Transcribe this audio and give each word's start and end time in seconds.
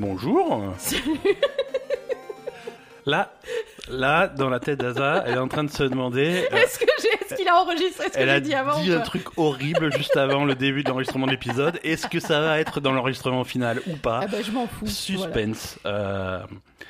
Bonjour. 0.00 0.64
Là, 3.06 3.32
là, 3.88 4.28
dans 4.28 4.48
la 4.50 4.60
tête 4.60 4.78
d'Aza, 4.80 5.24
elle 5.26 5.34
est 5.34 5.38
en 5.38 5.48
train 5.48 5.64
de 5.64 5.70
se 5.70 5.82
demander. 5.82 6.46
euh, 6.52 6.56
Est-ce 6.56 6.78
que 6.78 6.86
j'ai, 7.02 7.36
qu'il 7.36 7.48
a 7.48 7.56
enregistré 7.60 8.04
ce 8.08 8.10
que 8.12 8.18
elle 8.18 8.28
a 8.30 8.34
j'ai 8.36 8.40
dit 8.42 8.48
dit 8.50 8.54
avant 8.54 8.78
ou 8.82 8.92
un 8.92 8.98
pas 8.98 9.04
truc 9.04 9.24
horrible 9.38 9.92
juste 9.96 10.16
avant 10.16 10.44
le 10.44 10.54
début 10.54 10.82
de 10.84 10.88
l'enregistrement 10.88 11.26
de 11.26 11.30
l'épisode. 11.32 11.78
Est-ce 11.82 12.06
que 12.06 12.20
ça 12.20 12.40
va 12.40 12.60
être 12.60 12.80
dans 12.80 12.92
l'enregistrement 12.92 13.44
final 13.44 13.80
ou 13.86 13.96
pas 13.96 14.20
Ah 14.22 14.26
bah 14.26 14.38
je 14.44 14.50
m'en 14.52 14.66
fous. 14.66 14.84
voilà. 14.84 14.90
Suspense. 14.92 15.78
Euh, 15.86 16.40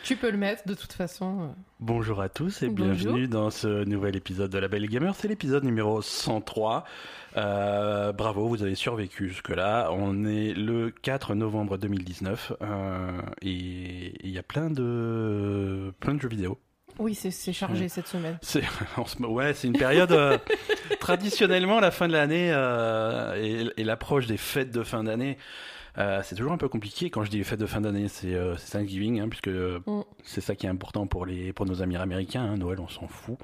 Tu 0.03 0.17
peux 0.17 0.31
le 0.31 0.39
mettre 0.39 0.67
de 0.67 0.75
toute 0.75 0.93
façon. 0.93 1.55
bonjour 1.79 2.21
à 2.21 2.29
tous 2.29 2.63
et 2.63 2.69
Bonjour. 2.69 2.95
bienvenue 2.95 3.29
dans 3.29 3.51
ce 3.51 3.85
nouvel 3.85 4.17
épisode 4.17 4.51
de 4.51 4.59
La 4.59 4.69
Belle 4.69 4.87
Gamer. 4.89 5.15
C'est 5.15 5.29
l'épisode 5.29 5.63
numéro 5.65 6.01
103. 6.03 6.85
Euh, 7.37 8.13
bravo, 8.13 8.49
vous 8.49 8.63
avez 8.63 8.75
survécu 8.75 9.29
jusque-là. 9.29 9.91
On 9.93 10.25
est 10.25 10.55
le 10.55 10.91
4 10.91 11.35
novembre 11.35 11.77
2019 11.79 12.53
euh, 12.63 13.21
et 13.43 14.15
il 14.25 14.31
y 14.31 14.39
a 14.39 14.43
plein 14.43 14.71
de 14.71 15.93
plein 16.01 16.15
de 16.15 16.21
jeux 16.21 16.29
vidéo. 16.29 16.59
Oui, 16.99 17.15
c'est, 17.15 17.53
chargé 17.53 17.89
cette 17.89 18.09
semaine. 18.09 18.39
C'est 18.43 18.63
ouais, 19.21 19.53
une 19.65 19.73
période 19.75 20.13
euh, 20.13 20.39
traditionnellement 20.99 21.79
la 21.81 21.91
fin 21.91 22.09
de 22.09 22.13
l'année 22.13 22.51
euh, 22.53 23.35
et, 23.41 23.81
et 23.81 23.85
l'approche 23.85 24.27
des 24.27 24.37
fêtes 24.37 24.71
de 24.71 24.83
fin 24.83 25.05
d'année. 25.05 25.39
Euh, 25.99 26.21
c'est 26.25 26.35
toujours 26.35 26.53
un 26.53 26.59
peu 26.59 26.69
compliqué. 26.69 27.11
Quand 27.11 27.25
je 27.25 27.31
dis 27.31 27.39
les 27.39 27.45
fêtes 27.45 27.61
de 27.61 27.67
fin 27.67 27.81
d'année, 27.81 28.09
c'est 28.09 28.35
euh, 28.35 28.55
Thanksgiving, 28.73 29.21
hein, 29.21 29.29
puisque 29.29 29.49
euh, 29.49 29.81
Mm. 29.87 30.03
c'est 30.25 30.41
ça 30.41 30.55
qui 30.55 30.67
est 30.67 30.71
important 30.71 31.07
pour 31.07 31.27
les 31.27 31.53
pour 31.53 31.67
nos 31.67 31.83
amis 31.83 31.97
américains. 31.97 32.43
hein. 32.43 32.57
Noël, 32.57 32.79
on 32.81 32.89
s'en 32.89 33.07
fout. 33.09 33.37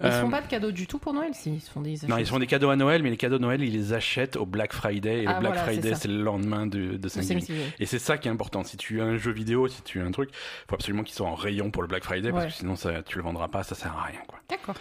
Ils 0.00 0.08
se 0.10 0.12
Euh, 0.16 0.20
font 0.22 0.30
pas 0.30 0.40
de 0.42 0.48
cadeaux 0.48 0.72
du 0.72 0.88
tout 0.88 0.98
pour 0.98 1.12
Noël, 1.14 1.30
si. 1.34 1.54
Ils 1.54 1.60
se 1.60 1.70
font 1.70 1.80
des 1.80 1.94
non, 2.08 2.18
ils 2.18 2.26
font 2.26 2.40
des 2.40 2.48
cadeaux 2.48 2.68
à 2.70 2.74
Noël, 2.74 3.00
mais 3.04 3.10
les 3.10 3.16
cadeaux 3.16 3.38
de 3.38 3.42
Noël, 3.42 3.62
ils 3.62 3.72
les 3.72 3.92
achètent 3.92 4.34
au 4.36 4.44
Black 4.44 4.72
Friday. 4.72 5.22
Et 5.22 5.26
Ah, 5.28 5.34
le 5.34 5.38
Black 5.40 5.52
voilà, 5.54 5.66
c'est 5.68 5.72
Friday, 5.80 5.94
c'est 5.94 6.08
le 6.08 6.20
lendemain 6.20 6.66
de, 6.66 6.96
de 6.96 7.08
Thanksgiving. 7.08 7.46
Et 7.78 7.86
c'est 7.86 8.00
ça 8.00 8.18
qui 8.18 8.26
est 8.26 8.30
important. 8.32 8.64
Si 8.64 8.76
tu 8.76 9.00
as 9.00 9.04
un 9.04 9.16
jeu 9.18 9.30
vidéo, 9.30 9.68
si 9.68 9.82
tu 9.82 10.00
as 10.00 10.04
un 10.04 10.10
truc, 10.10 10.30
faut 10.68 10.74
absolument 10.74 11.04
qu'il 11.04 11.14
soit 11.14 11.28
en 11.28 11.36
rayon 11.36 11.70
pour 11.70 11.80
le 11.82 11.86
Black 11.88 12.02
Friday, 12.02 12.32
parce 12.32 12.42
Ouais. 12.46 12.50
que 12.50 12.56
sinon 12.56 12.74
ça, 12.74 13.04
tu 13.04 13.18
le 13.18 13.22
vendras 13.24 13.46
pas, 13.46 13.62
ça 13.62 13.76
sert 13.76 13.96
à 13.96 14.02
rien. 14.02 14.18
D'accord. 14.50 14.74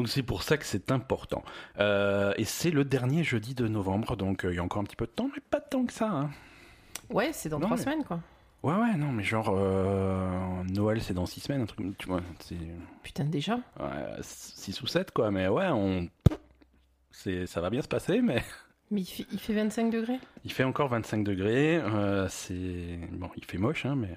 Donc 0.00 0.08
c'est 0.08 0.22
pour 0.22 0.42
ça 0.42 0.56
que 0.56 0.64
c'est 0.64 0.90
important. 0.90 1.42
Euh, 1.78 2.32
et 2.38 2.44
c'est 2.46 2.70
le 2.70 2.86
dernier 2.86 3.22
jeudi 3.22 3.54
de 3.54 3.68
novembre, 3.68 4.16
donc 4.16 4.46
euh, 4.46 4.50
il 4.50 4.56
y 4.56 4.58
a 4.58 4.62
encore 4.64 4.80
un 4.80 4.84
petit 4.84 4.96
peu 4.96 5.04
de 5.04 5.10
temps, 5.10 5.28
mais 5.34 5.42
pas 5.50 5.60
tant 5.60 5.84
que 5.84 5.92
ça. 5.92 6.08
hein. 6.10 6.30
Ouais, 7.10 7.34
c'est 7.34 7.50
dans 7.50 7.58
Non, 7.58 7.66
trois 7.66 7.76
mais- 7.76 7.82
semaines, 7.82 8.04
quoi. 8.04 8.20
Ouais, 8.62 8.72
ouais, 8.72 8.94
non, 8.96 9.12
mais 9.12 9.22
genre 9.22 9.52
euh, 9.54 10.62
Noël 10.70 11.02
c'est 11.02 11.12
dans 11.12 11.26
six 11.26 11.40
semaines, 11.40 11.60
un 11.60 11.66
truc, 11.66 11.98
tu 11.98 12.06
vois, 12.06 12.22
c'est 12.38 12.56
Putain, 13.02 13.24
déjà. 13.24 13.56
ouais, 13.78 14.16
six 14.22 14.80
ou 14.80 14.86
sept 14.86 15.10
quoi, 15.10 15.30
mais 15.30 15.48
ouais, 15.48 15.68
on, 15.68 16.08
c'est, 17.10 17.46
ça 17.46 17.60
va 17.60 17.68
bien 17.68 17.82
se 17.82 17.88
passer, 17.88 18.22
mais 18.22 18.42
Mais 18.90 19.02
il 19.02 19.06
fait, 19.06 19.26
il 19.32 19.38
fait 19.38 19.52
25 19.54 19.90
degrés? 19.90 20.18
il 20.44 20.52
fait 20.52 20.64
encore 20.64 20.88
25 20.88 21.24
degrés, 21.24 21.76
euh, 21.76 22.26
c'est 22.28 22.98
bon, 23.12 23.28
il 23.36 23.44
fait 23.44 23.58
moche, 23.58 23.84
hein, 23.84 23.96
mais 23.96 24.16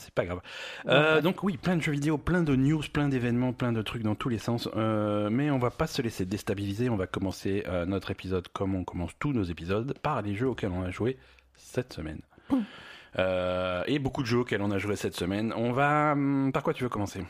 c'est 0.00 0.12
pas 0.14 0.24
grave. 0.24 0.40
Euh, 0.86 1.16
Ouais. 1.16 1.22
donc 1.22 1.42
oui, 1.42 1.56
plein 1.56 1.76
de 1.76 1.82
jeux 1.82 1.92
vidéo, 1.92 2.18
plein 2.18 2.42
de 2.42 2.56
news, 2.56 2.82
plein 2.92 3.08
d'événements, 3.08 3.52
plein 3.52 3.72
de 3.72 3.82
trucs 3.82 4.02
dans 4.02 4.14
tous 4.14 4.28
les 4.28 4.38
sens. 4.38 4.68
Euh, 4.76 5.28
mais 5.30 5.50
on 5.50 5.58
va 5.58 5.70
pas 5.70 5.86
se 5.86 6.02
laisser 6.02 6.24
déstabiliser. 6.24 6.88
On 6.88 6.96
va 6.96 7.06
commencer 7.06 7.62
euh, 7.68 7.86
notre 7.86 8.10
épisode 8.10 8.48
comme 8.48 8.74
on 8.74 8.84
commence 8.84 9.12
tous 9.18 9.32
nos 9.32 9.42
épisodes 9.44 9.96
par 10.02 10.22
les 10.22 10.34
jeux 10.34 10.48
auxquels 10.48 10.72
on 10.72 10.82
a 10.82 10.90
joué 10.90 11.16
cette 11.56 11.92
semaine. 11.92 12.20
Euh, 13.18 13.82
et 13.86 13.98
beaucoup 13.98 14.22
de 14.22 14.26
jeux 14.26 14.38
auxquels 14.38 14.62
on 14.62 14.70
a 14.70 14.78
joué 14.78 14.96
cette 14.96 15.14
semaine. 15.16 15.52
On 15.56 15.72
va 15.72 16.12
hum, 16.12 16.50
par 16.52 16.62
quoi 16.62 16.72
tu 16.74 16.82
veux 16.82 16.88
commencer? 16.88 17.22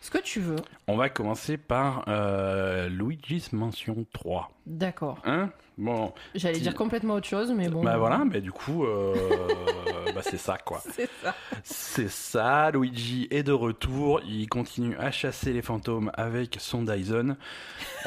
Ce 0.00 0.10
que 0.10 0.18
tu 0.18 0.40
veux. 0.40 0.56
On 0.88 0.96
va 0.96 1.08
commencer 1.08 1.56
par 1.56 2.04
Luigi's 2.88 3.52
Mansion 3.52 4.04
3. 4.12 4.50
D'accord. 4.66 5.20
Hein? 5.24 5.50
Bon, 5.78 6.12
J'allais 6.34 6.60
dire 6.60 6.74
complètement 6.74 7.14
autre 7.14 7.26
chose, 7.26 7.52
mais 7.56 7.68
bon. 7.68 7.82
bah 7.82 7.96
voilà, 7.96 8.22
bah 8.26 8.40
du 8.40 8.52
coup, 8.52 8.84
euh, 8.84 9.14
bah 10.14 10.20
c'est 10.22 10.36
ça 10.38 10.58
quoi. 10.58 10.82
C'est 10.92 11.08
ça. 11.22 11.34
C'est 11.64 12.10
ça, 12.10 12.70
Luigi 12.70 13.26
est 13.30 13.42
de 13.42 13.52
retour, 13.52 14.20
il 14.26 14.48
continue 14.48 14.96
à 14.98 15.10
chasser 15.10 15.52
les 15.52 15.62
fantômes 15.62 16.10
avec 16.14 16.56
son 16.60 16.82
Dyson. 16.82 17.36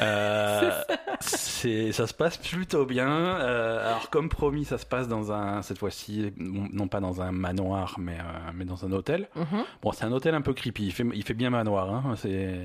Euh, 0.00 0.70
c'est, 1.20 1.92
ça 1.92 2.06
se 2.06 2.14
passe 2.14 2.36
plutôt 2.36 2.86
bien. 2.86 3.08
Euh, 3.08 3.88
alors 3.88 4.10
comme 4.10 4.28
promis, 4.28 4.64
ça 4.64 4.78
se 4.78 4.86
passe 4.86 5.08
dans 5.08 5.32
un, 5.32 5.62
cette 5.62 5.78
fois-ci, 5.78 6.32
non 6.36 6.68
non 6.72 6.88
pas 6.88 7.00
dans 7.00 7.20
un 7.20 7.32
manoir, 7.32 7.96
mais, 7.98 8.18
euh, 8.18 8.50
mais 8.54 8.64
dans 8.64 8.84
un 8.84 8.92
hôtel. 8.92 9.28
Mhm. 9.34 9.64
Bon, 9.82 9.92
c'est 9.92 10.04
un 10.04 10.12
hôtel 10.12 10.34
un 10.34 10.42
peu 10.42 10.54
creepy, 10.54 10.86
il 10.86 10.92
fait, 10.92 11.06
il 11.14 11.24
fait 11.24 11.34
bien 11.34 11.50
manoir. 11.50 11.90
Hein, 11.90 12.14
c'est... 12.16 12.60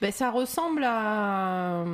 Ben, 0.00 0.10
ça 0.10 0.30
ressemble 0.30 0.82
à. 0.84 1.84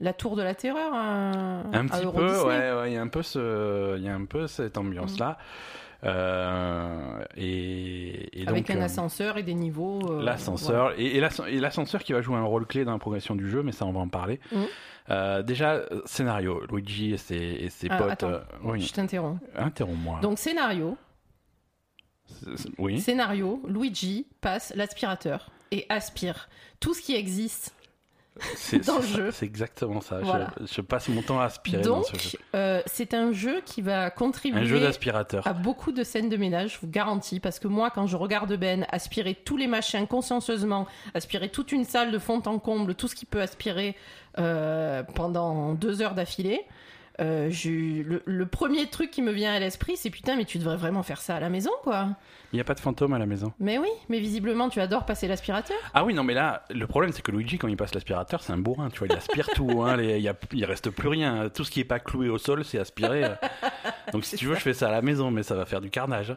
La 0.00 0.12
tour 0.14 0.34
de 0.36 0.42
la 0.42 0.54
terreur 0.54 0.92
à, 0.94 1.60
Un 1.72 1.86
petit 1.86 2.06
peu, 2.06 2.42
ouais, 2.44 2.72
ouais, 2.72 2.90
il 2.90 2.94
y 2.94 2.96
a 2.96 3.02
un 3.02 3.08
peu 3.08 3.22
ce, 3.22 3.96
il 3.98 4.02
y 4.02 4.08
a 4.08 4.14
un 4.14 4.24
peu 4.24 4.46
cette 4.46 4.78
ambiance-là. 4.78 5.36
Euh, 6.04 7.22
et, 7.36 8.40
et 8.40 8.48
Avec 8.48 8.66
donc, 8.68 8.76
un 8.76 8.80
euh, 8.80 8.84
ascenseur 8.84 9.36
et 9.36 9.42
des 9.42 9.52
niveaux. 9.54 10.00
euh, 10.10 10.22
L'ascenseur 10.22 10.92
et, 10.98 11.04
et 11.16 11.20
l'asc- 11.20 11.46
et 11.46 11.60
l'ascenseur 11.60 12.02
qui 12.02 12.14
va 12.14 12.22
jouer 12.22 12.36
un 12.36 12.44
rôle 12.44 12.66
clé 12.66 12.84
dans 12.86 12.92
la 12.92 12.98
progression 12.98 13.34
du 13.34 13.50
jeu, 13.50 13.62
mais 13.62 13.72
ça 13.72 13.84
on 13.84 13.92
va 13.92 14.00
en 14.00 14.08
parler. 14.08 14.40
Euh, 15.10 15.42
déjà 15.42 15.82
scénario, 16.06 16.62
Luigi 16.70 17.12
et 17.12 17.16
ses, 17.18 17.34
et 17.36 17.68
ses 17.68 17.88
Ah, 17.90 17.98
potes. 17.98 18.10
attends, 18.12 18.32
oui, 18.64 18.80
Je 18.80 18.92
t'interromps. 18.94 19.40
interromps-moi. 19.56 20.20
Donc, 20.22 20.38
scénario. 20.38 20.96
Oui. 22.78 22.98
Scénario, 23.00 23.60
Luigi 23.68 24.26
passe 24.40 24.72
l'aspirateur 24.76 25.50
et 25.72 25.84
aspire 25.90 26.48
tout 26.78 26.94
ce 26.94 27.02
qui 27.02 27.14
existe. 27.14 27.74
C'est 28.56 28.86
dans 28.86 28.96
le 28.98 29.02
jeu. 29.06 29.30
C'est 29.30 29.46
exactement 29.46 30.00
ça. 30.00 30.20
Je- 30.20 30.24
Voilà. 30.24 30.50
Je, 30.70 30.80
passe 30.80 31.08
mon 31.08 31.22
temps 31.22 31.40
à 31.40 31.44
aspirer 31.44 31.82
dans 31.82 31.96
Donc, 31.98 32.06
ce 32.06 32.18
jeu. 32.30 32.38
euh, 32.54 32.80
c'est 32.86 33.14
un 33.14 33.32
jeu 33.32 33.60
qui 33.64 33.82
va 33.82 34.04
Un 34.06 34.10
contribuer 34.10 34.64
jeu 34.66 34.80
d'aspirateur. 34.80 35.46
à 35.46 35.52
beaucoup 35.52 35.92
de 35.92 36.02
scènes 36.04 36.28
de 36.28 36.36
ménage, 36.36 36.74
je 36.74 36.78
vous 36.80 36.90
garantis, 36.90 37.40
parce 37.40 37.58
que 37.58 37.68
moi, 37.68 37.90
quand 37.90 38.06
je 38.06 38.16
regarde 38.16 38.52
Ben 38.56 38.86
aspirer 38.90 39.34
tous 39.34 39.56
les 39.56 39.66
machins 39.66 40.06
consciencieusement, 40.06 40.86
aspirer 41.14 41.48
toute 41.48 41.72
une 41.72 41.84
salle 41.84 42.10
de 42.12 42.18
fond 42.18 42.42
en 42.46 42.58
comble, 42.58 42.94
tout 42.94 43.08
ce 43.08 43.14
qu'il 43.14 43.28
peut 43.28 43.40
aspirer 43.42 43.96
euh, 44.38 45.02
pendant 45.14 45.74
deux 45.74 46.02
heures 46.02 46.14
d'affilée, 46.14 46.60
euh, 47.20 47.48
j'ai- 47.50 48.02
le, 48.02 48.22
le 48.24 48.46
premier 48.46 48.86
truc 48.88 49.10
qui 49.10 49.22
me 49.22 49.32
vient 49.32 49.52
à 49.52 49.58
l'esprit, 49.58 49.96
c'est 49.96 50.10
putain, 50.10 50.36
mais 50.36 50.44
tu 50.44 50.58
devrais 50.58 50.76
vraiment 50.76 51.02
faire 51.02 51.20
ça 51.20 51.36
à 51.36 51.40
la 51.40 51.48
maison, 51.50 51.70
quoi. 51.82 52.08
Il 52.52 52.56
n'y 52.56 52.60
a 52.60 52.64
pas 52.64 52.74
de 52.74 52.80
fantôme 52.80 53.12
à 53.12 53.18
la 53.18 53.26
maison. 53.26 53.52
Mais 53.60 53.78
oui, 53.78 53.88
mais 54.08 54.18
visiblement, 54.18 54.68
tu 54.70 54.80
adores 54.80 55.04
passer 55.06 55.28
l'aspirateur. 55.28 55.76
Ah 55.94 56.04
oui, 56.04 56.14
non, 56.14 56.24
mais 56.24 56.34
là, 56.34 56.64
le 56.70 56.86
problème, 56.86 57.12
c'est 57.12 57.22
que 57.22 57.30
Luigi, 57.30 57.58
quand 57.58 57.68
il 57.68 57.76
passe 57.76 57.94
l'aspirateur, 57.94 58.42
c'est 58.42 58.52
un 58.52 58.58
bourrin, 58.58 58.88
tu 58.90 58.98
vois, 58.98 59.08
il 59.08 59.14
aspire 59.16 59.48
tout, 59.54 59.82
hein, 59.82 59.96
les- 59.96 60.16
il, 60.16 60.22
y 60.22 60.28
a, 60.28 60.34
il 60.52 60.64
reste 60.64 60.90
plus 60.90 61.08
rien. 61.08 61.48
Tout 61.48 61.64
ce 61.64 61.70
qui 61.70 61.80
est 61.80 61.84
pas 61.84 62.00
cloué 62.00 62.28
au 62.28 62.38
sol, 62.38 62.64
c'est 62.64 62.78
aspiré. 62.78 63.24
Donc, 64.12 64.24
si 64.24 64.36
tu 64.36 64.46
veux, 64.46 64.54
je 64.56 64.60
fais 64.60 64.74
ça 64.74 64.88
à 64.88 64.92
la 64.92 65.02
maison, 65.02 65.30
mais 65.30 65.42
ça 65.42 65.54
va 65.54 65.64
faire 65.66 65.80
du 65.80 65.90
carnage. 65.90 66.34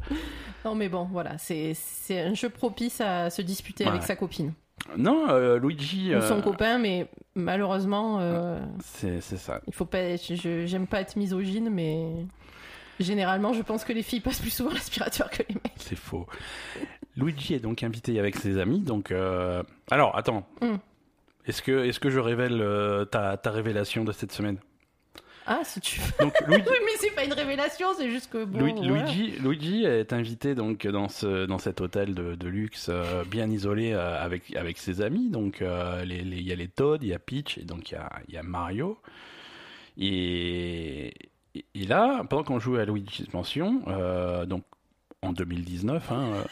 Non, 0.66 0.75
mais 0.75 0.88
bon, 0.90 1.05
voilà, 1.11 1.38
c'est 1.38 1.73
c'est 1.75 2.19
un 2.22 2.34
jeu 2.34 2.50
propice 2.50 3.01
à 3.01 3.29
se 3.29 3.41
disputer 3.41 3.84
Ouais. 3.85 3.90
avec 3.90 4.03
sa 4.03 4.16
copine. 4.16 4.53
Non, 4.98 5.30
euh, 5.30 5.60
Luigi. 5.60 6.16
Ou 6.16 6.22
son 6.22 6.40
euh, 6.40 6.42
copain, 6.42 6.78
mais 6.78 7.08
malheureusement, 7.36 8.20
euh, 8.20 8.60
C'est 8.82 9.22
ça. 9.22 9.62
il 9.68 9.74
faut 9.74 9.86
pas. 9.86 10.16
J'aime 10.18 10.88
pas 10.88 11.02
être 11.02 11.16
misogyne, 11.16 11.70
mais 11.70 12.26
généralement, 13.00 13.54
je 13.54 13.62
pense 13.62 13.84
que 13.84 13.94
les 13.94 14.04
filles 14.04 14.20
passent 14.20 14.42
plus 14.42 14.54
souvent 14.54 14.72
l'aspirateur 14.72 15.30
que 15.30 15.44
les 15.48 15.56
mecs. 15.56 15.74
C'est 15.78 15.96
faux. 15.98 16.28
Luigi 17.16 17.54
est 17.54 17.60
donc 17.60 17.84
invité 17.84 18.20
avec 18.20 18.36
ses 18.36 18.58
amis. 18.58 18.80
Donc, 18.80 19.14
alors, 19.92 20.18
attends. 20.18 20.46
Hmm. 20.62 20.78
Est-ce 21.46 21.62
que, 21.62 21.86
est-ce 21.86 22.00
que 22.00 22.10
je 22.10 22.20
révèle 22.20 22.64
ta, 23.12 23.36
ta 23.38 23.52
révélation 23.52 24.04
de 24.04 24.12
cette 24.12 24.32
semaine? 24.32 24.58
Ah, 25.46 25.62
si 25.64 25.81
tu 25.81 26.00
veux. 26.00 26.12
Donc, 26.26 26.34
Luigi, 26.48 26.64
Oui, 26.70 26.76
mais 26.86 26.92
c'est 27.00 27.12
pas 27.16 27.26
une 27.26 27.34
révélation, 27.34 27.88
c'est 27.98 28.09
juste 28.09 28.31
que 28.31 28.46
bon. 28.46 28.59
Lu- 28.59 28.74
voilà. 28.88 29.04
Luigi, 29.06 29.31
Luigi 29.40 29.84
est 29.86 30.14
invité 30.14 30.56
donc 30.56 30.88
dans 30.88 31.09
ce 31.09 31.46
dans 31.46 31.58
cet 31.58 31.81
hôtel 31.81 32.14
de, 32.16 32.36
de 32.36 32.48
luxe 32.48 32.88
euh, 32.90 33.24
bien 33.26 33.50
isolé 33.50 33.92
euh, 33.92 34.22
avec 34.24 34.56
avec 34.56 34.78
ses 34.78 35.02
amis. 35.02 35.30
Donc 35.30 35.62
euh, 35.62 36.03
les- 36.06 36.22
les- 36.24 36.38
il 36.38 36.48
y 36.48 36.52
a 36.52 36.56
les 36.56 36.68
Todd, 36.70 37.03
il 37.03 37.09
y 37.09 37.14
a 37.14 37.20
Peach 37.20 37.58
et 37.58 37.64
donc 37.66 37.91
il 37.91 37.96
y 37.96 37.97
a, 37.97 38.09
il 38.28 38.34
y 38.34 38.38
a 38.38 38.44
Mario. 38.44 38.97
Et, 39.97 41.14
et- 41.56 41.85
là, 41.85 42.23
pendant 42.29 42.44
qu'on 42.44 42.59
joue 42.59 42.76
à 42.78 42.85
Luigi's 42.85 43.32
Mansion, 43.34 43.82
donc 44.47 44.64
en 45.22 45.34
2019, 45.34 46.12
hein, 46.12 46.44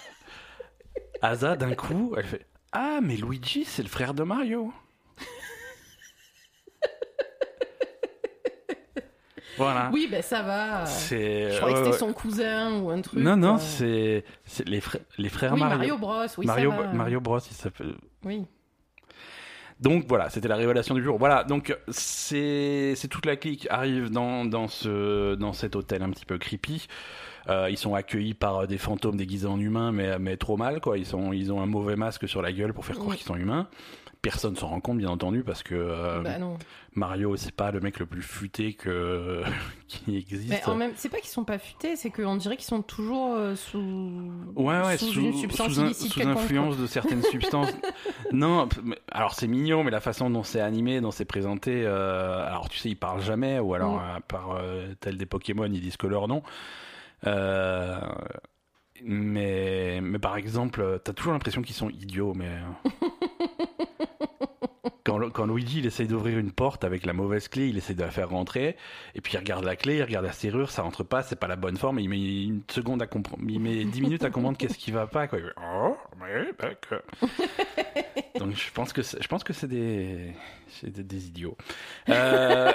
Asa 1.21 1.56
d'un 1.56 1.75
coup, 1.75 2.13
elle 2.18 2.25
fait 2.25 2.45
ah 2.74 3.00
mais 3.01 3.15
Luigi 3.18 3.65
c'est 3.65 3.83
le 3.83 3.89
frère 3.89 4.13
de 4.13 4.24
Mario. 4.24 4.71
Voilà. 9.57 9.89
Oui, 9.94 10.07
ben 10.09 10.21
ça 10.21 10.42
va. 10.44 10.86
C'est 10.86 11.51
Je 11.51 11.57
croyais 11.57 11.75
que 11.75 11.83
c'était 11.86 11.98
son 11.98 12.13
cousin 12.13 12.80
ou 12.80 12.89
un 12.89 13.01
truc. 13.01 13.19
Non, 13.19 13.36
non, 13.36 13.56
quoi. 13.56 13.59
c'est 13.59 14.24
c'est 14.45 14.68
les, 14.68 14.81
frères 14.81 15.01
les 15.18 15.30
frères 15.30 15.53
Oui, 15.53 15.59
Mario. 15.59 15.77
Mario 15.77 15.98
Bros. 15.98 16.25
Oui, 16.38 16.45
Mario, 16.45 16.71
ça 16.71 16.77
va. 16.77 16.94
Mario 16.94 17.19
Bros, 17.21 17.39
il 17.39 17.53
s'appelle. 17.56 17.95
Oui. 18.24 18.45
Donc 19.80 20.06
voilà, 20.07 20.30
c'était 20.30 20.48
la 20.48 20.56
révélation 20.57 20.94
du 20.94 21.03
jour. 21.03 21.18
Voilà, 21.18 21.44
donc 21.44 21.75
c'est 21.88 22.94
c'est 22.95 23.07
toute 23.07 23.25
la 23.25 23.36
clique 23.36 23.65
arrive 23.71 24.12
dans 24.12 24.45
dans 24.45 24.68
ce 24.68 25.33
dans 25.36 25.53
cet 25.53 25.75
hôtel 25.75 26.03
un 26.03 26.12
petit 26.12 26.25
peu 26.25 26.38
creepy. 26.38 26.88
Euh, 27.50 27.68
ils 27.71 27.77
sont 27.77 27.95
accueillis 27.95 28.36
par 28.36 28.68
des 28.68 28.77
fantômes 28.77 29.18
déguisés 29.18 29.48
en 29.48 29.59
humains, 29.59 29.92
mais 29.92 30.19
mais 30.19 30.38
trop 30.38 30.56
mal 30.56 30.81
quoi. 30.81 31.00
Ils 31.00 31.06
sont 31.07 31.33
ils 31.33 31.51
ont 31.51 31.62
un 31.62 31.65
mauvais 31.65 31.95
masque 31.95 32.30
sur 32.30 32.44
la 32.44 32.51
gueule 32.53 32.74
pour 32.74 32.86
faire 32.86 32.95
croire 32.98 33.09
Oui. 33.09 33.18
qu'ils 33.18 33.25
sont 33.25 33.36
humains. 33.36 33.68
Personne 34.21 34.56
s'en 34.56 34.68
rend 34.68 34.79
compte, 34.81 34.97
bien 35.00 35.09
entendu, 35.09 35.44
parce 35.44 35.63
que 35.63 35.73
euh, 35.73 36.21
Bah. 36.21 36.31
Mario, 36.94 37.35
c'est 37.38 37.53
pas 37.56 37.71
le 37.71 37.79
mec 37.79 38.00
le 38.00 38.06
plus 38.06 38.21
futé 38.21 38.73
que 38.73 39.41
qui 39.88 40.15
existe. 40.18 40.50
Mais 40.50 40.63
en 40.68 40.75
même, 40.75 40.91
c'est 40.95 41.09
pas 41.09 41.18
qu'ils 41.19 41.29
sont 41.29 41.44
pas 41.44 41.57
futés, 41.57 41.95
c'est 41.95 42.12
qu'on 42.12 42.35
dirait 42.35 42.56
qu'ils 42.57 42.65
sont 42.65 42.81
toujours 42.83 43.33
euh, 43.35 43.56
sous. 43.56 44.31
Ouais, 44.56 44.79
ouais, 44.81 44.97
sous, 44.97 45.06
sous, 45.13 45.21
une 45.21 45.33
substance 45.33 45.73
sous 45.73 46.21
un- 46.21 46.27
influence 46.31 46.77
de 46.77 46.85
certaines 46.85 47.23
substances. 47.31 47.73
non, 48.31 48.69
mais- 48.83 49.00
alors 49.12 49.33
c'est 49.33 49.47
mignon, 49.47 49.83
mais 49.83 49.91
la 49.91 50.01
façon 50.01 50.29
dont 50.29 50.44
c'est 50.44 50.62
animé, 50.62 51.01
dont 51.01 51.12
c'est 51.12 51.25
présenté, 51.25 51.83
euh, 51.85 52.45
alors 52.45 52.69
tu 52.69 52.77
sais, 52.77 52.89
ils 52.89 52.95
parlent 52.95 53.21
jamais, 53.24 53.59
ou 53.59 53.74
alors 53.74 53.95
Mm. 53.95 54.15
à 54.17 54.19
part 54.21 54.51
euh, 54.59 54.94
tel 55.00 55.17
des 55.17 55.25
Pokémon, 55.25 55.65
ils 55.65 55.81
disent 55.81 55.97
que 55.97 56.07
leur 56.07 56.27
nom. 56.27 56.44
Euh, 57.25 58.00
mais, 59.03 60.00
mais 60.01 60.19
par 60.19 60.38
exemple, 60.38 61.00
t'as 61.03 61.13
toujours 61.13 61.33
l'impression 61.33 61.62
qu'ils 61.63 61.75
sont 61.75 61.89
idiots, 61.89 62.33
mais. 62.35 62.50
Quand, 65.03 65.19
quand 65.31 65.45
Luigi 65.48 65.80
il 65.80 65.86
essaye 65.86 66.07
d'ouvrir 66.07 66.38
une 66.38 66.51
porte 66.51 66.83
avec 66.83 67.06
la 67.06 67.13
mauvaise 67.13 67.48
clé, 67.48 67.68
il 67.69 67.77
essaye 67.77 67.95
de 67.95 68.03
la 68.03 68.12
faire 68.12 68.30
rentrer, 68.30 68.75
et 69.15 69.21
puis 69.21 69.33
il 69.33 69.38
regarde 69.38 69.63
la 69.63 69.75
clé, 69.75 69.98
il 69.98 70.03
regarde 70.03 70.25
la 70.25 70.31
serrure, 70.31 70.69
ça 70.69 70.81
rentre 70.83 71.03
pas, 71.03 71.24
c'est 71.24 71.36
pas 71.39 71.48
la 71.48 71.56
bonne 71.56 71.77
forme, 71.77 71.98
et 72.00 72.03
il 72.03 72.09
met 72.09 72.44
une 72.44 72.62
seconde 72.69 73.01
à 73.01 73.07
comprendre, 73.07 73.44
il 73.48 73.59
met 73.59 73.83
10 73.86 74.01
minutes 74.01 74.24
à 74.24 74.30
comprendre 74.30 74.57
qu'est-ce 74.57 74.77
qui 74.77 74.92
va 74.92 75.07
pas, 75.07 75.27
quoi. 75.27 75.39
Il 75.39 75.45
fait, 75.45 75.53
oh, 75.59 75.98
mais 76.19 76.45
d'accord. 76.59 77.01
Donc 78.39 78.56
je 78.56 78.71
pense 78.71 78.94
que 78.94 79.01
c'est- 79.01 79.21
je 79.21 79.27
pense 79.27 79.44
que 79.44 79.53
c'est 79.53 79.68
des, 79.68 80.33
c'est 80.69 80.89
des, 80.92 81.03
des 81.03 81.27
idiots. 81.27 81.57
Euh, 82.09 82.71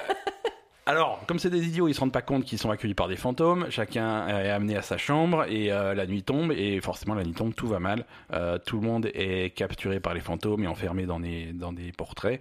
alors, 0.87 1.25
comme 1.27 1.41
c'est 1.41 1.51
des 1.51 1.67
idiots, 1.67 1.89
ils 1.89 1.95
se 1.95 2.01
rendent 2.01 2.13
pas 2.13 2.23
compte 2.23 2.45
qu'ils 2.45 2.59
sont 2.59 2.71
accueillis 2.71 2.95
par 2.95 3.09
des 3.09 3.17
fantômes. 3.17 3.67
Chacun 3.71 4.29
est 4.29 4.51
amené 4.51 4.77
à 4.77 4.83
sa 4.83 4.97
chambre 4.97 5.45
et 5.49 5.73
euh, 5.73 5.95
la 5.95 6.07
nuit 6.07 6.23
tombe 6.23 6.53
et 6.53 6.81
forcément 6.81 7.15
la 7.15 7.25
nuit 7.25 7.33
tombe, 7.35 7.55
tout 7.55 7.67
va 7.67 7.81
mal. 7.81 8.07
Euh, 8.33 8.59
tout 8.65 8.77
le 8.81 8.87
monde 8.87 9.11
est 9.13 9.53
capturé 9.57 9.99
par 9.99 10.15
les 10.15 10.21
fantômes 10.21 10.63
et 10.63 10.69
enfermé 10.69 11.05
dans 11.05 11.19
des 11.19 11.53
dans 11.53 11.73
des 11.73 11.91
portraits. 11.91 12.41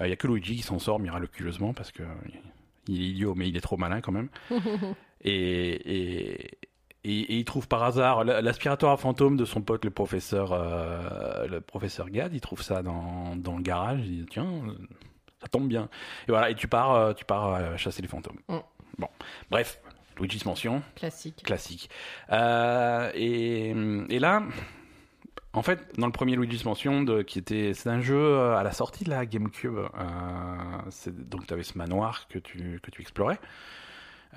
Il 0.00 0.08
y 0.08 0.12
a 0.12 0.16
que 0.16 0.26
Luigi 0.26 0.56
qui 0.56 0.62
s'en 0.62 0.78
sort 0.78 0.98
miraculeusement 0.98 1.74
parce 1.74 1.92
que 1.92 2.02
il 2.88 3.02
est 3.02 3.06
idiot 3.06 3.34
mais 3.36 3.48
il 3.48 3.56
est 3.56 3.60
trop 3.60 3.76
malin 3.76 4.00
quand 4.00 4.12
même. 4.12 4.28
et, 5.22 5.34
et 5.94 6.58
et, 7.04 7.20
et 7.20 7.36
il 7.36 7.44
trouve 7.44 7.68
par 7.68 7.82
hasard 7.82 8.24
l'aspirateur 8.24 8.90
à 8.90 8.96
fantôme 8.96 9.36
de 9.36 9.44
son 9.44 9.60
pote 9.60 9.84
le 9.84 9.90
professeur 9.90 10.52
euh, 10.52 11.46
le 11.46 11.60
professeur 11.60 12.08
Gad. 12.08 12.32
Il 12.34 12.40
trouve 12.40 12.62
ça 12.62 12.82
dans 12.82 13.36
dans 13.36 13.56
le 13.56 13.62
garage. 13.62 14.00
Il 14.04 14.24
dit 14.24 14.26
tiens 14.30 14.46
euh, 14.46 14.72
ça 15.44 15.48
tombe 15.50 15.68
bien. 15.68 15.88
Et 16.26 16.30
voilà, 16.32 16.50
et 16.50 16.54
tu 16.54 16.66
pars, 16.68 16.92
euh, 16.94 17.12
tu 17.12 17.24
pars 17.24 17.54
euh, 17.54 17.76
chasser 17.76 18.00
les 18.02 18.08
fantômes. 18.08 18.38
Mm. 18.48 18.56
Bon, 18.98 19.08
bref, 19.50 19.80
Luigi's 20.18 20.44
Mansion, 20.46 20.82
Classique. 20.96 21.42
classique. 21.44 21.90
Euh, 22.32 23.10
et, 23.14 23.70
et 24.08 24.18
là, 24.18 24.42
en 25.52 25.62
fait, 25.62 25.80
dans 25.98 26.06
le 26.06 26.12
premier 26.12 26.36
Luigi's 26.36 26.64
Mansion, 26.64 27.02
de, 27.02 27.22
qui 27.22 27.38
était, 27.38 27.74
c'est 27.74 27.88
un 27.90 28.00
jeu 28.00 28.52
à 28.54 28.62
la 28.62 28.72
sortie 28.72 29.04
de 29.04 29.10
la 29.10 29.26
GameCube. 29.26 29.76
Euh, 29.78 29.88
c'est- 30.90 31.14
donc, 31.28 31.46
tu 31.46 31.52
avais 31.54 31.62
ce 31.62 31.76
manoir 31.76 32.26
que 32.28 32.38
tu, 32.38 32.80
que 32.82 32.90
tu 32.90 33.02
explorais. 33.02 33.38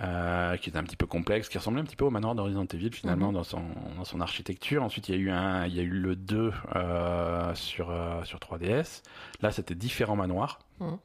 Euh, 0.02 0.58
qui 0.58 0.70
était 0.70 0.78
un 0.78 0.84
petit 0.84 0.96
peu 0.96 1.06
complexe, 1.08 1.50
qui 1.50 1.58
ressemblait 1.58 1.82
un 1.82 1.86
petit 1.86 1.96
peu 1.96 2.06
au 2.06 2.10
manoir 2.10 2.36
Resident 2.36 2.66
Evil 2.74 2.92
finalement 2.94 3.28
Mhm. 3.30 3.34
dans, 3.34 3.44
son, 3.44 3.62
dans 3.98 4.04
son 4.06 4.22
architecture. 4.22 4.84
Ensuite, 4.84 5.10
il 5.10 5.16
y 5.16 5.18
a 5.18 5.22
eu, 5.22 5.32
un, 5.32 5.66
il 5.66 5.76
y 5.76 5.80
a 5.80 5.84
eu 5.84 5.90
le 5.90 6.16
2 6.16 6.52
euh, 6.76 7.56
sur, 7.56 7.90
euh, 7.90 8.24
sur 8.24 8.40
3DS. 8.40 9.02
Là, 9.42 9.52
c'était 9.52 9.76
différents 9.76 10.16
manoirs. 10.16 10.60
Mhm. 10.80 10.98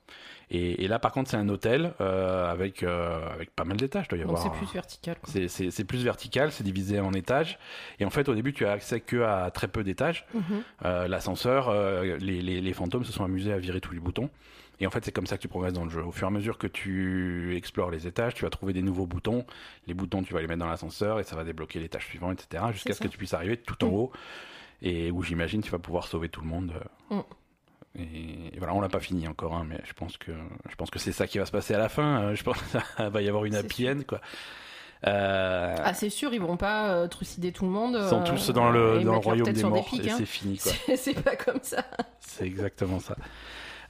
Et, 0.55 0.85
et 0.85 0.89
là, 0.89 0.99
par 0.99 1.13
contre, 1.13 1.31
c'est 1.31 1.39
un 1.39 1.49
hôtel 1.49 1.95
avec, 1.99 2.83
avec 2.83 3.51
pas 3.57 3.65
mal 3.65 3.79
d'étages. 3.79 4.07
doit 4.09 4.19
y 4.19 4.21
Donc 4.21 4.37
avoir. 4.37 4.43
c'est 4.43 4.59
plus 4.59 4.71
vertical. 4.75 5.17
C'est- 5.25 5.85
plus 5.85 6.05
vertical, 6.05 6.53
c'est 6.53 6.63
divisé 6.65 7.01
en 7.01 7.15
étages. 7.15 7.59
Et 7.99 8.05
en 8.05 8.11
fait, 8.11 8.29
au 8.29 8.35
début, 8.35 8.53
tu 8.53 8.67
as 8.67 8.73
accès 8.73 9.01
que 9.01 9.23
à 9.23 9.51
très 9.51 9.69
peu 9.69 9.83
d'étages. 9.83 10.27
Mhm. 10.35 11.07
L'ascenseur, 11.09 11.73
les, 12.19 12.43
les, 12.43 12.61
les 12.61 12.73
fantômes 12.75 13.05
se 13.05 13.13
sont 13.13 13.25
amusés 13.25 13.53
à 13.55 13.59
virer 13.59 13.81
tous 13.81 13.95
les 13.95 14.01
boutons. 14.01 14.29
Et 14.81 14.87
en 14.87 14.91
fait, 14.91 15.05
c'est 15.05 15.13
comme 15.13 15.27
ça 15.27 15.37
que 15.37 15.43
tu 15.43 15.49
progresses 15.49 15.75
dans 15.75 15.85
le 15.85 15.91
jeu. 15.91 16.03
Au 16.05 16.11
fur 16.11 16.27
et 16.27 16.31
à 16.31 16.31
mesure 16.31 16.59
que 16.59 16.67
tu 16.67 17.55
explores 17.57 17.91
les 17.91 18.07
étages, 18.07 18.35
tu 18.35 18.43
vas 18.45 18.51
trouver 18.51 18.73
des 18.73 18.83
nouveaux 18.83 19.07
boutons. 19.07 19.45
Les 19.87 19.95
boutons, 19.95 20.23
tu 20.23 20.33
vas 20.35 20.41
les 20.41 20.47
mettre 20.49 20.61
dans 20.61 20.69
l'ascenseur 20.69 21.21
et 21.21 21.25
ça 21.25 21.37
va 21.37 21.45
débloquer 21.45 21.79
l'étage 21.79 22.07
suivant, 22.07 22.33
etc. 22.33 22.65
Jusqu'à 22.73 22.93
ce 22.95 23.01
que 23.01 23.09
tu 23.09 23.17
puisses 23.19 23.35
arriver 23.35 23.57
tout 23.57 23.85
en 23.85 23.89
Mm. 23.89 23.95
haut. 23.95 24.13
Et 24.85 25.11
où 25.13 25.23
j'imagine 25.23 25.63
tu 25.63 25.71
vas 25.71 25.79
pouvoir 25.79 26.07
sauver 26.09 26.29
tout 26.29 26.41
le 26.41 26.49
monde. 26.49 26.73
Mm. 27.11 27.21
Et, 27.99 28.59
voilà, 28.59 28.75
on 28.75 28.81
l'a 28.81 28.89
pas 28.89 29.01
fini 29.01 29.29
encore, 29.29 29.55
hein, 29.55 29.67
mais 29.69 29.79
je 29.85 29.93
pense 29.93 30.17
que 30.17 30.33
je 30.69 30.75
pense 30.77 30.91
que 30.91 30.99
c'est 30.99 31.13
ça 31.13 31.27
qui 31.27 31.39
va 31.39 31.47
se 31.47 31.53
passer 31.53 31.75
à 31.75 31.79
la 31.79 31.89
fin. 31.89 32.23
Euh, 32.23 32.35
Je 32.35 32.43
pense 32.43 32.57
qu'il 32.63 33.09
va 33.09 33.23
y 33.23 33.29
avoir 33.29 33.45
une 33.45 33.55
happy 33.55 33.89
end, 33.89 34.01
quoi. 34.09 34.21
Euh, 35.07 35.75
Ah, 35.79 35.95
c'est 35.95 36.11
sûr, 36.11 36.33
ils 36.33 36.41
vont 36.41 36.57
pas 36.57 36.91
euh, 36.93 37.09
trucider 37.09 37.53
tout 37.53 37.65
le 37.65 37.71
monde. 37.71 37.99
ils 38.01 38.09
sont 38.09 38.21
euh, 38.23 38.25
tous 38.25 38.51
dans 38.51 38.71
le, 38.71 39.01
et 39.01 39.05
dans 39.05 39.13
le 39.13 39.19
royaume 39.19 39.53
des 39.53 39.63
morts 39.65 39.85
pics, 39.85 40.07
et 40.07 40.11
hein. 40.11 40.15
c'est 40.17 40.27
fini, 40.27 40.59
c'est 40.97 41.23
pas 41.23 41.37
comme 41.37 41.61
ça. 41.63 41.85
C'est 42.21 42.47
exactement 42.47 43.01
ça. 43.01 43.17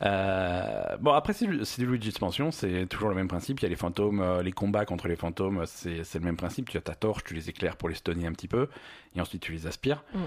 Euh, 0.04 0.96
bon, 1.00 1.12
après, 1.12 1.32
c'est 1.32 1.46
du, 1.46 1.58
du 1.58 1.86
Luigi's 1.86 2.20
Mansion, 2.20 2.50
c'est 2.50 2.86
toujours 2.86 3.08
le 3.08 3.14
même 3.14 3.28
principe. 3.28 3.60
Il 3.60 3.62
y 3.62 3.66
a 3.66 3.68
les 3.68 3.76
fantômes, 3.76 4.20
euh, 4.20 4.42
les 4.42 4.52
combats 4.52 4.84
contre 4.84 5.08
les 5.08 5.16
fantômes, 5.16 5.62
c'est 5.66 6.14
le 6.14 6.20
même 6.20 6.36
principe. 6.36 6.68
Tu 6.68 6.76
as 6.76 6.80
ta 6.80 6.94
torche, 6.94 7.24
tu 7.24 7.34
les 7.34 7.48
éclaires 7.48 7.76
pour 7.76 7.88
les 7.88 7.94
stunner 7.94 8.26
un 8.26 8.32
petit 8.32 8.48
peu, 8.48 8.68
et 9.14 9.20
ensuite 9.20 9.42
tu 9.42 9.52
les 9.52 9.66
aspires. 9.66 10.02
Mm. 10.14 10.18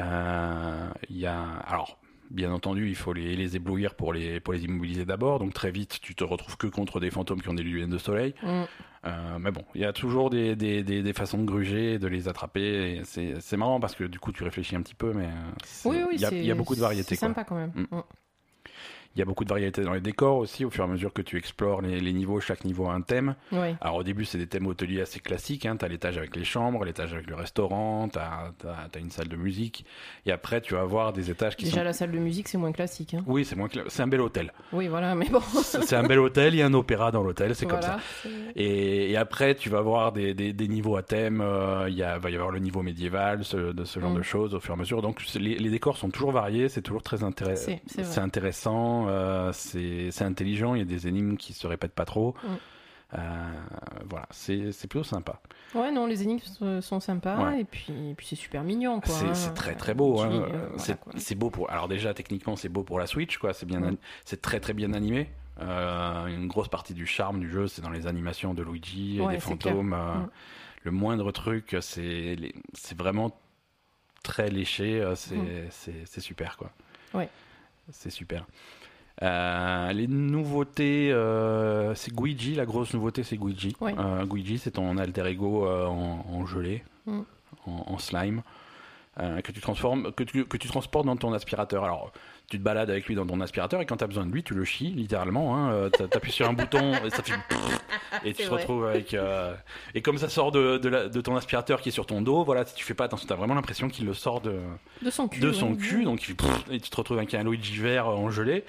Euh, 0.00 0.88
Il 1.08 1.18
y 1.18 1.26
a. 1.26 1.40
Alors. 1.66 1.98
Bien 2.32 2.52
entendu, 2.52 2.88
il 2.88 2.94
faut 2.94 3.12
les, 3.12 3.34
les 3.34 3.56
éblouir 3.56 3.96
pour 3.96 4.12
les, 4.12 4.38
pour 4.38 4.52
les 4.54 4.62
immobiliser 4.62 5.04
d'abord. 5.04 5.40
Donc 5.40 5.52
très 5.52 5.72
vite, 5.72 5.98
tu 6.00 6.14
te 6.14 6.22
retrouves 6.22 6.56
que 6.56 6.68
contre 6.68 7.00
des 7.00 7.10
fantômes 7.10 7.42
qui 7.42 7.48
ont 7.48 7.54
des 7.54 7.64
lunettes 7.64 7.88
de 7.90 7.98
soleil. 7.98 8.36
Mm. 8.44 8.62
Euh, 9.06 9.38
mais 9.40 9.50
bon, 9.50 9.64
il 9.74 9.80
y 9.80 9.84
a 9.84 9.92
toujours 9.92 10.30
des, 10.30 10.54
des, 10.54 10.84
des, 10.84 11.02
des 11.02 11.12
façons 11.12 11.38
de 11.38 11.44
gruger, 11.44 11.98
de 11.98 12.06
les 12.06 12.28
attraper. 12.28 13.02
C'est 13.04 13.56
marrant 13.56 13.80
parce 13.80 13.96
que 13.96 14.04
du 14.04 14.20
coup, 14.20 14.30
tu 14.30 14.44
réfléchis 14.44 14.76
un 14.76 14.82
petit 14.82 14.94
peu, 14.94 15.12
mais 15.12 15.28
c'est- 15.64 15.88
Oui, 15.88 15.96
oui, 16.08 16.14
il 16.14 16.20
y, 16.20 16.24
a, 16.24 16.30
y 16.32 16.52
beaucoup 16.54 16.76
de 16.76 16.80
variétés. 16.80 17.16
C'est 17.16 17.26
sympa 17.26 17.42
quand 17.42 17.56
même. 17.56 17.72
Mm. 17.74 17.96
Il 19.16 19.18
y 19.18 19.22
a 19.22 19.24
beaucoup 19.24 19.44
de 19.44 19.48
variétés 19.48 19.82
dans 19.82 19.92
les 19.92 20.00
décors 20.00 20.36
aussi, 20.36 20.64
au 20.64 20.70
fur 20.70 20.84
et 20.84 20.86
à 20.86 20.90
mesure 20.90 21.12
que 21.12 21.20
tu 21.20 21.36
explores 21.36 21.82
les, 21.82 21.98
les 22.00 22.12
niveaux, 22.12 22.38
chaque 22.38 22.64
niveau 22.64 22.86
a 22.86 22.92
un 22.94 23.00
thème. 23.00 23.34
Alors 23.80 23.96
au 23.96 24.02
début, 24.04 24.24
c'est 24.24 24.38
des 24.38 24.46
thèmes 24.46 24.66
hôteliers 24.68 25.00
assez 25.00 25.18
classiques, 25.18 25.66
hein. 25.66 25.76
tu 25.76 25.84
as 25.84 25.88
l'étage 25.88 26.16
avec 26.16 26.36
les 26.36 26.44
chambres, 26.44 26.84
l'étage 26.84 27.12
avec 27.12 27.26
le 27.28 27.34
restaurant, 27.34 28.08
tu 28.08 28.18
as, 28.20 28.52
une 29.00 29.10
salle 29.10 29.26
de 29.28 29.34
musique, 29.36 29.84
et 30.26 30.32
après 30.32 30.60
tu 30.60 30.74
vas 30.74 30.80
avoir 30.82 31.12
des 31.12 31.28
étages 31.30 31.56
qui 31.56 31.64
Déjà, 31.64 31.78
sont... 31.78 31.84
la 31.84 31.92
salle 31.92 32.12
de 32.12 32.18
musique, 32.18 32.46
c'est 32.46 32.56
moins 32.58 32.70
classique. 32.72 33.14
hein. 33.14 33.24
Oui, 33.26 33.44
c'est 33.44 33.56
moins 33.56 33.66
cla- 33.66 33.82
c'est 33.88 34.02
un 34.02 34.06
bel 34.06 34.20
hôtel. 34.20 34.52
Oui, 34.72 34.86
voilà, 34.86 35.14
mais 35.16 35.28
bon. 35.28 35.40
C'est 35.62 35.96
un 35.96 36.04
bel 36.06 36.18
hôtel, 36.20 36.54
il 36.54 36.58
y 36.58 36.62
a 36.62 36.66
un 36.66 36.74
opéra 36.74 37.10
dans 37.10 37.22
l'hôtel, 37.24 37.54
c'est 37.56 37.66
comme 37.66 37.82
ça. 37.82 37.98
Et, 38.56 39.10
et 39.10 39.16
après, 39.16 39.54
tu 39.54 39.68
vas 39.70 39.80
voir 39.80 40.12
des, 40.12 40.34
des, 40.34 40.52
des 40.52 40.68
niveaux 40.68 40.96
à 40.96 41.02
thème. 41.02 41.40
euh, 41.40 41.86
Il 41.88 41.94
y 41.96 42.02
a, 42.02 42.18
va 42.18 42.30
y 42.30 42.34
avoir 42.34 42.50
le 42.50 42.58
niveau 42.58 42.82
médiéval, 42.82 43.44
ce, 43.44 43.72
de 43.72 43.84
ce 43.84 43.98
genre 43.98 44.10
Mm. 44.10 44.16
de 44.18 44.22
choses 44.22 44.54
au 44.54 44.60
fur 44.60 44.74
et 44.74 44.76
à 44.76 44.78
mesure. 44.78 45.02
Donc, 45.02 45.20
les, 45.34 45.56
les 45.56 45.70
décors 45.70 45.96
sont 45.96 46.10
toujours 46.10 46.32
variés, 46.32 46.68
c'est 46.68 46.82
toujours 46.82 47.02
très 47.02 47.22
intéressant. 47.24 47.72
C'est-. 47.86 48.04
C'est 48.04 48.18
intéressant, 49.02 49.06
euh, 49.08 50.10
c'est 50.10 50.22
intelligent. 50.24 50.74
Il 50.74 50.78
y 50.78 50.82
a 50.82 50.84
des 50.84 51.06
énigmes 51.08 51.36
qui 51.36 51.52
se 51.52 51.66
répètent 51.66 51.94
pas 51.94 52.04
trop. 52.04 52.34
Mm. 52.42 52.46
Euh, 53.18 53.50
voilà, 54.08 54.26
c'est 54.30 54.70
plutôt 54.88 55.02
sympa. 55.02 55.40
Ouais, 55.74 55.90
non, 55.90 56.06
les 56.06 56.22
énigmes 56.22 56.38
sont- 56.44 56.80
sont 56.80 57.00
sympas 57.00 57.44
Ouais. 57.50 57.60
et 57.62 57.64
puis, 57.64 57.92
et 58.10 58.14
puis 58.14 58.24
c'est 58.26 58.36
super 58.36 58.62
mignon. 58.62 59.00
C'est 59.04 59.52
très 59.54 59.74
très 59.74 59.94
beau. 59.94 60.16
Tu 60.18 60.22
hein. 60.26 60.46
euh, 60.52 60.68
c'est 61.16 61.34
beau 61.34 61.50
pour. 61.50 61.70
Alors 61.70 61.88
déjà 61.88 62.14
techniquement 62.14 62.54
c'est 62.54 62.68
beau 62.68 62.84
pour 62.84 63.00
la 63.00 63.06
Switch 63.08 63.38
quoi. 63.38 63.52
C'est 63.52 63.66
bien. 63.66 63.80
Mm. 63.80 63.96
C'est 64.24 64.40
très 64.40 64.60
très 64.60 64.74
bien 64.74 64.92
animé. 64.92 65.28
Euh, 65.60 66.26
une 66.26 66.46
grosse 66.46 66.68
partie 66.68 66.94
du 66.94 67.04
charme 67.06 67.40
du 67.40 67.50
jeu 67.50 67.66
c'est 67.66 67.82
dans 67.82 67.90
les 67.90 68.06
animations 68.06 68.54
de 68.54 68.62
Luigi 68.62 69.18
et 69.18 69.20
Ouais, 69.22 69.34
des 69.34 69.40
fantômes. 69.40 69.92
euh, 69.92 70.14
Mm. 70.14 70.28
Le 70.84 70.90
moindre 70.92 71.32
truc 71.32 71.76
c'est 71.80 72.36
vraiment 72.96 73.36
très 74.22 74.50
léché. 74.50 75.00
euh, 75.00 75.16
C'est 75.16 75.34
Mm. 75.36 76.04
c'est 76.04 76.20
super 76.20 76.56
quoi. 76.56 76.70
Ouais. 77.12 77.28
C'est 77.90 78.10
super. 78.10 78.46
Euh, 79.22 79.92
les 79.92 80.06
nouveautés, 80.06 81.12
euh, 81.12 81.94
c'est 81.94 82.14
Guigi, 82.14 82.54
la 82.54 82.64
grosse 82.64 82.94
nouveauté 82.94 83.22
c'est 83.22 83.36
Guigi. 83.36 83.76
Euh, 83.82 84.24
Guigi 84.24 84.58
c'est 84.58 84.72
ton 84.72 84.96
alter 84.96 85.26
ego 85.26 85.66
en, 85.66 86.24
en 86.30 86.46
gelée, 86.46 86.82
Mm. 87.06 87.20
en, 87.66 87.84
en 87.94 87.98
slime, 87.98 88.42
que 89.16 89.52
tu 89.52 89.60
transformes, 89.60 90.12
que 90.12 90.22
tu, 90.24 90.44
que 90.46 90.56
tu 90.56 90.68
transportes 90.68 91.06
dans 91.06 91.16
ton 91.16 91.32
aspirateur. 91.32 91.84
Alors 91.84 92.12
tu 92.50 92.58
te 92.58 92.62
balades 92.62 92.90
avec 92.90 93.06
lui 93.06 93.14
dans 93.14 93.24
ton 93.24 93.40
aspirateur 93.40 93.80
et 93.80 93.86
quand 93.86 93.96
tu 93.96 94.04
as 94.04 94.06
besoin 94.06 94.26
de 94.26 94.32
lui, 94.32 94.42
tu 94.42 94.52
le 94.54 94.64
chies 94.64 94.90
littéralement. 94.90 95.56
Hein, 95.56 95.72
euh, 95.72 95.88
t'a- 95.88 96.08
T'appuies 96.08 96.32
sur 96.32 96.48
un 96.48 96.52
bouton 96.54 96.92
et 97.04 97.10
ça 97.10 97.22
fait 97.22 97.32
et 98.24 98.34
tu 98.34 98.42
te 98.42 98.48
vrai. 98.48 98.58
retrouves 98.58 98.86
avec 98.86 99.14
euh, 99.14 99.54
et 99.94 100.02
comme 100.02 100.18
ça 100.18 100.28
sort 100.28 100.50
de, 100.52 100.76
de, 100.78 100.88
la- 100.88 101.08
de 101.08 101.20
ton 101.20 101.36
aspirateur 101.36 101.80
qui 101.80 101.88
est 101.88 101.92
sur 101.92 102.06
ton 102.06 102.20
dos, 102.22 102.44
voilà, 102.44 102.64
si 102.66 102.74
tu 102.74 102.84
fais 102.84 102.92
pas 102.94 103.04
attention, 103.04 103.26
t'as 103.28 103.36
vraiment 103.36 103.54
l'impression 103.54 103.88
qu'il 103.88 104.04
le 104.04 104.14
sort 104.14 104.40
de 104.40 104.58
De 105.02 105.10
son 105.10 105.28
cul. 105.28 105.40
de 105.40 105.48
ouais. 105.48 105.54
son 105.54 105.74
cul, 105.76 106.04
donc 106.04 106.28
il 106.28 106.34
fait 106.34 106.74
et 106.74 106.80
tu 106.80 106.90
te 106.90 106.96
retrouves 106.96 107.18
avec 107.18 107.32
un 107.34 107.44
Luigi 107.44 107.76
vert 107.78 108.08
euh, 108.08 108.14
en 108.16 108.30
gelée. 108.30 108.64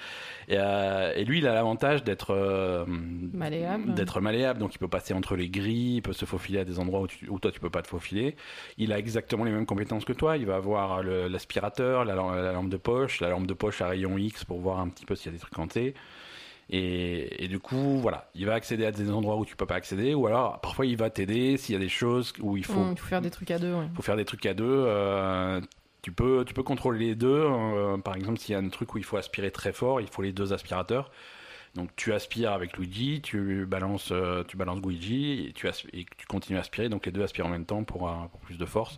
Et, 0.48 0.56
euh, 0.58 1.14
et 1.16 1.24
lui, 1.24 1.38
il 1.40 1.48
a 1.48 1.54
l'avantage 1.54 2.04
d'être 2.04 2.32
euh, 2.32 2.86
Malléable. 3.34 3.94
d'être 3.94 4.20
malléable, 4.22 4.60
donc 4.60 4.76
il 4.76 4.78
peut 4.80 4.88
passer 4.88 5.14
entre 5.14 5.36
les 5.36 5.50
grilles, 5.50 5.98
il 5.98 6.02
peut 6.02 6.14
se 6.14 6.26
faufiler 6.26 6.60
à 6.60 6.66
des 6.66 6.78
endroits 6.80 7.02
où, 7.02 7.08
tu- 7.08 7.30
où 7.30 7.40
toi 7.40 7.52
tu 7.52 7.60
peux 7.60 7.70
pas 7.70 7.82
te 7.82 7.88
faufiler. 7.88 8.36
Il 8.78 8.92
a 8.94 8.98
exactement 9.00 9.44
les 9.44 9.52
mêmes 9.52 9.66
compétences 9.66 10.04
que 10.06 10.14
toi. 10.14 10.38
Il 10.38 10.46
va 10.46 10.56
avoir 10.56 11.04
l'aspirateur, 11.04 12.06
la 12.06 12.16
lampe 12.16 12.70
de 12.70 12.78
poche, 12.78 13.22
la 13.22 13.30
lampe 13.30 13.48
de 13.48 13.54
poche 13.54 13.71
à 13.80 13.88
rayon 13.88 14.18
X 14.18 14.44
pour 14.44 14.60
voir 14.60 14.80
un 14.82 14.90
petit 14.90 15.06
peu 15.06 15.16
s'il 15.16 15.28
y 15.28 15.30
a 15.30 15.38
des 15.38 15.40
trucs 15.40 15.58
hantés. 15.58 15.94
Et, 16.70 17.44
et 17.44 17.48
du 17.48 17.60
coup, 17.60 18.00
voilà, 18.00 18.30
il 18.36 18.46
va 18.46 18.54
accéder 18.54 18.86
à 18.86 18.92
des 18.92 19.10
endroits 19.12 19.36
où 19.38 19.46
tu 19.46 19.56
peux 19.56 19.66
pas 19.66 19.76
accéder, 19.76 20.14
ou 20.14 20.26
alors 20.28 20.60
parfois 20.62 20.86
il 20.86 20.96
va 20.98 21.10
t'aider 21.10 21.58
s'il 21.58 21.74
y 21.74 21.76
a 21.76 21.80
des 21.80 21.90
choses 21.90 22.34
où 22.40 22.56
il 22.58 22.64
faut 22.66 22.80
Mm, 22.86 22.92
il 22.94 22.98
faut 22.98 23.08
faire 23.08 23.22
des 23.22 23.30
trucs 23.32 23.52
à 23.52 23.60
deux, 23.60 23.74
ouais. 23.74 23.88
faut 23.94 24.02
faire 24.02 24.16
des 24.18 24.26
trucs 24.26 24.46
à 24.46 24.54
deux. 24.54 24.66
euh, 24.68 25.60
Tu 26.02 26.12
peux, 26.12 26.44
tu 26.46 26.54
peux 26.54 26.64
contrôler 26.64 27.00
les 27.08 27.16
deux. 27.16 27.28
euh, 27.46 27.98
par 27.98 28.16
exemple, 28.16 28.40
s'il 28.40 28.54
y 28.54 28.56
a 28.56 28.60
un 28.60 28.70
truc 28.70 28.94
où 28.96 28.98
il 28.98 29.04
faut 29.04 29.18
aspirer 29.18 29.52
très 29.52 29.72
fort, 29.74 30.02
il 30.02 30.08
faut 30.08 30.22
les 30.22 30.32
deux 30.34 30.52
aspirateurs. 30.54 31.12
Donc 31.76 31.90
tu 31.96 32.12
aspires 32.12 32.52
avec 32.54 32.78
Luigi, 32.78 33.22
tu 33.22 33.66
balances, 33.66 34.10
euh, 34.12 34.44
tu 34.46 34.58
balances 34.58 34.82
Luigi 34.86 35.48
et 35.48 35.54
tu, 35.54 35.68
asp- 35.68 35.88
et 35.94 36.06
tu 36.18 36.26
continues 36.26 36.58
à 36.58 36.62
aspirer. 36.62 36.90
Donc 36.90 37.06
les 37.06 37.12
deux 37.12 37.22
aspirent 37.24 37.46
en 37.46 37.50
même 37.50 37.66
temps 37.66 37.84
pour, 37.84 38.10
pour 38.32 38.40
plus 38.42 38.58
de 38.58 38.66
force. 38.66 38.98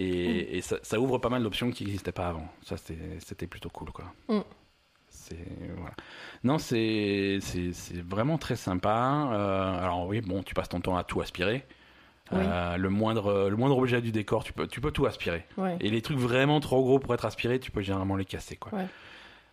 Et, 0.00 0.56
et 0.56 0.60
ça, 0.62 0.78
ça 0.82 0.98
ouvre 0.98 1.18
pas 1.18 1.28
mal 1.28 1.42
d'options 1.42 1.70
qui 1.70 1.84
n'existaient 1.84 2.12
pas 2.12 2.28
avant. 2.28 2.48
Ça, 2.62 2.76
c'était 2.78 3.46
plutôt 3.46 3.68
cool. 3.68 3.90
Quoi. 3.90 4.06
Mm. 4.28 4.40
Voilà. 5.76 5.94
Non, 6.42 6.58
c'est 6.58 7.38
vraiment 8.08 8.38
très 8.38 8.56
sympa. 8.56 9.28
Euh, 9.32 9.78
alors 9.78 10.06
oui, 10.06 10.20
bon, 10.20 10.42
tu 10.42 10.54
passes 10.54 10.68
ton 10.68 10.80
temps 10.80 10.96
à 10.96 11.04
tout 11.04 11.20
aspirer. 11.20 11.66
Oui. 12.32 12.38
Euh, 12.40 12.76
le 12.76 12.90
moindre 12.90 13.48
le 13.48 13.56
moindre 13.56 13.76
objet 13.76 14.00
du 14.00 14.12
décor, 14.12 14.44
tu 14.44 14.52
peux 14.52 14.66
tu 14.66 14.80
peux 14.80 14.92
tout 14.92 15.06
aspirer. 15.06 15.44
Ouais. 15.56 15.76
Et 15.80 15.90
les 15.90 16.00
trucs 16.00 16.18
vraiment 16.18 16.60
trop 16.60 16.82
gros 16.82 16.98
pour 16.98 17.12
être 17.12 17.24
aspirés, 17.24 17.58
tu 17.58 17.70
peux 17.70 17.82
généralement 17.82 18.16
les 18.16 18.24
casser 18.24 18.56
quoi. 18.56 18.78
Ouais. 18.78 18.86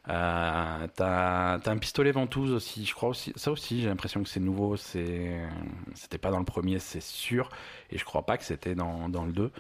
Euh, 0.09 0.87
t'as 0.95 1.59
un 1.65 1.77
pistolet 1.77 2.11
ventouse 2.11 2.53
aussi, 2.53 2.85
je 2.85 2.93
crois 2.93 3.09
aussi. 3.09 3.33
Ça 3.35 3.51
aussi, 3.51 3.81
j'ai 3.81 3.89
l'impression 3.89 4.23
que 4.23 4.29
c'est 4.29 4.39
nouveau. 4.39 4.77
C'était 4.77 6.17
pas 6.21 6.31
dans 6.31 6.39
le 6.39 6.45
premier, 6.45 6.79
c'est 6.79 7.01
sûr. 7.01 7.49
Et 7.91 7.97
je 7.97 8.05
crois 8.05 8.25
pas 8.25 8.37
que 8.37 8.43
c'était 8.43 8.75
dans 8.75 9.09
dans 9.09 9.25
le 9.25 9.33
2 9.33 9.51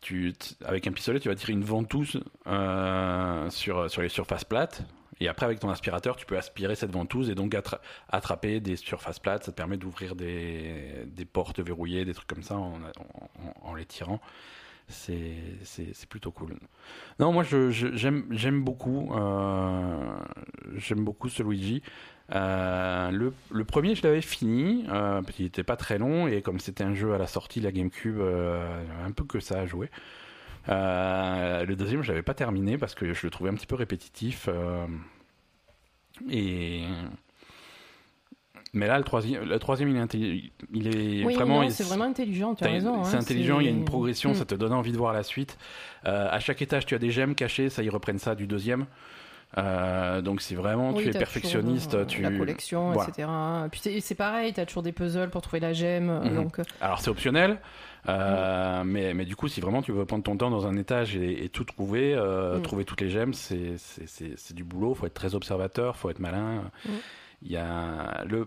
tu, 0.00 0.32
avec 0.64 0.86
un 0.86 0.92
pistolet, 0.92 1.20
tu 1.20 1.28
vas 1.28 1.34
tirer 1.34 1.52
une 1.52 1.64
ventouse 1.64 2.20
euh, 2.46 3.50
sur, 3.50 3.90
sur 3.90 4.02
les 4.02 4.08
surfaces 4.08 4.44
plates. 4.44 4.82
Et 5.22 5.28
après, 5.28 5.44
avec 5.44 5.60
ton 5.60 5.68
aspirateur, 5.68 6.16
tu 6.16 6.24
peux 6.24 6.38
aspirer 6.38 6.74
cette 6.74 6.92
ventouse 6.92 7.28
et 7.28 7.34
donc 7.34 7.52
attra- 7.54 7.80
attraper 8.08 8.60
des 8.60 8.76
surfaces 8.76 9.18
plates. 9.18 9.44
Ça 9.44 9.52
te 9.52 9.56
permet 9.56 9.76
d'ouvrir 9.76 10.16
des, 10.16 11.04
des 11.06 11.24
portes 11.26 11.60
verrouillées, 11.60 12.06
des 12.06 12.14
trucs 12.14 12.28
comme 12.28 12.42
ça 12.42 12.56
en, 12.56 12.80
en- 13.62 13.74
les 13.74 13.84
tirant. 13.84 14.18
C'est 14.88 16.08
plutôt 16.08 16.32
cool. 16.32 16.56
Non, 17.20 17.32
moi, 17.32 17.44
je- 17.44 17.70
je- 17.70 17.94
j'aime 17.94 18.26
j'aime 18.30 18.64
beaucoup, 18.64 19.12
euh, 19.14 20.18
j'aime 20.76 21.04
beaucoup 21.04 21.28
ce 21.28 21.42
Luigi. 21.44 21.82
Euh, 22.32 23.10
le, 23.10 23.32
le 23.50 23.64
premier, 23.64 23.94
je 23.94 24.02
l'avais 24.04 24.20
fini, 24.22 24.84
euh, 24.88 25.20
parce 25.22 25.34
qu'il 25.36 25.44
n'était 25.46 25.64
pas 25.64 25.76
très 25.76 25.98
long, 25.98 26.28
et 26.28 26.42
comme 26.42 26.60
c'était 26.60 26.84
un 26.84 26.94
jeu 26.94 27.12
à 27.12 27.18
la 27.18 27.26
sortie 27.26 27.58
de 27.60 27.64
la 27.64 27.72
GameCube, 27.72 28.18
euh, 28.20 28.82
un 29.04 29.10
peu 29.10 29.24
que 29.24 29.40
ça 29.40 29.58
à 29.60 29.66
jouer. 29.66 29.90
Euh, 30.68 31.64
le 31.64 31.74
deuxième, 31.76 32.02
je 32.02 32.08
l'avais 32.08 32.22
pas 32.22 32.34
terminé 32.34 32.78
parce 32.78 32.94
que 32.94 33.12
je 33.14 33.26
le 33.26 33.30
trouvais 33.30 33.50
un 33.50 33.54
petit 33.54 33.66
peu 33.66 33.74
répétitif. 33.74 34.48
et 36.30 36.84
mais 38.72 38.86
là, 38.86 38.98
le 38.98 39.04
troisième, 39.04 39.42
le 39.48 39.58
troisième, 39.58 39.88
il 39.88 39.96
est, 39.96 40.00
intelli- 40.04 40.52
il 40.72 40.86
est 40.86 41.24
Oui, 41.24 41.34
vraiment, 41.34 41.68
c'est 41.70 41.82
vraiment 41.82 42.04
intelligent, 42.04 42.54
tu 42.54 42.62
as 42.62 42.68
raison. 42.68 43.02
C'est 43.02 43.16
hein, 43.16 43.20
intelligent, 43.20 43.58
il 43.58 43.64
y 43.66 43.68
a 43.68 43.72
une 43.72 43.78
c'est- 43.80 43.84
progression, 43.84 44.30
Mm. 44.30 44.34
ça 44.34 44.44
te 44.44 44.54
donne 44.54 44.72
envie 44.72 44.92
de 44.92 44.96
voir 44.96 45.12
la 45.12 45.24
suite. 45.24 45.58
À 46.04 46.38
chaque 46.38 46.62
étage, 46.62 46.86
tu 46.86 46.94
as 46.94 46.98
des 46.98 47.10
gemmes 47.10 47.34
cachées, 47.34 47.68
ça, 47.68 47.82
ils 47.82 47.90
reprennent 47.90 48.20
ça 48.20 48.36
du 48.36 48.46
deuxième. 48.46 48.86
Euh, 49.58 50.22
donc 50.22 50.42
c'est 50.42 50.54
vraiment, 50.54 50.92
Oui, 50.92 51.02
tu 51.04 51.08
es 51.10 51.12
perfectionniste. 51.12 51.90
toujours, 51.90 52.02
euh, 52.02 52.06
tu... 52.06 52.22
La 52.22 52.30
collection, 52.30 52.92
Voilà. 52.92 53.08
etc. 53.10 53.28
Puis 53.72 54.00
c'est- 54.00 54.14
pareil, 54.14 54.52
tu 54.52 54.60
as 54.60 54.66
toujours 54.66 54.82
des 54.84 54.92
puzzles 54.92 55.30
pour 55.30 55.42
trouver 55.42 55.58
la 55.60 55.72
gemme. 55.72 56.20
Mhm. 56.24 56.34
Donc, 56.36 56.58
euh, 56.60 56.62
Alors 56.80 57.00
c'est 57.00 57.10
optionnel, 57.10 57.58
euh, 58.08 58.84
mais, 58.84 59.12
mais 59.12 59.24
du 59.24 59.34
coup, 59.34 59.48
si 59.48 59.60
vraiment 59.60 59.82
tu 59.82 59.90
veux 59.92 60.04
prendre 60.04 60.22
ton 60.22 60.36
temps 60.36 60.50
dans 60.50 60.66
un 60.66 60.76
étage 60.76 61.16
et, 61.16 61.44
et 61.44 61.48
tout 61.48 61.64
trouver, 61.64 62.14
euh, 62.14 62.58
Mm. 62.58 62.62
trouver 62.62 62.84
toutes 62.84 63.00
les 63.00 63.10
gemmes, 63.10 63.34
c'est- 63.34 63.74
du 64.54 64.62
boulot, 64.64 64.94
faut 64.94 65.06
être 65.06 65.14
très 65.14 65.34
observateur, 65.34 65.96
faut 65.96 66.10
être 66.10 66.20
malin. 66.20 66.70
Il 67.42 67.50
y 67.50 67.56
a 67.56 68.22
le... 68.28 68.46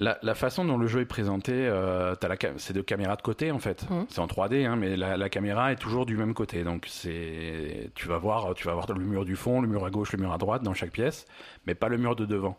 La, 0.00 0.16
la 0.22 0.34
façon 0.36 0.64
dont 0.64 0.78
le 0.78 0.86
jeu 0.86 1.00
est 1.00 1.04
présenté, 1.06 1.52
euh, 1.54 2.14
c'est 2.56 2.72
de 2.72 2.82
caméra 2.82 3.16
de 3.16 3.22
côté 3.22 3.50
en 3.50 3.58
fait. 3.58 3.82
Mm. 3.90 4.04
C'est 4.08 4.20
en 4.20 4.26
3D, 4.28 4.64
hein, 4.64 4.76
mais 4.76 4.96
la, 4.96 5.16
la 5.16 5.28
caméra 5.28 5.72
est 5.72 5.76
toujours 5.76 6.06
du 6.06 6.16
même 6.16 6.34
côté. 6.34 6.62
Donc 6.62 6.86
c'est, 6.88 7.90
tu 7.96 8.06
vas 8.06 8.18
voir, 8.18 8.54
tu 8.54 8.66
vas 8.68 8.74
voir 8.74 8.86
le 8.92 9.04
mur 9.04 9.24
du 9.24 9.34
fond, 9.34 9.60
le 9.60 9.66
mur 9.66 9.84
à 9.84 9.90
gauche, 9.90 10.12
le 10.12 10.18
mur 10.18 10.32
à 10.32 10.38
droite 10.38 10.62
dans 10.62 10.72
chaque 10.72 10.92
pièce, 10.92 11.26
mais 11.66 11.74
pas 11.74 11.88
le 11.88 11.98
mur 11.98 12.14
de 12.14 12.26
devant. 12.26 12.56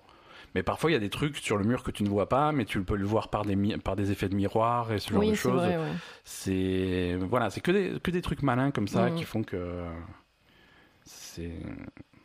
Mais 0.53 0.63
parfois 0.63 0.89
il 0.89 0.93
y 0.93 0.97
a 0.97 0.99
des 0.99 1.09
trucs 1.11 1.37
sur 1.37 1.57
le 1.57 1.63
mur 1.63 1.83
que 1.83 1.91
tu 1.91 2.03
ne 2.03 2.09
vois 2.09 2.27
pas, 2.27 2.51
mais 2.51 2.65
tu 2.65 2.81
peux 2.83 2.95
le 2.97 3.05
voir 3.05 3.29
par 3.29 3.45
des 3.45 3.55
mi- 3.55 3.77
par 3.77 3.95
des 3.95 4.11
effets 4.11 4.27
de 4.29 4.35
miroir 4.35 4.91
et 4.91 4.99
ce 4.99 5.11
genre 5.11 5.19
oui, 5.21 5.29
de 5.29 5.35
choses. 5.35 5.61
ouais. 5.61 5.77
C'est 6.25 7.17
voilà, 7.21 7.49
c'est 7.51 7.61
que 7.61 7.71
des 7.71 7.99
que 8.01 8.11
des 8.11 8.21
trucs 8.21 8.41
malins 8.43 8.71
comme 8.71 8.87
ça 8.87 9.09
Mm. 9.11 9.15
qui 9.15 9.23
font 9.23 9.43
que 9.43 9.83
c'est 11.05 11.51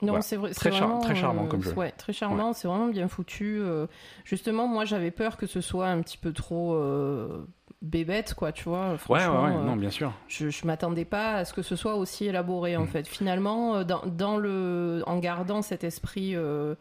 Non, 0.04 0.12
Voilà. 0.12 0.22
c'est 0.22 0.36
vrai. 0.36 0.50
Très 0.52 0.70
char- 0.70 0.80
vraiment, 0.86 1.00
très 1.00 1.14
charmant 1.14 1.44
euh, 1.44 1.48
comme 1.48 1.62
jeu. 1.62 1.72
Ouais, 1.74 1.90
très 1.92 2.12
charmant. 2.12 2.52
C'est 2.52 2.68
vraiment 2.68 2.88
bien 2.88 3.08
foutu. 3.08 3.58
euh, 3.60 3.86
justement, 4.24 4.66
moi, 4.68 4.84
j'avais 4.84 5.10
peur 5.10 5.36
que 5.36 5.46
ce 5.46 5.60
soit 5.60 5.88
un 5.88 6.00
petit 6.02 6.18
peu 6.18 6.32
trop 6.32 6.74
euh, 6.74 7.46
bébête, 7.82 8.34
quoi. 8.34 8.52
Tu 8.52 8.64
vois. 8.64 8.92
ouais 8.92 8.96
ouais, 9.08 9.26
ouais, 9.26 9.50
euh, 9.56 9.64
non 9.64 9.76
bien 9.76 9.90
sûr. 9.90 10.12
je, 10.28 10.48
je 10.50 10.66
m'attendais 10.66 11.04
pas 11.04 11.34
à 11.34 11.44
ce 11.44 11.52
que 11.52 11.62
ce 11.62 11.76
soit 11.76 11.96
aussi 11.96 12.24
élaboré, 12.26 12.76
en 12.76 12.84
Mm. 12.84 12.88
fait. 12.88 13.06
Finalement, 13.08 13.76
euh, 13.76 13.84
dans, 13.84 14.02
dans 14.06 14.36
le, 14.36 15.02
en 15.06 15.18
gardant 15.18 15.62
cet 15.62 15.84
esprit. 15.84 16.34
euh, 16.36 16.74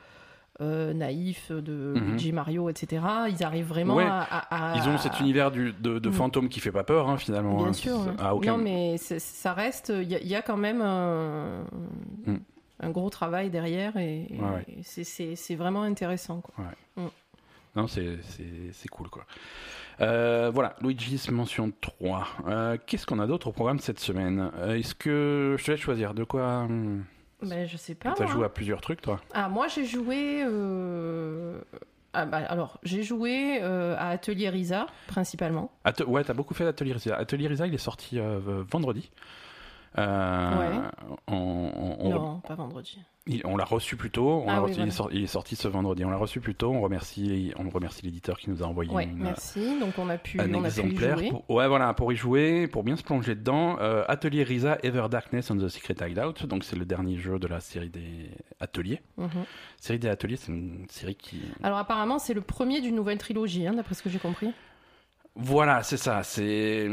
euh, 0.62 0.94
naïf 0.94 1.51
de 1.51 1.94
Mhm. 1.98 2.12
Luigi 2.12 2.32
Mario, 2.32 2.70
etc. 2.70 3.01
Ils 3.27 3.44
arrivent 3.44 3.68
vraiment 3.68 3.96
Ouais. 3.96 4.06
à, 4.08 4.74
Ils 4.75 4.88
ont 4.88 5.00
cet 5.00 5.20
univers 5.20 5.50
du, 5.50 5.74
de, 5.74 5.98
de 5.98 6.10
Mm. 6.10 6.13
fantôme 6.13 6.48
qui 6.48 6.60
fait 6.60 6.72
pas 6.72 6.84
peur 6.84 7.10
hein, 7.10 7.18
finalement. 7.18 7.58
Bien 7.58 7.70
hein. 7.70 7.74
sûr. 7.74 7.98
Ouais. 7.98 8.13
à 8.20 8.36
aucun- 8.36 8.51
Non, 8.58 8.63
mais 8.63 8.98
ça 9.00 9.53
reste. 9.53 9.92
Il 9.96 10.08
y, 10.12 10.13
a- 10.15 10.20
il 10.22 10.27
y 10.27 10.36
a 10.36 10.44
quand 10.44 10.56
même 10.56 10.84
un, 12.83 12.89
Mm. 12.89 12.91
gros 12.91 13.09
travail 13.09 13.49
derrière 13.49 13.95
et, 13.97 14.27
Ouais, 14.31 14.39
ouais. 14.39 14.65
et 14.79 14.83
c'est- 14.83 15.55
vraiment 15.55 15.83
intéressant. 15.83 16.41
Quoi. 16.41 16.65
Non, 17.75 17.87
c'est 17.87 18.19
cool 18.91 19.09
quoi. 19.09 19.25
Euh, 20.01 20.51
voilà, 20.53 20.75
Luigi's 20.81 21.29
mention 21.31 21.71
3. 21.81 22.27
Euh, 22.47 22.77
Qu'est-ce 22.85 23.05
qu'on 23.07 23.19
a 23.19 23.25
d'autre 23.27 23.47
au 23.47 23.51
programme 23.51 23.79
cette 23.79 23.99
semaine? 23.99 24.51
Euh, 24.57 24.75
Est-ce 24.75 24.93
que 24.95 25.55
je 25.57 25.63
te 25.65 25.71
laisse 25.71 25.79
choisir? 25.79 26.13
De 26.13 26.23
quoi 26.23 26.59
hum, 26.59 27.03
Ben, 27.41 27.67
je 27.67 27.77
sais 27.77 27.95
pas. 27.95 28.13
T'as 28.15 28.25
moi. 28.25 28.33
joué 28.33 28.45
à 28.45 28.49
plusieurs 28.49 28.79
trucs 28.81 29.01
toi? 29.01 29.19
Ah, 29.33 29.49
moi 29.49 29.67
j'ai 29.67 29.85
joué. 29.85 30.43
euh, 30.45 31.59
ah, 32.13 32.25
bah, 32.27 32.41
alors, 32.47 32.79
j'ai 32.83 33.01
joué 33.01 33.59
à 33.61 34.09
Atelier 34.09 34.49
Risa, 34.49 34.85
principalement. 35.07 35.71
Ate- 35.83 36.05
Ouais, 36.05 36.23
t'as 36.23 36.33
beaucoup 36.33 36.53
fait 36.53 36.63
d'Atelier 36.65 36.93
Risa. 36.93 37.15
Atelier 37.15 37.47
Risa, 37.47 37.65
il 37.65 37.73
est 37.73 37.77
sorti 37.79 38.19
vendredi. 38.69 39.09
Euh, 39.97 40.59
Ouais. 40.59 40.77
on, 41.27 41.35
on- 41.35 41.97
on- 42.00 42.09
Non, 42.09 42.39
pas 42.39 42.55
vendredi. 42.55 42.97
il- 43.27 43.41
on 43.45 43.55
l'a 43.55 43.63
reçu 43.63 43.95
plus 43.95 44.09
tôt. 44.09 44.43
On 44.43 44.50
Ah 44.50 44.53
l'a 44.55 44.63
oui, 44.63 44.71
reçu- 44.71 44.81
il, 44.81 44.88
est 44.88 44.91
sorti, 44.91 45.15
il 45.17 45.23
est 45.23 45.27
sorti 45.27 45.55
ce 45.55 45.67
vendredi. 45.67 46.03
On 46.03 46.09
l'a 46.09 46.17
reçu 46.17 46.39
plus 46.39 46.55
tôt. 46.55 46.71
On 46.71 46.81
remercie, 46.81 47.53
on 47.57 47.69
remercie 47.69 48.01
l'éditeur 48.03 48.38
qui 48.39 48.50
nous 48.50 48.63
a 48.63 48.65
envoyé 48.65 48.89
Ouais, 48.91 49.03
une, 49.03 49.17
merci. 49.19 49.79
Donc, 49.79 49.93
on 50.00 50.09
a 50.09 50.17
pu, 50.17 50.39
un 50.39 50.45
on 50.53 50.63
a 50.63 50.69
pu 50.69 50.77
y 50.77 50.79
exemplaire. 50.83 51.17
jouer. 51.19 51.29
Pour, 51.29 51.50
ouais, 51.51 51.67
voilà, 51.67 51.93
pour 51.93 52.12
y 52.12 52.15
jouer, 52.15 52.67
pour 52.67 52.83
bien 52.83 52.95
se 52.95 53.03
plonger 53.03 53.35
dedans. 53.35 53.77
Euh, 53.79 54.03
Atelier 54.07 54.43
Risa, 54.43 54.77
Ever 54.81 55.05
Darkness 55.12 55.51
on 55.51 55.57
the 55.57 55.67
Secret 55.67 55.95
Hideout. 56.01 56.47
Donc, 56.47 56.63
c'est 56.63 56.75
le 56.75 56.85
dernier 56.85 57.17
jeu 57.17 57.38
de 57.38 57.47
la 57.47 57.59
série 57.59 57.89
des 57.89 58.31
Ateliers. 58.59 59.01
Mhm. 59.17 59.29
Série 59.79 60.00
des 60.00 60.09
Ateliers, 60.09 60.38
c'est 60.38 60.51
une 60.51 60.85
série 60.89 61.15
qui. 61.15 61.39
Alors, 61.62 61.77
apparemment, 61.77 62.17
c'est 62.17 62.33
le 62.33 62.41
premier 62.41 62.81
d'une 62.81 62.95
nouvelle 62.95 63.19
trilogie, 63.19 63.67
hein, 63.67 63.73
d'après 63.75 63.93
ce 63.93 64.01
que 64.01 64.09
j'ai 64.09 64.19
compris. 64.19 64.51
Voilà, 65.35 65.83
c'est 65.83 65.97
ça. 65.97 66.23
C'est. 66.23 66.88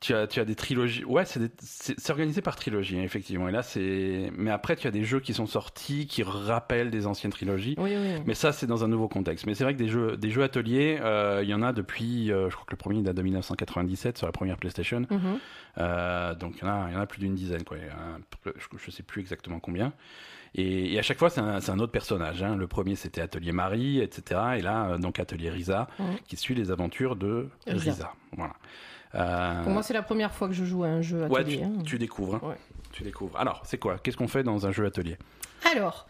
Tu 0.00 0.14
as, 0.14 0.26
tu 0.26 0.40
as 0.40 0.46
des 0.46 0.54
trilogies. 0.54 1.04
Ouais, 1.04 1.26
c'est 1.26 1.40
des- 1.40 1.50
c'est 1.58 2.00
c'est 2.00 2.10
organisé 2.10 2.40
par 2.40 2.56
trilogie, 2.56 2.98
hein, 2.98 3.02
effectivement. 3.02 3.48
Et 3.48 3.52
là, 3.52 3.62
c'est. 3.62 4.32
Mais 4.34 4.50
après, 4.50 4.74
tu 4.74 4.86
as 4.86 4.90
des 4.90 5.04
jeux 5.04 5.20
qui 5.20 5.34
sont 5.34 5.44
sortis 5.46 6.06
qui 6.06 6.22
rappellent 6.22 6.90
des 6.90 7.06
anciennes 7.06 7.32
trilogies. 7.32 7.74
Oui, 7.76 7.94
oui. 7.96 8.22
Mais 8.24 8.32
ça, 8.32 8.52
c'est 8.52 8.66
dans 8.66 8.82
un 8.82 8.88
nouveau 8.88 9.08
contexte. 9.08 9.44
Mais 9.46 9.54
c'est 9.54 9.62
vrai 9.64 9.74
que 9.74 9.78
des 9.78 9.88
jeux, 9.88 10.16
des 10.16 10.30
jeux 10.30 10.42
ateliers, 10.42 10.98
euh, 11.02 11.40
il 11.42 11.50
y 11.50 11.54
en 11.54 11.60
a 11.60 11.74
depuis, 11.74 12.32
euh, 12.32 12.48
je 12.48 12.54
crois 12.54 12.64
que 12.64 12.72
le 12.72 12.78
premier 12.78 13.02
date 13.02 13.14
de 13.14 13.20
1997 13.20 14.16
sur 14.16 14.26
la 14.26 14.32
première 14.32 14.56
PlayStation. 14.56 15.00
Mhm. 15.10 15.38
Euh, 15.78 16.34
donc 16.34 16.54
il 16.56 16.64
y, 16.64 16.68
en 16.68 16.72
a, 16.72 16.88
il 16.88 16.94
y 16.94 16.96
en 16.96 17.00
a 17.00 17.06
plus 17.06 17.20
d'une 17.20 17.34
dizaine, 17.34 17.64
quoi. 17.64 17.76
A- 17.76 18.50
je, 18.56 18.78
je 18.82 18.90
sais 18.90 19.02
plus 19.02 19.20
exactement 19.20 19.60
combien. 19.60 19.92
Et, 20.54 20.94
et 20.94 20.98
à 20.98 21.02
chaque 21.02 21.18
fois, 21.18 21.28
c'est 21.28 21.40
un, 21.42 21.60
c'est 21.60 21.72
un 21.72 21.78
autre 21.78 21.92
personnage. 21.92 22.42
hein. 22.42 22.56
Le 22.56 22.66
premier, 22.66 22.96
c'était 22.96 23.20
Atelier 23.20 23.52
Marie, 23.52 24.00
etc. 24.00 24.40
Et 24.56 24.62
là, 24.62 24.92
euh, 24.92 24.98
donc 24.98 25.20
Atelier 25.20 25.50
Risa, 25.50 25.88
Mhm. 25.98 26.16
qui 26.26 26.36
suit 26.36 26.54
les 26.54 26.70
aventures 26.70 27.16
de 27.16 27.48
Risa. 27.66 27.90
Risa. 27.92 28.12
Voilà. 28.36 28.54
Euh, 29.14 29.62
Pour 29.62 29.72
moi, 29.72 29.82
c'est 29.82 29.94
la 29.94 30.02
première 30.02 30.32
fois 30.32 30.46
que 30.48 30.54
je 30.54 30.64
joue 30.64 30.84
à 30.84 30.88
un 30.88 31.02
jeu 31.02 31.26
ouais, 31.26 31.40
atelier. 31.40 31.58
tu, 31.58 31.64
hein. 31.64 31.72
tu 31.84 31.98
découvres. 31.98 32.36
hein. 32.36 32.40
Ouais. 32.44 32.56
Tu 32.92 33.02
découvres. 33.02 33.38
Alors, 33.38 33.62
c'est 33.64 33.78
quoi? 33.78 33.98
Qu'est-ce 33.98 34.16
qu'on 34.16 34.28
fait 34.28 34.42
dans 34.42 34.66
un 34.66 34.72
jeu 34.72 34.84
atelier? 34.86 35.16
Alors, 35.72 36.06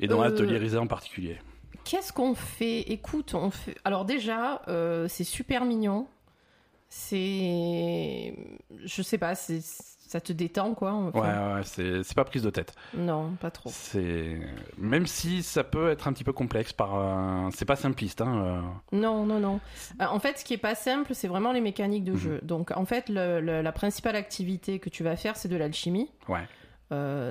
Et 0.00 0.06
dans 0.06 0.22
Euh, 0.22 0.26
Atelier 0.28 0.58
Risa 0.58 0.80
en 0.80 0.86
particulier? 0.86 1.38
Qu'est-ce 1.84 2.12
qu'on 2.12 2.34
fait? 2.34 2.80
Écoute, 2.82 3.34
on 3.34 3.50
fait. 3.50 3.76
Alors 3.84 4.04
déjà, 4.04 4.62
euh, 4.68 5.08
c'est 5.08 5.24
super 5.24 5.64
mignon. 5.64 6.06
C'est, 6.88 8.34
je 8.84 9.02
sais 9.02 9.18
pas, 9.18 9.34
c'est, 9.34 9.60
ça 10.12 10.20
te 10.20 10.32
détend 10.32 10.74
quoi. 10.74 10.92
Ouais, 10.92 11.10
Enfin, 11.14 11.54
ouais, 11.56 11.60
c'est 11.64 12.02
c'est 12.02 12.14
pas 12.14 12.24
prise 12.24 12.42
de 12.42 12.50
tête. 12.50 12.74
Non, 12.94 13.30
pas 13.40 13.50
trop. 13.50 13.70
C'est 13.72 14.38
même 14.76 15.06
si 15.06 15.42
ça 15.42 15.64
peut 15.64 15.90
être 15.90 16.06
un 16.06 16.12
petit 16.12 16.22
peu 16.24 16.32
complexe 16.34 16.72
par, 16.74 16.96
euh, 16.96 17.48
c'est 17.54 17.64
pas 17.64 17.76
simpliste. 17.76 18.20
Hein, 18.20 18.44
euh. 18.92 18.96
Non, 18.96 19.24
non, 19.24 19.40
non. 19.40 19.60
Euh, 20.00 20.04
En 20.06 20.20
fait, 20.20 20.38
ce 20.38 20.44
qui 20.44 20.52
est 20.54 20.58
pas 20.58 20.74
simple, 20.74 21.14
c'est 21.14 21.28
vraiment 21.28 21.52
les 21.52 21.60
mécaniques 21.62 22.04
de 22.04 22.12
Mhm. 22.12 22.18
jeu. 22.18 22.40
Donc, 22.42 22.70
en 22.76 22.84
fait, 22.84 23.08
le- 23.08 23.40
le- 23.40 23.62
la 23.62 23.72
principale 23.72 24.16
activité 24.16 24.78
que 24.78 24.90
tu 24.90 25.02
vas 25.02 25.16
faire, 25.16 25.36
c'est 25.36 25.48
de 25.48 25.56
l'alchimie. 25.56 26.10
Ouais. 26.28 26.46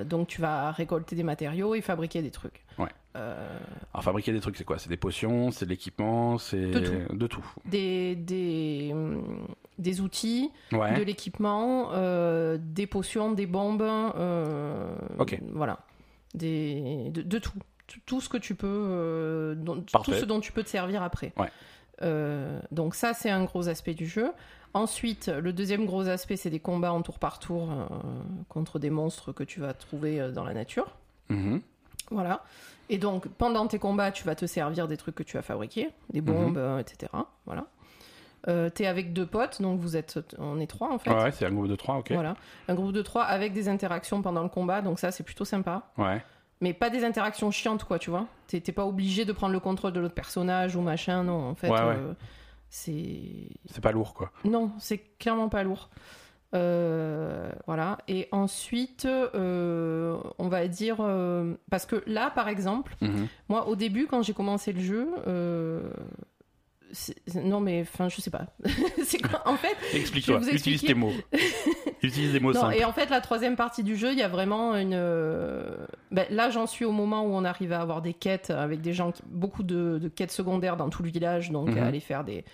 Donc, 0.04 0.26
tu 0.26 0.40
vas 0.40 0.72
récolter 0.72 1.14
des 1.14 1.22
matériaux 1.22 1.76
et 1.76 1.80
fabriquer 1.82 2.20
des 2.20 2.32
trucs. 2.32 2.61
Ouais. 3.14 3.20
Euh, 3.20 3.58
Alors 3.92 4.04
fabriquer 4.04 4.32
des 4.32 4.40
trucs, 4.40 4.56
c'est 4.56 4.64
quoi? 4.64 4.78
C'est 4.78 4.88
des 4.88 4.96
potions, 4.96 5.50
c'est 5.50 5.64
de 5.66 5.70
l'équipement, 5.70 6.38
c'est 6.38 6.70
De 6.70 6.80
tout. 6.80 7.14
de 7.16 7.26
tout. 7.26 7.44
des, 7.66 8.16
des, 8.16 8.90
hum, 8.92 9.46
des 9.78 10.00
outils, 10.00 10.50
Ouais. 10.72 10.94
de 10.98 11.02
l'équipement, 11.02 11.90
euh, 11.92 12.58
des 12.60 12.86
potions, 12.86 13.32
des 13.32 13.46
bombes, 13.46 13.82
euh, 13.82 14.94
Ok. 15.18 15.38
voilà, 15.52 15.80
des, 16.34 17.10
de, 17.10 17.22
de 17.22 17.38
tout. 17.38 17.52
Tout- 18.06 18.22
ce 18.22 18.30
que 18.30 18.38
tu 18.38 18.54
peux, 18.54 19.54
tout 20.02 20.14
ce 20.14 20.24
dont 20.24 20.40
tu 20.40 20.50
peux 20.52 20.62
te 20.62 20.68
servir 20.70 21.02
après. 21.02 21.34
Ouais. 21.36 21.50
Donc 22.70 22.94
ça, 22.94 23.12
c'est 23.12 23.28
un 23.28 23.44
gros 23.44 23.68
aspect 23.68 23.92
du 23.92 24.06
jeu. 24.06 24.32
Ensuite, 24.72 25.28
le 25.28 25.52
deuxième 25.52 25.84
gros 25.84 26.08
aspect, 26.08 26.36
c'est 26.36 26.48
des 26.48 26.60
combats 26.60 26.92
en 26.94 27.02
tour 27.02 27.18
par 27.18 27.38
tour 27.38 27.68
contre 28.48 28.78
des 28.78 28.88
monstres 28.88 29.32
que 29.32 29.44
tu 29.44 29.60
vas 29.60 29.74
trouver 29.74 30.30
dans 30.32 30.44
la 30.44 30.54
nature. 30.54 30.96
Mhm. 31.28 31.60
Voilà. 32.10 32.42
Et 32.88 32.98
donc, 32.98 33.28
pendant 33.28 33.66
tes 33.66 33.78
combats, 33.78 34.10
tu 34.12 34.24
vas 34.24 34.34
te 34.34 34.44
servir 34.46 34.88
des 34.88 34.96
trucs 34.96 35.14
que 35.14 35.22
tu 35.22 35.38
as 35.38 35.42
fabriqués, 35.42 35.90
des 36.12 36.20
bombes, 36.20 36.58
euh, 36.58 36.78
etc. 36.78 37.10
Voilà. 37.46 37.66
Euh, 38.48 38.68
T'es 38.70 38.86
avec 38.86 39.12
deux 39.12 39.24
potes, 39.26 39.62
donc 39.62 39.78
vous 39.80 39.96
êtes, 39.96 40.18
on 40.38 40.58
est 40.58 40.66
trois 40.66 40.92
en 40.92 40.98
fait. 40.98 41.10
Ouais, 41.14 41.30
c'est 41.30 41.46
un 41.46 41.52
groupe 41.52 41.68
de 41.68 41.76
trois, 41.76 41.96
ok. 41.98 42.10
Voilà. 42.12 42.34
Un 42.68 42.74
groupe 42.74 42.92
de 42.92 43.00
trois 43.02 43.22
avec 43.22 43.52
des 43.52 43.68
interactions 43.68 44.20
pendant 44.20 44.42
le 44.42 44.48
combat, 44.48 44.82
donc 44.82 44.98
ça 44.98 45.12
c'est 45.12 45.22
plutôt 45.22 45.44
sympa. 45.44 45.90
Ouais. 45.96 46.22
Mais 46.60 46.72
pas 46.74 46.90
des 46.90 47.04
interactions 47.04 47.50
chiantes, 47.52 47.84
quoi, 47.84 47.98
tu 48.00 48.10
vois. 48.10 48.26
T'es 48.48 48.60
t'es 48.60 48.72
pas 48.72 48.84
obligé 48.84 49.24
de 49.24 49.32
prendre 49.32 49.52
le 49.52 49.60
contrôle 49.60 49.92
de 49.92 50.00
l'autre 50.00 50.14
personnage 50.14 50.74
ou 50.76 50.80
machin, 50.80 51.22
non. 51.24 51.50
En 51.50 51.54
fait, 51.54 51.68
Ouais, 51.70 51.78
ouais. 51.80 51.96
euh, 51.96 52.14
c'est. 52.68 53.48
C'est 53.66 53.80
pas 53.80 53.92
lourd, 53.92 54.12
quoi. 54.14 54.32
Non, 54.44 54.72
c'est 54.78 54.98
clairement 55.18 55.48
pas 55.48 55.62
lourd. 55.62 55.88
Euh, 56.54 57.50
voilà. 57.66 57.98
Et 58.08 58.28
ensuite, 58.32 59.06
euh, 59.06 60.16
on 60.38 60.48
va 60.48 60.68
dire. 60.68 60.96
euh, 61.00 61.54
parce 61.70 61.86
que 61.86 62.02
là, 62.06 62.30
par 62.30 62.48
exemple, 62.48 62.94
Mhm. 63.00 63.26
moi, 63.48 63.68
au 63.68 63.76
début, 63.76 64.06
quand 64.06 64.22
j'ai 64.22 64.34
commencé 64.34 64.72
le 64.72 64.80
jeu. 64.80 65.08
non, 67.42 67.60
mais 67.60 67.80
enfin, 67.80 68.10
je 68.10 68.20
sais 68.20 68.30
pas. 68.30 68.46
c'est 69.04 69.16
quoi 69.22 69.42
En 69.48 69.56
fait, 69.56 69.74
Explique-toi, 69.94 70.40
utilise 70.52 70.82
tes 70.82 70.92
mots. 70.92 71.12
utilise 72.02 72.32
des 72.32 72.40
mots 72.40 72.52
Non, 72.52 72.60
simples. 72.62 72.76
et 72.76 72.84
en 72.84 72.92
fait, 72.92 73.08
la 73.08 73.22
troisième 73.22 73.56
partie 73.56 73.82
du 73.82 73.96
jeu, 73.96 74.12
il 74.12 74.18
y 74.18 74.22
a 74.22 74.28
vraiment 74.28 74.74
une. 74.76 74.90
ben, 76.10 76.26
là, 76.30 76.50
j'en 76.50 76.66
suis 76.66 76.84
au 76.84 76.92
moment 76.92 77.22
où 77.24 77.32
on 77.32 77.44
arrive 77.46 77.72
à 77.72 77.80
avoir 77.80 78.02
des 78.02 78.12
quêtes 78.12 78.50
avec 78.50 78.82
des 78.82 78.92
gens, 78.92 79.10
qui... 79.12 79.22
beaucoup 79.26 79.62
de, 79.62 79.98
de 80.02 80.08
quêtes 80.08 80.32
secondaires 80.32 80.76
dans 80.76 80.90
tout 80.90 81.02
le 81.02 81.08
village, 81.08 81.50
donc 81.50 81.70
Mhm. 81.70 81.78
à 81.78 81.86
aller 81.86 82.00
faire 82.00 82.24
des, 82.24 82.44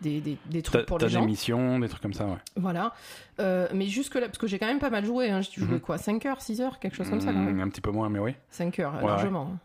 des, 0.00 0.20
des, 0.20 0.36
des 0.46 0.62
T'as 0.62 0.70
trucs 0.70 0.86
pour 0.86 0.98
t'as 0.98 1.06
les 1.06 1.12
des 1.12 1.18
gens. 1.18 1.24
missions, 1.24 1.78
des 1.78 1.88
trucs 1.88 2.02
comme 2.02 2.12
ça, 2.12 2.26
ouais. 2.26 2.36
Voilà. 2.56 2.92
Euh, 3.40 3.68
mais 3.74 3.86
jusque-là, 3.86 4.26
parce 4.26 4.38
que 4.38 4.46
j'ai 4.46 4.58
quand 4.58 4.66
même 4.66 4.78
pas 4.78 4.90
mal 4.90 5.04
joué, 5.04 5.30
hein. 5.30 5.40
j'ai 5.40 5.60
joué 5.60 5.74
Mhm. 5.74 5.80
quoi 5.80 5.98
5 5.98 6.24
heures, 6.26 6.40
6 6.42 6.60
heures, 6.60 6.78
quelque 6.78 6.96
chose 6.96 7.08
comme 7.10 7.20
ça 7.20 7.32
quand 7.32 7.38
même. 7.38 7.56
Mm, 7.56 7.60
Un 7.60 7.68
petit 7.68 7.80
peu 7.80 7.90
moins, 7.90 8.08
mais 8.08 8.18
oui. 8.18 8.34
5 8.50 8.78
heures, 8.80 8.94
Ouais, 9.02 9.06
largement. 9.06 9.56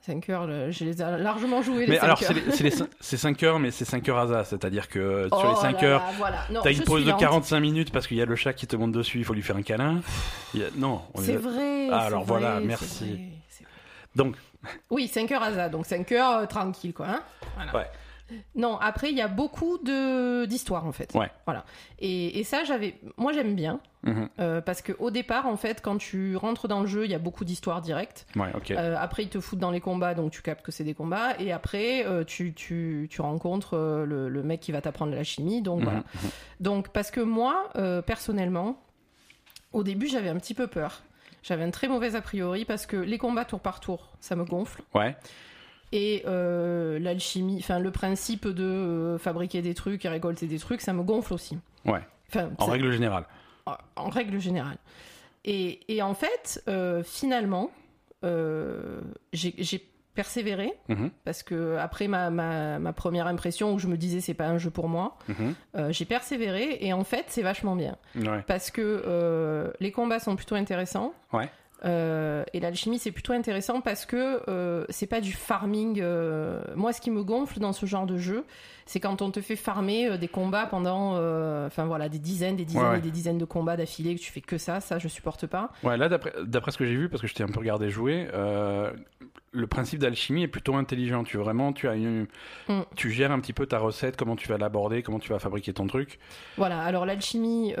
5 0.00 0.28
heures, 0.30 0.46
le- 0.46 0.70
je 0.70 0.84
les 0.84 1.02
ai 1.02 1.18
largement 1.18 1.60
joué 1.60 1.80
les 1.80 1.86
Mais 1.88 1.96
5 1.98 2.04
alors, 2.04 2.22
heures. 2.22 2.28
c'est 2.28 2.34
les- 2.34 2.50
c'est 2.52 2.64
les 2.64 2.70
cin- 2.70 2.88
c'est 2.98 3.16
5 3.18 3.42
heures, 3.42 3.58
mais 3.58 3.70
c'est 3.70 3.84
5 3.84 4.08
heures 4.08 4.18
hasard. 4.18 4.46
C'est-à-dire 4.46 4.88
que 4.88 5.28
sur 5.28 5.42
les 5.42 5.52
Oh 5.54 5.60
5 5.60 5.82
là 5.82 5.88
heures, 5.88 6.00
là, 6.00 6.12
voilà. 6.16 6.38
Non, 6.50 6.60
t'as 6.62 6.72
une 6.72 6.82
pause 6.82 7.04
de 7.04 7.10
lente. 7.10 7.20
45 7.20 7.60
minutes 7.60 7.92
parce 7.92 8.06
qu'il 8.06 8.16
y 8.16 8.22
a 8.22 8.24
le 8.24 8.34
chat 8.36 8.54
qui 8.54 8.66
te 8.66 8.74
monte 8.76 8.92
dessus, 8.92 9.18
il 9.18 9.24
faut 9.24 9.34
lui 9.34 9.42
faire 9.42 9.56
un 9.56 9.62
câlin. 9.62 10.00
Il 10.54 10.60
y 10.60 10.64
a- 10.64 10.68
Non, 10.76 11.02
on 11.14 11.20
C'est 11.20 11.32
est- 11.32 11.36
vrai. 11.36 11.88
Ah, 11.92 11.98
c'est 12.00 12.06
alors 12.06 12.24
voilà, 12.24 12.52
vrai, 12.52 12.60
c'est 12.62 12.66
merci. 12.66 13.04
vrai, 13.10 13.20
c'est 13.50 13.64
vrai. 13.64 13.72
Donc, 14.16 14.36
Oui, 14.90 15.08
5 15.08 15.30
heures 15.32 15.42
à 15.42 15.52
ça, 15.52 15.68
donc 15.68 15.84
5 15.84 16.10
heures 16.12 16.38
euh, 16.38 16.46
tranquille, 16.46 16.94
quoi. 16.94 17.06
hein. 17.08 17.20
Voilà. 17.56 17.76
Ouais. 17.76 17.86
Non, 18.54 18.78
après, 18.78 19.10
il 19.10 19.16
y 19.16 19.20
a 19.20 19.28
beaucoup 19.28 19.78
de 19.78 20.44
d'histoires, 20.46 20.86
en 20.86 20.92
fait. 20.92 21.14
Ouais. 21.14 21.30
Voilà. 21.46 21.64
Et, 21.98 22.38
et 22.38 22.44
ça, 22.44 22.64
j'avais... 22.64 22.98
Moi, 23.16 23.32
j'aime 23.32 23.54
bien, 23.54 23.80
mhm. 24.02 24.28
euh, 24.38 24.60
parce 24.60 24.82
qu'au 24.82 25.10
départ, 25.10 25.46
en 25.46 25.56
fait, 25.56 25.80
quand 25.80 25.98
tu 25.98 26.36
rentres 26.36 26.68
dans 26.68 26.80
le 26.80 26.86
jeu, 26.86 27.04
il 27.04 27.10
y 27.10 27.14
a 27.14 27.18
beaucoup 27.18 27.44
d'histoires 27.44 27.80
directes. 27.80 28.26
ouais, 28.36 28.50
ok. 28.54 28.70
Euh, 28.72 28.96
après, 28.98 29.22
ils 29.22 29.28
te 29.28 29.40
foutent 29.40 29.58
dans 29.58 29.70
les 29.70 29.80
combats, 29.80 30.14
donc 30.14 30.30
tu 30.30 30.42
captes 30.42 30.64
que 30.64 30.72
c'est 30.72 30.84
des 30.84 30.94
combats. 30.94 31.38
Et 31.38 31.52
après, 31.52 32.06
euh, 32.06 32.24
tu, 32.24 32.52
tu, 32.54 33.08
tu 33.10 33.20
rencontres 33.20 33.74
euh, 33.74 34.04
le, 34.04 34.28
le 34.28 34.42
mec 34.42 34.60
qui 34.60 34.72
va 34.72 34.80
t'apprendre 34.80 35.14
la 35.14 35.24
chimie. 35.24 35.62
Donc, 35.62 35.82
voilà. 35.82 36.00
Mhm, 36.00 36.04
mhm. 36.24 36.30
Donc, 36.60 36.88
parce 36.90 37.10
que 37.10 37.20
moi, 37.20 37.70
personnellement, 38.06 38.80
au 39.72 39.82
début, 39.82 40.06
j'avais 40.06 40.28
un 40.28 40.36
petit 40.36 40.54
peu 40.54 40.66
peur. 40.66 41.02
J'avais 41.42 41.64
un 41.64 41.70
très 41.70 41.88
mauvais 41.88 42.14
a 42.14 42.20
priori 42.20 42.64
parce 42.64 42.84
que 42.84 42.96
les 42.96 43.16
combats 43.16 43.44
tour 43.44 43.60
par 43.60 43.80
tour, 43.80 44.16
ça 44.20 44.36
me 44.36 44.44
gonfle. 44.44 44.82
Ouais, 44.94 45.16
Et 45.92 46.22
euh, 46.26 46.98
l'alchimie, 46.98 47.56
enfin 47.60 47.78
le 47.78 47.90
principe 47.90 48.46
de 48.46 48.62
euh, 48.64 49.18
fabriquer 49.18 49.62
des 49.62 49.74
trucs 49.74 50.04
et 50.04 50.08
récolter 50.08 50.46
des 50.46 50.58
trucs, 50.58 50.80
ça 50.82 50.92
me 50.92 51.02
gonfle 51.02 51.32
aussi. 51.34 51.58
ouais. 51.86 52.00
Enfin, 52.30 52.50
En 52.58 52.66
ça- 52.66 52.72
règle 52.72 52.90
générale. 52.92 53.24
en- 53.96 54.10
règle 54.10 54.38
générale. 54.38 54.76
Et, 55.46 55.80
et 55.88 56.02
en 56.02 56.12
fait, 56.14 56.62
euh, 56.68 57.02
finalement, 57.02 57.70
j'ai 59.32 59.88
persévéré 60.14 60.72
Mhm, 60.88 61.10
parce 61.24 61.42
que 61.44 61.76
après 61.76 62.08
ma, 62.08 62.28
ma, 62.30 62.78
ma 62.80 62.92
première 62.92 63.28
impression 63.28 63.72
où 63.74 63.78
je 63.78 63.86
me 63.86 63.96
disais 63.96 64.20
c'est 64.20 64.34
pas 64.34 64.48
un 64.48 64.58
jeu 64.58 64.68
pour 64.70 64.88
moi, 64.88 65.16
mhm. 65.28 65.54
euh, 65.76 65.92
j'ai 65.92 66.04
persévéré 66.04 66.76
et 66.80 66.92
en 66.92 67.04
fait 67.04 67.26
c'est 67.28 67.42
vachement 67.42 67.76
bien 67.76 67.96
Ouais. 68.16 68.42
parce 68.48 68.72
que 68.72 68.82
euh, 69.06 69.70
les 69.78 69.92
combats 69.92 70.18
sont 70.18 70.34
plutôt 70.34 70.56
intéressants. 70.56 71.14
Ouais. 71.32 71.48
Euh, 71.84 72.42
et 72.52 72.60
l'alchimie 72.60 72.98
c'est 72.98 73.12
plutôt 73.12 73.32
intéressant 73.32 73.80
parce 73.80 74.04
que 74.04 74.42
euh, 74.48 74.84
c'est 74.88 75.06
pas 75.06 75.20
du 75.20 75.32
farming. 75.32 76.00
euh, 76.00 76.60
Moi, 76.74 76.92
ce 76.92 77.00
qui 77.00 77.10
me 77.10 77.22
gonfle 77.22 77.60
dans 77.60 77.72
ce 77.72 77.86
genre 77.86 78.04
de 78.06 78.18
jeu, 78.18 78.44
c'est 78.84 78.98
quand 79.00 79.22
on 79.22 79.30
te 79.30 79.40
fait 79.40 79.54
farmer 79.54 80.06
euh, 80.08 80.16
des 80.16 80.28
combats 80.28 80.66
pendant, 80.66 81.12
enfin 81.66 81.84
voilà, 81.86 82.08
des 82.08 82.18
dizaines, 82.18 82.56
des 82.56 82.64
dizaines 82.64 82.82
Ouais, 82.82 82.90
ouais. 82.90 82.98
et 82.98 83.02
des 83.02 83.10
dizaines 83.12 83.38
de 83.38 83.44
combats 83.44 83.76
d'affilée 83.76 84.14
que 84.16 84.20
tu 84.20 84.32
fais 84.32 84.40
que 84.40 84.58
ça. 84.58 84.80
Ça, 84.80 84.98
je 84.98 85.06
supporte 85.08 85.46
pas. 85.46 85.70
Ouais, 85.84 85.96
là, 85.96 86.08
d'après 86.08 86.70
ce 86.72 86.78
que 86.78 86.84
j'ai 86.86 86.96
vu, 86.96 87.08
parce 87.08 87.22
que 87.22 87.28
je 87.28 87.34
t'ai 87.34 87.44
un 87.44 87.48
peu 87.48 87.60
regardé 87.60 87.90
jouer, 87.90 88.28
le 89.52 89.66
principe 89.66 89.98
d'alchimie 90.00 90.42
est 90.42 90.48
plutôt 90.48 90.74
intelligent. 90.76 91.24
Tu 91.24 91.38
vraiment, 91.38 91.72
tu 91.72 91.88
as 91.88 91.94
une, 91.94 92.26
Mm. 92.68 92.80
tu 92.96 93.10
gères 93.10 93.32
un 93.32 93.40
petit 93.40 93.54
peu 93.54 93.64
ta 93.66 93.78
recette, 93.78 94.16
comment 94.16 94.36
tu 94.36 94.46
vas 94.48 94.58
l'aborder, 94.58 95.02
comment 95.02 95.18
tu 95.18 95.30
vas 95.32 95.38
fabriquer 95.38 95.72
ton 95.72 95.86
truc. 95.86 96.18
Voilà. 96.58 96.82
Alors 96.82 97.06
l'alchimie, 97.06 97.74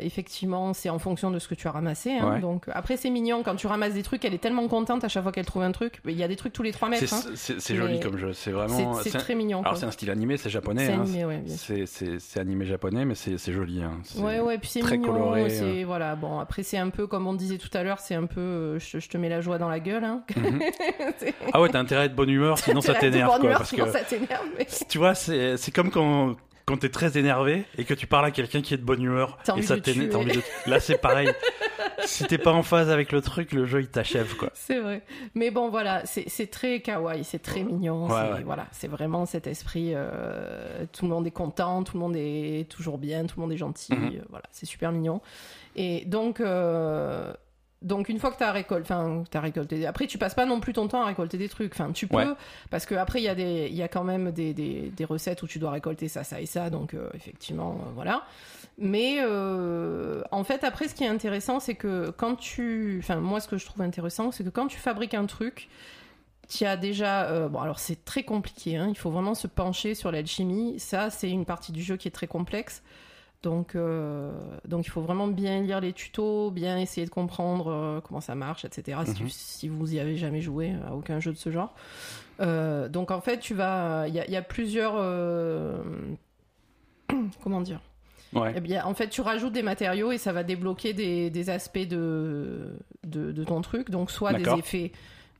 effectivement, 0.00 0.72
c'est 0.74 0.90
en 0.90 0.98
fonction 0.98 1.30
de 1.30 1.38
ce 1.38 1.48
que 1.48 1.54
tu 1.54 1.66
as 1.66 1.70
ramassé. 1.72 2.12
hein. 2.12 2.34
Ouais. 2.34 2.40
Donc 2.40 2.66
après, 2.72 2.96
c'est 2.96 3.10
mignon 3.12 3.42
quand 3.44 3.54
tu 3.56 3.66
ramasses 3.66 3.94
des 3.94 4.02
trucs. 4.02 4.24
Elle 4.24 4.34
est 4.34 4.38
tellement 4.38 4.66
contente 4.68 5.04
à 5.04 5.08
chaque 5.08 5.22
fois 5.22 5.32
qu'elle 5.32 5.46
trouve 5.46 5.62
un 5.62 5.72
truc. 5.72 6.00
Il 6.06 6.16
y 6.16 6.22
a 6.22 6.28
des 6.28 6.36
trucs 6.36 6.52
tous 6.52 6.62
les 6.62 6.72
3 6.72 6.88
mètres. 6.88 7.06
C'est 7.06 7.52
hein. 7.52 7.58
c'est- 7.58 7.74
joli 7.76 8.00
comme 8.00 8.16
jeu. 8.18 8.32
C'est 8.32 8.50
vraiment. 8.50 8.94
c'est 8.94 9.10
très 9.10 9.34
mignon. 9.34 9.60
Alors 9.62 9.76
c'est 9.76 9.86
un 9.86 9.90
style 9.90 10.10
animé, 10.10 10.36
c'est 10.36 10.50
japonais. 10.50 10.86
C'est 10.86 10.92
hein. 10.92 11.02
animé, 11.02 11.24
ouais. 11.24 11.42
C'est- 11.46 12.40
animé 12.40 12.64
japonais, 12.64 13.04
mais 13.04 13.14
c'est 13.14 13.38
c'est 13.38 13.52
joli. 13.52 13.82
Hein. 13.82 13.92
C'est- 14.04 14.18
Ouais, 14.20 14.40
ouais, 14.40 14.58
puis 14.58 14.68
c'est 14.68 14.80
très 14.80 14.96
mignon. 14.98 15.12
coloré, 15.12 15.50
c'est 15.50 15.84
voilà. 15.84 16.16
Bon, 16.16 16.38
après 16.38 16.62
c'est 16.62 16.78
un 16.78 16.88
peu 16.90 17.06
comme 17.06 17.26
on 17.26 17.34
disait 17.34 17.58
tout 17.58 17.70
à 17.74 17.82
l'heure, 17.82 17.98
c'est 18.00 18.14
un 18.14 18.26
peu, 18.26 18.40
euh, 18.40 18.78
je, 18.78 18.98
je 18.98 19.08
te 19.08 19.16
mets 19.18 19.28
la 19.28 19.40
joie 19.40 19.58
dans 19.58 19.68
la 19.68 19.80
gueule. 19.80 20.04
Hein. 20.04 20.22
Mhm. 20.36 20.60
Ah 21.52 21.60
ouais, 21.60 21.68
t'as 21.68 21.78
intérêt 21.80 22.02
à 22.02 22.04
être 22.06 22.12
de 22.12 22.16
bonne 22.16 22.30
humeur, 22.30 22.58
sinon 22.58 22.80
ça 22.80 22.94
t'énerve 22.94 23.30
bonne 23.32 23.40
quoi. 23.40 23.48
humeur, 23.50 23.58
Parce 23.58 23.70
sinon 23.70 23.84
que 23.86 23.92
ça 23.92 24.00
t'énerve. 24.00 24.46
mais- 24.58 24.66
tu 24.88 24.98
vois, 24.98 25.14
c'est 25.14 25.70
comme 25.74 25.90
quand 25.90 26.36
quand 26.66 26.76
t'es 26.78 26.88
très 26.88 27.18
énervé 27.18 27.64
et 27.78 27.84
que 27.84 27.94
tu 27.94 28.06
parles 28.06 28.26
à 28.26 28.30
quelqu'un 28.30 28.62
qui 28.62 28.74
est 28.74 28.76
de 28.78 28.84
bonne 28.84 29.02
humeur 29.02 29.38
T'as 29.44 29.56
et 29.56 29.62
ça 29.62 29.78
t'énerve. 29.80 30.04
tuer. 30.04 30.08
t'as 30.10 30.18
envie 30.18 30.36
de- 30.36 30.70
Là, 30.70 30.80
c'est 30.80 30.98
pareil. 30.98 31.28
si 32.04 32.24
t'es 32.26 32.38
pas 32.38 32.52
en 32.52 32.62
phase 32.62 32.90
avec 32.90 33.12
le 33.12 33.20
truc, 33.20 33.52
le 33.52 33.64
jeu 33.66 33.80
il 33.80 33.88
t'achève 33.88 34.34
quoi. 34.36 34.50
C'est 34.54 34.78
vrai. 34.80 35.02
Mais 35.34 35.50
bon, 35.50 35.68
voilà, 35.70 36.04
c'est 36.06 36.24
c'est 36.28 36.46
très 36.48 36.80
kawaii, 36.80 37.24
c'est 37.24 37.40
très 37.40 37.62
mignon. 37.62 38.06
Ouais, 38.06 38.12
c'est- 38.28 38.32
ouais. 38.34 38.42
Voilà, 38.44 38.66
c'est 38.72 38.88
vraiment 38.88 39.26
cet 39.26 39.46
esprit. 39.46 39.92
euh, 39.94 40.84
tout 40.92 41.04
le 41.04 41.10
monde 41.10 41.26
est 41.26 41.30
content, 41.32 41.82
tout 41.82 41.96
le 41.96 42.00
monde 42.00 42.16
est 42.16 42.68
toujours 42.70 42.98
bien, 42.98 43.24
tout 43.26 43.38
le 43.38 43.42
monde 43.42 43.52
est 43.52 43.56
gentil. 43.56 43.92
Mhm. 43.94 44.16
euh, 44.16 44.22
voilà, 44.30 44.44
c'est 44.52 44.66
super 44.66 44.92
mignon. 44.92 45.20
Et 45.76 46.04
donc. 46.06 46.40
euh, 46.40 47.32
donc 47.82 48.08
une 48.08 48.18
fois 48.18 48.30
que 48.30 48.36
tu 48.38 48.44
as 48.44 48.52
récolté, 48.52 48.82
enfin 48.92 49.24
t'as 49.30 49.40
récolté, 49.40 49.86
après 49.86 50.06
tu 50.06 50.18
passes 50.18 50.34
pas 50.34 50.46
non 50.46 50.60
plus 50.60 50.72
ton 50.72 50.88
temps 50.88 51.02
à 51.02 51.06
récolter 51.06 51.38
des 51.38 51.48
trucs. 51.48 51.72
Enfin 51.72 51.92
tu 51.92 52.06
peux, 52.06 52.16
Ouais. 52.16 52.26
parce 52.70 52.86
que 52.86 52.94
après 52.94 53.20
il 53.20 53.24
y 53.24 53.28
a 53.28 53.34
des, 53.34 53.68
il 53.70 53.74
y 53.76 53.82
a 53.82 53.88
quand 53.88 54.04
même 54.04 54.30
des, 54.32 54.54
des, 54.54 54.90
des 54.94 55.04
recettes 55.04 55.42
où 55.42 55.46
tu 55.46 55.58
dois 55.58 55.70
récolter 55.70 56.08
ça, 56.08 56.24
ça 56.24 56.40
et 56.40 56.46
ça. 56.46 56.70
Donc 56.70 56.94
euh, 56.94 57.08
effectivement, 57.14 57.78
euh, 57.80 57.90
voilà. 57.94 58.24
Mais 58.78 59.16
euh, 59.20 60.22
en 60.30 60.44
fait, 60.44 60.64
après, 60.64 60.88
ce 60.88 60.94
qui 60.94 61.04
est 61.04 61.08
intéressant, 61.08 61.60
c'est 61.60 61.74
que 61.74 62.10
quand 62.10 62.36
tu. 62.36 62.98
Enfin, 63.02 63.16
moi, 63.16 63.38
ce 63.40 63.46
que 63.48 63.58
je 63.58 63.66
trouve 63.66 63.82
intéressant, 63.82 64.32
c'est 64.32 64.44
que 64.44 64.48
quand 64.48 64.66
tu 64.66 64.78
fabriques 64.78 65.12
un 65.14 65.26
truc, 65.26 65.68
tu 66.48 66.64
as 66.64 66.76
déjà. 66.78 67.48
bon, 67.48 67.60
alors, 67.60 67.78
c'est 67.78 68.04
très 68.04 68.22
compliqué, 68.22 68.76
hein, 68.78 68.86
il 68.88 68.96
faut 68.96 69.10
vraiment 69.10 69.34
se 69.34 69.46
pencher 69.46 69.94
sur 69.94 70.10
l'alchimie. 70.10 70.78
Ça, 70.78 71.10
c'est 71.10 71.30
une 71.30 71.44
partie 71.44 71.70
du 71.72 71.82
jeu 71.82 71.96
qui 71.98 72.08
est 72.08 72.12
très 72.12 72.26
complexe. 72.26 72.82
Donc, 73.42 73.74
euh, 73.74 74.30
donc, 74.68 74.86
il 74.86 74.90
faut 74.90 75.00
vraiment 75.00 75.26
bien 75.26 75.60
lire 75.62 75.80
les 75.80 75.92
tutos, 75.92 76.50
bien 76.52 76.78
essayer 76.78 77.04
de 77.04 77.10
comprendre 77.10 77.66
euh, 77.72 78.00
comment 78.00 78.20
ça 78.20 78.34
marche, 78.36 78.64
etc. 78.64 79.00
si, 79.04 79.22
Mhm. 79.24 79.28
si 79.28 79.68
vous 79.68 79.94
y 79.94 79.98
avez 79.98 80.16
jamais 80.16 80.40
joué 80.40 80.74
à 80.86 80.94
aucun 80.94 81.18
jeu 81.18 81.32
de 81.32 81.36
ce 81.36 81.50
genre. 81.50 81.74
Euh, 82.40 82.88
donc, 82.88 83.10
en 83.10 83.20
fait, 83.20 83.38
tu 83.40 83.54
vas. 83.54 84.04
Il 84.08 84.14
y 84.14 84.20
a, 84.20 84.26
il 84.26 84.32
y 84.32 84.36
a 84.36 84.42
plusieurs. 84.42 84.94
euh, 84.96 85.82
comment 87.42 87.60
dire? 87.60 87.80
Ouais. 88.32 88.54
eh 88.56 88.60
bien, 88.60 88.84
en 88.86 88.94
fait, 88.94 89.08
tu 89.08 89.20
rajoutes 89.20 89.52
des 89.52 89.62
matériaux 89.62 90.10
et 90.10 90.16
ça 90.18 90.32
va 90.32 90.42
débloquer 90.42 90.94
des, 90.94 91.28
des 91.28 91.50
aspects 91.50 91.86
de, 91.86 92.78
de, 93.04 93.30
de 93.30 93.44
ton 93.44 93.60
truc. 93.60 93.90
Donc, 93.90 94.10
soit 94.10 94.32
des 94.32 94.44
effets 94.58 94.92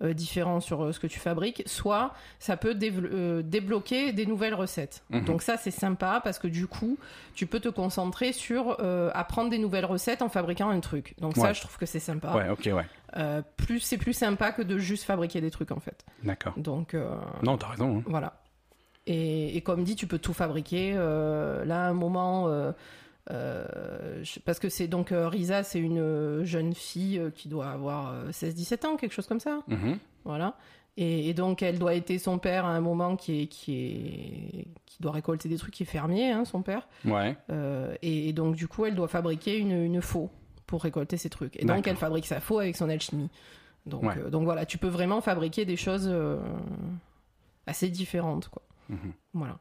euh, 0.03 0.13
différents 0.15 0.61
sur 0.61 0.83
euh, 0.83 0.93
ce 0.93 1.01
que 1.01 1.07
tu 1.07 1.19
fabriques, 1.19 1.63
soit 1.67 2.13
ça 2.39 2.57
peut 2.57 2.77
euh, 2.83 3.43
débloquer 3.43 4.13
des 4.13 4.27
nouvelles 4.27 4.55
recettes. 4.55 5.05
Mhm. 5.11 5.25
Donc, 5.25 5.43
ça, 5.43 5.57
c'est 5.57 5.71
sympa 5.71 6.21
parce 6.23 6.39
que 6.39 6.49
du 6.49 6.67
coup, 6.67 6.99
tu 7.35 7.47
peux 7.47 7.61
te 7.61 7.69
concentrer 7.69 8.33
sur 8.33 8.77
euh, 8.81 9.11
apprendre 9.15 9.51
des 9.51 9.59
nouvelles 9.59 9.85
recettes 9.87 10.23
en 10.23 10.29
fabriquant 10.29 10.71
un 10.71 10.81
truc. 10.81 11.15
Donc, 11.21 11.37
ça, 11.37 11.53
je 11.53 11.61
trouve 11.61 11.77
que 11.79 11.87
c'est 11.87 12.01
sympa. 12.01 12.35
Ouais, 12.35 12.49
ok, 12.51 12.69
ouais. 12.75 13.43
Plus, 13.57 13.81
c'est 13.81 13.99
plus 13.99 14.15
sympa 14.15 14.53
que 14.53 14.63
de 14.63 14.79
juste 14.79 15.05
fabriquer 15.05 15.41
des 15.41 15.51
trucs, 15.51 15.71
en 15.71 15.81
fait. 15.81 16.05
D'accord. 16.23 16.55
Donc, 16.57 16.95
Non, 17.43 17.57
t'as 17.59 17.69
raison. 17.69 17.99
hein. 17.99 18.03
voilà. 18.07 18.35
Et, 19.07 19.57
et 19.57 19.61
comme 19.63 19.83
dit, 19.83 19.97
tu 19.97 20.07
peux 20.07 20.19
tout 20.19 20.33
fabriquer. 20.33 20.95
Euh, 20.97 21.65
là, 21.65 21.87
à 21.87 21.89
un 21.89 21.93
moment, 21.93 22.47
euh, 22.49 22.71
euh, 23.31 24.25
parce 24.45 24.59
que 24.59 24.69
c'est 24.69 24.89
donc 24.89 25.13
euh, 25.13 25.29
Risa, 25.29 25.63
c'est 25.63 25.79
une 25.79 26.01
euh, 26.01 26.45
jeune 26.45 26.75
fille 26.75 27.19
euh, 27.19 27.31
qui 27.31 27.49
doit 27.49 27.69
avoir 27.69 28.29
16-17 28.31 28.87
ans, 28.87 28.97
quelque 28.97 29.13
chose 29.13 29.27
comme 29.27 29.41
ça. 29.41 29.61
Mhm. 29.69 29.99
Voilà. 30.25 30.57
Et, 30.97 31.29
et 31.31 31.35
donc, 31.35 31.63
elle 31.63 31.79
doit 31.79 31.95
aider 31.95 32.19
son 32.19 32.39
père 32.39 32.65
à 32.67 32.71
un 32.71 32.81
moment 32.81 33.17
qui 33.17 33.43
est, 33.43 33.47
qui 33.47 33.75
est, 33.77 34.67
qui 34.85 34.97
doit 35.01 35.13
récolter 35.13 35.49
des 35.49 35.57
trucs, 35.57 35.73
qui 35.75 35.85
est 35.85 35.87
fermier, 35.87 36.31
hein, 36.33 36.45
son 36.45 36.63
père. 36.63 36.87
Ouais. 37.05 37.37
Et, 38.03 38.29
et 38.29 38.33
donc, 38.35 38.57
du 38.57 38.69
coup, 38.69 38.85
elle 38.85 38.95
doit 38.95 39.09
fabriquer 39.09 39.57
une, 39.59 39.73
une 39.73 40.03
faux 40.03 40.31
pour 40.67 40.83
récolter 40.83 41.17
ses 41.17 41.31
trucs. 41.31 41.57
Et 41.57 41.65
donc, 41.65 41.87
elle 41.87 41.97
fabrique 41.97 42.27
sa 42.27 42.41
faux 42.41 42.59
avec 42.59 42.77
son 42.77 42.91
alchimie. 42.91 43.31
Donc, 43.87 44.03
Ouais. 44.05 44.31
donc 44.31 44.45
voilà, 44.45 44.67
tu 44.67 44.77
peux 44.79 44.89
vraiment 44.89 45.21
fabriquer 45.23 45.65
des 45.65 45.77
choses 45.77 46.13
assez 47.67 47.89
différentes, 47.89 48.49
quoi. 48.49 48.63
Mhm. 48.89 49.13
Voilà. 49.35 49.59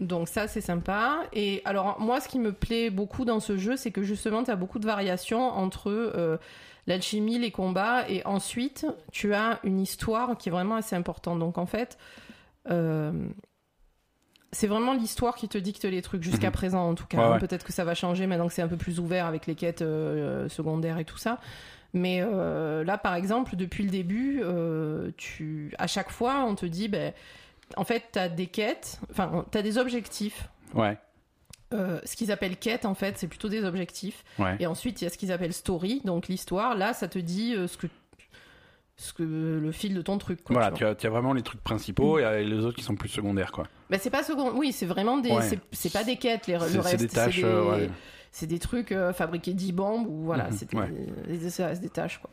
Donc 0.00 0.28
ça, 0.28 0.48
c'est 0.48 0.60
sympa. 0.60 1.20
Et 1.32 1.62
alors, 1.64 2.00
moi, 2.00 2.20
ce 2.20 2.28
qui 2.28 2.38
me 2.40 2.52
plaît 2.52 2.90
beaucoup 2.90 3.24
dans 3.24 3.38
ce 3.40 3.56
jeu, 3.56 3.76
c'est 3.76 3.92
que 3.92 4.02
justement, 4.02 4.42
tu 4.42 4.50
as 4.50 4.56
beaucoup 4.56 4.80
de 4.80 4.86
variations 4.86 5.48
entre 5.48 5.90
euh, 5.90 6.38
l'alchimie, 6.88 7.38
les 7.38 7.52
combats, 7.52 8.08
et 8.08 8.24
ensuite, 8.26 8.84
tu 9.12 9.32
as 9.32 9.60
une 9.62 9.80
histoire 9.80 10.36
qui 10.36 10.48
est 10.48 10.52
vraiment 10.52 10.74
assez 10.74 10.96
importante. 10.96 11.38
Donc 11.38 11.56
en 11.58 11.66
fait, 11.66 11.98
euh, 12.70 13.12
c'est 14.50 14.66
vraiment 14.66 14.92
l'histoire 14.92 15.36
qui 15.36 15.48
te 15.48 15.58
dicte 15.58 15.84
les 15.84 16.02
trucs, 16.02 16.22
jusqu'à 16.24 16.48
Mhm. 16.48 16.52
présent 16.52 16.88
en 16.88 16.94
tout 16.96 17.06
cas. 17.06 17.18
Ouais, 17.18 17.32
ouais. 17.34 17.38
Peut-être 17.38 17.64
que 17.64 17.72
ça 17.72 17.84
va 17.84 17.94
changer 17.94 18.26
maintenant 18.26 18.48
que 18.48 18.52
c'est 18.54 18.62
un 18.62 18.68
peu 18.68 18.76
plus 18.76 18.98
ouvert 18.98 19.26
avec 19.26 19.46
les 19.46 19.54
quêtes 19.54 19.82
euh, 19.82 20.48
secondaires 20.48 20.98
et 20.98 21.04
tout 21.04 21.18
ça. 21.18 21.38
Mais 21.92 22.20
là, 22.20 22.98
par 22.98 23.14
exemple, 23.14 23.54
depuis 23.54 23.84
le 23.84 23.90
début, 23.90 24.42
tu... 25.16 25.72
à 25.78 25.86
chaque 25.86 26.10
fois, 26.10 26.44
on 26.44 26.56
te 26.56 26.66
dit, 26.66 26.88
ben, 26.88 27.12
en 27.76 27.84
fait, 27.84 28.04
tu 28.12 28.18
as 28.18 28.28
des 28.28 28.46
quêtes, 28.46 28.98
enfin, 29.10 29.44
tu 29.50 29.58
as 29.58 29.62
des 29.62 29.78
objectifs. 29.78 30.48
Ouais. 30.74 30.96
Euh, 31.72 31.98
ce 32.04 32.14
qu'ils 32.14 32.30
appellent 32.30 32.56
quête, 32.56 32.84
en 32.84 32.94
fait, 32.94 33.18
c'est 33.18 33.26
plutôt 33.26 33.48
des 33.48 33.64
objectifs. 33.64 34.22
Ouais. 34.38 34.56
Et 34.60 34.66
ensuite, 34.66 35.00
il 35.00 35.04
y 35.04 35.06
a 35.06 35.10
ce 35.10 35.18
qu'ils 35.18 35.32
appellent 35.32 35.52
story, 35.52 36.02
donc 36.04 36.28
l'histoire. 36.28 36.76
Là, 36.76 36.92
ça 36.92 37.08
te 37.08 37.18
dit 37.18 37.54
euh, 37.54 37.66
ce 37.66 37.76
que 37.76 37.86
ce 38.96 39.12
que 39.12 39.24
le 39.24 39.72
fil 39.72 39.92
de 39.92 40.02
ton 40.02 40.18
truc. 40.18 40.44
Quoi, 40.44 40.54
Voilà, 40.54 40.70
tu 40.70 40.84
as, 40.84 40.90
as 40.90 41.08
vraiment 41.10 41.32
les 41.32 41.42
trucs 41.42 41.62
principaux 41.64 42.20
et 42.20 42.24
euh, 42.24 42.42
les 42.44 42.64
autres 42.64 42.76
qui 42.76 42.84
sont 42.84 42.94
plus 42.94 43.08
secondaires, 43.08 43.50
quoi. 43.50 43.64
bah, 43.90 43.98
c'est 43.98 44.10
pas 44.10 44.22
second. 44.22 44.52
Oui, 44.54 44.70
c'est 44.72 44.86
vraiment 44.86 45.18
des. 45.18 45.32
Ouais. 45.32 45.42
c'est- 45.48 45.58
C'est 45.72 45.92
pas 45.92 46.04
des 46.04 46.16
quêtes. 46.16 46.46
Les, 46.46 46.58
C'est 46.60 46.64
le 46.66 46.70
c'est 46.70 46.80
reste, 46.80 46.96
des 47.00 47.08
tâches. 47.08 47.36
c'est 47.40 47.44
euh, 47.44 47.64
ouais. 47.64 47.90
C'est 48.34 48.46
des 48.48 48.58
trucs 48.58 48.90
euh, 48.92 49.12
fabriquer 49.12 49.54
10 49.54 49.72
bombes 49.72 50.06
ou 50.08 50.24
voilà, 50.24 50.50
c'est 50.50 50.70
des, 50.70 50.76
ouais. 50.76 50.90
des- 51.28 51.50
ça 51.50 51.68
reste 51.68 51.80
des 51.82 51.88
tâches 51.88 52.18
quoi. 52.18 52.30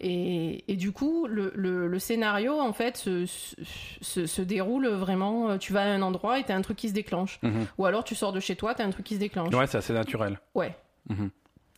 Et, 0.00 0.64
et 0.72 0.76
du 0.76 0.90
coup, 0.92 1.26
le, 1.28 1.52
le, 1.54 1.86
le 1.86 1.98
scénario 1.98 2.58
en 2.58 2.72
fait 2.72 2.96
se, 2.96 3.26
se, 3.26 4.26
se 4.26 4.42
déroule 4.42 4.88
vraiment. 4.88 5.50
euh, 5.50 5.58
Tu 5.58 5.72
vas 5.72 5.82
à 5.82 5.86
un 5.86 6.02
endroit 6.02 6.38
et 6.40 6.44
t'as 6.44 6.56
un 6.56 6.62
truc 6.62 6.78
qui 6.78 6.88
se 6.88 6.94
déclenche, 6.94 7.38
Mhm. 7.42 7.66
ou 7.78 7.84
alors 7.84 8.02
tu 8.02 8.14
sors 8.14 8.32
de 8.32 8.40
chez 8.40 8.56
toi, 8.56 8.74
t'as 8.74 8.84
un 8.84 8.90
truc 8.90 9.04
qui 9.04 9.14
se 9.14 9.20
déclenche. 9.20 9.54
Ouais, 9.54 9.66
c'est 9.66 9.78
assez 9.78 9.92
naturel. 9.92 10.40
Ouais. 10.54 10.74
Mhm. 11.10 11.30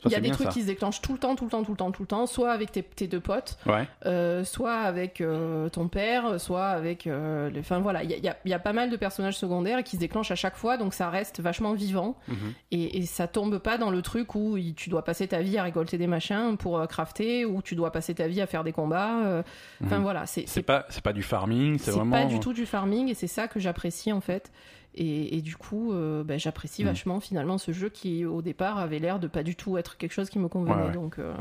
Il 0.07 0.11
y 0.11 0.15
a 0.15 0.19
c'est 0.19 0.23
des 0.23 0.31
trucs 0.33 0.49
ça. 0.49 0.53
qui 0.53 0.61
se 0.61 0.67
déclenchent 0.67 1.01
tout 1.01 1.13
le 1.15 1.19
temps, 1.19 1.35
tout 1.35 1.45
le 1.45 1.51
temps, 1.51 1.63
tout 1.63 1.71
le 1.71 1.77
temps, 1.79 1.91
tout 1.91 2.03
le 2.03 2.07
temps, 2.09 2.27
soit 2.27 2.51
avec 2.53 2.73
tes, 2.73 2.83
tes 2.83 3.07
deux 3.07 3.21
potes, 3.21 3.57
Ouais. 3.65 3.89
euh, 4.05 4.45
soit 4.45 4.75
avec 4.75 5.21
euh, 5.23 5.69
ton 5.71 5.89
père, 5.89 6.39
soit 6.39 6.67
avec. 6.67 7.07
euh, 7.07 7.49
les... 7.49 7.61
Enfin 7.61 7.79
voilà, 7.79 8.03
il 8.05 8.11
y 8.11 8.15
y 8.21 8.29
a- 8.29 8.37
il 8.45 8.51
y 8.51 8.55
a 8.55 8.59
pas 8.59 8.75
mal 8.75 8.91
de 8.91 8.97
personnages 8.97 9.37
secondaires 9.39 9.83
qui 9.83 9.97
se 9.97 10.01
déclenchent 10.01 10.31
à 10.31 10.35
chaque 10.35 10.57
fois, 10.57 10.77
donc 10.77 10.93
ça 10.93 11.09
reste 11.09 11.41
vachement 11.41 11.73
vivant. 11.73 12.17
Mhm. 12.29 12.37
Et, 12.73 12.99
et 12.99 13.07
ça 13.07 13.29
tombe 13.29 13.59
pas 13.59 13.79
dans 13.79 13.89
le 13.91 14.03
truc 14.03 14.35
où 14.35 14.57
il- 14.59 14.75
tu 14.75 14.91
dois 14.91 15.05
passer 15.05 15.27
ta 15.29 15.41
vie 15.41 15.57
à 15.57 15.63
récolter 15.63 15.97
des 15.97 16.07
machins 16.09 16.57
pour 16.59 16.87
crafter, 16.87 17.47
ou 17.47 17.63
tu 17.63 17.75
dois 17.75 17.91
passer 17.91 18.15
ta 18.15 18.27
vie 18.29 18.43
à 18.43 18.47
faire 18.47 18.65
des 18.65 18.73
combats. 18.73 19.43
Enfin 19.83 19.97
Mhm. 19.99 20.03
voilà, 20.03 20.27
c'est 20.27 20.43
C'est 20.43 20.55
c'est 20.57 20.63
pas, 20.63 20.85
c'est 20.91 21.03
pas 21.03 21.13
du 21.15 21.23
farming, 21.23 21.79
c'est 21.79 21.87
c'est 21.87 21.91
vraiment. 21.93 22.11
pas 22.17 22.25
du 22.27 22.41
tout 22.41 22.53
du 22.53 22.67
farming, 22.67 23.09
et 23.09 23.15
c'est 23.15 23.27
ça 23.27 23.49
que 23.49 23.59
j'apprécie 23.59 24.13
en 24.13 24.21
fait. 24.21 24.51
Et, 24.97 25.37
et 25.37 25.43
du 25.43 25.57
coup, 25.57 25.93
euh, 25.93 26.23
ben, 26.25 26.39
j'apprécie 26.39 26.83
Mhm. 26.83 26.89
vachement 26.91 27.21
finalement 27.21 27.59
ce 27.59 27.73
jeu 27.73 27.89
qui 27.89 28.25
au 28.25 28.43
départ 28.43 28.79
avait 28.79 28.99
l'air 29.01 29.19
de 29.19 29.27
pas 29.27 29.43
du 29.43 29.57
tout 29.57 29.77
être 29.79 29.97
quelque 29.97 30.13
chose 30.13 30.31
qui 30.31 30.39
me 30.39 30.49
convenait. 30.49 30.75
Ouais. 30.87 30.93
Donc, 30.93 31.19
euh, 31.19 31.35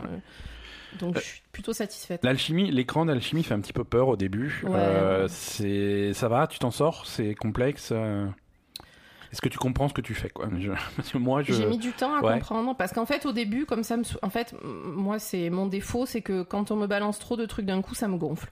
donc 1.00 1.18
Euh, 1.18 1.20
je 1.20 1.26
suis 1.26 1.42
plutôt 1.52 1.74
satisfaite. 1.74 2.24
L'alchimie, 2.24 2.72
l'écran 2.72 3.06
d'alchimie 3.06 3.44
fait 3.44 3.54
un 3.54 3.60
petit 3.62 3.74
peu 3.74 3.84
peur 3.84 4.08
au 4.08 4.16
début. 4.16 4.62
Ouais, 4.66 5.26
c'est, 5.28 6.14
ça 6.14 6.28
va, 6.30 6.48
tu 6.48 6.58
t'en 6.60 6.72
sors, 6.72 7.06
c'est 7.06 7.36
complexe. 7.36 7.92
Est-ce 9.32 9.42
que 9.42 9.50
tu 9.50 9.58
comprends 9.58 9.88
ce 9.90 9.96
que 9.96 10.02
tu 10.02 10.14
fais, 10.14 10.30
quoi? 10.30 10.48
Je- 10.60 10.72
Parce 10.96 11.12
que 11.12 11.18
moi, 11.18 11.42
je. 11.42 11.54
J'ai 11.54 11.66
mis 11.66 11.80
du 11.80 11.92
temps 11.92 12.14
à 12.16 12.22
Ouais. 12.22 12.34
comprendre 12.36 12.76
parce 12.78 12.94
qu'en 12.94 13.06
fait 13.08 13.26
au 13.26 13.32
début 13.32 13.66
comme 13.66 13.84
ça 13.84 13.98
me 13.98 14.04
en 14.22 14.30
fait 14.30 14.54
moi 14.64 15.18
c'est 15.20 15.50
mon 15.50 15.66
défaut 15.66 16.06
c'est 16.06 16.22
que 16.22 16.44
quand 16.44 16.70
on 16.70 16.76
me 16.76 16.86
balance 16.88 17.18
trop 17.20 17.36
de 17.36 17.46
trucs 17.48 17.66
d'un 17.66 17.82
coup 17.82 17.96
ça 17.96 18.08
me 18.08 18.18
gonfle. 18.18 18.52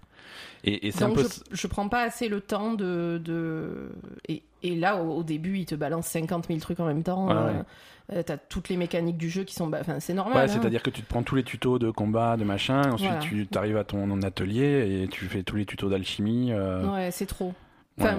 Et, 0.63 0.87
et 0.87 0.91
c'est 0.91 1.03
un 1.03 1.11
peu. 1.11 1.21
je, 1.23 1.55
je 1.55 1.67
prends 1.67 1.87
pas 1.89 2.01
assez 2.03 2.29
le 2.29 2.41
temps 2.41 2.73
de, 2.73 3.21
de... 3.23 3.91
Et, 4.27 4.41
et 4.63 4.76
là 4.76 4.97
au, 5.02 5.17
au 5.17 5.24
début 5.24 5.58
il 5.60 5.65
te 5.65 5.76
balance 5.76 6.08
50 6.08 6.47
000 6.47 6.60
trucs 6.60 6.80
en 6.80 6.86
même 6.86 7.04
temps. 7.04 7.28
Ouais, 7.28 7.34
euh, 7.36 7.45
ouais. 7.54 8.17
euh, 8.17 8.24
T'as 8.24 8.38
toutes 8.38 8.69
les 8.69 8.78
mécaniques 8.78 9.17
du 9.17 9.30
jeu 9.30 9.43
qui 9.43 9.54
sont... 9.56 9.67
ba- 9.67 9.80
Enfin 9.82 10.00
c'est 10.00 10.13
normal. 10.13 10.36
Ouais, 10.38 10.43
hein. 10.43 10.47
c'est-à-dire 10.47 10.84
que 10.84 10.89
tu 10.89 11.02
te 11.02 11.08
prends 11.08 11.24
tous 11.24 11.36
les 11.36 11.43
tutos 11.43 11.80
de 11.80 11.89
combat, 11.91 12.38
de 12.38 12.43
machin, 12.43 12.82
et 12.84 12.88
ensuite 12.91 13.10
Voilà. 13.10 13.19
tu 13.26 13.47
arrives 13.58 13.78
à 13.78 13.84
ton 13.84 14.21
atelier 14.21 15.02
et 15.04 15.08
tu 15.08 15.26
fais 15.26 15.43
tous 15.43 15.56
les 15.56 15.65
tutos 15.65 15.89
d'alchimie. 15.89 16.52
euh, 16.52 16.91
Ouais 16.93 17.12
c'est 17.12 17.26
trop. 17.26 17.54
Enfin, 17.99 18.17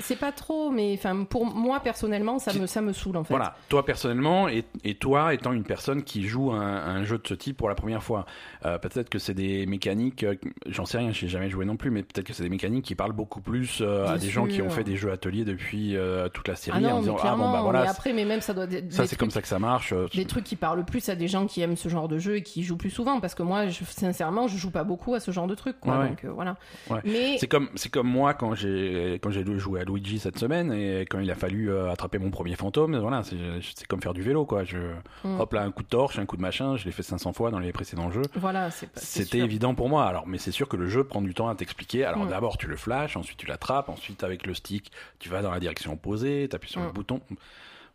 c'est 0.00 0.16
pas 0.18 0.30
trop, 0.32 0.70
mais 0.70 0.94
enfin, 0.94 1.24
pour 1.24 1.44
moi 1.46 1.80
personnellement, 1.80 2.38
ça 2.38 2.52
me, 2.52 2.66
ça 2.66 2.80
me 2.82 2.92
saoule 2.92 3.16
en 3.16 3.24
fait. 3.24 3.32
Voilà, 3.34 3.56
toi 3.68 3.84
personnellement, 3.84 4.48
et, 4.48 4.64
et 4.84 4.94
toi 4.94 5.34
étant 5.34 5.52
une 5.52 5.64
personne 5.64 6.04
qui 6.04 6.28
joue 6.28 6.52
un, 6.52 6.60
un 6.60 7.02
jeu 7.04 7.18
de 7.18 7.26
ce 7.26 7.34
type 7.34 7.56
pour 7.56 7.68
la 7.68 7.74
première 7.74 8.02
fois, 8.02 8.26
euh, 8.64 8.78
peut-être 8.78 9.08
que 9.08 9.18
c'est 9.18 9.34
des 9.34 9.66
mécaniques, 9.66 10.22
euh, 10.24 10.36
j'en 10.66 10.84
sais 10.84 10.98
rien, 10.98 11.10
j'ai 11.10 11.26
jamais 11.26 11.48
joué 11.50 11.64
non 11.64 11.76
plus, 11.76 11.90
mais 11.90 12.02
peut-être 12.02 12.26
que 12.26 12.32
c'est 12.32 12.42
des 12.44 12.48
mécaniques 12.48 12.84
qui 12.84 12.94
parlent 12.94 13.12
beaucoup 13.12 13.40
plus 13.40 13.78
euh, 13.80 14.06
à 14.06 14.18
des 14.18 14.28
gens 14.28 14.46
qui 14.46 14.62
ont 14.62 14.70
fait 14.70 14.84
des 14.84 14.96
jeux 14.96 15.10
ateliers 15.10 15.44
depuis 15.44 15.96
toute 16.34 16.46
la 16.46 16.54
série, 16.54 16.78
Ah 16.78 16.80
non, 16.88 16.90
en 16.96 17.00
disant 17.00 17.16
ah 17.22 17.34
bon 17.34 17.50
bah 17.50 17.60
voilà, 17.62 17.82
mais 17.82 17.88
après, 17.88 18.12
mais 18.12 18.24
même 18.24 18.40
ça 18.40 18.54
doit 18.54 18.64
être 18.70 18.92
ça 18.92 19.06
c'est 19.06 19.16
comme 19.16 19.30
ça 19.30 19.42
que 19.42 19.48
ça 19.48 19.58
marche. 19.58 19.94
des 20.14 20.26
trucs 20.26 20.44
qui 20.44 20.56
parlent 20.56 20.84
plus 20.84 21.08
à 21.08 21.16
des 21.16 21.28
gens 21.28 21.46
qui 21.46 21.60
aiment 21.62 21.76
ce 21.76 21.88
genre 21.88 22.08
de 22.08 22.18
jeu 22.18 22.36
et 22.36 22.42
qui 22.42 22.62
jouent 22.62 22.76
plus 22.76 22.90
souvent 22.90 23.20
parce 23.20 23.34
que 23.34 23.42
moi 23.42 23.68
je, 23.68 23.82
sincèrement 23.84 24.46
je 24.48 24.56
joue 24.58 24.70
pas 24.70 24.84
beaucoup 24.84 25.14
à 25.14 25.20
ce 25.20 25.30
genre 25.30 25.46
de 25.46 25.54
trucs 25.54 25.80
quoi 25.80 25.98
ouais. 25.98 26.08
donc 26.10 26.24
voilà 26.26 26.56
Ouais. 26.90 27.00
mais 27.04 27.38
C'est 27.38 27.46
comme 27.48 27.68
c'est 27.74 27.90
comme 27.90 28.06
moi 28.08 28.34
quand 28.34 28.54
j'ai 28.54 28.97
quand 29.20 29.30
j'ai 29.30 29.44
joué 29.58 29.80
à 29.80 29.84
Luigi 29.84 30.18
cette 30.18 30.38
semaine 30.38 30.72
et 30.72 31.02
quand 31.02 31.18
il 31.20 31.30
a 31.30 31.34
fallu 31.34 31.70
euh, 31.70 31.90
attraper 31.90 32.18
mon 32.18 32.30
premier 32.30 32.54
fantôme, 32.56 32.96
voilà, 32.98 33.22
c'est 33.22 33.86
comme 33.88 34.00
faire 34.02 34.14
du 34.14 34.22
vélo 34.22 34.44
quoi. 34.46 34.64
Je 34.64 34.78
Mm. 35.24 35.40
hop 35.40 35.52
là 35.52 35.62
un 35.62 35.70
coup 35.70 35.82
de 35.82 35.88
torche, 35.88 36.18
un 36.18 36.26
coup 36.26 36.36
de 36.36 36.42
machin, 36.42 36.76
je 36.76 36.84
l'ai 36.84 36.92
fait 36.92 37.02
500 37.02 37.32
fois 37.32 37.50
dans 37.50 37.58
les 37.58 37.72
précédents 37.72 38.10
jeux. 38.10 38.22
voilà 38.36 38.70
C'était 38.70 39.38
évident 39.38 39.74
pour 39.74 39.88
moi. 39.88 40.04
Alors, 40.06 40.26
mais 40.26 40.38
c'est 40.38 40.52
sûr 40.52 40.68
que 40.68 40.76
le 40.76 40.88
jeu 40.88 41.04
prend 41.04 41.22
du 41.22 41.34
temps 41.34 41.48
à 41.48 41.54
t'expliquer. 41.54 42.04
Alors, 42.04 42.24
Mm. 42.24 42.28
d'abord, 42.30 42.56
tu 42.58 42.66
le 42.68 42.76
flashes, 42.76 43.16
ensuite 43.16 43.38
tu 43.38 43.46
l'attrapes, 43.46 43.88
ensuite 43.88 44.22
avec 44.24 44.46
le 44.46 44.54
stick, 44.54 44.92
tu 45.18 45.28
vas 45.28 45.42
dans 45.42 45.50
la 45.50 45.60
direction 45.60 45.92
opposée, 45.94 46.48
t'appuies 46.48 46.70
sur 46.70 46.80
le 46.80 46.88
Mm. 46.88 46.92
bouton. 46.92 47.20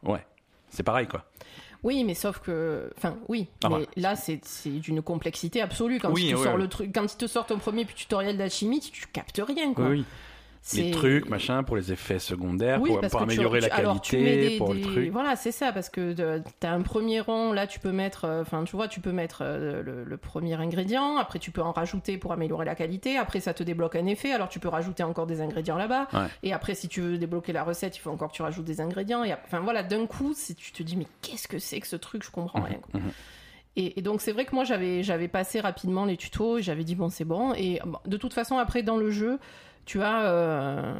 Ouais, 0.03 0.25
c'est 0.69 0.83
pareil 0.83 1.07
quoi. 1.07 1.23
oui 1.83 2.03
mais 2.03 2.13
sauf 2.13 2.39
que 2.39 2.89
enfin 2.97 3.17
oui 3.27 3.47
Ah, 3.63 3.69
mais 3.69 3.87
là 3.95 4.15
c'est 4.15 4.39
d'une 4.69 5.01
complexité 5.01 5.61
absolue 5.61 5.99
quand 5.99 6.11
Oui, 6.11 6.33
le 6.57 6.67
truc 6.67 6.91
quand 6.93 7.03
il 7.13 7.17
te 7.17 7.27
sort 7.27 7.45
ton 7.45 7.57
premier 7.57 7.85
tutoriel 7.85 8.37
d'alchimie 8.37 8.79
tu, 8.79 8.91
tu 8.91 9.07
captes 9.07 9.41
rien 9.45 9.73
quoi 9.73 9.87
Oui, 9.89 9.99
oui. 9.99 10.05
Les 10.71 10.91
trucs, 10.91 11.27
machin, 11.29 11.61
pour 11.63 11.75
les 11.75 11.91
effets 11.91 12.19
secondaires, 12.19 12.81
Oui, 12.81 12.89
pour, 12.89 13.01
tu- 13.01 13.17
améliorer 13.17 13.59
tu- 13.59 13.67
la 13.67 13.75
alors, 13.75 13.99
tu 13.99 14.11
qualité, 14.15 14.49
des- 14.51 14.57
pour 14.57 14.73
des- 14.73 14.79
le 14.81 14.87
truc. 14.87 15.09
Voilà, 15.11 15.35
c'est 15.35 15.51
ça, 15.51 15.73
parce 15.73 15.89
que 15.89 16.13
de- 16.13 16.41
t'as 16.61 16.71
un 16.71 16.81
premier 16.81 17.19
rond, 17.19 17.51
là 17.51 17.67
tu 17.67 17.79
peux 17.79 17.91
mettre, 17.91 18.23
euh, 18.25 18.41
enfin 18.43 18.63
tu 18.63 18.75
vois, 18.77 18.87
tu 18.87 19.01
peux 19.01 19.11
mettre 19.11 19.39
euh, 19.41 19.83
le, 19.83 20.03
le 20.05 20.17
premier 20.17 20.53
ingrédient, 20.53 21.17
après 21.17 21.37
tu 21.39 21.51
peux 21.51 21.61
en 21.61 21.73
rajouter 21.73 22.17
pour 22.17 22.31
améliorer 22.31 22.63
la 22.65 22.75
qualité, 22.75 23.17
après 23.17 23.41
ça 23.41 23.53
te 23.53 23.61
débloque 23.61 23.97
un 23.97 24.05
effet, 24.05 24.31
alors 24.31 24.47
tu 24.47 24.59
peux 24.59 24.69
rajouter 24.69 25.03
encore 25.03 25.27
des 25.27 25.41
ingrédients 25.41 25.77
là-bas, 25.77 26.07
Ouais. 26.13 26.27
et 26.43 26.53
après 26.53 26.75
si 26.75 26.87
tu 26.87 27.01
veux 27.01 27.17
débloquer 27.17 27.51
la 27.51 27.63
recette, 27.65 27.97
il 27.97 27.99
faut 27.99 28.11
encore 28.11 28.29
que 28.31 28.35
tu 28.35 28.41
rajoutes 28.41 28.65
des 28.65 28.79
ingrédients, 28.79 29.25
et 29.25 29.33
enfin 29.33 29.59
voilà, 29.59 29.83
d'un 29.83 30.05
coup, 30.05 30.33
c'est- 30.33 30.53
tu 30.55 30.71
te 30.71 30.81
dis 30.81 30.95
mais 30.95 31.07
qu'est-ce 31.21 31.49
que 31.49 31.59
c'est 31.59 31.81
que 31.81 31.87
ce 31.87 31.97
truc, 31.97 32.23
je 32.23 32.31
comprends 32.31 32.61
rien. 32.61 32.77
quoi. 32.79 33.01
mhm. 33.01 33.11
Et, 33.75 33.99
et 33.99 34.01
donc 34.03 34.21
c'est 34.21 34.31
vrai 34.31 34.45
que 34.45 34.53
moi 34.53 34.63
j'avais 34.65 35.01
j'avais 35.01 35.27
passé 35.27 35.59
rapidement 35.59 36.05
les 36.05 36.15
tutos 36.15 36.59
j'avais 36.59 36.83
dit 36.83 36.93
bon 36.93 37.09
c'est 37.09 37.25
bon 37.25 37.55
et 37.55 37.79
bon, 37.83 37.97
de 38.05 38.17
toute 38.17 38.31
façon 38.35 38.59
après 38.59 38.83
dans 38.83 38.97
le 38.97 39.09
jeu 39.09 39.39
tu 39.85 40.01
as 40.01 40.23
euh, 40.25 40.93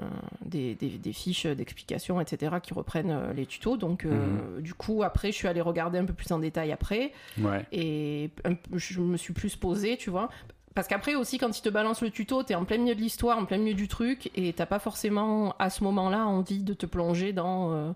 des, 0.46 0.76
des- 0.76 0.98
des 0.98 1.14
fiches 1.14 1.46
d'explication 1.46 2.20
etc 2.20 2.56
qui 2.62 2.74
reprennent 2.74 3.12
euh, 3.12 3.34
les 3.34 3.46
tutos. 3.46 3.78
Donc 3.78 4.06
euh, 4.06 4.60
du 4.60 4.74
coup 4.74 5.04
après 5.04 5.32
je 5.32 5.38
suis 5.38 5.48
allée 5.48 5.62
regarder 5.62 6.00
un 6.00 6.06
peu 6.06 6.14
plus 6.14 6.32
en 6.32 6.40
détail 6.40 6.72
après. 6.72 7.12
Ouais. 7.40 7.66
et 7.72 8.30
un 8.46 8.56
je 8.74 9.00
me 9.02 9.18
suis 9.18 9.34
plus 9.34 9.56
posée 9.56 9.98
tu 9.98 10.10
vois. 10.10 10.30
Parce 10.76 10.88
qu'après 10.88 11.14
aussi 11.16 11.38
quand 11.38 11.56
ils 11.58 11.62
te 11.62 11.70
balancent 11.70 12.02
le 12.02 12.10
tuto 12.10 12.42
t'es 12.44 12.56
en 12.56 12.66
plein 12.66 12.78
milieu 12.80 12.96
de 12.96 13.00
l'histoire 13.00 13.38
en 13.38 13.46
plein 13.46 13.58
milieu 13.60 13.76
du 13.76 13.88
truc 13.88 14.32
et 14.36 14.54
t'as 14.54 14.66
pas 14.66 14.80
forcément 14.80 15.56
à 15.60 15.70
ce 15.70 15.84
moment 15.84 16.10
là 16.10 16.26
envie 16.26 16.64
de 16.64 16.74
te 16.74 16.86
plonger 16.88 17.32
dans 17.32 17.72
euh, 17.74 17.92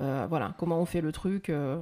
euh, 0.00 0.26
voilà 0.28 0.54
comment 0.58 0.78
on 0.80 0.86
fait 0.86 1.00
le 1.00 1.12
truc 1.12 1.50
euh, 1.50 1.78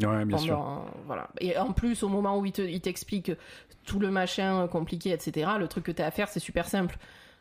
Ouais, 0.00 0.24
bien 0.24 0.36
pendant- 0.36 0.38
sûr. 0.38 0.84
Voilà. 1.06 1.28
Et 1.40 1.56
en 1.56 1.72
plus, 1.72 2.02
au 2.02 2.08
moment 2.08 2.38
où 2.38 2.44
il 2.46 2.52
te- 2.52 2.62
il 2.62 2.80
t'explique 2.80 3.32
tout 3.84 3.98
le 4.00 4.10
machin 4.10 4.66
compliqué, 4.68 5.10
etc., 5.12 5.50
le 5.58 5.68
truc 5.68 5.84
que 5.84 5.92
tu 5.92 6.02
as 6.02 6.06
à 6.06 6.10
faire, 6.10 6.28
c'est 6.28 6.40
super 6.40 6.66
simple. 6.68 6.96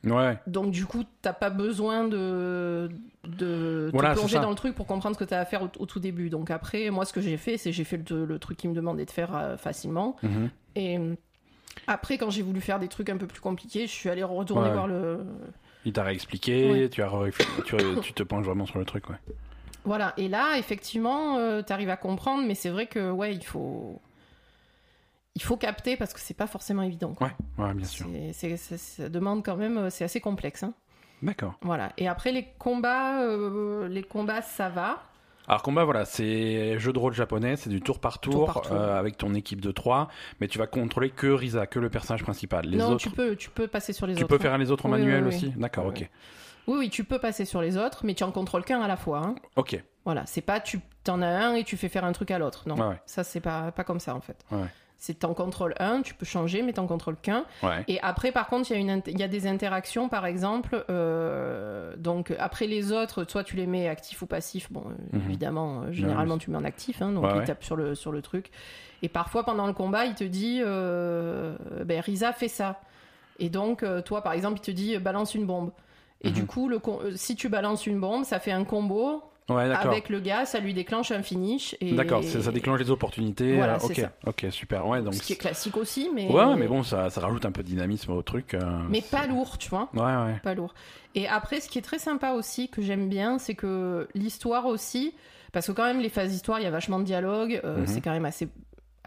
Ouais. 0.05 0.37
Donc, 0.45 0.69
du 0.71 0.85
coup, 0.85 1.03
t'as 1.23 1.33
pas 1.33 1.49
besoin 1.49 2.07
de, 2.07 2.89
de 3.27 3.89
Voilà, 3.91 4.13
te 4.13 4.19
plonger 4.19 4.39
dans 4.39 4.51
le 4.51 4.55
truc 4.55 4.75
pour 4.75 4.85
comprendre 4.85 5.15
ce 5.15 5.19
que 5.23 5.27
tu 5.27 5.33
as 5.33 5.39
à 5.39 5.45
faire 5.45 5.63
au, 5.63 5.69
au 5.79 5.85
tout 5.87 5.99
début. 5.99 6.29
Donc, 6.29 6.51
après, 6.51 6.91
moi, 6.91 7.05
ce 7.05 7.13
que 7.13 7.21
j'ai 7.21 7.37
fait, 7.37 7.57
c'est 7.57 7.71
j'ai 7.71 7.83
fait 7.83 8.07
le, 8.11 8.25
le 8.25 8.37
truc 8.39 8.57
qu'il 8.57 8.69
me 8.69 8.75
demandait 8.75 9.05
de 9.05 9.11
faire 9.11 9.35
euh, 9.35 9.57
facilement. 9.57 10.15
Mhm. 10.21 10.49
Et 10.75 10.99
après, 11.87 12.17
quand 12.19 12.29
j'ai 12.29 12.43
voulu 12.43 12.61
faire 12.61 12.79
des 12.79 12.87
trucs 12.87 13.09
un 13.09 13.17
peu 13.17 13.25
plus 13.25 13.41
compliqués, 13.41 13.87
je 13.87 13.91
suis 13.91 14.09
allée 14.09 14.23
retourner 14.23 14.67
Ouais. 14.67 14.73
voir 14.73 14.87
le, 14.87 15.25
Il 15.85 15.93
t'a 15.93 16.03
réexpliqué, 16.03 16.69
Ouais. 16.71 16.89
tu, 16.89 17.01
as 17.01 17.09
tu, 17.65 17.75
tu 18.03 18.13
te 18.13 18.21
penches 18.23 18.45
vraiment 18.45 18.67
sur 18.67 18.77
le 18.77 18.85
truc, 18.85 19.09
ouais. 19.09 19.17
Voilà, 19.85 20.13
et 20.17 20.27
là, 20.27 20.57
effectivement, 20.57 21.37
euh, 21.37 21.61
t'arrives 21.61 21.89
à 21.89 21.97
comprendre, 21.97 22.43
mais 22.47 22.55
c'est 22.55 22.69
vrai 22.69 22.87
que, 22.87 23.11
ouais, 23.11 23.33
il 23.33 23.43
faut. 23.43 24.01
Il 25.35 25.41
faut 25.43 25.57
capter 25.57 25.97
parce 25.97 26.13
que 26.13 26.19
c'est 26.19 26.33
pas 26.33 26.47
forcément 26.47 26.81
évident. 26.81 27.13
quoi. 27.13 27.27
Ouais, 27.57 27.65
ouais, 27.65 27.73
bien 27.73 27.85
sûr. 27.85 28.07
C'est- 28.11 28.33
c'est- 28.33 28.57
c'est- 28.57 28.77
ça 28.77 29.09
demande 29.09 29.43
quand 29.43 29.57
même, 29.57 29.77
euh, 29.77 29.89
c'est 29.89 30.05
assez 30.05 30.21
complexe. 30.21 30.63
hein. 30.63 30.73
D'accord. 31.21 31.55
Voilà. 31.61 31.91
Et 31.97 32.07
après 32.07 32.31
les 32.31 32.45
combats, 32.57 33.21
euh, 33.21 33.87
les 33.89 34.03
combats, 34.03 34.41
ça 34.41 34.69
va. 34.69 35.01
Alors 35.47 35.61
combat, 35.61 35.83
voilà, 35.83 36.05
c'est 36.05 36.79
jeu 36.79 36.91
de 36.93 36.97
rôle 36.99 37.13
japonais, 37.13 37.55
c'est 37.55 37.69
du 37.69 37.79
tour 37.81 37.99
par 37.99 38.19
tour, 38.19 38.33
Tour 38.33 38.45
par 38.45 38.61
tour. 38.61 38.71
euh, 38.75 38.97
avec 38.99 39.17
ton 39.17 39.33
équipe 39.35 39.61
de 39.61 39.71
3, 39.71 40.07
mais 40.39 40.47
tu 40.47 40.57
vas 40.57 40.65
contrôler 40.67 41.09
que 41.11 41.27
Risa, 41.27 41.67
que 41.67 41.79
le 41.79 41.89
personnage 41.89 42.23
principal. 42.23 42.65
Les 42.65 42.77
non, 42.77 42.91
autres, 42.91 42.97
tu 43.03 43.09
peux, 43.11 43.35
tu 43.35 43.49
peux 43.49 43.67
passer 43.67 43.93
sur 43.93 44.07
les 44.07 44.15
tu 44.15 44.23
autres. 44.23 44.29
peux 44.29 44.35
hein. 44.35 44.49
faire 44.49 44.57
les 44.57 44.71
autres 44.71 44.85
en 44.87 44.91
Oui, 44.91 44.99
manuel 44.99 45.23
oui, 45.25 45.29
oui. 45.29 45.35
aussi? 45.35 45.49
D'accord, 45.57 45.85
ok. 45.87 46.09
Oui, 46.67 46.75
oui, 46.79 46.89
tu 46.89 47.03
peux 47.03 47.19
passer 47.19 47.45
sur 47.45 47.61
les 47.61 47.77
autres, 47.77 48.05
mais 48.05 48.13
tu 48.13 48.23
en 48.23 48.31
contrôles 48.31 48.63
qu'un 48.65 48.81
à 48.81 48.87
la 48.87 48.97
fois. 48.97 49.19
hein. 49.19 49.35
Ok, 49.55 49.81
Voilà, 50.05 50.25
c'est 50.25 50.41
pas 50.41 50.59
tu 50.59 50.79
t'en 51.03 51.21
as 51.21 51.27
un 51.27 51.53
et 51.55 51.63
tu 51.63 51.77
fais 51.77 51.89
faire 51.89 52.05
un 52.05 52.11
truc 52.11 52.31
à 52.31 52.39
l'autre. 52.39 52.63
Non, 52.67 52.75
Ouais, 52.75 52.99
ça 53.05 53.23
c'est 53.23 53.39
pas 53.41 53.71
pas 53.71 53.83
comme 53.83 53.99
ça 53.99 54.15
en 54.15 54.21
fait. 54.21 54.43
Ouais. 54.51 54.65
C'est 54.97 55.19
t'en 55.19 55.33
contrôles 55.33 55.75
un, 55.79 56.01
tu 56.01 56.13
peux 56.13 56.25
changer, 56.25 56.61
mais 56.61 56.71
t'en 56.73 56.87
contrôles 56.87 57.17
qu'un. 57.17 57.45
ouais. 57.63 57.83
Et 57.89 57.99
après, 58.01 58.31
par 58.31 58.47
contre, 58.47 58.71
il 58.71 58.73
y, 58.73 58.77
a 58.77 58.79
une 58.95 59.01
y 59.05 59.23
a 59.23 59.27
des 59.27 59.45
interactions, 59.45 60.07
par 60.09 60.25
exemple. 60.25 60.83
euh, 60.89 61.95
donc, 61.97 62.33
après 62.39 62.65
les 62.65 62.91
autres, 62.93 63.25
soit 63.29 63.43
tu 63.43 63.55
les 63.57 63.67
mets 63.67 63.87
actifs 63.89 64.21
ou 64.21 64.25
passifs. 64.25 64.71
Bon, 64.71 64.83
euh, 64.87 65.17
Mhm. 65.17 65.21
évidemment, 65.27 65.81
euh, 65.83 65.91
généralement, 65.91 66.37
tu 66.37 66.49
mets 66.49 66.57
en 66.57 66.63
actif. 66.63 67.01
hein, 67.01 67.11
donc, 67.11 67.25
il 67.35 67.43
tape 67.45 67.63
sur 67.63 67.75
le, 67.75 67.93
sur 67.93 68.11
le 68.13 68.21
truc. 68.21 68.51
Et 69.01 69.09
parfois, 69.09 69.43
pendant 69.43 69.67
le 69.67 69.73
combat, 69.73 70.05
il 70.05 70.15
te 70.15 70.23
dit 70.23 70.61
euh, 70.63 71.55
ben, 71.83 71.99
Risa, 71.99 72.31
fait 72.33 72.47
ça. 72.47 72.79
Et 73.37 73.49
donc, 73.49 73.83
toi, 74.05 74.21
par 74.23 74.31
exemple, 74.33 74.59
il 74.59 74.61
te 74.65 74.71
dit 74.71 74.97
balance 74.97 75.35
une 75.35 75.45
bombe. 75.45 75.71
Et 76.21 76.29
Mhm. 76.29 76.33
du 76.33 76.45
coup, 76.45 76.67
le, 76.67 76.79
euh, 76.87 77.11
si 77.15 77.35
tu 77.35 77.49
balances 77.49 77.85
une 77.87 77.99
bombe, 77.99 78.23
ça 78.23 78.39
fait 78.39 78.51
un 78.51 78.63
combo 78.63 79.21
Ouais, 79.47 79.69
avec 79.71 80.09
le 80.09 80.19
gars, 80.21 80.47
ça 80.47 80.59
lui 80.59 80.73
déclenche 80.73 81.11
un 81.11 81.21
finish. 81.21 81.75
Et... 81.79 81.91
D'accord, 81.93 82.23
ça 82.23 82.41
ça 82.41 82.51
déclenche 82.51 82.79
les 82.79 82.89
opportunités. 82.89 83.55
Voilà, 83.55 83.75
euh, 83.75 83.79
ok, 83.85 83.95
ça. 83.95 84.11
ok, 84.25 84.47
super. 84.49 84.87
Ouais, 84.87 85.03
donc. 85.03 85.13
Ce 85.13 85.21
qui 85.21 85.33
est 85.33 85.35
classique 85.35 85.77
aussi, 85.77 86.09
mais, 86.15 86.27
Ouais, 86.31 86.55
mais 86.55 86.67
bon, 86.67 86.81
ça, 86.81 87.11
ça 87.11 87.21
rajoute 87.21 87.45
un 87.45 87.51
peu 87.51 87.61
de 87.61 87.67
dynamisme 87.67 88.11
au 88.11 88.23
truc. 88.23 88.55
euh, 88.55 88.59
mais 88.89 89.01
pas 89.01 89.27
lourd, 89.27 89.59
tu 89.59 89.69
vois. 89.69 89.89
Ouais, 89.93 90.01
ouais. 90.01 90.39
pas 90.41 90.55
lourd. 90.55 90.73
Et 91.13 91.27
après, 91.27 91.61
ce 91.61 91.69
qui 91.69 91.77
est 91.77 91.83
très 91.83 91.99
sympa 91.99 92.31
aussi, 92.31 92.69
que 92.69 92.81
j'aime 92.81 93.07
bien, 93.07 93.37
c'est 93.37 93.53
que 93.53 94.07
l'histoire 94.15 94.65
aussi, 94.65 95.13
parce 95.51 95.67
que 95.67 95.73
quand 95.73 95.85
même, 95.85 95.99
les 95.99 96.09
phases 96.09 96.31
d'histoire, 96.31 96.59
il 96.59 96.63
y 96.63 96.67
a 96.67 96.71
vachement 96.71 96.97
de 96.97 97.03
dialogue, 97.05 97.61
euh, 97.63 97.81
Mhm. 97.81 97.85
c'est 97.87 98.01
quand 98.01 98.11
même 98.13 98.25
assez 98.25 98.47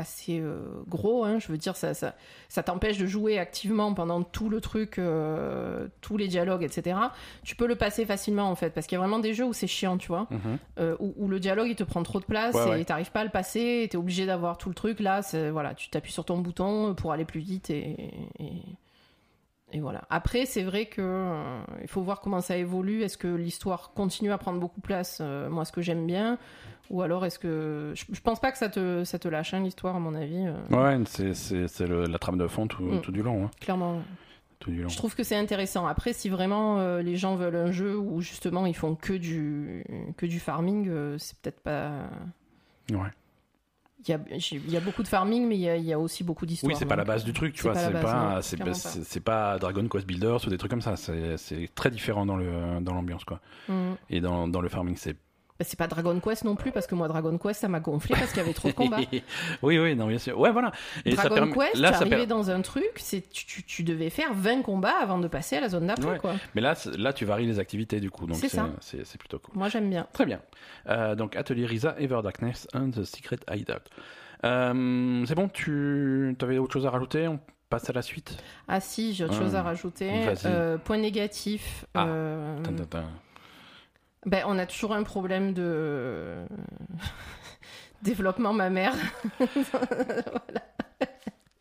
assez 0.00 0.38
euh, 0.40 0.60
gros, 0.86 1.24
hein, 1.24 1.38
je 1.38 1.48
veux 1.48 1.58
dire, 1.58 1.76
ça, 1.76 1.92
ça, 1.94 2.14
ça 2.48 2.62
t'empêche 2.62 2.98
de 2.98 3.06
jouer 3.06 3.38
activement 3.38 3.92
pendant 3.94 4.22
tout 4.22 4.48
le 4.48 4.60
truc, 4.60 4.98
euh, 4.98 5.88
tous 6.00 6.16
les 6.16 6.28
dialogues, 6.28 6.62
etc. 6.62 6.98
Tu 7.42 7.56
peux 7.56 7.66
le 7.66 7.76
passer 7.76 8.06
facilement, 8.06 8.44
en 8.50 8.54
fait, 8.54 8.70
parce 8.70 8.86
qu'il 8.86 8.96
y 8.96 8.98
a 8.98 9.00
vraiment 9.00 9.18
des 9.18 9.34
jeux 9.34 9.44
où 9.46 9.52
c'est 9.52 9.66
chiant, 9.66 9.98
tu 9.98 10.08
vois, 10.08 10.26
Mhm. 10.30 10.58
euh, 10.78 10.96
où, 11.00 11.14
où 11.16 11.28
le 11.28 11.40
dialogue, 11.40 11.68
il 11.68 11.76
te 11.76 11.84
prend 11.84 12.02
trop 12.02 12.20
de 12.20 12.24
place 12.24 12.54
Ouais, 12.54 12.66
et 12.66 12.70
ouais. 12.70 12.84
t'arrives 12.84 13.10
pas 13.12 13.20
à 13.20 13.24
le 13.24 13.30
passer, 13.30 13.80
et 13.84 13.88
t'es 13.88 13.96
obligé 13.98 14.26
d'avoir 14.26 14.58
tout 14.58 14.68
le 14.68 14.74
truc, 14.74 15.00
là, 15.00 15.20
voilà, 15.52 15.74
tu 15.74 15.90
t'appuies 15.90 16.12
sur 16.12 16.24
ton 16.24 16.38
bouton 16.38 16.94
pour 16.94 17.12
aller 17.12 17.24
plus 17.24 17.40
vite 17.40 17.70
et... 17.70 18.12
et- 18.38 18.62
et 19.70 19.80
voilà. 19.80 20.04
Après, 20.08 20.46
c'est 20.46 20.62
vrai 20.62 20.86
que 20.86 21.60
il 21.82 21.88
faut 21.88 22.00
voir 22.00 22.22
comment 22.22 22.40
ça 22.40 22.56
évolue. 22.56 23.02
Est-ce 23.02 23.18
que 23.18 23.28
l'histoire 23.28 23.92
continue 23.94 24.32
à 24.32 24.38
prendre 24.38 24.58
beaucoup 24.58 24.80
de 24.80 24.86
place? 24.86 25.20
Moi, 25.20 25.66
ce 25.66 25.72
que 25.72 25.82
j'aime 25.82 26.06
bien, 26.06 26.38
ou 26.90 27.02
alors 27.02 27.24
est-ce 27.26 27.38
que 27.38 27.92
je, 27.94 28.20
pense 28.20 28.40
pas 28.40 28.50
que 28.52 28.58
ça 28.58 28.68
te 28.68 29.04
ça 29.04 29.18
te 29.18 29.28
lâche 29.28 29.54
hein, 29.54 29.60
l'histoire 29.60 29.96
à 29.96 30.00
mon 30.00 30.14
avis. 30.14 30.46
euh, 30.46 30.98
Ouais, 30.98 31.02
c'est- 31.06 31.34
c'est 31.34 31.68
c'est 31.68 31.86
le- 31.86 32.04
la 32.06 32.18
trame 32.18 32.38
de 32.38 32.46
fond 32.48 32.66
tout, 32.66 32.82
Mm. 32.82 33.00
tout 33.02 33.12
du 33.12 33.22
long. 33.22 33.44
hein, 33.44 33.50
Clairement, 33.60 34.02
tout 34.58 34.70
du 34.70 34.82
long. 34.82 34.88
je 34.88 34.96
trouve 34.96 35.14
que 35.14 35.22
c'est 35.22 35.36
intéressant. 35.36 35.86
Après, 35.86 36.12
si 36.12 36.28
vraiment 36.28 36.78
euh, 36.80 37.02
les 37.02 37.16
gens 37.16 37.36
veulent 37.36 37.56
un 37.56 37.70
jeu 37.72 37.96
où 37.98 38.20
justement 38.20 38.66
ils 38.66 38.74
font 38.76 38.94
que 38.94 39.12
du 39.12 39.84
que 40.16 40.26
du 40.26 40.40
farming, 40.40 40.88
euh, 40.88 41.16
c'est 41.18 41.36
peut-être 41.38 41.60
pas. 41.60 41.90
Ouais. 42.90 43.10
Il 44.06 44.12
y 44.12 44.14
a, 44.14 44.20
il 44.52 44.70
y 44.70 44.76
a 44.76 44.80
beaucoup 44.80 45.02
de 45.02 45.08
farming, 45.08 45.46
mais 45.48 45.56
il 45.56 45.60
y 45.60 45.68
a, 45.68 45.76
il 45.76 45.84
y 45.84 45.92
a 45.92 45.98
aussi 45.98 46.22
beaucoup 46.22 46.46
d'histoire. 46.46 46.70
Oui, 46.72 46.76
c'est 46.78 46.86
pas 46.86 46.94
la 46.94 47.02
donc, 47.02 47.08
base 47.08 47.24
du 47.24 47.32
truc, 47.32 47.52
tu 47.52 47.64
vois. 47.64 47.74
la 47.74 47.80
C'est 47.80 47.92
base, 47.92 48.02
pas, 48.84 49.02
c'est 49.04 49.20
pas, 49.20 49.58
Dragon 49.58 49.86
Quest 49.88 50.06
Builders 50.06 50.46
ou 50.46 50.50
des 50.50 50.56
trucs 50.56 50.70
comme 50.70 50.80
ça. 50.80 50.94
C'est 50.96 51.68
très 51.74 51.90
différent 51.90 52.24
dans 52.24 52.36
le 52.36 52.80
dans 52.80 52.94
l'ambiance, 52.94 53.24
quoi. 53.24 53.40
Mm. 53.68 53.92
Et 54.10 54.20
dans, 54.20 54.46
dans 54.48 54.60
le 54.60 54.68
farming, 54.68 54.94
c'est. 54.96 55.16
Bah, 55.58 55.64
c'est 55.68 55.76
pas 55.78 55.88
Dragon 55.88 56.20
Quest 56.20 56.44
non 56.44 56.54
plus, 56.54 56.70
parce 56.70 56.86
que 56.86 56.94
moi, 56.94 57.08
Dragon 57.08 57.36
Quest, 57.36 57.60
ça 57.60 57.66
m'a 57.68 57.80
gonflé 57.80 58.14
parce 58.14 58.28
qu'il 58.30 58.38
y 58.38 58.44
avait 58.44 58.52
trop 58.54 58.68
de 58.68 58.72
combats. 58.74 58.98
oui, 59.62 59.78
oui, 59.78 59.96
non, 59.96 60.06
bien 60.06 60.18
sûr. 60.18 60.38
Ouais, 60.38 60.52
voilà. 60.52 60.70
Et 61.04 61.14
Dragon 61.14 61.50
Quest, 61.50 61.74
là, 61.76 61.92
ça 61.92 61.98
t'arrivais 61.98 62.16
per- 62.18 62.26
dans 62.26 62.50
un 62.50 62.60
truc, 62.62 62.92
c'est 62.96 63.28
tu, 63.28 63.44
tu, 63.44 63.64
tu 63.64 63.82
devais 63.82 64.08
faire 64.08 64.34
20 64.34 64.62
combats 64.62 64.94
avant 65.02 65.18
de 65.18 65.26
passer 65.26 65.56
à 65.56 65.60
la 65.60 65.68
zone 65.68 65.88
d'après, 65.88 66.06
Ouais. 66.12 66.18
quoi. 66.20 66.34
Mais 66.54 66.60
là, 66.60 66.74
là, 66.96 67.12
tu 67.12 67.24
varies 67.24 67.46
les 67.46 67.58
activités 67.58 67.98
du 67.98 68.08
coup, 68.10 68.26
donc 68.26 68.36
C'est 68.36 69.18
plutôt 69.18 69.40
cool. 69.40 69.54
Moi, 69.56 69.68
j'aime 69.68 69.90
bien. 69.90 70.06
Très 70.12 70.26
bien. 70.26 70.40
Euh, 70.88 71.16
donc 71.16 71.34
Atelier 71.34 71.66
Risa, 71.66 71.96
Ever 71.98 72.20
Darkness 72.22 72.68
and 72.72 72.90
the 72.90 73.02
Secret 73.02 73.38
Hideout. 73.50 73.74
Euh, 74.44 75.24
c'est 75.26 75.34
bon, 75.34 75.48
tu 75.48 76.36
avais 76.40 76.58
autre 76.58 76.72
chose 76.74 76.86
à 76.86 76.90
rajouter? 76.90 77.26
On 77.26 77.40
passe 77.68 77.90
à 77.90 77.92
la 77.92 78.02
suite. 78.02 78.36
Ah 78.68 78.78
si, 78.80 79.12
j'ai 79.12 79.24
autre 79.24 79.34
Ah. 79.36 79.42
chose 79.42 79.54
à 79.56 79.62
rajouter. 79.62 80.10
Euh, 80.46 80.78
point 80.78 80.98
négatif. 80.98 81.84
Ah. 81.94 82.06
euh. 82.06 82.56
Ben, 84.28 84.44
on 84.46 84.58
a 84.58 84.66
toujours 84.66 84.94
un 84.94 85.02
problème 85.02 85.52
de 85.54 86.36
développement 88.02 88.52
mammaire. 88.52 88.94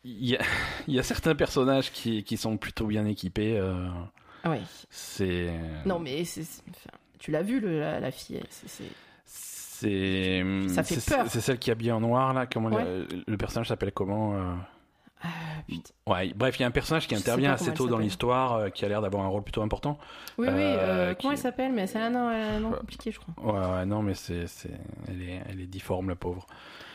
Il 0.04 0.26
y, 0.26 0.36
a, 0.36 0.40
il 0.86 0.94
y 0.94 0.98
a 0.98 1.02
certains 1.02 1.34
personnages 1.34 1.92
qui, 1.92 2.24
qui 2.24 2.36
sont 2.38 2.56
plutôt 2.56 2.86
bien 2.86 3.04
équipés. 3.04 3.58
euh, 3.58 3.88
oui. 4.46 4.58
c'est. 4.88 5.50
Non, 5.84 5.98
mais 5.98 6.24
c'est- 6.24 6.62
enfin, 6.70 6.96
tu 7.18 7.30
l'as 7.30 7.42
vu, 7.42 7.60
le- 7.60 7.80
la, 7.80 8.00
la 8.00 8.10
fille. 8.10 8.40
c'est-. 8.48 8.84
Ça 10.68 10.82
fait 10.82 11.04
peur. 11.14 11.26
C'est 11.28 11.40
celle 11.42 11.58
qui 11.58 11.68
est 11.68 11.72
habillée 11.72 11.92
en 11.92 12.00
noir 12.00 12.32
là. 12.32 12.46
Comment 12.46 12.70
Ouais. 12.70 12.84
le, 12.84 13.06
le 13.26 13.36
personnage 13.36 13.68
s'appelle 13.68 13.92
comment 13.92 14.34
euh 14.34 14.54
Ah, 15.22 15.26
putain. 15.66 15.90
Ouais, 16.06 16.32
bref, 16.34 16.58
il 16.58 16.62
y 16.62 16.64
a 16.64 16.68
un 16.68 16.72
personnage 16.72 17.08
qui 17.08 17.14
Je 17.14 17.20
intervient 17.20 17.52
assez 17.52 17.72
tôt 17.74 17.88
dans 17.88 17.98
l'histoire, 17.98 18.54
euh, 18.54 18.68
qui 18.70 18.84
a 18.84 18.88
l'air 18.88 19.02
d'avoir 19.02 19.24
un 19.24 19.28
rôle 19.28 19.42
plutôt 19.42 19.62
important. 19.62 19.98
Oui, 20.38 20.46
oui. 20.48 20.54
Euh, 20.56 21.10
euh, 21.10 21.14
qui- 21.14 21.22
Comment 21.22 21.32
elle 21.32 21.38
s'appelle? 21.38 21.72
Mais 21.72 21.86
c'est 21.88 21.98
un 21.98 22.10
nom, 22.10 22.70
compliqué, 22.72 23.10
je 23.10 23.18
crois. 23.18 23.34
Ouais, 23.44 23.74
ouais, 23.78 23.86
non, 23.86 24.02
mais 24.02 24.14
c'est, 24.14 24.46
c'est, 24.46 24.70
elle 25.08 25.20
est, 25.22 25.42
elle 25.48 25.60
est 25.60 25.66
difforme, 25.66 26.08
la 26.08 26.14
pauvre. 26.16 26.46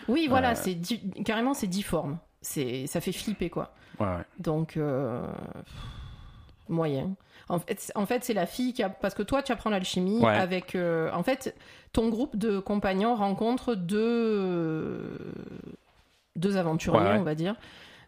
Oui, 0.08 0.28
voilà, 0.30 0.56
c'est 0.56 0.74
di- 0.76 1.02
carrément 1.26 1.54
c'est 1.54 1.68
difforme. 1.68 2.18
C'est 2.42 2.88
ça 2.88 3.00
fait 3.02 3.14
flipper 3.14 3.50
quoi. 3.50 3.74
Ouais, 4.00 4.06
ouais. 4.08 4.24
Donc 4.40 4.78
moyen. 6.70 7.16
En 7.50 7.60
fait, 7.60 7.80
c'est- 7.80 7.96
en 7.98 8.06
fait, 8.06 8.24
c'est 8.24 8.34
la 8.34 8.46
fille 8.46 8.74
qui 8.74 8.84
a 8.84 8.90
parce 8.90 9.14
que 9.14 9.24
toi 9.24 9.44
tu 9.44 9.52
apprends 9.52 9.70
l'alchimie 9.70 10.20
Ouais. 10.20 10.34
avec 10.36 10.76
euh, 10.76 11.12
en 11.14 11.24
fait 11.24 11.56
ton 11.92 12.10
groupe 12.10 12.36
de 12.38 12.60
compagnons 12.60 13.16
rencontre 13.16 13.76
deux 13.76 15.20
deux 16.36 16.58
aventuriers, 16.58 17.00
Ouais, 17.00 17.12
ouais. 17.12 17.18
on 17.20 17.24
va 17.24 17.36
dire. 17.36 17.56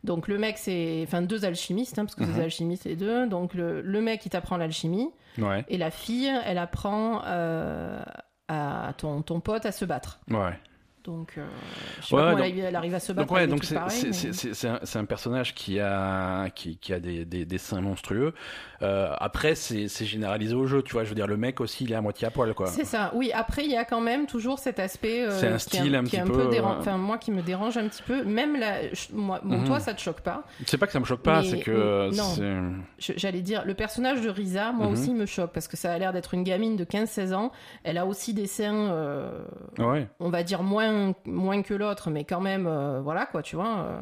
Donc 0.06 0.28
le 0.28 0.38
mec 0.38 0.58
c'est 0.58 1.02
enfin 1.06 1.22
deux 1.22 1.44
alchimistes 1.46 2.00
hein, 2.00 2.06
parce 2.06 2.16
que 2.16 2.24
c'est 2.24 2.30
Mhm. 2.32 2.38
des 2.38 2.44
alchimistes 2.44 2.86
les 2.86 2.96
deux. 2.96 3.28
Donc 3.28 3.54
le, 3.54 3.82
le 3.82 4.02
mec 4.02 4.26
il 4.26 4.30
t'apprend 4.30 4.58
l'alchimie 4.58 5.10
Ouais, 5.38 5.66
et 5.68 5.78
la 5.78 5.92
fille 5.92 6.32
elle 6.46 6.58
apprend 6.58 7.22
euh, 7.26 8.00
à 8.48 8.94
ton 8.98 9.22
ton 9.22 9.40
pote 9.42 9.66
à 9.66 9.72
se 9.74 9.84
battre. 9.86 10.20
ouais. 10.30 10.58
Donc, 11.06 11.34
euh, 11.38 11.46
je 12.02 12.08
sais 12.08 12.16
Ouais, 12.16 12.22
pas 12.22 12.28
ouais, 12.30 12.34
comment 12.36 12.46
donc- 12.50 12.58
elle, 12.68 12.76
arrive 12.76 12.96
à 12.96 13.00
se 13.00 13.14
battre. 13.14 13.28
Donc 13.28 13.38
ouais, 13.38 13.48
c'est, 13.62 13.76
mais- 13.76 15.00
un, 15.00 15.06
personnage 15.06 15.54
qui 15.54 15.80
a, 15.80 16.50
qui, 16.50 16.78
qui 16.78 16.94
a 16.94 17.00
des, 17.00 17.26
des, 17.26 17.46
des 17.46 17.58
seins 17.60 17.82
monstrueux. 17.82 18.34
Euh, 18.82 19.14
après, 19.20 19.56
c'est, 19.56 19.88
généralisé 20.06 20.54
au 20.56 20.66
jeu, 20.66 20.82
tu 20.82 20.94
vois. 20.94 21.04
Je 21.04 21.10
veux 21.10 21.16
dire, 21.16 21.28
le 21.28 21.38
mec 21.38 21.62
aussi, 21.62 21.84
il 21.86 21.92
est 21.92 21.96
à 21.96 22.02
moitié 22.02 22.28
à 22.28 22.32
poil, 22.32 22.54
quoi. 22.54 22.68
C'est 22.68 22.86
ça. 22.86 23.12
Oui, 23.14 23.32
après, 23.34 23.64
il 23.66 23.72
y 23.72 23.78
a 23.78 23.86
quand 23.86 24.02
même 24.02 24.26
toujours 24.26 24.60
cet 24.60 24.80
aspect. 24.80 25.22
euh, 25.26 25.32
C'est 25.32 25.48
un 25.48 25.58
qui 25.58 25.60
style 25.78 25.96
un 25.96 26.04
qui 26.04 26.18
petit 26.18 26.30
peu, 26.32 26.50
déran- 26.50 26.76
Enfin, 26.80 26.98
moi 26.98 27.18
qui 27.18 27.32
me 27.32 27.42
dérange 27.42 27.78
un 27.78 27.88
petit 27.88 28.04
peu. 28.04 28.24
Même 28.24 28.60
là, 28.60 28.82
je- 28.94 29.14
moi, 29.16 29.40
bon, 29.44 29.58
Mhm. 29.60 29.66
toi, 29.68 29.80
ça 29.80 29.94
te 29.94 30.02
choque 30.02 30.22
pas. 30.22 30.44
C'est 30.66 30.78
pas 30.78 30.88
que 30.88 30.92
ça 30.94 31.00
me 31.00 31.06
choque 31.06 31.22
pas, 31.22 31.44
c'est 31.44 31.60
que 31.60 32.10
non. 32.16 32.74
J'allais 32.98 33.42
dire, 33.42 33.64
le 33.66 33.74
personnage 33.76 34.22
de 34.22 34.30
Risa, 34.30 34.72
moi 34.72 34.88
Mhm. 34.88 34.94
aussi, 34.94 35.10
il 35.10 35.16
me 35.16 35.26
choque 35.26 35.52
parce 35.54 35.68
que 35.68 35.78
ça 35.78 35.94
a 35.94 35.98
l'air 35.98 36.14
d'être 36.14 36.34
une 36.34 36.44
gamine 36.44 36.76
de 36.76 36.84
15-16 36.84 37.34
ans. 37.34 37.52
Elle 37.84 37.98
a 37.98 38.06
aussi 38.06 38.34
des 38.34 38.48
seins, 38.48 39.32
Ouais, 39.80 40.08
on 40.20 40.30
va 40.30 40.44
dire 40.44 40.64
moins, 40.64 40.92
moins 41.26 41.62
que 41.62 41.74
l'autre, 41.74 42.10
mais 42.10 42.24
quand 42.24 42.42
même, 42.42 42.68
euh, 42.68 43.02
voilà 43.02 43.26
quoi, 43.26 43.42
tu 43.42 43.56
vois. 43.56 43.78
euh, 43.80 44.02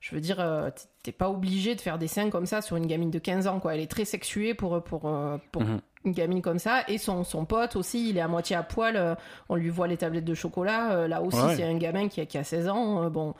je 0.00 0.14
veux 0.14 0.20
dire, 0.20 0.40
euh, 0.40 0.68
t'es 1.04 1.12
pas 1.12 1.30
obligé 1.30 1.74
de 1.76 1.80
faire 1.80 1.96
des 1.98 2.08
seins 2.08 2.28
comme 2.28 2.46
ça 2.46 2.60
sur 2.60 2.76
une 2.76 2.86
gamine 2.86 3.10
de 3.12 3.18
15 3.20 3.46
ans, 3.46 3.60
quoi. 3.60 3.74
Elle 3.74 3.80
est 3.80 3.90
très 3.90 4.04
sexuée 4.04 4.52
pour, 4.52 4.82
pour, 4.82 5.06
euh, 5.06 5.36
pour 5.52 5.62
Mhm. 5.62 5.80
une 6.06 6.12
gamine 6.12 6.42
comme 6.42 6.58
ça. 6.58 6.82
Et 6.88 6.98
son, 6.98 7.22
son 7.22 7.44
pote 7.44 7.76
aussi, 7.76 8.10
il 8.10 8.18
est 8.18 8.20
à 8.20 8.26
moitié 8.28 8.56
à 8.56 8.64
poil. 8.64 9.16
on 9.48 9.54
lui 9.54 9.68
voit 9.68 9.86
les 9.86 9.96
tablettes 9.96 10.24
de 10.24 10.34
chocolat. 10.34 11.06
là 11.06 11.22
aussi, 11.22 11.38
Ouais. 11.40 11.54
c'est 11.54 11.62
un 11.62 11.76
gamin 11.76 12.08
qui 12.08 12.20
a, 12.20 12.26
qui 12.26 12.36
a 12.36 12.42
16 12.44 12.68
ans. 12.68 13.08
bon, 13.10 13.34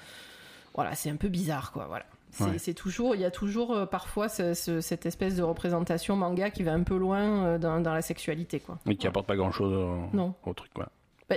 voilà, 0.75 0.95
c'est 0.95 1.11
un 1.11 1.17
peu 1.17 1.29
bizarre, 1.29 1.73
quoi. 1.73 1.87
Voilà. 1.89 2.05
C'est 2.31 2.45
Ouais. 2.45 2.59
c'est 2.59 2.73
toujours, 2.75 3.15
il 3.15 3.21
y 3.21 3.25
a 3.27 3.31
toujours 3.31 3.73
euh, 3.75 3.85
parfois 3.85 4.29
ce- 4.31 4.55
ce- 4.55 4.81
cette 4.81 5.05
espèce 5.05 5.37
de 5.37 5.43
représentation 5.43 6.17
manga 6.17 6.49
qui 6.51 6.63
va 6.63 6.73
un 6.73 6.83
peu 6.83 6.97
loin 6.97 7.45
euh, 7.45 7.59
dans, 7.59 7.79
dans 7.81 7.93
la 7.93 8.01
sexualité, 8.01 8.59
quoi. 8.59 8.79
mais 8.87 8.97
qui 8.97 9.07
apporte 9.07 9.27
pas 9.27 9.37
grand-chose 9.37 9.71
au, 9.75 10.17
Non. 10.17 10.33
au 10.47 10.55
truc, 10.55 10.73
quoi. 10.73 10.89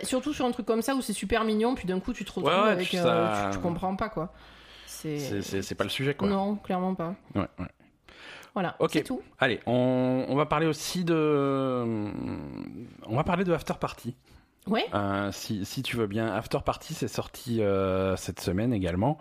Bah, 0.02 0.06
surtout 0.08 0.34
sur 0.34 0.46
un 0.46 0.52
truc 0.52 0.66
comme 0.66 0.82
ça 0.82 0.96
où 0.96 1.02
c'est 1.02 1.14
super 1.14 1.44
mignon, 1.44 1.76
puis 1.76 1.86
d'un 1.88 2.00
coup 2.00 2.14
tu 2.14 2.24
te 2.26 2.30
retrouves 2.32 2.46
Ouais, 2.46 2.64
ouais, 2.64 2.72
avec. 2.72 2.94
euh, 2.96 3.50
tu, 3.52 3.58
tu 3.58 3.62
comprends 3.64 3.96
pas 3.96 4.10
quoi. 4.10 4.32
C'est. 4.86 5.76
Pas 5.78 5.84
le 5.84 5.90
sujet, 5.90 6.14
quoi. 6.16 6.28
Non, 6.28 6.56
clairement 6.56 6.96
pas. 6.96 7.16
Ouais, 7.36 7.48
ouais. 7.60 7.66
Voilà, 8.54 8.76
Ok. 8.80 8.92
c'est 8.94 9.04
tout. 9.04 9.22
Allez, 9.40 9.60
on, 9.66 10.26
on 10.30 10.36
va 10.36 10.46
parler 10.46 10.66
aussi 10.66 11.04
de. 11.04 11.84
On 13.06 13.16
va 13.16 13.24
parler 13.24 13.44
de 13.44 13.52
After 13.54 13.74
Party. 13.80 14.16
Ouais. 14.68 14.86
Euh, 14.96 15.32
si, 15.32 15.64
si 15.66 15.84
tu 15.84 15.96
veux 15.98 16.08
bien. 16.08 16.34
After 16.34 16.60
Party, 16.66 16.94
c'est 16.94 17.08
sorti 17.10 17.62
euh, 17.62 18.16
cette 18.16 18.40
semaine 18.40 18.74
également. 18.74 19.18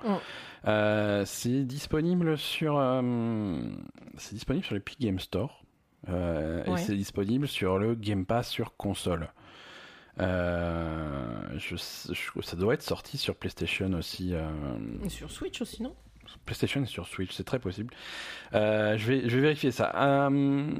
Euh, 0.66 1.24
c'est 1.26 1.64
disponible 1.64 2.38
sur. 2.38 2.74
c'est 4.16 4.34
disponible 4.34 4.64
sur 4.64 4.74
l'Epic 4.74 5.00
Game 5.00 5.18
Store. 5.18 5.62
Ouais. 6.08 6.62
Et 6.66 6.76
c'est 6.78 6.94
disponible 6.94 7.48
sur 7.48 7.78
le 7.78 7.94
Game 7.94 8.24
Pass 8.26 8.48
sur 8.48 8.76
console. 8.76 9.30
Euh, 10.20 11.58
je, 11.58 11.76
je- 11.76 12.40
ça 12.42 12.56
doit 12.56 12.74
être 12.74 12.82
sorti 12.82 13.18
sur 13.18 13.34
PlayStation 13.36 13.92
aussi. 13.94 14.30
euh, 14.34 14.48
Et 15.04 15.08
sur 15.08 15.30
Switch 15.30 15.60
aussi, 15.60 15.82
non? 15.82 15.94
PlayStation 16.46 16.82
et 16.82 16.86
sur 16.86 17.06
Switch, 17.06 17.32
c'est 17.32 17.44
très 17.44 17.58
possible. 17.58 17.92
Euh, 18.54 18.96
je, 18.98 19.06
vais, 19.06 19.28
je 19.28 19.34
vais 19.36 19.42
vérifier 19.42 19.70
ça. 19.70 19.92
Euh, 19.94 20.70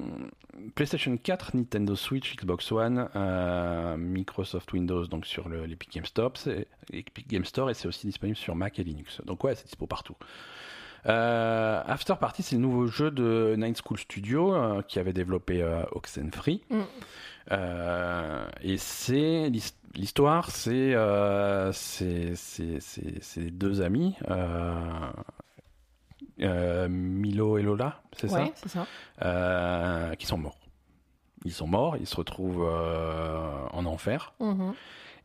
PlayStation 0.75 1.17
4, 1.17 1.55
Nintendo 1.57 1.95
Switch, 1.97 2.35
Xbox 2.37 2.71
One, 2.73 3.09
euh, 3.15 3.97
Microsoft 3.97 4.73
Windows, 4.73 5.07
donc 5.07 5.27
sur 5.27 5.49
le- 5.49 5.65
l'Epic 5.67 5.93
Game 5.93 6.05
Game 7.29 7.45
Store 7.45 7.71
et 7.71 7.75
c'est 7.75 7.89
aussi 7.89 8.07
disponible 8.07 8.37
sur 8.37 8.55
Mac 8.55 8.79
et 8.79 8.85
Linux. 8.85 9.21
Donc 9.27 9.45
ouais, 9.45 9.55
c'est 9.55 9.67
dispo 9.67 9.87
partout. 9.87 10.17
After 11.07 12.15
Party, 12.19 12.43
c'est 12.43 12.57
le 12.57 12.63
nouveau 12.63 12.87
jeu 12.87 13.11
de 13.11 13.55
Nine 13.59 13.75
School 13.77 13.99
Studio 13.99 14.83
qui 14.89 14.99
avait 14.99 15.13
développé 15.13 15.63
Oxenfree. 15.93 16.63
Mm. 16.71 16.81
Euh, 17.53 18.47
et 18.63 18.77
c'est 18.79 19.49
l'his- 19.51 19.75
l'histoire, 19.95 20.51
c'est 20.51 20.95
euh, 20.95 21.71
c'est 21.73 23.51
deux 23.51 23.83
amis, 23.83 24.17
euh, 26.41 26.89
Milo 26.89 27.59
et 27.59 27.63
Lola, 27.63 28.01
c'est 28.17 28.31
Ouais, 28.33 28.53
c'est 28.57 28.69
ça. 28.69 28.87
ça, 29.21 30.17
qui 30.17 30.27
sont 30.27 30.39
morts. 30.39 30.59
Ils 31.45 31.53
sont 31.53 31.67
morts, 31.67 31.97
ils 31.99 32.07
se 32.07 32.17
retrouvent 32.17 32.67
euh, 32.67 33.67
en 33.73 33.85
enfer. 33.85 34.33
Mhm. 34.41 34.73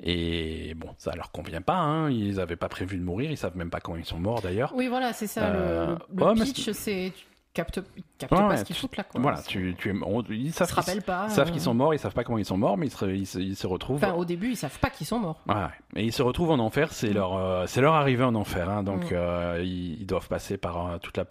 Et 0.01 0.73
bon, 0.75 0.89
ça 0.97 1.13
leur 1.15 1.31
convient 1.31 1.61
pas. 1.61 1.77
Hein. 1.77 2.09
Ils 2.11 2.35
n'avaient 2.35 2.55
pas 2.55 2.69
prévu 2.69 2.97
de 2.97 3.03
mourir. 3.03 3.31
Ils 3.31 3.37
savent 3.37 3.57
même 3.57 3.69
pas 3.69 3.79
quand 3.81 3.95
ils 3.95 4.05
sont 4.05 4.19
morts 4.19 4.41
d'ailleurs. 4.41 4.71
Oui, 4.75 4.87
voilà, 4.87 5.11
c'est 5.13 5.27
ça. 5.27 5.49
le- 5.51 5.59
Euh, 5.59 5.95
le 6.15 6.43
pitch, 6.43 6.71
c'est. 6.71 7.11
Captent 7.53 7.77
Ouais, 7.79 8.27
pas 8.29 8.57
ce 8.57 8.63
qu'ils 8.63 8.75
foutent 8.75 8.95
là, 8.95 9.03
quoi. 9.03 9.19
Voilà, 9.21 9.39
Ils 9.39 9.47
tu, 9.47 9.75
tu 9.77 9.89
es, 9.89 9.93
on- 10.03 10.21
ils 10.29 10.51
se 10.53 10.65
savent 10.65 11.01
pas. 11.01 11.25
ils 11.27 11.31
savent 11.31 11.47
euh, 11.47 11.51
qu'ils 11.51 11.61
sont 11.61 11.73
morts. 11.73 11.93
Ils 11.93 11.99
savent 11.99 12.13
pas 12.13 12.23
comment 12.23 12.37
ils 12.37 12.45
sont 12.45 12.57
morts, 12.57 12.77
mais 12.77 12.85
ils 12.87 12.91
se, 12.91 13.05
ils 13.05 13.25
se, 13.25 13.39
ils 13.39 13.43
se- 13.45 13.49
ils 13.49 13.55
se 13.55 13.65
retrouvent. 13.67 13.97
Enfin, 13.97 14.13
au 14.13 14.23
début, 14.23 14.51
ils 14.51 14.55
savent 14.55 14.77
pas 14.79 14.89
qu'ils 14.91 15.07
sont 15.07 15.19
morts. 15.19 15.41
Ouais. 15.47 15.55
Et 15.95 16.03
ils 16.05 16.13
se 16.13 16.21
retrouvent 16.21 16.51
en 16.51 16.59
enfer, 16.59 16.93
c'est 16.93 17.09
Mm. 17.09 17.13
leur, 17.15 17.35
euh, 17.37 17.65
c'est 17.67 17.81
leur 17.81 17.95
arrivée 17.95 18.23
en 18.23 18.35
enfer. 18.35 18.69
Hein, 18.69 18.83
donc 18.83 19.05
Mm. 19.11 19.13
euh, 19.15 19.61
ils, 19.63 20.05
doivent 20.05 20.27
passer 20.27 20.57
par 20.57 20.99
toute 20.99 21.17
la 21.17 21.25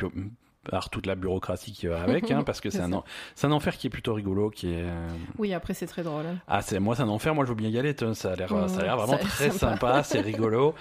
par 0.70 0.90
toute 0.90 1.06
la 1.06 1.14
bureaucratie 1.14 1.72
qui 1.72 1.86
va 1.86 2.02
avec, 2.02 2.30
hein, 2.30 2.42
parce 2.44 2.60
que 2.60 2.68
c'est 2.68 2.80
un, 2.82 2.92
en- 2.92 3.04
un 3.42 3.52
enfer 3.52 3.76
qui 3.78 3.86
est 3.86 3.90
plutôt 3.90 4.12
rigolo, 4.12 4.50
qui 4.50 4.72
est. 4.72 4.84
Oui, 5.38 5.54
après, 5.54 5.72
c'est 5.72 5.86
très 5.86 6.02
drôle. 6.02 6.26
hein. 6.26 6.36
Ah, 6.48 6.60
c'est 6.62 6.78
moi, 6.80 6.94
c'est 6.96 7.02
un 7.02 7.08
enfer. 7.08 7.34
Moi, 7.34 7.44
je 7.44 7.50
veux 7.50 7.54
bien 7.54 7.70
y 7.70 7.78
aller. 7.78 7.94
Ça 8.14 8.32
a 8.32 8.36
l'air, 8.36 8.52
Mm, 8.52 8.68
ça 8.68 8.80
a 8.80 8.82
l'air 8.82 8.96
ça 8.96 9.02
a 9.02 9.06
vraiment 9.06 9.18
très 9.18 9.50
sympa. 9.50 9.58
sympa. 9.76 10.02
C'est 10.02 10.20
rigolo. 10.20 10.74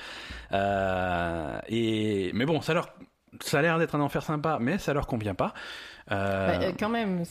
Euh, 0.51 1.59
et 1.69 2.31
mais 2.33 2.45
bon, 2.45 2.59
ça 2.61 2.73
leur, 2.73 2.89
ça 3.43 3.59
a 3.59 3.61
l'air 3.61 3.79
d'être 3.79 3.95
un 3.95 4.01
enfer 4.01 4.23
sympa, 4.23 4.57
mais 4.59 4.77
ça 4.77 4.93
leur 4.93 5.07
convient 5.07 5.35
pas. 5.35 5.53
Bah, 6.09 6.15
euh, 6.61 6.71
quand 6.79 6.89
même, 6.89 7.23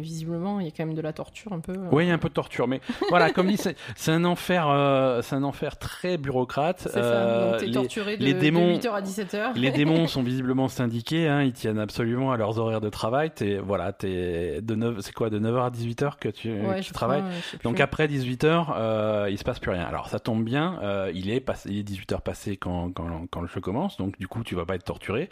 visiblement, 0.00 0.60
il 0.60 0.66
y 0.66 0.68
a 0.68 0.72
quand 0.76 0.86
même 0.86 0.94
de 0.94 1.00
la 1.00 1.12
torture 1.12 1.52
un 1.52 1.60
peu. 1.60 1.72
euh. 1.72 1.88
Oui, 1.92 2.04
il 2.04 2.08
y 2.08 2.10
a 2.10 2.14
un 2.14 2.18
peu 2.18 2.28
de 2.28 2.34
torture, 2.34 2.68
mais 2.68 2.80
voilà, 3.08 3.30
comme 3.30 3.48
dit, 3.48 3.56
c'est 3.96 4.12
un 4.12 4.24
enfer, 4.24 4.68
euh, 4.68 5.20
c'est 5.22 5.34
un 5.34 5.42
enfer 5.42 5.78
très 5.78 6.16
bureaucrate. 6.16 6.78
C'est 6.80 6.90
ça. 6.92 6.98
Euh, 6.98 7.50
Donc, 7.52 7.60
t'es 7.60 7.66
les- 7.66 7.72
torturé 7.72 8.16
de, 8.16 8.24
les 8.24 8.34
démons- 8.34 8.68
de 8.68 8.72
8h 8.78 8.92
à 8.94 9.00
17h. 9.02 9.52
Les 9.56 9.70
démons 9.70 10.06
sont 10.06 10.22
visiblement 10.22 10.68
syndiqués, 10.68 11.28
hein, 11.28 11.42
ils 11.42 11.52
tiennent 11.52 11.78
absolument 11.78 12.32
à 12.32 12.36
leurs 12.36 12.58
horaires 12.58 12.80
de 12.80 12.88
travail. 12.88 13.30
T'es, 13.30 13.58
voilà, 13.58 13.92
t'es 13.92 14.60
de 14.62 14.74
9, 14.74 15.00
c'est 15.00 15.12
quoi, 15.14 15.30
de 15.30 15.38
9h 15.38 15.64
à 15.66 15.70
18h 15.70 16.18
que 16.18 16.28
tu, 16.28 16.50
Ouais, 16.52 16.76
que 16.76 16.82
je 16.82 16.86
tu 16.88 16.92
crois, 16.92 17.08
travailles. 17.08 17.22
ouais, 17.22 17.58
Donc 17.64 17.80
après 17.80 18.06
18h, 18.06 18.66
euh, 18.76 19.28
il 19.30 19.38
se 19.38 19.44
passe 19.44 19.58
plus 19.58 19.70
rien. 19.70 19.84
Alors 19.84 20.08
ça 20.08 20.18
tombe 20.20 20.44
bien, 20.44 20.78
euh, 20.82 21.10
il 21.14 21.30
est 21.30 21.40
passé, 21.40 21.68
il 21.70 21.78
est 21.78 21.82
18h 21.82 22.20
passé 22.20 22.56
quand, 22.56 22.92
quand, 22.92 23.26
quand 23.30 23.40
le 23.40 23.48
jeu 23.48 23.60
commence, 23.60 23.96
donc 23.96 24.18
du 24.18 24.28
coup 24.28 24.42
tu 24.44 24.54
vas 24.54 24.64
pas 24.64 24.74
être 24.76 24.84
torturé. 24.84 25.28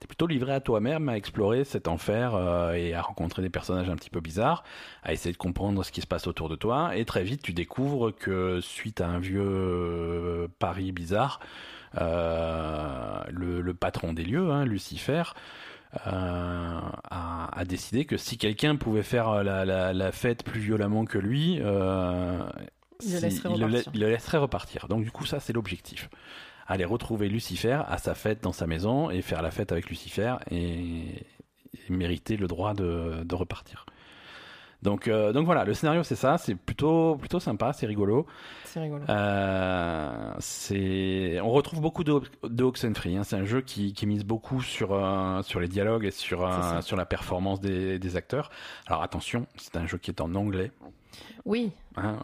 T'es 0.00 0.06
plutôt 0.06 0.26
livré 0.26 0.52
à 0.52 0.60
toi-même 0.60 1.08
à 1.08 1.16
explorer 1.16 1.64
cet 1.64 1.88
enfer 1.88 2.34
euh, 2.36 2.74
et 2.74 2.94
à 2.94 3.02
rencontrer 3.02 3.42
des 3.42 3.50
personnages 3.50 3.88
un 3.90 3.96
petit 3.96 4.10
peu 4.10 4.20
bizarres, 4.20 4.62
à 5.02 5.12
essayer 5.12 5.32
de 5.32 5.36
comprendre 5.38 5.82
ce 5.84 5.90
qui 5.92 6.00
se 6.00 6.06
passe 6.06 6.26
autour 6.26 6.48
de 6.48 6.56
toi. 6.56 6.96
Et 6.96 7.04
très 7.04 7.24
vite 7.24 7.42
tu 7.42 7.52
découvres 7.52 8.14
que 8.14 8.60
suite 8.60 9.00
à 9.00 9.08
un 9.08 9.18
vieux 9.18 9.40
euh, 9.42 10.48
pari 10.58 10.92
bizarre, 10.92 11.40
euh, 11.98 13.20
le, 13.30 13.60
le 13.60 13.74
patron 13.74 14.12
des 14.12 14.24
lieux, 14.24 14.50
hein, 14.50 14.64
Lucifer, 14.64 15.22
euh, 16.06 16.80
a, 17.10 17.48
a 17.58 17.64
décidé 17.64 18.04
que 18.04 18.16
si 18.16 18.36
quelqu'un 18.38 18.76
pouvait 18.76 19.02
faire 19.02 19.42
la, 19.42 19.64
la, 19.64 19.92
la 19.92 20.12
fête 20.12 20.44
plus 20.44 20.60
violemment 20.60 21.04
que 21.04 21.18
lui, 21.18 21.58
euh, 21.62 22.38
Il 23.02 23.12
le 23.12 23.18
si- 23.18 23.24
laisserait 23.24 23.48
il 23.54 23.60
le, 23.60 23.66
repartir. 23.66 23.92
il 23.94 24.00
le 24.00 24.08
laisserait 24.10 24.38
repartir. 24.38 24.88
Donc 24.88 25.04
du 25.04 25.10
coup, 25.10 25.24
ça 25.24 25.40
c'est 25.40 25.52
l'objectif. 25.52 26.10
Aller 26.68 26.84
retrouver 26.84 27.28
Lucifer 27.28 27.80
à 27.86 27.96
sa 27.98 28.14
fête 28.14 28.42
dans 28.42 28.52
sa 28.52 28.66
maison 28.66 29.08
et 29.08 29.22
faire 29.22 29.40
la 29.40 29.52
fête 29.52 29.70
avec 29.70 29.88
Lucifer 29.88 30.34
et, 30.50 31.04
et 31.88 31.92
mériter 31.92 32.36
le 32.36 32.46
droit 32.46 32.74
de, 32.74 33.22
de 33.24 33.34
repartir. 33.34 33.86
Donc, 34.82 35.08
euh, 35.08 35.32
donc 35.32 35.46
voilà, 35.46 35.64
le 35.64 35.74
scénario 35.74 36.02
c'est 36.02 36.16
ça, 36.16 36.36
c'est 36.38 36.54
plutôt, 36.54 37.16
plutôt 37.16 37.40
sympa, 37.40 37.72
c'est 37.72 37.86
rigolo. 37.86 38.26
C'est 38.64 38.78
rigolo. 38.80 39.02
Euh, 39.08 40.32
c'est, 40.38 41.40
on 41.40 41.50
retrouve 41.50 41.80
beaucoup 41.80 42.04
de, 42.04 42.20
de 42.44 42.62
Oxenfree. 42.62 43.16
Hein. 43.16 43.24
C'est 43.24 43.36
un 43.36 43.46
jeu 43.46 43.62
qui, 43.62 43.94
qui 43.94 44.06
mise 44.06 44.24
beaucoup 44.24 44.60
sur 44.60 44.92
euh, 44.92 45.42
sur 45.42 45.60
les 45.60 45.68
dialogues 45.68 46.04
et 46.04 46.10
sur 46.10 46.48
C'est 46.82 46.94
la 46.94 47.06
performance 47.06 47.60
des, 47.60 47.98
des 47.98 48.16
acteurs. 48.16 48.50
Alors 48.86 49.02
attention, 49.02 49.46
c'est 49.56 49.76
un 49.76 49.86
jeu 49.86 49.98
qui 49.98 50.10
est 50.10 50.20
en 50.20 50.34
anglais. 50.34 50.70
Oui, 51.46 51.72
Hein, 51.96 52.18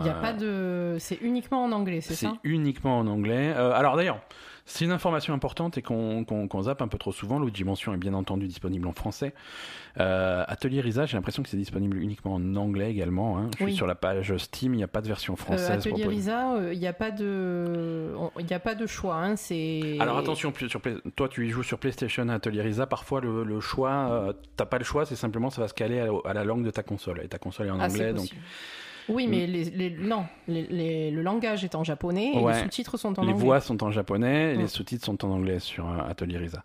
il 0.00 0.04
n'y 0.04 0.10
a 0.10 0.20
pas 0.20 0.34
de. 0.34 0.96
C'est 1.00 1.18
uniquement 1.22 1.64
en 1.64 1.72
anglais, 1.72 2.02
c'est 2.02 2.14
c'est 2.14 2.26
ça? 2.26 2.34
uniquement 2.44 2.98
en 2.98 3.06
anglais. 3.06 3.52
Alors 3.54 3.96
d'ailleurs, 3.96 4.20
c'est 4.66 4.84
une 4.84 4.92
information 4.92 5.34
importante 5.34 5.76
et 5.78 5.82
qu'on 5.82 6.24
qu'on 6.24 6.62
zappe 6.62 6.80
un 6.82 6.88
peu 6.88 6.98
trop 6.98 7.12
souvent. 7.12 7.38
L'autre 7.38 7.62
Mention 7.64 7.92
est 7.94 7.98
bien 7.98 8.14
entendu 8.14 8.46
disponible 8.46 8.86
en 8.86 8.92
français. 8.92 9.34
Euh, 10.00 10.44
Atelier 10.48 10.80
Risa, 10.80 11.06
j'ai 11.06 11.16
l'impression 11.16 11.42
que 11.42 11.48
c'est 11.48 11.56
disponible 11.56 11.96
uniquement 11.98 12.34
en 12.34 12.56
anglais 12.56 12.90
également. 12.90 13.38
Hein. 13.38 13.50
Je 13.58 13.64
Oui. 13.64 13.70
suis 13.70 13.76
sur 13.76 13.86
la 13.86 13.94
page 13.94 14.36
Steam, 14.38 14.74
il 14.74 14.78
n'y 14.78 14.82
a 14.82 14.88
pas 14.88 15.00
de 15.02 15.06
version 15.08 15.34
Euh, 15.34 15.36
française. 15.36 15.70
Atelier. 15.70 16.06
Risa, 16.06 16.56
il 16.72 16.78
n'y 16.78 16.86
a 16.86 16.92
pas 16.92 17.10
de, 17.10 18.14
il 18.40 18.50
y 18.50 18.54
a 18.54 18.58
pas 18.60 18.74
de 18.74 18.86
choix. 18.86 19.16
Hein, 19.16 19.36
c'est. 19.36 19.98
Alors 20.00 20.18
attention, 20.18 20.52
sur 20.68 20.80
toi 21.14 21.28
tu 21.28 21.46
y 21.46 21.50
joues 21.50 21.62
sur 21.62 21.78
PlayStation 21.78 22.28
Atelier 22.28 22.62
Risa, 22.62 22.86
parfois 22.86 23.20
le, 23.20 23.44
le 23.44 23.60
choix, 23.60 23.92
euh, 24.10 24.32
t'as 24.56 24.66
pas 24.66 24.78
le 24.78 24.84
choix, 24.84 25.04
c'est 25.06 25.16
simplement 25.16 25.50
ça 25.50 25.60
va 25.60 25.68
se 25.68 25.74
caler 25.74 26.00
à, 26.00 26.08
à 26.28 26.32
la 26.32 26.44
langue 26.44 26.64
de 26.64 26.70
ta 26.70 26.82
console. 26.82 27.20
Et 27.22 27.28
ta 27.28 27.38
console 27.38 27.66
est 27.68 27.70
en 27.70 27.80
Ah, 27.80 27.86
anglais, 27.86 28.12
donc. 28.12 28.30
Oui, 29.08 29.26
mais 29.26 29.46
les, 29.46 29.64
les- 29.64 29.90
non, 29.90 30.24
les- 30.48 30.66
les- 30.66 31.10
le 31.10 31.22
langage 31.22 31.62
est 31.64 31.74
en 31.74 31.84
japonais 31.84 32.32
et 32.34 32.38
Ouais. 32.38 32.54
les 32.54 32.60
sous-titres 32.62 32.96
sont 32.96 33.18
en 33.18 33.22
les 33.24 33.32
anglais. 33.32 33.44
voix 33.44 33.60
sont 33.60 33.82
en 33.84 33.90
japonais 33.90 34.54
et 34.54 34.56
les 34.56 34.68
sous-titres 34.68 35.04
sont 35.04 35.24
en 35.24 35.30
anglais 35.30 35.58
sur 35.58 35.86
euh, 35.88 35.98
Atelier 36.08 36.38
Risa. 36.38 36.62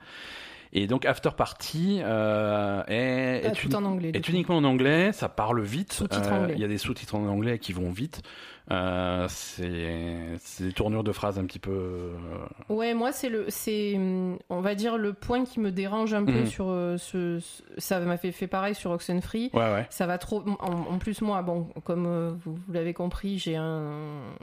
Et 0.71 0.85
donc 0.87 1.05
After 1.05 1.31
Party 1.35 1.99
euh, 2.03 2.83
est, 2.87 3.41
Ah, 3.43 3.47
est 3.47 3.51
tout 3.53 3.67
uni- 3.67 3.75
en 3.75 3.85
anglais. 3.85 4.11
du 4.11 4.19
est 4.19 4.21
coup. 4.21 4.31
uniquement 4.31 4.57
en 4.57 4.63
anglais, 4.63 5.11
ça 5.13 5.27
parle 5.29 5.61
vite. 5.61 6.03
Euh. 6.11 6.47
Il 6.53 6.59
y 6.59 6.63
a 6.63 6.67
des 6.67 6.77
sous-titres 6.77 7.15
en 7.15 7.25
anglais 7.27 7.57
qui 7.59 7.73
vont 7.73 7.89
vite. 7.89 8.21
Euh, 8.71 9.25
c'est 9.27 10.63
des 10.63 10.73
tournures 10.73 11.03
de 11.03 11.11
phrases 11.11 11.39
un 11.39 11.45
petit 11.45 11.57
peu. 11.57 12.11
Ouais, 12.69 12.93
moi 12.93 13.11
c'est 13.11 13.29
le, 13.29 13.45
c'est, 13.47 13.95
hum, 13.95 14.37
on 14.51 14.61
va 14.61 14.75
dire 14.75 14.95
le 14.99 15.13
point 15.13 15.43
qui 15.43 15.59
me 15.59 15.71
dérange 15.71 16.13
un 16.13 16.23
peu 16.23 16.41
Mhm. 16.41 16.45
sur 16.45 16.65
ce, 16.99 17.39
ça 17.79 17.99
m'a 17.99 18.17
fait, 18.17 18.31
fait 18.31 18.45
pareil 18.45 18.75
sur 18.75 18.91
Oxenfree. 18.91 19.49
Ouais, 19.53 19.73
ouais. 19.73 19.87
Ça 19.89 20.05
va 20.05 20.19
trop. 20.19 20.43
En, 20.59 20.71
en 20.93 20.97
plus, 20.99 21.21
moi, 21.21 21.41
bon, 21.41 21.67
comme 21.83 22.37
vous, 22.45 22.53
vous 22.67 22.73
l'avez 22.73 22.93
compris, 22.93 23.39
j'ai 23.39 23.55
un, 23.55 23.89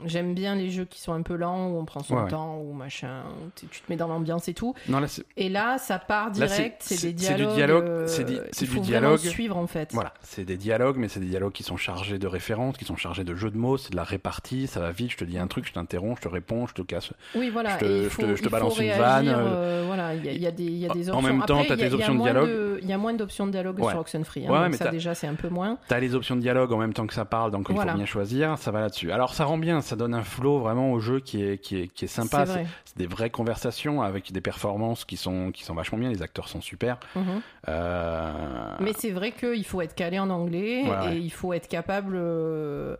j'aime 0.03 0.33
bien 0.33 0.55
les 0.55 0.71
jeux 0.71 0.83
qui 0.85 0.99
sont 0.99 1.13
un 1.13 1.21
peu 1.21 1.35
lents 1.35 1.69
où 1.69 1.77
on 1.79 1.85
prend 1.85 2.01
son 2.03 2.17
Ouais, 2.17 2.27
temps 2.29 2.57
ou 2.59 2.73
machin, 2.73 3.23
où 3.45 3.49
tu 3.55 3.65
te 3.67 3.85
mets 3.89 3.95
dans 3.95 4.07
l'ambiance 4.09 4.49
et 4.49 4.53
tout. 4.53 4.73
Non, 4.89 4.99
là, 4.99 5.07
c'est- 5.07 5.23
Et 5.37 5.47
là, 5.47 5.77
ça 5.77 5.99
part 5.99 6.16
Là, 6.25 6.47
c'est- 6.47 6.55
direct. 6.57 6.77
C'est 6.81 6.95
c'est- 6.95 7.13
des 7.13 7.23
c'est 7.23 7.33
du 7.33 7.37
dialogues. 7.37 7.55
dialogue, 7.55 7.83
euh, 7.85 8.07
c'est 8.07 8.23
di- 8.23 8.39
du 8.69 8.79
dialogue. 8.79 9.17
suivre 9.19 9.57
en 9.57 9.67
fait. 9.67 9.89
Voilà, 9.93 10.13
c'est 10.21 10.43
des 10.45 10.57
dialogues, 10.57 10.97
mais 10.97 11.07
c'est 11.07 11.19
des 11.19 11.27
dialogues 11.27 11.53
qui 11.53 11.63
sont 11.63 11.77
chargés 11.77 12.17
de 12.19 12.27
références, 12.27 12.77
qui 12.77 12.85
sont 12.85 12.95
chargés 12.95 13.23
de 13.23 13.35
jeux 13.35 13.51
de 13.51 13.57
mots, 13.57 13.77
c'est 13.77 13.91
de 13.91 13.95
la 13.95 14.03
répartie, 14.03 14.67
ça 14.67 14.79
va 14.79 14.91
vite, 14.91 15.11
je 15.11 15.17
te 15.17 15.25
dis 15.25 15.37
un 15.37 15.47
truc, 15.47 15.65
je 15.67 15.73
t'interromps, 15.73 16.17
je 16.17 16.27
te 16.27 16.33
réponds, 16.33 16.67
je 16.67 16.73
te 16.73 16.81
casse. 16.81 17.11
Oui, 17.35 17.49
voilà. 17.49 17.77
Je 17.79 17.85
te- 18.09 18.09
je 18.35 18.43
je 18.43 18.49
balance 18.49 18.79
une 18.79 18.91
vanne, 18.91 19.27
euh, 19.29 19.83
voilà, 19.87 20.13
il 20.15 20.25
y, 20.25 20.39
y 20.39 20.47
a 20.47 20.51
des, 20.51 20.63
y 20.63 20.85
a 20.89 20.93
des 20.93 21.09
En 21.09 21.15
options. 21.17 21.21
même 21.33 21.45
temps, 21.45 21.55
Après, 21.59 21.67
t'as 21.69 21.75
il 21.75 21.79
y 21.79 21.83
a- 21.83 21.85
tes 21.85 21.85
il 21.85 21.89
y 21.89 21.93
a 21.93 21.95
options 21.97 22.15
de 22.15 22.21
dialogue. 22.21 22.79
Il 22.81 22.87
y 22.89 22.93
a 22.93 22.97
moins 22.97 23.13
d'options 23.13 23.45
de 23.47 23.51
dialogue 23.51 23.79
Ouais. 23.79 23.91
sur 23.91 23.99
Oxenfree. 23.99 24.45
hein, 24.47 24.51
Ouais, 24.51 24.59
donc 24.59 24.71
mais 24.71 24.77
ça, 24.77 24.89
déjà, 24.91 25.15
c'est 25.15 25.27
un 25.27 25.33
peu 25.35 25.49
moins. 25.49 25.77
T'as 25.87 25.99
les 25.99 26.15
options 26.15 26.35
de 26.35 26.41
dialogue 26.41 26.71
en 26.71 26.77
même 26.77 26.93
temps 26.93 27.07
que 27.07 27.13
ça 27.13 27.25
parle, 27.25 27.51
donc 27.51 27.67
il 27.69 27.75
faut 27.75 27.83
bien 27.95 28.05
choisir, 28.05 28.57
ça 28.57 28.71
va 28.71 28.81
là-dessus. 28.81 29.11
Alors 29.11 29.33
ça 29.33 29.45
rend 29.45 29.57
bien, 29.57 29.81
ça 29.81 29.95
donne 29.95 30.13
un 30.13 30.23
flow 30.23 30.59
vraiment 30.59 30.91
au 30.91 30.99
jeu 30.99 31.19
qui 31.19 31.43
est, 31.43 31.57
qui 31.57 31.81
est, 31.81 31.87
qui 31.87 32.05
est 32.05 32.07
sympa. 32.07 32.45
C'est 32.45 32.97
des 32.97 33.07
vraies 33.07 33.29
conversations 33.29 34.01
avec 34.01 34.31
des 34.31 34.41
performances 34.41 35.05
qui 35.05 35.17
sont, 35.17 35.51
qui 35.51 35.63
sont 35.63 35.73
vachement 35.73 35.97
bien, 35.97 36.06
les 36.09 36.21
acteurs 36.21 36.47
sont 36.49 36.61
super. 36.61 36.99
Mhm. 37.15 37.41
Euh, 37.69 38.75
Mais 38.79 38.93
c'est 38.93 39.11
vrai 39.11 39.31
qu'il 39.31 39.65
faut 39.65 39.81
être 39.81 39.95
calé 39.95 40.19
en 40.19 40.29
anglais 40.29 40.83
Ouais, 40.83 40.89
ouais. 41.07 41.15
et 41.15 41.19
il 41.19 41.31
faut 41.31 41.53
être 41.53 41.67
capable 41.67 42.13
euh, 42.15 42.95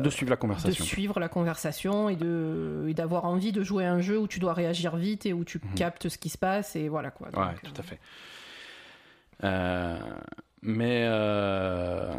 de 0.00 0.08
suivre 0.10 0.30
la 0.30 0.36
de 0.36 0.40
conversation. 0.40 0.84
suivre 0.84 1.20
la 1.20 1.28
conversation 1.28 2.08
et 2.08 2.16
de 2.16 2.86
et 2.88 2.94
d'avoir 2.94 3.24
envie 3.26 3.52
de 3.52 3.62
jouer 3.62 3.84
à 3.84 3.92
un 3.92 4.00
jeu 4.00 4.18
où 4.18 4.26
tu 4.26 4.38
dois 4.38 4.54
réagir 4.54 4.96
vite 4.96 5.26
et 5.26 5.32
où 5.32 5.44
tu 5.44 5.58
Mhm. 5.62 5.74
captes 5.74 6.08
ce 6.08 6.16
qui 6.18 6.28
se 6.30 6.38
passe 6.38 6.74
et 6.76 6.88
voilà 6.88 7.10
quoi. 7.10 7.28
Ouais, 7.28 7.54
tout 7.62 7.72
à 7.78 7.82
fait. 7.82 7.98
Euh, 9.44 9.98
mais 10.62 11.04
euh, 11.06 12.12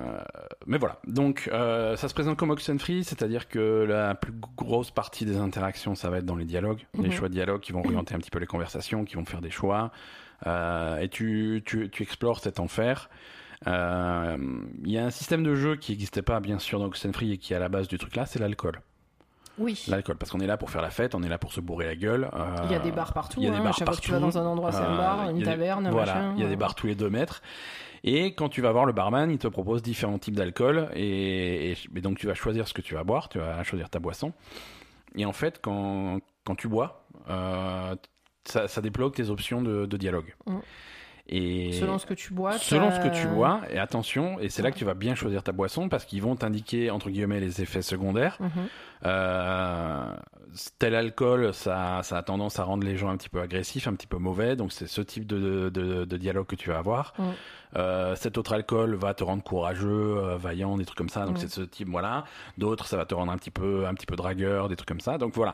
mais 0.65 0.77
voilà. 0.77 0.97
Donc 1.07 1.49
euh, 1.51 1.95
ça 1.95 2.07
se 2.07 2.13
présente 2.13 2.37
comme 2.37 2.49
Oxenfree, 2.51 3.03
c'est-à-dire 3.03 3.47
que 3.49 3.85
la 3.87 4.15
plus 4.15 4.33
grosse 4.55 4.91
partie 4.91 5.25
des 5.25 5.37
interactions, 5.37 5.95
ça 5.95 6.09
va 6.09 6.17
être 6.19 6.25
dans 6.25 6.35
les 6.35 6.45
dialogues, 6.45 6.85
les 6.97 7.09
Mhm. 7.09 7.11
choix 7.11 7.27
de 7.29 7.33
dialogue 7.33 7.61
qui 7.61 7.71
vont 7.71 7.83
orienter 7.83 8.15
un 8.15 8.19
petit 8.19 8.31
peu 8.31 8.39
les 8.39 8.47
conversations, 8.47 9.05
qui 9.05 9.15
vont 9.15 9.25
faire 9.25 9.41
des 9.41 9.51
choix. 9.51 9.91
Euh, 10.47 10.99
et 10.99 11.09
tu, 11.09 11.61
tu, 11.65 11.89
tu 11.89 12.03
explores 12.03 12.39
cet 12.39 12.59
enfer. 12.59 13.09
Il 13.65 13.71
y 14.91 14.97
a 14.97 15.05
un 15.05 15.09
système 15.09 15.43
de 15.43 15.53
jeu 15.55 15.75
qui 15.75 15.91
n'existait 15.91 16.21
pas 16.21 16.39
bien 16.39 16.59
sûr 16.59 16.79
dans 16.79 16.85
Oxenfree 16.85 17.33
et 17.33 17.37
qui 17.37 17.51
est 17.53 17.57
à 17.57 17.59
la 17.59 17.67
base 17.69 17.87
du 17.87 17.97
truc 17.97 18.15
là, 18.15 18.25
c'est 18.25 18.39
l'alcool. 18.39 18.79
Oui. 19.57 19.83
L'alcool, 19.89 20.15
parce 20.15 20.31
qu'on 20.31 20.39
est 20.39 20.47
là 20.47 20.55
pour 20.55 20.69
faire 20.69 20.81
la 20.81 20.89
fête, 20.89 21.13
on 21.15 21.21
est 21.23 21.27
là 21.27 21.37
pour 21.37 21.51
se 21.51 21.59
bourrer 21.59 21.85
la 21.85 21.97
gueule. 21.97 22.29
euh, 22.33 22.55
Il 22.63 22.71
y 22.71 22.75
a 22.75 22.79
des 22.79 22.91
bars 22.93 23.11
partout. 23.11 23.41
il 23.41 23.43
y 23.43 23.47
a 23.47 23.51
des 23.51 23.57
hein. 23.57 23.63
bars 23.63 23.75
fois 23.75 23.87
que 23.87 23.99
tu 23.99 24.11
vas 24.11 24.19
partout. 24.21 24.37
dans 24.37 24.41
un 24.41 24.45
endroit, 24.49 24.71
c'est 24.71 24.77
un 24.79 24.95
bar, 24.95 25.25
il 25.25 25.31
une 25.31 25.37
y 25.39 25.41
a 25.41 25.43
des- 25.43 25.51
taverne, 25.51 25.89
Voilà, 25.91 26.13
machin. 26.15 26.33
il 26.37 26.41
y 26.43 26.45
a 26.45 26.47
des 26.47 26.55
bars 26.55 26.75
tous 26.75 26.87
les 26.87 26.95
deux 26.95 27.09
mètres. 27.09 27.41
Et 28.03 28.33
quand 28.33 28.49
tu 28.49 28.61
vas 28.61 28.71
voir 28.71 28.85
le 28.85 28.93
barman, 28.93 29.29
il 29.31 29.37
te 29.37 29.47
propose 29.47 29.81
différents 29.81 30.19
types 30.19 30.35
d'alcool. 30.35 30.89
Et, 30.95 31.75
donc 31.93 32.17
tu 32.17 32.27
vas 32.27 32.33
choisir 32.33 32.67
ce 32.67 32.73
que 32.73 32.81
tu 32.81 32.93
vas 32.93 33.03
boire, 33.03 33.29
tu 33.29 33.39
vas 33.39 33.63
choisir 33.63 33.89
ta 33.89 33.99
boisson. 33.99 34.33
Et 35.15 35.25
en 35.25 35.33
fait, 35.33 35.59
quand, 35.61 36.19
quand 36.45 36.55
tu 36.55 36.67
bois, 36.67 37.05
euh, 37.29 37.95
ça, 38.45 38.67
ça 38.67 38.81
débloque 38.81 39.15
tes 39.15 39.29
options 39.29 39.61
de, 39.61 39.97
dialogue. 39.97 40.35
Mm. 40.45 40.57
Et 41.31 41.73
Selon 41.73 41.99
ce 41.99 42.07
que 42.07 42.15
tu 42.15 42.33
bois. 42.33 42.53
selon 42.57 42.89
ce 42.91 42.99
que 42.99 43.07
tu 43.13 43.27
bois, 43.27 43.61
et 43.69 43.77
attention, 43.77 44.39
et 44.39 44.49
c'est 44.49 44.63
là 44.63 44.71
que 44.71 44.77
tu 44.77 44.83
vas 44.85 44.95
bien 44.95 45.13
choisir 45.13 45.43
ta 45.43 45.51
boisson 45.51 45.87
parce 45.87 46.03
qu'ils 46.05 46.23
vont 46.23 46.35
t'indiquer 46.35 46.89
entre 46.89 47.09
guillemets 47.11 47.39
les 47.39 47.61
effets 47.61 47.83
secondaires. 47.83 48.37
Mhm. 48.39 48.49
Euh, 49.05 50.15
tel 50.79 50.95
alcool, 50.95 51.53
ça, 51.53 51.99
ça 52.03 52.17
a 52.17 52.23
tendance 52.23 52.59
à 52.59 52.63
rendre 52.63 52.83
les 52.85 52.97
gens 52.97 53.09
un 53.09 53.17
petit 53.17 53.29
peu 53.29 53.39
agressifs, 53.41 53.87
un 53.87 53.93
petit 53.93 54.07
peu 54.07 54.17
mauvais. 54.17 54.55
Donc 54.55 54.71
c'est 54.71 54.87
ce 54.87 55.01
type 55.01 55.27
de, 55.27 55.69
de, 55.69 56.03
de 56.05 56.17
dialogue 56.17 56.47
que 56.47 56.55
tu 56.55 56.69
vas 56.69 56.79
avoir. 56.79 57.13
Mm. 57.17 57.23
Euh, 57.75 58.15
cet 58.15 58.37
autre 58.39 58.53
alcool 58.53 58.95
va 58.95 59.13
te 59.13 59.23
rendre 59.23 59.43
courageux, 59.43 60.17
euh, 60.17 60.37
vaillant, 60.37 60.77
des 60.77 60.85
trucs 60.85 60.97
comme 60.97 61.09
ça. 61.09 61.25
Donc 61.25 61.35
Mm. 61.35 61.41
c'est 61.41 61.49
ce 61.51 61.61
type, 61.61 61.89
voilà. 61.89 62.25
D'autres, 62.57 62.87
ça 62.87 62.97
va 62.97 63.05
te 63.05 63.13
rendre 63.13 63.31
un 63.31 63.37
petit 63.37 63.51
peu, 63.51 63.85
un 63.87 63.93
petit 63.93 64.07
peu 64.07 64.15
dragueur, 64.15 64.67
des 64.67 64.75
trucs 64.75 64.89
comme 64.89 64.99
ça. 65.01 65.17
Donc 65.19 65.35
voilà. 65.35 65.53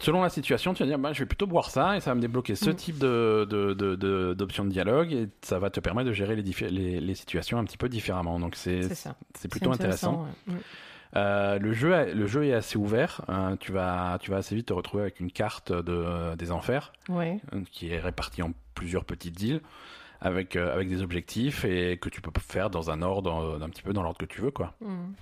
Selon 0.00 0.22
la 0.22 0.30
situation, 0.30 0.72
tu 0.74 0.82
vas 0.82 0.88
dire, 0.88 0.98
bah, 0.98 1.12
je 1.12 1.20
vais 1.20 1.26
plutôt 1.26 1.46
boire 1.46 1.70
ça 1.70 1.96
et 1.96 2.00
ça 2.00 2.10
va 2.10 2.14
me 2.16 2.20
débloquer 2.20 2.54
ce 2.56 2.70
Mm. 2.70 2.74
type 2.74 2.98
de, 2.98 3.46
de, 3.48 3.74
de, 3.74 3.94
de- 3.96 4.34
d'options 4.34 4.64
de 4.64 4.70
dialogue 4.70 5.12
et 5.12 5.28
ça 5.42 5.58
va 5.58 5.68
te 5.70 5.78
permettre 5.78 6.08
de 6.08 6.12
gérer 6.14 6.34
les, 6.36 6.42
diffé- 6.42 6.70
les, 6.70 7.00
les 7.00 7.14
situations 7.14 7.58
un 7.58 7.64
petit 7.64 7.76
peu 7.76 7.88
différemment. 7.88 8.40
Donc 8.40 8.56
c'est, 8.56 8.80
plutôt 9.50 9.72
intéressant. 9.72 10.26
ouais. 10.48 10.54
Mm. 10.54 10.58
Euh, 11.16 11.58
le, 11.58 11.72
jeu, 11.72 11.94
a- 11.94 12.06
le 12.06 12.26
jeu 12.26 12.44
est 12.46 12.54
assez 12.54 12.78
ouvert. 12.78 13.20
hein. 13.28 13.56
tu, 13.60 13.72
vas, 13.72 14.16
tu 14.20 14.30
vas 14.30 14.38
assez 14.38 14.54
vite 14.54 14.66
te 14.68 14.72
retrouver 14.72 15.02
avec 15.02 15.20
une 15.20 15.30
carte 15.32 15.72
de, 15.72 16.34
des 16.36 16.50
enfers 16.52 16.92
Ouais. 17.08 17.38
hein, 17.52 17.62
qui 17.70 17.92
est 17.92 17.98
répartie 18.00 18.42
en 18.42 18.52
plusieurs 18.74 19.04
petites 19.04 19.40
îles 19.42 19.60
avec, 20.20 20.54
euh, 20.56 20.72
avec 20.72 20.88
des 20.88 21.02
objectifs 21.02 21.64
et 21.64 21.96
que 21.98 22.08
tu 22.08 22.20
peux 22.20 22.30
faire 22.40 22.70
dans 22.70 22.90
un 22.90 23.02
ordre, 23.02 23.58
euh, 23.60 23.64
un 23.64 23.68
petit 23.68 23.82
peu 23.82 23.92
dans 23.92 24.02
l'ordre 24.02 24.18
que 24.18 24.24
tu 24.26 24.40
veux. 24.40 24.50
quoi. 24.50 24.72
Mm. 24.80 25.12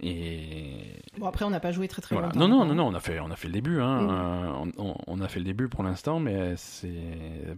Et 0.00 1.02
Bon, 1.18 1.26
après, 1.26 1.44
on 1.44 1.50
n'a 1.50 1.60
pas 1.60 1.72
joué 1.72 1.88
très 1.88 2.00
très 2.00 2.14
voilà. 2.14 2.28
longtemps. 2.28 2.40
Non, 2.40 2.48
non, 2.48 2.62
hein. 2.62 2.66
non, 2.66 2.74
non, 2.74 2.86
on 2.86 2.94
a 2.94 3.00
fait, 3.00 3.20
on 3.20 3.30
a 3.30 3.36
fait 3.36 3.48
le 3.48 3.52
début. 3.52 3.80
Hein. 3.80 4.00
Mm. 4.02 4.64
Euh, 4.78 4.94
on, 5.06 5.20
a 5.20 5.28
fait 5.28 5.38
le 5.38 5.44
début 5.44 5.68
pour 5.68 5.82
l'instant, 5.82 6.18
mais 6.18 6.54
c'est 6.56 6.88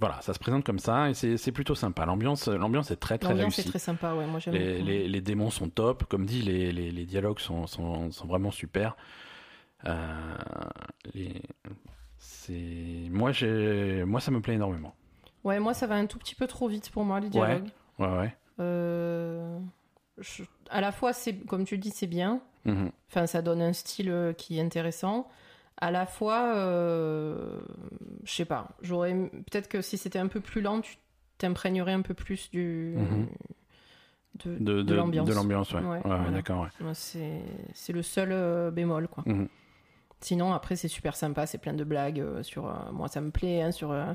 voilà, 0.00 0.20
ça 0.22 0.34
se 0.34 0.38
présente 0.38 0.64
comme 0.64 0.78
ça 0.78 1.10
et 1.10 1.14
c'est 1.14 1.52
plutôt 1.52 1.74
sympa. 1.74 2.04
L'ambiance, 2.04 2.48
l'ambiance 2.48 2.90
est 2.90 2.96
très 2.96 3.18
très 3.18 3.32
L'ambiance 3.32 3.58
est 3.58 3.64
très 3.64 3.78
sympa, 3.78 4.14
ouais. 4.14 4.26
Moi, 4.26 4.40
j'aime 4.40 4.54
Les, 4.54 4.82
les, 4.82 5.08
les 5.08 5.20
démons 5.20 5.50
sont 5.50 5.68
top, 5.68 6.04
comme 6.04 6.26
dit, 6.26 6.42
les, 6.42 6.72
les, 6.72 6.90
les 6.90 7.06
dialogues 7.06 7.38
sont, 7.38 7.66
sont, 7.66 8.10
sont 8.10 8.26
vraiment 8.26 8.50
super. 8.50 8.96
Euh, 9.86 10.36
c'est 12.18 13.08
moi, 13.10 13.30
moi, 14.04 14.20
ça 14.20 14.30
me 14.30 14.40
plaît 14.40 14.54
énormément. 14.54 14.94
Ouais, 15.44 15.60
moi, 15.60 15.74
ça 15.74 15.86
va 15.86 15.94
un 15.94 16.06
tout 16.06 16.18
petit 16.18 16.34
peu 16.34 16.46
trop 16.46 16.68
vite 16.68 16.90
pour 16.90 17.04
moi, 17.04 17.20
les 17.20 17.28
dialogues. 17.28 17.68
Ouais, 17.98 18.08
ouais. 18.08 18.36
Euh, 18.60 19.58
je- 20.18 20.42
À 20.70 20.80
la 20.80 20.92
fois, 20.92 21.12
c'est 21.12 21.34
comme 21.46 21.64
tu 21.64 21.78
dis, 21.78 21.90
c'est 21.90 22.06
bien. 22.06 22.40
Mhm. 22.64 22.90
Enfin, 23.10 23.26
ça 23.26 23.42
donne 23.42 23.60
un 23.62 23.72
style 23.72 24.10
euh, 24.10 24.32
qui 24.32 24.58
est 24.58 24.62
intéressant. 24.62 25.28
À 25.76 25.90
la 25.90 26.06
fois, 26.06 26.54
euh, 26.56 27.60
je 28.24 28.32
sais 28.32 28.44
pas, 28.44 28.68
j'aurais 28.80 29.12
peut-être 29.12 29.68
que 29.68 29.82
si 29.82 29.98
c'était 29.98 30.18
un 30.20 30.28
peu 30.28 30.40
plus 30.40 30.60
lent, 30.62 30.80
tu 30.80 30.96
t'imprégnerais 31.38 31.92
un 31.92 32.02
peu 32.02 32.14
plus 32.14 32.50
du 32.50 32.94
Mhm. 32.96 33.26
de, 34.44 34.56
De, 34.58 34.82
de 34.82 34.94
l'ambiance. 34.94 35.28
De 35.28 35.34
l'ambiance, 35.34 35.72
ouais. 35.72 35.80
Ouais, 35.80 35.86
Ouais, 35.86 35.94
ouais, 35.96 36.00
voilà. 36.16 36.30
d'accord, 36.30 36.62
ouais. 36.62 36.68
Moi, 36.80 36.94
C'est 36.94 37.42
c'est 37.74 37.92
le 37.92 38.02
seul 38.02 38.30
euh, 38.32 38.70
bémol, 38.70 39.08
quoi. 39.08 39.24
Mhm. 39.26 39.48
Sinon, 40.20 40.54
après, 40.54 40.76
c'est 40.76 40.88
super 40.88 41.16
sympa, 41.16 41.46
c'est 41.46 41.58
plein 41.58 41.74
de 41.74 41.84
blagues 41.84 42.42
sur. 42.42 42.66
euh, 42.68 42.72
moi, 42.92 43.08
ça 43.08 43.20
me 43.20 43.30
plaît, 43.30 43.60
hein, 43.62 43.72
sur 43.72 43.90
euh, 43.92 44.12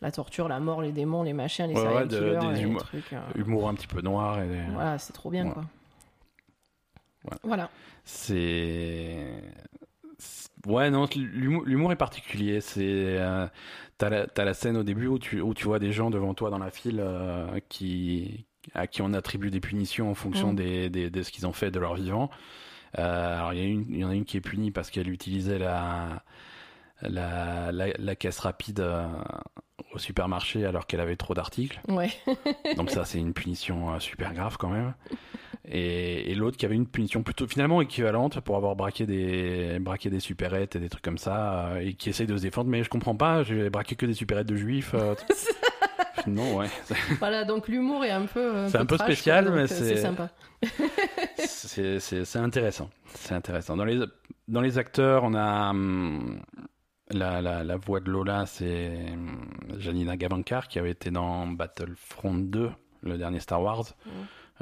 la 0.00 0.10
torture, 0.12 0.48
la 0.48 0.60
mort, 0.60 0.82
les 0.82 0.92
démons, 0.92 1.22
les 1.22 1.32
machins, 1.32 1.66
les 1.66 1.74
Ouais, 1.74 1.80
serial 1.80 2.02
ouais, 2.02 2.06
de- 2.08 2.18
killers, 2.18 2.38
des 2.54 2.60
les 2.60 2.66
humo- 2.66 2.78
trucs. 2.78 3.12
euh, 3.12 3.20
Humour 3.34 3.68
un 3.68 3.74
petit 3.74 3.86
peu 3.86 4.00
noir. 4.00 4.40
Et... 4.42 4.48
Voilà, 4.72 4.98
c'est 4.98 5.12
trop 5.12 5.30
bien, 5.30 5.46
Ouais. 5.46 5.52
quoi. 5.52 5.64
Voilà. 7.42 7.68
C'est. 8.04 9.26
Ouais, 10.66 10.90
non, 10.90 11.06
l'humour 11.14 11.64
l'humour 11.64 11.92
est 11.92 11.96
particulier. 11.96 12.60
C'est. 12.60 12.82
euh, 13.18 13.46
T'as 13.98 14.10
la, 14.10 14.26
t'as 14.28 14.44
la 14.44 14.54
scène 14.54 14.76
au 14.76 14.84
début 14.84 15.08
où 15.08 15.18
tu, 15.18 15.40
où 15.40 15.54
tu 15.54 15.64
vois 15.64 15.80
des 15.80 15.90
gens 15.90 16.08
devant 16.08 16.32
toi 16.32 16.50
dans 16.50 16.58
la 16.58 16.70
file 16.70 17.00
euh, 17.00 17.58
qui, 17.68 18.46
à 18.72 18.86
qui 18.86 19.02
on 19.02 19.12
attribue 19.12 19.50
des 19.50 19.58
punitions 19.58 20.08
en 20.08 20.14
fonction 20.14 20.52
Mm. 20.52 20.56
des, 20.56 20.88
des- 20.90 21.10
de 21.10 21.22
ce 21.24 21.32
qu'ils 21.32 21.48
ont 21.48 21.52
fait 21.52 21.72
de 21.72 21.80
leur 21.80 21.94
vivant. 21.96 22.30
Euh, 22.96 23.36
alors, 23.38 23.52
il 23.54 23.58
y, 23.58 23.62
a 23.62 23.66
une- 23.66 23.86
il 23.90 23.98
y 23.98 24.04
en 24.04 24.10
a 24.10 24.14
une 24.14 24.24
qui 24.24 24.36
est 24.36 24.40
punie 24.40 24.70
parce 24.70 24.90
qu'elle 24.90 25.08
utilisait 25.10 25.58
la, 25.58 26.22
la, 27.02 27.72
la, 27.72 27.86
la 27.98 28.14
caisse 28.14 28.38
rapide 28.38 28.78
au 29.98 30.00
supermarché 30.00 30.64
alors 30.64 30.86
qu'elle 30.86 31.00
avait 31.00 31.16
trop 31.16 31.34
d'articles. 31.34 31.80
Ouais. 31.88 32.10
Donc 32.76 32.90
ça, 32.90 33.04
c'est 33.04 33.18
une 33.18 33.34
punition 33.34 33.92
euh, 33.92 33.98
super 33.98 34.32
grave 34.32 34.56
quand 34.58 34.68
même. 34.70 34.94
Et, 35.70 36.30
et 36.30 36.34
l'autre 36.34 36.56
qui 36.56 36.64
avait 36.64 36.76
une 36.76 36.86
punition 36.86 37.22
plutôt 37.22 37.46
finalement 37.46 37.82
équivalente 37.82 38.40
pour 38.40 38.56
avoir 38.56 38.74
braqué 38.76 39.04
des 39.06 39.78
braqué 39.80 40.08
des 40.08 40.20
supérettes 40.20 40.76
et 40.76 40.78
des 40.80 40.88
trucs 40.88 41.04
comme 41.04 41.18
ça 41.18 41.66
euh, 41.66 41.80
et 41.80 41.94
qui 41.94 42.08
essaye 42.08 42.26
de 42.26 42.36
se 42.36 42.42
défendre. 42.42 42.70
Mais 42.70 42.82
je 42.82 42.88
comprends 42.88 43.16
pas, 43.16 43.42
j'ai 43.42 43.68
braqué 43.68 43.94
que 43.96 44.06
des 44.06 44.14
supérettes 44.14 44.46
de 44.46 44.56
juifs. 44.56 44.92
euh, 44.94 45.14
non, 46.26 46.56
ouais, 46.56 46.68
voilà, 47.18 47.44
donc 47.44 47.68
l'humour 47.68 48.04
est 48.04 48.10
un 48.10 48.26
peu. 48.26 48.66
C'est 48.68 48.78
un 48.78 48.86
peu 48.86 48.96
trash, 48.96 49.08
spécial, 49.12 49.46
quoi, 49.46 49.54
mais 49.56 49.66
c'est- 49.66 49.96
sympa. 49.96 50.30
c'est 51.36 52.36
intéressant. 52.36 52.90
C'est 53.14 53.34
intéressant. 53.34 53.76
Dans 53.76 53.84
les 53.84 54.00
dans 54.48 54.60
les 54.60 54.78
acteurs, 54.78 55.24
on 55.24 55.34
a 55.34 55.70
hum, 55.70 56.40
la, 57.10 57.40
la, 57.40 57.64
la 57.64 57.76
voix 57.76 58.00
de 58.00 58.10
Lola, 58.10 58.46
c'est 58.46 58.90
hum, 59.12 59.48
Janina 59.78 60.16
Gavankar 60.16 60.68
qui 60.68 60.78
avait 60.78 60.90
été 60.90 61.10
dans 61.10 61.46
Battlefront 61.46 62.34
2, 62.34 62.70
le 63.02 63.18
dernier 63.18 63.40
Star 63.40 63.62
Wars. 63.62 63.84
Mhm. 64.06 64.12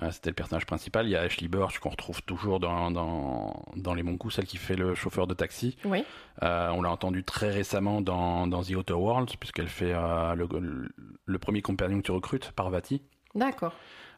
Euh, 0.03 0.11
C'était 0.11 0.29
le 0.29 0.35
personnage 0.35 0.67
principal. 0.67 1.07
Il 1.07 1.11
y 1.13 1.17
a 1.17 1.23
Ashley 1.23 1.49
Burch 1.49 1.79
qu'on 1.79 1.89
retrouve 1.89 2.21
toujours 2.23 2.61
dans, 2.61 2.91
dans, 2.91 3.65
dans 3.77 3.95
Les 3.95 4.03
Bons 4.03 4.19
Coups, 4.19 4.35
celle 4.35 4.45
qui 4.45 4.59
fait 4.59 4.77
le 4.77 4.95
chauffeur 4.95 5.27
de 5.27 5.33
taxi. 5.33 5.79
Oui. 5.87 6.05
Euh, 6.43 6.69
on 6.75 6.83
l'a 6.83 6.91
entendu 6.91 7.25
très 7.25 7.51
récemment 7.51 8.03
dans, 8.03 8.47
dans 8.47 8.63
The 8.63 8.73
Outer 8.77 8.93
Worlds, 8.93 9.37
puisqu'elle 9.41 9.69
fait 9.69 9.95
euh, 9.95 10.35
le, 10.35 10.47
le, 10.61 10.89
le 11.25 11.39
premier 11.39 11.63
compagnon 11.63 11.97
que 11.99 12.03
tu 12.03 12.13
recrutes, 12.13 12.53
Parvati. 12.53 13.01
D'accord. 13.35 13.73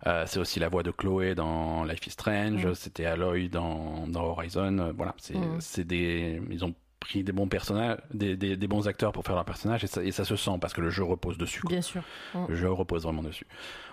Euh, 0.08 0.24
c'est 0.26 0.40
aussi 0.40 0.58
la 0.58 0.68
voix 0.68 0.82
de 0.82 0.90
Chloé 0.90 1.36
dans 1.36 1.84
Life 1.84 2.04
is 2.08 2.10
Strange. 2.10 2.66
Mm. 2.66 2.74
C'était 2.74 3.04
Aloy 3.06 3.48
dans, 3.48 4.08
dans 4.08 4.24
Horizon. 4.24 4.78
Euh, 4.78 4.92
voilà, 4.96 5.14
c'est 5.18 5.36
Mm. 5.36 5.60
c'est 5.60 5.84
des, 5.84 6.42
ils 6.50 6.64
ont 6.64 6.74
pris 7.00 7.22
des 7.22 7.32
bons 7.32 7.46
personnages, 7.48 7.98
des, 8.12 8.36
des, 8.36 8.56
des 8.56 8.66
bons 8.68 8.88
acteurs 8.88 9.12
pour 9.12 9.24
faire 9.24 9.34
leur 9.36 9.44
personnage 9.44 9.84
et 9.84 9.86
ça, 9.86 10.02
et 10.02 10.10
ça 10.10 10.24
se 10.24 10.34
sent 10.36 10.50
parce 10.60 10.72
que 10.74 10.80
le 10.80 10.90
jeu 10.90 11.04
repose 11.04 11.38
dessus. 11.38 11.60
quoi. 11.60 11.70
Bien 11.70 11.80
sûr. 11.82 12.02
Le 12.48 12.54
jeu 12.56 12.70
repose 12.70 13.04
vraiment 13.04 13.22
dessus. 13.22 13.46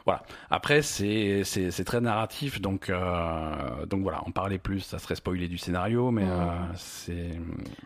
Voilà. 0.05 0.23
Après, 0.49 0.81
c'est 0.81 1.43
très 1.85 2.01
narratif, 2.01 2.61
donc 2.61 2.89
euh, 2.89 3.85
donc 3.85 4.01
voilà. 4.03 4.21
En 4.27 4.31
parler 4.31 4.57
plus, 4.57 4.79
ça 4.81 4.99
serait 4.99 5.15
spoiler 5.15 5.47
du 5.47 5.57
scénario, 5.57 6.11
mais 6.11 6.25
Mm. 6.25 6.29
euh, 6.31 6.49
c'est 6.75 7.31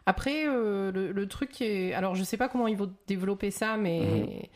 Après, 0.05 0.45
euh, 0.47 0.91
le, 0.91 1.11
le 1.11 1.27
truc 1.27 1.49
qui 1.51 1.63
est. 1.65 1.93
Alors, 1.93 2.15
je 2.15 2.23
sais 2.23 2.37
pas 2.37 2.47
comment 2.49 2.67
ils 2.67 2.77
vont 2.77 2.91
développer 3.07 3.51
ça, 3.51 3.77
mais. 3.77 4.49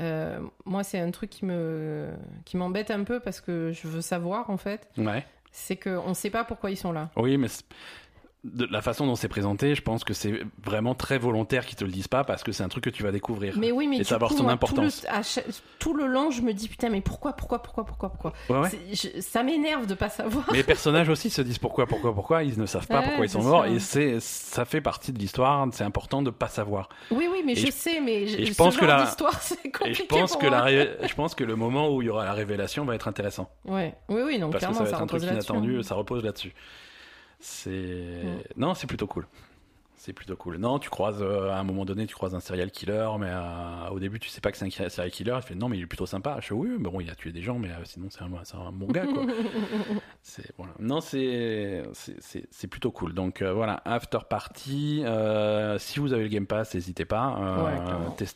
euh, 0.00 0.40
moi, 0.64 0.82
c'est 0.82 0.98
un 0.98 1.10
truc 1.12 1.30
qui 1.30 1.44
me 1.44 2.08
qui 2.44 2.56
m'embête 2.56 2.90
un 2.90 3.04
peu 3.04 3.20
parce 3.20 3.40
que 3.40 3.70
je 3.72 3.86
veux 3.88 4.00
savoir 4.00 4.50
en 4.50 4.56
fait. 4.56 4.88
ouais. 4.98 5.24
C'est 5.56 5.76
qu'on 5.76 6.14
sait 6.14 6.30
pas 6.30 6.42
pourquoi 6.42 6.72
ils 6.72 6.76
sont 6.76 6.90
là. 6.90 7.10
Oui, 7.14 7.36
mais 7.38 7.46
de 8.44 8.66
la 8.70 8.82
façon 8.82 9.06
dont 9.06 9.14
c'est 9.16 9.28
présenté, 9.28 9.74
je 9.74 9.80
pense 9.82 10.04
que 10.04 10.12
c'est 10.14 10.40
vraiment 10.62 10.94
très 10.94 11.16
volontaire 11.18 11.64
qu'ils 11.64 11.76
te 11.76 11.84
le 11.84 11.90
disent 11.90 12.08
pas 12.08 12.24
parce 12.24 12.42
que 12.44 12.52
c'est 12.52 12.62
un 12.62 12.68
truc 12.68 12.84
que 12.84 12.90
tu 12.90 13.02
vas 13.02 13.10
découvrir. 13.10 13.54
Mais 13.58 13.72
oui, 13.72 13.88
mais 13.88 13.96
Et 13.96 13.98
du 14.00 14.04
ça 14.04 14.14
va 14.14 14.16
avoir 14.16 14.30
coup, 14.32 14.36
son 14.36 14.42
moi, 14.44 14.52
importance. 14.52 15.00
Tout 15.00 15.06
le, 15.16 15.22
chaque- 15.22 15.46
tout 15.78 15.94
le 15.94 16.06
long, 16.06 16.30
je 16.30 16.42
me 16.42 16.52
dis 16.52 16.68
putain, 16.68 16.90
mais 16.90 17.00
pourquoi, 17.00 17.32
pourquoi, 17.32 17.62
pourquoi, 17.62 17.84
pourquoi, 17.86 18.10
pourquoi 18.10 18.32
Ouais, 18.50 18.58
ouais. 18.60 18.68
C'est- 18.92 19.14
je- 19.16 19.20
Ça 19.22 19.42
m'énerve 19.42 19.86
de 19.86 19.94
pas 19.94 20.08
savoir. 20.10 20.44
Mais 20.50 20.58
les 20.58 20.62
personnages 20.62 21.08
aussi 21.08 21.30
se 21.30 21.40
disent 21.42 21.58
pourquoi, 21.58 21.86
pourquoi, 21.86 22.14
pourquoi. 22.14 22.42
Ils 22.44 22.58
ne 22.60 22.66
savent 22.66 22.86
pas 22.86 23.00
pourquoi 23.02 23.24
ils 23.24 23.30
sont 23.30 23.42
morts 23.42 23.64
sûr. 23.64 23.74
et 23.74 23.78
c'est 23.80 24.20
ça 24.20 24.64
fait 24.66 24.80
partie 24.82 25.12
de 25.12 25.18
l'histoire. 25.18 25.66
C'est 25.72 25.84
important 25.84 26.20
de 26.20 26.30
pas 26.30 26.48
savoir. 26.48 26.88
Oui, 27.10 27.26
oui, 27.32 27.42
mais 27.46 27.52
Et 27.52 27.56
je, 27.56 27.66
je- 27.66 27.72
sais, 27.72 28.00
mais 28.00 28.26
je, 28.26 28.52
pense 28.54 28.76
que 28.76 28.84
la- 28.84 29.06
c'est 29.40 29.70
compliqué 29.70 29.90
Et 29.90 29.94
je 29.94 30.02
pense 30.04 30.32
pour 30.32 30.40
que 30.40 30.46
moi. 30.48 30.70
la 30.70 31.06
je 31.08 31.14
pense 31.14 31.34
que 31.34 31.44
le 31.44 31.56
moment 31.56 31.88
où 31.94 32.02
il 32.02 32.06
y 32.06 32.10
aura 32.10 32.24
la 32.24 32.32
révélation 32.34 32.84
va 32.84 32.94
être 32.94 33.08
intéressant 33.08 33.48
Ouais, 33.64 33.94
oui, 34.10 34.20
oui, 34.24 34.38
donc 34.38 34.52
parce 34.52 34.64
que 34.64 34.68
clairement, 34.70 34.74
ça 34.78 34.84
va 34.84 34.90
ça 34.90 34.96
être 34.96 35.02
un 35.02 35.06
truc 35.06 35.22
inattendu. 35.22 35.78
hein. 35.78 35.82
Ça 35.82 35.94
repose 35.94 36.22
là-dessus. 36.22 36.52
C'est 37.46 37.70
Mm. 38.24 38.38
non, 38.56 38.74
c'est 38.74 38.86
plutôt 38.86 39.06
cool. 39.06 39.26
c'est 39.96 40.12
plutôt 40.12 40.36
cool. 40.36 40.56
Non, 40.58 40.78
tu 40.78 40.90
croises 40.90 41.22
euh, 41.22 41.48
à 41.50 41.56
un 41.58 41.62
moment 41.64 41.86
donné, 41.86 42.06
tu 42.06 42.14
croises 42.14 42.34
un 42.34 42.40
serial 42.40 42.70
killer, 42.70 43.08
mais 43.18 43.28
euh, 43.30 43.88
au 43.90 43.98
début, 44.00 44.18
tu 44.18 44.28
sais 44.28 44.42
pas 44.42 44.50
que 44.52 44.58
c'est 44.58 44.66
un 44.66 44.88
serial 44.90 45.10
killer. 45.10 45.34
Il 45.36 45.42
fait 45.42 45.54
non, 45.54 45.68
mais 45.70 45.78
il 45.78 45.82
est 45.84 45.86
plutôt 45.86 46.04
sympa. 46.04 46.36
Je 46.42 46.48
fais 46.48 46.54
oui, 46.54 46.68
mais 46.78 46.90
bon, 46.90 47.00
il 47.00 47.08
a 47.08 47.14
tué 47.14 47.32
des 47.32 47.40
gens, 47.40 47.58
mais 47.58 47.70
euh, 47.70 47.84
sinon, 47.84 48.08
c'est 48.10 48.20
un, 48.22 48.60
un 48.66 48.72
bon 48.72 48.86
gars, 48.88 49.06
quoi. 49.06 49.24
c'est, 50.22 50.52
voilà. 50.58 50.74
Non, 50.78 51.00
c'est, 51.00 51.82
c'est, 52.50 52.66
plutôt 52.66 52.90
cool. 52.90 53.14
Donc 53.14 53.42
voilà, 53.42 53.80
After 53.86 54.18
Party. 54.28 55.04
si 55.78 56.00
vous 56.00 56.12
avez 56.12 56.24
le 56.24 56.28
Game 56.28 56.46
Pass, 56.46 56.74
n'hésitez 56.74 57.06
pas. 57.06 57.62
Ouais. 57.64 57.78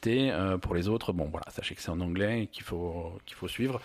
Euh, 0.07 0.57
pour 0.59 0.75
les 0.75 0.89
autres, 0.89 1.13
bon, 1.13 1.29
voilà, 1.31 1.47
sachez 1.51 1.75
que 1.75 1.83
c'est 1.83 1.91
en 1.91 2.01
anglais 2.01 2.45
et 2.45 2.47
qu'il 2.47 2.63
faut, 2.63 3.13
qu'il 3.27 3.37
faut 3.37 3.49
suivre. 3.49 3.79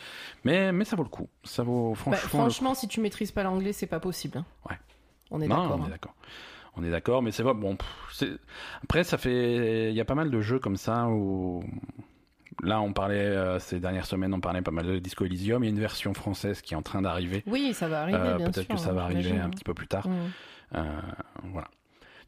Mais, 0.45 0.71
mais 0.71 0.85
ça 0.85 0.95
vaut 0.95 1.03
le 1.03 1.09
coup. 1.09 1.27
Ça 1.43 1.63
vaut 1.63 1.91
Bah, 1.91 2.15
franchement. 2.15 2.39
franchement, 2.39 2.73
si 2.75 2.87
tu 2.87 3.01
maîtrises 3.01 3.31
pas 3.31 3.43
l'anglais, 3.43 3.73
c'est 3.73 3.87
pas 3.87 3.99
possible. 3.99 4.37
hein. 4.37 4.45
Ouais. 4.69 4.77
On 5.33 5.41
est 5.41 5.47
Non, 5.47 5.63
d'accord. 5.63 5.79
on 5.79 5.83
hein. 5.83 5.87
est 5.87 5.91
d'accord. 5.91 6.15
On 6.75 6.83
est 6.83 6.89
d'accord, 6.89 7.21
mais 7.21 7.31
c'est 7.31 7.43
vrai. 7.43 7.53
Bon, 7.53 7.75
pff, 7.75 8.23
après, 8.83 9.03
ça 9.03 9.17
fait. 9.17 9.89
Il 9.91 9.95
y 9.95 10.01
a 10.01 10.05
pas 10.05 10.15
mal 10.15 10.31
de 10.31 10.41
jeux 10.41 10.59
comme 10.59 10.77
ça 10.77 11.07
où. 11.07 11.63
Là, 12.61 12.79
on 12.81 12.93
parlait 12.93 13.15
euh, 13.17 13.59
ces 13.59 13.79
dernières 13.79 14.05
semaines, 14.05 14.33
on 14.33 14.39
parlait 14.39 14.61
pas 14.61 14.71
mal 14.71 14.85
de 14.85 14.99
Disco 14.99 15.25
Elysium. 15.25 15.63
Il 15.63 15.67
y 15.67 15.69
a 15.69 15.73
une 15.73 15.79
version 15.79 16.13
française 16.13 16.61
qui 16.61 16.75
est 16.75 16.77
en 16.77 16.81
train 16.83 17.01
d'arriver. 17.01 17.43
Oui, 17.47 17.73
ça 17.73 17.87
va 17.87 18.03
arriver, 18.03 18.17
Euh, 18.19 18.37
bien 18.37 18.45
sûr. 18.45 18.53
Peut-être 18.53 18.67
que 18.67 18.77
ça 18.77 18.93
va 18.93 19.03
arriver 19.03 19.31
un 19.37 19.45
hein. 19.45 19.49
petit 19.49 19.63
peu 19.63 19.73
plus 19.73 19.87
tard. 19.87 20.07
Mm. 20.07 20.13
Euh, 20.75 20.83
voilà. 21.51 21.67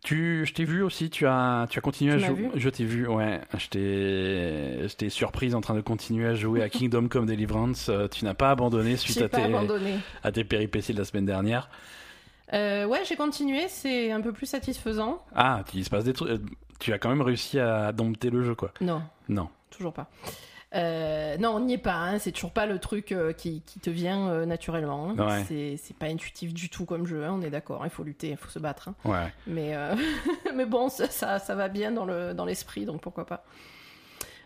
Tu, 0.04 0.46
je 0.46 0.54
t'ai 0.54 0.66
vu 0.66 0.82
aussi. 0.84 1.10
Tu 1.10 1.26
as, 1.26 1.68
tu 1.70 1.80
as 1.80 1.82
continué 1.82 2.18
Tu 2.18 2.24
à 2.24 2.28
jouer. 2.28 2.50
Je 2.56 2.70
t'ai 2.70 2.86
vu. 2.86 3.08
Ouais. 3.08 3.42
Je 3.58 3.68
t'ai, 3.70 4.88
je 4.88 4.96
t'ai 4.96 5.10
surprise 5.10 5.56
en 5.56 5.62
train 5.62 5.76
de 5.76 5.82
continuer 5.82 6.28
à 6.28 6.36
jouer 6.36 6.62
à 6.64 6.70
Kingdom 6.70 7.08
Come 7.08 7.26
Deliverance. 7.28 7.90
Euh, 7.90 8.08
tu 8.08 8.26
n'as 8.26 8.34
pas 8.36 8.52
abandonné 8.52 8.98
suite 8.98 9.18
J'ai 9.18 9.26
à 9.26 9.30
pas 9.30 9.38
tes, 9.38 9.44
abandonné. 9.44 9.96
à 10.24 10.32
tes 10.32 10.44
péripéties 10.44 10.94
de 10.94 11.00
la 11.00 11.06
semaine 11.06 11.26
dernière. 11.26 11.70
Euh, 12.54 12.86
ouais, 12.86 13.02
j'ai 13.06 13.16
continué, 13.16 13.68
c'est 13.68 14.12
un 14.12 14.22
peu 14.22 14.32
plus 14.32 14.46
satisfaisant. 14.46 15.24
Ah, 15.36 15.64
il 15.74 15.84
se 15.84 15.90
passe 15.90 16.04
des 16.04 16.14
trucs. 16.14 16.30
euh, 16.30 16.38
Tu 16.80 16.94
as 16.94 17.00
quand 17.00 17.10
même 17.10 17.22
réussi 17.22 17.60
à 17.60 17.92
dompter 17.92 18.30
le 18.30 18.44
jeu, 18.44 18.56
quoi. 18.56 18.72
Non, 18.82 19.02
Non. 19.30 19.50
toujours 19.72 19.94
pas. 19.94 20.08
Euh, 20.74 21.38
non, 21.38 21.52
on 21.52 21.60
n'y 21.62 21.74
est 21.74 21.78
pas, 21.78 21.94
hein, 21.96 22.20
c'est 22.20 22.34
toujours 22.34 22.52
pas 22.52 22.66
le 22.66 22.80
truc 22.80 23.14
euh, 23.14 23.32
qui, 23.32 23.62
qui 23.66 23.80
te 23.80 23.90
vient 23.90 24.28
euh, 24.30 24.46
naturellement. 24.46 25.12
hein. 25.18 25.28
Ouais. 25.28 25.44
C'est, 25.48 25.78
c'est 25.82 25.96
pas 25.96 26.08
intuitif 26.08 26.54
du 26.54 26.70
tout 26.70 26.84
comme 26.86 27.06
jeu, 27.08 27.24
hein, 27.24 27.32
on 27.34 27.42
est 27.42 27.50
d'accord, 27.50 27.82
il 27.86 27.90
faut 27.90 28.04
lutter, 28.04 28.32
il 28.32 28.38
faut 28.38 28.50
se 28.50 28.60
battre. 28.60 28.90
hein. 28.90 28.96
Ouais. 29.06 29.32
Mais, 29.48 29.74
mais 30.56 30.66
bon, 30.66 30.90
ça, 30.90 31.08
ça, 31.10 31.40
ça 31.40 31.56
va 31.56 31.70
bien 31.70 31.92
dans, 31.92 32.04
le, 32.06 32.34
dans 32.34 32.44
l'esprit, 32.46 32.86
donc 32.86 33.00
pourquoi 33.02 33.26
pas. 33.26 33.46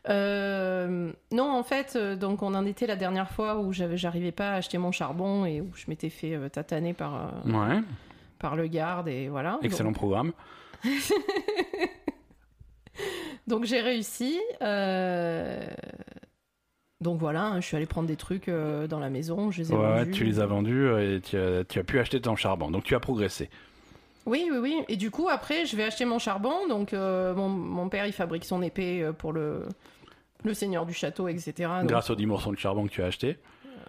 Euh, 0.07 1.11
non, 1.31 1.49
en 1.51 1.63
fait, 1.63 1.95
euh, 1.97 2.15
donc 2.15 2.41
on 2.41 2.53
en 2.55 2.65
était 2.65 2.87
la 2.87 2.95
dernière 2.95 3.29
fois 3.31 3.59
où 3.59 3.73
j'arrivais 3.73 4.31
pas 4.31 4.51
à 4.51 4.53
acheter 4.55 4.77
mon 4.77 4.91
charbon 4.93 5.45
et 5.45 5.59
où 5.59 5.69
je 5.75 5.85
m'étais 5.87 6.09
fait 6.09 6.35
euh, 6.35 6.47
tataner 6.47 6.93
par, 6.93 7.33
Ouais. 7.45 7.81
par 8.39 8.55
le 8.55 8.67
garde 8.67 9.07
et 9.09 9.27
voilà. 9.27 9.59
Excellent 9.61 9.91
programme. 9.93 10.31
Donc 13.47 13.65
j'ai 13.65 13.81
réussi. 13.81 14.39
euh, 14.61 15.67
Donc 17.01 17.19
voilà, 17.19 17.43
hein, 17.45 17.61
je 17.61 17.65
suis 17.65 17.75
allée 17.77 17.85
prendre 17.87 18.07
des 18.07 18.15
trucs 18.15 18.47
euh, 18.47 18.85
dans 18.87 18.99
la 18.99 19.09
maison, 19.09 19.49
je 19.51 19.61
les 19.63 19.71
ai 19.71 19.75
Ouais, 19.75 19.99
vendus. 19.99 20.11
tu 20.11 20.23
les 20.23 20.39
as 20.39 20.45
vendus 20.45 20.87
et 20.99 21.19
tu 21.21 21.37
as, 21.37 21.63
tu 21.63 21.79
as 21.79 21.83
pu 21.83 21.99
acheter 21.99 22.21
ton 22.21 22.35
charbon. 22.35 22.69
Donc 22.69 22.83
tu 22.83 22.93
as 22.95 22.99
progressé. 22.99 23.49
Oui, 24.29 24.47
oui, 24.51 24.57
oui. 24.59 24.83
Et 24.87 24.95
du 24.95 25.11
coup, 25.11 25.27
après, 25.29 25.65
je 25.65 25.75
vais 25.75 25.83
acheter 25.83 26.05
mon 26.05 26.19
charbon. 26.19 26.67
Donc 26.69 26.93
euh, 26.93 27.33
mon, 27.33 27.49
mon 27.49 27.89
père, 27.89 28.05
il 28.05 28.13
fabrique 28.13 28.45
son 28.45 28.61
épée 28.61 29.01
euh, 29.01 29.11
pour 29.11 29.33
le, 29.33 29.63
le 30.43 30.53
seigneur 30.53 30.85
du 30.85 30.93
château, 30.93 31.27
etc. 31.27 31.53
Donc, 31.81 31.89
Grâce 31.89 32.09
aux 32.09 32.15
10 32.15 32.25
morceaux 32.27 32.51
de 32.51 32.57
charbon 32.57 32.85
que 32.85 32.91
tu 32.91 33.01
as 33.03 33.07
acheté. 33.07 33.37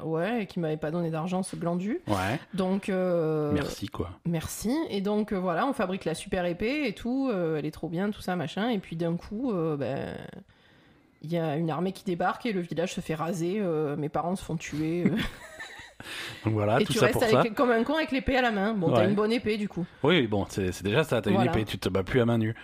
Ouais, 0.03 0.45
et 0.45 0.47
qui 0.47 0.61
m'avait 0.61 0.79
pas 0.79 0.91
donné 0.91 1.11
d'argent, 1.11 1.43
ce 1.43 1.57
glandu. 1.57 2.01
Ouais. 2.09 2.41
Donc 2.55 2.89
euh, 2.89 3.53
Merci, 3.53 3.89
quoi. 3.89 4.09
Merci. 4.27 4.75
Et 4.89 5.03
donc 5.03 5.33
euh, 5.33 5.39
voilà, 5.39 5.67
on 5.67 5.75
fabrique 5.75 6.07
la 6.07 6.15
super 6.15 6.47
épée 6.47 6.87
et 6.89 6.95
tout. 6.95 7.31
elle 7.31 7.67
est 7.67 7.71
trop 7.71 7.89
bien, 7.89 8.11
tout 8.11 8.23
ça, 8.23 8.35
machin. 8.35 8.71
Et 8.71 8.79
puis 8.79 8.97
d'un 8.97 9.17
coup, 9.17 9.53
ben, 9.79 10.17
il 11.23 11.31
y 11.31 11.37
a 11.37 11.57
une 11.57 11.71
armée 11.71 11.93
qui 11.93 12.05
débarque 12.05 12.47
et 12.47 12.53
le 12.53 12.61
village 12.63 12.95
se 12.95 13.03
fait 13.03 13.15
raser. 13.15 13.57
euh, 13.59 13.95
mes 13.97 14.09
parents 14.09 14.37
se 14.37 14.43
font 14.45 14.57
tuer. 14.57 15.05
euh, 15.07 15.17
Donc 16.45 16.55
voilà, 16.55 16.81
et 16.81 16.85
tout 16.85 16.93
tu 16.93 16.99
ça 16.99 17.07
restes 17.07 17.19
pour 17.21 17.29
ça. 17.29 17.41
avec, 17.41 17.55
comme 17.55 17.71
un 17.71 17.83
con 17.85 17.95
avec 17.97 18.13
l'épée 18.13 18.37
à 18.37 18.43
la 18.43 18.51
main. 18.51 18.73
Bon, 18.75 18.93
t'as 18.93 19.09
une 19.09 19.15
bonne 19.15 19.33
épée 19.33 19.57
du 19.57 19.69
coup. 19.69 19.85
Oui, 20.03 20.27
bon, 20.27 20.47
c'est 20.49 20.83
déjà 20.83 21.05
ça. 21.05 21.21
T'as 21.21 21.31
Voilà. 21.31 21.51
une 21.51 21.57
épée, 21.57 21.65
tu 21.65 21.79
te 21.79 21.89
bats 21.89 22.03
plus 22.03 22.21
à 22.21 22.25
main 22.27 22.39
nue. 22.39 22.55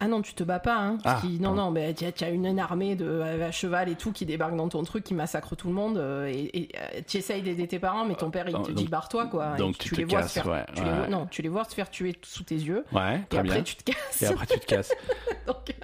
Ah 0.00 0.06
non, 0.06 0.22
tu 0.22 0.32
te 0.32 0.44
bats 0.44 0.60
pas, 0.60 0.76
hein. 0.76 0.98
parce 1.02 1.24
Ah, 1.24 1.28
non, 1.40 1.54
non, 1.54 1.72
mais 1.72 1.92
tu 1.92 2.04
as 2.04 2.28
une, 2.28 2.46
une 2.46 2.60
armée 2.60 2.94
de 2.94 3.20
à 3.20 3.50
cheval 3.50 3.88
et 3.88 3.96
tout 3.96 4.12
qui 4.12 4.24
débarque 4.26 4.54
dans 4.54 4.68
ton 4.68 4.84
truc, 4.84 5.02
qui 5.02 5.12
massacre 5.12 5.56
tout 5.56 5.66
le 5.66 5.74
monde. 5.74 5.98
euh, 5.98 6.26
et 6.28 6.68
euh, 6.76 7.00
tu 7.04 7.16
essayes 7.16 7.42
d'aider 7.42 7.66
tes 7.66 7.80
parents, 7.80 8.04
mais 8.04 8.14
ton 8.14 8.30
père 8.30 8.44
il 8.48 8.52
te 8.52 8.58
Donc- 8.58 8.74
dit 8.74 8.86
barre-toi 8.86 9.26
quoi. 9.26 9.54
et 9.56 9.58
donc 9.58 9.76
tu 9.76 9.90
te 9.90 9.96
les 9.96 10.04
vois 10.04 10.22
se 10.22 10.34
faire, 10.34 10.46
ouais, 10.46 10.64
tu 10.72 10.84
les 10.84 10.88
ouais. 10.90 10.96
vois- 10.98 11.08
non, 11.08 11.26
tu 11.28 11.42
les 11.42 11.48
vois 11.48 11.64
se 11.64 11.74
faire 11.74 11.90
tuer 11.90 12.14
sous 12.22 12.44
tes 12.44 12.54
yeux. 12.54 12.84
Ouais, 12.92 13.22
Et 13.32 13.38
après 13.38 13.42
bien. 13.42 13.62
tu 13.64 13.74
te 13.74 13.82
casses. 13.90 14.22
Et 14.22 14.26
après 14.26 14.46
tu 14.46 14.60
te 14.60 14.66
casses. 14.66 14.92
donc, 15.48 15.74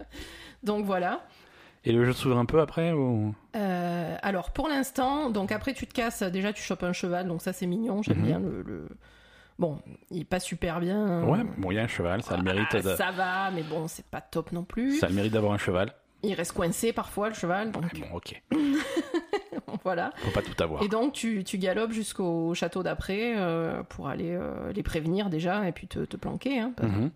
donc 0.62 0.84
voilà. 0.84 1.24
Et 1.84 1.92
le 1.92 2.04
jeu 2.04 2.12
s'ouvre 2.12 2.38
un 2.38 2.46
peu 2.46 2.60
après 2.60 2.92
ou... 2.92 3.34
Euh, 3.56 4.16
alors 4.22 4.52
pour 4.52 4.68
l'instant, 4.68 5.28
donc 5.30 5.52
après 5.52 5.74
tu 5.74 5.86
te 5.86 5.92
casses, 5.94 6.22
déjà 6.22 6.52
tu 6.52 6.62
chopes 6.62 6.82
un 6.82 6.92
cheval, 6.94 7.28
donc 7.28 7.42
ça 7.42 7.52
c'est 7.52 7.66
mignon, 7.66 8.02
j'aime 8.02 8.18
Mhm. 8.18 8.24
bien 8.24 8.38
le, 8.40 8.62
le- 8.62 8.88
Bon, 9.58 9.78
il 10.10 10.22
est 10.22 10.24
pas 10.24 10.40
super 10.40 10.80
bien. 10.80 10.98
hein. 11.06 11.24
Ouais, 11.28 11.38
bon, 11.58 11.70
il 11.70 11.74
y 11.74 11.78
a 11.78 11.82
un 11.84 11.86
cheval, 11.88 12.22
ça 12.22 12.34
a 12.34 12.36
le 12.38 12.42
mérite 12.42 12.66
Ah, 12.72 12.80
de- 12.80 12.96
Ça 12.96 13.10
va, 13.12 13.50
mais 13.52 13.62
bon, 13.62 13.86
c'est 13.86 14.04
pas 14.06 14.20
top 14.20 14.50
non 14.50 14.64
plus. 14.64 14.98
ça 14.98 15.06
a 15.06 15.08
le 15.10 15.14
mérite 15.14 15.32
d'avoir 15.32 15.52
un 15.52 15.58
cheval. 15.58 15.92
Il 16.24 16.32
reste 16.34 16.52
coincé 16.52 16.92
parfois 16.94 17.28
le 17.28 17.34
cheval, 17.34 17.70
donc 17.70 17.82
Ouais, 17.84 18.00
bon, 18.10 18.16
ok. 18.16 18.42
voilà. 19.84 20.10
Faut 20.16 20.30
pas 20.30 20.42
tout 20.42 20.60
avoir. 20.62 20.82
Et 20.82 20.88
donc 20.88 21.12
tu, 21.12 21.44
tu 21.44 21.58
galopes 21.58 21.92
jusqu'au 21.92 22.54
château 22.54 22.82
d'après 22.82 23.34
euh, 23.36 23.82
pour 23.84 24.08
aller 24.08 24.30
euh, 24.32 24.72
les 24.72 24.82
prévenir 24.82 25.28
déjà 25.30 25.68
et 25.68 25.72
puis 25.72 25.86
te, 25.86 26.00
te 26.00 26.16
planquer. 26.16 26.58
hein, 26.58 26.72
parce, 26.76 26.90
Mhm. 26.90 27.10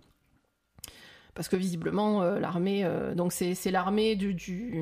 Parce 1.39 1.49
que 1.49 1.57
visiblement 1.57 2.21
euh, 2.23 2.41
l'armée, 2.41 2.85
euh, 2.85 3.15
donc 3.15 3.33
c'est 3.33 3.71
l'armée 3.71 4.17
du, 4.17 4.35
du 4.35 4.81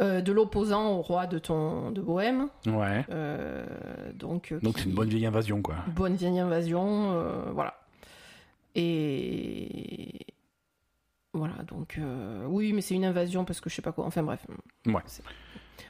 euh, 0.00 0.20
de 0.20 0.30
l'opposant 0.32 0.92
au 0.92 1.02
roi 1.02 1.26
de 1.26 1.38
ton 1.40 1.90
de 1.90 2.00
Bohème. 2.00 2.48
Ouais. 2.66 3.04
euh, 3.10 3.66
donc 4.14 4.52
euh, 4.52 4.60
Donc 4.60 4.76
qui- 4.76 4.82
c'est 4.82 4.88
une 4.88 4.94
bonne 4.94 5.08
vieille 5.08 5.26
invasion, 5.26 5.60
quoi. 5.60 5.74
bonne 5.88 6.14
vieille 6.14 6.38
invasion, 6.38 7.20
voilà. 7.52 7.74
Et 8.98 10.20
voilà, 11.34 11.54
donc 11.66 11.98
oui, 12.46 12.72
mais 12.72 12.80
c'est 12.80 12.94
une 12.94 13.04
invasion 13.04 13.44
parce 13.44 13.60
que 13.60 13.68
je 13.68 13.74
sais 13.74 13.82
pas 13.82 13.92
quoi. 13.92 14.04
Enfin 14.06 14.22
bref. 14.22 14.46
Ouais. 14.86 15.02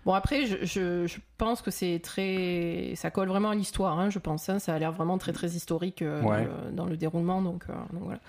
Bon 0.04 0.12
après, 0.14 0.46
je, 0.46 0.56
je, 0.64 1.06
je 1.06 1.18
pense 1.38 1.60
que 1.62 1.70
c'est 1.70 1.98
très, 2.02 2.92
ça 2.94 3.10
colle 3.10 3.28
vraiment 3.28 3.50
à 3.50 3.54
l'histoire, 3.54 3.98
hein, 3.98 4.10
je 4.10 4.18
pense. 4.18 4.48
hein. 4.48 4.58
ça 4.58 4.74
a 4.74 4.78
l'air 4.78 4.92
vraiment 4.92 5.18
très 5.18 5.32
très 5.32 5.48
historique 5.48 6.02
Ouais. 6.02 6.22
dans, 6.22 6.32
le, 6.34 6.72
dans 6.72 6.84
le 6.86 6.96
déroulement, 6.96 7.42
donc, 7.42 7.66
donc 7.66 8.02
voilà. 8.04 8.20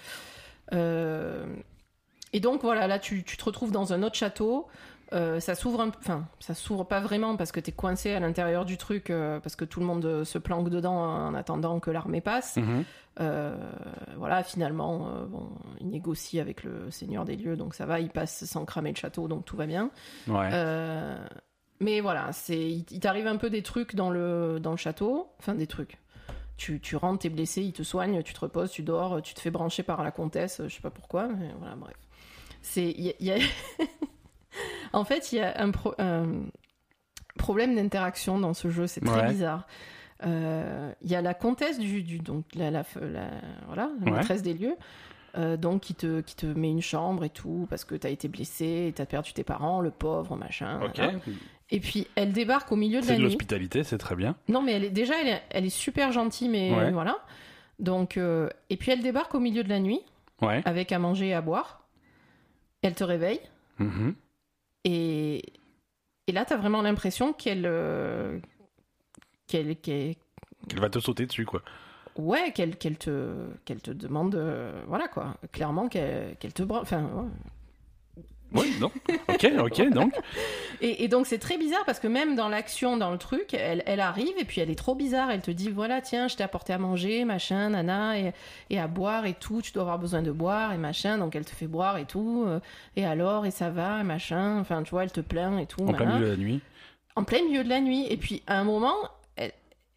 Euh, 0.74 1.46
et 2.34 2.40
donc 2.40 2.62
voilà, 2.62 2.88
là 2.88 3.00
tu, 3.00 3.24
tu 3.24 3.38
te 3.38 3.44
retrouves 3.46 3.72
dans 3.72 3.94
un 3.94 4.04
autre 4.04 4.16
château. 4.16 4.68
Euh, 5.12 5.40
ça 5.40 5.56
s'ouvre 5.56 5.90
enfin 5.98 6.28
ça 6.40 6.54
s'ouvre 6.54 6.84
pas 6.84 7.00
vraiment 7.00 7.36
parce 7.36 7.52
que 7.52 7.60
t'es 7.60 7.72
coincé 7.72 8.14
à 8.14 8.20
l'intérieur 8.20 8.64
du 8.64 8.78
truc 8.78 9.10
euh, 9.10 9.40
parce 9.40 9.56
que 9.56 9.66
tout 9.66 9.80
le 9.80 9.88
monde 9.88 10.24
se 10.24 10.38
planque 10.38 10.70
dedans 10.70 10.94
en 10.98 11.34
attendant 11.34 11.80
que 11.80 11.90
l'armée 11.90 12.22
passe 12.22 12.58
Mhm. 12.58 12.84
Euh, 13.20 13.58
voilà 14.18 14.44
finalement 14.44 15.08
euh, 15.10 15.26
bon 15.26 15.50
il 15.82 15.90
négocie 15.90 16.40
avec 16.40 16.64
le 16.64 16.92
seigneur 16.92 17.26
des 17.26 17.36
lieux 17.38 17.58
donc 17.58 17.74
ça 17.74 17.88
va 17.88 18.00
il 18.00 18.10
passe 18.12 18.46
sans 18.46 18.66
cramer 18.66 18.92
le 18.92 18.98
château 18.98 19.28
donc 19.28 19.46
tout 19.46 19.58
va 19.58 19.66
bien 19.66 19.90
Ouais. 20.28 20.50
Euh, 20.54 21.18
mais 21.80 22.02
voilà 22.02 22.32
c'est 22.32 22.60
il, 22.70 22.86
il 22.92 23.00
t'arrive 23.00 23.26
un 23.26 23.38
peu 23.38 23.50
des 23.50 23.64
trucs 23.64 23.96
dans 23.96 24.12
le 24.12 24.60
dans 24.62 24.72
le 24.72 24.78
château 24.78 25.28
enfin 25.40 25.56
des 25.56 25.66
trucs 25.68 25.98
tu, 26.60 26.80
tu 26.80 26.96
rentres, 26.96 27.20
t'es 27.24 27.30
blessé, 27.30 27.62
il 27.64 27.74
te 27.74 27.84
soigne, 27.84 28.22
tu 28.22 28.34
te 28.34 28.40
reposes, 28.42 28.70
tu 28.72 28.84
dors, 28.84 29.22
tu 29.22 29.34
te 29.34 29.40
fais 29.40 29.50
brancher 29.50 29.82
par 29.82 30.04
la 30.04 30.12
comtesse, 30.12 30.62
je 30.68 30.74
sais 30.76 30.82
pas 30.82 30.92
pourquoi, 30.92 31.28
mais 31.28 31.50
voilà, 31.58 31.76
bref. 31.76 31.96
C'est, 32.62 32.92
y 32.92 33.10
a- 33.10 33.14
y 33.20 33.32
a- 33.32 33.38
en 34.94 35.04
fait, 35.06 35.32
il 35.32 35.38
y 35.38 35.42
a 35.42 35.60
un, 35.62 35.72
pro- 35.72 35.96
un 35.98 36.44
problème 37.38 37.76
d'interaction 37.76 38.40
dans 38.40 38.54
ce 38.54 38.70
jeu, 38.70 38.88
c'est 38.88 39.02
très 39.02 39.22
Ouais. 39.22 39.30
bizarre. 39.30 39.66
Euh, 40.26 40.92
Il 41.02 41.10
y 41.10 41.16
a 41.16 41.22
la 41.22 41.34
comtesse 41.34 41.80
du, 41.80 42.04
du 42.04 42.20
donc 42.20 42.44
la, 42.56 42.70
la, 42.72 42.84
la- 43.02 43.30
voilà, 43.68 43.90
la 44.02 44.06
Ouais. 44.12 44.18
maîtresse 44.18 44.42
des 44.42 44.54
lieux, 44.54 44.76
euh, 45.38 45.56
donc 45.56 45.82
qui 45.82 45.96
te, 45.96 46.20
qui 46.22 46.36
te 46.36 46.46
met 46.46 46.70
une 46.70 46.82
chambre 46.82 47.24
et 47.24 47.30
tout 47.30 47.68
parce 47.70 47.86
que 47.86 47.96
t'as 47.96 48.10
été 48.10 48.28
blessé, 48.28 48.92
t'as 48.96 49.06
perdu 49.06 49.32
tes 49.32 49.44
parents, 49.46 49.80
le 49.80 49.92
pauvre 49.92 50.36
machin. 50.36 50.78
Voilà. 50.80 51.12
Et 51.72 51.80
puis 51.80 52.08
elle 52.16 52.34
débarque 52.34 52.72
au 52.72 52.76
milieu 52.76 53.00
de 53.00 53.06
C'est 53.06 53.12
la 53.12 53.18
de 53.18 53.22
nuit. 53.22 53.28
l'hospitalité, 53.30 53.84
c'est 53.84 53.98
très 54.00 54.16
bien. 54.16 54.36
Non, 54.48 54.62
mais 54.62 54.72
elle 54.74 54.86
est, 54.86 54.90
déjà, 54.90 55.14
elle 55.22 55.28
est, 55.28 55.44
elle 55.52 55.66
est 55.66 55.70
super 55.70 56.12
gentille, 56.12 56.50
mais 56.50 56.74
Ouais. 56.74 56.92
voilà. 56.92 57.18
Donc, 57.78 58.18
euh, 58.18 58.50
et 58.70 58.78
puis 58.78 58.92
elle 58.92 59.02
débarque 59.02 59.36
au 59.36 59.40
milieu 59.40 59.64
de 59.64 59.70
la 59.70 59.80
nuit 59.80 60.02
Ouais. 60.42 60.62
avec 60.66 60.92
à 60.92 61.00
manger 61.00 61.28
et 61.30 61.34
à 61.34 61.42
boire. 61.42 61.88
Elle 62.82 62.96
te 62.96 63.04
réveille 63.04 63.40
Mhm. 63.78 64.16
et, 64.86 65.44
et 66.28 66.32
là, 66.32 66.44
t'as 66.46 66.58
vraiment 66.58 66.82
l'impression 66.82 67.34
qu'elle, 67.34 67.66
euh, 67.66 68.40
qu'elle, 69.48 69.76
qu'elle- 69.78 70.16
Elle 70.72 70.80
va 70.80 70.90
te 70.90 71.00
sauter 71.00 71.26
dessus, 71.26 71.46
quoi. 71.46 71.62
ouais, 72.18 72.52
qu'elle, 72.54 72.78
qu'elle 72.78 72.98
te, 72.98 73.48
qu'elle 73.66 73.82
te 73.82 73.92
demande, 73.92 74.36
euh, 74.36 74.82
voilà 74.88 75.08
quoi, 75.08 75.36
clairement 75.52 75.88
qu'elle, 75.88 76.36
qu'elle 76.38 76.54
te, 76.54 76.64
enfin, 76.64 77.04
ouais. 77.04 77.30
Oui, 78.54 78.74
non. 78.80 78.92
Ok, 79.28 79.48
ok, 79.60 79.90
donc. 79.92 80.14
Et, 80.82 81.04
et 81.04 81.08
donc 81.08 81.28
c'est 81.28 81.38
très 81.38 81.58
bizarre 81.58 81.84
parce 81.86 82.00
que 82.00 82.08
même 82.08 82.36
dans 82.36 82.50
l'action, 82.50 82.98
dans 82.98 83.12
le 83.12 83.18
truc, 83.18 83.54
elle, 83.54 83.84
elle 83.86 84.00
arrive 84.00 84.34
et 84.40 84.46
puis 84.46 84.60
elle 84.62 84.70
est 84.72 84.76
trop 84.76 84.96
bizarre. 84.96 85.30
Elle 85.30 85.42
te 85.42 85.52
dit 85.52 85.70
voilà 85.70 86.02
tiens 86.02 86.28
je 86.28 86.36
t'ai 86.36 86.44
apporté 86.44 86.74
à 86.74 86.78
manger 86.80 87.26
machin 87.26 87.70
nana 87.70 88.18
et, 88.18 88.34
et 88.70 88.80
à 88.80 88.88
boire 88.88 89.26
et 89.26 89.34
tout. 89.36 89.62
Tu 89.62 89.72
dois 89.72 89.84
avoir 89.84 90.00
besoin 90.00 90.22
de 90.22 90.32
boire 90.32 90.74
et 90.74 90.78
machin. 90.78 91.18
Donc 91.18 91.36
elle 91.36 91.46
te 91.46 91.52
fait 91.52 91.68
boire 91.68 91.98
et 91.98 92.06
tout. 92.06 92.46
euh, 92.48 92.60
Et 92.96 93.06
alors 93.06 93.46
et 93.46 93.52
ça 93.52 93.70
va 93.70 94.00
et 94.00 94.04
machin. 94.04 94.60
Enfin 94.60 94.82
tu 94.84 94.92
vois 94.92 95.04
elle 95.04 95.12
te 95.12 95.22
plaint 95.22 95.62
et 95.62 95.66
tout. 95.68 95.84
En 95.86 95.94
plein 95.94 96.14
milieu 96.16 96.26
de 96.26 96.32
la 96.32 96.38
nuit. 96.38 96.62
En 97.16 97.24
plein 97.24 97.44
milieu 97.44 97.64
de 97.64 97.70
la 97.70 97.82
nuit. 97.82 98.08
Et 98.10 98.18
puis 98.18 98.42
à 98.48 98.58
un 98.60 98.64
moment. 98.64 98.96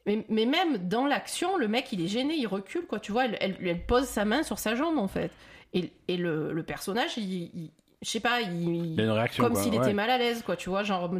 mais, 0.04 0.26
mais 0.28 0.46
même 0.46 0.76
dans 0.88 1.06
l'action, 1.06 1.56
le 1.56 1.68
mec 1.68 1.92
il 1.92 2.02
est 2.04 2.08
gêné, 2.08 2.34
il 2.36 2.46
recule 2.46 2.86
quoi. 2.86 2.98
Tu 3.00 3.12
vois, 3.12 3.26
elle, 3.26 3.38
elle, 3.40 3.56
elle 3.64 3.86
pose 3.86 4.04
sa 4.04 4.24
main 4.24 4.42
sur 4.42 4.58
sa 4.58 4.74
jambe 4.74 4.98
en 4.98 5.08
fait. 5.08 5.30
Et, 5.74 5.90
et 6.08 6.16
le, 6.18 6.52
le 6.52 6.62
personnage, 6.64 7.16
il, 7.16 7.32
il- 7.54 7.70
je 8.02 8.08
sais 8.10 8.20
pas, 8.20 8.40
il, 8.40 8.92
Il 8.94 9.00
a 9.00 9.04
une 9.04 9.10
réaction. 9.10 9.44
comme 9.44 9.54
s'il 9.54 9.72
ouais. 9.72 9.78
était 9.78 9.94
mal 9.94 10.10
à 10.10 10.18
l'aise, 10.18 10.42
quoi, 10.42 10.56
tu 10.56 10.68
vois, 10.68 10.82
genre, 10.82 11.10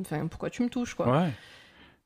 enfin, 0.00 0.26
pourquoi 0.26 0.50
tu 0.50 0.62
me 0.62 0.68
touches, 0.68 0.94
quoi. 0.94 1.08
Ouais. 1.10 1.30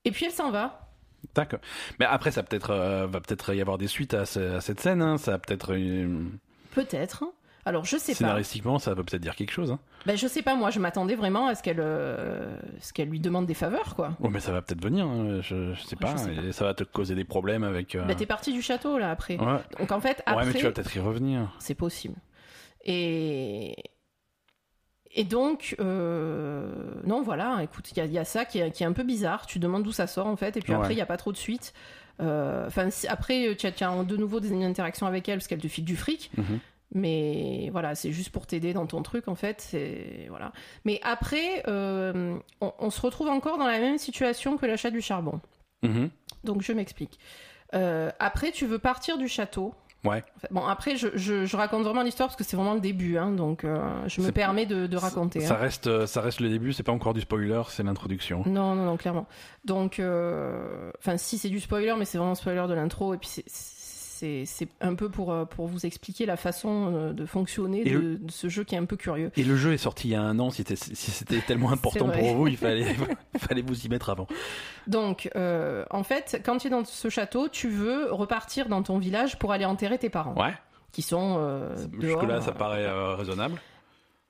Et 0.04 0.10
puis 0.10 0.26
elle 0.26 0.32
s'en 0.32 0.50
va. 0.50 0.88
D'accord. 1.34 1.60
Mais 2.00 2.04
après, 2.04 2.30
ça 2.32 2.42
peut-être 2.42 2.70
euh, 2.70 3.06
va 3.06 3.20
peut-être 3.20 3.54
y 3.54 3.60
avoir 3.60 3.78
des 3.78 3.86
suites 3.86 4.12
à, 4.14 4.26
ce- 4.26 4.56
à 4.56 4.60
cette 4.60 4.80
scène. 4.80 5.00
Hein. 5.00 5.16
Ça 5.18 5.38
peut-être 5.38 5.72
euh, 5.74 6.24
Peut-être. 6.72 7.24
Alors, 7.64 7.84
je 7.84 7.96
sais 7.96 8.10
pas. 8.12 8.16
scénaristiquement, 8.18 8.80
ça 8.80 8.96
peut 8.96 9.04
peut-être 9.04 9.22
dire 9.22 9.36
quelque 9.36 9.52
chose. 9.52 9.70
Hein. 9.70 9.78
Ben, 10.04 10.16
je 10.18 10.26
sais 10.26 10.42
pas, 10.42 10.56
moi, 10.56 10.70
je 10.70 10.80
m'attendais 10.80 11.14
vraiment 11.14 11.46
à 11.46 11.54
ce 11.54 11.62
qu'elle 11.62 11.78
euh, 11.78 12.56
ce 12.80 12.92
qu'elle 12.92 13.08
lui 13.08 13.20
demande 13.20 13.46
des 13.46 13.54
faveurs, 13.54 13.94
quoi. 13.94 14.16
Oh, 14.20 14.30
mais 14.30 14.40
ça 14.40 14.50
va 14.50 14.62
peut-être 14.62 14.82
venir. 14.82 15.06
hein. 15.06 15.38
Je, 15.42 15.72
je 15.74 15.80
sais 15.82 15.94
pas. 15.94 16.16
sais 16.16 16.34
pas. 16.34 16.42
Et 16.42 16.50
ça 16.50 16.64
va 16.64 16.74
te 16.74 16.82
causer 16.82 17.14
des 17.14 17.24
problèmes 17.24 17.62
avec. 17.62 17.94
euh, 17.94 18.02
Ben, 18.04 18.16
t'es 18.16 18.26
parti 18.26 18.52
du 18.52 18.60
château, 18.60 18.98
là, 18.98 19.12
après. 19.12 19.38
Ouais. 19.38 19.58
Donc, 19.78 19.92
en 19.92 20.00
fait, 20.00 20.16
ouais, 20.18 20.22
après, 20.26 20.46
mais 20.46 20.52
tu 20.54 20.64
vas 20.64 20.72
peut-être 20.72 20.96
y 20.96 20.98
revenir. 20.98 21.54
c'est 21.60 21.76
possible. 21.76 22.16
Et. 22.84 23.76
Et 25.14 25.24
donc, 25.24 25.76
euh, 25.80 26.70
non, 27.04 27.22
voilà, 27.22 27.60
écoute, 27.62 27.90
il 27.92 27.98
y, 27.98 28.00
a- 28.00 28.04
il 28.06 28.12
y 28.12 28.18
a 28.18 28.24
ça 28.24 28.44
qui 28.44 28.58
est, 28.60 28.70
qui 28.70 28.82
est 28.82 28.86
un 28.86 28.92
peu 28.92 29.02
bizarre. 29.02 29.46
Tu 29.46 29.58
demandes 29.58 29.82
d'où 29.82 29.92
ça 29.92 30.06
sort, 30.06 30.26
en 30.26 30.36
fait, 30.36 30.56
et 30.56 30.60
puis 30.60 30.72
après, 30.80 30.92
il 30.94 30.96
n'y 30.96 31.02
a 31.02 31.06
pas 31.06 31.16
trop 31.18 31.32
de 31.32 31.36
suite. 31.36 31.74
Euh, 32.20 32.66
Enfin, 32.66 32.88
si- 32.90 33.06
après, 33.08 33.54
tu 33.58 33.66
as, 33.66 33.72
tu 33.72 33.84
as 33.84 34.04
de 34.04 34.16
nouveau 34.16 34.40
des 34.40 34.52
interactions 34.64 35.06
avec 35.06 35.28
elle 35.28 35.38
parce 35.38 35.48
qu'elle 35.48 35.60
te 35.60 35.68
file 35.68 35.84
du 35.84 35.96
fric. 35.96 36.30
Mhm. 36.38 36.58
Mais 36.94 37.70
voilà, 37.72 37.94
c'est 37.94 38.12
juste 38.12 38.30
pour 38.30 38.46
t'aider 38.46 38.74
dans 38.74 38.86
ton 38.86 39.02
truc 39.02 39.26
en 39.28 39.34
fait. 39.34 39.74
Voilà. 40.28 40.52
Mais 40.84 41.00
après, 41.02 41.62
euh, 41.66 42.36
on, 42.60 42.72
on 42.78 42.90
se 42.90 43.00
retrouve 43.00 43.28
encore 43.28 43.56
dans 43.58 43.66
la 43.66 43.78
même 43.80 43.96
situation 43.98 44.56
que 44.58 44.66
l'achat 44.66 44.90
du 44.90 45.00
charbon. 45.00 45.40
Mhm. 45.82 46.10
Donc 46.44 46.60
je 46.62 46.72
m'explique. 46.72 47.18
Euh, 47.74 48.10
après, 48.18 48.52
tu 48.52 48.66
veux 48.66 48.78
partir 48.78 49.16
du 49.16 49.26
château. 49.26 49.74
Ouais. 50.04 50.24
Bon, 50.50 50.66
après, 50.66 50.96
je, 50.96 51.08
je- 51.14 51.44
je 51.46 51.56
raconte 51.56 51.84
vraiment 51.84 52.02
l'histoire 52.02 52.28
parce 52.28 52.36
que 52.36 52.42
c'est 52.44 52.56
vraiment 52.56 52.74
le 52.74 52.80
début, 52.80 53.18
hein, 53.18 53.30
donc 53.30 53.62
euh, 53.64 53.78
je 54.08 54.20
me 54.20 54.32
permets 54.32 54.66
de, 54.66 54.86
de 54.88 54.96
raconter. 54.96 55.40
Ça 55.40 55.54
hein. 55.54 55.58
reste, 55.58 55.86
euh, 55.86 56.06
ça 56.06 56.20
reste 56.20 56.40
le 56.40 56.48
début. 56.48 56.72
C'est 56.72 56.82
pas 56.82 56.90
encore 56.92 57.14
du 57.14 57.20
spoiler. 57.20 57.62
C'est 57.68 57.84
l'introduction. 57.84 58.42
Non, 58.46 58.74
non, 58.74 58.84
non, 58.84 58.96
clairement. 58.96 59.26
Donc, 59.64 60.00
euh, 60.00 60.90
enfin, 60.98 61.16
si 61.18 61.38
c'est 61.38 61.48
du 61.50 61.60
spoiler, 61.60 61.94
mais 61.96 62.04
c'est 62.04 62.18
vraiment 62.18 62.34
spoiler 62.34 62.66
de 62.68 62.74
l'intro, 62.74 63.14
et 63.14 63.18
puis 63.18 63.28
c'est- 63.28 63.44
c'est 64.44 64.68
un 64.80 64.94
peu 64.94 65.08
pour, 65.08 65.32
euh, 65.32 65.44
pour 65.44 65.66
vous 65.66 65.84
expliquer 65.86 66.26
la 66.26 66.36
façon 66.36 66.92
euh, 66.94 67.12
de 67.12 67.26
fonctionner 67.26 67.84
de, 67.84 67.90
le- 67.98 68.16
de 68.18 68.30
ce 68.30 68.48
jeu 68.48 68.64
qui 68.64 68.74
est 68.74 68.78
un 68.78 68.84
peu 68.84 68.96
curieux. 68.96 69.30
Et 69.36 69.42
le 69.44 69.56
jeu 69.56 69.72
est 69.72 69.78
sorti 69.78 70.08
il 70.08 70.10
y 70.12 70.14
a 70.14 70.22
un 70.22 70.38
an. 70.38 70.50
Si 70.50 70.64
c'était 70.64 71.40
tellement 71.46 71.72
important 71.72 72.08
pour 72.08 72.34
vous, 72.34 72.46
il 72.48 72.56
fallait, 72.56 72.94
vous 73.66 73.84
y 73.84 73.88
mettre 73.88 74.10
avant. 74.10 74.26
Donc, 74.86 75.30
euh, 75.36 75.84
en 75.90 76.02
fait, 76.02 76.40
quand 76.44 76.58
tu 76.58 76.66
es 76.68 76.70
dans 76.70 76.84
ce 76.84 77.08
château, 77.08 77.48
tu 77.48 77.68
veux 77.68 78.12
repartir 78.12 78.68
dans 78.68 78.82
ton 78.82 78.98
village 78.98 79.38
pour 79.38 79.52
aller 79.52 79.64
enterrer 79.64 79.98
tes 79.98 80.10
parents, 80.10 80.34
Ouais. 80.40 80.54
qui 80.92 81.02
sont 81.02 81.36
euh, 81.38 81.76
Jusque 82.00 82.22
là, 82.22 82.26
dehors. 82.34 82.42
ça 82.42 82.52
paraît 82.52 82.84
euh, 82.86 83.14
raisonnable. 83.14 83.60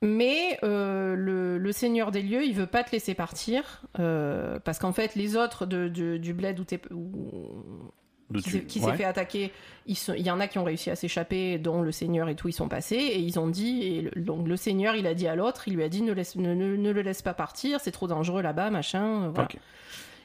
Mais 0.05 0.59
euh, 0.65 1.15
le, 1.15 1.59
le 1.59 1.73
seigneur 1.73 2.11
des 2.11 2.23
lieux, 2.23 2.45
il 2.45 2.55
veut 2.55 2.67
pas 2.67 2.83
te 2.83 2.91
laisser 2.91 3.15
partir 3.15 3.83
euh, 4.01 4.59
parce 4.59 4.81
qu'en 4.81 4.93
fait, 4.93 5.15
les 5.15 5.37
autres 5.37 5.65
de, 5.65 5.87
de- 5.87 6.17
du 6.17 6.35
bled 6.35 6.59
où 6.59 6.65
où- 6.93 7.93
De 8.33 8.59
qui 8.59 8.81
s'est 8.81 8.87
ouais. 8.87 8.97
fait 8.97 9.05
attaquer, 9.05 9.53
il 9.87 9.97
y 10.21 10.31
en 10.31 10.41
a 10.41 10.47
qui 10.49 10.59
ont 10.59 10.65
réussi 10.65 10.91
à 10.91 10.97
s'échapper, 10.97 11.59
dont 11.59 11.83
le 11.83 11.93
seigneur 11.93 12.29
et 12.29 12.35
tout, 12.35 12.49
ils 12.49 12.53
sont 12.53 12.69
passés 12.69 12.97
et 12.97 13.19
ils 13.19 13.39
ont 13.39 13.49
dit, 13.49 13.83
et 13.83 14.01
le, 14.03 14.11
donc 14.23 14.47
le 14.49 14.57
seigneur, 14.57 14.95
il 14.97 15.07
a 15.07 15.15
dit 15.15 15.27
à 15.29 15.35
l'autre, 15.35 15.69
il 15.69 15.75
lui 15.75 15.83
a 15.83 15.89
dit 15.89 16.03
ne, 16.03 16.13
laisse, 16.13 16.37
ne, 16.37 16.55
ne- 16.55 16.77
ne 16.77 16.91
le 16.91 17.03
laisse 17.03 17.23
pas 17.23 17.35
partir, 17.35 17.81
c'est 17.81 17.91
trop 17.93 18.07
dangereux 18.07 18.43
là-bas, 18.43 18.71
machin. 18.71 19.25
euh, 19.25 19.31
voilà. 19.35 19.49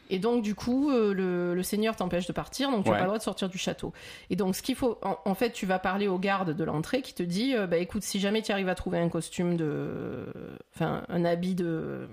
Et 0.10 0.20
donc, 0.20 0.42
du 0.42 0.56
coup, 0.56 0.90
euh, 0.90 1.14
le, 1.14 1.54
le 1.54 1.64
seigneur 1.64 1.98
t'empêche 1.98 2.28
de 2.28 2.32
partir, 2.32 2.72
donc 2.72 2.86
tu 2.86 2.90
n'as 2.90 2.94
Ouais. 2.94 3.00
pas 3.00 3.04
le 3.04 3.08
droit 3.10 3.18
de 3.18 3.24
sortir 3.24 3.50
du 3.50 3.58
château. 3.58 3.92
Et 4.30 4.38
donc, 4.38 4.56
ce 4.56 4.62
qu'il 4.62 4.76
faut, 4.76 4.98
en, 5.02 5.18
en 5.26 5.36
fait, 5.36 5.52
tu 5.52 5.66
vas 5.66 5.80
parler 5.80 6.08
au 6.08 6.18
garde 6.18 6.56
de 6.56 6.64
l'entrée 6.64 7.02
qui 7.02 7.14
te 7.14 7.24
dit, 7.24 7.54
euh, 7.56 7.68
bah 7.68 7.76
écoute, 7.76 8.04
si 8.04 8.22
jamais 8.22 8.42
tu 8.42 8.54
arrives 8.54 8.70
à 8.70 8.76
trouver 8.76 9.00
un 9.00 9.10
costume 9.10 9.58
de, 9.58 10.28
enfin, 10.74 11.04
un 11.10 11.26
habit 11.26 11.56
de, 11.56 12.08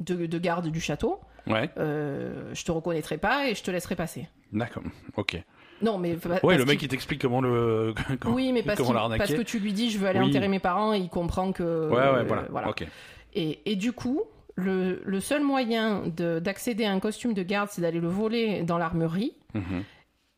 de, 0.00 0.26
de 0.26 0.38
garde 0.38 0.66
du 0.68 0.80
château, 0.80 1.18
Ouais. 1.46 1.70
euh, 1.78 2.50
je 2.52 2.64
te 2.64 2.72
reconnaîtrai 2.72 3.16
pas 3.18 3.48
et 3.48 3.54
je 3.54 3.62
te 3.62 3.70
laisserai 3.70 3.94
passer. 3.96 4.28
D'accord. 4.52 4.82
Ok. 5.16 5.42
Non, 5.82 5.98
mais 5.98 6.14
parce 6.14 6.42
le 6.42 6.64
mec 6.64 6.80
il 6.82 6.88
t'explique 6.88 7.20
comment 7.20 7.40
le. 7.40 7.94
comment- 8.20 8.34
oui, 8.34 8.52
mais 8.52 8.62
parce, 8.62 8.78
comment 8.80 9.08
parce 9.16 9.32
que 9.34 9.42
tu 9.42 9.58
lui 9.58 9.72
dis, 9.72 9.90
je 9.90 9.98
veux 9.98 10.06
aller 10.08 10.20
Oui. 10.20 10.28
enterrer 10.30 10.48
mes 10.48 10.58
parents 10.58 10.94
et 10.94 10.98
il 10.98 11.08
comprend 11.10 11.52
que. 11.52 11.88
Ouais, 11.90 11.96
ouais, 11.96 12.30
euh, 12.32 12.46
voilà. 12.50 12.68
Ok. 12.70 12.86
Et, 13.34 13.60
et 13.70 13.76
du 13.76 13.92
coup, 13.92 14.22
le, 14.54 15.02
le 15.04 15.20
seul 15.20 15.42
moyen 15.42 16.02
de- 16.06 16.38
d'accéder 16.38 16.84
à 16.86 16.92
un 16.92 17.00
costume 17.00 17.34
de 17.34 17.42
garde, 17.42 17.68
c'est 17.70 17.82
d'aller 17.82 18.00
le 18.00 18.08
voler 18.08 18.62
dans 18.62 18.78
l'armurerie. 18.78 19.36
Mhm. 19.54 19.82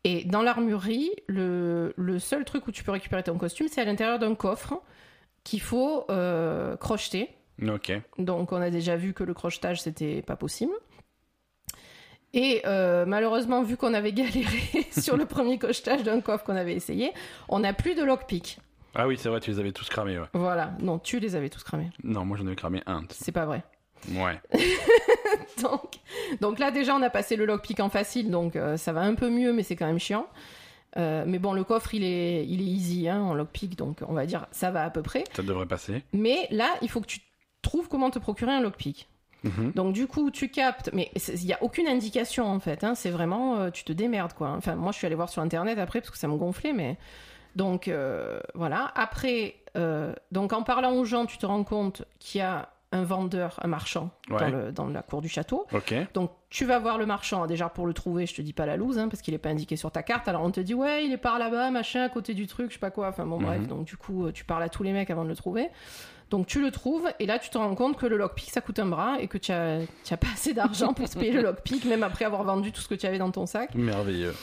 Et 0.04 0.24
dans 0.24 0.42
l'armurerie, 0.42 1.11
le, 1.28 1.92
le 1.96 2.18
seul 2.18 2.44
truc 2.44 2.66
où 2.66 2.72
tu 2.72 2.82
peux 2.82 2.92
récupérer 2.92 3.22
ton 3.22 3.36
costume, 3.38 3.68
c'est 3.68 3.80
à 3.80 3.84
l'intérieur 3.84 4.18
d'un 4.18 4.34
coffre 4.34 4.80
qu'il 5.44 5.61
faut 5.61 6.04
euh, 6.11 6.76
crocheter. 6.76 7.28
Ok. 7.62 7.92
Donc 8.18 8.52
on 8.52 8.61
a 8.61 8.70
déjà 8.70 8.96
vu 8.96 9.12
que 9.12 9.22
le 9.24 9.34
crochetage, 9.34 9.82
c'était 9.82 10.22
pas 10.22 10.36
possible. 10.36 10.72
Et 12.35 12.62
euh, 12.66 13.05
malheureusement, 13.07 13.62
vu 13.62 13.76
qu'on 13.76 13.95
avait 13.95 14.12
galéré 14.12 14.87
sur 14.99 15.16
le 15.16 15.26
premier 15.26 15.59
crochetage 15.59 16.03
d'un 16.03 16.20
coffre 16.20 16.45
qu'on 16.45 16.57
avait 16.57 16.74
essayé, 16.74 17.12
on 17.49 17.61
n'a 17.61 17.72
plus 17.72 17.95
de 17.95 18.05
lockpick. 18.05 18.59
Ah 18.95 19.07
oui, 19.07 19.16
c'est 19.18 19.29
vrai, 19.29 19.41
tu 19.41 19.51
les 19.51 19.61
avais 19.61 19.72
tous 19.72 19.89
cramés. 19.89 20.18
Ouais. 20.18 20.26
Voilà, 20.35 20.72
non, 20.81 20.99
tu 20.99 21.20
les 21.20 21.37
avais 21.37 21.49
tous 21.49 21.62
cramés. 21.62 21.91
Non, 22.03 22.24
moi 22.24 22.37
j'en 22.37 22.47
avais 22.47 22.57
cramé 22.57 22.83
un. 22.87 23.03
C'est 23.11 23.33
pas 23.33 23.47
vrai. 23.47 23.62
Ouais. 24.12 24.41
Donc, 25.62 25.97
donc 26.41 26.59
là, 26.59 26.70
déjà, 26.70 26.95
on 26.95 27.03
a 27.03 27.11
passé 27.11 27.35
le 27.35 27.45
lockpick 27.45 27.81
en 27.81 27.89
facile, 27.89 28.31
donc 28.31 28.55
euh, 28.55 28.76
ça 28.76 28.93
va 28.93 29.01
un 29.01 29.14
peu 29.14 29.29
mieux, 29.29 29.53
mais 29.53 29.64
c'est 29.64 29.74
quand 29.74 29.87
même 29.87 29.99
chiant. 29.99 30.29
Euh, 30.97 31.24
mais 31.26 31.39
bon, 31.39 31.53
le 31.53 31.64
coffre, 31.64 31.95
il 31.95 32.05
est, 32.05 32.47
il 32.47 32.61
est 32.61 32.64
easy 32.64 33.09
hein, 33.09 33.20
en 33.20 33.35
lockpick, 33.35 33.76
donc 33.76 33.99
on 34.07 34.14
va 34.14 34.24
dire 34.24 34.47
ça 34.53 34.70
va 34.70 34.85
à 34.85 34.91
peu 34.91 35.03
près. 35.03 35.24
Ça 35.35 35.43
devrait 35.43 35.66
passer. 35.66 36.03
Mais 36.12 36.47
là, 36.51 36.68
il 36.81 36.89
faut 36.89 37.01
que 37.01 37.07
tu 37.07 37.20
trouves 37.62 37.89
comment 37.89 38.11
te 38.11 38.18
procurer 38.18 38.53
un 38.53 38.61
lockpick. 38.61 39.09
Mhm. 39.45 39.72
Donc 39.74 39.93
du 39.93 40.07
coup, 40.07 40.30
tu 40.30 40.49
captes, 40.49 40.91
mais 40.93 41.11
il 41.28 41.45
n'y 41.47 41.53
a 41.53 41.62
aucune 41.62 41.86
indication 41.86 42.47
en 42.47 42.59
fait. 42.61 42.82
hein, 42.84 42.95
c'est 42.95 43.11
vraiment, 43.11 43.57
euh, 43.57 43.70
tu 43.70 43.84
te 43.84 43.93
démerdes 43.93 44.32
quoi. 44.32 44.51
Enfin, 44.57 44.74
moi, 44.74 44.93
je 44.93 44.99
suis 44.99 45.07
allée 45.07 45.14
voir 45.16 45.28
sur 45.28 45.43
internet 45.43 45.78
après 45.78 46.01
parce 46.01 46.11
que 46.11 46.18
ça 46.18 46.28
me 46.28 46.36
gonflait, 46.36 46.72
mais 46.72 46.97
donc 47.57 47.89
euh, 47.89 48.41
voilà. 48.55 48.93
Après, 48.97 49.55
euh, 49.76 50.12
donc 50.32 50.53
en 50.53 50.62
parlant 50.62 50.93
aux 50.95 51.05
gens, 51.05 51.24
tu 51.26 51.39
te 51.39 51.47
rends 51.47 51.64
compte 51.64 52.03
qu'il 52.18 52.41
y 52.41 52.43
a 52.43 52.68
un 52.91 53.05
vendeur, 53.05 53.61
un 53.62 53.68
marchand 53.68 54.09
dans, 54.30 54.36
Ouais. 54.39 54.51
le- 54.51 54.72
dans 54.72 54.86
la 54.89 55.03
cour 55.03 55.20
du 55.20 55.28
château. 55.28 55.66
Ok. 55.72 55.95
Donc 56.14 56.30
tu 56.49 56.64
vas 56.64 56.78
voir 56.78 56.97
le 56.97 57.05
marchand. 57.05 57.47
Déjà 57.47 57.68
pour 57.68 57.86
le 57.86 57.93
trouver, 57.93 58.24
je 58.24 58.34
te 58.34 58.41
dis 58.41 58.55
pas 58.55 58.64
la 58.64 58.78
loose, 58.78 58.99
hein, 58.99 59.09
parce 59.09 59.20
qu'il 59.20 59.34
est 59.34 59.39
pas 59.39 59.51
indiqué 59.51 59.76
sur 59.76 59.91
ta 59.93 60.03
carte. 60.03 60.26
Alors 60.26 60.43
on 60.43 60.51
te 60.51 60.61
dit 60.61 60.72
ouais, 60.72 61.05
il 61.05 61.12
est 61.12 61.18
par 61.18 61.39
là-bas, 61.39 61.70
machin, 61.70 62.03
à 62.03 62.09
côté 62.09 62.32
du 62.32 62.47
truc, 62.47 62.68
je 62.70 62.74
sais 62.74 62.78
pas 62.80 62.91
quoi. 62.91 63.09
Enfin 63.09 63.26
bon 63.26 63.39
bref. 63.39 63.61
Mhm. 63.61 63.66
Donc 63.66 63.84
du 63.84 63.97
coup, 63.99 64.32
tu 64.32 64.45
parles 64.47 64.62
à 64.62 64.68
tous 64.70 64.82
les 64.82 64.93
mecs 64.93 65.11
avant 65.11 65.24
de 65.24 65.28
le 65.28 65.36
trouver. 65.36 65.68
Donc 66.31 66.47
tu 66.47 66.61
le 66.61 66.70
trouves 66.70 67.09
et 67.18 67.24
là 67.26 67.39
tu 67.39 67.49
te 67.49 67.57
rends 67.57 67.74
compte 67.74 67.97
que 67.97 68.05
le 68.07 68.16
lockpick 68.18 68.51
ça 68.51 68.61
coûte 68.61 68.79
un 68.79 68.87
bras 68.87 69.16
et 69.18 69.29
que 69.29 69.39
tu 69.39 69.51
as, 69.51 69.79
tu 70.05 70.12
as 70.12 70.18
pas 70.18 70.26
assez 70.35 70.53
d'argent 70.53 70.93
pour 70.93 71.09
te 71.09 71.18
payer 71.18 71.33
le 71.33 71.41
lockpick, 71.43 71.85
même 71.87 72.03
après 72.03 72.26
avoir 72.26 72.45
vendu 72.45 72.70
tout 72.70 72.81
ce 72.83 72.89
que 72.89 72.95
tu 72.95 73.07
avais 73.07 73.16
dans 73.18 73.31
ton 73.31 73.47
sac. 73.47 73.74
Merveilleux. 73.74 74.35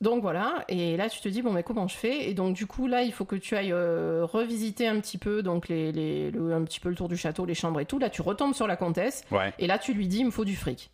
Donc 0.00 0.22
voilà, 0.22 0.64
et 0.68 0.96
là 0.96 1.10
tu 1.10 1.20
te 1.20 1.28
dis 1.28 1.42
bon 1.42 1.52
mais 1.52 1.62
comment 1.62 1.86
je 1.86 1.94
fais? 1.94 2.28
Et 2.30 2.32
donc 2.34 2.54
du 2.56 2.66
coup 2.66 2.86
là 2.86 3.02
il 3.02 3.12
faut 3.12 3.26
que 3.26 3.36
tu 3.36 3.54
ailles 3.54 3.72
euh, 3.72 4.24
revisiter 4.24 4.88
un 4.88 4.98
petit 4.98 5.18
peu 5.18 5.42
donc 5.42 5.68
les, 5.68 5.92
les- 5.92 6.30
le, 6.30 6.54
un 6.54 6.64
petit 6.64 6.80
peu 6.80 6.88
le 6.88 6.94
tour 6.94 7.06
du 7.06 7.18
château, 7.18 7.44
les 7.44 7.54
chambres 7.54 7.80
et 7.80 7.84
tout. 7.84 7.98
Là 7.98 8.08
tu 8.08 8.22
retombes 8.22 8.54
sur 8.54 8.66
la 8.66 8.76
comtesse 8.76 9.22
Ouais. 9.30 9.52
et 9.58 9.66
là 9.66 9.78
tu 9.78 9.92
lui 9.92 10.08
dis 10.08 10.20
il 10.20 10.26
me 10.26 10.30
faut 10.30 10.46
du 10.46 10.56
fric. 10.56 10.90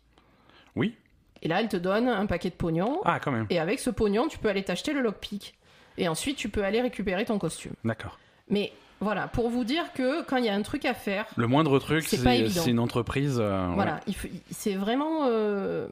Oui. 0.75 0.93
Et 1.41 1.47
là 1.47 1.61
elle 1.61 1.69
te 1.69 1.77
donne 1.77 2.09
un 2.09 2.25
paquet 2.25 2.49
de 2.49 2.55
pognon 2.55 2.99
Ah, 3.05 3.19
quand 3.21 3.31
même. 3.31 3.47
et 3.49 3.59
avec 3.59 3.79
ce 3.79 3.89
pognon 3.89 4.27
tu 4.27 4.39
peux 4.39 4.49
aller 4.49 4.63
t'acheter 4.63 4.91
le 4.91 4.99
lockpick. 5.01 5.55
Et 5.97 6.09
ensuite 6.09 6.35
tu 6.35 6.49
peux 6.49 6.65
aller 6.65 6.81
récupérer 6.81 7.23
ton 7.23 7.39
costume. 7.39 7.73
D'accord. 7.85 8.19
Mais 8.49 8.73
voilà, 8.99 9.27
pour 9.27 9.49
vous 9.49 9.63
dire 9.63 9.93
que 9.93 10.23
quand 10.23 10.37
il 10.37 10.45
y 10.45 10.49
a 10.49 10.53
un 10.55 10.61
truc 10.63 10.85
à 10.85 10.93
faire, 10.93 11.25
Le 11.35 11.47
moindre 11.47 11.79
truc, 11.79 12.03
C'est 12.05 12.65
une 12.67 12.79
entreprise. 12.79 13.37
euh, 13.39 13.71
Voilà, 13.75 13.99
ouais. 14.07 14.31
c'est 14.51 14.75
vraiment 14.75 15.25
euh, 15.25 15.87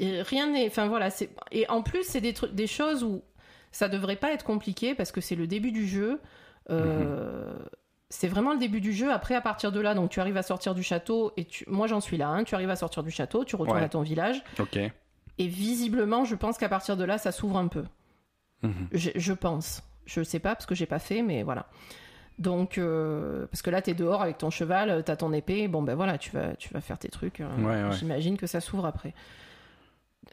rien 0.00 0.50
n'est. 0.50 0.66
Enfin 0.66 0.88
voilà, 0.88 1.08
et 1.50 1.68
en 1.68 1.82
plus 1.82 2.02
c'est 2.04 2.20
des 2.20 2.32
trucs, 2.34 2.52
des 2.54 2.66
choses 2.66 3.04
où 3.04 3.22
ça 3.70 3.88
devrait 3.88 4.16
pas 4.16 4.32
être 4.32 4.44
compliqué 4.44 4.94
parce 4.94 5.12
que 5.12 5.20
c'est 5.20 5.36
le 5.36 5.46
début 5.46 5.72
du 5.72 5.86
jeu. 5.86 6.20
Euh, 6.70 7.52
C'est 8.10 8.28
vraiment 8.28 8.52
le 8.52 8.58
début 8.58 8.80
du 8.82 8.92
jeu. 8.92 9.10
Après, 9.10 9.34
à 9.34 9.40
partir 9.40 9.72
de 9.72 9.80
là, 9.80 9.94
donc 9.94 10.10
tu 10.10 10.20
arrives 10.20 10.36
à 10.36 10.42
sortir 10.42 10.74
du 10.74 10.82
château 10.82 11.32
et 11.38 11.44
tu... 11.46 11.64
moi 11.66 11.86
j'en 11.86 12.00
suis 12.00 12.18
là. 12.18 12.28
hein, 12.28 12.44
tu 12.44 12.54
arrives 12.54 12.68
à 12.70 12.76
sortir 12.76 13.02
du 13.02 13.10
château, 13.10 13.44
tu 13.44 13.56
retournes 13.56 13.78
Ouais. 13.78 13.84
à 13.84 13.88
ton 13.88 14.02
village 14.02 14.42
Ok. 14.58 14.76
et 14.76 15.46
visiblement, 15.46 16.24
je 16.26 16.34
pense 16.36 16.58
qu'à 16.58 16.68
partir 16.68 16.96
de 16.98 17.04
là, 17.04 17.16
ça 17.18 17.32
s'ouvre 17.32 17.56
un 17.56 17.68
peu. 17.68 17.84
Mhm. 18.62 18.88
Je, 18.92 19.10
je 19.16 19.32
pense. 19.32 19.82
Je 20.04 20.22
sais 20.22 20.40
pas 20.40 20.54
parce 20.54 20.66
que 20.66 20.74
j'ai 20.74 20.86
pas 20.86 20.98
fait, 20.98 21.22
mais 21.22 21.42
voilà. 21.42 21.66
Donc, 22.42 22.76
euh, 22.78 23.46
parce 23.50 23.62
que 23.62 23.70
là, 23.70 23.80
t'es 23.82 23.94
dehors 23.94 24.20
avec 24.20 24.36
ton 24.38 24.50
cheval, 24.50 25.02
t'as 25.04 25.14
ton 25.16 25.32
épée, 25.32 25.68
bon 25.68 25.80
ben 25.82 25.94
voilà, 25.94 26.18
tu 26.18 26.30
vas, 26.32 26.54
tu 26.56 26.72
vas 26.74 26.80
faire 26.80 26.98
tes 26.98 27.08
trucs. 27.08 27.40
euh, 27.40 27.48
Ouais, 27.58 27.88
ouais. 27.88 27.96
J'imagine 27.96 28.36
que 28.36 28.46
ça 28.48 28.60
s'ouvre 28.60 28.84
après. 28.84 29.14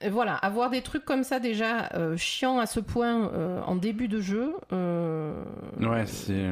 Et 0.01 0.09
voilà, 0.09 0.35
avoir 0.35 0.69
des 0.69 0.81
trucs 0.81 1.03
comme 1.05 1.23
ça 1.23 1.39
déjà 1.39 1.89
euh, 1.93 2.15
chiants 2.17 2.59
à 2.59 2.65
ce 2.65 2.79
point 2.79 3.31
euh, 3.33 3.61
en 3.63 3.75
début 3.75 4.07
de 4.07 4.21
jeu, 4.21 4.55
euh, 4.71 5.43
Ouais, 5.79 6.05
c'est. 6.07 6.49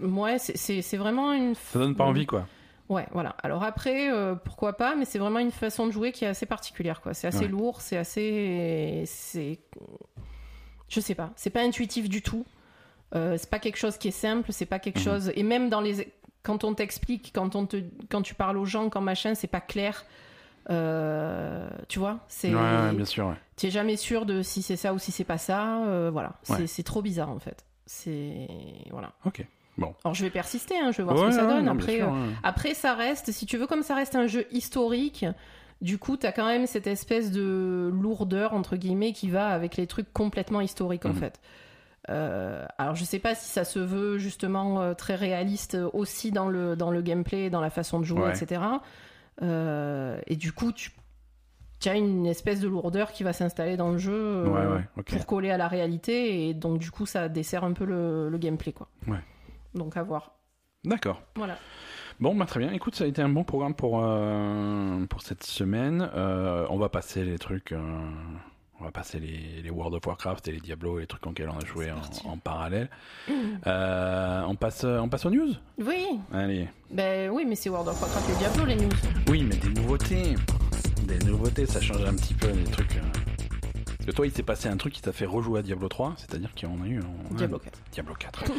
ouais, 0.00 0.38
c'est- 0.38 0.96
vraiment 0.96 1.32
une. 1.32 1.54
Ça 1.54 1.78
donne 1.80 1.94
pas 1.96 2.04
envie, 2.04 2.26
quoi. 2.26 2.46
Ouais, 2.88 3.06
voilà. 3.12 3.34
Alors 3.42 3.62
après, 3.64 4.12
euh, 4.12 4.34
pourquoi 4.34 4.74
pas, 4.76 4.94
mais 4.94 5.04
c'est 5.06 5.18
vraiment 5.18 5.38
une 5.40 5.50
façon 5.50 5.86
de 5.86 5.90
jouer 5.92 6.12
qui 6.12 6.24
est 6.24 6.28
assez 6.28 6.46
particulière, 6.46 7.00
quoi. 7.00 7.14
C'est 7.14 7.26
assez 7.26 7.40
Ouais. 7.40 7.48
lourd, 7.48 7.80
c'est 7.80 7.96
assez, 7.96 9.02
c'est, 9.06 9.58
je 10.88 11.00
sais 11.00 11.14
pas, 11.14 11.30
c'est 11.36 11.50
pas 11.50 11.62
intuitif 11.62 12.08
du 12.08 12.22
tout. 12.22 12.44
Euh, 13.14 13.36
c'est 13.38 13.48
pas 13.50 13.58
quelque 13.58 13.76
chose 13.78 13.96
qui 13.96 14.08
est 14.08 14.12
simple, 14.12 14.52
c'est 14.52 14.66
pas 14.66 14.78
quelque 14.78 14.98
Mhm. 14.98 15.04
chose. 15.04 15.32
Et 15.36 15.42
même 15.42 15.68
dans 15.70 15.80
les, 15.80 16.12
quand 16.42 16.64
on 16.64 16.74
t'explique, 16.74 17.30
quand 17.34 17.54
on 17.54 17.66
te, 17.66 17.76
quand 18.10 18.22
tu 18.22 18.34
parles 18.34 18.58
aux 18.58 18.64
gens, 18.64 18.88
quand 18.90 19.00
machin, 19.00 19.34
c'est 19.34 19.46
pas 19.46 19.60
clair. 19.60 20.04
Euh, 20.70 21.68
tu 21.88 21.98
vois, 21.98 22.20
c'est, 22.28 22.54
Ouais, 22.54 22.60
ouais, 22.60 22.92
bien 22.94 23.04
sûr, 23.04 23.26
ouais. 23.26 23.34
tu 23.56 23.66
es 23.66 23.70
jamais 23.70 23.96
sûr 23.96 24.24
de 24.24 24.42
si 24.42 24.62
c'est 24.62 24.76
ça 24.76 24.94
ou 24.94 24.98
si 24.98 25.12
c'est 25.12 25.24
pas 25.24 25.38
ça. 25.38 25.84
euh, 25.84 26.10
voilà, 26.12 26.34
c'est, 26.42 26.82
trop 26.82 27.02
bizarre 27.02 27.30
en 27.30 27.38
fait. 27.38 27.64
C'est 27.86 28.48
voilà. 28.90 29.12
Ok. 29.26 29.44
Bon. 29.76 29.92
Alors 30.04 30.14
je 30.14 30.24
vais 30.24 30.30
persister, 30.30 30.78
hein, 30.78 30.90
je 30.92 30.98
vais 30.98 31.02
voir 31.02 31.18
ce 31.18 31.24
que 31.24 31.30
ça 31.32 31.46
donne. 31.46 31.68
Après, 31.68 31.96
sûr, 31.96 32.14
euh, 32.14 32.30
après, 32.42 32.74
ça 32.74 32.94
reste, 32.94 33.30
si 33.32 33.44
tu 33.44 33.58
veux, 33.58 33.66
comme 33.66 33.82
ça 33.82 33.94
reste 33.94 34.14
un 34.14 34.26
jeu 34.26 34.46
historique, 34.52 35.26
du 35.82 35.98
coup, 35.98 36.16
t'as 36.16 36.32
quand 36.32 36.46
même 36.46 36.66
cette 36.66 36.86
espèce 36.86 37.30
de 37.32 37.90
lourdeur, 37.92 38.54
entre 38.54 38.76
guillemets, 38.76 39.12
qui 39.12 39.28
va 39.28 39.48
avec 39.48 39.76
les 39.76 39.86
trucs 39.86 40.10
complètement 40.14 40.60
historiques, 40.62 41.04
en 41.04 41.10
Mhm. 41.10 41.16
fait. 41.16 41.40
Euh, 42.10 42.64
alors, 42.78 42.94
je 42.94 43.04
sais 43.04 43.18
pas 43.18 43.34
si 43.34 43.48
ça 43.50 43.64
se 43.64 43.78
veut 43.78 44.18
justement 44.18 44.80
euh, 44.82 44.94
très 44.94 45.14
réaliste 45.14 45.76
aussi 45.92 46.30
dans 46.32 46.48
le, 46.48 46.76
dans 46.76 46.90
le 46.90 47.00
gameplay, 47.02 47.48
dans 47.50 47.60
la 47.62 47.70
façon 47.70 47.98
de 47.98 48.04
jouer, 48.04 48.22
Ouais. 48.24 48.30
etc. 48.36 48.60
Euh, 49.42 50.18
et 50.26 50.36
du 50.36 50.52
coup, 50.52 50.72
tu 50.72 50.90
tu 51.80 51.88
as 51.90 51.96
une 51.96 52.24
espèce 52.24 52.60
de 52.60 52.68
lourdeur 52.68 53.12
qui 53.12 53.24
va 53.24 53.34
s'installer 53.34 53.76
dans 53.76 53.90
le 53.90 53.98
jeu 53.98 54.12
euh, 54.14 54.46
Ouais, 54.48 54.66
ouais, 54.76 54.84
ok. 54.96 55.10
pour 55.10 55.26
coller 55.26 55.50
à 55.50 55.58
la 55.58 55.68
réalité, 55.68 56.48
et 56.48 56.54
donc, 56.54 56.78
du 56.78 56.90
coup, 56.90 57.04
ça 57.04 57.28
dessert 57.28 57.62
un 57.64 57.72
peu 57.72 57.84
le, 57.84 58.30
le 58.30 58.38
gameplay, 58.38 58.72
quoi. 58.72 58.88
Donc, 59.74 59.96
à 59.98 60.02
voir. 60.02 60.32
D'accord. 60.84 61.20
Voilà. 61.36 61.56
Bon, 62.20 62.34
bah, 62.34 62.46
très 62.46 62.60
bien. 62.60 62.70
Écoute, 62.72 62.94
ça 62.94 63.04
a 63.04 63.06
été 63.06 63.20
un 63.20 63.28
bon 63.28 63.44
programme 63.44 63.74
pour, 63.74 64.00
euh, 64.02 65.04
pour 65.06 65.20
cette 65.22 65.42
semaine. 65.42 66.08
Euh, 66.14 66.64
on 66.70 66.78
va 66.78 66.88
passer 66.88 67.24
les 67.24 67.38
trucs. 67.38 67.74
Euh, 68.74 68.80
on 68.80 68.84
va 68.84 68.90
passer 68.90 69.18
les, 69.20 69.62
les 69.62 69.70
World 69.70 69.94
of 69.94 70.06
Warcraft 70.06 70.48
et 70.48 70.52
les 70.52 70.60
Diablo, 70.60 70.98
les 70.98 71.06
trucs 71.06 71.26
auxquels 71.26 71.48
on 71.48 71.58
a 71.58 71.64
joué 71.64 71.90
en, 71.90 72.30
en 72.30 72.36
parallèle. 72.38 72.88
Euh, 73.66 74.42
on, 74.46 74.56
passe, 74.56 74.84
on 74.84 75.08
passe 75.08 75.24
aux 75.24 75.30
news? 75.30 75.52
Oui, 75.78 76.06
Allez. 76.32 76.68
Ben 76.90 77.30
oui, 77.30 77.44
mais 77.46 77.54
c'est 77.56 77.70
World 77.70 77.88
of 77.88 78.00
Warcraft 78.00 78.28
et 78.30 78.36
Diablo 78.38 78.64
les 78.66 78.76
news. 78.76 78.92
Oui, 79.28 79.42
mais 79.42 79.56
des 79.56 79.68
nouveautés. 79.80 80.34
Des 81.04 81.18
nouveautés, 81.20 81.64
ça 81.66 81.80
change 81.80 82.04
un 82.04 82.14
petit 82.14 82.34
peu 82.34 82.48
des 82.52 82.64
trucs. 82.64 82.98
Parce 84.04 84.12
que 84.12 84.16
toi, 84.16 84.26
il 84.26 84.32
s'est 84.32 84.42
passé 84.42 84.68
un 84.68 84.76
truc 84.76 84.92
qui 84.92 85.00
t'a 85.00 85.12
fait 85.12 85.24
rejouer 85.24 85.60
à 85.60 85.62
Diablo 85.62 85.88
3, 85.88 86.12
c'est-à-dire 86.18 86.50
qu'on 86.54 86.82
a 86.82 86.86
eu 86.86 86.98
un- 87.00 87.34
Diablo 87.36 87.58
4. 87.58 87.78
Diablo 87.92 88.14
4. 88.18 88.44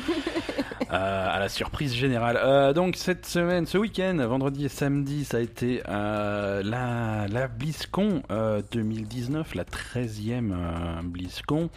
Euh, 0.92 1.28
à 1.30 1.40
la 1.40 1.50
surprise 1.50 1.96
générale. 1.96 2.38
Euh, 2.44 2.72
donc 2.74 2.96
cette 2.96 3.26
semaine, 3.26 3.66
ce 3.66 3.78
week-end, 3.78 4.16
vendredi 4.28 4.66
et 4.66 4.70
samedi, 4.70 5.26
ça 5.26 5.38
a 5.38 5.40
été 5.40 5.82
euh, 5.88 6.62
la, 6.64 7.28
la 7.28 7.48
BlizzCon 7.48 8.22
euh, 8.30 8.62
2019, 8.72 9.56
la 9.56 9.64
13e 9.64 10.52
euh, 10.52 11.02
BlizzCon, 11.04 11.70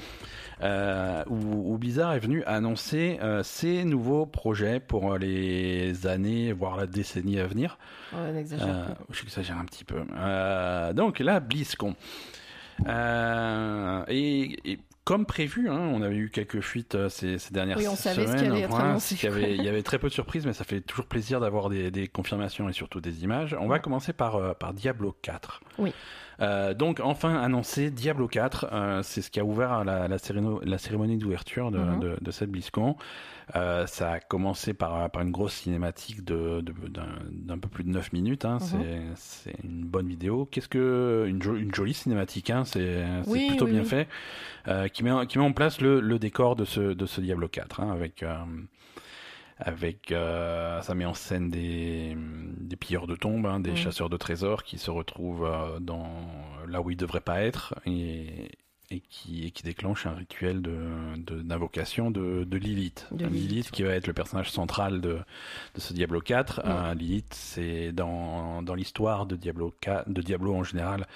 où, 1.30 1.72
où 1.74 1.78
Blizzard 1.78 2.12
est 2.14 2.18
venu 2.18 2.42
annoncer 2.44 3.18
ses 3.44 3.84
nouveaux 3.84 4.26
projets 4.26 4.78
pour 4.80 5.16
les 5.16 6.06
années, 6.06 6.52
voire 6.52 6.76
la 6.76 6.86
décennie 6.86 7.38
à 7.40 7.46
venir. 7.46 7.78
Ouais, 8.12 8.32
n'exagère 8.32 8.66
Euh, 8.68 8.86
pas. 8.88 8.98
J'exagère 9.12 9.58
un 9.58 9.64
petit 9.64 9.84
peu. 9.84 10.00
Donc 10.94 11.18
la 11.20 11.40
BlizzCon. 11.40 11.94
Euh, 12.86 14.02
et, 14.08 14.70
et 14.72 14.78
comme 15.04 15.24
prévu, 15.24 15.70
hein, 15.70 15.90
on 15.94 16.02
avait 16.02 16.16
eu 16.16 16.28
quelques 16.30 16.60
fuites 16.60 16.94
euh, 16.94 17.08
ces, 17.08 17.38
ces 17.38 17.52
dernières 17.54 17.78
Oui, 17.78 17.88
on 17.88 17.96
semaines. 17.96 18.14
savait 18.16 18.26
ce 18.26 18.66
voilà, 18.68 18.98
qu'il 18.98 19.22
y 19.22 19.26
avait- 19.26 19.54
il 19.56 19.62
y 19.62 19.68
avait 19.68 19.82
très 19.82 19.98
peu 19.98 20.08
de 20.08 20.12
surprises, 20.12 20.44
mais 20.46 20.52
ça 20.52 20.64
fait 20.64 20.82
toujours 20.82 21.06
plaisir 21.06 21.40
d'avoir 21.40 21.70
des, 21.70 21.90
des 21.90 22.08
confirmations 22.08 22.68
et 22.68 22.72
surtout 22.74 23.00
des 23.00 23.24
images. 23.24 23.56
On 23.58 23.68
va 23.68 23.78
commencer 23.78 24.12
par, 24.12 24.36
euh, 24.36 24.52
par 24.52 24.74
Diablo 24.74 25.16
4. 25.22 25.62
Oui. 25.78 25.92
Euh, 26.40 26.72
donc 26.74 27.00
enfin 27.02 27.34
annoncé 27.36 27.90
Diablo 27.90 28.28
4, 28.28 28.66
euh, 28.70 29.02
c'est 29.02 29.22
ce 29.22 29.30
qui 29.30 29.40
a 29.40 29.44
ouvert 29.44 29.82
la, 29.84 30.06
la, 30.06 30.18
cérémo- 30.18 30.60
la 30.64 30.78
cérémonie 30.78 31.16
d'ouverture 31.16 31.70
de, 31.72 31.78
Mhm. 31.78 32.00
de, 32.00 32.16
de 32.20 32.30
cette 32.30 32.50
BlizzCon. 32.50 32.94
Euh, 33.56 33.86
ça 33.86 34.12
a 34.12 34.20
commencé 34.20 34.74
par, 34.74 35.10
par 35.10 35.22
une 35.22 35.30
grosse 35.30 35.54
cinématique 35.54 36.22
de, 36.24 36.60
d'un, 36.60 37.58
peu 37.58 37.68
plus 37.68 37.82
de 37.84 37.88
9 37.88 38.12
minutes. 38.12 38.44
Hein. 38.44 38.58
Mhm. 38.60 38.60
C'est, 38.60 39.00
c'est 39.16 39.56
une 39.64 39.84
bonne 39.84 40.06
vidéo. 40.08 40.46
Qu'est-ce 40.50 40.68
que 40.68 41.24
une, 41.28 41.42
jo- 41.42 41.56
une 41.56 41.74
jolie 41.74 41.94
cinématique 41.94 42.50
hein. 42.50 42.64
C'est, 42.64 43.04
Oui, 43.26 43.46
plutôt 43.48 43.64
oui, 43.64 43.72
bien 43.72 43.80
oui. 43.82 43.86
fait. 43.88 44.08
Euh, 44.68 44.88
qui 44.88 45.02
met 45.02 45.10
en- 45.10 45.24
qui 45.24 45.38
met 45.38 45.44
en 45.44 45.52
place 45.52 45.80
le, 45.80 46.00
le 46.00 46.18
décor 46.18 46.56
de 46.56 46.64
ce 46.66 46.80
de 46.92 47.06
ce 47.06 47.20
Diablo 47.22 47.48
4 47.48 47.80
hein, 47.80 47.90
avec 47.90 48.22
euh, 48.22 48.34
avec 49.60 50.12
euh, 50.12 50.80
ça 50.82 50.94
met 50.94 51.04
en 51.04 51.14
scène 51.14 51.50
des, 51.50 52.16
des 52.58 52.76
pilleurs 52.76 53.06
de 53.06 53.16
tombes, 53.16 53.46
hein, 53.46 53.60
des 53.60 53.70
Mhm. 53.70 53.76
chasseurs 53.76 54.08
de 54.10 54.16
trésors 54.16 54.62
qui 54.62 54.78
se 54.78 54.90
retrouvent 54.90 55.46
euh, 55.46 55.80
dans 55.80 56.10
là 56.68 56.80
où 56.80 56.90
ils 56.90 56.96
devraient 56.96 57.20
pas 57.20 57.40
être 57.42 57.74
et, 57.86 58.50
et 58.90 59.00
qui 59.00 59.44
et 59.46 59.50
qui 59.50 59.62
déclenche 59.64 60.06
un 60.06 60.12
rituel 60.14 60.62
de- 60.62 61.42
d'invocation 61.42 62.10
de, 62.10 62.44
de 62.44 62.56
Lilith. 62.56 63.06
De 63.12 63.26
Lilith, 63.26 63.48
Lilith, 63.50 63.70
qui 63.70 63.82
va 63.82 63.90
être 63.92 64.06
le 64.06 64.12
personnage 64.14 64.50
central 64.50 65.00
de 65.00 65.18
de 65.74 65.80
ce 65.80 65.92
Diablo 65.92 66.20
4. 66.20 66.62
Mhm. 66.64 66.70
Euh, 66.72 66.94
Lilith, 66.94 67.34
c'est 67.34 67.92
dans 67.92 68.62
dans 68.62 68.74
l'histoire 68.74 69.26
de 69.26 69.36
Diablo 69.36 69.74
4, 69.80 70.08
de 70.10 70.22
Diablo 70.22 70.54
en 70.54 70.64
général, 70.64 71.06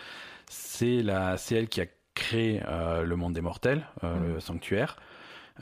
c'est 0.48 1.02
la 1.02 1.36
c'est 1.38 1.54
elle 1.56 1.68
qui 1.68 1.80
a 1.80 1.86
créé 2.14 2.60
euh, 2.68 3.04
le 3.04 3.16
monde 3.16 3.32
des 3.32 3.40
mortels, 3.40 3.86
euh, 4.04 4.34
le 4.34 4.40
sanctuaire. 4.40 4.96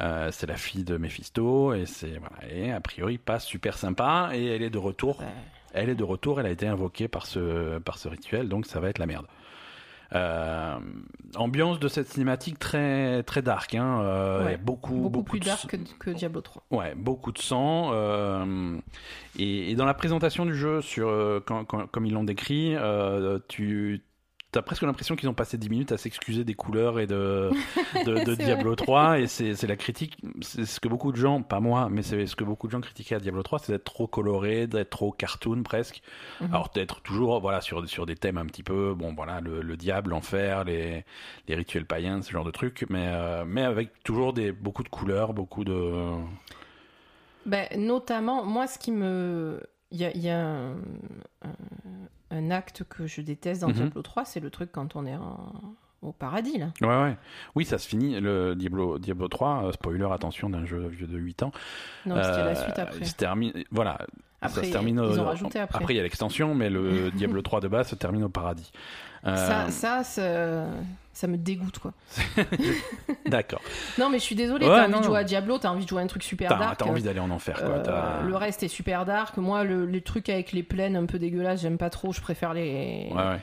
Euh, 0.01 0.31
c'est 0.33 0.47
la 0.47 0.57
fille 0.57 0.85
de 0.85 0.97
Mephisto 0.97 1.75
et 1.75 1.85
c'est 1.87 2.19
voilà 2.19 2.53
et 2.53 2.71
a 2.73 2.81
priori 2.81 3.19
pas 3.19 3.39
super 3.41 3.77
sympa 3.77 4.31
et 4.35 4.47
elle 4.47 4.63
est 4.63 4.71
de 4.71 4.79
retour. 4.79 5.21
Ouais. 5.21 5.27
Elle 5.73 5.89
est 5.91 5.95
de 5.97 6.05
retour. 6.05 6.41
Elle 6.41 6.47
a 6.47 6.51
été 6.51 6.67
invoquée 6.67 7.07
par 7.09 7.27
ce 7.27 7.79
par 7.79 7.99
ce 7.99 8.09
rituel 8.09 8.49
donc 8.49 8.67
ça 8.67 8.81
va 8.81 8.89
être 8.89 8.99
la 8.99 9.07
merde. 9.07 9.27
Euh, 10.13 10.77
ambiance 11.37 11.79
de 11.79 11.87
cette 11.87 12.09
cinématique 12.09 12.59
très 12.59 13.23
très 13.23 13.43
dark 13.43 13.77
hein. 13.77 14.01
Euh, 14.03 14.39
Ouais. 14.45 14.47
il 14.49 14.51
y 14.51 14.55
a 14.55 14.59
beaucoup 14.59 14.95
Beaucoup, 15.09 15.23
plus 15.23 15.41
de 15.41 15.45
dark 15.45 15.67
que, 15.69 15.77
que 16.01 16.11
Diablo 16.11 16.41
3. 16.41 16.65
Ouais, 16.73 16.95
beaucoup 16.97 17.31
de 17.31 17.39
sang. 17.39 17.91
euh, 17.93 18.77
et, 19.39 19.71
et 19.71 19.75
dans 19.77 19.85
la 19.87 19.95
présentation 19.95 20.45
du 20.47 20.55
jeu, 20.57 20.81
sur, 20.83 21.09
quand, 21.47 21.65
quand- 21.65 21.87
comme 21.87 22.07
ils 22.07 22.13
l'ont 22.13 22.25
décrit, 22.25 22.75
tu 23.49 24.03
as 24.59 24.63
presque 24.63 24.83
l'impression 24.83 25.17
qu'ils 25.17 25.29
ont 25.29 25.35
passé 25.35 25.59
10 25.59 25.69
minutes 25.71 25.93
à 25.93 25.99
s'excuser 25.99 26.45
des 26.45 26.55
couleurs 26.55 26.99
et 26.99 27.07
de, 27.07 27.51
de, 28.05 28.35
Diablo 28.35 28.75
3. 28.75 29.21
Et 29.21 29.27
c'est 29.27 29.67
la 29.67 29.77
critique, 29.77 30.17
c'est 30.41 30.67
ce 30.67 30.81
que 30.81 30.89
beaucoup 30.89 31.13
de 31.13 31.17
gens, 31.17 31.43
pas 31.43 31.61
moi, 31.61 31.89
mais 31.91 32.03
c'est 32.03 32.27
ce 32.27 32.37
que 32.37 32.45
beaucoup 32.45 32.67
de 32.67 32.73
gens 32.73 32.81
critiquaient 32.81 33.17
à 33.17 33.21
Diablo 33.21 33.43
3, 33.43 33.61
c'est 33.61 33.73
d'être 33.73 33.85
trop 33.85 34.07
coloré, 34.07 34.67
d'être 34.67 34.91
trop 34.91 35.13
cartoon 35.13 35.63
presque. 35.63 36.03
Mhm. 36.41 36.49
Alors 36.53 36.71
d'être 36.75 37.01
toujours 37.03 37.41
voilà 37.41 37.61
sur 37.61 37.89
sur 37.89 38.07
des 38.07 38.17
thèmes 38.17 38.39
un 38.39 38.47
petit 38.47 38.63
peu 38.63 38.95
bon 38.95 39.15
voilà 39.15 39.41
le, 39.41 39.63
le 39.63 39.77
diable 39.77 40.11
l'enfer 40.11 40.65
les 40.65 41.05
les 41.49 41.55
rituels 41.55 41.87
païens 41.87 42.23
ce 42.23 42.31
genre 42.31 42.45
de 42.45 42.51
trucs 42.51 42.87
mais 42.89 43.07
euh, 43.09 43.45
mais 43.47 43.63
avec 43.63 44.03
toujours 44.03 44.33
des 44.33 44.53
beaucoup 44.53 44.83
de 44.83 44.89
couleurs 44.89 45.33
beaucoup 45.33 45.65
de 45.65 46.15
Ben, 47.47 47.67
notamment, 47.77 48.45
moi, 48.45 48.67
ce 48.67 48.79
qui 48.79 48.93
me. 48.93 49.63
Il 49.93 49.99
y 49.99 50.05
a, 50.05 50.11
il 50.15 50.21
y 50.23 50.29
a 50.29 50.39
un, 50.41 50.73
un- 51.43 51.57
un 52.31 52.51
acte 52.51 52.85
que 52.85 53.07
je 53.07 53.21
déteste 53.23 53.61
dans 53.63 53.69
Mhm. 53.69 53.75
Diablo 53.75 54.03
3, 54.03 54.25
c'est 54.25 54.41
le 54.41 54.51
truc 54.51 54.71
quand 54.73 54.95
on 54.97 55.05
est 55.07 55.17
en- 55.17 55.53
au 56.03 56.13
paradis, 56.13 56.59
là. 56.59 56.67
Ouais, 56.81 57.03
ouais. 57.03 57.17
Oui, 57.55 57.65
ça 57.65 57.79
se 57.79 57.87
finit. 57.89 58.19
Le 58.21 58.55
Diablo, 58.55 58.99
Diablo 58.99 59.29
3, 59.29 59.65
euh, 59.67 59.73
spoiler, 59.73 60.09
attention, 60.13 60.49
d'un 60.51 60.65
jeu 60.65 60.87
vieux 60.89 61.07
de 61.07 61.19
8 61.19 61.43
ans. 61.43 61.53
Non, 62.07 62.17
c'était 62.23 62.39
Euh, 62.39 62.45
la 62.47 62.55
suite 62.55 62.79
après. 62.79 63.05
se 63.05 63.15
termine, 63.15 63.53
voilà. 63.71 63.99
Après, 64.43 64.63
ça 64.63 64.67
se 64.67 64.73
termine 64.73 64.97
ils 64.97 65.19
au- 65.19 65.19
ont 65.21 65.25
rajouté 65.27 65.59
après. 65.59 65.85
il 65.91 65.97
y 65.97 66.01
a 66.01 66.03
l'extension, 66.03 66.55
mais 66.55 66.71
le 66.71 67.11
Diablo 67.15 67.43
3 67.43 67.61
de 67.61 67.69
base 67.69 67.89
se 67.89 67.95
termine 67.95 68.25
au 68.25 68.29
paradis. 68.31 68.73
Euh, 69.27 69.37
Ça, 69.37 69.71
ça, 69.71 70.03
ça, 70.03 70.65
ça 71.13 71.27
me 71.27 71.37
dégoûte, 71.37 71.79
quoi. 71.79 71.93
D'accord. 73.27 73.61
Non, 73.99 74.09
mais 74.09 74.19
je 74.19 74.23
suis 74.25 74.35
désolée, 74.35 74.67
Ouais, 74.67 74.75
t'as 74.75 74.85
envie 74.85 74.93
non, 74.93 75.01
de 75.01 75.05
jouer 75.05 75.19
à 75.19 75.25
Diablo, 75.25 75.59
t'as 75.59 75.69
envie 75.71 75.85
de 75.85 75.89
jouer 75.91 76.01
à 76.01 76.05
un 76.05 76.09
truc 76.09 76.23
super 76.23 76.57
dark. 76.59 76.79
t'as 76.79 76.87
envie 76.87 77.03
d'aller 77.03 77.21
en 77.21 77.31
enfer, 77.31 77.57
quoi. 77.63 77.69
Euh, 77.87 78.23
le 78.23 78.37
reste 78.37 78.63
est 78.63 78.69
super 78.69 79.05
dark. 79.05 79.37
Moi, 79.37 79.65
le, 79.65 79.85
les 79.85 80.01
trucs 80.01 80.29
avec 80.31 80.53
les 80.53 80.63
plaines 80.63 80.97
un 80.97 81.05
peu 81.07 81.19
dégueulasses, 81.19 81.61
j'aime 81.61 81.77
pas 81.79 81.91
trop. 81.91 82.13
Je 82.13 82.21
préfère 82.23 82.55
les, 82.55 83.09
Ouais, 83.11 83.17
ouais. 83.17 83.41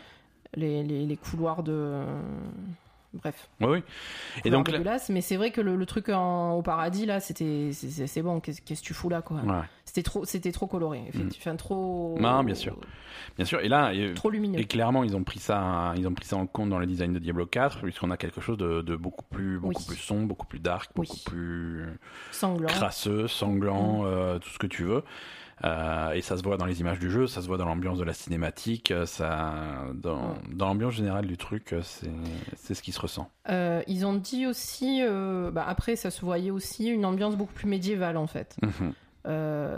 Les, 0.57 0.83
les, 0.83 1.05
les 1.05 1.17
couloirs 1.17 1.63
de. 1.63 2.03
bref. 3.13 3.47
Oui, 3.61 3.67
oui. 3.67 3.83
Et 4.43 4.49
donc, 4.49 4.69
mais 5.09 5.21
c'est 5.21 5.37
vrai 5.37 5.51
que 5.51 5.61
le, 5.61 5.85
truc 5.85 6.09
au 6.09 6.61
paradis, 6.61 7.05
là, 7.05 7.19
c'était, 7.19 7.71
c'est 7.71 8.21
bon, 8.21 8.39
qu'est-ce 8.39 8.61
que 8.61 8.85
tu 8.85 8.93
fous 8.93 9.09
là, 9.09 9.21
quoi? 9.21 9.41
C'était 9.85 10.03
trop, 10.03 10.25
trop 10.25 10.67
coloré, 10.67 11.03
effectivement, 11.07 11.53
mm. 11.53 11.57
trop. 11.57 12.17
Non, 12.19 12.43
bien 12.43 12.55
sûr. 12.55 12.77
Bien 13.37 13.45
sûr, 13.45 13.59
et 13.59 13.67
là, 13.67 13.91
trop 14.15 14.29
lumineux. 14.29 14.59
Et 14.59 14.65
clairement, 14.65 15.03
ils 15.03 15.15
ont 15.15 15.23
pris 15.23 15.39
ça, 15.39 15.93
ils 15.95 16.07
ont 16.07 16.13
pris 16.13 16.25
ça 16.25 16.37
en 16.37 16.47
compte 16.47 16.69
dans 16.69 16.79
le 16.79 16.87
design 16.87 17.13
de 17.13 17.19
Diablo 17.19 17.45
4, 17.45 17.81
puisqu'on 17.81 18.11
a 18.11 18.17
quelque 18.17 18.41
chose 18.41 18.57
de, 18.57 18.95
beaucoup 18.95 19.25
plus, 19.25 19.59
beaucoup 19.59 19.83
plus 19.83 19.97
sombre, 19.97 20.27
beaucoup 20.27 20.47
plus 20.47 20.59
dark, 20.59 20.91
beaucoup 20.95 21.19
plus 21.25 21.85
sanglant, 22.31 22.67
crasseux, 22.67 23.27
sanglant, 23.27 24.01
mm. 24.01 24.05
euh, 24.05 24.39
tout 24.39 24.49
ce 24.49 24.57
que 24.57 24.67
tu 24.67 24.83
veux. 24.83 25.03
Euh, 25.63 26.11
et 26.11 26.21
ça 26.21 26.37
se 26.37 26.43
voit 26.43 26.57
dans 26.57 26.65
les 26.65 26.81
images 26.81 26.99
du 26.99 27.09
jeu, 27.09 27.25
ça 27.25 27.41
se 27.41 27.47
voit 27.47 27.57
dans 27.57 27.65
l'ambiance 27.65 27.97
de 27.97 28.03
la 28.03 28.13
cinématique, 28.13 28.91
euh, 28.91 29.05
ça, 29.05 29.55
dans, 29.95 30.35
dans 30.51 30.67
l'ambiance 30.67 30.93
générale 30.93 31.25
du 31.25 31.37
truc, 31.37 31.73
euh, 31.73 31.81
c'est 32.55 32.73
ce 32.75 32.81
qui 32.81 32.91
se 32.91 32.99
ressent. 32.99 33.29
ils 33.49 34.05
ont 34.05 34.13
dit 34.13 34.45
aussi, 34.45 35.01
bah 35.51 35.65
après 35.67 35.95
ça 35.95 36.11
se 36.11 36.21
voyait 36.21 36.51
aussi, 36.51 36.87
une 36.87 37.05
ambiance 37.05 37.35
beaucoup 37.35 37.53
plus 37.53 37.67
médiévale 37.67 38.17
en 38.17 38.27
fait. 38.27 38.55
Mhm. 38.61 38.93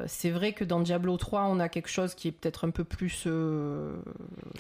c'est 0.08 0.32
vrai 0.32 0.52
que 0.54 0.66
dans 0.66 0.82
Diablo 0.82 1.16
3, 1.16 1.46
on 1.46 1.60
a 1.60 1.70
quelque 1.70 1.90
chose 1.90 2.14
qui 2.14 2.28
est 2.28 2.32
peut-être 2.32 2.68
un 2.68 2.72
peu 2.72 2.84
plus 2.84 3.28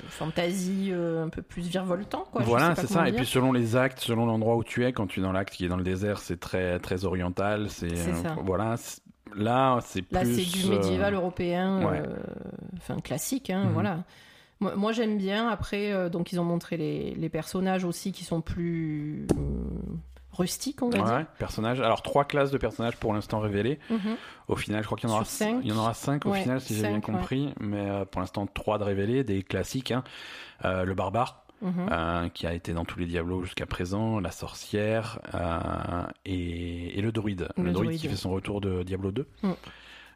fantasy, 0.07 0.91
un 0.93 1.29
peu 1.29 1.41
plus 1.41 1.67
virevoltant. 1.67 2.25
Quoi. 2.31 2.43
Voilà, 2.43 2.75
c'est 2.75 2.87
ça. 2.87 3.09
Et 3.09 3.11
puis 3.11 3.25
selon 3.25 3.51
les 3.51 3.75
actes, 3.75 3.99
selon 3.99 4.25
l'endroit 4.25 4.55
où 4.55 4.63
tu 4.63 4.85
es, 4.85 4.93
quand 4.93 5.07
tu 5.07 5.19
es 5.19 5.23
dans 5.23 5.33
l'acte 5.33 5.53
qui 5.53 5.65
est 5.65 5.69
dans 5.69 5.77
le 5.77 5.83
désert, 5.83 6.19
c'est 6.19 6.39
très 6.39 6.79
très 6.79 7.03
oriental. 7.03 7.69
C'est 7.69 7.93
voilà. 8.43 8.77
Là, 9.35 9.79
c'est 9.83 10.01
plus. 10.01 10.13
Là, 10.13 10.25
c'est 10.25 10.45
du 10.45 10.67
médiéval 10.67 11.13
euh, 11.13 11.17
européen, 11.17 11.81
euh, 11.93 12.05
enfin 12.77 12.99
classique, 12.99 13.49
hein, 13.49 13.65
mhm. 13.65 13.73
voilà. 13.73 14.03
Moi, 14.59 14.91
j'aime 14.91 15.17
bien. 15.17 15.47
Après, 15.47 15.93
euh, 15.93 16.09
donc, 16.09 16.33
ils 16.33 16.39
ont 16.39 16.43
montré 16.43 16.75
les, 16.75 17.15
les, 17.15 17.29
personnages 17.29 17.85
aussi 17.85 18.11
qui 18.11 18.25
sont 18.25 18.41
plus 18.41 19.25
rustiques, 20.33 20.81
on 20.81 20.89
va 20.89 20.99
ouais, 20.99 21.05
dire. 21.05 21.25
personnages. 21.37 21.79
Alors, 21.79 22.01
trois 22.01 22.25
classes 22.25 22.51
de 22.51 22.57
personnages 22.57 22.97
pour 22.97 23.13
l'instant 23.13 23.39
révélées. 23.39 23.79
Mhm. 23.89 24.17
Au 24.49 24.57
final, 24.57 24.81
je 24.81 24.85
crois 24.85 24.97
qu'il 24.97 25.09
y 25.09 25.11
en 25.13 25.15
aura 25.15 25.23
cinq. 25.23 25.61
Il 25.63 25.69
y 25.69 25.71
en 25.71 25.77
aura 25.77 25.93
cinq 25.93 26.25
au 26.25 26.33
final, 26.33 26.59
si 26.59 26.75
j'ai 26.75 26.87
bien 26.87 26.99
compris. 26.99 27.53
Mais 27.61 28.05
pour 28.11 28.19
l'instant, 28.19 28.47
trois 28.47 28.77
de 28.77 28.83
révélés, 28.83 29.23
des 29.23 29.43
classiques. 29.43 29.91
Hein. 29.91 30.03
le 30.63 30.93
barbare. 30.93 31.45
Mhm. 31.61 31.89
Euh, 31.91 32.29
qui 32.29 32.47
a 32.47 32.53
été 32.53 32.73
dans 32.73 32.85
tous 32.85 32.99
les 32.99 33.05
Diablos 33.05 33.43
jusqu'à 33.43 33.65
présent, 33.65 34.19
la 34.19 34.31
sorcière 34.31 35.19
euh, 35.33 36.03
et, 36.25 37.01
le 37.01 37.11
druide. 37.11 37.49
Le, 37.57 37.71
druide, 37.71 37.99
qui 37.99 38.07
fait 38.07 38.15
son 38.15 38.31
retour 38.31 38.61
de 38.61 38.83
Diablo 38.83 39.11
2. 39.11 39.27
Mm. 39.43 39.51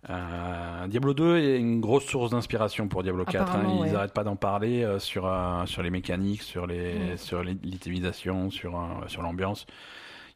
Euh, 0.10 0.88
Diablo 0.88 1.14
2 1.14 1.38
est 1.38 1.58
une 1.58 1.82
grosse 1.82 2.06
source 2.06 2.32
d'inspiration 2.32 2.88
pour 2.88 3.04
Diablo 3.04 3.26
4. 3.26 3.56
Hein. 3.56 3.84
Ils 3.86 3.92
n'arrêtent 3.92 4.14
pas 4.14 4.24
d'en 4.24 4.36
parler 4.36 4.86
sur, 5.00 5.32
sur 5.66 5.84
les 5.84 5.90
mécaniques, 5.90 6.44
sur 6.44 6.68
les 6.68 7.14
mm. 7.14 7.18
sur 7.18 7.44
l'utilisation, 7.44 8.50
sur, 8.50 8.80
sur 9.08 9.22
l'ambiance. 9.22 9.66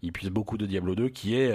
Ils 0.04 0.12
puissent 0.12 0.30
beaucoup 0.30 0.58
de 0.58 0.66
Diablo 0.66 0.94
2 0.94 1.10
qui 1.10 1.36
est 1.36 1.52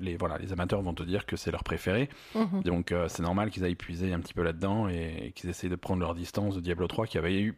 les 0.00 0.16
voilà 0.16 0.38
les 0.38 0.52
amateurs 0.52 0.82
vont 0.82 0.94
te 0.94 1.04
dire 1.04 1.24
que 1.24 1.36
c'est 1.36 1.52
leur 1.52 1.62
préféré 1.62 2.08
mhm. 2.34 2.64
donc 2.64 2.92
c'est 3.06 3.22
normal 3.22 3.50
qu'ils 3.50 3.62
aillent 3.62 3.76
puiser 3.76 4.12
un 4.12 4.18
petit 4.18 4.34
peu 4.34 4.42
là-dedans 4.42 4.88
et, 4.88 5.26
et 5.26 5.30
qu'ils 5.30 5.48
essayent 5.50 5.70
de 5.70 5.76
prendre 5.76 6.00
leur 6.00 6.16
distance 6.16 6.56
de 6.56 6.60
Diablo 6.60 6.88
3 6.88 7.06
qui 7.06 7.16
avait 7.16 7.40
eu 7.40 7.56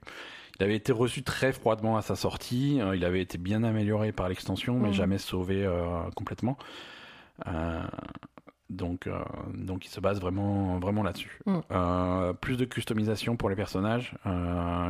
il 0.62 0.64
avait 0.64 0.76
été 0.76 0.92
reçu 0.92 1.24
très 1.24 1.52
froidement 1.52 1.96
à 1.96 2.02
sa 2.02 2.14
sortie. 2.14 2.80
Euh, 2.80 2.94
il 2.94 3.04
avait 3.04 3.20
été 3.20 3.36
bien 3.36 3.64
amélioré 3.64 4.12
par 4.12 4.28
l'extension, 4.28 4.78
mais 4.78 4.88
mhm. 4.88 4.94
jamais 4.94 5.18
sauvé 5.18 5.64
euh, 5.64 6.02
complètement. 6.14 6.56
Euh, 7.48 7.82
donc, 8.70 9.08
donc 9.52 9.84
il 9.84 9.88
se 9.88 9.98
base 9.98 10.20
vraiment, 10.20 10.78
vraiment 10.78 11.02
là-dessus. 11.02 11.40
Mhm. 11.46 12.34
plus 12.40 12.56
de 12.56 12.64
customisation 12.64 13.36
pour 13.36 13.50
les 13.50 13.56
personnages. 13.56 14.14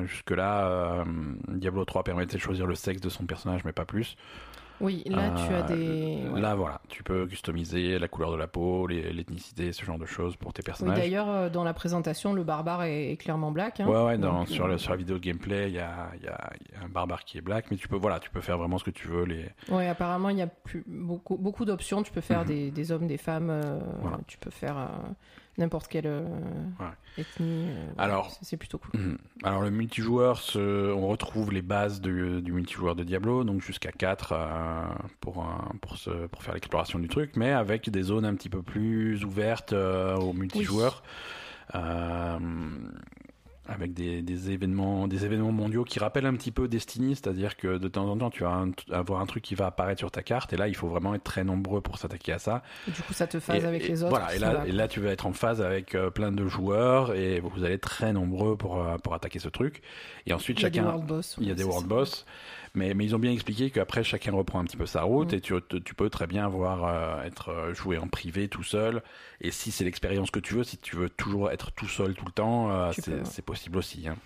Jusque-là, 0.05 1.05
Diablo 1.49 1.85
3 1.85 2.05
permettait 2.05 2.37
de 2.37 2.43
choisir 2.43 2.67
le 2.67 2.77
sexe 2.77 3.01
de 3.01 3.09
son 3.09 3.25
personnage, 3.25 3.65
mais 3.65 3.73
pas 3.73 3.87
plus. 3.87 4.17
Oui, 4.83 5.05
là 5.07 5.31
tu 5.31 5.55
as 5.55 5.63
des. 5.63 6.25
Euh, 6.27 6.41
là 6.41 6.57
voilà, 6.57 6.81
tu 6.89 7.05
peux 7.05 7.25
customiser 7.27 8.01
la 8.01 8.09
couleur 8.09 8.33
de 8.33 8.37
la 8.37 8.49
peau, 8.49 8.89
l'ethnicité, 8.89 9.73
ce 9.73 9.85
genre 9.85 9.99
de 9.99 10.07
choses 10.07 10.35
pour 10.37 10.53
tes 10.53 10.63
personnages. 10.63 10.97
Oui, 10.97 11.03
D'ailleurs, 11.03 11.31
euh, 11.31 11.49
dans 11.49 11.63
la 11.63 11.73
présentation, 11.73 12.33
le 12.33 12.43
barbare 12.43 12.83
est, 12.83 13.17
clairement 13.17 13.53
black. 13.53 13.79
Hein. 13.79 13.87
Ouais, 13.87 14.03
ouais, 14.05 14.19
dans, 14.19 14.45
sur, 14.45 14.67
euh, 14.67 14.79
sur, 14.79 14.91
la 14.91 14.97
vidéo 14.97 15.19
de 15.19 15.23
gameplay, 15.23 15.69
il 15.69 15.75
y 15.75 15.79
a, 15.79 16.11
y, 16.21 16.27
a, 16.27 16.53
y 16.73 16.77
a, 16.77 16.85
un 16.85 16.89
barbare 16.89 17.25
qui 17.25 17.39
est 17.39 17.43
black, 17.43 17.67
mais 17.71 17.77
tu 17.77 17.87
peux, 17.87 17.97
voilà, 17.97 18.19
tu 18.19 18.31
peux 18.31 18.41
faire 18.41 18.59
vraiment 18.59 18.79
ce 18.79 18.85
que 18.85 18.91
tu 18.91 19.07
veux. 19.07 19.25
Les... 19.25 19.47
Ouais, 19.69 19.87
apparemment, 19.87 20.31
il 20.31 20.39
y 20.39 20.43
a 20.43 20.49
plus, 20.49 20.83
beaucoup, 20.89 21.37
beaucoup 21.37 21.65
d'options. 21.65 22.03
Tu 22.03 22.11
peux 22.11 22.21
faire 22.21 22.41
mhm. 22.41 22.49
des, 22.49 22.71
des, 22.73 22.93
hommes, 22.93 23.07
des 23.07 23.19
femmes, 23.19 23.53
tu 24.27 24.37
peux 24.39 24.51
faire 24.51 24.91
n'importe 25.59 25.89
quelle 25.89 26.07
euh, 26.07 26.23
ethnie. 27.19 27.69
Euh, 27.69 27.91
alors, 27.99 28.31
c'est 28.43 28.57
plutôt 28.57 28.79
cool. 28.79 28.99
Mhm. 28.99 29.19
Alors 29.43 29.63
le 29.63 29.71
multijoueur, 29.71 30.43
on 30.57 31.09
retrouve 31.09 31.53
les 31.53 31.63
bases 31.63 32.01
du 32.01 32.53
multijoueur 32.53 32.95
de 32.95 33.05
Diablo, 33.05 33.45
donc 33.45 33.63
jusqu'à 33.63 33.93
4 33.93 34.33
euh, 34.33 34.85
pour, 35.21 35.47
pour, 35.81 35.97
pour 36.31 36.43
faire 36.43 36.55
l'exploration 36.55 36.99
du 36.99 37.09
truc, 37.09 37.33
mais 37.37 37.51
avec 37.51 37.91
des 37.91 38.03
zones 38.03 38.25
un 38.25 38.35
petit 38.35 38.49
peu 38.49 38.63
plus 38.63 39.25
ouvertes 39.25 39.73
au 39.73 40.33
multijoueur 40.33 41.03
avec 43.69 43.95
des, 43.95 44.23
des, 44.23 44.51
événements, 44.51 45.07
des 45.07 45.25
événements 45.25 45.53
mondiaux 45.53 45.85
qui 45.85 46.01
rappellent 46.01 46.27
un 46.27 46.35
petit 46.35 46.51
peu 46.51 46.67
Destiny, 46.67 47.15
c'est-à-dire 47.15 47.57
que 47.57 47.79
de 47.79 47.89
temps 47.89 48.09
en 48.09 48.17
temps, 48.17 48.31
tu 48.31 48.43
vas 48.43 48.65
avoir 48.91 49.21
un 49.21 49.27
truc 49.27 49.43
qui 49.45 49.55
va 49.55 49.67
apparaître 49.67 50.01
sur 50.01 50.11
ta 50.11 50.23
carte, 50.23 50.53
et 50.53 50.57
là, 50.57 50.67
il 50.67 50.75
faut 50.75 50.89
vraiment 50.89 51.15
être 51.15 51.23
très 51.23 51.45
nombreux 51.45 51.81
pour 51.81 51.99
s'attaquer 51.99 52.33
à 52.33 52.39
ça. 52.39 52.63
Et 52.89 52.91
du 52.91 53.03
coup, 53.03 53.13
ça 53.13 53.27
te 53.27 53.39
phase 53.39 53.65
avec 53.65 53.87
les 53.87 54.03
autres. 54.03 54.11
Voilà, 54.11 54.35
et 54.35 54.39
là, 54.39 54.65
et 54.67 54.73
là, 54.73 54.89
tu 54.89 55.01
vas 55.01 55.11
être 55.11 55.27
en 55.27 55.33
phase 55.33 55.63
avec 55.63 55.95
euh, 55.95 56.11
plein 56.11 56.33
de 56.33 56.47
joueurs, 56.49 57.15
et 57.15 57.41
vous 57.41 57.63
allez 57.63 57.75
être 57.75 57.83
très 57.83 58.13
nombreux 58.13 58.57
pour, 58.57 58.83
euh, 58.83 58.97
pour 58.99 59.15
attaquer 59.15 59.39
ce 59.39 59.49
truc. 59.49 59.83
Et 60.27 60.33
ensuite, 60.33 60.59
chacun. 60.59 60.73
Il 60.73 60.79
y 60.79 60.81
a 60.81 60.83
des 60.83 60.89
world 60.89 61.07
boss. 61.07 61.37
Il 61.41 61.49
y 61.49 61.51
a 61.51 61.55
des 61.55 61.65
world 61.65 61.87
boss. 61.87 62.27
Mais, 62.75 62.95
mais 62.95 63.05
ils 63.05 63.15
ont 63.15 63.19
bien 63.19 63.33
expliqué 63.33 63.71
qu'après, 63.71 64.03
chacun 64.03 64.33
reprend 64.33 64.61
un 64.61 64.65
petit 64.65 64.79
peu 64.79 64.87
sa 64.87 65.03
route 65.03 65.33
mm. 65.33 65.37
et 65.37 65.41
tu, 65.41 65.55
tu 65.85 65.95
peux 65.95 66.09
très 66.09 66.27
bien 66.27 66.47
avoir, 66.47 66.85
euh, 66.85 67.23
être 67.23 67.51
euh, 67.51 67.75
joué 67.75 67.99
en 67.99 68.09
privé 68.09 68.49
tout 68.49 68.63
seul. 68.63 69.03
Et 69.41 69.51
si 69.51 69.71
c'est 69.71 69.85
l'expérience 69.85 70.31
que 70.31 70.41
tu 70.41 70.55
veux, 70.55 70.65
si 70.65 70.79
tu 70.79 70.97
veux 70.97 71.11
toujours 71.11 71.51
être 71.51 71.73
tout 71.73 71.89
seul 71.89 72.15
tout 72.15 72.25
le 72.25 72.33
temps, 72.33 72.71
euh, 72.71 72.91
c'est 73.25 73.45
possible 73.45 73.77
aussi. 73.77 74.09
Hein. 74.09 74.17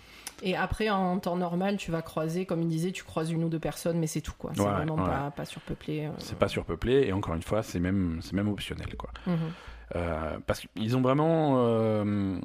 Et 0.43 0.55
après, 0.55 0.89
en 0.89 1.17
temps 1.19 1.35
normal, 1.35 1.77
tu 1.77 1.91
vas 1.91 2.01
croiser, 2.01 2.45
comme 2.45 2.61
il 2.61 2.67
disait, 2.67 2.91
tu 2.91 3.03
croises 3.03 3.31
une 3.31 3.43
ou 3.43 3.49
deux 3.49 3.59
personnes, 3.59 3.99
mais 3.99 4.07
c'est 4.07 4.21
tout, 4.21 4.35
quoi. 4.37 4.51
C'est 4.55 4.61
vraiment 4.61 4.95
pas, 4.95 5.31
pas, 5.35 5.45
surpeuplé. 5.45 6.09
C'est 6.19 6.37
pas 6.37 6.47
surpeuplé, 6.47 7.07
et 7.07 7.11
encore 7.13 7.33
une 7.33 7.41
fois, 7.41 7.63
c'est 7.63 7.79
même, 7.79 8.21
même 8.33 8.47
optionnel, 8.47 8.95
quoi. 8.95 9.09
Mm-hmm. 9.27 9.76
Euh, 9.95 10.37
parce 10.45 10.59
qu'ils 10.59 10.97
ont 10.97 11.01
vraiment. 11.01 11.55
Euh... 11.65 12.37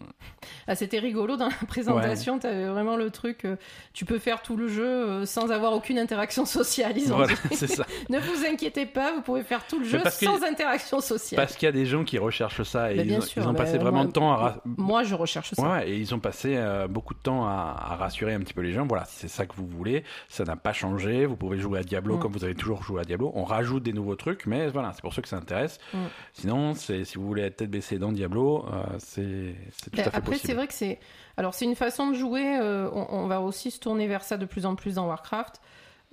Ah, 0.68 0.76
c'était 0.76 1.00
rigolo 1.00 1.36
dans 1.36 1.48
la 1.48 1.66
présentation. 1.66 2.38
Tu 2.38 2.46
avais 2.46 2.66
vraiment 2.66 2.96
le 2.96 3.10
truc. 3.10 3.44
Euh, 3.44 3.56
tu 3.92 4.04
peux 4.04 4.18
faire 4.18 4.42
tout 4.42 4.56
le 4.56 4.68
jeu 4.68 5.26
sans 5.26 5.50
avoir 5.50 5.72
aucune 5.72 5.98
interaction 5.98 6.44
sociale. 6.44 6.92
Ils 6.96 7.12
ont 7.12 7.16
voilà, 7.16 7.34
c'est 7.50 7.66
ça. 7.66 7.84
ne 8.10 8.20
vous 8.20 8.46
inquiétez 8.46 8.86
pas, 8.86 9.12
vous 9.12 9.22
pouvez 9.22 9.42
faire 9.42 9.66
tout 9.66 9.80
le 9.80 9.84
jeu 9.84 10.00
sans 10.08 10.42
interaction 10.44 11.00
sociale. 11.00 11.40
Parce 11.40 11.56
qu'il 11.56 11.66
y 11.66 11.68
a 11.68 11.72
des 11.72 11.86
gens 11.86 12.04
qui 12.04 12.18
recherchent 12.18 12.62
ça 12.62 12.92
et 12.92 12.98
ils, 12.98 13.14
ont, 13.48 13.54
passé 13.54 13.78
vraiment 13.78 14.04
de 14.04 14.12
temps 14.12 14.32
à. 14.32 14.56
Moi, 14.64 15.02
je 15.02 15.14
recherche 15.14 15.52
ça. 15.54 15.62
Ouais, 15.62 15.90
et 15.90 15.96
ils 15.96 16.14
ont 16.14 16.20
passé 16.20 16.60
beaucoup 16.88 17.14
de 17.14 17.20
temps 17.20 17.44
à, 17.46 17.96
rassurer 17.98 18.34
un 18.34 18.40
petit 18.40 18.54
peu 18.54 18.60
les 18.60 18.72
gens. 18.72 18.86
Voilà, 18.86 19.04
si 19.04 19.16
c'est 19.18 19.28
ça 19.28 19.46
que 19.46 19.54
vous 19.56 19.66
voulez, 19.66 20.04
ça 20.28 20.44
n'a 20.44 20.56
pas 20.56 20.72
changé. 20.72 21.26
Vous 21.26 21.36
pouvez 21.36 21.58
jouer 21.58 21.80
à 21.80 21.82
Diablo 21.82 22.16
mm. 22.16 22.20
comme 22.20 22.32
vous 22.32 22.44
avez 22.44 22.54
toujours 22.54 22.84
joué 22.84 23.00
à 23.00 23.04
Diablo. 23.04 23.32
On 23.34 23.44
rajoute 23.44 23.82
des 23.82 23.92
nouveaux 23.92 24.16
trucs, 24.16 24.46
mais 24.46 24.68
voilà, 24.68 24.92
c'est 24.92 25.02
pour 25.02 25.12
ceux 25.12 25.22
que 25.22 25.28
ça 25.28 25.36
intéresse. 25.36 25.80
Mm. 25.92 25.98
Sinon, 26.34 26.74
c'est 26.74 27.04
si 27.04 27.18
vous 27.18 27.31
voulez 27.32 27.42
être 27.46 27.56
tête 27.56 27.70
baissée 27.70 27.98
dans 27.98 28.12
Diablo, 28.12 28.64
euh, 28.72 28.84
c'est 28.98 29.54
tout 29.82 30.00
à 30.00 30.04
fait 30.04 30.16
Après, 30.16 30.38
c'est 30.38 30.54
vrai 30.54 30.66
que 30.66 30.74
c'est. 30.74 30.98
Alors, 31.36 31.54
c'est 31.54 31.64
une 31.64 31.76
façon 31.76 32.10
de 32.10 32.14
jouer. 32.14 32.58
Euh, 32.60 32.90
on, 32.92 33.26
va 33.26 33.40
aussi 33.40 33.70
se 33.70 33.80
tourner 33.80 34.06
vers 34.06 34.22
ça 34.22 34.36
de 34.36 34.44
plus 34.44 34.66
en 34.66 34.74
plus 34.74 34.94
dans 34.94 35.06
Warcraft. 35.06 35.60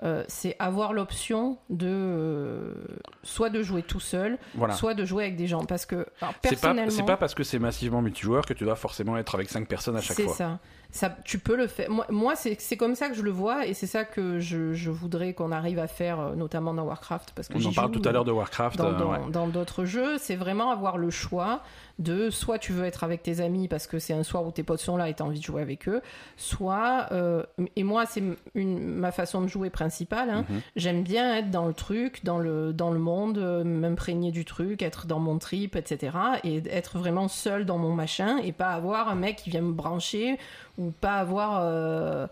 Euh, 0.01 0.23
c'est 0.29 0.55
avoir 0.59 0.93
l'option 0.93 1.57
de 1.69 2.73
soit 3.21 3.49
de 3.49 3.61
jouer 3.61 3.83
tout 3.83 3.99
seul, 3.99 4.37
soit 4.71 4.93
de 4.93 5.03
jouer 5.03 5.25
avec 5.25 5.35
des 5.35 5.47
gens. 5.47 5.65
Parce 5.65 5.85
que 5.85 6.07
personnellement, 6.41 6.89
c'est 6.89 7.01
pas, 7.01 7.07
pas, 7.13 7.17
parce 7.17 7.35
que 7.35 7.43
c'est 7.43 7.59
massivement 7.59 8.01
multijoueur 8.01 8.45
que 8.45 8.53
tu 8.53 8.63
dois 8.63 8.77
forcément 8.77 9.17
être 9.17 9.35
avec 9.35 9.49
5 9.49 9.67
personnes 9.67 9.97
à 9.97 10.01
chaque 10.01 10.21
fois. 10.21 10.31
C'est 10.31 10.37
ça 10.37 10.59
ça, 10.91 11.15
tu 11.23 11.37
peux 11.37 11.55
le 11.55 11.67
faire. 11.67 11.89
Moi, 11.91 12.05
moi 12.09 12.33
c'est 12.35 12.77
comme 12.77 12.95
ça 12.95 13.09
que 13.09 13.13
je 13.15 13.21
le 13.21 13.29
vois 13.29 13.67
et 13.67 13.75
c'est 13.75 13.85
ça 13.85 14.05
que 14.05 14.39
je, 14.39 14.73
je 14.73 14.89
voudrais 14.89 15.33
qu'on 15.33 15.51
arrive 15.51 15.77
à 15.77 15.87
faire, 15.87 16.19
euh, 16.19 16.35
notamment 16.35 16.73
dans 16.73 16.83
Warcraft. 16.83 17.33
Parce 17.35 17.47
que 17.47 17.57
On 17.57 17.65
en 17.65 17.73
parle 17.73 17.91
tout 17.91 18.01
à 18.05 18.11
l'heure 18.11 18.25
de 18.25 18.31
Warcraft. 18.31 18.77
Dans 18.77 19.47
euh, 19.47 19.51
d'autres 19.51 19.85
jeux, 19.85 20.17
c'est 20.17 20.35
vraiment 20.35 20.71
avoir 20.71 20.97
le 20.97 21.11
choix 21.11 21.61
de 21.99 22.29
soit 22.29 22.57
tu 22.57 22.71
veux 22.71 22.85
être 22.85 23.03
avec 23.03 23.21
tes 23.21 23.41
amis 23.41 23.67
parce 23.67 23.85
que 23.85 23.99
c'est 23.99 24.13
un 24.13 24.23
soir 24.23 24.45
où 24.45 24.51
tes 24.51 24.63
potes 24.63 24.79
sont 24.79 24.97
là 24.97 25.09
et 25.09 25.13
tu 25.13 25.21
as 25.21 25.25
envie 25.25 25.39
de 25.39 25.43
jouer 25.43 25.61
avec 25.61 25.87
eux, 25.89 26.01
soit, 26.37 27.07
euh, 27.11 27.43
et 27.75 27.83
moi 27.83 28.05
c'est 28.05 28.23
ma 28.55 29.11
façon 29.11 29.41
de 29.41 29.47
jouer 29.47 29.69
principale, 29.69 30.29
hein. 30.29 30.45
mhm. 30.49 30.61
j'aime 30.77 31.03
bien 31.03 31.35
être 31.35 31.51
dans 31.51 31.65
le 31.65 31.73
truc, 31.73 32.23
dans 32.23 32.39
le, 32.39 32.71
dans 32.71 32.91
le 32.91 32.99
monde, 32.99 33.37
m'imprégner 33.65 34.31
du 34.31 34.45
truc, 34.45 34.81
être 34.81 35.07
dans 35.07 35.19
mon 35.19 35.39
trip, 35.39 35.75
etc. 35.75 36.17
Et 36.45 36.63
être 36.69 36.97
vraiment 36.97 37.27
seul 37.27 37.65
dans 37.65 37.77
mon 37.77 37.93
machin 37.93 38.37
et 38.37 38.53
pas 38.53 38.69
avoir 38.69 39.09
un 39.09 39.15
mec 39.15 39.35
qui 39.35 39.49
vient 39.49 39.61
me 39.61 39.73
brancher 39.73 40.37
ou 40.79 40.91
pas 40.91 41.15
avoir 41.17 41.59
euh, 41.61 42.25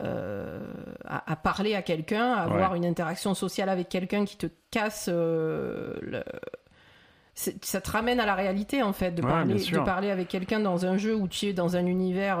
euh, 0.00 0.60
à, 1.04 1.36
parler 1.36 1.74
à 1.74 1.82
quelqu'un, 1.82 2.32
avoir 2.32 2.74
une 2.74 2.86
interaction 2.86 3.34
sociale 3.34 3.68
avec 3.68 3.88
quelqu'un 3.88 4.24
qui 4.24 4.36
te 4.36 4.46
casse 4.70 5.10
euh, 5.12 5.96
le... 6.00 6.22
ça 7.34 7.80
te 7.80 7.90
ramène 7.90 8.20
à 8.20 8.26
la 8.26 8.36
réalité 8.36 8.84
en 8.84 8.92
fait 8.92 9.10
de 9.10 9.22
Ouais, 9.22 9.28
parler, 9.28 9.54
de 9.54 9.78
parler 9.80 10.10
avec 10.10 10.28
quelqu'un 10.28 10.60
dans 10.60 10.86
un 10.86 10.96
jeu 10.98 11.16
où 11.16 11.26
tu 11.26 11.46
es 11.46 11.52
dans 11.52 11.76
un 11.76 11.84
univers 11.84 12.38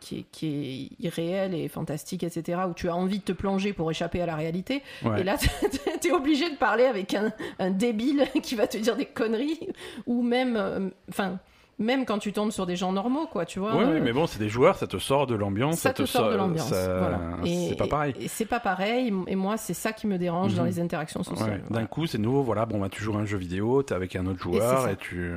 qui, 0.00 0.18
est, 0.18 0.22
qui 0.32 0.90
est 1.00 1.04
irréel 1.04 1.54
et 1.54 1.68
fantastique 1.68 2.24
etc 2.24 2.62
où 2.68 2.74
tu 2.74 2.88
as 2.88 2.96
envie 2.96 3.20
de 3.20 3.24
te 3.24 3.32
plonger 3.32 3.72
pour 3.72 3.88
échapper 3.92 4.20
à 4.20 4.26
la 4.26 4.34
réalité. 4.34 4.82
Ouais. 5.04 5.20
et 5.20 5.24
là 5.24 5.36
t'es 6.00 6.10
obligé 6.10 6.50
de 6.50 6.56
parler 6.56 6.84
avec 6.84 7.14
un, 7.14 7.32
un 7.60 7.70
débile 7.70 8.26
qui 8.42 8.56
va 8.56 8.66
te 8.66 8.78
dire 8.78 8.96
des 8.96 9.06
conneries 9.06 9.68
ou 10.06 10.22
même 10.22 10.90
enfin 11.08 11.38
même 11.78 12.04
quand 12.04 12.18
tu 12.18 12.32
tombes 12.32 12.50
sur 12.50 12.66
des 12.66 12.76
gens 12.76 12.92
normaux 12.92 13.26
quoi 13.26 13.44
tu 13.46 13.58
vois 13.58 13.74
Oui, 13.76 13.84
euh, 13.84 14.00
mais 14.02 14.12
bon, 14.12 14.26
c'est 14.26 14.38
des 14.38 14.48
joueurs, 14.48 14.76
ça 14.76 14.86
te 14.86 14.98
sort 14.98 15.26
de 15.26 15.34
l'ambiance, 15.34 15.80
ça 15.80 15.92
te 15.92 16.04
sort 16.06 16.30
de 16.30 16.36
l'ambiance. 16.36 16.68
ça- 16.68 16.98
voilà. 16.98 17.20
C'est 17.44 17.76
pas 17.76 17.86
pareil. 17.88 18.14
Et, 18.20 18.28
c'est 18.28 18.44
pas 18.46 18.60
pareil. 18.60 19.12
Et 19.26 19.36
moi, 19.36 19.56
c'est 19.56 19.74
ça 19.74 19.92
qui 19.92 20.06
me 20.06 20.18
dérange 20.18 20.54
dans 20.54 20.62
Mhm. 20.62 20.68
les 20.68 20.80
interactions 20.80 21.20
Ouais, 21.20 21.26
sociales. 21.26 21.62
D'un 21.70 21.86
coup, 21.86 22.06
c'est 22.06 22.18
nouveau, 22.18 22.42
voilà, 22.42 22.64
bon, 22.66 22.78
bah, 22.80 22.88
tu 22.88 23.02
joues 23.02 23.14
à 23.14 23.18
un 23.20 23.24
jeu 23.26 23.38
vidéo, 23.38 23.82
t'es 23.82 23.94
avec 23.94 24.14
un 24.16 24.26
autre 24.26 24.40
joueur 24.40 24.88
et, 24.88 24.96
tu. 24.96 25.32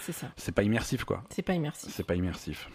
C'est 0.00 0.12
ça. 0.12 0.26
C'est 0.36 0.52
pas 0.54 0.62
immersif, 0.62 1.04
quoi. 1.04 1.22
C'est 1.30 1.42
pas 1.42 1.54
immersif. 1.54 1.90
C'est 1.94 2.06
pas 2.06 2.14
immersif. 2.14 2.68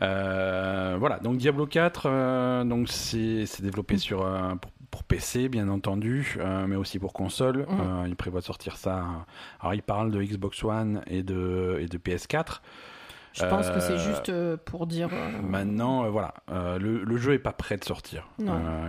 Euh, 0.00 0.96
voilà, 0.98 1.18
donc 1.18 1.36
Diablo 1.36 1.66
4, 1.66 2.06
euh, 2.06 2.64
donc 2.64 2.88
c'est 2.88 3.44
c'est 3.46 3.62
développé 3.62 3.98
sur 3.98 4.24
euh, 4.24 4.54
pour, 4.54 4.70
pour 4.92 5.02
PC 5.02 5.48
bien 5.48 5.68
entendu, 5.68 6.36
euh, 6.38 6.66
mais 6.68 6.76
aussi 6.76 7.00
pour 7.00 7.12
console. 7.14 7.66
Mhm. 7.68 7.80
Euh, 7.80 8.04
il 8.06 8.14
prévoit 8.14 8.40
de 8.40 8.44
sortir 8.44 8.76
ça. 8.76 9.04
Alors 9.58 9.74
il 9.74 9.82
parle 9.82 10.12
de 10.12 10.22
Xbox 10.22 10.62
One 10.62 11.02
et 11.08 11.24
de 11.24 11.78
et 11.80 11.86
de 11.86 11.98
PS4. 11.98 12.60
Je 13.32 13.46
pense 13.46 13.70
que 13.70 13.80
c'est 13.80 13.94
Euh, 13.94 13.98
juste 13.98 14.28
euh, 14.28 14.58
pour 14.62 14.86
dire. 14.86 15.08
Maintenant, 15.42 16.10
voilà, 16.10 16.34
le, 16.50 17.02
le 17.02 17.16
jeu 17.16 17.32
est 17.32 17.38
pas 17.38 17.54
prêt 17.54 17.78
de 17.78 17.84
sortir. 17.84 18.28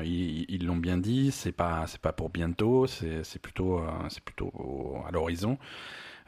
Ils 0.04 0.66
l'ont 0.66 0.76
bien 0.76 0.98
dit, 0.98 1.32
c'est 1.32 1.54
pas 1.54 1.86
c'est 1.88 2.02
pas 2.02 2.12
pour 2.12 2.30
bientôt, 2.30 2.86
c'est 2.86 3.42
plutôt 3.42 3.82
c'est 4.10 4.24
plutôt 4.24 4.98
à 5.08 5.12
l'horizon. 5.12 5.58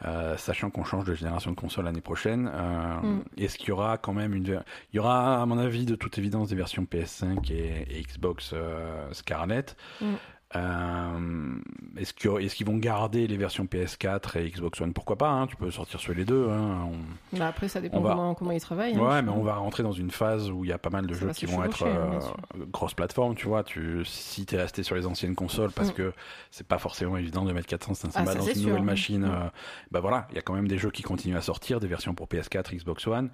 Euh, 0.03 0.35
sachant 0.35 0.69
qu'on 0.69 0.83
change 0.83 1.05
de 1.05 1.13
génération 1.13 1.51
de 1.51 1.55
console 1.55 1.85
l'année 1.85 2.01
prochaine, 2.01 2.51
euh, 2.53 2.95
Mm. 3.01 3.23
est-ce 3.37 3.57
qu'il 3.57 3.69
y 3.69 3.71
aura 3.71 3.97
quand 3.97 4.13
même 4.13 4.33
une, 4.33 4.61
il 4.91 4.95
y 4.97 4.99
aura 4.99 5.41
à 5.41 5.45
mon 5.45 5.57
avis 5.57 5.85
de 5.85 5.95
toute 5.95 6.17
évidence 6.17 6.49
des 6.49 6.55
versions 6.55 6.83
PS5 6.83 7.49
et, 7.51 7.85
et 7.89 8.01
Xbox 8.01 8.51
euh, 8.53 9.07
Scarlett. 9.13 9.77
Mm. 10.01 10.15
Euh, 10.55 11.55
est-ce 11.97 12.13
qu'ils 12.55 12.65
vont 12.65 12.77
garder 12.77 13.27
les 13.27 13.37
versions 13.37 13.65
PS4 13.65 14.37
et 14.37 14.49
Xbox 14.49 14.79
One? 14.81 14.93
Pourquoi 14.93 15.17
pas 15.17 15.29
hein, 15.29 15.47
Tu 15.47 15.55
peux 15.55 15.69
sortir 15.71 15.99
sur 15.99 16.13
les 16.13 16.25
deux. 16.25 16.49
hein, 16.49 16.87
on- 17.33 17.37
bah, 17.37 17.47
après, 17.47 17.67
ça 17.67 17.81
dépend 17.81 17.99
va- 18.01 18.11
comment, 18.11 18.35
comment 18.35 18.51
ils 18.51 18.61
travaillent. 18.61 18.95
hein, 18.95 18.99
Ouais, 18.99 19.21
mais 19.21 19.31
on 19.31 19.43
va 19.43 19.55
rentrer 19.55 19.83
dans 19.83 19.91
une 19.91 20.11
phase 20.11 20.49
où 20.51 20.63
il 20.65 20.69
y 20.69 20.73
a 20.73 20.77
pas 20.77 20.89
mal 20.89 21.07
de 21.07 21.13
Ça 21.13 21.21
jeux 21.21 21.29
qui 21.31 21.45
vont 21.45 21.63
être 21.63 21.83
euh, 21.85 22.19
plateforme, 22.95 23.35
tu 23.35 23.47
vois. 23.47 23.63
Tu, 23.63 24.03
si 24.05 24.45
t'es 24.45 24.57
resté 24.57 24.83
sur 24.83 24.95
les 24.95 25.05
anciennes 25.05 25.35
consoles, 25.35 25.71
parce 25.71 25.89
Mm. 25.89 25.93
que 25.93 26.13
c'est 26.51 26.67
pas 26.67 26.77
forcément 26.77 27.17
évident 27.17 27.43
de 27.45 27.51
mettre 27.53 27.67
400-500 27.67 28.19
Ah, 28.21 28.23
balles 28.25 28.33
ça, 28.35 28.39
dans 28.39 28.45
une 28.47 28.55
sûr. 28.55 28.69
nouvelle 28.69 28.83
machine, 28.83 29.21
Mm. 29.25 29.31
euh, 29.31 29.49
bah 29.91 29.99
voilà, 29.99 30.27
il 30.31 30.35
y 30.35 30.39
a 30.39 30.41
quand 30.41 30.53
même 30.53 30.67
des 30.67 30.77
jeux 30.77 30.91
qui 30.91 31.03
continuent 31.03 31.37
à 31.37 31.41
sortir, 31.41 31.79
des 31.79 31.87
versions 31.87 32.13
pour 32.13 32.27
PS4, 32.27 32.73
Xbox 32.75 33.07
One, 33.07 33.29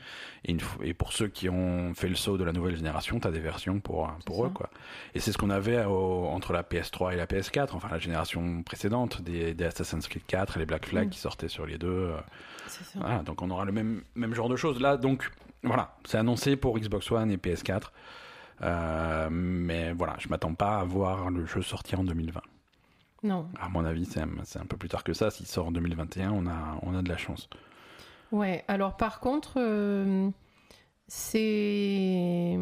et, 0.45 0.51
une 0.51 0.57
f- 0.59 0.77
et 0.83 0.93
pour 0.93 1.13
ceux 1.13 1.27
qui 1.27 1.49
ont 1.49 1.93
fait 1.93 2.07
le 2.09 2.15
saut 2.15 2.37
de 2.37 2.43
la 2.43 2.51
nouvelle 2.53 2.75
génération, 2.75 3.19
t'as 3.19 3.31
des 3.31 3.39
versions 3.39 3.79
pour 3.79 4.09
pour 4.25 4.37
C'est 4.37 4.41
eux, 4.43 4.47
ça. 4.47 4.51
quoi. 4.53 4.69
Et 5.15 5.19
c'est 5.19 5.31
ce 5.31 5.37
qu'on 5.37 5.49
avait 5.49 5.83
au- 5.85 6.25
entre 6.27 6.53
la 6.53 6.63
PS3 6.63 7.10
et 7.11 7.15
la 7.17 7.25
PS4, 7.25 7.69
enfin 7.73 7.87
la 7.91 7.97
génération 7.99 8.63
précédente, 8.63 9.21
des, 9.21 9.53
des 9.53 9.65
Assassin's 9.65 10.07
Creed 10.07 10.25
4 10.25 10.57
et 10.57 10.59
les 10.59 10.65
Black 10.65 10.85
Flag 10.85 11.07
Mm. 11.07 11.09
qui 11.11 11.19
sortaient 11.19 11.47
sur 11.49 11.65
les 11.65 11.77
deux. 11.77 11.87
euh, 11.89 12.17
C'est 12.67 12.83
ça. 12.85 12.99
voilà, 12.99 13.19
donc 13.23 13.41
on 13.41 13.49
aura 13.49 13.65
le 13.65 13.71
même, 13.71 14.03
même 14.15 14.33
genre 14.33 14.49
de 14.49 14.55
choses. 14.55 14.79
Là, 14.81 14.97
donc, 14.97 15.29
voilà, 15.63 15.95
c'est 16.05 16.17
annoncé 16.17 16.55
pour 16.55 16.77
Xbox 16.79 17.11
One 17.11 17.31
et 17.31 17.37
PS4. 17.37 17.91
Euh, 18.63 19.27
mais 19.31 19.91
voilà, 19.93 20.15
je 20.19 20.27
m'attends 20.29 20.53
pas 20.53 20.77
à 20.79 20.83
voir 20.83 21.29
le 21.31 21.45
jeu 21.45 21.61
sortir 21.61 21.99
en 21.99 22.03
2020. 22.03 22.41
Non. 23.23 23.47
À 23.59 23.69
mon 23.69 23.85
avis, 23.85 24.05
c'est 24.05 24.19
un, 24.21 24.29
un 24.59 24.65
peu 24.65 24.77
plus 24.77 24.89
tard 24.89 25.03
que 25.03 25.13
ça. 25.13 25.29
S'il 25.31 25.45
sort 25.47 25.67
en 25.67 25.71
2021, 25.71 26.31
on 26.31 26.47
a, 26.47 26.77
on 26.83 26.95
a 26.95 27.01
de 27.01 27.09
la 27.09 27.17
chance. 27.17 27.49
Ouais, 28.31 28.63
alors 28.67 28.97
par 28.97 29.19
contre, 29.19 29.53
euh, 29.57 30.29
c'est. 31.07 32.57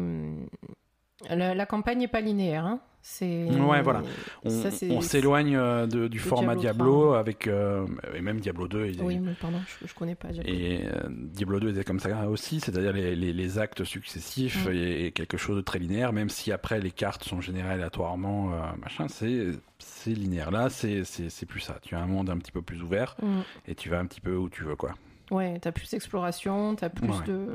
La, 1.28 1.54
la 1.54 1.66
campagne 1.66 1.98
n'est 1.98 2.08
pas 2.08 2.20
linéaire. 2.20 2.64
Hein. 2.66 2.80
C'est... 3.02 3.44
Ouais, 3.46 3.80
voilà. 3.80 4.02
On, 4.44 5.00
s'éloigne 5.00 5.56
euh, 5.56 5.86
de- 5.86 6.06
du 6.06 6.18
format 6.18 6.54
Diablo 6.54 7.06
3. 7.06 7.18
avec 7.18 7.46
euh, 7.46 7.86
et 8.14 8.20
même 8.20 8.40
Diablo 8.40 8.68
2 8.68 8.84
et, 8.86 8.96
Oui, 9.00 9.18
mais 9.18 9.32
pardon, 9.40 9.58
je, 9.66 9.86
je 9.88 9.94
connais 9.94 10.14
pas. 10.14 10.28
Diablo. 10.28 10.52
et 10.52 10.82
euh, 10.84 11.08
Diablo 11.08 11.60
2 11.60 11.70
était 11.70 11.84
comme 11.84 11.98
ça 11.98 12.28
aussi, 12.28 12.60
c'est-à-dire 12.60 12.92
les, 12.92 13.16
les- 13.16 13.32
les 13.32 13.58
actes 13.58 13.84
successifs 13.84 14.66
Mm. 14.66 14.72
et, 14.72 15.06
et 15.06 15.12
quelque 15.12 15.38
chose 15.38 15.56
de 15.56 15.62
très 15.62 15.78
linéaire, 15.78 16.12
même 16.12 16.28
si 16.28 16.52
après 16.52 16.78
les 16.78 16.90
cartes 16.90 17.24
sont 17.24 17.40
générées 17.40 17.70
aléatoirement, 17.70 18.52
euh, 18.52 18.56
machin, 18.82 19.06
c'est 19.08 19.46
c'est 19.78 20.10
linéaire. 20.10 20.50
Là, 20.50 20.68
c'est 20.68 21.04
c'est 21.04 21.30
c'est 21.30 21.46
plus 21.46 21.60
ça. 21.60 21.78
Tu 21.82 21.94
as 21.94 22.00
un 22.00 22.06
monde 22.06 22.28
un 22.28 22.36
petit 22.36 22.52
peu 22.52 22.60
plus 22.62 22.82
ouvert 22.82 23.16
Mm. 23.22 23.40
et 23.66 23.74
tu 23.74 23.88
vas 23.88 23.98
un 23.98 24.04
petit 24.06 24.20
peu 24.20 24.36
où 24.36 24.50
tu 24.50 24.62
veux 24.64 24.76
quoi. 24.76 24.94
Ouais, 25.30 25.58
t'as 25.60 25.72
plus 25.72 25.88
d'exploration, 25.90 26.74
t'as 26.74 26.90
plus 26.90 27.08
Ouais. 27.08 27.24
de. 27.26 27.46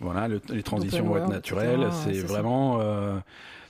Voilà, 0.00 0.28
le- 0.28 0.40
les 0.50 0.62
transitions 0.62 1.04
vont 1.04 1.16
être 1.16 1.28
naturelles. 1.28 1.80
etc., 1.82 1.96
C'est 2.04 2.26
vraiment. 2.26 2.78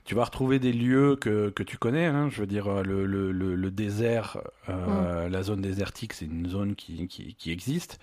Tu 0.06 0.14
vas 0.14 0.24
retrouver 0.24 0.58
des 0.58 0.72
lieux 0.72 1.16
que, 1.16 1.50
que 1.50 1.62
tu 1.62 1.76
connais. 1.78 2.06
hein. 2.06 2.28
je 2.30 2.40
veux 2.40 2.46
dire, 2.46 2.66
euh, 2.68 2.82
le, 2.82 3.04
le, 3.06 3.32
le, 3.32 3.70
désert, 3.70 4.38
Mm. 4.68 4.70
euh, 4.70 5.28
la 5.28 5.42
zone 5.42 5.60
désertique, 5.60 6.12
c'est 6.12 6.24
une 6.24 6.48
zone 6.48 6.74
qui, 6.74 7.06
qui, 7.08 7.34
qui 7.34 7.50
existe. 7.52 7.98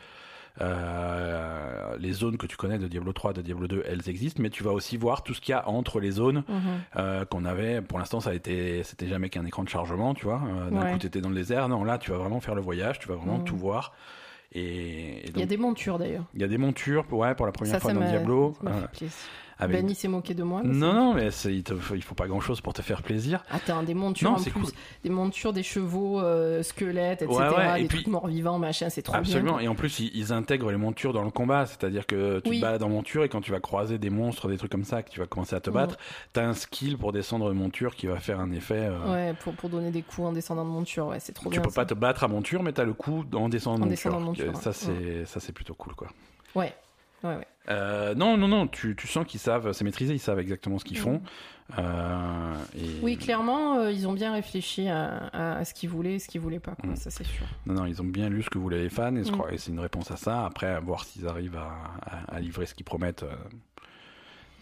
Euh, 0.61 1.95
les 1.97 2.11
zones 2.13 2.37
que 2.37 2.45
tu 2.45 2.57
connais 2.57 2.77
de 2.77 2.87
Diablo 2.87 3.11
3, 3.13 3.33
de 3.33 3.41
Diablo 3.41 3.67
2, 3.67 3.83
elles 3.87 4.07
existent, 4.09 4.41
mais 4.41 4.49
tu 4.49 4.63
vas 4.63 4.71
aussi 4.71 4.97
voir 4.97 5.23
tout 5.23 5.33
ce 5.33 5.41
qu'il 5.41 5.51
y 5.53 5.55
a 5.55 5.67
entre 5.67 5.99
les 5.99 6.11
zones 6.11 6.43
mhm. 6.47 6.61
euh, 6.97 7.25
qu'on 7.25 7.45
avait. 7.45 7.81
Pour 7.81 7.99
l'instant, 7.99 8.19
ça 8.19 8.31
a 8.31 8.33
été, 8.33 8.83
c'était 8.83 9.07
jamais 9.07 9.29
qu'un 9.29 9.45
écran 9.45 9.63
de 9.63 9.69
chargement, 9.69 10.13
tu 10.13 10.25
vois. 10.25 10.41
D'un 10.71 10.81
Ouais. 10.83 10.91
coup, 10.93 10.97
tu 10.99 11.07
étais 11.07 11.21
dans 11.21 11.29
le 11.29 11.35
désert. 11.35 11.67
Non, 11.69 11.83
là, 11.83 11.97
tu 11.97 12.11
vas 12.11 12.17
vraiment 12.17 12.39
faire 12.39 12.55
le 12.55 12.61
voyage, 12.61 12.99
tu 12.99 13.07
vas 13.07 13.15
vraiment 13.15 13.39
Mhm. 13.39 13.45
tout 13.45 13.57
voir. 13.57 13.93
Et, 14.51 15.25
et 15.25 15.29
Il 15.29 15.39
y 15.39 15.43
a 15.43 15.47
des 15.47 15.57
montures 15.57 15.97
d'ailleurs. 15.97 16.25
il 16.35 16.41
y 16.41 16.43
a 16.43 16.47
des 16.47 16.59
montures, 16.59 17.05
ouais, 17.11 17.33
pour 17.33 17.45
la 17.47 17.51
première 17.51 17.73
Ça, 17.73 17.79
fois 17.79 17.91
ça 17.93 17.99
dans 17.99 18.05
Diablo. 18.07 18.53
ça 18.63 18.69
m'a 19.67 19.73
euh, 19.73 19.77
fait 19.77 19.79
plaisir. 19.79 19.79
avec- 19.79 19.85
Ben, 19.85 19.89
il 19.91 19.95
s'est 19.95 20.07
moqué 20.07 20.33
de 20.33 20.43
moi. 20.43 20.61
mais 20.63 20.73
Non, 20.73 20.93
non, 20.93 21.13
mais 21.13 21.29
il, 21.45 21.63
te 21.63 21.75
faut, 21.75 21.95
il 21.95 22.01
faut 22.03 22.15
pas 22.15 22.27
grand 22.27 22.39
chose 22.39 22.61
pour 22.61 22.73
te 22.73 22.81
faire 22.81 23.01
plaisir. 23.01 23.43
Attends, 23.51 23.83
des 23.83 23.93
montures 23.93 24.31
Non, 24.31 24.37
en 24.37 24.41
plus, 24.41 24.51
cool. 24.51 24.63
des 25.03 25.09
montures, 25.09 25.53
des 25.53 25.63
chevaux, 25.63 26.19
euh, 26.21 26.63
squelettes, 26.63 27.21
etc. 27.21 27.37
Ouais, 27.39 27.55
ouais, 27.55 27.79
et 27.79 27.83
des 27.83 27.87
puis- 27.87 27.97
trucs 27.99 28.07
morts-vivants, 28.07 28.59
machin, 28.59 28.89
c'est 28.89 29.01
trop 29.01 29.15
Absolument. 29.15 29.53
bien. 29.57 29.65
Et 29.65 29.67
en 29.67 29.75
plus, 29.75 29.99
ils, 29.99 30.11
ils 30.15 30.33
intègrent 30.33 30.71
les 30.71 30.77
montures 30.77 31.13
dans 31.13 31.23
le 31.23 31.31
combat. 31.31 31.65
C'est-à-dire 31.65 32.05
que 32.05 32.39
tu 32.41 32.49
Oui. 32.49 32.57
te 32.57 32.61
balades 32.61 32.83
en 32.83 32.89
monture 32.89 33.23
et 33.23 33.29
quand 33.29 33.41
tu 33.41 33.51
vas 33.51 33.59
croiser 33.59 33.97
des 33.97 34.09
monstres, 34.09 34.47
des 34.47 34.57
trucs 34.57 34.71
comme 34.71 34.83
ça, 34.85 35.03
que 35.03 35.09
tu 35.09 35.19
vas 35.19 35.25
commencer 35.27 35.55
à 35.55 35.59
te 35.59 35.69
battre, 35.69 35.97
t'as 36.33 36.43
un 36.45 36.53
skill 36.53 36.97
pour 36.97 37.11
descendre 37.11 37.47
de 37.49 37.53
monture 37.53 37.95
qui 37.95 38.07
va 38.07 38.19
faire 38.19 38.39
un 38.39 38.51
effet. 38.51 38.87
euh, 38.89 39.11
Ouais, 39.11 39.33
pour, 39.41 39.53
pour 39.53 39.69
donner 39.69 39.91
des 39.91 40.01
coups 40.01 40.27
en 40.27 40.31
descendant 40.31 40.65
de 40.65 40.69
monture, 40.69 41.07
ouais, 41.07 41.19
c'est 41.19 41.33
trop 41.33 41.45
tu 41.45 41.51
bien. 41.51 41.61
peux 41.61 41.69
ça. 41.69 41.81
pas 41.81 41.85
te 41.85 41.93
battre 41.93 42.23
à 42.23 42.27
monture, 42.27 42.63
mais 42.63 42.71
t'as 42.73 42.83
le 42.83 42.93
coup 42.93 43.23
en 43.33 43.49
descendant 43.49 43.77
de 43.77 43.83
En 43.83 43.85
monture. 43.87 43.89
descendant 44.11 44.19
de 44.19 44.25
monture, 44.25 44.45
Et 44.51 44.55
ça, 44.55 44.69
ouais. 44.69 44.75
c'est 45.25 45.25
ça, 45.25 45.39
c'est 45.39 45.51
plutôt 45.53 45.73
cool, 45.73 45.95
quoi. 45.95 46.07
Ouais, 46.55 46.73
ouais, 47.23 47.35
ouais. 47.35 47.47
Euh, 47.69 48.13
non, 48.15 48.35
non, 48.37 48.47
non. 48.47 48.67
Tu, 48.67 48.95
tu 48.95 49.07
sens 49.07 49.25
qu'ils 49.25 49.39
savent, 49.39 49.71
c'est 49.71 49.83
maîtrisé, 49.85 50.13
ils 50.13 50.19
savent 50.19 50.39
exactement 50.39 50.79
ce 50.79 50.85
qu'ils 50.85 50.97
font. 50.97 51.21
Euh, 51.79 52.53
et- 52.75 52.99
Oui, 53.01 53.15
clairement, 53.17 53.77
euh, 53.77 53.91
ils 53.91 54.05
ont 54.07 54.11
bien 54.13 54.33
réfléchi 54.33 54.89
à, 54.89 55.27
à- 55.31 55.57
à 55.59 55.65
ce 55.65 55.73
qu'ils 55.73 55.89
voulaient 55.89 56.15
et 56.15 56.19
ce 56.19 56.27
qu'ils 56.27 56.41
voulaient 56.41 56.59
pas, 56.59 56.75
quoi, 56.75 56.89
Mm. 56.91 56.95
ça 56.97 57.09
c'est 57.09 57.23
sûr. 57.23 57.45
Non, 57.65 57.73
non, 57.75 57.85
ils 57.85 58.01
ont 58.01 58.05
bien 58.05 58.27
lu 58.29 58.43
ce 58.43 58.49
que 58.49 58.57
voulaient 58.57 58.81
les 58.81 58.89
fans 58.89 59.15
et 59.15 59.21
Mm. 59.21 59.57
c'est 59.57 59.71
une 59.71 59.79
réponse 59.79 60.11
à 60.11 60.17
ça. 60.17 60.45
Après, 60.45 60.67
à 60.67 60.79
voir 60.81 61.05
s'ils 61.05 61.25
arrivent 61.27 61.55
à, 61.57 61.71
à- 62.05 62.35
à 62.35 62.39
livrer 62.41 62.65
ce 62.65 62.75
qu'ils 62.75 62.83
promettent, 62.85 63.23
euh, 63.23 63.33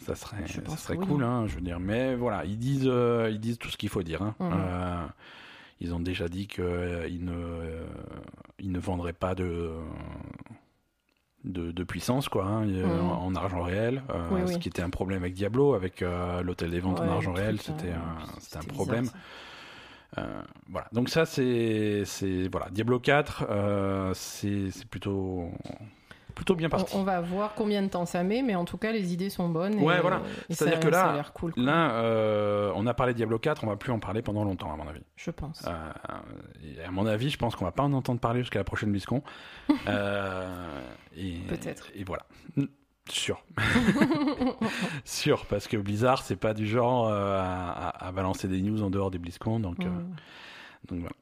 ça 0.06 0.14
serait, 0.14 0.46
ça 0.48 0.78
serait 0.78 0.98
oui. 0.98 1.08
cool, 1.08 1.24
hein, 1.24 1.46
je 1.48 1.56
veux 1.56 1.62
dire. 1.62 1.80
Mais 1.80 2.14
voilà, 2.16 2.46
ils 2.46 2.60
disent, 2.60 2.86
euh, 2.88 3.30
ils 3.32 3.40
disent 3.40 3.58
tout 3.58 3.70
ce 3.70 3.78
qu'il 3.78 3.90
faut 3.90 4.04
dire. 4.04 4.22
hein. 4.22 4.36
Euh, 4.42 5.06
ils 5.80 5.96
ont 5.96 6.00
déjà 6.00 6.28
dit 6.28 6.46
qu'ils 6.46 6.64
ne, 7.26 7.32
euh, 7.34 7.86
ils 8.60 8.72
ne 8.72 8.80
vendraient 8.80 9.12
pas 9.14 9.34
de. 9.34 9.72
De, 11.44 11.72
de 11.72 11.84
puissance 11.84 12.30
quoi 12.30 12.46
hein, 12.46 12.68
euh, 12.70 12.86
Mhm. 13.02 13.10
en, 13.10 13.26
en 13.26 13.36
argent 13.36 13.64
réel 13.64 14.04
euh, 14.12 14.28
Oui, 14.32 14.42
ce 14.48 14.54
oui. 14.54 14.60
qui 14.60 14.70
était 14.70 14.84
un 14.84 14.92
problème 14.92 15.24
avec 15.24 15.34
Diablo 15.34 15.74
avec 15.74 16.04
euh, 16.04 16.44
l'hôtel 16.44 16.70
des 16.70 16.80
ventes 16.80 17.00
Ouais, 17.00 17.08
en 17.08 17.12
argent 17.14 17.34
réel 17.34 17.58
truc, 17.58 17.76
c'était 17.80 17.94
un, 17.94 18.60
un 18.60 18.64
problème 18.66 19.10
euh, 20.18 20.42
voilà. 20.70 20.88
Donc 20.92 21.10
ça, 21.10 21.26
c'est, 21.26 22.04
c'est 22.06 22.48
voilà, 22.52 22.70
Diablo 22.70 23.00
4, 23.00 23.46
euh, 23.50 24.12
c'est, 24.14 24.70
c'est 24.72 24.86
plutôt, 24.86 25.50
plutôt 26.32 26.56
bien 26.56 26.70
parti. 26.70 26.96
On, 26.96 27.00
on 27.02 27.04
va 27.04 27.22
voir 27.22 27.54
combien 27.56 27.82
de 27.82 27.88
temps 27.88 28.06
ça 28.06 28.24
met, 28.24 28.42
mais 28.42 28.56
en 28.56 28.66
tout 28.66 28.78
cas, 28.78 28.92
les 28.92 29.14
idées 29.14 29.30
sont 29.30 29.50
bonnes. 29.50 29.80
et- 29.80 29.84
Ouais, 29.84 30.00
voilà. 30.02 30.22
et 30.50 30.54
C'est-à-dire 30.54 30.78
ça- 30.78 30.82
que 30.82 30.88
là, 30.90 31.24
cool, 31.34 31.54
Là, 31.58 31.92
euh, 31.94 32.72
on 32.76 32.86
a 32.88 32.94
parlé 32.94 33.14
de 33.14 33.18
Diablo 33.18 33.38
4, 33.40 33.64
on 33.64 33.68
va 33.68 33.76
plus 33.76 33.92
en 33.92 34.00
parler 34.00 34.22
pendant 34.22 34.44
longtemps, 34.44 34.72
à 34.74 34.76
mon 34.78 34.88
avis. 34.88 35.02
je 35.16 35.32
pense. 35.32 35.64
Euh, 35.68 36.84
à 36.88 36.92
mon 36.92 37.06
avis, 37.06 37.30
je 37.30 37.38
pense 37.38 37.56
qu'on 37.56 37.66
va 37.66 37.72
pas 37.72 37.84
en 37.84 37.94
entendre 37.94 38.20
parler 38.20 38.42
jusqu'à 38.42 38.60
la 38.60 38.64
prochaine 38.66 38.92
BlizzCon. 38.92 39.22
Euh, 39.88 40.82
Peut-être. 41.48 41.88
Et 41.96 42.04
voilà. 42.04 42.24
Sûr. 43.10 43.44
Sûr, 45.06 45.46
parce 45.48 45.68
que 45.68 45.78
Blizzard, 45.78 46.22
c'est 46.24 46.36
pas 46.36 46.54
du 46.54 46.68
genre 46.68 47.08
à, 47.10 47.72
à- 47.90 48.08
à 48.08 48.12
balancer 48.12 48.48
des 48.48 48.62
news 48.62 48.82
en 48.84 48.90
dehors 48.90 49.12
des 49.12 49.18
BlizzCon, 49.20 49.60
donc. 49.60 49.80
Mm. 49.80 50.16
Donc 50.90 51.00
voilà. 51.00 51.16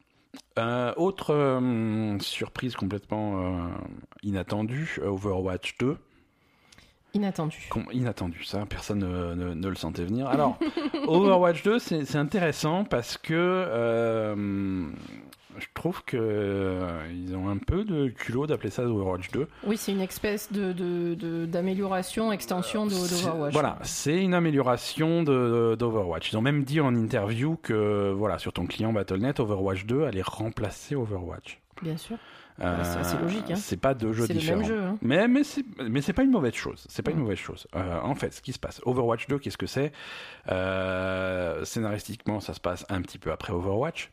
Euh, 0.57 0.93
autre 0.97 1.33
euh, 1.33 2.19
surprise 2.19 2.75
complètement 2.75 3.41
euh, 3.41 3.67
inattendue, 4.23 4.99
Overwatch 5.03 5.77
2. 5.79 5.97
Inattendu. 7.15 7.57
Com- 7.71 7.87
Inattendu, 7.91 8.43
ça, 8.43 8.65
personne 8.67 8.99
ne, 8.99 9.33
ne- 9.33 9.53
ne 9.55 9.67
le 9.67 9.75
sentait 9.75 10.03
venir. 10.05 10.27
Alors, 10.27 10.59
Overwatch 11.07 11.63
2, 11.63 11.79
c'est 11.79 12.15
intéressant 12.17 12.83
parce 12.83 13.17
que 13.17 13.33
euh, 13.33 14.89
je 15.59 15.67
trouve 15.73 16.03
que 16.03 16.17
euh, 16.19 17.01
ils 17.11 17.35
ont 17.35 17.49
un 17.49 17.57
peu 17.57 17.83
de 17.83 18.07
culot 18.09 18.47
d'appeler 18.47 18.69
ça 18.69 18.83
Overwatch 18.83 19.31
2. 19.31 19.47
Oui, 19.65 19.77
c'est 19.77 19.91
une 19.91 20.01
espèce 20.01 20.51
de, 20.51 21.45
d'amélioration, 21.45 22.31
extension 22.31 22.85
d'Overwatch. 22.85 23.53
Voilà, 23.53 23.77
c'est 23.83 24.21
une 24.21 24.33
amélioration 24.33 25.23
de- 25.23 25.75
d'Overwatch. 25.77 26.31
Ils 26.31 26.37
ont 26.37 26.41
même 26.41 26.63
dit 26.63 26.79
en 26.81 26.95
interview 26.95 27.57
que 27.61 28.11
voilà, 28.15 28.37
sur 28.39 28.53
ton 28.53 28.65
client 28.65 28.93
Battle.net, 28.93 29.39
Overwatch 29.39 29.85
2 29.85 30.03
allait 30.05 30.21
remplacer 30.23 30.95
Overwatch. 30.95 31.59
Bien 31.81 31.97
sûr. 31.97 32.17
Euh, 32.61 32.75
Bah, 32.77 32.83
c'est 32.83 32.99
assez 32.99 33.17
logique, 33.17 33.49
hein. 33.51 33.55
C'est 33.55 33.79
pas 33.79 33.93
deux 33.93 34.11
jeux 34.11 34.25
C'est 34.27 34.33
le 34.33 34.39
différents. 34.39 34.57
même 34.59 34.67
jeu. 34.67 34.81
hein. 34.81 34.97
Mais, 35.01 35.29
mais 35.29 35.45
c'est 35.45 35.63
mais 35.89 36.01
c'est 36.01 36.11
pas 36.11 36.23
une 36.23 36.31
mauvaise 36.31 36.53
chose. 36.55 36.85
C'est 36.89 37.01
pas 37.03 37.11
une 37.11 37.19
mauvaise 37.19 37.37
chose. 37.37 37.67
Euh, 37.73 37.99
en 38.03 38.15
fait, 38.15 38.33
ce 38.33 38.41
qui 38.41 38.51
se 38.51 38.59
passe, 38.59 38.81
Overwatch 38.85 39.27
2, 39.29 39.39
qu'est-ce 39.39 39.57
que 39.57 39.65
c'est? 39.65 39.93
Euh, 40.49 41.63
Scénaristiquement, 41.63 42.39
ça 42.39 42.53
se 42.53 42.59
passe 42.59 42.85
un 42.89 43.01
petit 43.01 43.17
peu 43.17 43.31
après 43.31 43.53
Overwatch. 43.53 44.11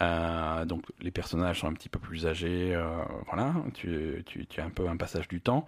Euh, 0.00 0.64
donc 0.64 0.82
les 1.00 1.10
personnages 1.10 1.60
sont 1.60 1.66
un 1.66 1.72
petit 1.72 1.88
peu 1.88 1.98
plus 1.98 2.26
âgés, 2.26 2.74
euh, 2.74 2.86
voilà, 3.26 3.54
tu, 3.74 4.22
tu, 4.26 4.46
tu 4.46 4.60
as 4.60 4.64
un 4.64 4.70
peu 4.70 4.88
un 4.88 4.96
passage 4.96 5.28
du 5.28 5.40
temps. 5.40 5.66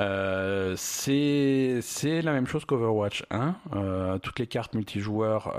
Euh, 0.00 0.74
c'est 0.76 1.78
c'est 1.80 2.20
la 2.20 2.32
même 2.32 2.46
chose 2.46 2.64
qu'Overwatch 2.64 3.24
1. 3.30 3.54
Euh, 3.74 4.18
toutes 4.18 4.40
les 4.40 4.48
cartes 4.48 4.74
multijoueurs 4.74 5.52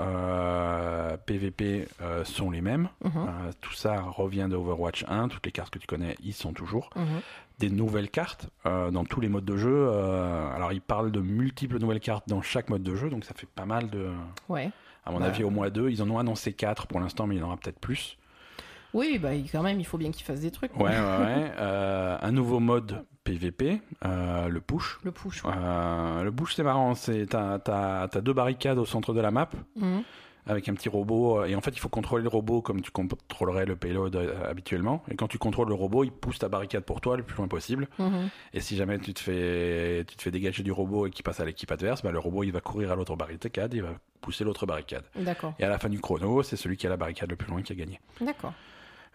PVP 1.26 1.88
sont 2.24 2.50
les 2.50 2.60
mêmes. 2.60 2.88
Mhm, 3.04 3.52
tout 3.60 3.72
ça 3.72 4.00
revient 4.00 4.46
d'Overwatch 4.50 5.04
1. 5.08 5.28
Toutes 5.28 5.44
les 5.46 5.52
cartes 5.52 5.70
que 5.70 5.78
tu 5.78 5.86
connais, 5.86 6.16
ils 6.22 6.34
sont 6.34 6.52
toujours 6.52 6.90
mhm. 6.96 7.20
des 7.58 7.70
nouvelles 7.70 8.10
cartes 8.10 8.48
dans 8.64 9.04
tous 9.04 9.20
les 9.20 9.28
modes 9.28 9.46
de 9.46 9.56
jeu. 9.56 9.88
Alors, 10.54 10.72
ils 10.72 10.82
parlent 10.82 11.12
de 11.12 11.20
multiples 11.20 11.78
nouvelles 11.78 12.00
cartes 12.00 12.28
dans 12.28 12.42
chaque 12.42 12.68
mode 12.68 12.82
de 12.82 12.94
jeu, 12.94 13.08
donc 13.08 13.24
ça 13.24 13.34
fait 13.34 13.48
pas 13.48 13.66
mal 13.66 13.88
de. 13.88 14.10
Ouais. 14.48 14.70
À 15.06 15.12
mon 15.12 15.20
Bah. 15.20 15.26
avis, 15.26 15.44
au 15.44 15.50
moins 15.50 15.70
deux. 15.70 15.88
Ils 15.88 16.02
en 16.02 16.10
ont 16.10 16.18
annoncé 16.18 16.52
quatre 16.52 16.86
pour 16.86 17.00
l'instant, 17.00 17.26
mais 17.26 17.36
il 17.36 17.38
y 17.38 17.42
en 17.42 17.46
aura 17.46 17.56
peut-être 17.56 17.78
plus. 17.78 18.18
Oui, 18.92 19.18
bah, 19.18 19.30
quand 19.52 19.62
même, 19.62 19.78
il 19.80 19.84
faut 19.86 19.98
bien 19.98 20.10
qu'ils 20.10 20.24
fassent 20.24 20.40
des 20.40 20.50
trucs. 20.50 20.74
Ouais, 20.76 20.84
ouais, 20.84 20.90
ouais. 20.90 21.52
Euh, 21.58 22.18
un 22.20 22.32
nouveau 22.32 22.60
mode 22.60 23.04
PVP, 23.24 23.80
euh, 24.04 24.48
le 24.48 24.60
push. 24.60 24.98
Le 25.04 25.10
push. 25.12 25.44
ouais. 25.44 25.50
Euh, 25.56 26.22
le 26.22 26.32
push, 26.32 26.54
c'est 26.54 26.62
marrant. 26.62 26.94
T'as 26.94 28.20
deux 28.20 28.32
barricades 28.32 28.78
au 28.78 28.84
centre 28.86 29.12
de 29.12 29.20
la 29.20 29.30
map 29.30 29.48
Mhm. 29.76 30.02
Avec 30.46 30.68
un 30.68 30.74
petit 30.74 30.88
robot. 30.88 31.44
Et 31.44 31.54
en 31.54 31.60
fait, 31.60 31.70
il 31.70 31.78
faut 31.80 31.88
contrôler 31.88 32.22
le 32.22 32.28
robot 32.28 32.62
comme 32.62 32.80
tu 32.80 32.90
contrôlerais 32.90 33.66
le 33.66 33.76
payload 33.76 34.16
euh, 34.16 34.48
habituellement. 34.48 35.02
Et 35.10 35.16
quand 35.16 35.28
tu 35.28 35.38
contrôles 35.38 35.68
le 35.68 35.74
robot, 35.74 36.04
il 36.04 36.12
pousse 36.12 36.38
ta 36.38 36.48
barricade 36.48 36.84
pour 36.84 37.00
toi 37.00 37.16
le 37.16 37.22
plus 37.22 37.36
loin 37.36 37.48
possible. 37.48 37.88
Mhm. 37.98 38.28
Et 38.54 38.60
si 38.60 38.76
jamais 38.76 38.98
tu 38.98 39.12
te 39.14 39.20
fais, 39.20 40.04
tu 40.06 40.16
te 40.16 40.22
fais 40.22 40.30
dégager 40.30 40.62
du 40.62 40.72
robot 40.72 41.06
et 41.06 41.10
qu'il 41.10 41.24
passe 41.24 41.40
à 41.40 41.44
l'équipe 41.44 41.70
adverse, 41.70 42.02
bah, 42.02 42.12
le 42.12 42.18
robot 42.18 42.44
il 42.44 42.52
va 42.52 42.60
courir 42.60 42.92
à 42.92 42.96
l'autre 42.96 43.16
barricade, 43.16 43.74
il 43.74 43.82
va 43.82 43.94
pousser 44.20 44.44
l'autre 44.44 44.66
barricade. 44.66 45.04
D'accord. 45.16 45.54
Et 45.58 45.64
à 45.64 45.68
la 45.68 45.78
fin 45.78 45.88
du 45.88 46.00
chrono, 46.00 46.42
c'est 46.42 46.56
celui 46.56 46.76
qui 46.76 46.86
a 46.86 46.90
la 46.90 46.96
barricade 46.96 47.30
le 47.30 47.36
plus 47.36 47.50
loin 47.50 47.62
qui 47.62 47.72
a 47.72 47.76
gagné. 47.76 48.00
D'accord. 48.20 48.52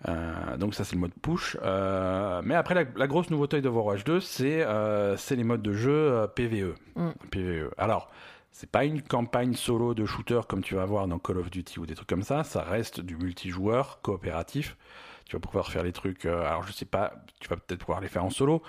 Euh, 0.07 0.57
donc 0.57 0.73
ça 0.73 0.83
c'est 0.83 0.95
le 0.95 1.01
mode 1.01 1.13
push. 1.21 1.57
Euh, 1.61 2.41
mais 2.43 2.55
après 2.55 2.73
la, 2.73 2.85
la 2.95 3.07
grosse 3.07 3.29
nouveauté 3.29 3.61
d'Overwatch 3.61 4.03
2, 4.03 4.19
c'est 4.19 4.63
euh, 4.63 5.15
c'est 5.17 5.35
les 5.35 5.43
modes 5.43 5.61
de 5.61 5.73
jeu 5.73 5.91
euh, 5.91 6.27
PVE. 6.27 6.75
Mm. 6.95 7.09
PVE. 7.29 7.71
Alors 7.77 8.09
c'est 8.51 8.69
pas 8.69 8.83
une 8.85 9.01
campagne 9.01 9.53
solo 9.53 9.93
de 9.93 10.05
shooter 10.05 10.41
comme 10.47 10.61
tu 10.61 10.75
vas 10.75 10.85
voir 10.85 11.07
dans 11.07 11.19
Call 11.19 11.37
of 11.37 11.49
Duty 11.49 11.79
ou 11.79 11.85
des 11.85 11.95
trucs 11.95 12.09
comme 12.09 12.23
ça. 12.23 12.43
Ça 12.43 12.61
reste 12.63 12.99
du 13.01 13.15
multijoueur 13.15 14.01
coopératif. 14.01 14.77
Tu 15.25 15.35
vas 15.35 15.39
pouvoir 15.39 15.71
faire 15.71 15.83
les 15.83 15.93
trucs. 15.93 16.25
euh, 16.25 16.45
alors 16.45 16.63
je 16.63 16.73
sais 16.73 16.85
pas, 16.85 17.13
tu 17.39 17.47
vas 17.47 17.55
peut-être 17.55 17.79
pouvoir 17.79 18.01
les 18.01 18.09
faire 18.09 18.25
en 18.25 18.29
solo. 18.29 18.61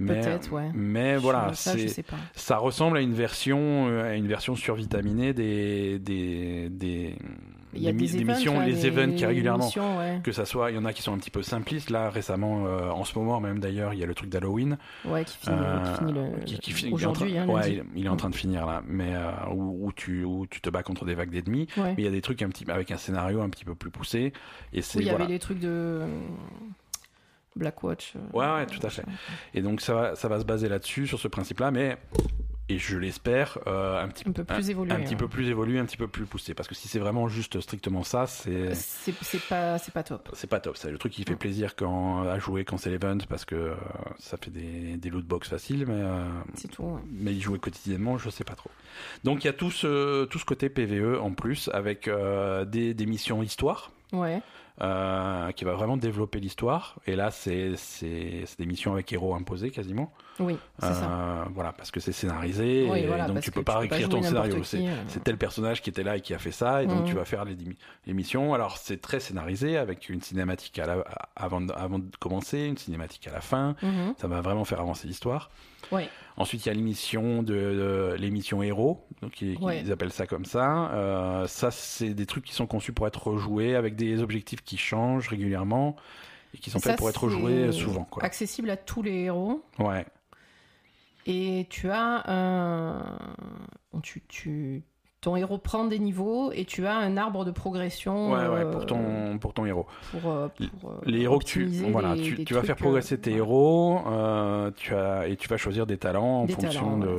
Mais, 0.00 0.20
Peut-être, 0.20 0.50
ouais. 0.52 0.70
Mais 0.72 1.16
voilà, 1.16 1.52
ça, 1.52 1.74
ça 2.34 2.56
ressemble 2.56 2.96
à 2.96 3.00
une 3.02 3.12
version, 3.12 3.88
euh, 3.88 4.10
à 4.10 4.14
une 4.14 4.26
version 4.26 4.56
survitaminée 4.56 5.34
des 5.34 5.98
des 5.98 6.70
des, 6.70 7.16
Il 7.72 7.82
y 7.82 7.88
a 7.88 7.92
des 7.92 8.06
des, 8.08 8.18
des 8.18 8.24
missions, 8.24 8.58
les 8.60 8.72
des- 8.72 8.86
events 8.88 9.14
qui 9.14 9.24
régulièrement. 9.24 9.64
missions, 9.64 9.98
ouais. 9.98 10.20
Que 10.24 10.32
ça 10.32 10.44
soit, 10.44 10.70
il 10.70 10.74
y 10.74 10.78
en 10.78 10.84
a 10.84 10.92
qui 10.92 11.02
sont 11.02 11.12
un 11.14 11.18
petit 11.18 11.30
peu 11.30 11.42
simplistes. 11.42 11.90
Là, 11.90 12.10
récemment, 12.10 12.66
euh, 12.66 12.90
en 12.90 13.04
ce 13.04 13.16
moment 13.18 13.40
même 13.40 13.60
d'ailleurs, 13.60 13.94
il 13.94 14.00
y 14.00 14.02
a 14.02 14.06
le 14.06 14.14
truc 14.14 14.28
d'Halloween. 14.28 14.76
Ouais, 15.04 15.24
qui 15.24 15.36
finit, 15.38 15.56
euh, 15.60 15.82
qui 15.92 15.98
finit 15.98 16.12
le- 16.12 16.44
qui- 16.44 16.58
qui 16.58 16.72
finit- 16.72 16.92
aujourd'hui. 16.92 17.30
il 17.30 17.36
est 17.36 17.38
en 17.38 17.42
hein, 17.42 17.46
train- 17.46 17.54
ouais, 17.54 17.82
il, 17.94 18.06
est 18.06 18.08
en 18.08 18.16
train 18.16 18.30
de 18.30 18.34
finir 18.36 18.66
là, 18.66 18.82
mais 18.86 19.14
euh, 19.14 19.30
où, 19.54 19.86
où 19.86 19.92
tu 19.92 20.24
où 20.24 20.46
tu 20.48 20.60
te 20.60 20.68
bats 20.70 20.82
contre 20.82 21.04
des 21.04 21.14
vagues 21.14 21.30
d'ennemis. 21.30 21.68
Ouais. 21.76 21.94
Mais 21.96 22.02
il 22.02 22.04
y 22.04 22.08
a 22.08 22.12
des 22.12 22.22
trucs 22.22 22.42
un 22.42 22.48
petit 22.48 22.68
avec 22.70 22.90
un 22.90 22.96
scénario 22.96 23.40
un 23.40 23.48
petit 23.50 23.64
peu 23.64 23.74
plus 23.74 23.90
poussé. 23.90 24.32
Et 24.72 24.82
c'est 24.82 24.98
Oui, 24.98 25.04
il 25.04 25.06
y 25.06 25.10
voilà. 25.10 25.24
avait 25.26 25.32
les 25.34 25.38
trucs 25.38 25.60
de 25.60 25.68
euh, 25.68 26.06
Blackwatch. 27.56 28.14
euh, 28.16 28.20
Ouais, 28.36 28.46
ouais, 28.46 28.66
tout 28.66 28.84
à 28.86 28.90
fait. 28.90 29.04
Et 29.54 29.62
donc 29.62 29.80
ça 29.80 29.94
va 29.94 30.14
ça 30.16 30.28
va 30.28 30.38
se 30.40 30.44
baser 30.44 30.68
là-dessus 30.68 31.06
sur 31.06 31.18
ce 31.18 31.28
principe-là, 31.28 31.70
mais 31.70 31.96
et 32.70 32.78
je 32.78 32.96
l'espère 32.96 33.58
euh, 33.66 34.02
un 34.02 34.08
petit 34.08 34.24
Un 34.28 34.32
peu 34.32 34.44
plus 34.44 34.70
évolué. 34.70 34.92
un 34.92 35.00
petit 35.00 35.16
peu 35.16 35.28
plus 35.28 35.48
évolué, 35.48 35.78
un 35.78 35.84
petit 35.84 35.96
peu 35.96 36.06
plus 36.08 36.24
poussé. 36.24 36.54
Parce 36.54 36.68
que 36.68 36.74
si 36.74 36.88
c'est 36.88 36.98
vraiment 36.98 37.28
juste 37.28 37.60
strictement 37.60 38.02
ça, 38.04 38.26
c'est 38.26 38.74
C'est 38.74 39.12
pas, 39.48 39.78
c'est 39.78 39.92
pas 39.92 40.02
top. 40.02 40.28
c'est 40.32 40.46
pas 40.48 40.60
top. 40.60 40.76
C'est 40.76 40.90
le 40.90 40.98
truc 40.98 41.12
qui 41.12 41.24
fait 41.24 41.36
plaisir 41.36 41.74
quand 41.76 42.22
à 42.22 42.38
jouer 42.38 42.64
quand 42.64 42.76
c'est 42.76 42.90
l'event 42.90 43.18
parce 43.28 43.44
que 43.44 43.54
euh, 43.54 43.74
ça 44.18 44.36
fait 44.36 44.50
des, 44.50 44.96
des 44.96 45.10
loot 45.10 45.26
box 45.26 45.48
faciles, 45.48 45.84
mais 45.86 45.94
euh, 45.94 46.24
C'est 46.54 46.68
tout. 46.68 46.82
ouais. 46.82 47.00
mais 47.10 47.32
y 47.34 47.40
jouer 47.40 47.58
quotidiennement, 47.58 48.18
je 48.18 48.30
sais 48.30 48.44
pas 48.44 48.54
trop. 48.54 48.70
Donc 49.24 49.44
il 49.44 49.46
y 49.46 49.50
a 49.50 49.52
tout 49.52 49.70
ce 49.70 50.24
tout 50.26 50.38
ce 50.38 50.44
côté 50.44 50.68
PVE 50.68 51.20
en 51.20 51.32
plus 51.32 51.68
avec 51.72 52.08
euh, 52.08 52.64
des, 52.64 52.94
des 52.94 53.06
missions 53.06 53.42
histoire. 53.42 53.90
Ouais. 54.12 54.42
Euh, 54.82 55.52
qui 55.52 55.64
va 55.64 55.74
vraiment 55.74 55.96
développer 55.96 56.40
l'histoire 56.40 56.96
et 57.06 57.14
là 57.16 57.30
c'est 57.30 57.74
des 58.58 58.66
missions 58.66 58.92
avec 58.92 59.12
héros 59.12 59.34
imposés 59.34 59.70
quasiment 59.70 60.12
Oui, 60.38 60.56
c'est 60.78 60.86
ça. 60.94 61.10
Euh, 61.10 61.44
voilà 61.54 61.72
parce 61.72 61.90
que 61.90 62.00
c'est 62.00 62.12
scénarisé 62.12 62.88
Oui, 62.90 63.00
et 63.00 63.06
voilà, 63.06 63.26
donc 63.26 63.40
tu 63.40 63.50
peux 63.50 63.62
pas 63.62 63.82
jouer 63.82 64.08
ton 64.08 64.22
scénario 64.22 64.62
c'est 64.64 64.78
euh. 64.86 64.94
c'est 65.08 65.22
tel 65.22 65.36
personnage 65.36 65.82
qui 65.82 65.90
était 65.90 66.02
là 66.02 66.16
et 66.16 66.20
qui 66.22 66.32
a 66.34 66.38
fait 66.38 66.52
ça 66.52 66.82
et 66.82 66.86
donc 66.86 67.00
Mhm. 67.00 67.04
tu 67.04 67.14
vas 67.14 67.24
faire 67.24 67.44
les, 67.44 67.56
les 68.06 68.12
missions 68.14 68.54
alors 68.54 68.78
c'est 68.78 69.00
très 69.00 69.20
scénarisé 69.20 69.76
avec 69.76 70.08
une 70.08 70.22
cinématique 70.22 70.78
à 70.78 70.86
la, 70.86 70.92
à- 71.00 71.28
avant 71.36 71.60
de, 71.60 71.72
avant 71.72 71.98
de 71.98 72.06
commencer 72.18 72.60
une 72.64 72.78
cinématique 72.78 73.26
à 73.28 73.32
la 73.32 73.40
fin 73.40 73.76
Mhm. 73.82 74.14
ça 74.18 74.28
va 74.28 74.40
vraiment 74.40 74.64
faire 74.64 74.80
avancer 74.80 75.06
l'histoire 75.06 75.50
Ouais. 75.92 76.08
Ensuite, 76.36 76.64
il 76.64 76.68
y 76.68 76.72
a 76.72 76.74
l'émission 76.74 77.42
de, 77.42 77.52
de- 77.54 78.16
l'émission 78.18 78.62
héros, 78.62 79.06
donc 79.20 79.42
ils, 79.42 79.58
Ouais. 79.58 79.80
ils 79.82 79.92
appellent 79.92 80.12
ça 80.12 80.26
comme 80.26 80.44
ça. 80.44 80.90
Euh, 80.92 81.46
ça, 81.46 81.70
c'est 81.70 82.14
des 82.14 82.24
trucs 82.26 82.44
qui 82.44 82.54
sont 82.54 82.66
conçus 82.66 82.92
pour 82.92 83.06
être 83.06 83.26
rejoués 83.26 83.74
avec 83.76 83.94
des 83.96 84.22
objectifs 84.22 84.62
qui 84.62 84.76
changent 84.78 85.28
régulièrement 85.28 85.96
et 86.54 86.58
qui 86.58 86.70
sont 86.70 86.78
faits 86.80 86.96
pour 86.96 87.10
être 87.10 87.28
c'est 87.28 87.36
joués 87.38 87.72
souvent. 87.72 88.04
Quoi. 88.04 88.24
Accessible 88.24 88.70
à 88.70 88.76
tous 88.76 89.02
les 89.02 89.24
héros. 89.24 89.62
Ouais. 89.78 90.06
Et 91.26 91.66
tu 91.68 91.90
as 91.90 92.24
un. 92.30 93.18
Tu, 94.02 94.22
tu... 94.26 94.82
Ton 95.20 95.36
héros 95.36 95.58
prend 95.58 95.84
des 95.84 95.98
niveaux 95.98 96.50
et 96.50 96.64
tu 96.64 96.86
as 96.86 96.96
un 96.96 97.18
arbre 97.18 97.44
de 97.44 97.50
progression. 97.50 98.32
Ouais, 98.32 98.38
ouais, 98.38 98.64
euh, 98.64 98.72
pour 98.72 98.86
ton, 98.86 99.36
pour 99.38 99.52
ton 99.52 99.66
héros. 99.66 99.86
pour, 100.12 100.30
euh, 100.32 100.48
pour, 100.80 100.90
euh, 100.92 100.94
Les 101.04 101.20
héros 101.20 101.38
que 101.38 101.44
tu, 101.44 101.66
voilà, 101.92 102.14
des- 102.14 102.22
tu, 102.22 102.34
des 102.36 102.44
tu 102.46 102.54
vas 102.54 102.62
faire 102.62 102.76
progresser 102.76 103.18
tes 103.20 103.34
euh, 103.34 103.36
héros, 103.36 104.00
euh, 104.06 104.70
tu 104.76 104.94
as, 104.94 105.28
et 105.28 105.36
tu 105.36 105.46
vas 105.48 105.58
choisir 105.58 105.86
des 105.86 105.98
talents 105.98 106.42
en 106.42 106.44
Des 106.46 106.54
fonction 106.54 106.98
talents, 106.98 106.98
de, 106.98 107.18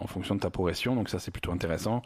en 0.00 0.06
fonction 0.06 0.34
de 0.34 0.40
ta 0.40 0.50
progression. 0.50 0.94
Donc 0.94 1.08
ça, 1.08 1.18
c'est 1.18 1.30
plutôt 1.30 1.50
intéressant. 1.50 2.02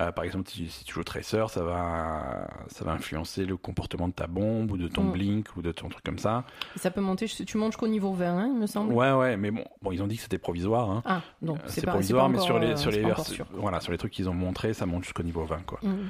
Euh, 0.00 0.12
par 0.12 0.24
exemple, 0.24 0.48
si, 0.48 0.68
si 0.70 0.84
tu 0.84 0.94
joues 0.94 1.04
Tracer, 1.04 1.44
ça 1.48 1.62
va, 1.62 2.48
ça 2.68 2.84
va 2.84 2.92
influencer 2.92 3.44
le 3.44 3.56
comportement 3.58 4.08
de 4.08 4.14
ta 4.14 4.26
bombe 4.26 4.70
ou 4.72 4.76
de 4.78 4.88
ton 4.88 5.04
Mm. 5.04 5.12
blink 5.12 5.48
ou 5.56 5.62
de 5.62 5.72
ton 5.72 5.88
truc 5.90 6.02
comme 6.02 6.18
ça. 6.18 6.44
Ça 6.76 6.90
peut 6.90 7.00
monter, 7.02 7.26
tu 7.26 7.56
montes 7.58 7.72
jusqu'au 7.72 7.86
niveau 7.88 8.12
20, 8.14 8.26
hein, 8.38 8.50
il 8.54 8.58
me 8.60 8.66
semble. 8.66 8.92
Ouais, 8.94 9.12
ouais, 9.12 9.36
mais 9.36 9.50
bon, 9.50 9.64
bon, 9.82 9.92
ils 9.92 10.02
ont 10.02 10.06
dit 10.06 10.16
que 10.16 10.22
c'était 10.22 10.38
provisoire. 10.38 10.90
Hein. 10.90 11.02
Ah, 11.04 11.20
donc 11.42 11.58
Euh, 11.58 11.62
c'est 11.66 11.84
pas, 11.84 11.90
provisoire, 11.92 12.26
c'est 12.26 12.32
mais 12.32 12.38
pas 12.38 12.44
sur 12.44 12.58
les, 12.58 12.66
euh, 12.68 12.76
sur 12.76 12.90
les, 12.90 13.02
pas 13.02 13.08
vers- 13.08 13.46
voilà, 13.52 13.80
sur 13.80 13.92
les 13.92 13.98
trucs 13.98 14.12
qu'ils 14.12 14.28
ont 14.30 14.34
montré, 14.34 14.72
ça 14.72 14.86
monte 14.86 15.04
jusqu'au 15.04 15.22
niveau 15.22 15.44
20, 15.44 15.64
quoi. 15.66 15.80
Mhm. 15.82 16.08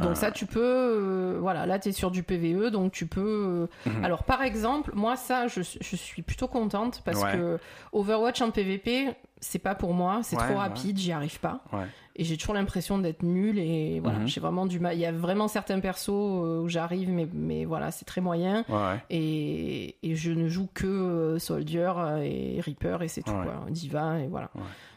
Donc 0.00 0.16
ça, 0.16 0.30
tu 0.32 0.46
peux, 0.46 0.60
euh, 0.60 1.38
voilà, 1.40 1.66
là 1.66 1.78
tu 1.78 1.88
es 1.88 1.92
sur 1.92 2.10
du 2.10 2.22
PVE, 2.24 2.70
donc 2.70 2.90
tu 2.92 3.06
peux. 3.06 3.68
euh, 3.86 3.90
Mhm. 3.90 4.04
Alors 4.04 4.24
par 4.24 4.42
exemple, 4.42 4.90
moi 4.94 5.16
ça, 5.16 5.46
je, 5.46 5.60
je 5.62 5.96
suis 5.96 6.22
plutôt 6.22 6.48
contente 6.48 7.02
parce 7.04 7.22
Ouais. 7.22 7.32
que 7.32 7.58
Overwatch 7.92 8.42
en 8.42 8.50
PVP, 8.50 9.08
c'est 9.40 9.58
pas 9.60 9.74
pour 9.76 9.94
moi, 9.94 10.20
c'est 10.22 10.36
Ouais, 10.36 10.42
trop 10.44 10.54
ouais. 10.54 10.60
rapide, 10.60 10.98
j'y 10.98 11.12
arrive 11.12 11.38
pas. 11.38 11.60
Et 12.16 12.22
j'ai 12.24 12.36
toujours 12.36 12.54
l'impression 12.54 12.98
d'être 12.98 13.22
nulle 13.22 13.58
et 13.58 13.98
voilà, 14.00 14.18
Mhm. 14.20 14.26
j'ai 14.28 14.40
vraiment 14.40 14.66
du 14.66 14.78
mal. 14.80 14.94
Il 14.96 15.00
y 15.00 15.06
a 15.06 15.12
vraiment 15.12 15.48
certains 15.48 15.80
persos 15.80 16.08
euh, 16.10 16.60
où 16.62 16.68
j'arrive, 16.68 17.10
mais, 17.10 17.28
mais 17.32 17.64
voilà, 17.64 17.90
c'est 17.90 18.04
très 18.04 18.20
moyen. 18.20 18.64
Et, 19.10 19.96
et 20.02 20.14
je 20.16 20.30
ne 20.32 20.48
joue 20.48 20.68
que 20.74 20.86
euh, 20.86 21.38
Soldier 21.38 21.92
euh, 21.96 22.18
et 22.22 22.60
Reaper 22.60 23.02
et 23.02 23.08
c'est 23.08 23.22
tout, 23.22 23.32
quoi. 23.32 23.64
Diva 23.70 24.18
et 24.20 24.26
voilà. 24.28 24.50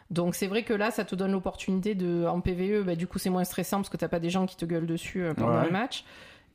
Donc 0.09 0.35
c'est 0.35 0.47
vrai 0.47 0.63
que 0.63 0.73
là, 0.73 0.89
ça 0.91 1.03
te 1.03 1.15
donne 1.15 1.31
l'opportunité 1.33 1.93
de, 1.95 2.25
en 2.25 2.39
PVE, 2.41 2.83
bah, 2.83 2.95
du 2.95 3.07
coup 3.07 3.19
c'est 3.19 3.29
moins 3.29 3.43
stressant 3.43 3.77
parce 3.77 3.89
que 3.89 3.97
t'as 3.97 4.07
pas 4.07 4.19
des 4.19 4.29
gens 4.29 4.45
qui 4.45 4.55
te 4.55 4.65
gueulent 4.65 4.85
dessus 4.87 5.23
euh, 5.23 5.33
pendant 5.33 5.57
Ouais. 5.59 5.65
le 5.65 5.71
match. 5.71 6.03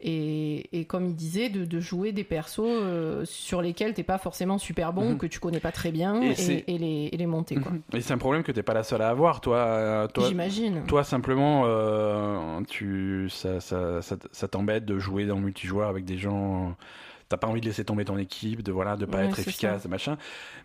Et, 0.05 0.67
et 0.77 0.85
comme 0.85 1.07
il 1.07 1.15
disait, 1.15 1.49
de, 1.49 1.65
de 1.65 1.79
jouer 1.79 2.11
des 2.11 2.25
persos 2.25 2.59
euh, 2.67 3.25
sur 3.25 3.63
lesquels 3.63 3.95
t'es 3.95 4.03
pas 4.03 4.19
forcément 4.19 4.59
super 4.59 4.93
bon, 4.93 5.11
Mhm. 5.13 5.19
que 5.19 5.27
tu 5.27 5.39
connais 5.39 5.61
pas 5.61 5.71
très 5.71 5.93
bien, 5.93 6.21
Et 6.21 6.33
et, 6.33 6.75
et 6.75 6.79
les, 6.79 7.09
et 7.13 7.17
les 7.17 7.27
monter, 7.27 7.55
quoi. 7.55 7.71
Et 7.95 8.01
c'est 8.01 8.13
un 8.13 8.19
problème 8.19 8.43
que 8.43 8.51
t'es 8.51 8.65
pas 8.65 8.75
la 8.75 8.83
seule 8.83 9.01
à 9.03 9.11
avoir, 9.11 9.41
toi. 9.41 9.59
euh, 9.59 10.09
toi, 10.09 10.27
J'imagine. 10.27 10.83
toi 10.89 11.05
simplement, 11.05 11.63
euh, 11.67 12.61
tu, 12.69 13.29
ça, 13.31 13.61
ça, 13.61 14.03
ça, 14.03 14.17
ça 14.33 14.49
t'embête 14.49 14.85
de 14.85 14.99
jouer 14.99 15.25
dans 15.27 15.37
le 15.37 15.43
multijoueur 15.43 15.89
avec 15.89 16.05
des 16.05 16.19
gens 16.19 16.75
t'as 17.33 17.39
pas 17.39 17.47
envie 17.49 17.61
de 17.63 17.67
laisser 17.67 17.85
tomber 17.85 18.05
ton 18.05 18.19
équipe, 18.19 18.63
de 18.63 18.71
voilà, 18.73 18.97
de 18.97 19.07
pas 19.07 19.19
Ouais, 19.19 19.25
être 19.27 19.39
efficace, 19.39 19.87
machin. 19.87 20.19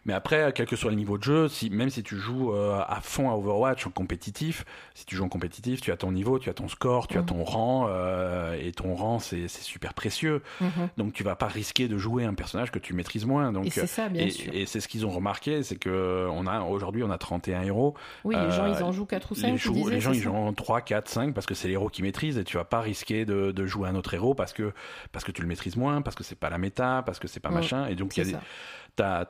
Mais 0.05 0.13
après, 0.13 0.51
quel 0.53 0.65
que 0.67 0.75
soit 0.75 0.91
le 0.91 0.97
niveau 0.97 1.17
de 1.17 1.23
jeu, 1.23 1.47
si 1.47 1.69
même 1.69 1.89
si 1.89 2.03
tu 2.03 2.17
joues 2.17 2.53
euh, 2.53 2.81
à 2.85 2.99
fond 3.01 3.29
à 3.29 3.33
Overwatch 3.35 3.87
en 3.87 3.89
compétitif, 3.91 4.65
si 4.93 5.05
tu 5.05 5.15
joues 5.15 5.23
en 5.23 5.29
compétitif, 5.29 5.79
tu 5.81 5.91
as 5.91 5.97
ton 5.97 6.11
niveau, 6.11 6.39
tu 6.39 6.49
as 6.49 6.53
ton 6.53 6.67
score, 6.67 7.07
tu 7.07 7.17
as 7.17 7.23
ton 7.23 7.43
rang, 7.43 7.87
euh, 7.89 8.57
et 8.61 8.71
ton 8.73 8.95
rang 8.95 9.19
c'est 9.19 9.47
c'est 9.47 9.61
super 9.63 9.93
précieux. 9.93 10.41
Mhm. 10.61 10.89
Donc 10.97 11.13
tu 11.13 11.23
vas 11.23 11.35
pas 11.35 11.47
risquer 11.47 11.87
de 11.87 11.97
jouer 11.97 12.25
un 12.25 12.33
personnage 12.33 12.71
que 12.71 12.79
tu 12.79 12.93
maîtrises 12.93 13.25
moins. 13.25 13.51
Donc 13.53 13.67
Et 13.67 13.69
c'est 13.69 13.87
ça, 13.87 14.09
bien 14.09 14.25
et, 14.25 14.29
sûr. 14.29 14.53
et 14.53 14.65
c'est 14.65 14.79
ce 14.81 14.87
qu'ils 14.87 15.05
ont 15.05 15.09
remarqué, 15.11 15.63
c'est 15.63 15.77
que 15.77 16.27
on 16.31 16.45
a 16.47 16.61
aujourd'hui 16.61 17.03
on 17.03 17.11
a 17.11 17.17
31 17.17 17.61
héros. 17.61 17.95
Oui, 18.23 18.35
les 18.35 18.51
gens, 18.51 18.63
euh, 18.65 18.73
ils 18.77 18.83
en 18.83 18.91
jouent 18.91 19.05
4 19.05 19.31
ou 19.31 19.35
5, 19.35 19.47
les, 19.47 19.53
tu 19.53 19.59
jou- 19.59 19.73
disais, 19.73 19.91
les 19.91 19.99
gens 20.01 20.11
ils 20.11 20.21
jouent 20.21 20.33
en 20.35 20.53
3, 20.53 20.81
4, 20.81 21.07
5 21.07 21.33
parce 21.33 21.45
que 21.45 21.53
c'est 21.53 21.67
les 21.67 21.73
héros 21.75 21.89
qu'ils 21.89 22.03
maîtrisent 22.05 22.37
et 22.37 22.43
tu 22.43 22.57
vas 22.57 22.65
pas 22.65 22.81
risquer 22.81 23.25
de, 23.25 23.51
de 23.51 23.65
jouer 23.65 23.87
un 23.87 23.95
autre 23.95 24.13
héros 24.13 24.33
parce 24.35 24.53
que 24.53 24.73
parce 25.11 25.23
que 25.23 25.31
tu 25.31 25.41
le 25.41 25.47
maîtrises 25.47 25.75
moins, 25.77 26.01
parce 26.01 26.15
que 26.15 26.23
c'est 26.23 26.35
pas 26.39 26.49
la 26.49 26.56
méta, 26.57 27.03
parce 27.05 27.19
que 27.19 27.27
c'est 27.27 27.39
pas 27.39 27.49
Mm, 27.49 27.53
machin. 27.53 27.87
Et 27.87 27.95
donc 27.95 28.15
il 28.17 28.25
y 28.25 28.29
a 28.35 28.37
des- 28.39 28.45
t'as 28.95 29.25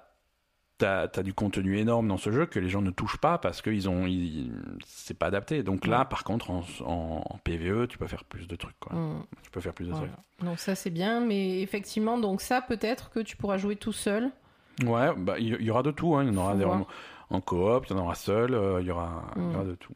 t'as 0.77 1.07
t'as 1.07 1.23
du 1.23 1.33
contenu 1.33 1.79
énorme 1.79 2.07
dans 2.07 2.17
ce 2.17 2.31
jeu 2.31 2.45
que 2.45 2.59
les 2.59 2.69
gens 2.69 2.81
ne 2.83 2.91
touchent 2.91 3.17
pas 3.17 3.39
parce 3.39 3.61
que 3.63 3.71
ils 3.71 3.89
ont 3.89 4.05
ils- 4.05 4.51
c'est 4.85 5.17
pas 5.17 5.25
adapté. 5.25 5.63
Donc 5.63 5.87
là 5.87 6.05
par 6.05 6.23
contre 6.23 6.51
en, 6.51 6.63
en, 6.85 7.23
en 7.27 7.37
PVE 7.39 7.87
tu 7.87 7.97
peux 7.97 8.05
faire 8.07 8.23
plus 8.25 8.47
de 8.47 8.55
trucs 8.55 8.79
quoi. 8.79 8.95
Mm. 8.95 9.23
Tu 9.41 9.49
peux 9.49 9.59
faire 9.59 9.73
plus 9.73 9.85
de 9.87 9.91
Voilà. 9.93 10.13
Donc 10.43 10.59
ça 10.59 10.75
c'est 10.75 10.91
bien, 10.91 11.19
mais 11.19 11.61
effectivement, 11.61 12.19
donc 12.19 12.41
ça 12.41 12.61
peut-être 12.61 13.09
que 13.09 13.19
tu 13.21 13.35
pourras 13.37 13.57
jouer 13.57 13.75
tout 13.75 13.91
seul. 13.93 14.29
trucs. 14.77 14.89
Ouais, 14.89 15.11
bah 15.17 15.39
il 15.39 15.59
y, 15.61 15.71
aura 15.71 15.81
de 15.81 15.89
tout. 15.89 16.15
Hein. 16.15 16.25
Il 16.25 16.33
y 16.33 16.37
en 16.37 16.41
aura 16.41 16.55
des, 16.55 16.63
en, 16.65 16.85
en 17.31 17.41
coop, 17.41 17.87
il 17.89 17.93
y 17.93 17.99
en 17.99 18.03
aura 18.03 18.13
seul, 18.13 18.53
euh, 18.53 18.79
il 18.79 18.85
y 18.85 18.91
aura 18.91 19.23
il 19.35 19.41
y 19.41 19.45
Mm. 19.45 19.55
aura 19.55 19.63
de 19.63 19.73
tout. 19.75 19.93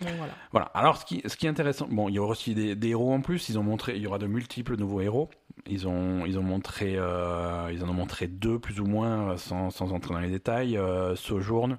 Voilà. 0.00 0.34
Voilà. 0.52 0.66
Alors, 0.74 0.96
ce 0.96 1.04
qui, 1.04 1.22
ce 1.26 1.36
qui 1.36 1.46
est 1.46 1.48
intéressant, 1.48 1.86
bon, 1.90 2.08
il 2.08 2.14
y 2.14 2.18
aura 2.18 2.32
aussi 2.32 2.54
des, 2.54 2.74
des 2.74 2.88
héros 2.88 3.12
en 3.12 3.20
plus. 3.20 3.48
Ils 3.48 3.58
ont 3.58 3.62
montré, 3.62 3.96
il 3.96 4.02
y 4.02 4.06
aura 4.06 4.18
de 4.18 4.26
multiples 4.26 4.76
nouveaux 4.76 5.00
héros. 5.00 5.30
Ils 5.66 5.88
ont, 5.88 6.26
ils 6.26 6.38
ont 6.38 6.42
montré, 6.42 6.94
euh, 6.96 7.70
ils 7.72 7.82
en 7.84 7.88
ont 7.88 7.94
montré 7.94 8.26
deux 8.26 8.58
plus 8.58 8.80
ou 8.80 8.86
moins, 8.86 9.36
sans, 9.38 9.70
sans 9.70 9.92
entrer 9.92 10.12
dans 10.14 10.20
les 10.20 10.30
détails. 10.30 10.76
Euh, 10.76 11.16
Sojourn, 11.16 11.78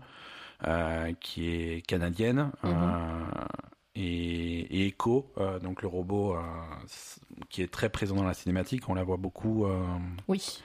euh, 0.66 1.12
qui 1.20 1.50
est 1.50 1.86
canadienne, 1.86 2.52
euh, 2.64 2.70
et, 3.96 4.82
et 4.84 4.88
Echo, 4.88 5.32
donc 5.62 5.82
le 5.82 5.88
robot, 5.88 6.36
qui 7.50 7.62
est 7.62 7.72
très 7.72 7.90
présent 7.90 8.16
dans 8.16 8.24
la 8.24 8.34
cinématique. 8.34 8.90
On 8.90 8.96
la 8.96 9.04
voit 9.04 9.18
beaucoup. 9.18 9.68
Oui. 10.28 10.62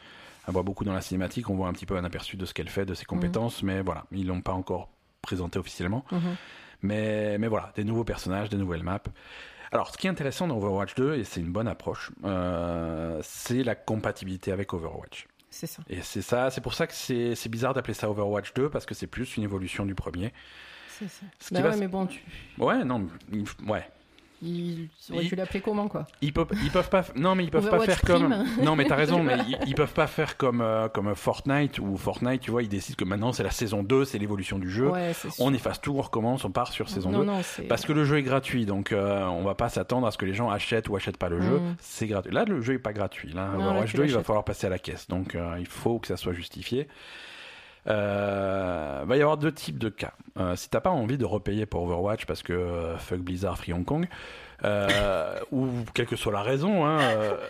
on 0.49 0.53
voit 0.53 0.63
beaucoup 0.63 0.85
dans 0.85 0.93
la 0.95 1.01
cinématique. 1.01 1.49
On 1.51 1.55
voit 1.55 1.69
un 1.69 1.73
petit 1.73 1.87
peu 1.87 1.97
un 1.97 2.05
aperçu 2.05 2.37
de 2.37 2.45
ce 2.47 2.55
qu'elle 2.55 2.69
fait, 2.69 2.87
de 2.87 2.95
ses 2.95 3.05
compétences, 3.05 3.63
mais 3.63 3.83
voilà, 3.83 4.07
ils 4.13 4.27
l'ont 4.27 4.41
pas 4.41 4.53
encore 4.53 4.89
présenté 5.23 5.59
officiellement. 5.59 6.05
Mhm. 6.11 6.21
Mais, 6.83 7.39
mais 7.39 7.49
voilà, 7.49 7.73
des 7.77 7.85
nouveaux 7.85 8.05
personnages, 8.05 8.49
des 8.49 8.57
nouvelles 8.57 8.83
maps. 8.83 9.01
Alors, 9.73 9.91
ce 9.93 9.99
qui 9.99 10.07
est 10.07 10.11
intéressant 10.11 10.49
dans 10.49 10.57
Overwatch 10.57 10.95
2, 10.97 11.15
et 11.15 11.25
c'est 11.25 11.41
une 11.41 11.53
bonne 11.53 11.69
approche, 11.69 12.11
euh, 12.25 13.21
c'est 13.23 13.63
la 13.63 13.75
compatibilité 13.75 14.51
avec 14.53 14.73
Overwatch. 14.73 15.27
C'est 15.51 15.67
ça. 15.67 15.83
Et 15.89 16.01
c'est 16.03 16.23
ça, 16.23 16.51
c'est 16.51 16.61
pour 16.61 16.75
ça 16.75 16.87
que 16.87 16.93
c'est 16.95 17.35
c'est 17.35 17.49
bizarre 17.49 17.75
d'appeler 17.75 17.95
ça 17.95 18.09
Overwatch 18.11 18.53
2, 18.55 18.69
parce 18.71 18.87
que 18.87 18.95
c'est 18.95 19.07
plus 19.07 19.37
une 19.37 19.43
évolution 19.43 19.85
du 19.85 19.95
premier. 19.95 20.33
C'est 20.89 21.09
ça. 21.09 21.23
Ce 21.39 21.49
qui 21.49 21.55
Bah 21.55 21.63
va 21.63 21.69
ouais, 21.71 21.75
se- 21.77 21.81
mais 21.81 21.89
bon, 21.89 22.07
tu, 22.07 22.21
Ouais, 22.59 22.85
non, 22.85 23.07
ouais. 23.67 23.89
Il, 24.43 24.89
aurait 25.13 25.25
Il- 25.25 25.29
dû 25.29 25.35
l'appeler 25.37 25.61
comment 25.61 25.89
quoi 25.89 26.07
Ils 26.23 26.33
peuvent, 26.33 26.49
ils 26.65 26.71
peuvent 26.71 26.89
pas, 26.89 27.05
non 27.15 27.35
mais 27.35 27.45
ils 27.45 27.51
peuvent 27.51 27.69
pas 27.69 27.81
faire 27.81 28.01
comme, 28.03 28.45
non 28.63 28.77
mais 28.77 28.85
t'as 28.87 28.97
raison, 28.97 29.23
mais 29.25 29.37
ils, 29.49 29.59
ils 29.67 29.75
peuvent 29.75 29.93
pas 29.93 30.07
faire 30.07 30.37
comme 30.37 30.61
euh, 30.61 30.89
comme 30.89 31.15
Fortnite 31.15 31.79
ou 31.79 31.97
Fortnite, 31.97 32.41
tu 32.41 32.51
vois, 32.51 32.63
ils 32.63 32.69
décident 32.69 32.97
que 32.97 33.05
maintenant 33.05 33.33
c'est 33.33 33.43
la 33.43 33.51
saison 33.51 33.83
2, 33.83 34.05
c'est 34.05 34.19
l'évolution 34.19 34.59
du 34.59 34.71
jeu, 34.71 34.89
Ouais, 34.89 35.13
on 35.39 35.53
efface 35.53 35.81
tout, 35.81 35.95
on 35.97 36.03
recommence, 36.03 36.45
on 36.45 36.51
part 36.51 36.73
sur 36.73 36.89
saison 36.89 37.11
non, 37.11 37.19
2. 37.21 37.25
non. 37.25 37.41
Parce 37.69 37.85
que 37.85 37.93
le 37.93 38.05
jeu 38.05 38.19
est 38.19 38.23
gratuit, 38.23 38.67
donc 38.67 38.93
euh, 38.93 39.25
on 39.27 39.43
va 39.43 39.55
pas 39.55 39.69
s'attendre 39.69 40.07
à 40.07 40.11
ce 40.11 40.19
que 40.19 40.25
les 40.27 40.35
gens 40.35 40.51
achètent 40.51 40.89
ou 40.89 40.97
achètent 40.97 41.17
pas 41.19 41.29
le 41.29 41.41
jeu. 41.41 41.59
Mm. 41.59 41.77
C'est 41.81 42.07
gratuit. 42.07 42.33
Là, 42.33 42.45
le 42.45 42.61
jeu 42.61 42.75
est 42.75 42.79
pas 42.79 42.93
gratuit. 42.93 43.33
Là, 43.33 43.51
Overwatch 43.57 43.91
tu 43.91 43.97
2, 43.99 44.05
il 44.07 44.13
va 44.15 44.23
falloir 44.23 44.45
passer 44.45 44.67
à 44.67 44.71
la 44.71 44.79
caisse. 44.79 45.07
Donc, 45.09 45.35
euh, 45.35 45.57
il 45.59 45.67
faut 45.67 45.99
que 45.99 46.07
ça 46.07 46.17
soit 46.17 46.33
justifié. 46.33 46.89
Euh, 47.87 49.03
va 49.07 49.17
y 49.17 49.23
avoir 49.23 49.37
deux 49.37 49.53
types 49.53 49.79
de 49.79 49.89
cas. 49.89 50.13
Euh, 50.39 50.55
si 50.57 50.69
t'as 50.69 50.81
pas 50.81 50.91
envie 50.91 51.19
de 51.19 51.25
repayer 51.25 51.67
pour 51.67 51.83
Overwatch 51.83 52.27
parce 52.27 52.43
que 52.43 52.53
euh, 52.53 52.97
fuck 52.99 53.21
Blizzard, 53.21 53.57
Free 53.59 53.73
Hong 53.73 53.85
Kong, 53.85 54.07
euh, 54.65 55.39
ou 55.53 55.67
quelle 55.95 56.07
que 56.07 56.17
soit 56.17 56.33
la 56.33 56.43
raison, 56.43 56.87
hein, 56.87 56.99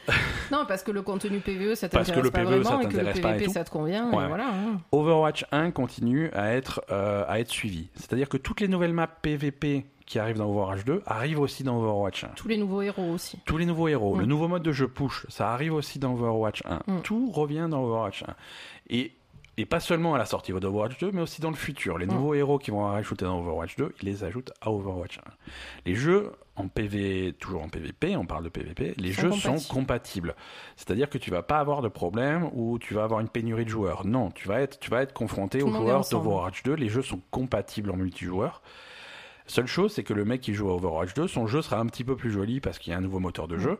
Non, 0.52 0.64
parce 0.66 0.82
que 0.82 0.90
le 0.92 1.02
contenu 1.02 1.40
PVE, 1.40 1.74
ça 1.74 1.88
t'intéresse 1.88 2.30
pas 2.30 2.38
PVE, 2.40 2.62
ça 2.62 2.70
vraiment 2.70 2.80
et 2.80 2.84
que 2.84 2.90
le 2.90 2.96
t'intéresse 2.98 3.20
pas 3.20 3.30
et 3.30 3.34
PVP, 3.38 3.52
ça 3.52 3.64
te 3.64 3.70
convient. 3.70 4.10
Ouais. 4.12 4.24
Et 4.24 4.28
voilà. 4.28 4.48
hein. 4.48 4.80
Overwatch 4.92 5.44
1 5.52 5.70
continue 5.72 6.30
à 6.32 6.52
être, 6.54 6.82
à 6.88 7.40
être 7.40 7.50
suivi. 7.50 7.88
C'est-à-dire 7.94 8.28
que 8.28 8.36
toutes 8.36 8.60
les 8.60 8.68
nouvelles 8.68 8.92
maps 8.94 9.08
PVP 9.08 9.86
qui 10.06 10.18
arrivent 10.18 10.38
dans 10.38 10.48
Overwatch 10.50 10.84
2 10.84 11.02
arrivent 11.06 11.38
aussi 11.40 11.62
dans 11.62 11.76
Overwatch 11.78 12.24
1. 12.24 12.28
Tous 12.34 12.48
les 12.48 12.56
nouveaux 12.56 12.82
héros 12.82 13.12
aussi. 13.12 13.38
Tous 13.44 13.56
les 13.58 13.66
nouveaux 13.66 13.86
héros, 13.88 14.16
Mm. 14.16 14.20
le 14.20 14.26
nouveau 14.26 14.48
mode 14.48 14.62
de 14.64 14.72
jeu 14.72 14.88
push, 14.88 15.24
ça 15.28 15.52
arrive 15.52 15.72
aussi 15.74 15.98
dans 16.00 16.14
Overwatch 16.14 16.62
1. 16.66 16.80
Mm. 16.92 17.00
Tout 17.02 17.30
revient 17.30 17.68
dans 17.70 17.82
Overwatch 17.84 18.24
1. 18.24 18.34
Et, 18.90 19.12
et 19.56 19.66
pas 19.66 19.80
seulement 19.80 20.14
à 20.14 20.18
la 20.18 20.24
sortie 20.26 20.52
d'Overwatch 20.52 20.98
2, 20.98 21.10
mais 21.12 21.20
aussi 21.20 21.40
dans 21.40 21.50
le 21.50 21.56
futur. 21.56 21.98
Les 21.98 22.06
Mm. 22.06 22.12
nouveaux 22.12 22.34
héros 22.34 22.58
qui 22.58 22.70
vont 22.70 22.84
rajouter 22.84 23.24
dans 23.24 23.38
Overwatch 23.40 23.76
2, 23.76 23.94
ils 24.00 24.06
les 24.06 24.24
ajoutent 24.24 24.52
à 24.60 24.70
Overwatch 24.70 25.18
1. 25.18 25.22
Les 25.86 25.94
jeux 25.94 26.32
en 26.56 26.68
PV, 26.68 27.34
toujours 27.38 27.62
en 27.62 27.68
PVP, 27.68 28.16
on 28.16 28.26
parle 28.26 28.44
de 28.44 28.48
PVP, 28.48 28.94
les 28.96 29.12
Sont 29.12 29.22
jeux 29.22 29.28
compatibles. 29.30 29.58
sont 29.60 29.74
compatibles. 29.74 30.34
C'est-à-dire 30.76 31.08
que 31.10 31.18
tu 31.18 31.30
vas 31.30 31.42
pas 31.42 31.58
avoir 31.58 31.82
de 31.82 31.88
problème 31.88 32.48
ou 32.54 32.78
tu 32.78 32.94
vas 32.94 33.04
avoir 33.04 33.20
une 33.20 33.28
pénurie 33.28 33.64
de 33.64 33.70
joueurs. 33.70 34.06
Non, 34.06 34.30
tu 34.30 34.46
vas 34.48 34.60
être, 34.60 34.78
tu 34.78 34.90
vas 34.90 35.02
être 35.02 35.12
confronté 35.12 35.58
Tout 35.60 35.68
aux 35.68 35.72
joueurs 35.72 36.04
d'Overwatch 36.10 36.62
2. 36.62 36.74
Les 36.74 36.88
jeux 36.88 37.02
sont 37.02 37.20
compatibles 37.30 37.90
en 37.90 37.96
multijoueur. 37.96 38.62
Seule 39.50 39.66
chose, 39.66 39.92
c'est 39.92 40.04
que 40.04 40.12
le 40.14 40.24
mec 40.24 40.40
qui 40.40 40.54
joue 40.54 40.70
à 40.70 40.74
Overwatch 40.76 41.12
2, 41.14 41.26
son 41.26 41.46
jeu 41.48 41.60
sera 41.60 41.78
un 41.80 41.86
petit 41.86 42.04
peu 42.04 42.14
plus 42.14 42.30
joli 42.30 42.60
parce 42.60 42.78
qu'il 42.78 42.92
y 42.92 42.94
a 42.94 42.98
un 42.98 43.00
nouveau 43.00 43.18
moteur 43.18 43.48
de 43.48 43.58
jeu, 43.58 43.78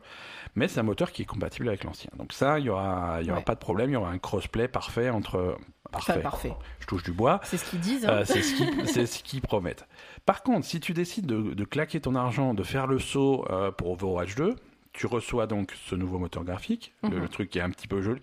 mais 0.57 0.67
c'est 0.67 0.81
un 0.81 0.83
moteur 0.83 1.13
qui 1.13 1.23
est 1.23 1.27
compatible 1.27 1.69
avec 1.69 1.85
l'ancien. 1.85 2.11
Donc 2.17 2.33
ça, 2.33 2.59
il 2.59 2.65
y 2.65 2.69
aura, 2.71 3.19
il 3.21 3.27
y 3.27 3.31
aura 3.31 3.39
Ouais. 3.39 3.45
pas 3.45 3.55
de 3.55 3.61
problème, 3.61 3.91
il 3.91 3.93
y 3.93 3.97
aura 3.97 4.11
un 4.11 4.19
crossplay 4.19 4.67
parfait 4.67 5.11
entre 5.11 5.57
parfait. 5.93 6.13
Enfin, 6.13 6.21
parfait. 6.21 6.53
Je 6.81 6.87
touche 6.87 7.05
du 7.05 7.13
bois. 7.13 7.41
C'est 7.45 7.57
ce 7.57 7.71
qu'ils 7.71 7.79
disent. 7.81 8.05
hein. 8.05 8.11
Euh, 8.21 8.25
c'est 8.25 8.43
ce 8.43 9.23
qu'ils 9.23 9.41
ce 9.41 9.47
promettent. 9.47 9.87
Par 10.27 10.43
contre, 10.43 10.67
si 10.67 10.81
tu 10.81 10.93
décides 10.93 11.27
de, 11.27 11.55
de 11.55 11.65
claquer 11.65 12.01
ton 12.01 12.17
argent, 12.17 12.53
de 12.53 12.63
faire 12.65 12.89
le 12.89 12.99
saut 12.99 13.45
euh, 13.51 13.71
pour 13.71 13.91
Overwatch 13.93 14.35
2, 14.35 14.57
tu 14.93 15.07
reçois 15.07 15.47
donc 15.47 15.73
ce 15.87 15.95
nouveau 15.95 16.19
moteur 16.19 16.43
graphique, 16.43 16.93
le, 17.05 17.11
Mhm. 17.11 17.19
le 17.21 17.29
truc 17.29 17.49
qui 17.51 17.59
est 17.59 17.63
un 17.63 17.71
petit 17.71 17.87
peu 17.87 18.03
joli. 18.03 18.21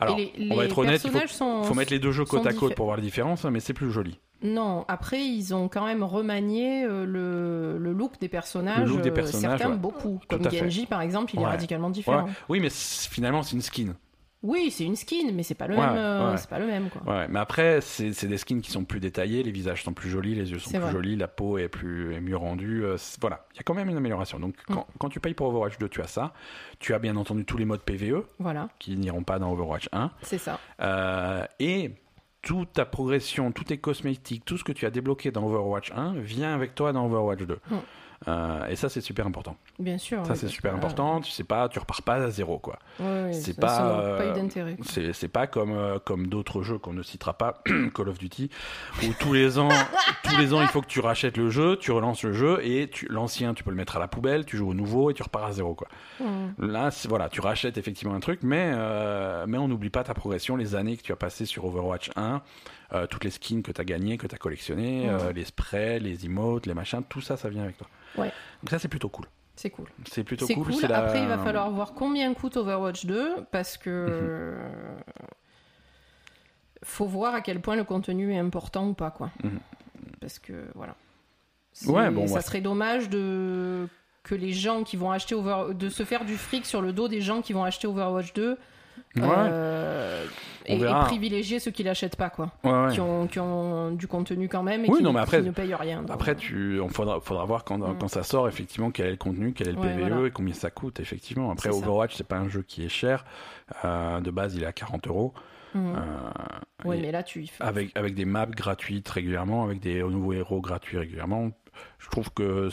Alors, 0.00 0.16
les, 0.16 0.32
on 0.50 0.56
va 0.56 0.64
être 0.64 0.78
honnête, 0.78 1.02
il 1.04 1.10
faut, 1.10 1.18
personnages 1.18 1.32
sont, 1.34 1.62
faut 1.62 1.74
mettre 1.74 1.92
les 1.92 1.98
deux 2.00 2.10
jeux 2.10 2.24
côte 2.24 2.46
à 2.46 2.52
côte 2.52 2.74
pour 2.74 2.86
voir 2.86 2.96
la 2.96 3.02
différence, 3.02 3.44
hein, 3.44 3.50
mais 3.50 3.60
c'est 3.60 3.74
plus 3.74 3.92
joli. 3.92 4.18
Non, 4.42 4.84
après, 4.88 5.20
ils 5.24 5.54
ont 5.54 5.68
quand 5.68 5.84
même 5.84 6.02
remanié 6.02 6.84
euh, 6.84 7.04
le, 7.04 7.78
le 7.78 7.92
look 7.92 8.18
des 8.20 8.28
personnages. 8.28 8.78
Le 8.80 8.86
look 8.86 9.02
des 9.02 9.10
euh, 9.10 9.14
personnages, 9.14 9.58
certains, 9.58 9.72
ouais. 9.74 9.78
beaucoup. 9.78 10.18
Tout 10.28 10.38
Comme 10.38 10.50
fait. 10.50 10.56
Genji, 10.58 10.86
par 10.86 11.02
exemple, 11.02 11.32
il 11.34 11.40
est 11.42 11.46
radicalement 11.46 11.90
différent. 11.90 12.24
Ouais. 12.24 12.30
Oui, 12.48 12.60
mais 12.60 12.70
finalement, 12.70 13.42
c'est 13.42 13.54
une 13.56 13.62
skin. 13.62 13.94
Oui, 14.42 14.70
c'est 14.70 14.84
une 14.84 14.96
skin, 14.96 15.32
mais 15.34 15.42
c'est 15.42 15.54
pas 15.54 15.66
le 15.66 15.74
Ouais, 15.76 15.86
même. 15.86 15.96
euh, 15.98 16.30
ouais. 16.30 16.36
C'est 16.38 16.48
pas 16.48 16.58
le 16.58 16.64
même, 16.66 16.88
quoi. 16.88 17.02
Ouais, 17.14 17.26
mais 17.28 17.38
après, 17.38 17.82
c'est 17.82 18.24
des 18.26 18.38
skins 18.38 18.62
qui 18.62 18.70
sont 18.70 18.84
plus 18.84 18.98
détaillés, 18.98 19.42
les 19.42 19.50
visages 19.50 19.84
sont 19.84 19.92
plus 19.92 20.08
jolis, 20.08 20.34
les 20.34 20.50
yeux 20.50 20.58
sont 20.58 20.70
plus 20.70 20.78
vrai. 20.78 20.92
jolis, 20.92 21.16
la 21.16 21.28
peau 21.28 21.58
est, 21.58 21.68
plus, 21.68 22.14
est 22.14 22.22
mieux 22.22 22.38
rendue. 22.38 22.82
euh, 22.86 22.96
voilà, 23.20 23.44
il 23.52 23.58
y 23.58 23.60
a 23.60 23.62
quand 23.64 23.74
même 23.74 23.90
une 23.90 23.98
amélioration. 23.98 24.40
Donc, 24.40 24.54
Mm. 24.70 24.72
quand, 24.72 24.86
quand 24.98 25.08
tu 25.10 25.20
payes 25.20 25.34
pour 25.34 25.48
Overwatch 25.48 25.76
2, 25.78 25.90
tu 25.90 26.00
as 26.00 26.06
ça. 26.06 26.32
Tu 26.78 26.94
as 26.94 26.98
bien 26.98 27.16
entendu 27.16 27.44
tous 27.44 27.58
les 27.58 27.66
modes 27.66 27.82
PVE 27.82 28.24
Voilà, 28.38 28.70
qui 28.78 28.96
n'iront 28.96 29.24
pas 29.24 29.38
dans 29.38 29.52
Overwatch 29.52 29.90
1. 29.92 30.10
c'est 30.22 30.38
ça. 30.38 30.58
Euh, 30.80 31.44
et 31.58 31.90
toute 32.42 32.72
ta 32.72 32.84
progression, 32.84 33.52
tous 33.52 33.64
tes 33.64 33.78
cosmétiques, 33.78 34.44
tout 34.44 34.56
ce 34.56 34.64
que 34.64 34.72
tu 34.72 34.86
as 34.86 34.90
débloqué 34.90 35.30
dans 35.30 35.44
Overwatch 35.44 35.92
1 35.92 36.14
vient 36.14 36.54
avec 36.54 36.74
toi 36.74 36.92
dans 36.92 37.06
Overwatch 37.06 37.42
2. 37.42 37.58
Mm. 37.70 37.76
Euh, 38.28 38.66
et 38.66 38.76
ça, 38.76 38.90
c'est 38.90 39.00
super 39.00 39.26
important. 39.26 39.56
Bien 39.78 39.96
sûr. 39.96 40.24
Ça, 40.26 40.32
oui, 40.32 40.38
c'est 40.38 40.48
super 40.48 40.74
important. 40.74 41.20
Tu 41.20 41.30
sais 41.30 41.44
pas, 41.44 41.68
tu 41.70 41.78
repars 41.78 42.02
pas 42.02 42.16
à 42.16 42.30
zéro, 42.30 42.58
quoi. 42.58 42.78
euh, 43.00 43.28
ouais, 43.28 43.32
c'est 43.32 43.58
pas, 43.58 43.98
euh, 43.98 44.18
pas 44.18 44.38
d'intérêt. 44.38 44.76
C'est 44.82 45.28
pas 45.28 45.46
comme 45.46 45.72
euh, 45.72 45.98
comme 45.98 46.26
d'autres 46.26 46.62
jeux 46.62 46.78
qu'on 46.78 46.92
ne 46.92 47.02
citera 47.02 47.32
pas, 47.32 47.62
Call 47.94 48.08
of 48.08 48.18
Duty, 48.18 48.50
où 49.04 49.06
tous 49.18 49.32
les 49.32 49.58
ans, 49.58 49.70
tous 50.24 50.36
les 50.36 50.52
ans, 50.52 50.60
il 50.60 50.68
faut 50.68 50.82
que 50.82 50.86
tu 50.86 51.00
rachètes 51.00 51.38
le 51.38 51.48
jeu, 51.48 51.76
tu 51.76 51.92
relances 51.92 52.22
le 52.22 52.34
jeu 52.34 52.60
et 52.62 52.90
l'ancien, 53.08 53.54
tu 53.54 53.64
peux 53.64 53.70
le 53.70 53.76
mettre 53.76 53.96
à 53.96 54.00
la 54.00 54.08
poubelle, 54.08 54.44
tu 54.44 54.58
joues 54.58 54.68
au 54.68 54.74
nouveau 54.74 55.10
et 55.10 55.14
tu 55.14 55.22
repars 55.22 55.44
à 55.44 55.52
zéro, 55.52 55.74
quoi. 55.74 55.88
Mm. 56.20 56.66
Là, 56.66 56.90
voilà, 57.08 57.30
tu 57.30 57.40
rachètes 57.40 57.78
effectivement 57.78 58.14
un 58.14 58.20
truc, 58.20 58.40
mais 58.42 58.70
euh, 58.74 59.46
mais 59.48 59.56
on 59.56 59.66
n'oublie 59.68 59.90
pas 59.90 60.04
ta 60.04 60.12
progression, 60.12 60.56
les 60.56 60.74
années 60.74 60.98
que 60.98 61.02
tu 61.02 61.12
as 61.12 61.16
passées 61.16 61.46
sur 61.46 61.64
Overwatch 61.64 62.10
1, 62.16 62.42
euh, 62.92 63.06
toutes 63.06 63.24
les 63.24 63.30
skins 63.30 63.62
que 63.62 63.72
tu 63.72 63.80
as 63.80 63.84
gagnées, 63.84 64.18
que 64.18 64.26
tu 64.26 64.34
as 64.34 64.38
collectionnées, 64.38 65.08
euh, 65.08 65.32
les 65.32 65.44
sprays, 65.44 66.00
les 66.00 66.26
emotes, 66.26 66.66
les 66.66 66.74
machins, 66.74 67.02
tout 67.08 67.20
ça, 67.20 67.36
ça 67.36 67.48
vient 67.48 67.62
avec 67.62 67.78
toi. 67.78 67.88
Ouais. 68.16 68.32
Donc 68.62 68.70
ça, 68.70 68.78
c'est 68.78 68.88
plutôt 68.88 69.08
cool. 69.08 69.26
C'est 69.56 69.70
cool. 69.70 69.86
C'est 70.10 70.24
plutôt 70.24 70.46
cool. 70.46 70.64
cool. 70.72 70.82
la- 70.88 70.98
Après, 71.04 71.20
il 71.22 71.28
va 71.28 71.36
falloir 71.38 71.70
voir 71.70 71.92
combien 71.92 72.32
coûte 72.34 72.56
Overwatch 72.56 73.04
2 73.06 73.44
parce 73.50 73.76
Mhm. 73.76 73.82
que. 73.82 73.90
euh, 73.90 74.68
Faut 76.82 77.04
voir 77.06 77.34
à 77.34 77.40
quel 77.42 77.60
point 77.60 77.76
le 77.76 77.84
contenu 77.84 78.32
est 78.32 78.38
important 78.38 78.88
ou 78.88 78.94
pas, 78.94 79.10
quoi. 79.10 79.30
Mhm. 79.44 79.60
Parce 80.20 80.38
que, 80.38 80.64
voilà. 80.74 80.94
Ouais, 81.86 82.10
bon, 82.10 82.26
Ça 82.26 82.36
ouais. 82.36 82.40
serait 82.40 82.60
dommage 82.62 83.10
de 83.10 83.86
que 84.22 84.34
les 84.34 84.52
gens 84.52 84.82
qui 84.82 84.96
vont 84.96 85.10
acheter 85.10 85.34
Over... 85.34 85.74
de 85.74 85.88
se 85.88 86.04
faire 86.04 86.24
du 86.24 86.36
fric 86.36 86.66
sur 86.66 86.80
le 86.82 86.92
dos 86.92 87.08
des 87.08 87.20
gens 87.20 87.42
qui 87.42 87.52
vont 87.52 87.64
acheter 87.64 87.86
Overwatch 87.86 88.32
2 88.34 88.58
Ouais. 89.16 89.22
Euh, 89.26 90.24
et, 90.66 90.78
privilégier 91.06 91.58
ceux 91.58 91.70
qui 91.72 91.82
l'achètent 91.82 92.14
pas, 92.16 92.30
quoi. 92.30 92.52
Ouais, 92.62 92.70
ouais. 92.70 92.92
Qui, 92.92 93.00
ont, 93.00 93.26
qui 93.26 93.40
ont 93.40 93.90
du 93.90 94.06
contenu 94.06 94.48
quand 94.48 94.62
même 94.62 94.84
et 94.84 94.88
Oui, 94.88 94.98
qui, 94.98 95.02
non, 95.02 95.12
mais 95.12 95.18
après- 95.20 95.40
qui 95.40 95.46
ne 95.46 95.50
payent 95.50 95.74
rien. 95.74 96.02
donc, 96.02 96.10
Après, 96.12 96.32
euh, 96.32 96.34
tu, 96.36 96.80
on 96.80 96.88
faudra, 96.88 97.18
faudra 97.20 97.44
voir 97.44 97.64
quand, 97.64 97.78
Mm. 97.78 97.96
quand 97.98 98.06
ça 98.08 98.22
sort, 98.22 98.46
effectivement, 98.46 98.90
quel 98.92 99.06
est 99.06 99.10
le 99.12 99.16
contenu, 99.16 99.52
quel 99.52 99.68
est 99.68 99.72
le 99.72 99.78
PVE 99.80 99.98
voilà. 100.08 100.26
et 100.28 100.30
combien 100.30 100.54
ça 100.54 100.70
coûte, 100.70 101.00
effectivement. 101.00 101.50
Après. 101.50 101.70
Overwatch, 101.70 102.14
c'est 102.14 102.26
pas 102.26 102.36
un 102.38 102.48
jeu 102.48 102.62
qui 102.62 102.84
est 102.84 102.88
cher. 102.88 103.24
Euh, 103.84 104.20
de 104.20 104.30
base, 104.30 104.54
il 104.54 104.62
est 104.62 104.66
à 104.66 104.72
40 104.72 105.08
euros. 105.08 105.34
Euh, 105.74 105.96
Oui, 106.84 106.98
mais 107.00 107.10
là, 107.12 107.22
tu. 107.22 107.46
avec, 107.60 107.96
avec 107.96 108.14
des 108.14 108.24
maps 108.24 108.46
gratuites 108.46 109.08
régulièrement, 109.08 109.64
avec 109.64 109.80
des 109.80 110.02
nouveaux 110.02 110.32
héros 110.34 110.60
gratuits 110.60 110.98
régulièrement. 110.98 111.50
Je 111.98 112.08
trouve 112.10 112.30
que 112.32 112.68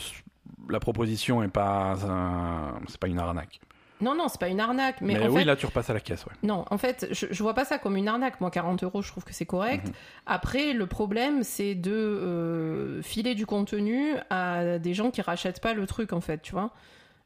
la 0.70 0.80
proposition 0.80 1.42
est 1.44 1.48
pas, 1.48 1.94
un- 2.08 2.80
c'est 2.88 3.00
pas 3.00 3.08
une 3.08 3.20
arnaque. 3.20 3.60
Non, 4.00 4.16
non, 4.16 4.28
c'est 4.28 4.40
pas 4.40 4.50
une 4.50 4.60
arnaque. 4.60 5.02
Mais, 5.02 5.14
Mais, 5.16 5.24
en 5.26 5.30
oui, 5.30 5.40
fait, 5.40 5.46
là, 5.46 5.56
tu 5.56 5.66
repasses 5.66 5.90
à 5.90 5.94
la 5.94 6.00
caisse, 6.00 6.26
ouais. 6.26 6.34
Non, 6.44 6.66
en 6.70 6.78
fait, 6.78 7.08
je, 7.12 7.26
je 7.32 7.44
vois 7.44 7.54
pas 7.56 7.66
ça 7.66 7.80
comme 7.80 7.98
une 7.98 8.08
arnaque. 8.08 8.40
Moi, 8.42 8.52
40 8.52 8.84
euros, 8.84 9.02
je 9.02 9.10
trouve 9.12 9.24
que 9.24 9.34
c'est 9.34 9.46
correct. 9.46 9.88
Mhm. 9.88 9.94
Après, 10.28 10.74
le 10.74 10.86
problème, 10.86 11.44
c'est 11.44 11.74
de 11.76 11.92
euh, 11.92 13.02
filer 13.02 13.34
du 13.36 13.46
contenu 13.46 14.14
à 14.30 14.78
des 14.80 14.94
gens 14.94 15.10
qui 15.12 15.22
rachètent 15.22 15.62
pas 15.62 15.74
le 15.74 15.88
truc, 15.88 16.14
en 16.14 16.22
fait, 16.22 16.42
tu 16.42 16.52
vois. 16.52 16.72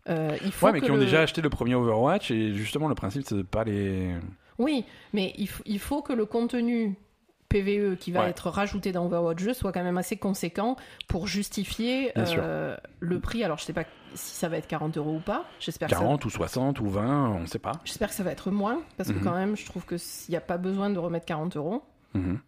Euh, 0.10 0.35
il 0.43 0.52
faut 0.52 0.65
Ouais, 0.65 0.72
mais 0.72 0.80
que 0.80 0.85
qui 0.85 0.91
ont 0.91 0.98
déjà 0.98 1.22
acheté 1.22 1.41
le 1.41 1.49
premier 1.49 1.76
Overwatch 1.76 2.31
et 2.31 2.53
justement, 2.53 2.88
le 2.88 2.95
principe, 2.95 3.23
c'est 3.26 3.35
de 3.35 3.41
pas 3.43 3.64
les. 3.64 4.15
Oui, 4.57 4.85
mais 5.14 5.34
il, 5.38 5.49
il 5.65 5.80
faut 5.80 6.02
que 6.02 6.14
le 6.14 6.26
contenu 6.26 6.95
PVE 7.49 7.98
qui 7.98 8.11
va 8.11 8.22
Ouais. 8.22 8.30
être 8.30 8.49
rajouté 8.49 8.91
dans 8.93 9.06
Overwatch 9.06 9.43
2 9.43 9.53
soit 9.53 9.72
quand 9.72 9.84
même 9.84 9.98
assez 9.98 10.15
conséquent 10.15 10.76
pour 11.07 11.27
justifier 11.27 12.11
euh, 12.18 12.77
le 12.99 13.19
prix. 13.19 13.43
Alors, 13.43 13.57
je 13.57 13.65
sais 13.65 13.73
pas 13.73 13.84
si 14.16 14.36
ça 14.36 14.50
va 14.50 14.58
être 14.58 14.68
40 14.68 14.98
euros 14.98 15.16
ou 15.16 15.20
pas. 15.20 15.46
J'espère 15.60 15.88
que 15.90 15.94
ça 15.96 16.00
40 16.02 16.26
ou 16.26 16.30
60 16.30 16.80
ou 16.80 16.90
20, 16.90 17.30
on 17.30 17.46
sait 17.48 17.60
pas. 17.60 17.74
J'espère 17.86 18.10
que 18.10 18.16
ça 18.16 18.24
va 18.24 18.32
être 18.32 18.52
moins, 18.52 18.82
parce 18.98 19.10
que 19.10 19.16
Mhm. 19.18 19.24
quand 19.24 19.34
même, 19.34 19.56
je 19.58 19.66
trouve 19.66 19.86
que 19.86 19.98
s'il 19.98 20.32
n'y 20.34 20.38
a 20.38 20.42
pas 20.42 20.58
besoin 20.58 20.90
de 20.90 21.00
remettre 21.00 21.26
40 21.26 21.56
euros 21.58 21.84
Mhm. 22.14 22.40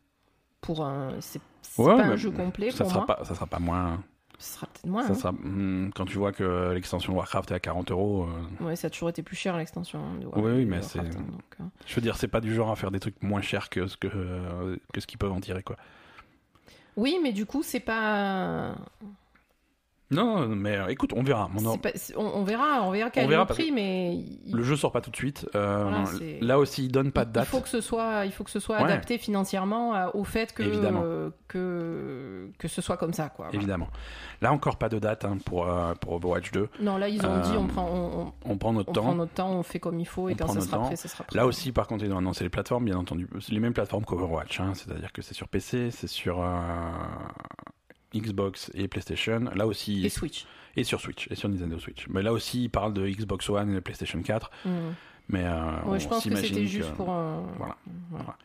pour 0.61 0.85
un. 0.85 1.11
C'est 1.19 1.41
Ouais, 1.77 1.95
pas 1.95 2.03
un 2.03 2.15
jeu 2.15 2.29
complet 2.31 2.71
ça 2.71 2.83
pour 2.83 2.91
sera 2.93 3.05
moi. 3.05 3.15
pas, 3.15 3.23
ça 3.25 3.33
sera 3.35 3.45
pas 3.47 3.59
moins. 3.59 4.03
Ce 4.39 4.55
sera 4.55 4.67
peut-être 4.67 4.87
moins. 4.87 5.03
Ça 5.03 5.11
hein. 5.11 5.15
sera, 5.15 5.31
hmm, 5.31 5.91
quand 5.95 6.05
tu 6.05 6.17
vois 6.17 6.33
que 6.33 6.71
l'extension 6.73 7.13
Warcraft 7.15 7.51
est 7.51 7.55
à 7.55 7.59
40 7.59 7.91
euros, 7.91 8.27
euh, 8.59 8.65
Ouais, 8.65 8.75
ça 8.75 8.87
a 8.87 8.89
toujours 8.89 9.07
été 9.09 9.23
plus 9.23 9.35
cher 9.37 9.55
l'extension 9.55 9.99
hein, 9.99 10.15
de 10.19 10.25
Oui, 10.25 10.31
Warcraft, 10.33 10.55
oui, 10.57 10.65
mais 10.65 10.81
c'est- 10.81 10.99
hein, 10.99 11.05
euh. 11.61 11.63
je 11.85 11.95
veux 11.95 12.01
dire, 12.01 12.17
c'est 12.17 12.27
pas 12.27 12.41
du 12.41 12.53
genre 12.53 12.69
à 12.69 12.75
faire 12.75 12.91
des 12.91 12.99
trucs 12.99 13.21
moins 13.23 13.41
chers 13.41 13.69
que 13.69 13.87
ce 13.87 13.95
que, 13.95 14.07
euh, 14.13 14.75
que 14.91 14.99
ce 14.99 15.07
qu'ils 15.07 15.17
peuvent 15.19 15.31
en 15.31 15.39
tirer, 15.39 15.63
quoi. 15.63 15.77
Oui, 16.97 17.17
mais 17.23 17.31
du 17.31 17.45
coup, 17.45 17.63
c'est 17.63 17.79
pas. 17.79 18.75
Non, 20.13 20.47
mais 20.47 20.77
euh, 20.77 20.87
écoute, 20.87 21.11
on 21.15 21.23
verra. 21.23 21.49
Mon 21.53 21.65
or- 21.65 21.73
c'est 21.73 21.81
pas- 21.91 21.97
c'est- 21.97 22.15
on, 22.17 22.37
on 22.37 22.43
verra, 22.43 22.81
on 22.83 22.91
verra 22.91 23.09
quel 23.09 23.23
On 23.23 23.27
est 23.27 23.29
verra 23.29 23.43
le 23.43 23.47
parce 23.47 23.59
prix, 23.59 23.71
mais 23.71 24.13
il, 24.15 24.51
Le 24.53 24.63
jeu 24.63 24.75
sort 24.75 24.91
pas 24.91 25.01
tout 25.01 25.11
de 25.11 25.15
suite. 25.15 25.47
Euh, 25.55 25.83
Voilà, 25.83 26.05
c'est- 26.05 26.39
là 26.41 26.59
aussi, 26.59 26.85
il 26.85 26.91
donne 26.91 27.11
pas 27.11 27.25
de 27.25 27.29
il 27.31 27.33
date. 27.33 27.45
faut 27.47 27.59
que 27.61 27.69
ce 27.69 27.81
soit, 27.81 28.25
il 28.25 28.31
faut 28.31 28.43
que 28.43 28.51
ce 28.51 28.59
soit 28.59 28.77
Ouais. 28.77 28.83
adapté 28.83 29.17
financièrement 29.17 29.93
à- 29.93 30.15
au 30.15 30.23
fait 30.23 30.53
que 30.53 30.63
Évidemment. 30.63 31.01
euh, 31.03 31.29
que 31.47 32.49
que 32.59 32.67
ce 32.67 32.81
soit 32.81 32.97
comme 32.97 33.13
ça, 33.13 33.29
quoi. 33.29 33.45
voilà. 33.45 33.57
Évidemment. 33.57 33.87
Là 34.41 34.51
encore, 34.51 34.77
pas 34.77 34.89
de 34.89 34.99
date 34.99 35.25
hein, 35.25 35.37
pour, 35.45 35.67
euh, 35.67 35.93
pour 35.95 36.13
Overwatch 36.13 36.51
2. 36.51 36.69
Non, 36.81 36.97
là, 36.97 37.07
ils 37.09 37.25
ont 37.25 37.29
Euh, 37.29 37.41
dit, 37.41 37.57
on 37.57 37.67
prend, 37.67 37.87
on, 37.89 38.19
on- 38.21 38.33
On 38.53 38.57
prend 38.57 38.73
notre 38.73 38.89
on 38.89 38.93
temps. 38.93 39.01
prend 39.03 39.15
notre 39.15 39.33
temps, 39.33 39.51
on 39.51 39.63
fait 39.63 39.79
comme 39.79 39.99
il 39.99 40.05
faut, 40.07 40.29
et 40.29 40.33
On 40.33 40.35
quand 40.35 40.45
prend 40.45 40.53
ça 40.53 40.59
notre 40.59 40.69
sera 40.71 40.77
temps. 40.79 40.85
prêt, 40.87 40.95
ça 40.95 41.07
sera 41.07 41.23
prêt. 41.23 41.35
Là 41.37 41.45
aussi, 41.45 41.71
par 41.71 41.87
contre, 41.87 42.03
ils 42.03 42.11
ont 42.13 42.17
annoncé 42.17 42.43
les 42.43 42.49
plateformes, 42.49 42.85
bien 42.85 42.97
entendu. 42.97 43.27
C'est 43.39 43.53
les 43.53 43.59
mêmes 43.59 43.73
plateformes 43.73 44.03
qu'Overwatch. 44.05 44.59
Hein, 44.59 44.73
C'est-à-dire 44.75 45.11
que 45.11 45.21
c'est 45.21 45.33
sur 45.33 45.47
PC, 45.47 45.91
c'est 45.91 46.07
sur 46.07 46.41
euh, 46.41 46.47
Xbox 48.15 48.71
et 48.73 48.87
PlayStation. 48.87 49.45
Là 49.55 49.67
aussi, 49.67 50.05
Et 50.05 50.09
Switch. 50.09 50.45
et 50.75 50.83
sur 50.83 50.99
Switch, 51.01 51.27
et 51.31 51.35
sur 51.35 51.49
Nintendo 51.49 51.79
Switch. 51.79 52.07
Mais 52.09 52.21
là 52.21 52.33
aussi, 52.33 52.63
ils 52.65 52.69
parlent 52.69 52.93
de 52.93 53.07
Xbox 53.07 53.49
One 53.49 53.75
et 53.75 53.81
PlayStation 53.81 54.21
4. 54.21 54.51
Mm. 54.65 54.69
Mais 55.29 55.43
euh, 55.45 55.81
Ouais, 55.85 55.99
je 55.99 56.07
pense 56.07 56.23
que 56.27 56.35
c'était 56.35 56.65
juste 56.65 56.91
que- 56.91 56.95
pour 56.95 57.09
un. 57.09 57.43
Voilà. 57.57 57.77
Voilà. 58.11 58.35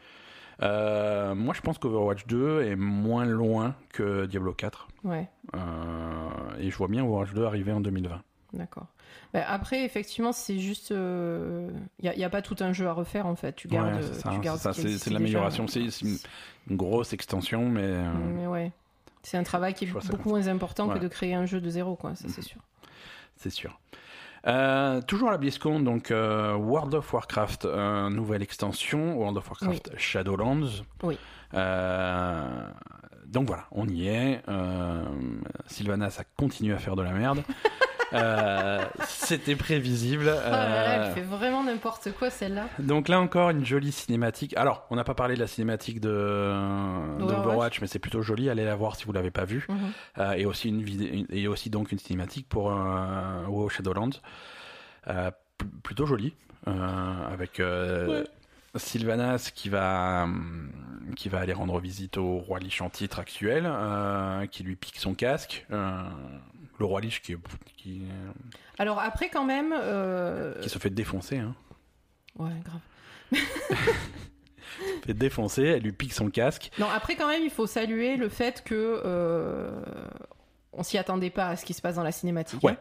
Euh, 0.63 1.35
moi, 1.35 1.55
je 1.55 1.61
pense 1.61 1.79
qu'Overwatch 1.79 2.27
2 2.27 2.63
est 2.63 2.77
moins 2.77 3.25
loin 3.25 3.75
que 3.93 4.27
Diablo 4.27 4.53
4. 4.53 4.89
Ouais, 5.05 5.29
Euh, 5.55 5.59
et 6.59 6.71
je 6.71 6.77
vois 6.77 6.89
bien 6.89 7.05
Overwatch 7.05 7.33
2 7.33 7.45
arriver 7.45 7.73
en 7.73 7.81
2020. 7.81 8.21
d'accord. 8.53 8.87
Bah, 9.35 9.45
après, 9.47 9.85
effectivement, 9.85 10.33
c'est 10.33 10.59
juste. 10.59 10.91
Il 10.91 12.13
n'y 12.17 12.25
a, 12.25 12.31
pas 12.31 12.43
tout 12.43 12.57
un 12.61 12.73
jeu 12.73 12.87
à 12.87 12.93
refaire, 12.93 13.27
en 13.27 13.37
fait. 13.37 13.55
Tu 13.57 13.69
gardes. 13.69 13.95
Ouais, 13.97 14.03
c'est 14.03 14.15
ça, 14.21 14.31
tu 14.33 14.41
gardes 14.41 14.59
c'est 14.59 14.73
ce 14.99 15.09
de 15.11 15.15
l'amélioration. 15.15 15.67
C'est 15.67 15.91
c'est 15.91 16.07
une, 16.07 16.17
une 16.71 16.77
grosse 16.77 17.13
extension, 17.13 17.69
mais 17.69 18.03
Mais 18.35 18.47
ouais. 18.47 18.73
C'est 19.29 19.37
un 19.37 19.43
travail 19.43 19.75
qui 19.75 19.85
est 19.85 19.89
beaucoup 20.11 20.31
moins 20.31 20.47
important 20.49 20.89
que 20.89 20.99
de 20.99 21.07
créer 21.09 21.35
un 21.35 21.45
jeu 21.45 21.61
de 21.61 21.69
zéro, 21.69 21.97
quoi. 21.97 22.15
Ça, 22.15 22.29
c'est 22.29 22.39
Mhm. 22.39 22.45
sûr. 22.45 22.61
c'est 23.37 23.51
sûr. 23.51 23.79
Euh, 24.47 25.03
toujours 25.03 25.29
à 25.29 25.33
la 25.33 25.39
BlizzCon, 25.39 25.81
donc 25.81 26.11
euh, 26.11 26.55
World 26.55 26.95
of 26.95 27.13
Warcraft, 27.13 27.67
euh, 27.67 28.09
nouvelle 28.09 28.43
extension, 28.43 29.17
World 29.19 29.37
of 29.37 29.49
Warcraft 29.51 29.99
Shadowlands. 29.99 30.83
Oui. 31.03 31.19
Donc 33.27 33.47
voilà, 33.47 33.67
on 33.73 33.87
y 33.87 34.09
est. 34.09 34.41
Sylvanas 35.67 36.17
a 36.21 36.25
continué 36.39 36.73
à 36.75 36.79
faire 36.79 36.97
de 36.97 37.03
la 37.03 37.13
merde. 37.13 37.43
Euh, 38.13 38.85
C'était 39.07 39.57
prévisible. 39.57 40.25
Oh 40.29 40.41
là 40.41 40.51
là, 40.51 40.79
Euh, 41.01 41.07
elle 41.09 41.15
fait 41.15 41.29
vraiment 41.29 41.63
n'importe 41.63 42.11
quoi, 42.19 42.31
celle-là. 42.31 42.69
donc 42.79 43.09
là 43.09 43.21
encore 43.21 43.51
une 43.51 43.65
jolie 43.67 43.93
cinématique. 43.93 44.57
Alors, 44.57 44.87
on 44.91 44.97
n'a 44.97 45.05
pas 45.05 45.15
parlé 45.15 45.35
de 45.35 45.41
la 45.41 45.47
cinématique 45.47 46.01
de 46.01 46.09
D'Overwatch. 47.19 47.29
d'Overwatch, 47.45 47.81
mais 47.81 47.87
c'est 47.87 47.99
plutôt 47.99 48.23
joli. 48.23 48.49
Allez 48.49 48.65
la 48.65 48.77
voir 48.77 48.97
si 48.97 49.05
vous 49.05 49.13
l'avez 49.13 49.31
pas 49.31 49.45
vue. 49.45 49.67
Mhm. 49.69 49.79
Euh, 50.19 50.33
et 50.33 50.47
aussi 50.47 50.69
une 50.69 50.83
vidéo, 50.83 51.27
et 51.31 51.49
aussi 51.49 51.71
donc 51.71 51.93
une 51.93 51.99
cinématique 51.99 52.49
pour 52.49 52.71
euh, 52.73 53.45
WoW 53.47 53.69
Shadowlands. 53.69 54.11
Euh, 55.09 55.31
pl- 55.59 55.69
plutôt 55.83 56.07
jolie, 56.07 56.35
euh, 56.67 57.33
avec 57.33 57.61
euh, 57.61 58.25
Sylvanas 58.75 59.51
qui 59.55 59.69
va 59.69 60.23
hum, 60.25 60.71
qui 61.17 61.29
va 61.31 61.39
aller 61.41 61.53
rendre 61.55 61.79
visite 61.81 62.17
au 62.19 62.39
roi 62.39 62.59
Lich 62.59 62.81
en 62.83 62.91
titre 62.91 63.19
actuel, 63.19 63.65
euh, 63.67 64.47
qui 64.47 64.63
lui 64.63 64.77
pique 64.77 64.97
son 64.99 65.15
casque. 65.15 65.67
Le 66.79 66.85
roi 66.85 67.01
Lich 67.01 67.23
qui, 67.23 67.37
qui, 67.77 68.03
Alors 68.79 68.99
après, 69.01 69.29
quand 69.29 69.45
même. 69.45 69.75
euh, 69.77 70.61
qui 70.61 70.69
se 70.69 70.79
fait 70.79 70.91
défoncer. 70.91 71.39
Hein. 71.39 71.55
Ouais, 72.39 72.51
grave. 72.65 72.81
Se 75.03 75.07
fait 75.07 75.15
défoncer, 75.15 75.63
elle 75.65 75.83
lui 75.83 75.93
pique 75.93 76.13
son 76.13 76.31
casque. 76.31 76.71
Non, 76.79 76.87
après, 76.95 77.17
quand 77.17 77.27
même, 77.27 77.43
il 77.43 77.51
faut 77.51 77.67
saluer 77.67 78.17
le 78.17 78.29
fait 78.29 78.63
que. 78.65 79.01
euh, 79.05 79.81
On 80.73 80.83
s'y 80.83 80.99
attendait 80.99 81.31
pas 81.31 81.49
à 81.49 81.57
ce 81.57 81.65
qui 81.65 81.75
se 81.75 81.83
passe 81.83 81.97
dans 81.97 82.03
la 82.05 82.13
cinématique. 82.13 82.63
Ouais. 82.63 82.73
hein, 82.73 82.77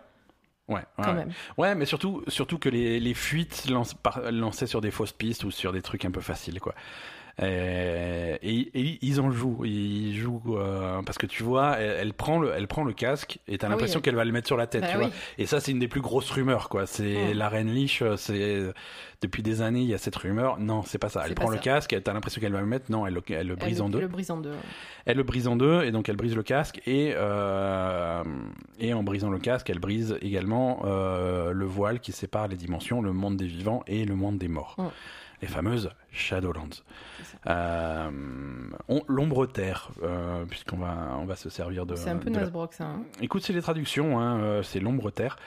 Ouais, 0.67 0.75
ouais, 0.75 0.83
quand 0.97 1.03
ouais. 1.07 1.13
même. 1.15 1.31
Ouais, 1.57 1.73
mais 1.75 1.85
surtout, 1.85 2.23
surtout 2.27 2.59
que 2.59 2.67
les, 2.69 2.99
les 2.99 3.13
fuites 3.13 3.67
lance, 3.69 3.93
par- 3.95 4.31
lancées 4.31 4.67
sur 4.67 4.81
des 4.81 4.91
fausses 4.91 5.13
pistes 5.13 5.43
ou 5.45 5.49
sur 5.51 5.71
des 5.71 5.81
trucs 5.81 6.03
un 6.05 6.11
peu 6.11 6.21
faciles, 6.21 6.59
quoi. 6.59 6.75
Et, 7.39 8.37
et- 8.41 8.69
et 8.73 8.99
ils 9.03 9.21
en 9.21 9.29
jouent, 9.29 9.63
ils 9.63 10.15
jouent 10.17 10.57
euh, 10.57 11.01
parce 11.05 11.19
que 11.19 11.27
tu 11.27 11.43
vois, 11.43 11.77
elle, 11.77 11.97
elle 12.01 12.13
prend 12.13 12.39
le, 12.39 12.51
elle 12.55 12.67
prend 12.67 12.83
le 12.83 12.93
casque 12.93 13.37
et 13.47 13.57
t'as 13.59 13.67
Ah 13.67 13.69
oui, 13.69 13.73
l'impression 13.75 13.99
elle- 13.99 14.03
qu'elle 14.03 14.15
va 14.15 14.25
le 14.25 14.31
mettre 14.31 14.47
sur 14.47 14.57
la 14.57 14.65
tête, 14.65 14.81
Bah 14.81 14.87
tu 14.91 14.97
oui. 14.97 15.03
vois. 15.05 15.13
Et 15.37 15.45
ça, 15.45 15.59
c'est 15.59 15.71
une 15.71 15.77
des 15.79 15.87
plus 15.87 16.01
grosses 16.01 16.31
rumeurs, 16.31 16.67
quoi. 16.69 16.87
C'est 16.87 17.33
Mm. 17.33 17.37
la 17.37 17.49
reine 17.49 17.71
Lich, 17.71 18.01
euh, 18.01 18.17
c'est 18.17 18.63
depuis 19.21 19.43
des 19.43 19.61
années, 19.61 19.81
il 19.81 19.87
y 19.87 19.93
a 19.93 19.97
cette 19.99 20.15
rumeur. 20.15 20.57
Non, 20.59 20.81
c'est 20.83 20.97
pas 20.97 21.09
ça. 21.09 21.23
Elle 21.27 21.35
prend 21.35 21.49
le 21.49 21.57
casque, 21.59 21.95
t'as 22.03 22.13
l'impression 22.13 22.41
qu'elle 22.41 22.53
va 22.53 22.59
le 22.61 22.65
mettre. 22.65 22.91
Non, 22.91 23.05
elle, 23.05 23.13
le- 23.13 23.21
elle 23.29 23.47
le 23.47 23.53
Elle 23.53 23.59
brise 23.59 23.81
en 23.81 23.89
deux. 23.89 23.99
Le 24.01 24.07
brise 24.07 24.31
en 24.31 24.37
deux. 24.37 24.53
Elle 25.05 25.17
le 25.17 25.23
brise 25.23 25.47
en 25.47 25.55
deux 25.55 25.83
et 25.83 25.91
donc 25.91 26.09
elle 26.09 26.15
brise 26.17 26.35
le 26.35 26.43
casque 26.43 26.81
et 26.87 27.13
euh, 27.15 28.23
et 28.79 28.93
en 28.93 29.03
brisant 29.03 29.29
le 29.29 29.39
casque, 29.39 29.69
elle 29.69 29.79
brise 29.79 30.17
également 30.21 30.81
euh, 30.85 31.51
le 31.51 31.65
voile 31.65 31.99
qui 31.99 32.11
sépare 32.11 32.47
les 32.47 32.55
dimensions, 32.57 33.01
le 33.01 33.13
monde 33.13 33.37
des 33.37 33.47
vivants 33.47 33.83
et 33.87 34.05
le 34.05 34.15
monde 34.15 34.37
des 34.37 34.47
morts. 34.47 34.75
Les 35.41 35.47
fameuses 35.47 35.89
Shadowlands. 36.11 36.81
Euh, 37.47 38.09
L'ombre 39.07 39.45
terre, 39.45 39.89
euh, 40.03 40.45
puisqu'on 40.45 40.77
va 40.77 41.15
on 41.19 41.25
va 41.25 41.35
se 41.35 41.49
servir 41.49 41.85
de. 41.85 41.95
C'est 41.95 42.09
un 42.09 42.17
peu 42.17 42.29
de 42.29 42.35
la- 42.35 42.41
Nasbrock, 42.41 42.73
ça. 42.73 42.85
hein. 42.85 43.03
Écoute, 43.21 43.43
c'est 43.43 43.53
les 43.53 43.61
traductions, 43.61 44.19
hein, 44.19 44.39
euh, 44.39 44.63
c'est 44.63 44.79
l'ombre 44.79 45.11
terre. 45.11 45.37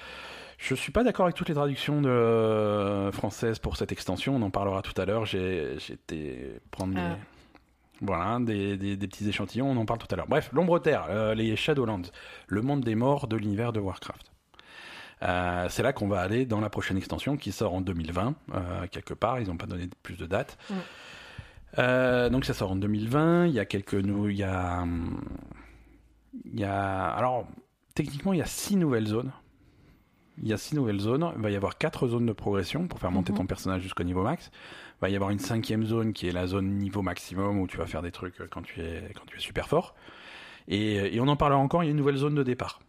Je 0.59 0.75
suis 0.75 0.93
pas 0.93 1.03
d'accord 1.03 1.25
avec 1.25 1.35
toutes 1.37 1.49
les 1.49 1.55
traductions 1.55 2.03
de, 2.03 3.11
françaises 3.13 3.59
pour 3.59 3.77
cette 3.77 3.93
extension. 3.93 4.37
On 4.37 4.43
en 4.43 4.51
parlera 4.51 4.83
tout 4.83 4.99
à 5.01 5.07
l'heure. 5.07 5.25
J'ai 5.25 5.77
été 5.91 6.61
prendre 6.71 6.95
des, 6.95 7.01
Ah. 7.01 7.17
voilà, 8.03 8.39
des, 8.41 8.77
des- 8.77 8.97
des 8.97 9.09
petits 9.09 9.27
échantillons. 9.29 9.69
On 9.71 9.77
en 9.79 9.87
parle 9.87 9.99
tout 10.01 10.09
à 10.11 10.17
l'heure. 10.17 10.29
Bref, 10.29 10.51
l'ombre 10.53 10.79
terre, 10.79 11.07
euh, 11.09 11.35
les 11.35 11.57
Shadowlands, 11.57 12.03
le 12.47 12.63
monde 12.63 12.83
des 12.83 12.95
morts 12.95 13.27
de 13.27 13.37
l'univers 13.37 13.73
de 13.73 13.81
Warcraft. 13.81 14.31
Euh, 15.23 15.67
c'est 15.69 15.83
là 15.83 15.93
qu'on 15.93 16.09
va 16.09 16.21
aller 16.21 16.47
dans 16.47 16.61
la 16.61 16.71
prochaine 16.71 16.97
extension 16.97 17.37
qui 17.37 17.53
sort 17.53 17.75
en 17.75 17.81
2020, 17.83 18.35
euh, 18.55 18.87
quelque 18.91 19.13
part. 19.15 19.39
Ils 19.41 19.49
n'ont 19.49 19.57
pas 19.59 19.67
donné 19.67 19.89
plus 20.03 20.17
de 20.17 20.27
date. 20.27 20.57
Mm. 20.71 20.75
Euh, 21.79 22.31
donc 22.31 22.45
ça 22.45 22.55
sort 22.55 22.73
en 22.73 22.77
2020. 22.77 23.47
Il 23.47 23.53
y 23.53 23.61
a 23.61 23.65
quelques 23.65 23.95
nou- 23.95 24.29
il 24.29 24.37
y 24.37 24.43
a, 24.43 24.85
il 26.53 26.59
y 26.61 26.65
a, 26.65 27.09
alors 27.11 27.47
techniquement 27.95 28.33
il 28.33 28.39
y 28.39 28.43
a 28.43 28.47
six 28.47 28.77
nouvelles 28.77 29.07
zones. 29.07 29.33
Il 30.43 30.49
y 30.49 30.53
a 30.55 30.57
six 30.57 30.75
nouvelles 30.75 31.01
zones. 31.01 31.31
Il 31.37 31.43
va 31.43 31.51
y 31.51 31.57
avoir 31.57 31.77
quatre 31.77 32.09
zones 32.09 32.25
de 32.27 32.33
progression 32.33 32.89
pour 32.89 32.99
faire 32.99 33.11
monter 33.11 33.33
Mhm. 33.33 33.39
ton 33.39 33.47
personnage 33.47 33.83
jusqu'au 33.83 34.05
niveau 34.05 34.23
max. 34.23 34.51
Il 34.99 35.01
va 35.03 35.11
y 35.11 35.15
avoir 35.17 35.31
une 35.31 35.39
cinquième 35.39 35.85
zone 35.85 36.13
qui 36.15 36.29
est 36.29 36.33
la 36.33 36.47
zone 36.47 36.67
niveau 36.79 37.03
maximum 37.03 37.59
où 37.61 37.67
tu 37.67 37.77
vas 37.77 37.87
faire 37.87 38.01
des 38.03 38.11
trucs 38.13 38.37
quand 38.51 38.63
tu 38.63 38.81
es 38.81 39.13
quand 39.15 39.27
tu 39.27 39.37
es 39.37 39.41
super 39.41 39.69
fort. 39.69 39.95
Et, 40.69 41.15
et 41.15 41.21
on 41.21 41.29
en 41.29 41.37
parlera 41.37 41.61
encore. 41.61 41.83
Il 41.83 41.87
y 41.87 41.89
a 41.89 41.93
une 41.93 41.97
nouvelle 41.99 42.17
zone 42.17 42.35
de 42.35 42.43
départ. 42.43 42.81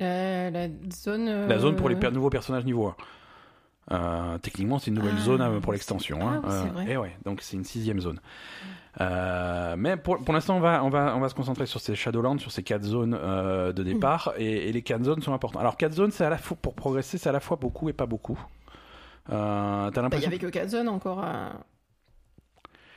Euh, 0.00 0.50
la 0.50 0.68
zone. 0.90 1.46
La 1.46 1.58
zone 1.58 1.76
pour 1.76 1.88
les 1.88 1.96
euh, 1.96 2.00
per- 2.00 2.10
nouveaux 2.10 2.30
personnages 2.30 2.64
niveau 2.64 2.86
1. 2.88 2.96
Euh, 3.90 4.38
techniquement, 4.38 4.78
c'est 4.78 4.90
une 4.90 4.96
nouvelle 4.96 5.14
Ah, 5.18 5.22
zone 5.22 5.40
euh, 5.42 5.60
pour 5.60 5.72
l'extension. 5.72 6.18
ah 6.22 6.24
hein. 6.26 6.40
oui, 6.44 6.50
c'est 6.50 6.68
Euh, 6.68 6.72
vrai. 6.72 6.90
et 6.92 6.96
ouais, 6.96 7.16
donc 7.24 7.40
c'est 7.42 7.56
une 7.56 7.64
sixième 7.64 8.00
zone. 8.00 8.20
Euh, 9.00 9.74
mais 9.76 9.96
pour, 9.96 10.22
pour 10.22 10.32
l'instant, 10.34 10.56
on 10.56 10.60
va, 10.60 10.84
on, 10.84 10.88
va, 10.88 11.14
on 11.16 11.20
va 11.20 11.28
se 11.28 11.34
concentrer 11.34 11.66
sur 11.66 11.80
ces 11.80 11.94
Shadowlands, 11.94 12.38
sur 12.38 12.52
ces 12.52 12.62
quatre 12.62 12.84
zones 12.84 13.18
euh, 13.20 13.72
de 13.72 13.82
départ, 13.82 14.32
et, 14.38 14.68
et 14.68 14.72
les 14.72 14.82
quatre 14.82 15.02
zones 15.04 15.20
sont 15.20 15.34
importantes. 15.34 15.60
Alors, 15.60 15.76
quatre 15.76 15.94
zones, 15.94 16.10
c'est 16.10 16.24
à 16.24 16.30
la 16.30 16.38
fois, 16.38 16.56
pour 16.60 16.74
progresser, 16.74 17.18
c'est 17.18 17.28
à 17.28 17.32
la 17.32 17.40
fois 17.40 17.56
beaucoup 17.56 17.88
et 17.88 17.92
pas 17.92 18.06
beaucoup. 18.06 18.38
Euh, 19.30 19.90
T'as 19.90 19.90
Bah, 19.90 19.90
Il 19.90 19.98
y 19.98 20.02
l'impression 20.02 20.28
avait 20.28 20.38
que 20.38 20.46
4 20.46 20.68
zones 20.68 20.88
encore 20.88 21.22
à... 21.24 21.52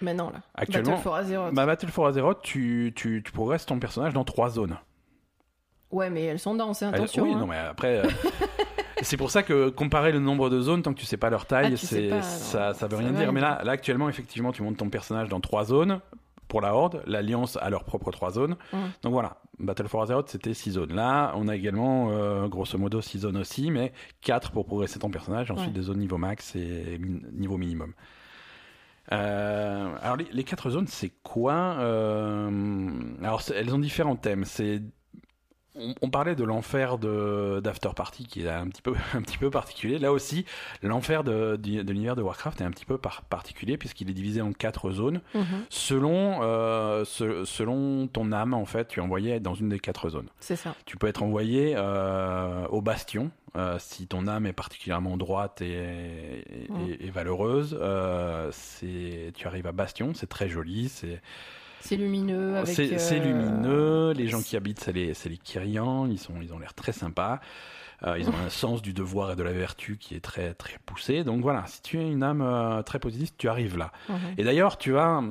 Maintenant, 0.01 0.29
là. 0.29 0.41
Actuellement, 0.55 0.91
Battle 0.91 1.03
for 1.03 1.15
Azeroth. 1.15 1.53
Bah, 1.53 1.65
Battle 1.65 1.87
for 1.89 2.07
Azeroth, 2.07 2.41
tu, 2.41 2.91
tu, 2.95 3.23
tu 3.23 3.31
progresses 3.31 3.65
ton 3.65 3.79
personnage 3.79 4.13
dans 4.13 4.23
trois 4.25 4.49
zones. 4.49 4.77
Ouais, 5.95 6.09
mais 6.09 6.23
elles 6.23 6.39
sont 6.39 6.55
denses, 6.55 6.83
hein, 6.83 6.91
attention. 6.93 7.23
oui, 7.23 7.31
hein. 7.33 7.39
non, 7.39 7.47
mais 7.47 7.57
après. 7.57 7.99
euh, 8.05 8.09
c'est 9.01 9.17
pour 9.17 9.31
ça 9.31 9.43
que 9.43 9.69
comparer 9.69 10.11
le 10.11 10.19
nombre 10.19 10.49
de 10.49 10.59
zones, 10.61 10.81
tant 10.81 10.93
que 10.93 10.99
tu 10.99 11.05
sais 11.05 11.17
pas 11.17 11.29
leur 11.29 11.45
taille, 11.45 11.67
Ah, 11.67 11.71
tu 11.71 11.77
sais 11.77 11.95
c'est, 12.03 12.09
pas, 12.09 12.21
ça, 12.21 12.73
ça 12.73 12.87
veut 12.87 12.97
ça 12.97 12.97
rien 13.01 13.07
veut 13.09 13.15
dire. 13.15 13.23
rien 13.27 13.31
Mais 13.31 13.41
là, 13.41 13.61
là, 13.63 13.71
actuellement, 13.71 14.09
effectivement, 14.09 14.51
tu 14.51 14.61
montes 14.63 14.77
ton 14.77 14.89
personnage 14.89 15.29
dans 15.29 15.39
trois 15.39 15.65
zones. 15.65 15.99
Pour 16.47 16.61
la 16.61 16.75
Horde, 16.75 17.01
l'Alliance 17.07 17.57
a 17.59 17.69
leurs 17.71 17.83
propres 17.85 18.11
trois 18.11 18.29
zones. 18.29 18.55
Mm. 18.71 18.77
Donc 19.01 19.13
voilà, 19.13 19.37
Battle 19.57 19.87
for 19.87 20.03
Azeroth, 20.03 20.29
c'était 20.29 20.53
six 20.53 20.71
zones. 20.73 20.93
Là, 20.93 21.33
on 21.35 21.47
a 21.47 21.55
également, 21.55 22.09
euh, 22.11 22.47
grosso 22.47 22.77
modo, 22.77 23.01
six 23.01 23.19
zones 23.19 23.37
aussi, 23.37 23.71
mais 23.71 23.93
quatre 24.21 24.51
pour 24.51 24.65
progresser 24.67 24.99
ton 24.99 25.09
personnage. 25.09 25.49
Ensuite, 25.49 25.69
Ouais. 25.69 25.73
des 25.73 25.81
zones 25.81 25.97
niveau 25.97 26.17
max 26.19 26.55
et 26.55 26.99
niveau 27.33 27.57
minimum. 27.57 27.93
Euh, 29.11 29.95
alors 30.01 30.17
les, 30.17 30.27
les 30.31 30.43
quatre 30.43 30.69
zones, 30.69 30.87
c'est 30.87 31.11
quoi 31.23 31.53
Euh, 31.79 32.89
Alors 33.23 33.41
c'est- 33.41 33.55
elles 33.55 33.73
ont 33.73 33.79
différents 33.79 34.15
thèmes. 34.15 34.45
C'est 34.45 34.81
on, 35.75 35.93
on 36.01 36.09
parlait 36.09 36.35
de 36.35 36.43
l'enfer 36.43 36.97
de 36.97 37.59
d'After 37.63 37.89
Party 37.95 38.25
qui 38.25 38.43
est 38.45 38.49
un 38.49 38.67
petit 38.67 38.81
peu 38.81 38.93
un 39.13 39.21
petit 39.21 39.37
peu 39.37 39.49
particulier. 39.49 39.97
Là 39.99 40.11
aussi, 40.11 40.45
l'enfer 40.81 41.23
de, 41.23 41.55
de 41.57 41.91
l'univers 41.91 42.15
de 42.15 42.21
Warcraft 42.21 42.61
est 42.61 42.63
un 42.63 42.71
petit 42.71 42.85
peu 42.85 42.97
par- 42.97 43.23
particulier 43.23 43.77
puisqu'il 43.77 44.09
est 44.09 44.13
divisé 44.13 44.41
en 44.41 44.53
quatre 44.53 44.91
zones 44.91 45.21
Mhm, 45.33 45.65
selon 45.69 46.39
euh, 46.41 47.03
ce- 47.05 47.45
selon 47.45 48.07
ton 48.07 48.31
âme 48.31 48.53
en 48.53 48.65
fait. 48.65 48.87
Tu 48.87 48.99
es 48.99 49.03
envoyé 49.03 49.39
dans 49.39 49.53
une 49.55 49.69
des 49.69 49.79
quatre 49.79 50.09
zones. 50.09 50.29
C'est 50.39 50.55
ça. 50.55 50.75
Tu 50.85 50.97
peux 50.97 51.07
être 51.07 51.23
envoyé 51.23 51.73
euh, 51.75 52.65
au 52.69 52.81
bastion 52.81 53.31
euh, 53.55 53.77
si 53.79 54.05
ton 54.07 54.27
âme 54.27 54.45
est 54.45 54.53
particulièrement 54.53 55.15
droite 55.17 55.61
et, 55.61 55.65
et- 55.73 56.71
Mm. 56.71 56.89
et- 56.89 57.05
et 57.07 57.09
valeureuse. 57.11 57.77
tu 59.35 59.47
arrives 59.47 59.67
à 59.67 59.71
bastion, 59.71 60.13
c'est 60.13 60.27
très 60.27 60.49
joli, 60.49 60.89
c'est 60.89 61.21
C'est 61.85 61.97
lumineux. 61.97 62.57
avec, 62.57 62.75
c'est 62.75 63.19
euh, 63.19 63.23
lumineux. 63.23 64.11
Les 64.13 64.27
gens 64.27 64.41
qui 64.41 64.57
habitent, 64.57 64.79
c'est 64.79 64.91
les 64.91 65.13
les 65.25 65.37
Kyrians. 65.37 66.07
Ils 66.07 66.17
sont 66.17 66.33
ils 66.41 66.51
ont 66.53 66.59
l'air 66.59 66.73
très 66.73 66.91
sympas. 66.91 67.39
Euh, 68.03 68.17
ils 68.17 68.27
ont 68.29 68.35
un 68.45 68.49
sens 68.49 68.81
du 68.81 68.93
devoir 68.93 69.31
et 69.31 69.35
de 69.35 69.43
la 69.43 69.53
vertu 69.53 69.97
qui 69.97 70.15
est 70.15 70.19
très 70.19 70.53
très 70.53 70.77
poussé. 70.85 71.23
Donc 71.23 71.41
voilà, 71.41 71.65
si 71.67 71.81
tu 71.81 71.99
es 71.99 72.11
une 72.11 72.23
âme 72.23 72.41
euh, 72.41 72.81
très 72.81 72.99
positive, 72.99 73.31
tu 73.37 73.47
arrives 73.49 73.77
là. 73.77 73.91
Et 74.37 74.43
d'ailleurs, 74.43 74.77
tu 74.77 74.91
vas, 74.91 75.23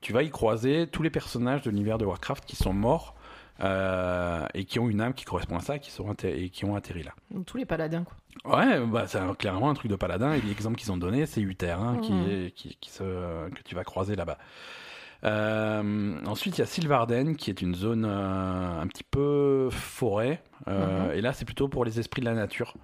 tu 0.00 0.12
vas 0.12 0.22
y 0.22 0.30
croiser 0.30 0.86
tous 0.86 1.02
les 1.02 1.10
personnages 1.10 1.62
de 1.62 1.70
l'univers 1.70 1.98
de 1.98 2.04
Warcraft 2.04 2.44
qui 2.44 2.56
sont 2.56 2.72
morts 2.72 3.14
euh, 3.62 4.44
et 4.54 4.64
qui 4.64 4.78
ont 4.78 4.88
une 4.88 5.00
âme 5.00 5.14
qui 5.14 5.24
correspond 5.24 5.56
à 5.56 5.60
ça 5.60 5.78
qui 5.78 5.90
sont 5.90 6.12
et 6.24 6.50
qui 6.50 6.64
ont 6.64 6.74
atterri 6.74 7.04
là. 7.04 7.12
Tous 7.46 7.56
les 7.56 7.64
paladins, 7.64 8.04
quoi. 8.04 8.16
Ouais, 8.44 8.84
bah, 8.86 9.06
c'est 9.06 9.20
clairement 9.38 9.70
un 9.70 9.74
truc 9.74 9.90
de 9.90 9.96
paladin. 9.96 10.32
Et 10.32 10.40
l'exemple 10.40 10.76
qu'ils 10.76 10.90
ont 10.90 10.96
donné, 10.96 11.26
c'est 11.26 11.40
Uther 11.40 11.70
hein, 11.70 11.98
qui, 12.02 12.52
qui, 12.56 12.76
qui 12.80 12.90
se, 12.90 13.04
que 13.50 13.62
tu 13.64 13.74
vas 13.74 13.84
croiser 13.84 14.16
là-bas. 14.16 14.38
Euh, 15.24 16.14
ensuite, 16.26 16.58
il 16.58 16.60
y 16.60 16.64
a 16.64 16.66
Sylvarden 16.66 17.36
qui 17.36 17.50
est 17.50 17.62
une 17.62 17.74
zone 17.74 18.04
euh, 18.08 18.80
un 18.80 18.86
petit 18.86 19.04
peu 19.04 19.68
forêt. 19.70 20.42
Euh, 20.68 21.08
Mhm. 21.10 21.18
Et 21.18 21.20
là, 21.20 21.32
c'est 21.32 21.44
plutôt 21.44 21.68
pour 21.68 21.84
les 21.84 21.98
esprits 22.00 22.20
de 22.20 22.26
la 22.26 22.34
nature. 22.34 22.74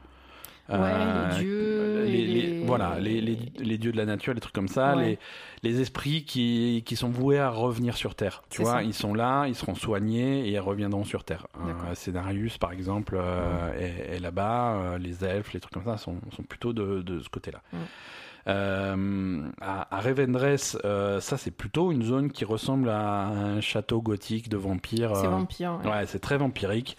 Ouais, 0.71 0.77
les 0.77 1.39
dieux 1.39 2.05
les- 2.05 2.11
et 2.13 2.27
les- 2.27 2.43
les- 2.59 2.65
voilà, 2.67 2.99
les, 3.01 3.79
dieux 3.79 3.91
de 3.91 3.97
la 3.97 4.05
nature, 4.05 4.35
les 4.35 4.41
trucs 4.41 4.53
comme 4.55 4.69
ça, 4.69 4.95
Ouais. 4.97 5.17
les, 5.63 5.71
les 5.71 5.81
esprits 5.81 6.25
qui, 6.25 6.83
qui 6.85 6.95
sont 6.95 7.09
voués 7.09 7.39
à 7.39 7.49
revenir 7.49 7.97
sur 7.97 8.15
Terre. 8.15 8.43
Tu 8.51 8.59
C'est 8.59 8.63
vois, 8.65 8.73
ça. 8.73 8.83
ils 8.83 8.93
sont 8.93 9.15
là, 9.15 9.47
ils 9.49 9.55
seront 9.55 9.75
soignés 9.75 10.47
et 10.47 10.51
ils 10.51 10.59
reviendront 10.61 11.05
sur 11.05 11.25
Terre. 11.25 11.47
Euh, 11.59 11.95
Scénarius, 11.95 12.59
par 12.59 12.73
exemple, 12.73 13.17
euh, 13.19 13.73
est, 13.81 14.17
est 14.17 14.21
là-bas. 14.21 14.99
les 15.01 15.25
elfes, 15.25 15.55
les 15.55 15.61
trucs 15.61 15.73
comme 15.73 15.85
ça 15.87 15.97
sont, 15.97 16.17
sont 16.37 16.43
plutôt 16.43 16.75
de, 16.75 17.01
de 17.01 17.21
ce 17.21 17.31
côté-là. 17.31 17.63
Euh, 18.49 19.43
à, 19.61 19.95
à 19.97 20.01
Revendreth, 20.01 20.79
euh, 20.85 21.21
ça 21.21 21.37
c'est 21.37 21.51
plutôt 21.51 21.93
une 21.93 22.03
zone 22.03 22.31
qui 22.33 22.45
ressemble 22.45 22.89
à 22.89 23.27
un 23.27 23.61
château 23.61 24.01
gothique 24.01 24.49
de 24.49 24.57
vampires. 24.57 25.15
C'est 25.17 25.27
euh, 25.27 25.31
vampire. 25.31 25.79
ouais. 25.85 25.91
Ouais, 25.91 26.07
c'est 26.07 26.19
très 26.19 26.39
vampirique. 26.39 26.97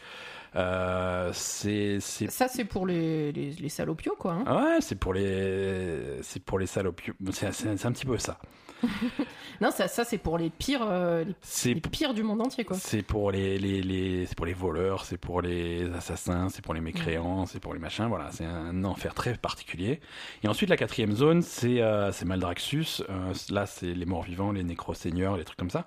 Euh, 0.56 1.30
c'est 1.34 2.00
Ça, 2.00 2.48
c'est 2.48 2.66
pour 2.66 2.88
les, 2.88 3.32
les, 3.32 3.52
les 3.52 3.70
salopios, 3.70 4.16
quoi. 4.18 4.34
hein. 4.46 4.56
Ouais, 4.56 4.78
c'est 4.82 4.96
pour 4.96 5.14
les, 5.14 6.22
c'est 6.24 6.44
pour 6.44 6.58
les 6.60 6.66
salopios. 6.68 7.14
C'est 7.32 7.86
un 7.86 7.92
petit 7.92 8.06
peu 8.06 8.18
ça. 8.18 8.38
Non, 9.62 9.72
ça, 9.72 9.90
ça 9.90 10.06
c'est 10.06 10.18
pour 10.18 10.38
les 10.38 10.50
pires, 10.50 10.84
euh, 10.90 11.26
les, 11.66 11.76
pires 11.76 12.14
du 12.14 12.24
monde 12.24 12.42
entier, 12.42 12.64
quoi. 12.64 12.78
c'est 12.78 13.02
pour 13.02 13.30
les, 13.30 13.60
les, 13.60 13.82
les- 13.82 14.26
c'est 14.26 14.36
pour 14.36 14.46
les 14.46 14.54
voleurs, 14.54 15.04
c'est 15.04 15.18
pour 15.18 15.42
les 15.42 15.84
assassins, 15.94 16.48
c'est 16.48 16.64
pour 16.64 16.74
les 16.74 16.80
mécréants, 16.80 17.46
c'est 17.46 17.60
pour 17.60 17.74
les 17.74 17.80
machins. 17.80 18.06
Voilà, 18.08 18.32
c'est 18.32 18.46
un 18.46 18.86
enfer 18.86 19.14
très 19.14 19.34
particulier. 19.36 20.00
Et 20.44 20.48
ensuite, 20.48 20.70
la 20.70 20.78
quatrième 20.78 21.12
zone, 21.14 21.42
c'est, 21.42 21.82
euh, 21.82 22.12
c'est 22.14 22.24
Maldraxxus. 22.24 23.04
Euh, 23.10 23.34
là, 23.50 23.66
c'est 23.66 23.94
les 23.94 24.06
morts 24.06 24.24
vivants, 24.24 24.54
les 24.54 24.64
nécro-seigneurs, 24.64 25.36
les 25.36 25.44
trucs 25.44 25.60
comme 25.60 25.70
ça. 25.70 25.86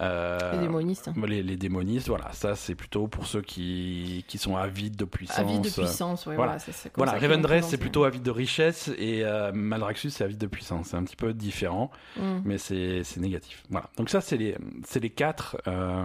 Euh, 0.00 0.52
Les 0.52 0.58
démonistes. 0.58 1.10
Les, 1.26 1.42
les 1.42 1.56
démonistes, 1.56 2.08
voilà. 2.08 2.30
Ça, 2.32 2.54
c'est 2.54 2.74
plutôt 2.74 3.08
pour 3.08 3.26
ceux 3.26 3.42
qui, 3.42 4.24
qui 4.28 4.38
sont 4.38 4.56
avides 4.56 4.96
de 4.96 5.04
puissance. 5.04 5.38
Avis 5.38 5.58
de 5.60 5.68
puissance, 5.68 6.26
ouais, 6.26 6.36
voilà. 6.36 6.58
c'est- 6.58 6.72
c'est 6.72 6.92
Voilà, 6.96 7.12
ça 7.12 7.18
Revendreth, 7.18 7.76
plutôt 7.80 8.04
avide 8.04 8.22
de 8.22 8.30
richesse 8.30 8.90
et 8.98 9.24
euh, 9.24 9.50
Maldraxxus, 9.52 10.10
c'est 10.10 10.24
avide 10.24 10.38
de 10.38 10.46
puissance. 10.46 10.88
C'est 10.88 10.96
un 10.96 11.04
petit 11.04 11.16
peu 11.16 11.32
différent, 11.34 11.90
Mm. 12.16 12.40
mais 12.44 12.58
c'est 12.58 13.02
négatif. 13.16 13.64
Voilà. 13.70 13.88
Donc 13.96 14.08
ça, 14.10 14.20
c'est 14.20 14.36
les, 14.36 14.56
c'est 14.84 15.00
les 15.00 15.10
quatre, 15.10 15.56
euh, 15.66 16.04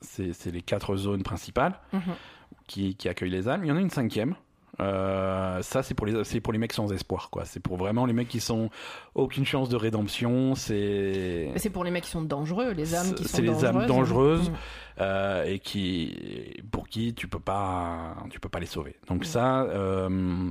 c'est 0.00 0.46
les 0.52 0.62
quatre 0.62 0.96
zones 0.96 1.22
principales 1.22 1.78
Mhm. 1.92 2.00
qui, 2.66 2.94
qui 2.96 3.08
accueillent 3.08 3.30
les 3.30 3.48
âmes. 3.48 3.64
Il 3.64 3.68
y 3.68 3.72
en 3.72 3.76
a 3.76 3.80
une 3.80 3.90
cinquième. 3.90 4.34
Euh, 4.80 5.62
ça, 5.62 5.82
c'est 5.82 5.94
pour 5.94 6.06
les, 6.06 6.22
c'est 6.24 6.40
pour 6.40 6.52
les 6.52 6.58
mecs 6.58 6.72
sans 6.74 6.92
espoir, 6.92 7.30
quoi. 7.30 7.44
C'est 7.46 7.60
pour 7.60 7.76
vraiment 7.78 8.04
les 8.04 8.12
mecs 8.12 8.28
qui 8.28 8.40
sont 8.40 8.68
aucune 9.14 9.46
chance 9.46 9.68
de 9.68 9.76
rédemption. 9.76 10.54
C'est 10.54 11.50
C'est 11.56 11.70
pour 11.70 11.82
les 11.84 11.90
mecs 11.90 12.04
qui 12.04 12.10
sont 12.10 12.22
dangereux, 12.22 12.72
les 12.72 12.94
âmes 12.94 13.14
qui 13.14 13.24
C'est 13.24 13.36
sont 13.36 13.42
les 13.42 13.48
dangereuses. 13.48 13.64
âmes 13.64 13.86
dangereuses. 13.86 14.50
Mm. 14.50 14.54
euh, 15.00 15.44
et 15.44 15.58
qui 15.60 16.62
pour 16.70 16.88
qui 16.88 17.14
tu 17.14 17.26
peux 17.28 17.38
pas 17.40 18.16
tu 18.30 18.38
peux 18.40 18.48
pas 18.50 18.60
les 18.60 18.66
sauver. 18.66 18.96
Donc 19.08 19.22
Mm. 19.22 19.24
ça 19.24 19.62
euh, 19.62 20.50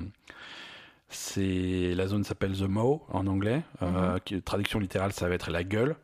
c'est 1.09 1.93
la 1.95 2.07
zone 2.07 2.23
s'appelle 2.23 2.53
the 2.57 2.61
Maw 2.67 3.03
en 3.11 3.27
anglais. 3.27 3.61
qui- 4.25 4.41
traduction 4.41 4.79
littérale 4.79 5.13
ça 5.13 5.27
va 5.29 5.35
être 5.35 5.51
la 5.51 5.63
gueule. 5.63 5.95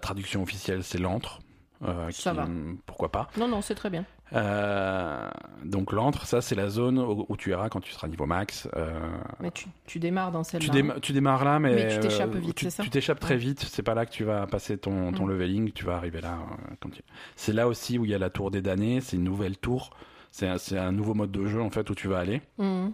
Traduction 0.00 0.42
officielle 0.42 0.82
c'est 0.84 0.98
l'antre. 0.98 1.40
Euh, 1.84 2.10
Ça 2.12 2.30
qui- 2.30 2.36
va. 2.36 2.46
Pourquoi 2.86 3.10
pas. 3.12 3.28
Non, 3.36 3.46
non, 3.48 3.60
c'est 3.60 3.74
très 3.74 3.90
bien. 3.90 4.06
Euh, 4.32 5.28
donc 5.64 5.92
l'antre, 5.92 6.26
ça 6.26 6.40
c'est 6.40 6.54
la 6.54 6.68
zone 6.68 6.98
où, 6.98 7.26
où 7.28 7.36
tu 7.36 7.50
iras 7.50 7.68
quand 7.68 7.80
tu 7.80 7.92
seras 7.92 8.08
niveau 8.08 8.26
max. 8.26 8.68
Euh, 8.76 8.98
Mais 9.40 9.50
tu, 9.50 9.66
tu 9.86 9.98
démarres 9.98 10.32
dans 10.32 10.42
tu, 10.42 10.50
celle-là. 10.52 10.72
déma- 10.74 11.00
tu 11.00 11.12
démarres 11.12 11.44
là, 11.44 11.58
mais, 11.58 11.74
Mais 11.74 11.88
tu 11.88 12.00
t'échappes 12.00 12.34
euh, 12.34 12.38
vite, 12.38 12.58
c'est 12.60 12.70
ça 12.70 12.82
Tu 12.82 12.90
t'échappes 12.90 13.20
très 13.20 13.36
vite. 13.36 13.60
C'est 13.60 13.82
pas 13.82 13.94
là 13.94 14.06
que 14.06 14.10
tu 14.10 14.24
vas 14.24 14.46
passer 14.46 14.78
ton, 14.78 15.12
ton 15.12 15.26
Mm. 15.26 15.30
leveling. 15.30 15.72
Tu 15.72 15.84
vas 15.84 15.96
arriver 15.96 16.20
là. 16.20 16.38
euh, 16.84 16.88
tu- 16.90 17.02
C'est 17.36 17.52
là 17.52 17.68
aussi 17.68 17.98
où 17.98 18.04
il 18.04 18.10
y 18.10 18.14
a 18.14 18.18
la 18.18 18.30
tour 18.30 18.50
des 18.50 18.62
damnés. 18.62 19.00
C'est 19.00 19.16
une 19.16 19.24
nouvelle 19.24 19.56
tour. 19.58 19.90
C'est 20.30 20.48
un, 20.78 20.90
nouveau 20.90 21.14
mode 21.14 21.30
de 21.30 21.46
jeu 21.46 21.60
en 21.62 21.70
fait 21.70 21.88
où 21.90 21.94
tu 21.94 22.08
vas 22.08 22.18
aller. 22.18 22.40
Mm. 22.58 22.86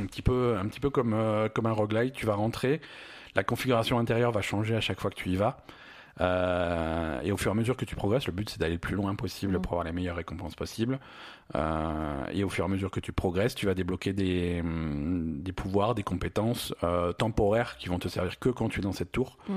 Un 0.00 0.06
petit 0.06 0.22
peu, 0.22 0.56
un 0.58 0.66
petit 0.66 0.80
peu 0.80 0.90
comme 0.90 1.14
comme 1.54 1.66
un 1.66 1.72
roguelike. 1.72 2.14
Tu 2.14 2.26
vas 2.26 2.34
rentrer. 2.34 2.80
La 3.34 3.44
configuration 3.44 3.98
intérieure 3.98 4.32
va 4.32 4.40
changer 4.42 4.74
à 4.74 4.80
chaque 4.80 5.00
fois 5.00 5.10
que 5.10 5.16
tu 5.16 5.28
y 5.28 5.36
vas. 5.36 5.58
Euh, 6.20 7.20
et 7.22 7.32
au 7.32 7.36
fur 7.36 7.50
et 7.50 7.54
à 7.54 7.54
mesure 7.54 7.76
que 7.76 7.84
tu 7.84 7.94
progresses, 7.96 8.26
le 8.26 8.32
but 8.32 8.48
c'est 8.50 8.60
d'aller 8.60 8.74
le 8.74 8.78
plus 8.78 8.96
loin 8.96 9.14
possible 9.14 9.56
Mm. 9.58 9.60
pour 9.62 9.72
avoir 9.72 9.84
les 9.84 9.92
meilleures 9.92 10.16
récompenses 10.16 10.54
possibles. 10.54 10.98
Euh, 11.54 12.24
et 12.32 12.44
au 12.44 12.48
fur 12.48 12.64
et 12.64 12.66
à 12.66 12.68
mesure 12.68 12.90
que 12.90 13.00
tu 13.00 13.12
progresses, 13.12 13.54
tu 13.54 13.66
vas 13.66 13.74
débloquer 13.74 14.12
des, 14.12 14.60
hum, 14.60 15.40
des 15.42 15.52
pouvoirs, 15.52 15.94
des 15.94 16.02
compétences 16.02 16.74
euh, 16.84 17.12
temporaires 17.12 17.76
qui 17.78 17.88
vont 17.88 17.98
te 17.98 18.08
servir 18.08 18.38
que 18.38 18.48
quand 18.50 18.68
tu 18.68 18.80
es 18.80 18.82
dans 18.82 18.92
cette 18.92 19.12
tour. 19.12 19.38
Mm. 19.48 19.54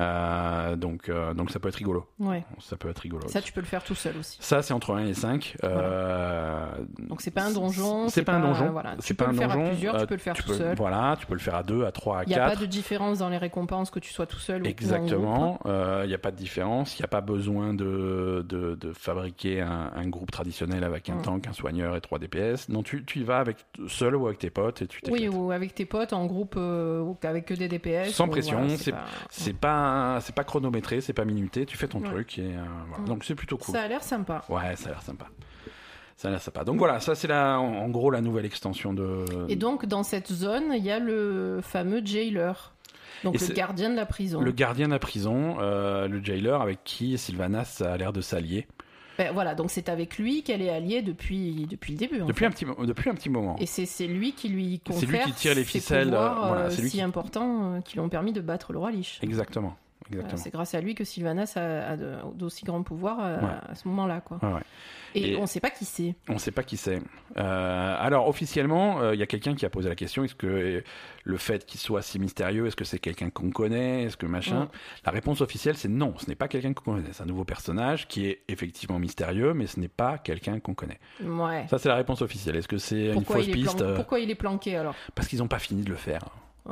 Euh, 0.00 0.76
donc, 0.76 1.08
euh, 1.08 1.34
donc 1.34 1.50
ça 1.50 1.58
peut 1.60 1.68
être 1.68 1.76
rigolo. 1.76 2.06
Ouais. 2.18 2.44
Ça 2.60 2.76
peut 2.76 2.88
être 2.88 2.98
rigolo. 2.98 3.28
Ça, 3.28 3.40
tu 3.40 3.52
peux 3.52 3.60
le 3.60 3.66
faire 3.66 3.84
tout 3.84 3.94
seul 3.94 4.16
aussi. 4.18 4.38
Ça, 4.40 4.60
c'est 4.62 4.74
entre 4.74 4.92
1 4.94 5.06
et 5.06 5.14
5. 5.14 5.56
Euh, 5.62 6.66
Donc 6.98 7.20
c'est 7.20 7.30
pas 7.30 7.44
un 7.44 7.52
donjon. 7.52 8.08
C'est 8.08 8.24
pas 8.24 8.34
un 8.34 8.40
donjon. 8.40 8.70
Voilà. 8.72 8.96
Tu 9.02 9.14
peux 9.14 9.26
le 9.26 9.32
faire 9.34 9.48
donjon. 9.48 9.64
à 9.66 9.68
plusieurs, 9.68 9.96
tu 10.00 10.06
peux 10.06 10.14
le 10.14 10.20
faire 10.20 10.34
tu 10.34 10.42
tout 10.42 10.48
peux, 10.48 10.58
seul. 10.58 10.76
Voilà, 10.76 11.16
tu 11.18 11.26
peux 11.26 11.34
le 11.34 11.38
faire 11.40 11.54
à 11.54 11.62
2, 11.62 11.84
à 11.84 11.92
3, 11.92 12.18
à 12.18 12.22
Il 12.24 12.28
n'y 12.28 12.34
a 12.34 12.44
pas 12.44 12.50
4. 12.50 12.60
de 12.62 12.66
différence 12.66 13.18
dans 13.18 13.28
les 13.28 13.38
récompenses 13.38 13.90
que 13.90 13.98
tu 14.00 14.12
sois 14.12 14.26
tout 14.26 14.38
seul 14.38 14.62
ou- 14.62 14.64
ou. 14.64 14.68
Exactement, 14.68 15.60
il 15.64 16.08
n'y 16.08 16.14
a 16.14 16.18
pas 16.18 16.30
de 16.30 16.36
différence, 16.36 16.98
il 16.98 17.02
n'y 17.02 17.04
a 17.04 17.08
pas 17.08 17.20
besoin 17.20 17.74
de, 17.74 18.44
de, 18.48 18.74
de 18.74 18.92
fabriquer 18.92 19.60
un, 19.60 19.90
un 19.94 20.08
groupe 20.08 20.30
traditionnel 20.30 20.84
avec 20.84 21.08
un 21.10 21.14
Mm. 21.14 21.22
tank, 21.22 21.46
un 21.46 21.52
soigneur 21.52 21.94
et 21.96 22.00
3 22.00 22.18
DPS. 22.18 22.68
Non, 22.68 22.82
tu, 22.82 23.04
tu 23.04 23.20
y 23.20 23.24
vas 23.24 23.38
avec, 23.38 23.58
seul 23.86 24.16
ou 24.16 24.26
avec 24.26 24.38
tes 24.40 24.50
potes 24.50 24.82
et 24.82 24.86
tu. 24.88 25.00
Oui, 25.10 25.28
ou 25.28 25.52
avec 25.52 25.74
tes 25.74 25.84
potes 25.84 26.12
en 26.12 26.26
groupe 26.26 26.56
ou 26.56 27.16
avec 27.22 27.44
que 27.46 27.54
des 27.54 27.68
DPS. 27.68 28.10
Sans 28.12 28.26
ou 28.26 28.30
pression, 28.30 28.58
voilà, 28.62 28.76
c'est- 28.76 28.90
pas- 28.92 29.04
pas, 29.84 30.20
c'est 30.20 30.34
pas 30.34 30.44
chronométré, 30.44 31.00
c'est 31.00 31.12
pas 31.12 31.24
minuté, 31.24 31.66
tu 31.66 31.76
fais 31.76 31.88
ton 31.88 32.00
Ouais. 32.00 32.08
truc 32.10 32.38
et 32.38 32.42
euh, 32.42 32.62
voilà. 32.88 33.04
Donc 33.04 33.24
c'est 33.24 33.34
plutôt 33.34 33.56
cool. 33.56 33.74
Ça 33.74 33.82
a 33.82 33.88
l'air 33.88 34.02
sympa. 34.02 34.42
Ouais, 34.48 34.76
ça 34.76 34.88
a 34.88 34.92
l'air 34.92 35.02
sympa. 35.02 35.26
Ça 36.16 36.30
là, 36.30 36.38
ça 36.38 36.50
pas. 36.52 36.62
Donc 36.64 36.78
voilà, 36.78 37.00
ça 37.00 37.14
c'est 37.16 37.26
la, 37.26 37.58
en, 37.58 37.64
en 37.74 37.88
gros 37.88 38.10
la 38.10 38.20
nouvelle 38.20 38.44
extension 38.46 38.94
de. 38.94 39.24
Et 39.48 39.56
donc, 39.56 39.84
dans 39.86 40.04
cette 40.04 40.32
zone, 40.32 40.72
il 40.76 40.84
y 40.84 40.92
a 40.92 41.00
le 41.00 41.58
fameux 41.62 42.02
jailer. 42.04 42.72
Donc, 43.24 43.34
Et 43.34 43.38
le 43.48 43.54
gardien 43.54 43.90
de 43.90 43.96
la 43.96 44.06
prison. 44.06 44.40
Le 44.40 44.52
gardien 44.52 44.86
de 44.86 44.92
la 44.92 44.98
prison, 44.98 45.56
euh, 45.60 46.06
le 46.08 46.22
jailer 46.22 46.60
avec 46.60 46.84
qui 46.84 47.16
Sylvanas 47.18 47.82
a 47.84 47.96
l'air 47.96 48.12
de 48.12 48.20
s'allier 48.20 48.66
Ben, 49.18 49.32
voilà, 49.32 49.54
donc 49.54 49.70
c'est 49.70 49.88
avec 49.88 50.18
lui 50.18 50.42
qu'elle 50.42 50.60
est 50.62 50.70
alliée 50.70 51.00
depuis, 51.02 51.66
depuis 51.70 51.92
le 51.92 51.98
début. 51.98 52.18
depuis 52.20 52.34
fait. 52.40 52.46
un 52.46 52.50
petit 52.50 52.66
depuis 52.86 53.10
un 53.10 53.14
petit 53.14 53.30
moment. 53.30 53.56
Et 53.60 53.66
c'est 53.66 53.86
c'est 53.86 54.06
lui 54.08 54.32
qui 54.32 54.48
lui 54.48 54.80
confère 54.80 55.00
C'est 55.00 55.06
lui 55.06 55.18
qui 55.20 55.32
tire 55.32 55.54
les 55.54 55.62
ces 55.64 55.78
ficelles, 55.78 56.08
pouvoirs, 56.08 56.44
euh, 56.44 56.48
voilà, 56.48 56.62
euh, 56.64 56.70
c'est 56.70 56.82
lui 56.82 56.90
si 56.90 56.96
qui- 56.96 57.02
importants 57.02 57.74
euh, 57.74 57.80
qui 57.80 57.94
lui 57.94 58.00
ont 58.00 58.08
permis 58.08 58.32
de 58.32 58.40
battre 58.40 58.72
le 58.72 58.78
roi 58.78 58.90
Lich. 58.90 59.20
Exactement. 59.22 59.76
C'est 60.36 60.50
grâce 60.52 60.74
à 60.74 60.80
lui 60.80 60.94
que 60.94 61.04
Sylvanas 61.04 61.54
a, 61.56 61.96
d'aussi 62.34 62.64
grands 62.64 62.82
pouvoirs 62.82 63.18
euh, 63.20 63.40
Ouais. 63.40 63.48
à 63.68 63.74
ce 63.74 63.88
moment-là. 63.88 64.20
quoi. 64.20 64.38
Ouais, 64.42 64.52
ouais. 64.54 64.60
Et, 65.16 65.32
Et- 65.32 65.36
on 65.36 65.42
ne 65.42 65.46
sait 65.46 65.60
pas 65.60 65.70
qui 65.70 65.84
c'est. 65.84 66.14
On 66.28 66.34
ne 66.34 66.38
sait 66.38 66.50
pas 66.50 66.62
qui 66.64 66.76
c'est. 66.76 67.00
Euh, 67.36 67.96
alors 67.98 68.28
officiellement, 68.28 69.00
euh, 69.00 69.14
il 69.14 69.20
y 69.20 69.22
a 69.22 69.26
quelqu'un 69.26 69.54
qui 69.54 69.64
a 69.64 69.70
posé 69.70 69.88
la 69.88 69.94
question 69.94 70.24
est-ce 70.24 70.34
que 70.34 70.82
le 71.22 71.36
fait 71.36 71.64
qu'il 71.66 71.78
soit 71.80 72.02
si 72.02 72.18
mystérieux, 72.18 72.66
est-ce 72.66 72.74
que 72.76 72.84
c'est 72.84 72.98
quelqu'un 72.98 73.30
qu'on 73.30 73.50
connaît, 73.50 74.02
est-ce 74.04 74.16
que 74.16 74.26
machin. 74.26 74.68
La 75.06 75.12
réponse 75.12 75.40
officielle, 75.40 75.76
c'est 75.76 75.88
non. 75.88 76.14
Ce 76.18 76.26
n'est 76.26 76.34
pas 76.34 76.48
quelqu'un 76.48 76.72
qu'on 76.74 76.94
connaît. 76.94 77.08
C'est 77.12 77.22
un 77.22 77.26
nouveau 77.26 77.44
personnage 77.44 78.08
qui 78.08 78.26
est 78.26 78.40
effectivement 78.48 78.98
mystérieux, 78.98 79.54
mais 79.54 79.66
ce 79.68 79.78
n'est 79.78 79.88
pas 79.88 80.18
quelqu'un 80.18 80.58
qu'on 80.58 80.74
connaît. 80.74 80.98
Ouais. 81.22 81.66
Ça, 81.70 81.78
c'est 81.78 81.88
la 81.88 81.94
réponse 81.96 82.20
officielle. 82.20 82.56
Est-ce 82.56 82.68
que 82.68 82.78
c'est 82.78 83.06
une 83.14 83.24
fausse 83.24 83.46
piste 83.46 83.94
Pourquoi 83.94 84.18
il 84.20 84.30
est 84.30 84.34
planqué 84.34 84.76
alors? 84.76 84.94
Parce 85.14 85.28
qu'ils 85.28 85.38
n'ont 85.38 85.48
pas 85.48 85.58
fini 85.60 85.82
de 85.82 85.90
le 85.90 85.96
faire. 85.96 86.22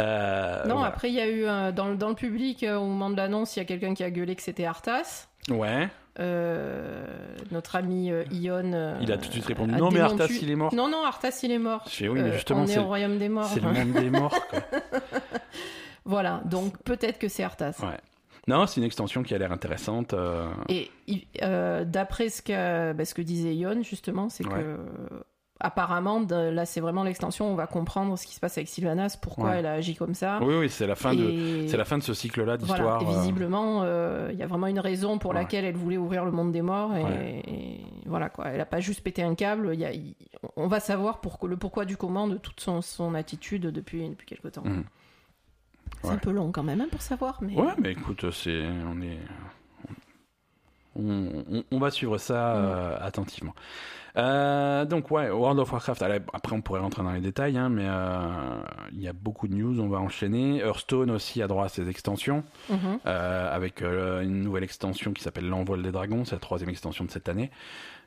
Euh, 0.00 0.64
Non, 0.66 0.74
voilà. 0.76 0.88
après, 0.88 1.08
il 1.08 1.14
y 1.14 1.20
a 1.20 1.28
eu 1.28 1.44
euh, 1.46 1.72
dans, 1.72 1.88
le- 1.88 1.96
dans 1.96 2.08
le 2.08 2.14
public, 2.14 2.62
euh, 2.62 2.76
au 2.76 2.84
moment 2.86 3.10
de 3.10 3.16
l'annonce, 3.16 3.56
il 3.56 3.60
y 3.60 3.62
a 3.62 3.64
quelqu'un 3.64 3.94
qui 3.94 4.02
a 4.04 4.10
gueulé 4.10 4.34
que 4.36 4.42
c'était 4.42 4.64
Arthas. 4.64 5.28
Ouais. 5.50 5.88
Euh, 6.18 7.04
notre 7.50 7.76
ami 7.76 8.10
euh, 8.10 8.24
Ion. 8.32 8.72
euh, 8.72 8.96
Il 9.02 9.12
a 9.12 9.18
tout 9.18 9.28
de 9.28 9.32
suite 9.32 9.44
répondu 9.46 9.74
non, 9.74 9.90
mais 9.90 10.00
Arthas, 10.00 10.28
il 10.40 10.50
est 10.50 10.56
mort. 10.56 10.74
Non, 10.74 10.88
non, 10.88 11.04
Arthas, 11.04 11.40
il 11.42 11.52
est 11.52 11.58
mort. 11.58 11.84
Je 11.86 11.90
fais, 11.94 12.08
oui, 12.08 12.20
mais 12.22 12.32
justement, 12.32 12.62
on 12.62 12.66
est 12.66 12.78
au 12.78 12.84
royaume 12.86 13.18
des 13.18 13.28
morts. 13.28 13.44
c'est 13.52 13.60
le 13.60 13.70
monde 13.72 13.92
des 13.92 14.10
morts. 14.10 14.34
Quoi. 14.50 14.60
Voilà, 16.04 16.40
donc 16.44 16.78
peut-être 16.84 17.18
que 17.18 17.28
c'est 17.28 17.42
Arthas. 17.42 17.74
Ouais. 17.82 17.98
Non, 18.46 18.66
c'est 18.68 18.80
une 18.80 18.86
extension 18.86 19.24
qui 19.24 19.34
a 19.34 19.38
l'air 19.38 19.50
intéressante. 19.50 20.14
Et 20.68 20.90
d'après 21.84 22.28
ce 22.28 22.42
que, 22.42 22.92
bah, 22.92 23.04
ce 23.04 23.12
que 23.14 23.22
disait 23.22 23.54
Ion, 23.56 23.82
justement, 23.82 24.28
c'est 24.28 24.46
Ouais. 24.46 24.54
que 24.54 24.76
apparemment, 25.60 26.20
là, 26.30 26.66
c'est 26.66 26.80
vraiment 26.80 27.02
l'extension. 27.02 27.50
On 27.50 27.54
va 27.54 27.66
comprendre 27.66 28.18
ce 28.18 28.26
qui 28.26 28.34
se 28.34 28.40
passe 28.40 28.58
avec 28.58 28.68
Sylvanas, 28.68 29.16
pourquoi 29.20 29.50
Ouais. 29.50 29.58
elle 29.58 29.66
a 29.66 29.72
agi 29.72 29.94
comme 29.94 30.14
ça. 30.14 30.38
Oui, 30.42 30.54
oui, 30.56 30.68
c'est 30.70 30.86
la 30.86 30.94
fin 30.94 31.14
de, 31.14 31.66
c'est 31.66 31.76
la 31.76 31.84
fin 31.84 31.96
de 31.98 32.02
ce 32.02 32.12
cycle-là 32.14 32.56
Voilà, 32.58 32.82
d'histoire. 32.84 33.02
et 33.02 33.06
euh, 33.06 33.18
visiblement, 33.20 33.80
euh, 33.84 34.28
il 34.32 34.38
y 34.38 34.42
a 34.42 34.46
vraiment 34.46 34.66
une 34.66 34.80
raison 34.80 35.18
pour 35.18 35.30
Ouais. 35.30 35.36
laquelle 35.38 35.64
elle 35.64 35.76
voulait 35.76 35.96
ouvrir 35.96 36.24
le 36.24 36.30
monde 36.30 36.52
des 36.52 36.62
morts. 36.62 36.94
Et, 36.96 37.02
Ouais. 37.04 37.42
et 37.46 37.80
voilà 38.06 38.28
quoi, 38.28 38.46
elle 38.48 38.60
a 38.60 38.66
pas 38.66 38.80
juste 38.80 39.00
pété 39.02 39.22
un 39.22 39.34
câble. 39.34 39.74
Y 39.74 39.84
a, 39.84 39.90
on 40.56 40.66
va 40.66 40.80
savoir 40.80 41.20
pour, 41.20 41.38
le 41.48 41.56
pourquoi 41.56 41.84
du 41.84 41.96
comment 41.96 42.28
de 42.28 42.36
toute 42.36 42.60
son, 42.60 42.82
son 42.82 43.14
attitude 43.14 43.62
depuis 43.66 44.08
depuis 44.08 44.26
quelque 44.26 44.48
temps. 44.48 44.62
Mhm. 44.64 44.84
C'est 46.02 46.10
un 46.10 46.16
peu 46.18 46.30
long 46.30 46.52
quand 46.52 46.62
même 46.62 46.80
hein, 46.82 46.88
pour 46.90 47.00
savoir, 47.02 47.38
mais 47.40 47.54
Ouais, 47.54 47.72
mais 47.78 47.92
écoute, 47.92 48.30
c'est, 48.30 48.64
on 48.86 49.00
est, 49.00 49.18
on, 50.98 51.44
on- 51.58 51.64
on 51.70 51.78
va 51.78 51.90
suivre 51.90 52.18
ça 52.18 52.56
euh, 52.56 52.96
attentivement. 53.00 53.54
Euh, 54.16 54.86
donc 54.86 55.10
ouais, 55.10 55.28
World 55.28 55.58
of 55.58 55.70
Warcraft. 55.70 56.00
allez, 56.00 56.20
après, 56.32 56.56
on 56.56 56.62
pourrait 56.62 56.80
rentrer 56.80 57.02
dans 57.02 57.12
les 57.12 57.20
détails, 57.20 57.58
hein, 57.58 57.68
mais 57.68 57.84
euh, 57.86 58.60
il 58.92 59.02
y 59.02 59.08
a 59.08 59.12
beaucoup 59.12 59.46
de 59.46 59.54
news. 59.54 59.78
On 59.78 59.88
va 59.88 59.98
enchaîner. 59.98 60.58
Hearthstone 60.60 61.10
aussi 61.10 61.42
a 61.42 61.46
droit 61.48 61.66
à 61.66 61.68
ses 61.68 61.88
extensions, 61.90 62.42
Mhm. 62.70 62.98
avec 63.04 63.82
une 63.82 64.40
nouvelle 64.42 64.64
extension 64.64 65.12
qui 65.12 65.22
s'appelle 65.22 65.48
l'Envol 65.48 65.82
des 65.82 65.92
Dragons. 65.92 66.24
C'est 66.24 66.34
la 66.36 66.40
troisième 66.40 66.70
extension 66.70 67.04
de 67.04 67.10
cette 67.10 67.28
année. 67.28 67.50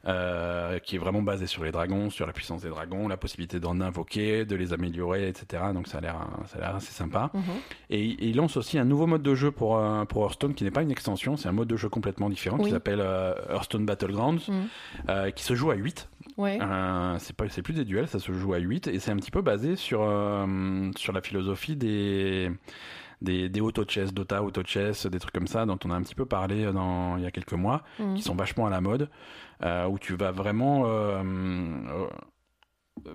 Euh, 0.08 0.80
qui 0.80 0.96
est 0.96 1.00
vraiment 1.00 1.22
basée 1.22 1.46
sur 1.48 1.64
les 1.64 1.72
dragons, 1.72 2.10
sur 2.10 2.26
la 2.26 2.32
puissance 2.34 2.62
des 2.62 2.70
dragons, 2.70 3.08
la 3.08 3.18
possibilité 3.18 3.60
d'en 3.60 3.82
invoquer, 3.82 4.46
de 4.46 4.56
les 4.56 4.72
améliorer, 4.74 5.28
etc. 5.28 5.64
Donc 5.74 5.88
ça 5.88 5.98
a 5.98 6.02
l'air, 6.02 6.16
ça 6.48 6.58
a 6.58 6.62
l'air 6.62 6.76
assez 6.76 6.92
sympa. 6.94 7.32
Mhm. 7.34 7.42
Et 7.90 8.00
et 8.10 8.26
il 8.30 8.36
lance 8.38 8.56
aussi 8.58 8.80
un 8.80 8.86
nouveau 8.86 9.08
mode 9.08 9.22
de 9.24 9.36
jeu 9.36 9.52
pour, 9.52 9.78
euh, 9.78 10.06
pour 10.06 10.24
Hearthstone 10.24 10.54
qui 10.54 10.64
n'est 10.64 10.72
pas 10.72 10.82
une 10.84 10.92
extension, 10.92 11.36
c'est 11.38 11.50
un 11.50 11.54
mode 11.54 11.68
de 11.68 11.76
jeu 11.76 11.90
complètement 11.90 12.30
différent 12.30 12.58
qui 12.58 12.66
Oui. 12.66 12.72
s'appelle 12.72 13.02
euh, 13.02 13.34
Hearthstone 13.50 13.86
Battlegrounds, 13.86 14.48
Mhm. 14.50 15.32
qui 15.34 15.44
se 15.44 15.54
joue 15.56 15.72
à 15.72 15.76
8. 15.76 16.10
ouais. 16.38 16.60
C'est 17.20 17.36
pas 17.36 17.50
c'est 17.50 17.62
plus 17.62 17.74
des 17.74 17.86
duels, 17.86 18.08
ça 18.08 18.20
se 18.20 18.32
joue 18.32 18.54
à 18.54 18.58
8 18.60 18.88
et 18.88 19.00
c'est 19.00 19.12
un 19.12 19.18
petit 19.18 19.32
peu 19.32 19.42
basé 19.42 19.76
sur 19.76 20.00
sur 20.98 21.14
la 21.14 21.22
philosophie 21.22 21.76
des 21.76 22.52
des, 23.22 23.50
des 23.50 23.60
auto-chess, 23.60 24.14
Dota, 24.14 24.42
auto-chess, 24.42 25.06
des 25.08 25.20
trucs 25.20 25.34
comme 25.34 25.48
ça 25.48 25.66
dont 25.66 25.78
on 25.84 25.92
a 25.92 25.96
un 25.96 26.02
petit 26.04 26.16
peu 26.16 26.26
parlé 26.26 26.72
dans, 26.72 27.18
il 27.18 27.24
y 27.24 27.26
a 27.26 27.32
quelques 27.32 27.52
mois, 27.52 27.84
Mhm. 28.00 28.16
qui 28.16 28.22
sont 28.22 28.34
vachement 28.34 28.66
à 28.66 28.70
la 28.70 28.80
mode, 28.80 29.10
où 29.62 30.00
tu 30.00 30.16
vas 30.16 30.32
vraiment 30.32 30.84
euh, 30.86 31.22
euh, 31.24 32.08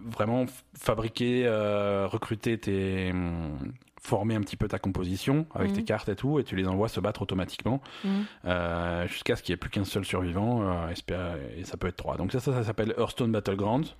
vraiment 0.04 0.46
fabriquer, 0.78 1.44
euh, 1.46 2.06
recruter 2.06 2.58
tes 2.58 3.12
former 4.00 4.34
un 4.34 4.42
petit 4.42 4.56
peu 4.58 4.68
ta 4.68 4.78
composition 4.78 5.46
avec 5.54 5.72
tes 5.72 5.82
cartes 5.82 6.10
et 6.10 6.16
tout, 6.16 6.38
et 6.38 6.44
tu 6.44 6.56
les 6.56 6.68
envoies 6.68 6.88
se 6.88 7.00
battre 7.00 7.22
automatiquement 7.22 7.80
euh, 8.44 9.06
jusqu'à 9.08 9.34
ce 9.34 9.42
qu'il 9.42 9.52
n'y 9.52 9.54
ait 9.54 9.56
plus 9.58 9.70
qu'un 9.70 9.84
seul 9.86 10.04
survivant, 10.04 10.60
euh, 10.62 10.92
et 11.56 11.64
ça 11.64 11.78
peut 11.78 11.86
être 11.86 11.96
trois. 11.96 12.18
Donc 12.18 12.30
ça, 12.32 12.38
ça, 12.40 12.52
ça 12.52 12.64
s'appelle 12.64 12.94
Hearthstone 12.98 13.32
Battlegrounds. 13.32 13.96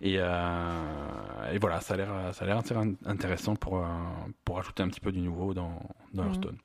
Et, 0.00 0.16
euh, 0.18 1.52
et 1.52 1.58
voilà, 1.58 1.80
ça 1.80 1.94
a 1.94 1.96
l'air, 1.98 2.08
ça 2.32 2.44
a 2.44 2.48
l'air 2.48 2.58
assez 2.58 2.74
in- 2.74 2.94
intéressant 3.06 3.56
pour, 3.56 3.78
euh, 3.78 3.86
pour 4.44 4.58
ajouter 4.58 4.82
un 4.82 4.88
petit 4.88 5.00
peu 5.00 5.12
du 5.12 5.20
nouveau 5.20 5.52
dans, 5.54 5.80
dans 6.14 6.22
Mhm. 6.22 6.28
Hearthstone. 6.30 6.56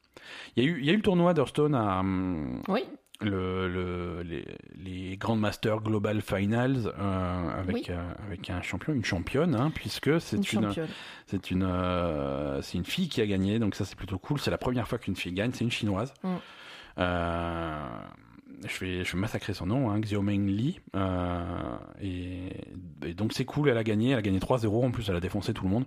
Il 0.55 0.63
y, 0.63 0.67
a 0.67 0.69
eu, 0.69 0.79
il 0.79 0.85
y 0.85 0.89
a 0.89 0.93
eu 0.93 0.97
le 0.97 1.01
tournoi 1.01 1.33
d'Hearthstone 1.33 1.75
à 1.75 1.99
hum, 1.99 2.61
Oui. 2.67 2.83
Le, 3.22 3.68
le- 3.68 4.22
les, 4.23 4.45
les 4.84 5.18
Grandmaster 5.18 5.80
Global 5.81 6.22
Finals 6.22 6.91
euh, 6.99 7.60
avec, 7.60 7.76
Oui. 7.76 7.84
euh, 7.89 8.14
avec 8.27 8.49
un 8.49 8.61
champion, 8.61 8.93
une 8.93 9.06
championne, 9.06 9.56
hein, 9.56 9.72
puisque 9.73 10.19
c'est 10.22 10.52
une, 10.53 10.72
c'est 11.27 11.52
une, 11.52 11.64
euh, 11.64 12.61
c'est 12.61 12.77
une 12.77 12.85
fille 12.85 13.10
qui 13.10 13.22
a 13.22 13.27
gagné, 13.27 13.60
donc 13.60 13.76
ça 13.76 13.85
c'est 13.85 13.95
plutôt 13.95 14.18
cool. 14.19 14.39
C'est 14.39 14.52
la 14.52 14.57
première 14.57 14.88
fois 14.88 14.98
qu'une 14.98 15.15
fille 15.15 15.34
gagne, 15.34 15.52
c'est 15.53 15.64
une 15.64 15.72
chinoise. 15.72 16.14
Mm. 16.23 16.35
Je 18.68 18.80
vais, 18.85 19.03
je 19.03 19.14
vais 19.14 19.18
massacrer 19.19 19.53
son 19.56 19.65
nom, 19.65 19.89
hein, 19.89 19.99
Xiaomeng 19.99 20.45
Li. 20.48 20.80
Et, 22.02 22.49
et 23.06 23.14
donc 23.15 23.34
c'est 23.34 23.45
cool, 23.45 23.69
elle 23.69 23.77
a 23.77 23.84
gagné, 23.84 24.11
elle 24.11 24.19
a 24.19 24.22
gagné 24.22 24.38
3-0, 24.39 24.85
en 24.85 24.91
plus 24.91 25.10
elle 25.10 25.15
a 25.15 25.19
défoncé 25.19 25.53
tout 25.53 25.64
le 25.64 25.69
monde. 25.69 25.85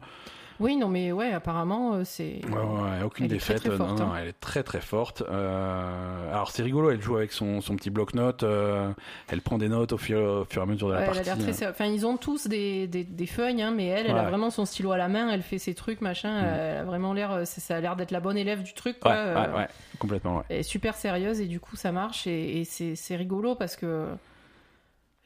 Oui, 0.61 0.77
non, 0.77 0.89
mais 0.89 1.11
ouais, 1.13 1.33
apparemment, 1.33 1.95
euh, 1.95 2.03
c'est. 2.05 2.41
Ouais, 2.47 2.53
ouais, 2.53 3.03
aucune 3.05 3.27
Elle 3.27 3.35
est 3.35 3.39
très, 3.39 3.55
défaite, 3.55 3.61
très 3.61 3.69
non, 3.71 3.77
forte, 3.77 3.99
non, 3.99 4.13
hein. 4.13 4.17
elle 4.21 4.29
est 4.29 4.41
très 4.41 4.63
très 4.63 4.81
forte. 4.81 5.23
Euh, 5.29 6.31
alors 6.31 6.51
c'est 6.51 6.63
rigolo, 6.63 6.91
elle 6.91 7.03
joue 7.03 7.17
avec 7.17 7.33
son, 7.33 7.61
son 7.61 7.75
petit 7.77 7.91
bloc-notes, 7.91 8.43
euh, 8.45 8.93
elle 9.29 9.41
prend 9.43 9.59
des 9.59 9.69
notes 9.69 9.93
au 9.93 9.99
fur, 9.99 10.19
au 10.19 10.45
fur 10.45 10.63
et 10.63 10.65
à 10.65 10.67
mesure 10.67 10.89
de 10.89 10.93
la 10.95 11.01
Ouais, 11.01 11.07
elle 11.09 11.25
partie. 11.25 11.31
a 11.31 11.53
très. 11.53 11.67
Enfin, 11.69 11.87
ils 11.87 12.07
ont 12.07 12.17
tous 12.17 12.47
des, 12.47 12.87
des, 12.87 13.05
des 13.05 13.27
feuilles, 13.27 13.63
hein, 13.63 13.73
mais 13.73 13.87
elle, 13.87 14.07
elle 14.07 14.17
a 14.19 14.29
vraiment 14.29 14.51
son 14.51 14.65
stylo 14.65 14.93
à 14.93 14.97
la 14.97 15.09
main, 15.09 15.29
elle 15.29 15.43
fait 15.43 15.59
ses 15.59 15.75
trucs, 15.75 16.01
machin. 16.01 16.43
Mm. 16.43 16.45
Elle 16.45 16.77
a 16.79 16.85
vraiment 16.85 17.13
l'air. 17.13 17.41
Ça 17.47 17.77
a 17.77 17.81
l'air 17.81 17.97
d'être 17.97 18.11
la 18.11 18.21
bonne 18.21 18.37
élève 18.39 18.63
du 18.63 18.75
truc, 18.75 19.01
quoi. 19.01 19.13
ouais, 19.13 19.67
complètement, 19.99 20.37
ouais. 20.39 20.45
Elle 20.51 20.59
est 20.61 20.63
super 20.63 20.95
sérieuse 20.95 21.41
et 21.41 21.47
du 21.47 21.61
coup, 21.61 21.77
ça 21.77 21.91
marche 21.93 22.27
et, 22.27 22.61
et 22.61 22.65
c'est 22.65 22.95
c'est 22.95 23.17
rigolo 23.17 23.55
parce 23.55 23.77
que. 23.77 24.07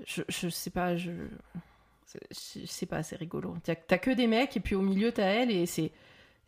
Je, 0.06 0.22
je 0.28 0.48
sais 0.48 0.70
pas, 0.70 0.96
je. 0.96 1.10
C'est- 2.30 2.86
pas, 2.86 3.02
c'est 3.02 3.16
rigolo. 3.16 3.54
T'as 3.64 3.98
que 3.98 4.10
des 4.10 4.26
mecs 4.26 4.56
et 4.56 4.60
puis 4.60 4.74
au 4.74 4.80
milieu, 4.82 5.12
t'as 5.12 5.24
elle 5.26 5.50
et 5.50 5.66
c'est. 5.66 5.90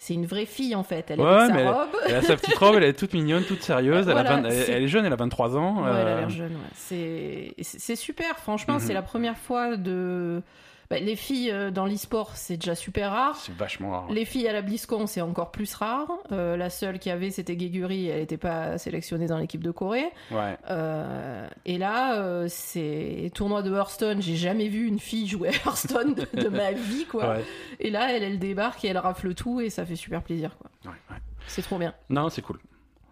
C'est 0.03 0.15
une 0.15 0.25
vraie 0.25 0.47
fille 0.47 0.75
en 0.75 0.83
fait. 0.83 1.11
Elle 1.11 1.21
Ouais, 1.21 1.47
sa 1.47 1.73
robe. 1.73 1.89
Elle 2.09 2.15
a 2.17 2.23
sa 2.23 2.35
petite 2.35 2.57
robe, 2.57 2.77
elle 2.77 2.85
est 2.85 2.95
toute 2.99 3.13
mignonne, 3.13 3.45
toute 3.45 3.63
sérieuse, 3.63 4.07
elle, 4.09 4.17
a 4.17 4.23
Voilà, 4.23 4.37
20 4.41 4.45
elle, 4.49 4.53
c'est- 4.65 4.73
elle 4.73 4.83
est 4.85 4.89
jeune, 4.89 5.05
elle 5.05 5.13
a 5.13 5.17
23 5.17 5.59
ans. 5.59 5.83
Ouais, 5.83 5.91
elle 5.91 5.95
a 5.95 5.99
euh, 5.99 6.21
l'air 6.21 6.31
jeune. 6.31 6.53
ouais. 6.55 7.55
C'est 7.61 7.97
super. 7.97 8.39
Franchement, 8.39 8.75
Mhm. 8.77 8.81
c'est 8.81 8.95
la 8.95 9.03
première 9.03 9.37
fois 9.37 9.77
de. 9.77 10.43
Bah, 10.91 10.99
les 10.99 11.15
filles 11.15 11.51
euh, 11.53 11.71
dans 11.71 11.87
l'e-sport, 11.87 12.33
c'est 12.35 12.57
déjà 12.57 12.75
super 12.75 13.13
rare. 13.13 13.37
C'est 13.37 13.55
vachement 13.55 13.93
rare. 13.93 14.11
Les 14.11 14.25
filles 14.25 14.49
à 14.49 14.53
la 14.53 14.61
BlizzCon, 14.61 15.07
c'est 15.07 15.21
encore 15.21 15.53
plus 15.53 15.73
rare. 15.75 16.11
Euh, 16.33 16.57
la 16.57 16.69
seule 16.69 16.99
qui 16.99 17.11
avait, 17.11 17.31
c'était 17.31 17.55
Guégury. 17.55 18.09
Elle 18.09 18.19
n'était 18.21 18.37
pas 18.37 18.77
sélectionnée 18.77 19.27
dans 19.27 19.39
l'équipe 19.39 19.63
de 19.63 19.71
Corée. 19.71 20.11
Ouais. 20.33 20.57
Euh, 20.69 21.49
et 21.65 21.79
là, 21.79 22.45
c'est 22.49 23.31
tournoi 23.35 23.63
de 23.63 23.73
Hearthstone. 23.73 24.21
J'ai 24.21 24.35
jamais 24.37 24.67
vu 24.69 24.87
une 24.87 24.99
fille 24.99 25.29
jouer 25.29 25.51
à 25.51 25.53
Hearthstone 25.53 26.15
de, 26.15 26.27
de 26.43 26.49
ma 26.49 26.73
vie, 26.73 27.05
quoi. 27.07 27.31
ouais. 27.37 27.45
Et 27.79 27.91
là, 27.91 28.13
elle, 28.13 28.25
elle 28.25 28.39
débarque 28.41 28.85
et 28.85 28.89
elle 28.89 28.99
rafle 28.99 29.35
tout 29.35 29.61
et 29.61 29.71
ça 29.71 29.87
fait 29.87 29.97
super 29.97 30.23
plaisir, 30.23 30.57
quoi. 30.59 30.71
ouais, 30.87 30.97
ouais. 31.11 31.17
C'est 31.47 31.63
trop 31.63 31.79
bien. 31.79 31.95
Non, 32.09 32.29
c'est 32.31 32.43
cool. 32.43 32.59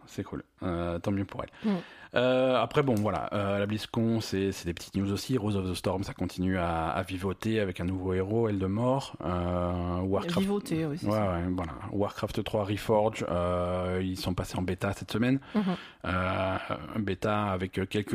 C'est 0.06 0.24
cool. 0.24 0.42
Tant 0.60 1.10
mieux 1.12 1.24
pour 1.24 1.42
elle. 1.44 1.70
Mm. 1.70 1.76
Euh, 2.14 2.56
après, 2.60 2.82
bon, 2.82 2.94
voilà. 2.94 3.28
Euh, 3.32 3.59
la 3.59 3.66
BlizzCon, 3.66 4.20
c'est 4.20 4.51
des 4.64 4.74
petites 4.74 4.97
news 4.97 5.12
aussi. 5.12 5.36
Rose 5.36 5.56
of 5.56 5.70
the 5.70 5.74
Storm, 5.74 6.02
ça 6.05 6.14
continue 6.14 6.56
à, 6.59 6.89
à 6.89 7.02
vivoter 7.02 7.60
avec 7.60 7.80
un 7.80 7.85
nouveau 7.85 8.14
héros, 8.14 8.48
Eldemort. 8.48 9.14
Euh, 9.24 9.98
Warcraft. 10.01 10.39
Vivoter, 10.40 10.86
oui, 10.86 10.97
c'est 10.98 11.06
Ouais, 11.06 11.12
ça. 11.12 11.32
ouais, 11.32 11.43
voilà. 11.55 11.72
Warcraft 11.93 12.43
3 12.44 12.64
Reforge, 12.64 13.24
euh, 13.28 14.01
ils 14.02 14.16
sont 14.16 14.35
passés 14.35 14.56
en 14.59 14.62
bêta 14.62 14.93
cette 14.93 15.10
semaine. 15.10 15.39
Mhm. 15.55 15.62
Bêta 17.02 17.47
avec 17.51 17.72
quelques, 17.72 18.14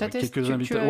avec 0.00 0.12
quelques 0.12 0.50
invités. 0.50 0.74
Ouais, 0.76 0.82
eu- 0.84 0.88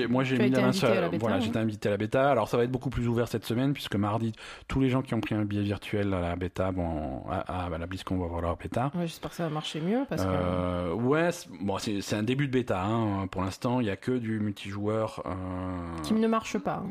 ouais, 0.00 0.06
moi 0.08 0.24
j'ai 0.24 0.38
mis 0.38 0.50
la 0.50 0.60
main 0.60 0.68
invité 0.68 0.86
sur- 0.86 0.88
à 0.90 1.00
la 1.00 1.08
bêta, 1.08 1.18
Voilà, 1.20 1.36
ouais. 1.36 1.42
j'étais 1.42 1.58
invité 1.58 1.88
à 1.88 1.92
la 1.92 1.96
bêta. 1.96 2.30
Alors 2.30 2.48
ça 2.48 2.56
va 2.56 2.64
être 2.64 2.70
beaucoup 2.70 2.90
plus 2.90 3.08
ouvert 3.08 3.28
cette 3.28 3.44
semaine 3.44 3.72
puisque 3.72 3.96
mardi, 3.96 4.32
tous 4.68 4.80
les 4.80 4.88
gens 4.88 5.02
qui 5.02 5.14
ont 5.14 5.20
pris 5.20 5.34
un 5.34 5.44
billet 5.44 5.62
virtuel 5.62 6.12
à 6.14 6.20
la 6.20 6.36
bêta, 6.36 6.72
bon, 6.72 7.22
à, 7.30 7.64
à- 7.64 7.74
à 7.74 7.78
la 7.78 7.86
BlizzCon 7.86 8.16
vont 8.16 8.24
avoir 8.26 8.40
leur 8.40 8.56
bêta. 8.56 8.90
Ouais, 8.94 9.06
J'espère 9.06 9.30
que 9.30 9.36
ça 9.36 9.44
va 9.44 9.50
marcher 9.50 9.80
mieux 9.80 10.04
parce 10.08 10.22
que. 10.24 10.28
Euh, 10.74 10.92
ouais, 10.94 11.30
c'est- 11.32 11.48
bon, 11.60 11.78
c'est 11.78 12.00
c'est 12.00 12.16
un 12.16 12.22
début 12.22 12.46
de 12.46 12.52
bêta. 12.52 12.82
Hein. 12.84 13.26
Pour 13.28 13.42
l'instant, 13.42 13.80
il 13.80 13.86
y 13.86 13.90
a 13.90 13.96
que 13.96 14.12
du 14.12 14.40
multijoueur. 14.40 15.22
euh, 15.26 16.02
Qui 16.02 16.14
ne 16.14 16.26
marche 16.28 16.58
pas. 16.58 16.82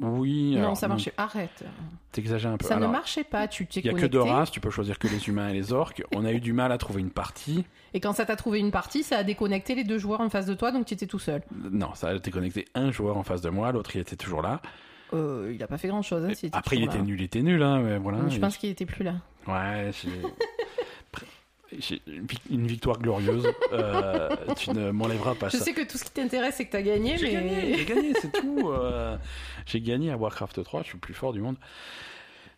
Oui. 0.00 0.54
non, 0.54 0.60
alors, 0.62 0.76
ça 0.76 0.88
marchait. 0.88 1.12
Arrête. 1.16 1.64
T'exagères 2.12 2.50
un 2.50 2.56
peu. 2.56 2.66
Ça 2.66 2.76
Alors, 2.76 2.88
ne 2.88 2.92
marchait 2.92 3.24
pas. 3.24 3.46
Tu 3.46 3.66
t'es 3.66 3.80
Il 3.80 3.86
y 3.86 3.90
a 3.90 3.92
que 3.92 4.06
deux 4.06 4.20
races, 4.22 4.50
tu 4.50 4.58
peux 4.60 4.70
choisir 4.70 4.98
que 4.98 5.06
les 5.06 5.28
humains 5.28 5.50
et 5.50 5.52
les 5.52 5.72
orques. 5.72 6.02
On 6.14 6.24
a 6.24 6.32
eu 6.32 6.40
du 6.40 6.52
mal 6.52 6.72
à 6.72 6.78
trouver 6.78 7.00
une 7.02 7.10
partie. 7.10 7.64
Et 7.94 8.00
quand 8.00 8.12
ça 8.14 8.24
t'a 8.24 8.36
trouvé 8.36 8.58
une 8.58 8.70
partie, 8.70 9.02
ça 9.02 9.18
a 9.18 9.22
déconnecté 9.24 9.74
les 9.74 9.84
deux 9.84 9.98
joueurs 9.98 10.20
en 10.22 10.30
face 10.30 10.46
de 10.46 10.54
toi, 10.54 10.72
donc 10.72 10.86
tu 10.86 10.94
étais 10.94 11.06
tout 11.06 11.18
seul. 11.18 11.42
Non, 11.70 11.94
ça 11.94 12.08
a 12.08 12.14
été 12.14 12.30
connecté 12.30 12.64
un 12.74 12.90
joueur 12.90 13.16
en 13.18 13.22
face 13.22 13.42
de 13.42 13.50
moi, 13.50 13.70
l'autre 13.70 13.94
il 13.94 14.00
était 14.00 14.16
toujours 14.16 14.40
là. 14.42 14.60
Euh, 15.12 15.52
il 15.54 15.62
a 15.62 15.66
pas 15.66 15.76
fait 15.76 15.88
grand 15.88 16.00
chose. 16.02 16.24
Hein, 16.24 16.32
s'il 16.34 16.48
était 16.48 16.56
Après 16.56 16.76
il 16.76 16.84
était 16.84 16.96
là. 16.96 17.02
nul, 17.04 17.20
il 17.20 17.24
était 17.24 17.42
nul, 17.42 17.62
hein, 17.62 17.80
mais 17.80 17.98
voilà. 17.98 18.18
Je 18.28 18.36
Et- 18.38 18.40
pense 18.40 18.56
qu'il 18.56 18.70
était 18.70 18.86
plus 18.86 19.04
là. 19.04 19.16
Ouais, 19.46 19.90
j'ai 19.92 20.08
une 22.06 22.26
vic- 22.26 22.42
une 22.50 22.66
victoire 22.66 22.98
glorieuse. 22.98 23.46
Euh, 23.72 24.28
tu 24.56 24.70
ne 24.70 24.90
m'enlèveras 24.90 25.34
pas 25.34 25.48
Je 25.48 25.56
ça. 25.56 25.64
sais 25.64 25.72
que 25.72 25.82
tout 25.90 25.98
ce 25.98 26.04
qui 26.04 26.10
t'intéresse, 26.12 26.56
c'est 26.56 26.66
que 26.66 26.72
t'as 26.72 26.82
gagné, 26.82 27.16
J'ai 27.18 27.26
mais. 27.26 27.32
gagné, 27.32 27.78
j'ai 27.78 27.84
gagné, 27.84 28.12
c'est 28.20 28.32
tout. 28.32 28.68
euh, 28.70 29.16
j'ai 29.66 29.80
gagné 29.80 30.10
à 30.10 30.16
Warcraft 30.16 30.62
3, 30.64 30.82
je 30.82 30.86
suis 30.88 30.94
le 30.96 31.00
plus 31.00 31.14
fort 31.14 31.32
du 31.32 31.40
monde. 31.40 31.56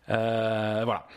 Euh, 0.09 0.81
voilà. 0.85 1.07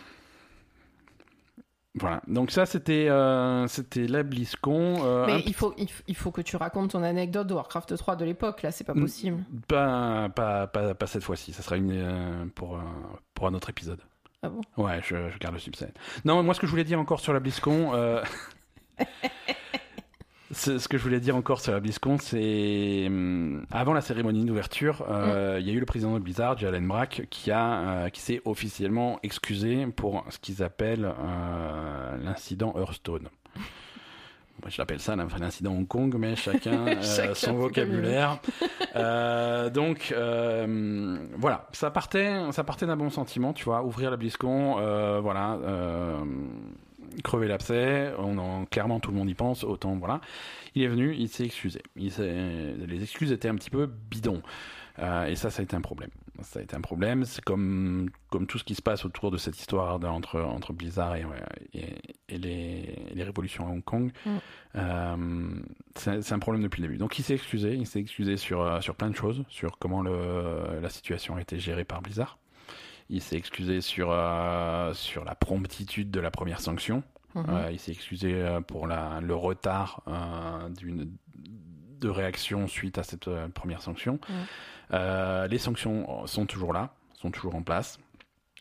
Voilà. 1.94 2.20
Donc 2.28 2.52
ça 2.52 2.64
c'était 2.64 3.08
euh, 3.08 3.66
c'était 3.66 4.06
la 4.06 4.22
BlizzCon. 4.22 4.98
euh, 5.04 5.26
Mais 5.26 5.42
il 5.46 5.54
faut, 5.54 5.74
il, 6.06 6.14
faut 6.14 6.30
que 6.30 6.42
tu 6.42 6.54
racontes 6.56 6.92
ton 6.92 7.02
anecdote 7.02 7.48
de 7.48 7.54
Warcraft 7.54 7.96
3 7.96 8.14
de 8.14 8.24
l'époque, 8.24 8.62
là, 8.62 8.70
c'est 8.70 8.84
pas 8.84 8.94
possible. 8.94 9.42
Pas, 9.66 10.28
pas, 10.28 10.68
pas, 10.68 10.94
pas 10.94 11.06
cette 11.08 11.24
fois-ci, 11.24 11.52
ça 11.52 11.62
sera 11.62 11.76
une, 11.76 11.90
euh, 11.92 12.44
pour, 12.54 12.78
pour 13.34 13.48
un 13.48 13.54
autre 13.54 13.70
épisode. 13.70 14.00
Ah 14.42 14.48
bon? 14.50 14.60
Ouais, 14.76 15.00
je, 15.04 15.30
je 15.30 15.38
garde 15.38 15.54
le 15.54 15.60
subset. 15.60 15.92
Non, 16.24 16.42
moi 16.42 16.54
ce 16.54 16.60
que 16.60 16.66
je 16.66 16.70
voulais 16.70 16.84
dire 16.84 17.00
encore 17.00 17.20
sur 17.20 17.32
la 17.32 17.40
BlizzCon, 17.40 17.92
euh, 17.94 18.22
c'est- 20.52 20.78
ce 20.78 20.88
que 20.88 20.96
je 20.96 21.02
voulais 21.02 21.20
dire 21.20 21.36
encore 21.36 21.60
sur 21.60 21.72
la 21.72 21.80
BlizzCon, 21.80 22.18
c'est 22.18 23.04
hum, 23.08 23.66
avant 23.70 23.92
la 23.92 24.00
cérémonie 24.00 24.44
d'ouverture, 24.44 25.04
euh, 25.08 25.58
il 25.60 25.66
y 25.66 25.70
a 25.70 25.72
eu 25.74 25.80
le 25.80 25.86
président 25.86 26.14
de 26.14 26.20
Blizzard, 26.20 26.56
Jalen 26.56 26.86
Brack, 26.86 27.26
qui 27.30 27.50
a, 27.50 27.80
euh, 27.80 28.08
qui 28.10 28.20
s'est 28.20 28.40
officiellement 28.44 29.18
excusé 29.22 29.86
pour 29.88 30.24
ce 30.30 30.38
qu'ils 30.38 30.62
appellent 30.62 31.12
l'incident 32.22 32.74
Hearthstone. 32.78 33.28
Moi, 34.62 34.70
je 34.70 34.78
l'appelle 34.78 34.98
ça 34.98 35.14
l'incident 35.16 35.72
Hong 35.72 35.86
Kong, 35.86 36.16
mais 36.18 36.34
chacun, 36.34 36.86
euh, 36.88 37.02
Chacun 37.02 37.34
son 37.34 37.54
vocabulaire. 37.54 38.40
Euh, 38.96 39.70
donc 39.70 40.12
euh, 40.16 41.16
voilà, 41.36 41.68
ça 41.72 41.90
partait, 41.90 42.50
ça 42.52 42.64
partait 42.64 42.86
d'un 42.86 42.96
bon 42.96 43.10
sentiment, 43.10 43.52
tu 43.52 43.64
vois, 43.64 43.82
ouvrir 43.84 44.10
la 44.10 44.16
BlizzCon, 44.16 44.78
euh, 44.78 45.20
voilà, 45.20 45.58
crever 47.22 47.46
l'abcès, 47.46 48.12
on 48.18 48.36
en, 48.38 48.64
clairement 48.64 49.00
tout 49.00 49.10
le 49.10 49.16
monde 49.16 49.30
y 49.30 49.34
pense, 49.34 49.64
autant 49.64 49.94
voilà. 49.96 50.20
Il 50.74 50.82
est 50.82 50.88
venu, 50.88 51.14
il 51.16 51.28
s'est 51.28 51.44
excusé. 51.44 51.82
Il 51.96 52.12
les 52.18 53.02
excuses 53.02 53.32
étaient 53.32 53.48
un 53.48 53.56
petit 53.56 53.70
peu 53.70 53.86
bidons. 53.86 54.42
Et 55.28 55.36
ça, 55.36 55.50
ça 55.50 55.60
a 55.60 55.62
été 55.62 55.76
un 55.76 55.80
problème. 55.80 56.10
Ça 56.42 56.60
a 56.60 56.62
été 56.62 56.76
un 56.76 56.80
problème. 56.80 57.24
C'est 57.24 57.44
comme, 57.44 58.10
comme 58.30 58.46
tout 58.46 58.58
ce 58.58 58.64
qui 58.64 58.74
se 58.74 58.82
passe 58.82 59.04
autour 59.04 59.30
de 59.30 59.36
cette 59.36 59.58
histoire 59.58 60.02
entre, 60.04 60.40
entre 60.40 60.72
Blizzard 60.72 61.16
et, 61.16 61.26
et, 61.74 61.98
et 62.28 62.38
les, 62.38 63.06
les 63.12 63.22
révolutions 63.24 63.66
à 63.66 63.70
Hong 63.70 63.82
Kong. 63.82 64.12
Mm. 64.24 64.30
Euh, 64.76 65.60
c'est 65.96 66.32
un 66.32 66.38
problème 66.38 66.62
depuis 66.62 66.80
le 66.80 66.88
début. 66.88 66.98
Donc 66.98 67.18
il 67.18 67.22
s'est 67.22 67.34
excusé. 67.34 67.74
Il 67.74 67.86
s'est 67.86 68.00
excusé 68.00 68.36
sur, 68.36 68.62
euh, 68.62 68.80
sur 68.80 68.94
plein 68.94 69.10
de 69.10 69.16
choses, 69.16 69.44
sur 69.48 69.78
comment 69.78 70.02
le, 70.02 70.80
la 70.80 70.90
situation 70.90 71.36
a 71.36 71.40
été 71.40 71.58
gérée 71.58 71.84
par 71.84 72.02
Blizzard. 72.02 72.38
Il 73.10 73.22
s'est 73.22 73.36
excusé 73.36 73.80
sur, 73.80 74.10
euh, 74.12 74.92
sur 74.94 75.24
la 75.24 75.34
promptitude 75.34 76.10
de 76.10 76.20
la 76.20 76.30
première 76.30 76.60
sanction. 76.60 77.02
Mhm. 77.34 77.44
Euh, 77.48 77.72
il 77.72 77.78
s'est 77.78 77.92
excusé 77.92 78.58
pour 78.66 78.86
la, 78.86 79.20
le 79.20 79.34
retard 79.34 80.02
d'une 80.76 81.10
de 82.00 82.08
réaction 82.08 82.66
suite 82.68 82.98
à 82.98 83.02
cette 83.02 83.28
euh, 83.28 83.48
première 83.48 83.82
sanction. 83.82 84.18
Ouais. 84.28 84.34
Euh, 84.94 85.46
les 85.48 85.58
sanctions 85.58 86.26
sont 86.26 86.46
toujours 86.46 86.72
là, 86.72 86.94
sont 87.14 87.30
toujours 87.30 87.54
en 87.54 87.62
place. 87.62 87.98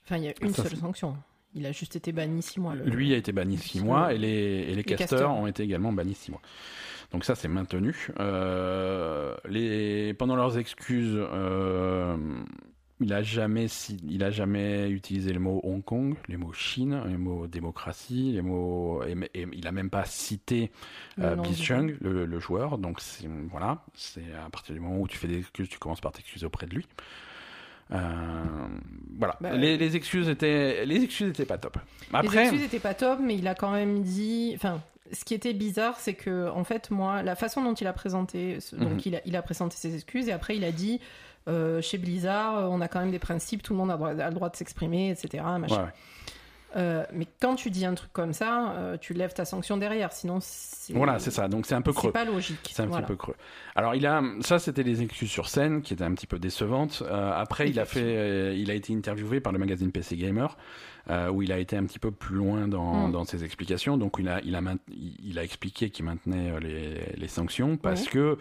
Enfin, 0.05 0.17
il 0.17 0.23
y 0.23 0.27
a 0.29 0.33
une 0.41 0.53
Ça, 0.53 0.63
seule 0.63 0.77
sanction. 0.77 1.17
Il 1.55 1.65
a 1.65 1.71
juste 1.71 1.95
été 1.95 2.11
banni 2.11 2.41
6 2.41 2.59
mois. 2.59 2.75
le- 2.75 2.83
Lui 2.85 3.13
a 3.13 3.17
été 3.17 3.31
banni 3.31 3.57
six 3.57 3.81
mois 3.81 4.13
et 4.13 4.17
les, 4.17 4.27
et 4.69 4.75
les 4.75 4.83
casters. 4.83 5.31
ont 5.31 5.47
été 5.47 5.63
également 5.63 5.91
bannis 5.93 6.13
six 6.15 6.31
mois. 6.31 6.41
Donc 7.11 7.23
ça, 7.23 7.35
c'est 7.35 7.47
maintenu. 7.47 8.09
Euh, 8.19 9.35
les, 9.47 10.13
pendant 10.13 10.35
leurs 10.35 10.57
excuses, 10.57 11.15
euh, 11.17 12.17
il 12.99 13.13
a 13.13 13.21
jamais, 13.21 13.67
il 14.09 14.23
a 14.23 14.31
jamais 14.31 14.89
utilisé 14.89 15.31
le 15.31 15.39
mot 15.39 15.59
Hong 15.63 15.83
Kong, 15.83 16.15
les 16.27 16.37
mots 16.37 16.53
Chine, 16.53 17.01
les 17.07 17.17
mots 17.17 17.45
démocratie, 17.47 18.31
les 18.33 18.41
mots, 18.41 19.03
et, 19.03 19.15
et 19.39 19.47
il 19.53 19.67
a 19.67 19.71
même 19.71 19.89
pas 19.91 20.03
cité 20.05 20.71
euh, 21.19 21.35
Blitzchung, 21.35 21.95
le, 22.01 22.25
le 22.25 22.39
joueur. 22.39 22.77
Donc 22.79 22.99
voilà, 23.51 23.83
c'est 23.93 24.23
à 24.45 24.49
partir 24.49 24.73
du 24.73 24.79
moment 24.81 24.99
où 24.99 25.07
tu 25.07 25.17
fais 25.17 25.27
des 25.27 25.37
excuses, 25.39 25.69
tu 25.69 25.77
commences 25.77 26.01
par 26.01 26.11
t'excuser 26.11 26.45
auprès 26.45 26.65
de 26.65 26.73
lui. 26.75 26.87
Euh, 27.91 28.43
voilà, 29.17 29.37
Bah, 29.39 29.53
les, 29.55 29.77
les 29.77 29.95
excuses 29.95 30.27
étaient, 30.27 30.85
les 30.85 31.03
excuses 31.03 31.29
étaient 31.29 31.45
pas 31.45 31.57
top. 31.57 31.77
Les 32.11 32.17
Après, 32.17 32.41
excuses 32.43 32.63
étaient 32.63 32.79
pas 32.79 32.93
top, 32.93 33.19
mais 33.21 33.35
il 33.35 33.47
a 33.47 33.55
quand 33.55 33.71
même 33.71 34.01
dit. 34.01 34.51
Enfin, 34.55 34.81
ce 35.13 35.23
qui 35.23 35.33
était 35.33 35.53
bizarre, 35.53 35.97
c'est 35.99 36.15
que, 36.15 36.49
en 36.49 36.65
fait, 36.65 36.91
moi, 36.91 37.23
la 37.23 37.35
façon 37.35 37.63
dont 37.63 37.73
il 37.73 37.87
a 37.87 37.93
présenté. 37.93 38.57
Donc, 38.73 38.91
Mhm. 38.91 39.01
il, 39.05 39.15
a, 39.15 39.21
il 39.25 39.35
a 39.37 39.41
présenté 39.41 39.77
ses 39.77 39.95
excuses 39.95 40.27
et 40.27 40.33
après, 40.33 40.57
il 40.57 40.65
a 40.65 40.71
dit 40.73 40.99
euh, 41.47 41.81
chez 41.81 41.97
Blizzard, 41.97 42.57
euh, 42.57 42.67
on 42.69 42.81
a 42.81 42.87
quand 42.87 42.99
même 42.99 43.11
des 43.11 43.19
principes, 43.19 43.63
tout 43.63 43.73
le 43.73 43.79
monde 43.79 43.91
a, 43.91 43.95
droit- 43.97 44.09
a 44.19 44.27
le 44.29 44.33
droit 44.35 44.49
de 44.49 44.55
s'exprimer, 44.55 45.09
etc. 45.11 45.43
machin. 45.59 45.75
ouais, 45.75 45.81
ouais. 45.83 45.89
Euh, 46.75 47.05
mais 47.13 47.25
quand 47.39 47.55
tu 47.55 47.71
dis 47.71 47.85
un 47.85 47.93
truc 47.93 48.11
comme 48.11 48.33
ça, 48.33 48.71
euh, 48.73 48.97
tu 48.99 49.13
lèves 49.13 49.33
ta 49.33 49.45
sanction 49.45 49.77
derrière, 49.77 50.11
sinon 50.11 50.39
c'est. 50.41 50.93
voilà, 50.93 51.17
c'est 51.17 51.31
ça. 51.31 51.47
Donc 51.47 51.65
c'est 51.65 51.73
un 51.75 51.81
peu 51.81 51.93
creux. 51.93 52.09
C'est 52.09 52.25
pas 52.25 52.25
logique. 52.29 52.69
C'est 52.71 52.83
un 52.83 52.87
Voilà. 52.87 53.03
petit 53.03 53.13
peu 53.13 53.15
creux. 53.15 53.35
Alors 53.75 53.95
il 53.95 54.05
a, 54.05 54.21
ça 54.41 54.59
c'était 54.59 54.83
les 54.83 55.01
excuses 55.01 55.31
sur 55.31 55.47
scène 55.47 55.81
qui 55.81 55.93
étaient 55.93 56.03
un 56.03 56.13
petit 56.13 56.27
peu 56.27 56.37
décevantes. 56.39 57.01
Euh, 57.09 57.31
après 57.33 57.69
il 57.69 57.79
a 57.79 57.85
fait, 57.85 58.55
il 58.59 58.69
a 58.69 58.73
été 58.73 58.93
interviewé 58.93 59.39
par 59.39 59.53
le 59.53 59.59
magazine 59.59 59.91
PC 59.93 60.17
Gamer 60.17 60.57
où 61.31 61.41
il 61.41 61.53
a 61.53 61.57
été 61.57 61.77
un 61.77 61.85
petit 61.85 61.99
peu 61.99 62.11
plus 62.11 62.35
loin 62.35 62.67
dans, 62.67 63.07
Mm. 63.07 63.11
dans 63.13 63.23
ses 63.23 63.45
explications. 63.45 63.97
Donc 63.97 64.17
il 64.19 64.27
a, 64.27 64.41
il 64.43 64.53
a, 64.53 64.59
maint- 64.61 64.77
il 64.89 65.15
il 65.23 65.39
a 65.39 65.43
expliqué 65.45 65.89
qu'il 65.89 66.03
maintenait 66.03 66.59
les, 66.59 66.95
les 67.15 67.27
sanctions 67.29 67.77
parce 67.77 68.07
que 68.09 68.37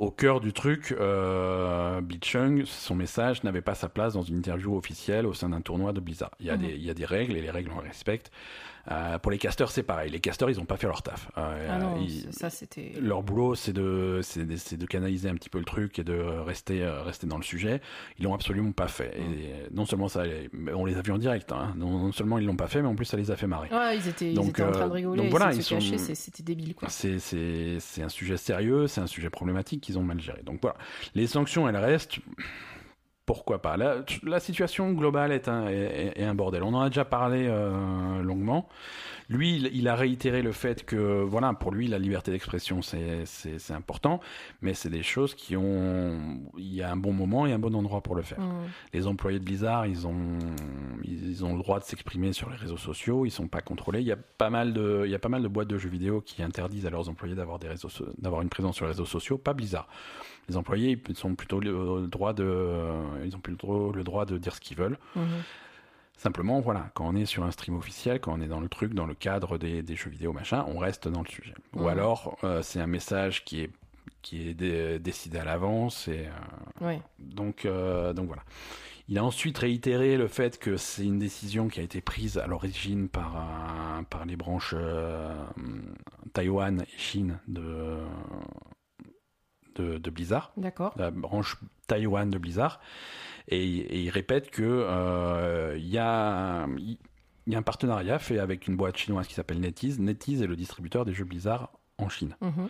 au 0.00 0.10
cœur 0.10 0.40
du 0.40 0.54
truc, 0.54 0.94
euh, 0.98 2.00
Blitzchung, 2.00 2.64
son 2.64 2.94
message 2.94 3.44
n'avait 3.44 3.60
pas 3.60 3.74
sa 3.74 3.90
place 3.90 4.14
dans 4.14 4.22
une 4.22 4.36
interview 4.38 4.74
officielle 4.74 5.26
au 5.26 5.34
sein 5.34 5.50
d'un 5.50 5.60
tournoi 5.60 5.92
de 5.92 6.00
Blizzard. 6.00 6.30
Il 6.40 6.46
y, 6.46 6.50
a 6.50 6.56
Mhm. 6.56 6.62
des, 6.62 6.74
il 6.74 6.82
y 6.84 6.88
a 6.90 6.94
des 6.94 7.04
règles 7.04 7.36
et 7.36 7.42
les 7.42 7.50
règles 7.50 7.70
on 7.76 7.80
les 7.82 7.88
respecte. 7.88 8.30
Euh, 8.90 9.18
pour 9.18 9.30
les 9.30 9.38
casters, 9.38 9.70
c'est 9.70 9.82
pareil. 9.82 10.10
Les 10.10 10.20
casters, 10.20 10.50
ils 10.50 10.56
n'ont 10.56 10.64
pas 10.64 10.76
fait 10.76 10.86
leur 10.86 11.02
taf. 11.02 11.30
Euh, 11.38 11.68
Ah 11.70 11.78
non, 11.78 11.96
ils- 12.00 12.26
ça 12.32 12.50
c'était. 12.50 12.92
leur 13.00 13.22
boulot, 13.22 13.54
c'est 13.54 13.72
de, 13.72 14.20
c'est 14.22 14.44
de, 14.44 14.56
c'est 14.56 14.76
de 14.76 14.86
canaliser 14.86 15.28
un 15.28 15.34
petit 15.34 15.48
peu 15.48 15.58
le 15.58 15.64
truc 15.64 15.98
et 15.98 16.04
de 16.04 16.14
rester, 16.14 16.82
euh, 16.82 17.02
rester 17.02 17.26
dans 17.26 17.36
le 17.36 17.42
sujet. 17.44 17.80
Ils 18.18 18.24
l'ont 18.24 18.34
absolument 18.34 18.72
pas 18.72 18.88
fait. 18.88 19.16
Et 19.18 19.74
non 19.74 19.84
seulement 19.86 20.08
ça, 20.08 20.24
on 20.74 20.84
les 20.84 20.96
a 20.96 21.02
vus 21.02 21.12
en 21.12 21.18
direct. 21.18 21.52
Hein. 21.52 21.72
Non, 21.76 21.98
non 21.98 22.12
seulement 22.12 22.38
ils 22.38 22.46
l'ont 22.46 22.56
pas 22.56 22.66
fait, 22.66 22.82
mais 22.82 22.88
en 22.88 22.94
plus 22.96 23.04
ça 23.04 23.16
les 23.16 23.30
a 23.30 23.36
fait 23.36 23.46
marrer. 23.46 23.68
Ouais, 23.70 23.96
ils 23.96 24.08
étaient, 24.08 24.30
ils 24.30 24.34
Donc, 24.34 24.48
étaient 24.50 24.62
en 24.64 24.72
train 24.72 24.86
de 24.86 24.90
euh, 24.90 24.94
rigoler, 24.94 25.22
donc 25.22 25.30
voilà, 25.30 25.50
essayer 25.52 25.58
de 25.60 25.64
se 25.64 25.74
ils 25.74 25.90
cacher, 25.92 25.98
sont- 25.98 26.04
c'est- 26.06 26.14
c'était 26.16 26.42
débile 26.42 26.74
quoi. 26.74 26.88
C'est, 26.88 27.18
c'est, 27.20 27.76
c'est 27.80 28.02
un 28.02 28.08
sujet 28.08 28.36
sérieux, 28.36 28.86
c'est 28.88 29.00
un 29.00 29.06
sujet 29.06 29.30
problématique 29.30 29.82
qu'ils 29.82 29.98
ont 29.98 30.02
mal 30.02 30.20
géré. 30.20 30.42
Donc 30.44 30.58
voilà, 30.62 30.76
les 31.14 31.26
sanctions, 31.26 31.68
elles 31.68 31.76
restent. 31.76 32.18
Pourquoi 33.30 33.62
pas 33.62 33.76
la, 33.76 33.98
la 34.24 34.40
situation 34.40 34.90
globale 34.90 35.30
est 35.30 35.46
un, 35.46 35.68
est, 35.68 36.14
est 36.16 36.24
un 36.24 36.34
bordel. 36.34 36.64
On 36.64 36.74
en 36.74 36.80
a 36.80 36.88
déjà 36.88 37.04
parlé 37.04 37.46
euh, 37.48 38.20
longuement. 38.22 38.68
Lui, 39.28 39.54
il, 39.54 39.70
il 39.72 39.86
a 39.86 39.94
réitéré 39.94 40.42
le 40.42 40.50
fait 40.50 40.84
que, 40.84 41.22
voilà, 41.22 41.52
pour 41.52 41.70
lui, 41.70 41.86
la 41.86 42.00
liberté 42.00 42.32
d'expression, 42.32 42.82
c'est, 42.82 43.22
important, 43.70 44.18
mais 44.62 44.74
c'est 44.74 44.90
des 44.90 45.04
choses 45.04 45.36
qui 45.36 45.56
ont. 45.56 46.40
Il 46.58 46.74
y 46.74 46.82
a 46.82 46.90
un 46.90 46.96
bon 46.96 47.12
moment 47.12 47.46
et 47.46 47.52
un 47.52 47.60
bon 47.60 47.72
endroit 47.76 48.00
pour 48.00 48.16
le 48.16 48.22
faire. 48.22 48.40
Mm. 48.40 48.64
Les 48.94 49.06
employés 49.06 49.38
de 49.38 49.44
Blizzard, 49.44 49.86
ils 49.86 50.08
ont, 50.08 50.36
ils 51.04 51.44
ont 51.44 51.52
le 51.52 51.62
droit 51.62 51.78
de 51.78 51.84
s'exprimer 51.84 52.32
sur 52.32 52.50
les 52.50 52.56
réseaux 52.56 52.78
sociaux, 52.78 53.26
ils 53.26 53.30
sont 53.30 53.46
pas 53.46 53.60
contrôlés. 53.60 54.00
Il 54.00 54.08
y 54.08 54.12
a 54.12 54.16
pas 54.16 54.50
mal 54.50 54.72
de, 54.72 55.02
il 55.04 55.10
y 55.12 55.14
a 55.14 55.20
pas 55.20 55.28
mal 55.28 55.44
de 55.44 55.48
boîtes 55.48 55.68
de 55.68 55.78
jeux 55.78 55.88
vidéo 55.88 56.20
qui 56.20 56.42
interdisent 56.42 56.86
à 56.86 56.90
leurs 56.90 57.08
employés 57.08 57.36
d'avoir 57.36 58.42
une 58.42 58.48
présence 58.48 58.74
sur 58.74 58.86
les 58.86 58.90
réseaux 58.90 59.06
sociaux, 59.06 59.38
pas 59.38 59.54
Blizzard. 59.54 59.86
Les 60.48 60.56
employés, 60.56 61.00
ils 61.08 61.16
sont 61.16 61.34
plutôt 61.34 61.60
le, 61.60 62.06
droit 62.08 62.32
de, 62.32 62.86
ils 63.24 63.36
ont 63.36 63.40
plutôt 63.40 63.92
le 63.92 64.02
droit 64.02 64.24
de 64.24 64.36
dire 64.38 64.54
ce 64.54 64.60
qu'ils 64.60 64.76
veulent. 64.76 64.98
Mhm. 65.14 65.22
Simplement, 66.16 66.60
voilà, 66.60 66.90
quand 66.94 67.06
on 67.08 67.14
est 67.16 67.24
sur 67.24 67.44
un 67.44 67.50
stream 67.50 67.76
officiel, 67.76 68.20
quand 68.20 68.32
on 68.36 68.40
est 68.42 68.48
dans 68.48 68.60
le 68.60 68.68
truc, 68.68 68.92
dans 68.92 69.06
le 69.06 69.14
cadre 69.14 69.56
des, 69.56 69.82
des 69.82 69.96
jeux 69.96 70.10
vidéo, 70.10 70.32
machin, 70.32 70.64
on 70.68 70.76
reste 70.78 71.08
dans 71.08 71.22
le 71.22 71.28
sujet. 71.28 71.54
Ou 71.74 71.82
Mhm. 71.82 71.88
alors, 71.88 72.36
euh, 72.44 72.60
c'est 72.62 72.80
un 72.80 72.86
message 72.86 73.44
qui 73.44 73.60
est, 73.62 73.70
qui 74.22 74.48
est 74.48 74.54
dé- 74.54 74.98
décidé 74.98 75.38
à 75.38 75.44
l'avance 75.44 76.08
et, 76.08 76.26
euh, 76.82 76.84
Ouais. 76.86 77.00
donc, 77.18 77.64
euh, 77.64 78.12
donc 78.12 78.26
voilà. 78.26 78.42
Il 79.08 79.18
a 79.18 79.24
ensuite 79.24 79.56
réitéré 79.58 80.16
le 80.18 80.28
fait 80.28 80.58
que 80.58 80.76
c'est 80.76 81.04
une 81.04 81.18
décision 81.18 81.68
qui 81.68 81.80
a 81.80 81.82
été 81.82 82.00
prise 82.02 82.36
à 82.38 82.46
l'origine 82.46 83.08
par, 83.08 83.36
un- 83.36 84.02
par 84.04 84.24
les 84.26 84.36
branches 84.36 84.74
euh, 84.76 85.34
Taïwan 86.34 86.82
et 86.82 86.98
Chine 86.98 87.38
de, 87.48 87.96
de, 89.80 89.98
de 89.98 90.10
Blizzard, 90.10 90.52
D'accord. 90.56 90.92
la 90.96 91.10
branche 91.10 91.56
Taïwan 91.86 92.28
de 92.30 92.38
Blizzard. 92.38 92.80
Et, 93.48 93.58
et 93.64 94.00
il 94.02 94.10
répète 94.10 94.50
que 94.50 94.62
euh, 94.62 95.74
il 95.76 95.88
y 95.88 95.98
a 95.98 96.66
il 96.78 96.98
il 97.46 97.54
y 97.54 97.56
a 97.56 97.58
un 97.58 97.62
partenariat 97.62 98.18
fait 98.18 98.38
avec 98.38 98.68
une 98.68 98.76
boîte 98.76 98.96
chinoise 98.96 99.26
qui 99.26 99.34
s'appelle 99.34 99.58
NetEase. 99.60 99.98
NetEase 99.98 100.42
est 100.42 100.46
le 100.46 100.54
distributeur 100.56 101.04
des 101.04 101.14
jeux 101.14 101.24
Blizzard 101.24 101.72
en 101.98 102.08
Chine. 102.08 102.36
Mhm. 102.40 102.68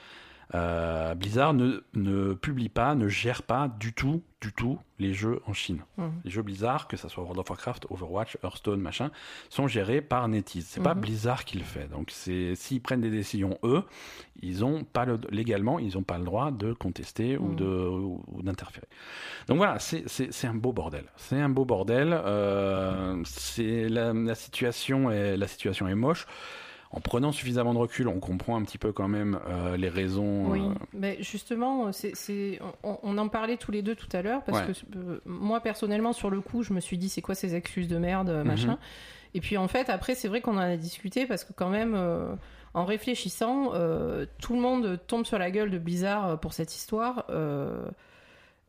Euh, 0.54 1.14
Blizzard 1.14 1.54
ne, 1.54 1.82
ne 1.94 2.34
publie 2.34 2.68
pas, 2.68 2.94
ne 2.96 3.06
gère 3.08 3.42
pas 3.44 3.68
du 3.78 3.92
tout, 3.92 4.22
du 4.40 4.52
tout 4.52 4.78
les 4.98 5.12
jeux 5.14 5.40
en 5.46 5.52
Chine. 5.52 5.80
Mhm. 5.96 6.10
Les 6.24 6.30
jeux 6.30 6.42
Blizzard, 6.42 6.88
que 6.88 6.96
ce 6.96 7.08
soit 7.08 7.22
World 7.22 7.38
of 7.38 7.48
Warcraft, 7.50 7.86
Overwatch, 7.90 8.36
Hearthstone, 8.42 8.80
machin, 8.80 9.10
sont 9.48 9.68
gérés 9.68 10.00
par 10.00 10.26
NetEase. 10.28 10.66
C'est 10.66 10.82
pas 10.82 10.94
Mhm. 10.94 11.00
Blizzard 11.02 11.44
qui 11.44 11.56
le 11.58 11.64
fait. 11.64 11.88
Donc 11.88 12.10
c'est 12.10 12.54
s'ils 12.56 12.80
prennent 12.82 13.00
des 13.00 13.10
décisions 13.10 13.58
eux, 13.62 13.84
ils 14.42 14.64
ont 14.64 14.82
pas 14.82 15.04
le, 15.04 15.20
légalement, 15.30 15.78
ils 15.78 15.94
n'ont 15.94 16.02
pas 16.02 16.18
le 16.18 16.24
droit 16.24 16.50
de 16.50 16.72
contester 16.72 17.36
ou 17.36 17.48
Mhm. 17.50 17.56
de 17.56 17.64
ou, 17.66 18.24
ou 18.28 18.42
d'interférer. 18.42 18.88
Donc 19.46 19.58
voilà, 19.58 19.78
c'est 19.78 20.02
c'est 20.08 20.32
c'est 20.32 20.46
un 20.48 20.54
beau 20.54 20.72
bordel. 20.72 21.04
C'est 21.16 21.40
un 21.40 21.48
beau 21.48 21.64
bordel. 21.64 22.12
Euh, 22.12 23.20
c'est 23.24 23.88
la, 23.88 24.12
la 24.12 24.34
situation 24.34 25.10
est 25.12 25.36
la 25.36 25.46
situation 25.46 25.86
est 25.86 25.94
moche. 25.94 26.26
En 26.92 27.00
prenant 27.00 27.30
suffisamment 27.30 27.72
de 27.72 27.78
recul, 27.78 28.08
on 28.08 28.18
comprend 28.18 28.56
un 28.56 28.62
petit 28.64 28.76
peu 28.78 28.90
quand 28.92 29.06
même 29.06 29.38
euh, 29.48 29.76
les 29.76 29.88
raisons. 29.88 30.50
Oui, 30.50 30.60
euh, 30.60 30.74
mais 30.92 31.16
justement, 31.20 31.92
c'est, 31.92 32.58
on, 32.82 32.98
on 33.04 33.16
en 33.16 33.28
parlait 33.28 33.56
tous 33.56 33.70
les 33.70 33.80
deux 33.82 33.94
tout 33.94 34.08
à 34.12 34.22
l'heure, 34.22 34.42
parce 34.42 34.58
Ouais. 34.66 34.72
que 34.74 34.98
euh, 34.98 35.20
moi, 35.24 35.60
personnellement, 35.60 36.12
sur 36.12 36.30
le 36.30 36.40
coup, 36.40 36.64
je 36.64 36.72
me 36.72 36.80
suis 36.80 36.98
dit, 36.98 37.08
c'est 37.08 37.22
quoi 37.22 37.36
ces 37.36 37.54
excuses 37.54 37.86
de 37.86 37.96
merde, 37.96 38.30
Mhm. 38.30 38.42
machin. 38.44 38.78
Et 39.34 39.40
puis, 39.40 39.56
en 39.56 39.68
fait, 39.68 39.88
après, 39.88 40.16
c'est 40.16 40.26
vrai 40.26 40.40
qu'on 40.40 40.56
en 40.56 40.58
a 40.58 40.76
discuté, 40.76 41.26
parce 41.26 41.44
que 41.44 41.52
quand 41.52 41.68
même, 41.70 41.96
en 42.74 42.84
réfléchissant, 42.84 43.70
tout 44.40 44.54
le 44.54 44.60
monde 44.60 44.98
tombe 45.06 45.24
sur 45.24 45.38
la 45.38 45.52
gueule 45.52 45.70
de 45.70 45.78
Blizzard 45.78 46.40
pour 46.40 46.52
cette 46.54 46.74
histoire. 46.74 47.24
euh, 47.30 47.86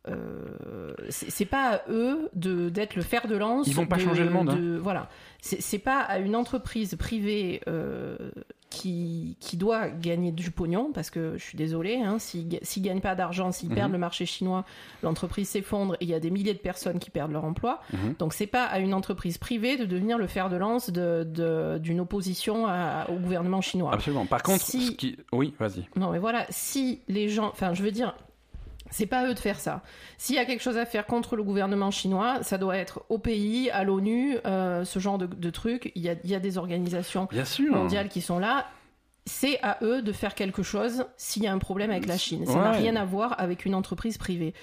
euh, 0.08 0.94
c'est 1.10 1.46
pas 1.46 1.76
à 1.76 1.82
eux 1.90 2.30
de 2.34 2.70
d'être 2.70 2.96
le 2.96 3.02
fer 3.02 3.28
de 3.28 3.36
lance. 3.36 3.68
Ils 3.68 3.76
vont 3.76 3.86
pas 3.86 3.98
de- 3.98 4.02
changer 4.02 4.24
le 4.24 4.30
monde, 4.32 4.50
hein. 4.50 4.56
de- 4.56 4.78
Voilà, 4.78 5.10
c'est 5.42 5.80
pas 5.80 6.00
à 6.00 6.20
une 6.20 6.36
entreprise 6.36 6.96
privée 6.96 7.62
euh, 7.68 8.16
qui 8.70 9.38
qui 9.40 9.58
doit 9.58 9.90
gagner 9.90 10.32
du 10.32 10.50
pognon 10.50 10.92
parce 10.94 11.10
que 11.12 11.34
je 11.38 11.44
suis 11.44 11.58
désolée, 11.58 11.98
hein, 11.98 12.18
s'ils 12.20 12.58
s'ils 12.64 12.82
gagnent 12.82 13.02
pas 13.02 13.16
d'argent, 13.16 13.52
s'ils 13.52 13.70
Mhm. 13.70 13.76
perdent 13.76 13.92
le 13.92 13.98
marché 13.98 14.26
chinois, 14.26 14.66
l'entreprise 15.04 15.50
s'effondre 15.50 15.94
et 15.96 16.06
il 16.06 16.10
y 16.10 16.14
a 16.14 16.20
des 16.20 16.32
milliers 16.32 16.54
de 16.54 16.60
personnes 16.60 16.98
qui 17.00 17.10
perdent 17.10 17.32
leur 17.34 17.44
emploi. 17.46 17.80
Mhm. 17.94 18.16
Donc 18.18 18.34
c'est 18.34 18.48
pas 18.48 18.64
à 18.66 18.80
une 18.80 18.94
entreprise 18.94 19.38
privée 19.38 19.78
de 19.78 19.86
devenir 19.86 20.18
le 20.18 20.28
fer 20.28 20.50
de 20.50 20.56
lance 20.56 20.90
de- 20.90 21.78
d'une 21.80 22.00
opposition 22.00 22.66
à- 22.66 23.08
au 23.10 23.16
gouvernement 23.18 23.62
chinois. 23.62 23.94
Absolument. 23.94 24.26
Par 24.26 24.42
contre, 24.42 24.64
Si- 24.64 24.88
ce 24.88 24.92
qui... 24.94 25.18
oui, 25.32 25.54
vas-y. 25.60 25.86
Non, 25.96 26.12
mais 26.12 26.20
voilà, 26.20 26.46
si 26.50 27.02
les 27.08 27.30
gens, 27.30 27.50
enfin, 27.50 27.74
je 27.74 27.84
veux 27.84 27.92
dire, 27.92 28.16
c'est 28.92 29.08
pas 29.08 29.22
à 29.22 29.28
eux 29.28 29.34
de 29.34 29.40
faire 29.40 29.60
ça. 29.60 29.82
S'il 30.20 30.36
y 30.36 30.40
a 30.40 30.46
quelque 30.46 30.62
chose 30.62 30.78
à 30.78 30.86
faire 30.86 31.08
contre 31.08 31.36
le 31.36 31.42
gouvernement 31.44 31.90
chinois, 31.90 32.44
ça 32.44 32.58
doit 32.60 32.78
être 32.78 33.04
au 33.10 33.18
pays, 33.18 33.72
à 33.72 33.84
l'ONU, 33.84 34.38
euh, 34.46 34.86
ce 34.86 35.00
genre 35.00 35.18
de, 35.18 35.26
de 35.26 35.50
trucs. 35.50 35.92
Il 35.96 36.02
y 36.04 36.10
a, 36.10 36.14
il 36.24 36.30
y 36.30 36.36
a 36.36 36.40
des 36.40 36.58
organisations 36.60 37.28
mondiales 37.72 38.10
qui 38.10 38.22
sont 38.22 38.38
là. 38.38 38.68
C'est 39.26 39.60
à 39.64 39.78
eux 39.82 40.02
de 40.02 40.12
faire 40.12 40.36
quelque 40.36 40.62
chose 40.64 41.06
s'il 41.18 41.44
y 41.44 41.48
a 41.48 41.54
un 41.54 41.58
problème 41.60 41.90
avec 41.92 42.06
la 42.08 42.18
Chine. 42.18 42.46
Ça 42.46 42.54
n'a 42.60 42.72
rien 42.72 42.96
à 42.96 43.06
voir 43.06 43.36
avec 43.40 43.66
une 43.66 43.76
entreprise 43.76 44.18
privée. 44.18 44.54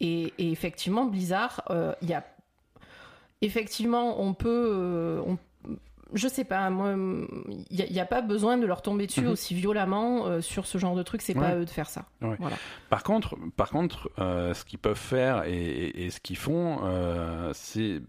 Et, 0.00 0.32
et 0.38 0.50
effectivement, 0.50 1.04
Blizzard, 1.04 1.62
euh, 1.70 1.92
il 2.02 2.08
y 2.08 2.14
a. 2.14 2.24
Effectivement, 3.42 4.20
on 4.22 4.32
peut. 4.34 4.48
euh, 4.72 5.20
on- 5.26 5.38
Je 6.14 6.28
sais 6.28 6.44
pas, 6.44 6.70
moi, 6.70 6.94
il 7.70 7.92
n'y 7.92 8.00
a, 8.00 8.06
pas 8.06 8.22
besoin 8.22 8.56
de 8.56 8.66
leur 8.66 8.82
tomber 8.82 9.06
dessus 9.06 9.22
Mhm. 9.22 9.28
aussi 9.30 9.54
violemment 9.54 10.26
euh, 10.26 10.40
sur 10.40 10.66
ce 10.66 10.78
genre 10.78 10.94
de 10.94 11.02
truc. 11.02 11.22
C'est 11.22 11.34
pas 11.34 11.40
Ouais. 11.40 11.46
à 11.46 11.56
eux 11.56 11.64
de 11.64 11.70
faire 11.70 11.88
ça. 11.90 12.06
Ouais. 12.22 12.36
Voilà. 12.38 12.56
Par 12.88 13.02
contre, 13.02 13.36
par 13.56 13.70
contre, 13.70 14.10
euh, 14.18 14.54
ce 14.54 14.64
qu'ils 14.64 14.78
peuvent 14.78 14.96
faire 14.96 15.44
et, 15.44 15.52
et- 15.52 16.04
et 16.06 16.10
ce 16.10 16.20
qu'ils 16.20 16.36
font, 16.36 16.78
euh, 16.84 17.50
c'est 17.54 18.00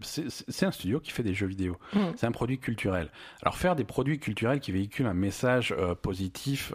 un 0.66 0.70
studio 0.70 1.00
qui 1.00 1.10
fait 1.10 1.22
des 1.22 1.34
jeux 1.34 1.46
vidéo. 1.46 1.76
Mhm. 1.94 2.12
C'est 2.16 2.26
un 2.26 2.32
produit 2.32 2.58
culturel. 2.58 3.10
Alors 3.42 3.56
faire 3.56 3.76
des 3.76 3.84
produits 3.84 4.18
culturels 4.18 4.60
qui 4.60 4.72
véhiculent 4.72 5.06
un 5.06 5.14
message 5.14 5.74
positif 6.02 6.72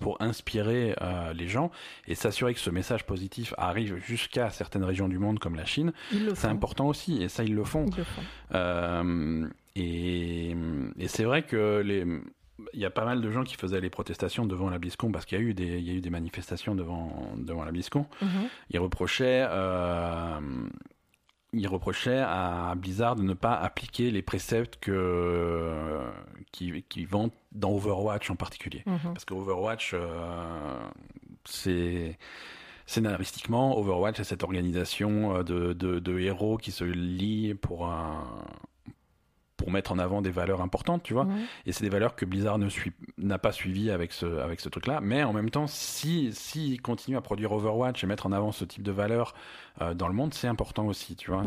pour 0.00 0.16
inspirer 0.20 0.94
les 1.34 1.48
gens 1.48 1.70
et 2.06 2.14
s'assurer 2.14 2.54
que 2.54 2.60
ce 2.60 2.70
message 2.70 3.04
positif 3.04 3.54
arrive 3.58 3.96
jusqu'à 3.98 4.50
certaines 4.50 4.84
régions 4.84 5.08
du 5.08 5.18
monde 5.18 5.38
comme 5.38 5.56
la 5.56 5.64
Chine, 5.66 5.92
c'est 6.34 6.48
important 6.48 6.86
aussi. 6.88 7.22
Et 7.22 7.28
ça, 7.28 7.42
ils 7.44 7.54
le 7.54 7.64
font. 7.64 7.86
Ils 7.86 7.96
le 7.98 8.04
font. 8.04 8.22
Et 9.76 10.54
et 10.98 11.08
c'est 11.08 11.24
vrai 11.24 11.42
que 11.42 11.80
les 11.84 12.04
il 12.74 12.80
y 12.80 12.84
a 12.84 12.90
pas 12.90 13.04
mal 13.04 13.20
de 13.20 13.30
gens 13.30 13.44
qui 13.44 13.56
faisaient 13.56 13.80
les 13.80 13.90
protestations 13.90 14.46
devant 14.46 14.70
la 14.70 14.78
BlizzCon 14.78 15.12
parce 15.12 15.24
qu'il 15.24 15.38
y 15.38 15.40
a 15.40 15.44
eu 15.44 15.54
des 15.54 15.78
il 15.78 15.84
y 15.84 15.90
a 15.90 15.94
eu 15.94 16.00
des 16.00 16.10
manifestations 16.10 16.74
devant 16.74 17.32
devant 17.36 17.64
la 17.64 17.72
BlizzCon. 17.72 18.06
Mhm. 18.20 18.48
Ils 18.70 18.78
reprochaient 18.78 19.46
euh, 19.48 20.40
ils 21.52 21.68
reprochaient 21.68 22.22
à 22.24 22.74
Blizzard 22.76 23.16
de 23.16 23.22
ne 23.22 23.34
pas 23.34 23.54
appliquer 23.54 24.10
les 24.10 24.22
préceptes 24.22 24.78
que 24.80 26.00
qui 26.52 26.84
qui 26.88 27.04
vendent 27.04 27.32
dans 27.52 27.70
Overwatch 27.72 28.30
en 28.30 28.36
particulier. 28.36 28.82
Mhm. 28.86 28.98
Parce 29.04 29.24
que 29.24 29.34
Overwatch, 29.34 29.92
euh, 29.94 30.78
c'est 31.44 32.18
scénaristiquement, 32.86 33.78
Overwatch 33.78 34.16
c'est 34.18 34.24
cette 34.24 34.42
organisation 34.42 35.36
euh, 35.36 35.42
de, 35.42 35.72
de, 35.72 35.98
de 35.98 36.18
héros 36.18 36.56
qui 36.56 36.72
se 36.72 36.84
lient 36.84 37.54
pour 37.54 37.86
un 37.86 38.44
pour 39.60 39.70
mettre 39.70 39.92
en 39.92 39.98
avant 39.98 40.22
des 40.22 40.30
valeurs 40.30 40.62
importantes, 40.62 41.02
tu 41.02 41.12
vois. 41.12 41.26
Et 41.66 41.72
c'est 41.72 41.84
des 41.84 41.90
valeurs 41.90 42.16
que 42.16 42.24
Blizzard 42.24 42.56
ne 42.56 42.70
suit, 42.70 42.92
n'a 43.18 43.38
pas 43.38 43.52
suivies 43.52 43.90
avec 43.90 44.10
ce, 44.10 44.24
avec 44.38 44.58
ce 44.58 44.70
truc-là. 44.70 45.00
Mais 45.02 45.22
en 45.22 45.34
même 45.34 45.50
temps, 45.50 45.66
si, 45.66 46.30
si 46.32 46.78
continue 46.78 47.18
à 47.18 47.20
produire 47.20 47.52
Overwatch 47.52 48.02
et 48.02 48.06
mettre 48.06 48.24
en 48.24 48.32
avant 48.32 48.52
ce 48.52 48.64
type 48.64 48.82
de 48.82 48.90
valeurs 48.90 49.34
euh, 49.82 49.92
dans 49.92 50.08
le 50.08 50.14
monde, 50.14 50.32
c'est 50.32 50.48
important 50.48 50.86
aussi, 50.86 51.14
tu 51.14 51.30
vois. 51.30 51.44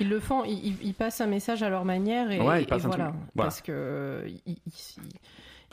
Ils 0.00 0.08
le 0.10 0.20
font, 0.20 0.44
ils, 0.44 0.92
passent 0.92 1.22
un 1.22 1.26
message 1.26 1.62
à 1.62 1.70
leur 1.70 1.86
manière 1.86 2.30
et, 2.30 2.40
Ouais, 2.42 2.62
ils 2.62 2.74
et 2.74 2.78
voilà. 2.78 2.82
Voilà. 2.88 3.12
parce 3.34 3.62
que 3.62 3.72
euh, 3.72 4.28
ils, 4.44 4.58
ils, 4.66 4.72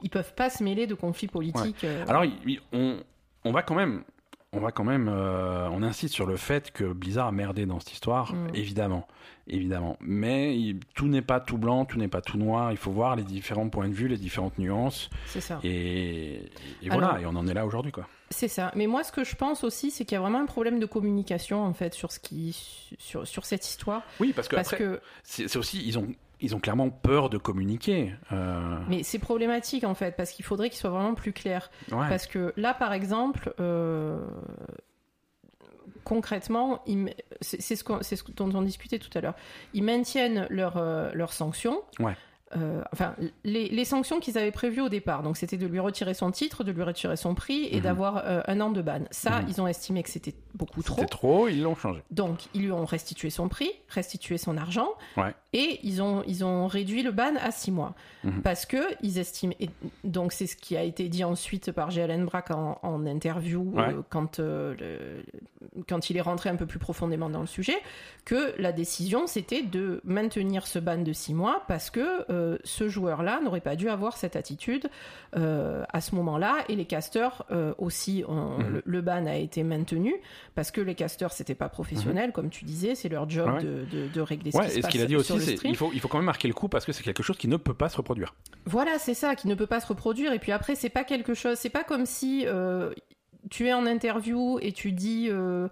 ils 0.03 0.09
peuvent 0.09 0.33
pas 0.35 0.49
se 0.49 0.63
mêler 0.63 0.87
de 0.87 0.93
conflits 0.93 1.27
politiques. 1.27 1.83
euh, 1.83 2.05
Alors, 2.07 2.23
on 3.43 3.51
va 3.51 3.61
quand 3.61 3.75
même, 3.75 4.05
on 4.55 4.59
va 4.59 4.71
quand 4.71 4.83
même, 4.83 5.09
euh, 5.11 5.67
on 5.71 5.83
insiste 5.83 6.13
sur 6.13 6.25
le 6.25 6.37
fait 6.37 6.71
que 6.71 6.85
Blizzard 6.85 7.27
a 7.27 7.31
merdé 7.31 7.65
dans 7.65 7.79
cette 7.79 7.93
histoire, 7.93 8.33
Mm. 8.33 8.47
évidemment, 8.55 9.07
évidemment. 9.47 9.97
Mais 9.99 10.57
il- 10.57 10.79
tout 10.95 11.07
n'est 11.07 11.21
pas 11.21 11.39
tout 11.39 11.57
blanc, 11.57 11.85
tout 11.85 11.97
n'est 11.97 12.07
pas 12.07 12.21
tout 12.21 12.37
noir. 12.37 12.71
Il 12.71 12.77
faut 12.77 12.91
voir 12.91 13.15
les 13.15 13.23
différents 13.23 13.69
points 13.69 13.87
de 13.89 13.93
vue, 13.93 14.07
les 14.07 14.17
différentes 14.17 14.57
nuances, 14.57 15.09
c'est 15.27 15.41
ça. 15.41 15.59
et, 15.63 16.49
et 16.81 16.89
voilà. 16.89 17.19
Et 17.21 17.25
on 17.25 17.35
en 17.35 17.47
est 17.47 17.53
là 17.53 17.65
aujourd'hui, 17.65 17.91
quoi. 17.91 18.07
C'est 18.31 18.47
ça. 18.47 18.71
Mais 18.75 18.87
moi, 18.87 19.03
ce 19.03 19.11
que 19.11 19.23
je 19.23 19.35
pense 19.35 19.63
aussi, 19.63 19.91
c'est 19.91 20.03
qu'il 20.03 20.15
y 20.15 20.17
a 20.17 20.21
vraiment 20.21 20.39
un 20.41 20.45
problème 20.47 20.79
de 20.79 20.85
communication 20.87 21.63
en 21.63 21.73
fait 21.73 21.93
sur 21.93 22.11
ce 22.11 22.19
qui, 22.19 22.57
sur, 22.97 23.27
sur 23.27 23.45
cette 23.45 23.65
histoire, 23.67 24.01
Oui, 24.19 24.33
parce 24.33 24.47
que 24.47 24.55
parce 24.55 24.73
que 24.75 24.99
c'est 25.23 25.47
c'est 25.47 25.59
aussi, 25.59 25.83
ils 25.85 25.99
ont, 25.99 26.07
ils 26.45 26.55
ont 26.55 26.59
clairement 26.59 26.89
peur 26.89 27.29
de 27.29 27.37
communiquer. 27.37 28.13
Euh, 28.31 28.77
mais 28.87 29.03
c'est 29.03 29.19
problématique 29.19 29.83
en 29.83 29.93
fait, 29.95 30.15
parce 30.15 30.31
qu'il 30.31 30.45
faudrait 30.45 30.69
qu'il 30.69 30.79
soit 30.79 30.89
vraiment 30.89 31.13
plus 31.15 31.33
clair. 31.33 31.69
ouais. 31.91 32.07
Parce 32.09 32.27
que 32.27 32.53
là, 32.55 32.73
par 32.73 32.93
exemple, 32.93 33.53
euh, 33.59 34.19
concrètement, 36.03 36.81
m- 36.87 37.09
c'est 37.41 37.59
ce, 37.75 37.83
ce 38.01 38.15
dont 38.35 38.51
on 38.53 38.61
discutait 38.61 38.99
tout 38.99 39.09
à 39.17 39.21
l'heure. 39.21 39.35
Ils 39.73 39.83
maintiennent 39.83 40.47
leurs 40.49 40.77
euh, 40.77 41.11
sanctions. 41.27 41.81
Ouais. 41.99 42.15
Euh, 42.55 42.81
enfin, 42.93 43.15
les, 43.43 43.67
les 43.69 43.85
sanctions 43.85 44.19
qu'ils 44.19 44.37
avaient 44.37 44.51
prévues 44.51 44.81
au 44.81 44.89
départ, 44.89 45.23
donc 45.23 45.35
c'était 45.35 45.57
de 45.57 45.65
lui 45.65 45.79
retirer 45.79 46.13
son 46.13 46.31
titre, 46.31 46.63
de 46.63 46.71
lui 46.71 46.83
retirer 46.83 47.17
son 47.17 47.33
prix 47.35 47.67
et 47.71 47.77
Mhm. 47.77 47.81
d'avoir 47.81 48.17
euh, 48.25 48.41
un 48.47 48.61
an 48.61 48.69
de 48.69 48.81
ban. 48.81 49.01
Ça, 49.11 49.41
Mhm. 49.41 49.45
ils 49.49 49.61
ont 49.61 49.67
estimé 49.67 50.03
que 50.03 50.09
c'était 50.09 50.35
beaucoup 50.55 50.81
trop. 50.81 50.95
C'était 50.95 51.07
trop, 51.07 51.47
ils 51.47 51.61
l'ont 51.61 51.75
changé. 51.75 52.01
Donc, 52.11 52.45
ils 52.53 52.61
lui 52.63 52.71
ont 52.71 52.85
restitué 52.85 53.29
son 53.29 53.47
prix, 53.49 53.69
restitué 53.89 54.37
son 54.37 54.57
argent, 54.57 54.89
Ouais. 55.17 55.33
et 55.53 55.79
ils 55.83 56.01
ont, 56.01 56.23
ils 56.27 56.43
ont 56.43 56.67
réduit 56.67 57.03
le 57.03 57.11
ban 57.11 57.33
à 57.41 57.51
six 57.51 57.71
mois. 57.71 57.93
Mhm. 58.23 58.41
Parce 58.41 58.65
que 58.65 58.77
ils 59.03 59.19
estiment, 59.19 59.53
et 59.59 59.69
donc 60.03 60.31
c'est 60.33 60.47
ce 60.47 60.55
qui 60.55 60.75
a 60.77 60.83
été 60.83 61.09
dit 61.09 61.23
ensuite 61.23 61.71
par 61.71 61.89
GLN 61.89 62.25
Brack 62.25 62.51
en, 62.51 62.79
en 62.81 63.05
interview 63.05 63.71
Ouais. 63.75 63.93
euh, 63.93 64.01
quand, 64.09 64.39
euh, 64.39 64.73
le- 64.79 65.23
quand 65.87 66.09
il 66.09 66.17
est 66.17 66.21
rentré 66.21 66.49
un 66.49 66.55
peu 66.55 66.65
plus 66.65 66.79
profondément 66.79 67.29
dans 67.29 67.41
le 67.41 67.47
sujet, 67.47 67.77
que 68.23 68.53
la 68.59 68.71
décision 68.71 69.27
c'était 69.27 69.61
de 69.61 70.01
maintenir 70.03 70.65
ce 70.67 70.79
ban 70.79 70.97
de 70.97 71.13
six 71.13 71.33
mois 71.33 71.63
parce 71.67 71.89
que 71.91 72.25
euh, 72.31 72.57
ce 72.63 72.87
joueur-là 72.89 73.41
n'aurait 73.43 73.61
pas 73.61 73.75
dû 73.75 73.89
avoir 73.89 74.17
cette 74.17 74.35
attitude 74.35 74.89
à 75.33 76.01
ce 76.01 76.15
moment-là, 76.15 76.57
et 76.69 76.75
les 76.75 76.85
casteurs 76.85 77.45
aussi, 77.77 78.23
ont- 78.27 78.57
Mhm. 78.59 78.69
le, 78.69 78.83
le 78.85 79.01
ban 79.01 79.25
a 79.25 79.35
été 79.35 79.63
maintenu 79.63 80.15
parce 80.53 80.71
que 80.71 80.81
les 80.81 80.95
casteurs 80.95 81.31
c'était 81.33 81.55
pas 81.55 81.69
professionnel, 81.69 82.31
comme 82.31 82.49
tu 82.49 82.65
disais, 82.65 82.93
c'est 82.95 83.09
leur 83.09 83.29
job 83.29 83.47
Mhm. 83.47 83.55
Ouais. 83.55 83.63
de, 83.63 83.85
de, 83.91 84.07
de 84.13 84.21
régler 84.21 84.51
ce 84.51 84.57
Ouais, 84.57 84.65
qui 84.65 84.71
se 84.73 84.77
et 84.79 84.81
ce 84.83 84.87
qu'il 84.87 85.01
a 85.01 85.05
dit 85.05 85.15
aussi, 85.15 85.39
c'est 85.41 85.57
il 85.63 85.75
faut, 85.75 85.89
il 85.93 85.99
faut 85.99 86.07
quand 86.07 86.17
même 86.17 86.25
marquer 86.25 86.47
le 86.47 86.53
coup 86.53 86.69
parce 86.69 86.85
que 86.85 86.91
c'est 86.91 87.03
quelque 87.03 87.23
chose 87.23 87.37
qui 87.37 87.47
ne 87.47 87.57
peut 87.57 87.73
pas 87.73 87.89
se 87.89 87.97
reproduire. 87.97 88.35
Voilà, 88.65 88.99
c'est 88.99 89.13
ça, 89.15 89.35
qui 89.35 89.47
ne 89.47 89.55
peut 89.55 89.67
pas 89.67 89.79
se 89.79 89.87
reproduire. 89.87 90.33
Et 90.33 90.39
puis 90.39 90.51
après, 90.51 90.75
c'est 90.75 90.89
pas 90.89 91.03
quelque 91.03 91.33
chose, 91.33 91.57
c'est 91.57 91.69
pas 91.69 91.83
comme 91.83 92.05
si 92.05 92.43
euh, 92.45 92.91
tu 93.49 93.67
es 93.67 93.73
en 93.73 93.85
interview 93.85 94.59
et 94.61 94.71
tu 94.71 94.91
dis. 94.91 95.27
Euh, 95.31 95.67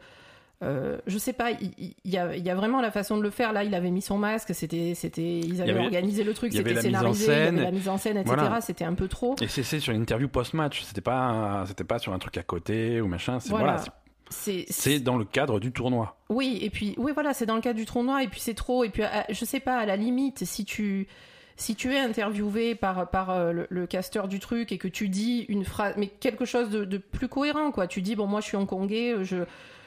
euh, 0.62 0.98
je 1.08 1.18
sais 1.18 1.34
pas, 1.34 1.52
il 1.52 1.94
y, 2.06 2.16
a, 2.18 2.38
il 2.38 2.46
y 2.46 2.50
a 2.50 2.56
vraiment 2.56 2.80
la 2.80 2.90
façon 2.90 3.18
de 3.18 3.22
le 3.22 3.32
faire. 3.32 3.52
Là, 3.52 3.66
il 3.66 3.76
avait 3.76 3.92
mis 3.92 4.02
son 4.02 4.18
masque, 4.18 4.56
c'était, 4.56 4.94
c'était, 4.96 5.40
ils 5.40 5.62
avaient 5.62 5.72
avait- 5.72 5.82
organisé 5.82 6.24
le 6.24 6.34
truc, 6.34 6.54
c'était 6.54 6.74
la 6.74 6.82
mise 6.82 6.96
en 6.96 7.14
scénarisé, 7.14 7.26
il 7.26 7.28
y 7.28 7.32
avait 7.34 7.46
scène. 7.48 7.62
la 7.64 7.72
mise 7.72 7.90
en 7.90 7.98
scène, 7.98 8.18
etc. 8.18 8.36
Voilà. 8.40 8.62
C'était 8.62 8.86
un 8.86 8.94
peu 8.94 9.10
trop. 9.10 9.36
Et 9.42 9.48
c'est 9.50 9.80
sur 9.82 9.92
une 9.94 10.02
interview 10.02 10.30
post-match, 10.30 10.84
c'était 10.84 11.02
pas, 11.02 11.66
c'était 11.68 11.84
pas 11.84 12.00
sur 12.00 12.14
un 12.14 12.20
truc 12.20 12.38
à 12.38 12.44
côté 12.44 13.02
ou 13.02 13.08
machin. 13.08 13.40
Voilà. 13.48 13.76
voilà, 13.76 13.84
c'est- 14.30 15.00
dans 15.00 15.18
le 15.18 15.26
cadre 15.26 15.60
du 15.60 15.72
tournoi. 15.72 16.18
Oui, 16.30 16.60
et 16.62 16.70
puis, 16.70 16.96
oui, 16.98 17.12
voilà, 17.14 17.34
c'est 17.34 17.46
dans 17.46 17.56
le 17.56 17.62
cadre 17.62 17.78
du 17.80 17.86
tournoi, 17.86 18.24
et 18.24 18.28
puis 18.28 18.40
c'est 18.40 18.54
trop, 18.56 18.84
et 18.84 18.90
puis, 18.90 19.04
à- 19.04 19.26
je 19.30 19.46
sais 19.46 19.60
pas, 19.60 19.78
à 19.78 19.86
la 19.86 19.96
limite, 19.96 20.44
si 20.46 20.66
tu. 20.66 21.08
si 21.56 21.76
tu 21.76 21.94
es 21.94 22.00
interviewé 22.00 22.74
par, 22.74 23.10
par 23.12 23.30
euh, 23.30 23.52
le, 23.52 23.68
le 23.70 23.86
casteur 23.86 24.28
du 24.28 24.40
truc 24.40 24.72
et 24.72 24.80
que 24.80 24.88
tu 24.88 25.08
dis 25.08 25.46
une 25.50 25.64
phrase, 25.66 25.94
mais 25.98 26.08
quelque 26.08 26.46
chose 26.46 26.70
de, 26.72 26.84
de 26.84 26.98
plus 26.98 27.28
cohérent, 27.28 27.72
quoi. 27.72 27.86
Tu 27.86 28.02
dis, 28.02 28.16
bon, 28.16 28.26
moi 28.26 28.42
je 28.42 28.48
suis 28.48 28.58
hongkongais, 28.58 29.24
je, 29.24 29.44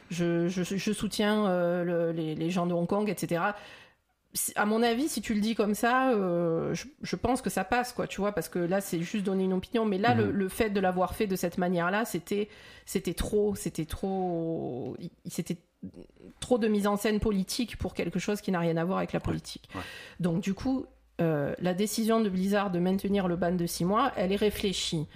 je, 0.08 0.46
je, 0.46 0.62
je 0.62 0.92
soutiens 0.92 1.44
euh, 1.46 1.82
le- 1.82 2.12
les, 2.12 2.36
les 2.36 2.50
gens 2.50 2.66
de 2.66 2.72
Hong 2.72 2.86
Kong, 2.86 3.10
etc. 3.10 3.42
À 4.54 4.66
mon 4.66 4.82
avis, 4.82 5.08
si 5.08 5.20
tu 5.20 5.34
le 5.34 5.40
dis 5.40 5.54
comme 5.54 5.74
ça, 5.74 6.10
euh, 6.10 6.74
je, 6.74 6.86
je 7.02 7.16
pense 7.16 7.42
que 7.42 7.50
ça 7.50 7.64
passe, 7.64 7.92
quoi, 7.92 8.06
tu 8.06 8.20
vois, 8.20 8.32
parce 8.32 8.48
que 8.48 8.58
là, 8.58 8.80
c'est 8.80 9.00
juste 9.00 9.24
donner 9.24 9.44
une 9.44 9.52
opinion. 9.52 9.84
Mais 9.84 9.98
là, 9.98 10.14
le, 10.14 10.30
le 10.30 10.48
fait 10.48 10.70
de 10.70 10.80
l'avoir 10.80 11.14
fait 11.14 11.26
de 11.26 11.36
cette 11.36 11.58
manière-là, 11.58 12.04
c'était, 12.04 12.48
c'était 12.84 13.14
trop, 13.14 13.54
c'était 13.54 13.84
trop, 13.86 14.96
c'était 15.26 15.58
trop 16.40 16.58
de 16.58 16.68
mise 16.68 16.86
en 16.86 16.96
scène 16.96 17.20
politique 17.20 17.76
pour 17.76 17.94
quelque 17.94 18.18
chose 18.18 18.40
qui 18.40 18.50
n'a 18.50 18.60
rien 18.60 18.76
à 18.76 18.84
voir 18.84 18.98
avec 18.98 19.12
la 19.12 19.20
politique. 19.20 19.68
ouais. 19.74 19.80
Donc, 20.20 20.40
du 20.40 20.54
coup, 20.54 20.86
euh, 21.20 21.54
la 21.60 21.72
décision 21.72 22.20
de 22.20 22.28
Blizzard 22.28 22.70
de 22.70 22.78
maintenir 22.78 23.28
le 23.28 23.36
ban 23.36 23.52
de 23.52 23.66
6 23.66 23.84
mois, 23.84 24.12
elle 24.16 24.32
est 24.32 24.36
réfléchie. 24.36 25.06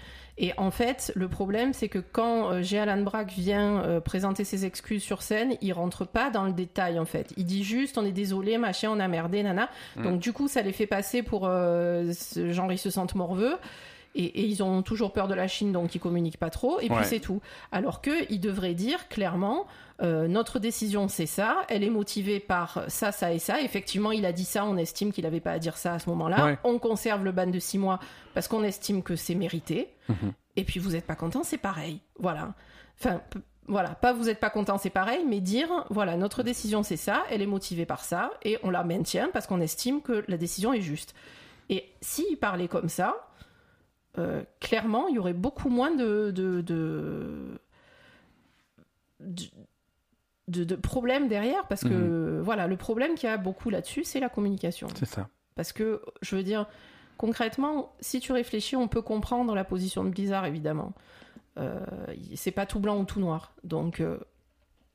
Et 0.42 0.52
en 0.56 0.70
fait, 0.70 1.12
le 1.14 1.28
problème, 1.28 1.74
c'est 1.74 1.88
que 1.88 1.98
quand 1.98 2.50
euh, 2.50 2.62
G. 2.62 2.78
Alan 2.78 3.02
Brack 3.02 3.30
vient 3.30 3.82
euh, 3.84 4.00
présenter 4.00 4.44
ses 4.44 4.64
excuses 4.64 5.02
sur 5.02 5.20
scène, 5.20 5.54
il 5.60 5.72
rentre 5.74 6.06
pas 6.06 6.30
dans 6.30 6.44
le 6.44 6.52
détail, 6.52 6.98
en 6.98 7.04
fait. 7.04 7.32
Il 7.36 7.44
dit 7.44 7.62
juste, 7.62 7.98
on 7.98 8.06
est 8.06 8.10
désolé, 8.12 8.56
machin, 8.56 8.88
on 8.90 9.00
a 9.00 9.06
merdé, 9.06 9.42
nana. 9.42 9.68
Mm. 9.96 10.02
Donc, 10.02 10.18
du 10.20 10.32
coup, 10.32 10.48
ça 10.48 10.62
les 10.62 10.72
fait 10.72 10.86
passer 10.86 11.22
pour, 11.22 11.42
euh, 11.46 12.10
ce- 12.14 12.50
genre, 12.52 12.72
ils 12.72 12.78
se 12.78 12.88
sentent 12.90 13.14
morveux. 13.14 13.56
Et, 14.16 14.24
et 14.24 14.44
ils 14.46 14.60
ont 14.64 14.82
toujours 14.82 15.12
peur 15.12 15.28
de 15.28 15.34
la 15.34 15.46
Chine, 15.46 15.70
donc 15.70 15.94
ils 15.94 16.00
communiquent 16.00 16.36
pas 16.38 16.50
trop. 16.50 16.80
Et 16.80 16.88
Ouais. 16.90 16.96
puis 16.96 17.04
c'est 17.04 17.20
tout. 17.20 17.40
Alors 17.70 18.00
que 18.00 18.10
ils 18.28 18.40
devraient 18.40 18.74
dire 18.74 19.06
clairement, 19.08 19.66
euh, 20.02 20.28
notre 20.28 20.58
décision 20.58 21.08
c'est 21.08 21.26
ça. 21.26 21.62
Elle 21.68 21.84
est 21.84 21.90
motivée 21.90 22.40
par 22.40 22.84
ça, 22.88 23.12
ça 23.12 23.32
et 23.32 23.38
ça. 23.38 23.60
Effectivement, 23.60 24.12
il 24.12 24.24
a 24.24 24.32
dit 24.32 24.44
ça. 24.44 24.64
On 24.64 24.76
estime 24.76 25.12
qu'il 25.12 25.26
avait 25.26 25.40
pas 25.40 25.52
à 25.52 25.58
dire 25.58 25.76
ça 25.76 25.94
à 25.94 25.98
ce 25.98 26.08
moment-là. 26.10 26.44
Ouais. 26.44 26.58
On 26.64 26.78
conserve 26.78 27.24
le 27.24 27.32
ban 27.32 27.46
de 27.46 27.58
six 27.58 27.78
mois 27.78 28.00
parce 28.34 28.48
qu'on 28.48 28.62
estime 28.62 29.02
que 29.02 29.16
c'est 29.16 29.34
mérité. 29.34 29.88
Mhm. 30.08 30.32
Et 30.56 30.64
puis 30.64 30.80
vous 30.80 30.96
êtes 30.96 31.06
pas 31.06 31.16
content, 31.16 31.42
c'est 31.44 31.58
pareil. 31.58 32.00
Voilà. 32.18 32.54
Enfin. 32.98 33.20
Voilà, 33.68 33.90
pas 33.90 34.12
vous 34.12 34.28
êtes 34.28 34.40
pas 34.40 34.50
content, 34.50 34.78
c'est 34.78 34.90
pareil, 34.90 35.24
mais 35.28 35.38
dire, 35.38 35.68
voilà, 35.90 36.16
notre 36.16 36.42
décision 36.42 36.82
c'est 36.82 36.96
ça, 36.96 37.22
elle 37.30 37.40
est 37.40 37.46
motivée 37.46 37.86
par 37.86 38.02
ça, 38.02 38.32
et 38.42 38.58
on 38.64 38.70
la 38.70 38.82
maintient 38.82 39.30
parce 39.32 39.46
qu'on 39.46 39.60
estime 39.60 40.02
que 40.02 40.24
la 40.26 40.36
décision 40.36 40.72
est 40.72 40.80
juste. 40.80 41.14
Et 41.68 41.84
s'il 42.00 42.36
parlait 42.36 42.66
comme 42.66 42.88
ça, 42.88 43.30
euh, 44.18 44.42
clairement, 44.58 45.06
il 45.06 45.14
y 45.14 45.18
aurait 45.20 45.32
beaucoup 45.32 45.68
moins 45.68 45.92
de, 45.92 46.32
de, 46.32 46.60
de, 46.62 47.60
de, 49.20 49.44
de- 50.50 50.64
de 50.64 50.74
problèmes 50.76 51.28
derrière, 51.28 51.66
parce 51.68 51.82
que 51.82 52.40
voilà, 52.42 52.66
le 52.66 52.76
problème 52.76 53.14
qu'il 53.14 53.28
y 53.28 53.32
a 53.32 53.36
beaucoup 53.38 53.70
là-dessus, 53.70 54.04
c'est 54.04 54.20
la 54.20 54.28
communication. 54.28 54.88
C'est 54.96 55.06
ça. 55.06 55.28
Parce 55.54 55.72
que, 55.72 56.02
je 56.22 56.36
veux 56.36 56.42
dire, 56.42 56.66
concrètement, 57.16 57.92
si 58.00 58.20
tu 58.20 58.32
réfléchis, 58.32 58.76
on 58.76 58.88
peut 58.88 59.02
comprendre 59.02 59.54
la 59.54 59.64
position 59.64 60.04
de 60.04 60.10
Blizzard, 60.10 60.46
évidemment. 60.46 60.92
Euh, 61.58 61.80
c'est 62.34 62.50
pas 62.52 62.66
tout 62.66 62.78
blanc 62.80 62.98
ou 62.98 63.04
tout 63.04 63.20
noir. 63.20 63.52
Donc, 63.64 64.00
euh, 64.00 64.18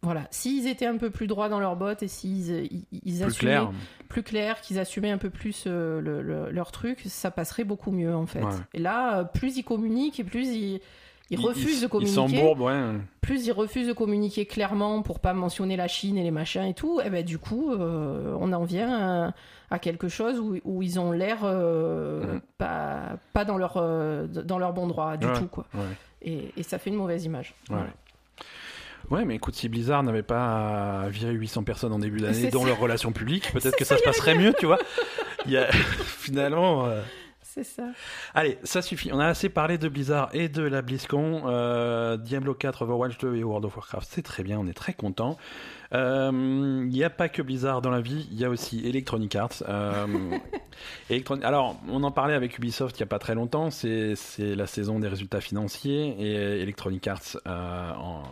voilà. 0.01 0.27
S'ils 0.31 0.67
étaient 0.67 0.85
un 0.85 0.97
peu 0.97 1.09
plus 1.09 1.27
droits 1.27 1.49
dans 1.49 1.59
leurs 1.59 1.75
bottes 1.75 2.01
et 2.03 2.07
s'ils 2.07 2.49
ils, 2.71 2.85
ils 2.91 3.01
Plus 3.01 3.23
assumaient 3.23 3.51
clair. 3.51 3.71
plus 4.07 4.23
clair, 4.23 4.61
qu'ils 4.61 4.79
assumaient 4.79 5.11
un 5.11 5.17
peu 5.17 5.29
plus 5.29 5.65
euh, 5.67 5.99
le- 6.01 6.21
le- 6.21 6.51
leur 6.51 6.71
truc, 6.71 7.01
ça 7.05 7.31
passerait 7.31 7.63
beaucoup 7.63 7.91
mieux 7.91 8.15
en 8.15 8.25
fait. 8.25 8.43
Ouais. 8.43 8.51
Et 8.73 8.79
là, 8.79 9.19
euh, 9.19 9.23
plus 9.23 9.57
ils 9.57 9.63
communiquent 9.63 10.19
et 10.19 10.23
plus 10.23 10.47
ils, 10.47 10.79
ils 11.31 11.39
refusent 11.39 11.81
de 11.81 11.87
communiquer, 11.87 12.43
ouais. 12.53 12.81
plus 13.21 13.47
ils 13.47 13.51
refusent 13.51 13.87
de 13.87 13.93
communiquer 13.93 14.45
clairement 14.45 15.01
pour 15.01 15.19
pas 15.19 15.33
mentionner 15.33 15.75
la 15.75 15.87
Chine 15.87 16.17
et 16.17 16.23
les 16.23 16.31
machins 16.31 16.63
et 16.63 16.73
tout, 16.73 17.01
et 17.03 17.09
ben 17.09 17.23
du 17.25 17.39
coup, 17.39 17.71
euh, 17.73 18.35
on 18.39 18.53
en 18.53 18.63
vient 18.63 19.25
à, 19.27 19.33
à 19.71 19.79
quelque 19.79 20.07
chose 20.07 20.39
où, 20.39 20.57
où 20.63 20.81
ils 20.83 20.99
ont 20.99 21.11
l'air 21.11 21.39
euh, 21.43 22.33
Mhm. 22.35 22.41
pas, 22.57 23.17
pas 23.33 23.43
dans 23.45 23.57
leur, 23.57 23.73
euh, 23.77 24.27
dans 24.27 24.59
leur 24.59 24.73
bon 24.73 24.85
droit 24.87 25.17
du 25.17 25.25
Ouais. 25.25 25.33
tout 25.33 25.47
quoi. 25.47 25.65
Ouais. 25.73 25.81
Et, 26.21 26.51
et 26.57 26.63
ça 26.63 26.77
fait 26.77 26.89
une 26.91 26.95
mauvaise 26.97 27.25
image. 27.25 27.53
Ouais. 27.69 27.75
Voilà. 27.77 27.89
Ouais, 29.11 29.23
mais 29.23 29.35
écoute, 29.35 29.53
si 29.55 29.69
Blizzard 29.69 30.01
n'avait 30.01 30.23
pas 30.23 31.07
viré 31.09 31.31
800 31.33 31.63
personnes 31.63 31.93
en 31.93 31.99
début 31.99 32.19
d'année 32.21 32.49
dans 32.49 32.65
leurs 32.65 32.79
relations 32.79 33.11
publiques, 33.11 33.51
peut-être 33.53 33.75
que 33.77 33.85
ça 33.85 33.97
se 33.97 34.03
passerait 34.03 34.33
mieux, 34.35 34.53
tu 34.57 34.65
vois. 34.65 34.79
Il 35.45 35.51
y 35.51 35.57
a... 35.57 35.67
Finalement. 35.71 36.85
euh, 36.87 37.01
C'est 37.55 37.63
ça. 37.63 37.83
Allez, 38.33 38.57
ça 38.65 38.81
suffit. 38.81 39.11
On 39.13 39.19
a 39.19 39.27
assez 39.27 39.47
parlé 39.47 39.77
de 39.77 39.87
Blizzard 39.87 40.29
et 40.33 40.49
de 40.49 40.61
la 40.61 40.81
BlizzCon. 40.81 41.43
Euh, 41.45 42.17
Diablo 42.17 42.53
4, 42.53 42.81
Overwatch 42.81 43.17
2 43.19 43.35
et 43.37 43.43
World 43.45 43.63
of 43.63 43.77
Warcraft, 43.77 44.09
c'est 44.11 44.21
très 44.23 44.43
bien, 44.43 44.59
on 44.59 44.67
est 44.67 44.73
très 44.73 44.91
content. 44.93 45.37
Euh, 45.93 46.31
Il 46.83 46.89
n'y 46.89 47.03
a 47.05 47.09
pas 47.09 47.29
que 47.29 47.41
Blizzard 47.41 47.81
dans 47.81 47.91
la 47.91 48.01
vie, 48.01 48.27
il 48.29 48.37
y 48.37 48.43
a 48.43 48.49
aussi 48.49 48.85
Electronic 48.85 49.33
Arts. 49.37 49.63
Euh, 49.69 50.05
Electron- 51.09 51.41
Alors, 51.43 51.79
on 51.87 52.03
en 52.03 52.11
parlait 52.11 52.33
avec 52.33 52.57
Ubisoft 52.57 52.99
il 52.99 53.03
n'y 53.03 53.05
a 53.05 53.07
pas 53.07 53.19
très 53.19 53.35
longtemps, 53.35 53.71
c'est 53.71 54.15
la 54.37 54.67
saison 54.67 54.99
des 54.99 55.07
résultats 55.07 55.39
financiers 55.39 56.09
et 56.19 56.61
Electronic 56.61 57.07
Arts, 57.07 57.37
euh, 57.47 57.93
en- 57.93 58.23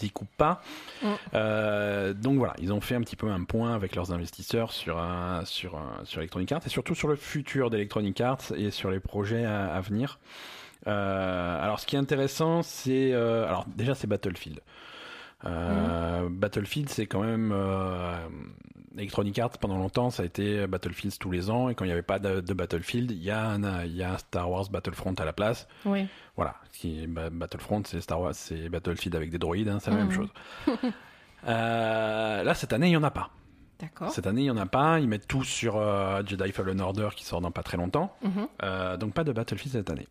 ils 0.00 0.06
y 0.06 0.10
coupent 0.10 0.36
pas. 0.36 0.62
Mm. 1.02 1.06
Euh, 1.34 2.12
donc 2.14 2.38
voilà, 2.38 2.54
ils 2.58 2.72
ont 2.72 2.80
fait 2.80 2.94
un 2.94 3.00
petit 3.00 3.16
peu 3.16 3.30
un 3.30 3.44
point 3.44 3.74
avec 3.74 3.94
leurs 3.96 4.12
investisseurs 4.12 4.72
sur, 4.72 4.98
un- 4.98 5.44
sur, 5.44 5.76
un- 5.76 6.04
sur 6.04 6.20
Electronic 6.20 6.52
Arts 6.52 6.62
et 6.66 6.68
surtout 6.68 6.94
sur 6.94 7.08
le 7.08 7.16
futur 7.16 7.70
d'Electronic 7.70 8.20
Arts 8.20 8.52
et 8.56 8.70
sur 8.70 8.90
les 8.90 9.00
projets 9.00 9.44
à, 9.44 9.66
à 9.74 9.80
venir. 9.80 10.18
Euh, 10.86 11.62
alors, 11.64 11.80
ce 11.80 11.86
qui 11.86 11.96
est 11.96 11.98
intéressant, 11.98 12.62
c'est. 12.62 13.12
euh, 13.12 13.46
alors, 13.48 13.64
déjà, 13.74 13.94
c'est 13.94 14.06
Battlefield. 14.06 14.60
Euh, 15.46 16.28
Battlefield, 16.30 16.88
c'est 16.90 17.06
quand 17.06 17.22
même. 17.22 17.52
Electronic 18.96 19.38
Arts, 19.38 19.58
pendant 19.58 19.76
longtemps, 19.78 20.10
ça 20.10 20.22
a 20.22 20.26
été 20.26 20.66
Battlefields 20.66 21.18
tous 21.18 21.30
les 21.30 21.50
ans. 21.50 21.68
Et 21.68 21.74
quand 21.74 21.84
il 21.84 21.88
n'y 21.88 21.92
avait 21.92 22.02
pas 22.02 22.18
de, 22.18 22.40
de 22.40 22.54
Battlefield, 22.54 23.10
il 23.10 23.22
y, 23.22 23.30
a 23.30 23.44
un, 23.48 23.84
il 23.84 23.96
y 23.96 24.02
a 24.02 24.14
un 24.14 24.18
Star 24.18 24.50
Wars 24.50 24.68
Battlefront 24.70 25.14
à 25.14 25.24
la 25.24 25.32
place. 25.32 25.66
Oui. 25.84 26.06
Voilà. 26.36 26.54
Qui 26.72 27.06
bah, 27.06 27.28
Battlefront, 27.30 27.82
c'est 27.86 28.00
Star 28.00 28.20
Wars, 28.20 28.34
c'est 28.34 28.68
Battlefield 28.68 29.14
avec 29.16 29.30
des 29.30 29.38
droïdes, 29.38 29.68
hein, 29.68 29.78
c'est 29.80 29.90
la 29.90 29.96
Mhm. 29.96 30.02
même 30.08 30.12
chose. 30.12 30.28
Euh, 31.46 32.42
là, 32.42 32.54
cette 32.54 32.72
année, 32.72 32.86
il 32.86 32.90
n'y 32.90 32.96
en 32.96 33.02
a 33.02 33.10
pas. 33.10 33.30
D'accord. 33.78 34.10
Cette 34.10 34.26
année, 34.26 34.42
il 34.42 34.44
n'y 34.44 34.50
en 34.50 34.56
a 34.56 34.66
pas. 34.66 34.98
Ils 35.00 35.08
mettent 35.08 35.28
tout 35.28 35.44
sur 35.44 35.76
euh, 35.76 36.22
Jedi 36.24 36.52
Fallen 36.52 36.80
Order 36.80 37.08
qui 37.14 37.24
sort 37.24 37.40
dans 37.42 37.50
pas 37.50 37.62
très 37.62 37.76
longtemps. 37.76 38.16
Mhm. 38.22 38.48
Euh, 38.62 38.96
donc 38.96 39.12
pas 39.12 39.24
de 39.24 39.32
Battlefield 39.32 39.72
cette 39.76 39.90
année. 39.90 40.08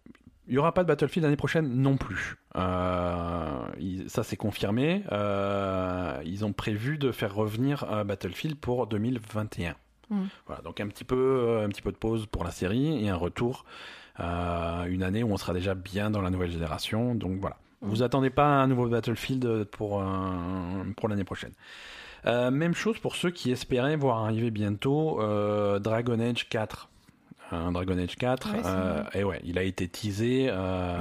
Il 0.47 0.53
n'y 0.53 0.57
aura 0.57 0.73
pas 0.73 0.83
de 0.83 0.87
Battlefield 0.89 1.23
l'année 1.23 1.37
prochaine 1.37 1.69
non 1.81 1.95
plus. 1.95 2.35
Euh, 2.57 3.59
il- 3.79 4.09
ça 4.09 4.23
c'est 4.23 4.35
confirmé. 4.35 5.03
Euh, 5.11 6.21
ils 6.25 6.43
ont 6.43 6.51
prévu 6.53 6.97
de 6.97 7.11
faire 7.11 7.33
revenir 7.33 7.85
euh, 7.89 8.03
Battlefield 8.03 8.57
pour 8.57 8.87
2021. 8.87 9.75
Mhm. 10.09 10.27
Voilà, 10.47 10.61
donc 10.61 10.79
un 10.81 10.87
petit 10.87 11.05
peu, 11.05 11.61
un 11.63 11.69
petit 11.69 11.81
peu 11.81 11.91
de 11.93 11.97
pause 11.97 12.25
pour 12.25 12.43
la 12.43 12.51
série 12.51 13.03
et 13.05 13.09
un 13.09 13.15
retour. 13.15 13.65
euh, 14.19 14.83
une 14.85 15.01
année 15.01 15.23
où 15.23 15.31
on 15.33 15.37
sera 15.37 15.53
déjà 15.53 15.73
bien 15.73 16.11
dans 16.11 16.21
la 16.21 16.29
nouvelle 16.29 16.51
génération. 16.51 17.15
Donc 17.15 17.39
voilà. 17.39 17.57
Mhm. 17.81 17.89
Vous 17.89 18.03
attendez 18.03 18.29
pas 18.29 18.45
un 18.45 18.67
nouveau 18.67 18.87
Battlefield 18.87 19.63
pour, 19.71 20.03
pour 20.97 21.09
l'année 21.09 21.23
prochaine. 21.23 21.53
Même 22.25 22.73
chose 22.75 22.99
pour 22.99 23.15
ceux 23.15 23.31
qui 23.31 23.51
espéraient 23.51 23.95
voir 23.95 24.19
arriver 24.25 24.51
bientôt 24.51 25.19
Dragon 25.79 26.19
Age 26.19 26.47
4. 26.47 26.89
Un 27.51 27.71
Dragon 27.71 27.97
Age 27.97 28.15
4. 28.15 28.51
Ouais, 28.53 28.59
c'est 28.63 28.69
euh, 28.69 29.03
et 29.13 29.23
ouais, 29.23 29.39
il 29.43 29.57
a 29.59 29.63
été 29.63 29.87
teasé 29.87 30.47
euh, 30.49 30.97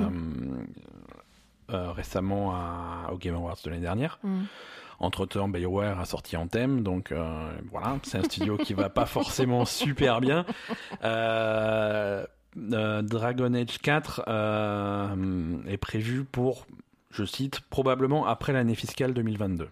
euh, 1.70 1.93
récemment 1.93 2.52
à- 2.55 3.10
au 3.12 3.16
Game 3.16 3.35
Awards 3.35 3.56
de 3.64 3.70
l'année 3.70 3.82
dernière. 3.82 4.19
Mhm. 4.23 4.47
Entre 5.01 5.27
temps, 5.27 5.48
BioWare 5.48 5.98
a 5.98 6.05
sorti 6.05 6.36
Anthem, 6.36 6.82
donc 6.82 7.10
euh, 7.10 7.51
voilà, 7.73 7.97
c'est 8.05 8.19
un 8.19 8.23
studio 8.23 8.56
qui 8.56 8.73
va 8.74 8.89
pas 8.89 9.06
forcément 9.06 9.64
super 9.64 10.20
bien. 10.20 10.44
Dragon 12.55 13.55
Age 13.55 13.78
4 13.78 14.23
euh, 14.28 15.56
est 15.66 15.77
prévu 15.78 16.24
pour, 16.24 16.66
je 17.10 17.24
cite, 17.24 17.60
probablement 17.62 18.27
après 18.27 18.52
l'année 18.52 18.74
fiscale 18.74 19.14
2022. 19.14 19.69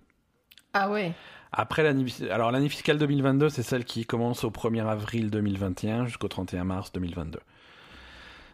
Ah 0.73 0.91
ouais. 0.91 1.13
Après 1.53 1.83
l'année, 1.83 2.07
alors 2.31 2.53
l'année 2.53 2.69
fiscale 2.69 2.99
2022, 2.99 3.49
c'est 3.49 3.63
celle 3.63 3.85
qui 3.85 4.07
commence 4.07 4.45
au 4.45 4.51
1er 4.51 4.87
avril 4.87 5.31
2021 5.31 6.07
jusqu'au 6.07 6.29
31 6.29 6.65
mars 6.65 6.93
2022. 6.93 7.41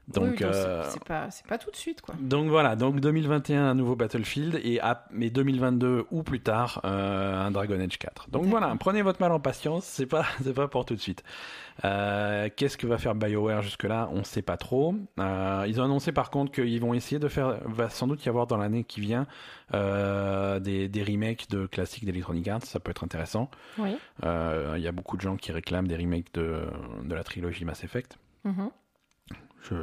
Donc, 0.08 0.36
Oui, 0.38 0.44
euh, 0.44 0.84
c'est 0.88 1.02
pas, 1.46 1.58
tout 1.58 1.70
de 1.72 1.76
suite 1.76 2.00
quoi. 2.00 2.14
donc 2.20 2.48
voilà, 2.48 2.76
donc 2.76 3.00
2021 3.00 3.64
un 3.70 3.74
nouveau 3.74 3.96
Battlefield 3.96 4.60
et 4.62 4.80
à, 4.80 5.04
mais 5.10 5.30
2022 5.30 6.04
ou 6.12 6.22
plus 6.22 6.38
tard 6.40 6.80
euh, 6.84 7.34
un 7.46 7.50
Dragon 7.50 7.80
Age 7.80 7.98
4. 7.98 8.30
Donc 8.30 8.44
voilà, 8.44 8.72
prenez 8.78 9.02
votre 9.02 9.20
mal 9.20 9.32
en 9.32 9.40
patience, 9.40 9.84
c'est 9.84 10.06
pas 10.06 10.24
c'est 10.44 10.54
pas 10.54 10.68
pour 10.68 10.84
tout 10.84 10.94
de 10.94 11.00
suite. 11.00 11.24
Euh, 11.84 12.48
Qu'est-ce 12.54 12.76
que 12.78 12.86
va 12.86 12.98
faire 12.98 13.16
BioWare 13.16 13.62
jusque 13.62 13.82
là 13.82 14.08
On 14.12 14.22
sait 14.22 14.42
pas 14.42 14.56
trop. 14.56 14.94
Ils 15.18 15.80
ont 15.80 15.84
annoncé 15.84 16.12
par 16.12 16.30
contre 16.30 16.52
qu'ils 16.52 16.80
vont 16.80 16.94
essayer 16.94 17.18
de 17.18 17.28
faire, 17.28 17.58
va 17.64 17.90
sans 17.90 18.06
doute 18.06 18.24
y 18.24 18.28
avoir 18.28 18.46
dans 18.46 18.56
l'année 18.58 18.84
qui 18.84 19.00
vient 19.00 19.26
des, 19.72 20.88
des 20.88 21.02
remakes 21.02 21.50
de 21.50 21.66
classiques 21.66 22.04
d'Electronic 22.04 22.46
Arts, 22.46 22.62
ça 22.64 22.78
peut 22.78 22.92
être 22.92 23.02
intéressant. 23.02 23.50
Oui. 23.78 23.96
Il 24.22 24.80
y 24.80 24.86
a 24.88 24.92
beaucoup 24.92 25.16
de 25.16 25.22
gens 25.22 25.36
qui 25.36 25.50
réclament 25.50 25.88
des 25.88 25.96
remakes 25.96 26.32
de, 26.34 26.62
de 27.02 27.14
la 27.14 27.24
trilogie 27.24 27.64
Mass 27.64 27.82
Effect. 27.82 28.16
Mhm. 28.44 28.70
Je 29.70 29.74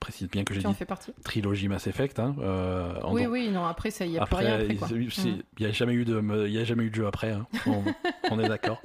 précise 0.00 0.28
bien 0.30 0.44
que 0.44 0.54
j'ai 0.54 0.60
dit 0.62 0.74
fais 0.74 0.84
partie 0.84 1.12
trilogie 1.24 1.68
Mass 1.68 1.86
Effect. 1.86 2.18
Hein, 2.20 2.34
euh, 2.40 2.92
Oui, 3.10 3.26
oui, 3.26 3.50
non, 3.50 3.64
après, 3.66 3.90
ça 3.90 4.06
y 4.06 4.16
a 4.16 4.24
plus 4.24 4.34
Après, 4.36 4.46
rien 4.46 4.54
après, 4.60 4.76
quoi. 4.76 4.88
il 4.92 5.10
c'est- 5.12 5.28
Mm. 5.28 5.42
il 5.58 5.66
y 5.66 5.68
a 5.68 5.72
jamais 5.72 5.92
eu 5.94 6.04
de, 6.04 6.46
il 6.46 6.52
y 6.52 6.58
a 6.58 6.64
jamais 6.64 6.84
eu 6.84 6.90
de 6.90 6.94
jeu 6.94 7.06
après. 7.06 7.32
hein. 7.32 7.46
On, 7.66 7.82
on 8.30 8.38
est 8.40 8.48
d'accord. 8.48 8.80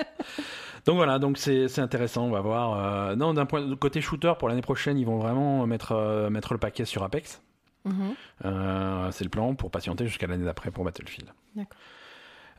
Donc 0.86 0.96
voilà, 0.98 1.20
donc 1.20 1.38
c'est 1.38 1.68
c'est 1.70 1.82
intéressant, 1.82 2.26
on 2.26 2.32
va 2.32 2.42
voir. 2.42 2.78
Euh, 3.12 3.16
non, 3.16 3.34
d'un 3.34 3.46
point 3.46 3.62
de 3.66 3.74
côté 3.76 4.02
shooter 4.02 4.34
pour 4.40 4.50
l'année 4.50 4.62
prochaine, 4.62 4.98
ils 4.98 5.06
vont 5.06 5.18
vraiment 5.18 5.66
mettre 5.68 5.94
euh, 5.94 6.30
mettre 6.30 6.52
le 6.54 6.60
paquet 6.60 6.84
sur 6.86 7.04
Apex. 7.04 7.42
Mhm. 7.86 8.14
Euh, 8.46 9.12
c'est 9.12 9.24
le 9.24 9.30
plan 9.30 9.56
pour 9.56 9.70
patienter 9.72 10.08
jusqu'à 10.08 10.28
l'année 10.28 10.46
d'après 10.46 10.72
pour 10.72 10.84
Battlefield. 10.84 11.30
D'accord. 11.56 11.78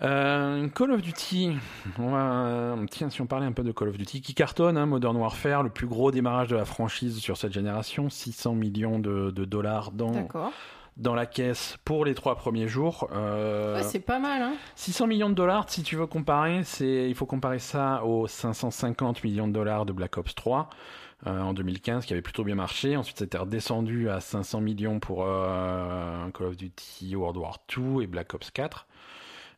Euh, 0.01 0.69
Call 0.69 0.91
of 0.91 1.03
Duty, 1.03 1.57
on 1.99 2.11
va, 2.11 2.77
tiens, 2.91 3.11
si 3.11 3.21
on 3.23 3.27
parlait 3.27 3.47
un 3.47 3.53
peu 3.53 3.63
de 3.63 3.73
Call 3.73 3.89
of 3.89 3.97
Duty, 3.97 4.21
qui 4.23 4.35
cartonne, 4.35 4.77
hein, 4.77 4.87
Modern 4.87 5.17
Warfare, 5.17 5.63
le 5.63 5.71
plus 5.71 5.87
gros 5.87 6.11
démarrage 6.11 6.49
de 6.49 6.57
la 6.57 6.65
franchise 6.65 7.19
sur 7.19 7.37
cette 7.37 7.53
génération, 7.53 8.11
600 8.11 8.55
millions 8.55 8.99
de, 8.99 9.31
de 9.31 9.45
dollars 9.45 9.93
dans, 9.93 10.11
dans 10.97 11.15
la 11.15 11.27
caisse 11.27 11.77
pour 11.85 12.05
les 12.05 12.15
trois 12.15 12.35
premiers 12.37 12.67
jours. 12.69 13.09
Euh, 13.13 13.77
Ouais, 13.77 13.83
c'est 13.85 14.01
pas 14.01 14.19
mal, 14.19 14.43
hein 14.43 14.55
600 14.75 15.07
millions 15.07 15.31
de 15.31 15.35
dollars, 15.35 15.67
si 15.69 15.83
tu 15.85 15.95
veux 15.97 16.07
comparer, 16.07 16.65
c'est, 16.65 17.09
il 17.09 17.15
faut 17.15 17.27
comparer 17.27 17.61
ça 17.61 18.05
aux 18.05 18.27
550 18.27 19.23
millions 19.23 19.47
de 19.49 19.53
dollars 19.53 19.87
de 19.87 19.93
Black 19.93 20.19
Ops 20.19 20.35
3 20.35 20.71
euh, 21.27 21.41
en 21.41 21.55
2015, 21.55 22.05
qui 22.05 22.13
avait 22.13 22.21
plutôt 22.23 22.43
bien 22.45 22.57
marché. 22.57 22.97
Ensuite, 22.97 23.19
c'était 23.19 23.39
redescendu 23.39 24.11
à 24.11 24.21
500 24.21 24.61
millions 24.61 24.99
pour 24.99 25.25
euh, 25.27 26.29
Call 26.31 26.49
of 26.49 26.57
Duty 26.57 27.15
World 27.17 27.37
War 27.39 27.59
2 27.77 28.03
et 28.03 28.07
Black 28.09 28.35
Ops 28.35 28.51
4. 28.51 28.87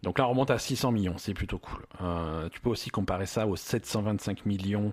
Donc 0.02 0.18
là, 0.18 0.26
on 0.26 0.30
remonte 0.30 0.50
à 0.50 0.58
600 0.58 0.92
millions, 0.92 1.18
c'est 1.18 1.34
plutôt 1.34 1.58
cool. 1.58 1.84
Euh, 2.02 2.48
tu 2.50 2.60
peux 2.60 2.68
aussi 2.70 2.90
comparer 2.90 3.26
ça 3.26 3.46
aux 3.46 3.56
725 3.56 4.46
millions 4.46 4.92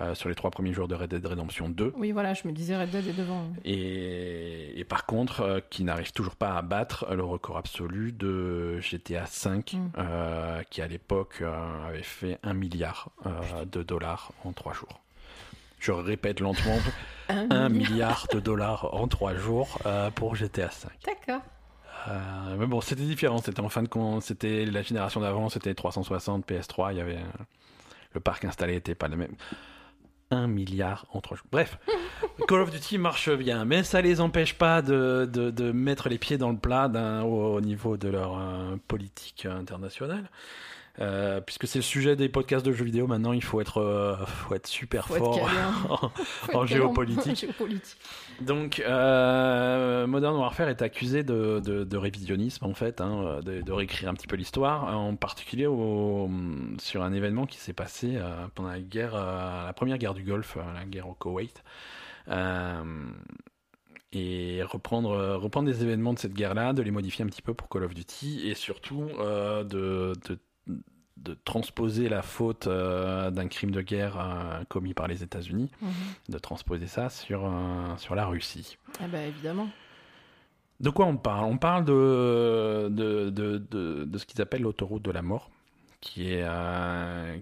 euh, 0.00 0.14
sur 0.14 0.28
les 0.28 0.34
trois 0.36 0.50
premiers 0.50 0.72
jours 0.72 0.86
de 0.88 0.94
Red 0.94 1.10
Dead 1.10 1.26
Redemption 1.26 1.68
2. 1.68 1.94
Oui, 1.96 2.12
voilà, 2.12 2.32
je 2.32 2.46
me 2.46 2.52
disais 2.52 2.76
Red 2.80 2.90
Dead 2.90 3.06
est 3.08 3.12
devant. 3.12 3.44
Et, 3.64 4.78
et 4.78 4.84
par 4.84 5.04
contre, 5.04 5.40
euh, 5.40 5.60
qui 5.68 5.82
n'arrive 5.84 6.12
toujours 6.12 6.36
pas 6.36 6.56
à 6.56 6.62
battre 6.62 7.06
le 7.12 7.24
record 7.24 7.56
absolu 7.58 8.12
de 8.12 8.78
GTA 8.80 9.24
V, 9.24 9.50
Mm. 9.72 9.90
euh, 9.98 10.62
qui 10.70 10.80
à 10.80 10.86
l'époque 10.86 11.42
avait 11.86 12.02
fait 12.04 12.38
un 12.42 12.54
milliard 12.54 13.10
de 13.70 13.82
dollars 13.82 14.32
en 14.44 14.52
trois 14.52 14.72
jours. 14.72 15.00
Je 15.80 15.92
répète 15.92 16.40
lentement, 16.40 16.76
un 17.28 17.68
milliard 17.68 18.26
de 18.32 18.38
dollars 18.38 18.94
en 18.94 19.08
trois 19.08 19.34
jours 19.34 19.78
pour 20.14 20.36
GTA 20.36 20.66
V. 20.66 20.88
D'accord. 21.04 21.42
Euh, 22.08 22.56
mais 22.58 22.66
bon, 22.66 22.80
c'était 22.80 23.02
différent. 23.02 23.38
C'était 23.38 23.60
en 23.60 23.68
fin 23.68 23.82
de 23.82 23.88
compte, 23.88 24.22
c'était 24.22 24.64
la 24.64 24.82
génération 24.82 25.20
d'avant, 25.20 25.48
c'était 25.48 25.74
360, 25.74 26.46
PS3. 26.48 26.92
Il 26.92 26.98
y 26.98 27.00
avait 27.00 27.16
euh, 27.16 27.44
le 28.14 28.20
parc 28.20 28.44
installé 28.44 28.76
était 28.76 28.94
pas 28.94 29.08
le 29.08 29.16
même. 29.16 29.34
Un 30.30 30.46
milliard 30.46 31.06
en 31.12 31.20
trois 31.20 31.36
jours. 31.36 31.46
Bref, 31.50 31.78
Call 32.48 32.60
of 32.60 32.70
Duty 32.70 32.98
marche 32.98 33.30
bien, 33.30 33.64
mais 33.64 33.82
ça 33.82 34.00
les 34.00 34.20
empêche 34.20 34.54
pas 34.54 34.80
de, 34.80 35.28
de, 35.30 35.50
de 35.50 35.72
mettre 35.72 36.08
les 36.08 36.18
pieds 36.18 36.38
dans 36.38 36.50
le 36.50 36.56
plat 36.56 36.88
au 37.24 37.60
niveau 37.60 37.96
de 37.96 38.08
leur 38.08 38.38
euh, 38.38 38.76
politique 38.86 39.46
internationale. 39.46 40.30
Euh, 41.00 41.40
puisque 41.40 41.66
c'est 41.66 41.78
le 41.78 41.82
sujet 41.82 42.14
des 42.14 42.28
podcasts 42.28 42.64
de 42.64 42.72
jeux 42.72 42.84
vidéo, 42.84 43.06
maintenant 43.06 43.32
il 43.32 43.42
faut 43.42 43.60
être, 43.60 43.78
euh, 43.78 44.16
faut 44.26 44.54
être 44.54 44.66
super 44.66 45.06
Faut 45.06 45.14
fort 45.14 46.12
en, 46.54 46.66
géopolitique. 46.66 47.46
Donc, 48.40 48.82
euh, 48.86 50.06
Modern 50.06 50.36
Warfare 50.36 50.68
est 50.68 50.82
accusé 50.82 51.22
de, 51.22 51.60
de, 51.64 51.84
de 51.84 51.96
révisionnisme, 51.96 52.66
en 52.66 52.74
fait, 52.74 53.00
hein, 53.00 53.40
de, 53.42 53.62
de 53.62 53.72
réécrire 53.72 54.10
un 54.10 54.14
petit 54.14 54.26
peu 54.26 54.36
l'histoire, 54.36 54.94
en 54.94 55.16
particulier 55.16 55.66
au, 55.66 56.28
sur 56.78 57.02
un 57.02 57.14
événement 57.14 57.46
qui 57.46 57.58
s'est 57.58 57.72
passé 57.72 58.18
pendant 58.54 58.68
la 58.68 58.80
guerre, 58.80 59.14
la 59.14 59.72
première 59.74 59.96
guerre 59.96 60.14
du 60.14 60.22
Golfe, 60.22 60.58
la 60.74 60.84
guerre 60.84 61.08
au 61.08 61.14
Koweït. 61.14 61.62
Et 64.12 64.62
reprendre, 64.64 65.36
reprendre 65.36 65.70
des 65.70 65.82
événements 65.82 66.12
de 66.12 66.18
cette 66.18 66.34
guerre-là, 66.34 66.72
de 66.72 66.82
les 66.82 66.90
modifier 66.90 67.24
un 67.24 67.28
petit 67.28 67.42
peu 67.42 67.54
pour 67.54 67.68
Call 67.68 67.84
of 67.84 67.94
Duty, 67.94 68.48
et 68.48 68.54
surtout 68.54 69.08
de, 69.18 70.12
de, 70.28 70.38
de 71.16 71.34
transposer 71.44 72.08
la 72.08 72.22
faute 72.22 72.66
euh, 72.66 73.30
d'un 73.30 73.46
crime 73.48 73.70
de 73.72 73.82
guerre 73.82 74.18
euh, 74.18 74.64
commis 74.68 74.94
par 74.94 75.06
les 75.06 75.22
États-Unis 75.22 75.70
Mhm. 75.82 75.90
de 76.30 76.38
transposer 76.38 76.86
ça 76.86 77.10
sur, 77.10 77.44
euh, 77.44 77.96
sur 77.98 78.14
la 78.14 78.24
Russie. 78.26 78.78
Ah 79.00 79.06
bah 79.08 79.22
évidemment. 79.22 79.68
De 80.80 80.88
quoi 80.88 81.04
on 81.04 81.18
parle? 81.18 81.44
On 81.44 81.58
parle 81.58 81.84
de, 81.84 82.88
de, 82.90 83.28
de, 83.28 83.58
de, 83.58 84.04
de 84.04 84.18
ce 84.18 84.24
qu'ils 84.24 84.40
appellent 84.40 84.62
l'autoroute 84.62 85.02
de 85.02 85.10
la 85.10 85.20
mort, 85.20 85.50
qui, 86.00 86.32
est, 86.32 86.46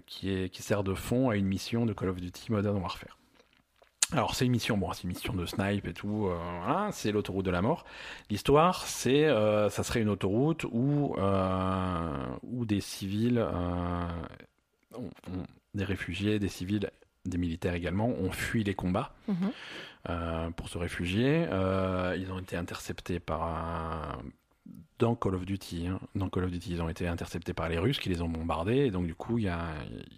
qui, 0.07 0.29
est, 0.29 0.49
qui 0.49 0.61
sert 0.61 0.83
de 0.83 0.93
fond 0.93 1.29
à 1.29 1.37
une 1.37 1.45
mission 1.45 1.85
de 1.85 1.93
Call 1.93 2.09
of 2.09 2.17
Duty 2.19 2.51
Modern 2.51 2.75
Warfare. 2.75 3.17
Alors 4.13 4.33
c'est 4.33 4.45
une 4.45 4.51
mission, 4.51 4.75
bon, 4.77 4.91
c'est 4.93 5.03
une 5.03 5.09
mission 5.09 5.33
de 5.33 5.45
snipe 5.45 5.85
et 5.87 5.93
tout, 5.93 6.27
euh, 6.27 6.37
voilà, 6.63 6.89
c'est 6.91 7.11
l'autoroute 7.11 7.45
de 7.45 7.51
la 7.51 7.61
mort. 7.61 7.85
L'histoire, 8.31 8.87
c'est, 8.87 9.25
euh, 9.25 9.69
ça 9.69 9.83
serait 9.83 10.01
une 10.01 10.09
autoroute 10.09 10.65
où, 10.71 11.13
euh, 11.19 12.25
où 12.41 12.65
des 12.65 12.81
civils, 12.81 13.45
des 15.75 15.83
réfugiés, 15.83 16.39
des 16.39 16.49
civils, 16.49 16.89
des 17.25 17.37
militaires 17.37 17.75
également, 17.75 18.07
ont 18.07 18.31
fui 18.31 18.63
les 18.63 18.73
combats 18.73 19.13
Mhm. 19.27 20.53
pour 20.53 20.69
se 20.69 20.77
réfugier. 20.79 21.43
Ils 22.17 22.31
ont 22.31 22.39
été 22.39 22.55
interceptés 22.55 23.19
par 23.19 23.43
un... 23.43 24.17
dans 24.97 25.15
Call 25.15 25.35
of 25.35 25.45
Duty. 25.45 25.87
hein. 25.87 25.99
Dans 26.15 26.29
Call 26.29 26.45
of 26.45 26.51
Duty, 26.51 26.71
ils 26.73 26.81
ont 26.81 26.89
été 26.89 27.07
interceptés 27.07 27.53
par 27.53 27.69
les 27.69 27.77
Russes 27.77 27.99
qui 27.99 28.09
les 28.09 28.21
ont 28.23 28.27
bombardés. 28.29 28.87
Et 28.87 28.91
donc 28.91 29.05
du 29.05 29.13
coup, 29.13 29.37
il 29.37 29.43
y 29.43 29.49
a, 29.49 29.59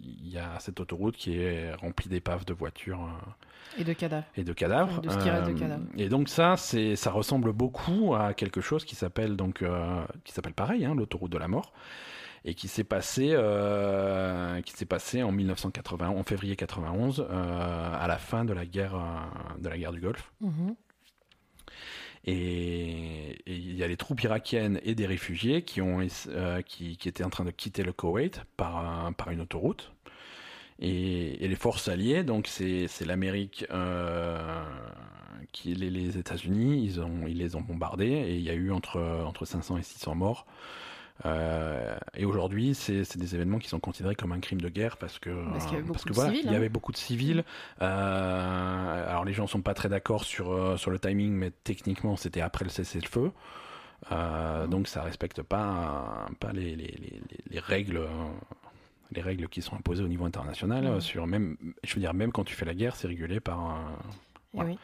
y 0.00 0.38
a 0.38 0.58
cette 0.60 0.80
autoroute 0.80 1.16
qui 1.16 1.36
est 1.36 1.74
remplie 1.74 2.08
d'épaves 2.08 2.44
de 2.46 2.54
voitures 2.54 3.02
euh, 3.02 3.30
Et 3.78 3.84
de 3.84 3.92
cadavres. 3.92 4.26
et 4.36 4.44
de 4.44 4.52
cadavres. 4.52 5.00
De 5.00 5.08
ce 5.10 5.18
qui 5.18 5.30
reste 5.30 5.46
de 5.46 5.52
Euh, 5.54 5.58
cadavres. 5.58 5.84
Et 5.96 6.08
donc 6.08 6.28
ça, 6.28 6.56
c'est, 6.56 6.96
ça 6.96 7.10
ressemble 7.10 7.52
beaucoup 7.52 8.14
à 8.14 8.34
quelque 8.34 8.60
chose 8.60 8.84
qui 8.84 8.94
s'appelle 8.94 9.36
donc, 9.36 9.62
euh, 9.62 10.04
qui 10.24 10.32
s'appelle 10.32 10.54
pareil, 10.54 10.84
hein, 10.84 10.94
l'autoroute 10.94 11.32
de 11.32 11.38
la 11.38 11.48
mort, 11.48 11.72
et 12.44 12.54
qui 12.54 12.68
s'est 12.68 12.84
passé, 12.84 13.30
euh, 13.32 14.60
qui 14.62 14.72
s'est 14.72 14.86
passé 14.86 15.22
en 15.22 15.32
1980, 15.32 16.08
en 16.10 16.22
février 16.24 16.56
91, 16.56 17.20
euh, 17.20 17.94
à 17.98 18.06
la 18.08 18.18
fin 18.18 18.44
de 18.44 18.52
la 18.52 18.66
guerre, 18.66 18.94
euh, 18.96 19.60
de 19.60 19.68
la 19.68 19.78
guerre 19.78 19.92
du 19.92 20.00
Golfe. 20.00 20.32
Mhm. 20.40 20.74
Et 22.24 23.42
il 23.46 23.74
y 23.76 23.82
a 23.82 23.88
les 23.88 23.96
troupes 23.96 24.22
irakiennes 24.22 24.78
et 24.84 24.94
des 24.94 25.06
réfugiés 25.06 25.62
qui, 25.62 25.80
ont, 25.80 26.06
qui, 26.64 26.96
qui 26.96 27.08
étaient 27.08 27.24
en 27.24 27.30
train 27.30 27.44
de 27.44 27.50
quitter 27.50 27.82
le 27.82 27.92
Koweït 27.92 28.42
par, 28.56 29.12
par 29.14 29.30
une 29.30 29.40
autoroute. 29.40 29.92
Et, 30.84 31.44
et 31.44 31.48
les 31.48 31.54
forces 31.54 31.86
alliées, 31.86 32.24
donc 32.24 32.48
c'est 32.48 32.88
l'Amérique, 33.06 33.64
euh, 33.70 34.64
qui 35.52 35.74
les, 35.74 35.90
les 35.90 36.18
États-Unis, 36.18 36.82
ils, 36.84 37.00
ont, 37.00 37.26
ils 37.28 37.38
les 37.38 37.54
ont 37.54 37.60
bombardés 37.60 38.06
et 38.06 38.34
il 38.34 38.42
y 38.42 38.50
a 38.50 38.54
eu 38.54 38.72
entre, 38.72 39.00
entre 39.24 39.44
500 39.44 39.78
et 39.78 39.82
600 39.82 40.16
morts. 40.16 40.46
Euh, 41.24 41.96
et 42.16 42.24
aujourd'hui, 42.24 42.74
c'est 42.74 43.16
des 43.16 43.34
événements 43.36 43.58
qui 43.58 43.68
sont 43.68 43.78
considérés 43.78 44.16
comme 44.16 44.32
un 44.32 44.40
crime 44.40 44.60
de 44.60 44.68
guerre 44.68 44.96
parce 44.96 45.20
que 45.20 45.30
Parce 45.52 45.66
qu'il 45.66 45.74
y 45.74 45.76
avait 45.76 45.86
beaucoup 45.86 46.02
que 46.02 46.08
de 46.08 46.14
voilà, 46.14 46.30
civils, 46.30 46.46
il 46.46 46.50
y 46.50 46.54
hein. 46.54 46.58
avait 46.58 46.68
beaucoup 46.68 46.90
de 46.90 46.96
civils. 46.96 47.44
Euh, 47.80 49.08
alors 49.08 49.24
les 49.24 49.32
gens 49.32 49.46
sont 49.46 49.62
pas 49.62 49.74
très 49.74 49.88
d'accord 49.88 50.24
sur 50.24 50.78
sur 50.80 50.90
le 50.90 50.98
timing, 50.98 51.32
mais 51.32 51.52
techniquement 51.62 52.16
c'était 52.16 52.40
après 52.40 52.64
le 52.64 52.70
cessez-le-feu. 52.70 53.30
Euh, 54.10 54.66
donc 54.66 54.88
ça 54.88 55.02
respecte 55.02 55.42
pas 55.42 56.26
pas 56.40 56.52
les, 56.52 56.74
les, 56.74 56.86
les, 56.98 57.20
les 57.50 57.60
règles 57.60 58.00
les 59.14 59.22
règles 59.22 59.48
qui 59.48 59.62
sont 59.62 59.76
imposées 59.76 60.02
au 60.04 60.08
niveau 60.08 60.24
international 60.24 60.86
euh, 60.86 61.00
sur 61.00 61.26
même 61.26 61.56
je 61.84 61.94
veux 61.94 62.00
dire 62.00 62.14
même 62.14 62.32
quand 62.32 62.44
tu 62.44 62.54
fais 62.54 62.64
la 62.64 62.74
guerre 62.74 62.96
c'est 62.96 63.08
régulé 63.08 63.40
par 63.40 63.60
un, 63.60 63.92
Eh 64.00 64.56
Voilà. 64.56 64.70
oui. 64.70 64.78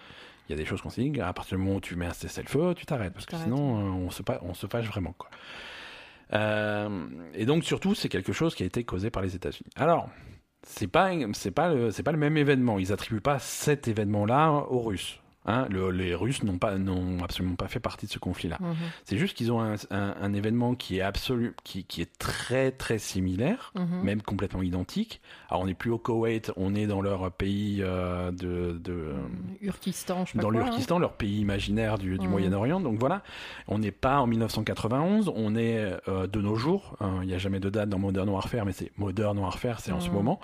il 0.48 0.52
y 0.52 0.55
a 0.55 0.56
des 0.56 0.64
choses 0.64 0.80
qu'on 0.82 0.88
dit 0.88 1.20
à 1.20 1.32
partir 1.32 1.59
du 1.59 1.64
moment 1.64 1.76
où 1.76 1.80
tu 1.80 1.96
mets 1.96 2.06
un 2.06 2.12
cessez-le-feu 2.12 2.74
tu 2.74 2.86
t'arrêtes 2.86 3.12
parce 3.14 3.26
que 3.26 3.36
sinon 3.36 3.78
euh, 3.78 4.06
on 4.06 4.10
se 4.10 4.22
on 4.42 4.55
se 4.55 4.66
fâche 4.66 4.86
vraiment 4.86 5.12
quoi. 5.12 5.28
Euh, 6.34 7.06
et 7.34 7.46
donc 7.46 7.64
surtout 7.64 7.94
c'est 7.94 8.09
quelque 8.09 8.32
chose 8.32 8.55
qui 8.55 8.62
a 8.62 8.66
été 8.66 8.84
causé 8.84 9.10
par 9.10 9.22
les 9.22 9.34
États-Unis. 9.34 9.70
Alors 9.76 10.09
c'est 10.62 10.88
pas 10.88 11.10
c'est 11.32 11.50
pas 11.52 11.72
le 11.72 11.90
c'est 11.90 12.02
pas 12.02 12.12
le 12.12 12.18
même 12.18 12.36
événement. 12.36 12.78
Ils 12.78 12.92
attribuent 12.92 13.20
pas 13.22 13.38
cet 13.38 13.88
événement 13.88 14.26
là 14.26 14.50
aux 14.50 14.80
Russes 14.80 15.20
Hein, 15.50 15.66
le- 15.70 15.90
les 15.90 16.14
Russes 16.14 16.42
n'ont 16.42 16.58
pas 16.58 16.76
n'ont 16.76 17.22
absolument 17.24 17.54
pas 17.56 17.68
fait 17.68 17.80
partie 17.80 18.04
de 18.06 18.10
ce 18.10 18.18
conflit 18.18 18.48
là 18.50 18.58
Mhm. 18.60 18.74
c'est 19.04 19.16
juste 19.16 19.34
qu'ils 19.34 19.50
ont 19.50 19.60
un, 19.62 19.76
un- 19.90 20.14
un 20.20 20.32
événement 20.34 20.74
qui 20.74 20.98
est 20.98 21.00
absolu, 21.00 21.56
qui, 21.64 21.84
qui 21.84 22.02
est 22.02 22.18
très 22.18 22.70
très 22.70 22.98
similaire, 22.98 23.72
Mhm. 23.74 24.02
même 24.02 24.20
complètement 24.22 24.60
identique. 24.62 25.20
Alors 25.48 25.62
on 25.62 25.66
n'est 25.66 25.72
plus 25.74 25.90
au 25.90 25.96
Koweït, 25.98 26.52
on 26.56 26.74
est 26.74 26.86
dans 26.86 27.00
leur 27.00 27.30
pays 27.32 27.78
euh, 27.82 28.30
de, 28.30 28.78
de 28.78 29.14
Urkistan, 29.62 30.26
je 30.26 30.32
sais 30.32 30.38
dans 30.38 30.48
hein. 30.48 30.52
l'Urkistan, 30.52 30.98
leur 30.98 31.14
pays 31.14 31.40
imaginaire 31.40 31.96
du, 31.98 32.18
du 32.18 32.26
Mhm. 32.26 32.30
Moyen-Orient. 32.30 32.80
Donc 32.80 32.98
voilà, 32.98 33.22
on 33.68 33.78
n'est 33.78 33.90
pas 33.90 34.20
en 34.20 34.26
1991, 34.26 35.32
on 35.34 35.56
est 35.56 35.96
euh, 36.08 36.26
de 36.26 36.40
nos 36.40 36.56
jours. 36.56 36.96
Hein, 37.00 37.20
Il 37.22 37.28
n'y 37.28 37.34
a 37.34 37.38
jamais 37.38 37.60
de 37.60 37.70
date 37.70 37.88
dans 37.88 37.98
Modern 37.98 38.28
Warfare, 38.28 38.66
mais 38.66 38.72
c'est 38.72 38.92
Modern 38.98 39.38
Warfare, 39.38 39.80
c'est 39.80 39.92
en 39.92 40.00
ce 40.00 40.10
moment. 40.10 40.40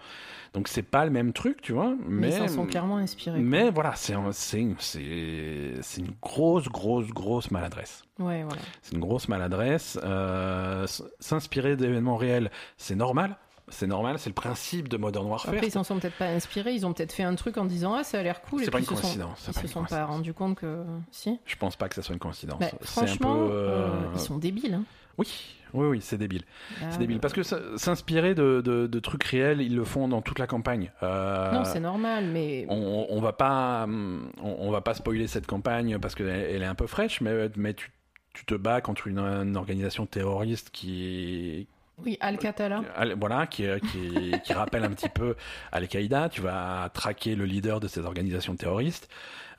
Donc 0.54 0.68
c'est 0.68 0.82
pas 0.82 1.04
le 1.04 1.10
même 1.10 1.32
truc, 1.32 1.60
tu 1.60 1.72
vois. 1.72 1.94
Mais, 2.06 2.28
Mais, 2.30 2.44
ils 2.44 2.48
sont 2.48 2.64
clairement 2.66 2.96
inspirés. 2.98 3.38
quoi. 3.38 3.44
mais 3.44 3.70
voilà, 3.70 3.94
c'est 3.96 4.14
un- 4.14 4.30
c'est 4.32 4.64
c'est 4.78 5.72
c'est 5.82 6.00
une 6.00 6.14
grosse 6.22 6.68
grosse 6.68 7.08
grosse 7.08 7.50
maladresse. 7.50 8.04
Ouais, 8.20 8.44
voilà. 8.44 8.62
C'est 8.80 8.94
une 8.94 9.00
grosse 9.00 9.28
maladresse. 9.28 9.98
Euh, 10.04 10.86
S'inspirer 11.18 11.76
d'événements 11.76 12.16
réels, 12.16 12.50
c'est 12.76 12.94
normal. 12.94 13.36
c'est 13.68 13.86
normal, 13.86 14.18
c'est 14.18 14.28
le 14.30 14.34
principe 14.34 14.88
de 14.88 14.96
Modern 14.98 15.26
Warfare. 15.26 15.52
Après, 15.54 15.66
ils 15.66 15.70
s'en 15.72 15.82
sont 15.84 15.98
peut-être 15.98 16.18
pas 16.18 16.26
inspirés, 16.28 16.74
ils 16.74 16.84
ont 16.86 16.92
peut-être 16.92 17.12
fait 17.14 17.22
un 17.24 17.34
truc 17.34 17.56
en 17.56 17.64
disant 17.64 17.94
ah 17.94 18.04
ça 18.04 18.20
a 18.20 18.22
l'air 18.22 18.40
cool. 18.42 18.62
C'est 18.62 18.70
pas 18.70 18.78
une 18.78 18.84
sont- 18.84 18.94
coïncidence, 18.94 19.46
Ils 19.48 19.54
pas 19.54 19.60
se 19.62 19.66
sont 19.66 19.80
pas 19.82 19.88
coïncidence. 19.88 20.10
rendu 20.10 20.34
compte 20.34 20.54
que 20.56 20.84
si. 21.10 21.40
Je 21.46 21.56
pense 21.56 21.74
pas 21.74 21.88
que 21.88 21.94
ça 21.96 22.02
soit 22.02 22.12
une 22.12 22.18
coïncidence. 22.20 22.60
Bah, 22.60 22.66
c'est 22.70 22.74
un 22.74 22.78
peu. 22.78 22.84
franchement, 22.86 23.36
euh, 23.50 23.88
euh, 23.88 23.90
ils 24.14 24.20
sont 24.20 24.36
débiles. 24.38 24.74
hein. 24.74 24.84
Oui, 25.18 25.56
oui, 25.74 25.86
oui, 25.88 26.00
c'est 26.00 26.16
débile. 26.16 26.42
Là, 26.80 26.86
C'est 26.90 26.98
débile. 26.98 27.20
Parce 27.20 27.34
que 27.34 27.42
s'inspirer 27.42 28.34
de, 28.34 28.62
de- 28.64 28.86
de 28.86 28.98
trucs 29.00 29.24
réels, 29.24 29.60
ils 29.60 29.74
le 29.76 29.84
font 29.84 30.08
dans 30.08 30.22
toute 30.22 30.38
la 30.38 30.46
campagne. 30.46 30.90
Euh, 31.02 31.52
Non, 31.52 31.64
c'est 31.64 31.80
normal, 31.80 32.24
mais 32.32 32.64
on, 32.68 33.06
on 33.10 33.20
va 33.20 33.32
pas, 33.32 33.86
on, 33.88 34.20
on 34.42 34.70
va 34.70 34.80
pas 34.80 34.94
spoiler 34.94 35.26
cette 35.26 35.46
campagne 35.46 35.98
parce 35.98 36.14
qu'elle 36.14 36.28
elle 36.28 36.62
est 36.62 36.66
un 36.66 36.74
peu 36.74 36.86
fraîche, 36.86 37.20
mais, 37.20 37.50
mais 37.56 37.74
tu, 37.74 37.90
tu 38.32 38.44
te 38.44 38.54
bats 38.54 38.80
contre 38.80 39.06
une, 39.08 39.18
une 39.18 39.56
organisation 39.56 40.06
terroriste 40.06 40.70
qui, 40.70 41.66
oui, 42.04 42.18
Al-Qatala. 42.20 42.82
Al- 42.96 43.14
voilà, 43.18 43.46
qui, 43.46 43.64
qui, 43.92 44.32
qui 44.42 44.52
rappelle 44.52 44.82
un 44.84 44.90
petit 44.90 45.08
peu 45.08 45.36
Al-Qaïda. 45.70 46.28
Tu 46.28 46.40
vas 46.40 46.90
traquer 46.92 47.36
le 47.36 47.44
leader 47.44 47.78
de 47.78 47.86
cette 47.86 48.04
organisation 48.04 48.56
terroriste. 48.56 49.08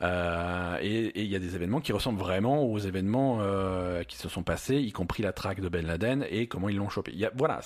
Euh, 0.01 0.77
et 0.81 1.21
il 1.21 1.27
y 1.29 1.35
a 1.35 1.39
des 1.39 1.55
événements 1.55 1.79
qui 1.79 1.93
ressemblent 1.93 2.19
vraiment 2.19 2.63
aux 2.63 2.77
événements 2.79 3.37
euh, 3.41 4.03
qui 4.03 4.17
se 4.17 4.29
sont 4.29 4.43
passés, 4.43 4.75
y 4.77 4.91
compris 4.91 5.23
la 5.23 5.31
traque 5.33 5.61
de 5.61 5.69
Ben 5.69 5.85
Laden 5.85 6.25
et 6.29 6.47
comment 6.47 6.69
ils 6.69 6.75
l'ont 6.77 6.89
chopé. 6.89 7.11
Il 7.13 7.19
y 7.19 7.25
a, 7.25 7.31
voilà, 7.35 7.61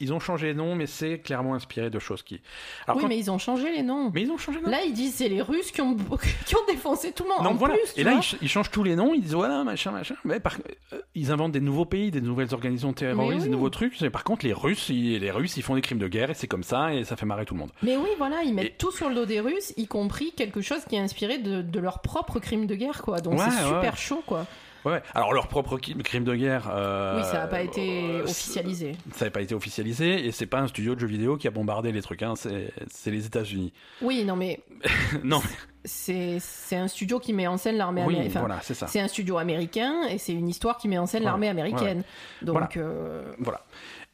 ils 0.00 0.12
ont 0.12 0.20
changé 0.20 0.48
les 0.48 0.54
noms, 0.54 0.74
mais 0.74 0.86
c'est 0.86 1.18
clairement 1.18 1.54
inspiré 1.54 1.90
de 1.90 1.98
choses 1.98 2.22
qui. 2.22 2.40
Alors, 2.86 2.96
oui, 2.96 3.02
quand- 3.02 3.08
mais 3.08 3.18
ils 3.18 3.30
ont 3.30 3.38
changé 3.38 3.70
les 3.72 3.82
noms. 3.82 4.10
mais 4.12 4.22
ils 4.22 4.30
ont 4.30 4.38
changé 4.38 4.58
les 4.58 4.64
noms. 4.64 4.70
Là, 4.70 4.82
ils 4.84 4.92
disent 4.92 5.14
c'est 5.14 5.28
les 5.28 5.42
Russes 5.42 5.70
qui 5.70 5.80
ont, 5.80 5.96
qui 6.46 6.56
ont 6.56 6.66
défoncé 6.68 7.12
tout 7.12 7.22
le 7.24 7.28
monde. 7.30 7.42
Donc 7.44 7.52
en 7.52 7.56
voilà. 7.56 7.74
plus, 7.74 7.94
tu 7.94 8.00
et 8.00 8.04
là, 8.04 8.12
ils, 8.14 8.22
ch- 8.22 8.36
ils 8.42 8.48
changent 8.48 8.70
tous 8.70 8.82
les 8.84 8.96
noms. 8.96 9.14
Ils 9.14 9.22
disent 9.22 9.34
voilà, 9.34 9.62
machin, 9.64 9.92
machin. 9.92 10.14
Mais 10.24 10.40
par- 10.40 10.56
euh, 10.92 10.98
ils 11.14 11.30
inventent 11.30 11.52
des 11.52 11.60
nouveaux 11.60 11.84
pays, 11.86 12.10
des 12.10 12.20
nouvelles 12.20 12.52
organisations 12.54 12.92
terroristes, 12.92 13.30
Mais 13.30 13.36
oui. 13.38 13.44
des 13.44 13.50
nouveaux 13.50 13.70
trucs. 13.70 14.00
Et 14.02 14.10
par 14.10 14.24
contre, 14.24 14.44
les 14.44 14.52
Russes, 14.52 14.88
ils, 14.88 15.18
les 15.18 15.30
Russes, 15.30 15.56
ils 15.56 15.62
font 15.62 15.74
des 15.74 15.80
crimes 15.80 15.98
de 15.98 16.08
guerre 16.08 16.30
et 16.30 16.34
c'est 16.34 16.48
comme 16.48 16.64
ça 16.64 16.92
et 16.94 17.04
ça 17.04 17.16
fait 17.16 17.26
marrer 17.26 17.44
tout 17.44 17.54
le 17.54 17.60
monde. 17.60 17.70
Mais 17.82 17.96
oui, 17.96 18.08
voilà, 18.18 18.42
ils 18.42 18.52
mettent 18.54 18.66
Et- 18.66 18.74
tout 18.78 18.90
sur 18.90 19.08
le 19.08 19.14
dos 19.14 19.26
des 19.26 19.40
Russes, 19.40 19.72
y 19.76 19.86
compris 19.86 20.32
quelque 20.36 20.60
chose 20.60 20.84
qui 20.88 20.96
est 20.96 21.00
inspiré 21.00 21.38
de, 21.38 21.61
de 21.62 21.80
leur 21.80 22.00
propre 22.00 22.38
crime 22.40 22.66
de 22.66 22.74
guerre, 22.74 23.02
quoi. 23.02 23.20
Donc 23.20 23.38
Ouais, 23.38 23.44
c'est 23.50 23.64
super 23.64 23.80
ouais. 23.82 23.96
chaud, 23.96 24.22
quoi. 24.26 24.46
Ouais. 24.84 25.00
Alors 25.14 25.32
leur 25.32 25.46
propre 25.46 25.78
crime 25.78 26.24
de 26.24 26.34
guerre. 26.34 26.68
euh, 26.74 27.18
oui, 27.20 27.24
ça 27.24 27.34
n'a 27.34 27.46
pas 27.46 27.62
été 27.62 28.02
euh, 28.18 28.24
officialisé. 28.24 28.96
Ça 29.14 29.26
n'a 29.26 29.30
pas 29.30 29.40
été 29.40 29.54
officialisé 29.54 30.26
et 30.26 30.32
c'est 30.32 30.46
pas 30.46 30.58
un 30.58 30.66
studio 30.66 30.96
de 30.96 31.00
jeux 31.00 31.06
vidéo 31.06 31.36
qui 31.36 31.46
a 31.46 31.52
bombardé 31.52 31.92
les 31.92 32.02
trucs. 32.02 32.20
Hein, 32.24 32.34
c'est 32.34 33.10
les 33.12 33.24
États-Unis. 33.24 33.72
Oui, 34.00 34.24
non, 34.24 34.34
mais 34.34 34.58
non. 35.22 35.40
c'est 35.84 36.40
un 36.72 36.88
studio 36.88 37.20
qui 37.20 37.32
met 37.32 37.46
en 37.46 37.58
scène 37.58 37.76
l'armée 37.76 38.02
Oui, 38.04 38.14
américaine. 38.16 38.40
voilà, 38.40 38.58
c'est 38.62 38.74
ça. 38.74 38.88
C'est 38.88 38.98
un 38.98 39.06
studio 39.06 39.38
américain 39.38 40.02
et 40.10 40.18
c'est 40.18 40.32
une 40.32 40.48
histoire 40.48 40.78
qui 40.78 40.88
met 40.88 40.98
en 40.98 41.06
scène 41.06 41.20
Ouais, 41.22 41.26
l'armée 41.26 41.48
américaine. 41.48 42.02
Donc 42.42 42.54
Voilà. 42.54 42.68
euh, 42.78 43.22
Voilà. 43.38 43.60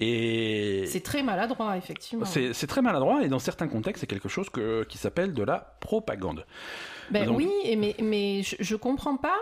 Et 0.01 0.85
c'est 0.87 1.03
très 1.03 1.23
maladroit, 1.23 1.77
effectivement. 1.79 2.25
c'est 2.25 2.53
c'est 2.53 2.67
très 2.69 2.83
maladroit 2.83 3.25
et 3.25 3.29
dans 3.29 3.39
certains 3.41 3.69
contextes, 3.69 4.01
c'est 4.03 4.07
quelque 4.07 4.29
chose 4.29 4.49
que, 4.51 4.85
qui 4.85 4.97
s'appelle 4.99 5.33
de 5.33 5.43
la 5.43 5.77
propagande. 5.81 6.45
Ben 7.11 7.27
Donc- 7.27 7.37
oui, 7.39 7.51
mais, 7.77 7.95
mais 8.03 8.43
je, 8.43 8.57
je 8.61 8.77
comprends 8.77 9.17
pas 9.17 9.37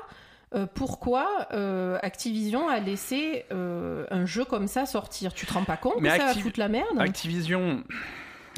euh, 0.54 0.66
pourquoi 0.74 1.48
euh, 1.52 1.98
Activision 2.02 2.68
a 2.68 2.78
laissé 2.78 3.44
euh, 3.52 4.06
un 4.10 4.26
jeu 4.26 4.44
comme 4.44 4.68
ça 4.68 4.86
sortir. 4.86 5.34
Tu 5.34 5.44
te 5.46 5.52
rends 5.52 5.64
pas 5.64 5.76
compte 5.76 6.00
Mais 6.00 6.10
que 6.10 6.16
ça 6.18 6.26
va 6.26 6.34
foutre 6.34 6.58
la 6.60 6.68
merde? 6.68 6.98
Activision. 6.98 7.82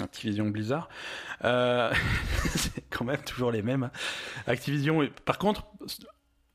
Activision 0.01 0.47
Blizzard, 0.47 0.89
euh, 1.44 1.93
c'est 2.55 2.85
quand 2.89 3.05
même 3.05 3.20
toujours 3.22 3.51
les 3.51 3.62
mêmes. 3.62 3.82
hein. 3.85 3.90
Activision, 4.47 5.09
par 5.24 5.39
contre, 5.39 5.66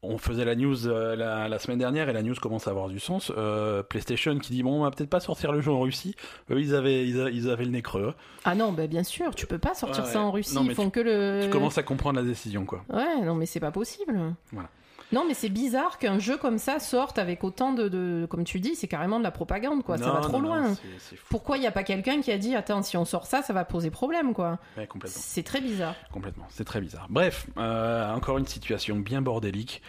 on 0.04 0.18
faisait 0.18 0.46
la 0.46 0.56
news 0.56 0.88
euh, 0.88 1.16
la, 1.16 1.48
la 1.50 1.60
semaine 1.60 1.80
dernière 1.80 2.10
et 2.10 2.14
la 2.14 2.22
news 2.22 2.36
commence 2.42 2.68
à 2.68 2.72
avoir 2.72 2.90
du 2.90 3.00
sens. 3.00 3.32
Euh, 3.38 3.82
PlayStation 3.84 4.38
qui 4.38 4.52
dit 4.54 4.62
bon, 4.64 4.80
on 4.80 4.84
va 4.84 4.92
peut-être 4.92 5.10
pas 5.10 5.20
sortir 5.20 5.52
le 5.52 5.62
jeu 5.62 5.72
en 5.72 5.80
Russie. 5.80 6.16
Eux, 6.52 6.60
ils 6.60 6.76
avaient, 6.76 7.08
ils, 7.08 7.20
a- 7.22 7.30
ils 7.30 7.50
avaient 7.50 7.66
le 7.66 7.72
nez 7.72 7.82
creux. 7.82 8.14
Ah 8.46 8.56
non, 8.56 8.72
ben 8.74 8.88
bien 8.88 9.04
sûr, 9.04 9.34
tu 9.36 9.48
peux 9.48 9.58
pas 9.58 9.74
sortir 9.74 10.04
Ouais, 10.04 10.10
ça 10.10 10.20
en. 10.20 10.32
Russie. 10.32 10.54
Non, 10.56 10.64
mais 10.64 10.70
Ils 10.74 10.76
font 10.76 10.90
que 10.90 11.00
le. 11.00 11.42
Tu 11.44 11.50
commences 11.50 11.78
à 11.78 11.84
comprendre 11.84 12.20
la 12.20 12.26
décision, 12.26 12.66
quoi. 12.66 12.84
Ouais, 12.90 13.22
non, 13.24 13.36
mais 13.36 13.46
c'est 13.46 13.60
pas 13.60 13.72
possible. 13.72 14.18
Voilà. 14.52 14.70
Non, 15.12 15.26
mais 15.28 15.34
c'est 15.34 15.50
bizarre 15.50 16.00
qu'un 16.00 16.18
jeu 16.18 16.38
comme 16.38 16.58
ça 16.58 16.80
sorte 16.80 17.20
avec 17.20 17.44
autant 17.44 17.74
de, 17.74 17.88
de- 17.88 18.26
comme 18.30 18.44
tu 18.44 18.60
dis, 18.60 18.76
c'est 18.76 18.88
carrément 18.88 19.20
de 19.20 19.24
la 19.24 19.32
propagande, 19.32 19.84
quoi. 19.84 19.98
ça 19.98 20.12
va 20.12 20.22
trop 20.22 20.34
non, 20.42 20.50
non, 20.50 20.56
loin. 20.62 20.74
c'est- 20.76 20.88
c'est. 21.00 21.16
Pourquoi 21.30 21.58
il 21.58 21.62
n'y 21.62 21.68
a 21.68 21.72
pas 21.72 21.84
quelqu'un 21.84 22.22
qui 22.22 22.32
a 22.32 22.38
dit, 22.38 22.56
attends, 22.56 22.82
si 22.82 22.98
on 22.98 23.06
sort 23.06 23.26
ça, 23.28 23.42
ça 23.44 23.54
va 23.54 23.66
poser 23.66 23.92
problème, 23.92 24.34
quoi? 24.34 24.58
Ouais. 24.78 24.88
C'est 25.06 25.44
très 25.44 25.62
bizarre. 25.62 25.96
Complètement, 26.12 26.46
c'est 26.50 26.66
très 26.66 26.82
bizarre. 26.82 27.08
Bref, 27.10 27.46
euh, 27.58 28.12
encore 28.14 28.38
une 28.38 28.48
situation 28.48 28.96
bien 28.96 29.22
bordélique. 29.22 29.82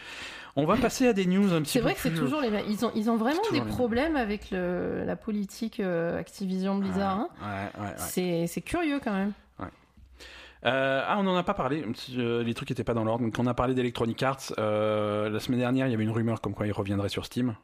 On 0.57 0.67
va 0.67 0.77
passer 0.77 1.09
à 1.09 1.13
des 1.13 1.27
news 1.27 1.53
un 1.53 1.63
petit 1.63 1.73
C'est 1.73 1.79
peu 1.81 1.85
vrai 1.87 1.95
que 1.95 2.01
c'est 2.01 2.11
plus- 2.11 2.21
toujours 2.21 2.41
les 2.41 2.51
mêmes. 2.51 2.67
Ils 2.69 2.85
ont, 2.85 2.93
ils 2.95 3.11
ont 3.11 3.17
vraiment 3.17 3.41
C'est 3.51 3.59
des 3.59 3.65
problèmes 3.67 4.15
avec 4.15 4.53
le, 4.53 5.03
la 5.05 5.17
politique 5.17 5.81
euh, 5.81 6.17
Activision 6.19 6.77
Blizzard. 6.77 7.19
hein. 7.19 7.29
Ouais, 7.43 7.81
ouais, 7.83 7.87
ouais. 7.89 7.95
C'est 7.97 8.47
c'est 8.47 8.61
curieux 8.61 9.01
quand 9.03 9.13
même. 9.13 9.33
Euh, 10.67 11.03
ah, 11.07 11.17
on 11.19 11.25
n'en 11.25 11.37
a 11.37 11.43
pas 11.43 11.55
parlé. 11.55 11.85
euh, 12.17 12.43
Les 12.43 12.55
trucs 12.55 12.71
n'étaient 12.71 12.85
pas 12.85 12.95
dans 12.95 13.05
l'ordre. 13.05 13.25
Donc, 13.25 13.39
on 13.39 13.47
a 13.47 13.55
parlé 13.55 13.75
d'Electronic 13.75 14.23
Arts. 14.23 14.53
euh, 14.59 15.29
la 15.29 15.41
semaine 15.41 15.61
dernière, 15.61 15.87
il 15.87 15.91
y 15.91 15.95
avait 15.95 16.05
une 16.05 16.11
rumeur 16.11 16.41
comme 16.41 16.55
quoi 16.55 16.67
il 16.67 16.73
reviendrait 16.73 17.09
sur 17.11 17.25
Steam. 17.27 17.55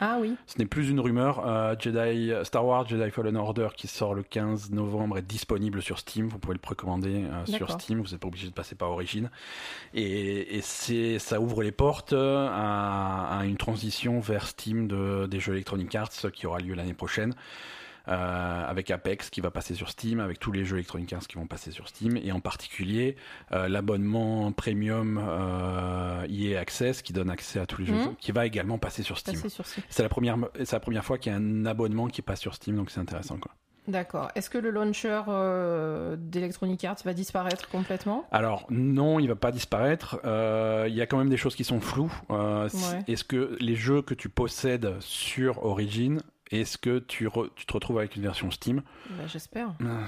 Ah 0.00 0.18
oui. 0.20 0.36
Ce 0.46 0.56
n'est 0.58 0.64
plus 0.66 0.90
une 0.90 1.00
rumeur. 1.00 1.42
Jedi, 1.80 2.32
Star 2.44 2.64
Wars 2.64 2.86
Jedi 2.86 3.10
Fallen 3.10 3.36
Order, 3.36 3.70
qui 3.76 3.88
sort 3.88 4.14
le 4.14 4.22
15 4.22 4.70
novembre, 4.70 5.18
est 5.18 5.22
disponible 5.22 5.82
sur 5.82 5.98
Steam. 5.98 6.28
Vous 6.28 6.38
pouvez 6.38 6.54
le 6.54 6.60
précommander 6.60 7.24
sur. 7.46 7.68
Steam. 7.72 8.00
Vous 8.00 8.12
n'êtes 8.12 8.20
pas 8.20 8.28
obligé 8.28 8.46
de 8.46 8.52
passer 8.52 8.76
par 8.76 8.92
Origin. 8.92 9.28
Et, 9.94 10.56
et 10.56 10.60
c'est, 10.60 11.18
ça 11.18 11.40
ouvre 11.40 11.64
les 11.64 11.72
portes 11.72 12.12
à, 12.12 13.38
à 13.40 13.44
une 13.44 13.56
transition 13.56 14.20
vers 14.20 14.46
Steam 14.46 14.86
de, 14.86 15.26
des 15.26 15.40
jeux 15.40 15.54
Electronic 15.54 15.92
Arts 15.96 16.10
qui 16.32 16.46
aura 16.46 16.60
lieu 16.60 16.74
l'année 16.74 16.94
prochaine. 16.94 17.34
Euh, 18.08 18.64
avec 18.66 18.90
Apex 18.90 19.30
qui 19.30 19.40
va 19.40 19.50
passer 19.50 19.74
sur 19.74 19.88
Steam, 19.90 20.20
avec 20.20 20.38
tous 20.38 20.52
les 20.52 20.64
jeux 20.64 20.76
Electronic 20.76 21.12
Arts 21.12 21.26
qui 21.28 21.36
vont 21.36 21.46
passer 21.46 21.70
sur 21.70 21.88
Steam, 21.88 22.16
et 22.16 22.32
en 22.32 22.40
particulier 22.40 23.16
euh, 23.52 23.68
l'abonnement 23.68 24.50
premium 24.52 25.20
euh, 25.22 26.26
EA 26.28 26.58
Access 26.60 27.02
qui 27.02 27.12
donne 27.12 27.30
accès 27.30 27.58
à 27.60 27.66
tous 27.66 27.80
les 27.82 27.86
jeux, 27.86 27.94
Mhm. 27.94 28.16
qui 28.20 28.32
va 28.32 28.46
également 28.46 28.78
passer 28.78 29.02
sur 29.02 29.18
Steam. 29.18 29.40
C'est 29.88 30.02
la 30.02 30.08
première, 30.08 30.36
c'est 30.56 30.72
la 30.72 30.80
première 30.80 31.04
fois 31.04 31.18
qu'il 31.18 31.32
y 31.32 31.34
a 31.34 31.38
un 31.38 31.66
abonnement 31.66 32.08
qui 32.08 32.22
passe 32.22 32.40
sur 32.40 32.54
Steam, 32.54 32.76
donc 32.76 32.90
c'est 32.90 33.00
intéressant 33.00 33.36
quoi. 33.38 33.52
D'accord. 33.86 34.28
Est-ce 34.34 34.50
que 34.50 34.58
le 34.58 34.68
launcher 34.70 35.22
euh, 35.28 36.14
d'Electronic 36.18 36.84
Arts 36.84 36.98
va 37.06 37.14
disparaître 37.14 37.70
complètement? 37.70 38.26
Alors 38.30 38.66
non, 38.68 39.18
il 39.18 39.28
va 39.28 39.34
pas 39.34 39.50
disparaître. 39.50 40.20
Euh, 40.26 40.84
Il 40.90 40.94
y 40.94 41.00
a 41.00 41.06
quand 41.06 41.16
même 41.16 41.30
des 41.30 41.38
choses 41.38 41.54
qui 41.56 41.64
sont 41.64 41.80
floues. 41.80 42.12
Euh, 42.30 42.68
Ouais. 42.68 43.04
Est-ce 43.10 43.24
que 43.24 43.56
les 43.60 43.76
jeux 43.76 44.02
que 44.02 44.12
tu 44.12 44.28
possèdes 44.28 44.94
sur 45.00 45.64
Origin, 45.64 46.20
est-ce 46.50 46.78
que 46.78 46.98
tu, 46.98 47.26
re- 47.28 47.50
tu 47.56 47.66
te 47.66 47.72
retrouves 47.72 47.98
avec 47.98 48.16
une 48.16 48.22
version 48.22 48.50
Steam 48.50 48.82
Bah, 49.10 49.24
J'espère. 49.26 49.68
Euh, 49.82 50.00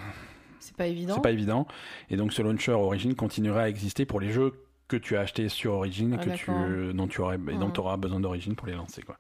C'est 0.59 0.77
pas 0.77 0.87
évident. 0.87 1.15
C'est 1.15 1.23
pas 1.23 1.33
évident. 1.33 1.67
Et 2.11 2.17
donc 2.17 2.33
ce 2.33 2.43
launcher 2.43 2.73
Origin 2.73 3.15
continuera 3.15 3.63
à 3.63 3.69
exister 3.69 4.05
pour 4.07 4.21
les 4.21 4.31
jeux 4.33 4.53
que 4.89 4.97
tu 4.97 5.17
as 5.17 5.21
achetés 5.21 5.49
sur 5.49 5.75
Origin 5.75 6.15
et 6.15 6.17
Ah, 6.21 6.25
que 6.25 6.31
tu, 6.31 6.51
d'accord. 6.51 6.95
dont 6.95 7.07
tu 7.07 7.21
aurais, 7.21 7.37
et 7.37 7.57
dont 7.57 7.71
tu 7.71 7.79
auras 7.79 7.97
besoin 7.97 8.19
d'Origin 8.19 8.55
pour 8.55 8.67
les 8.67 8.75
lancer 8.75 9.03
quoi. 9.03 9.17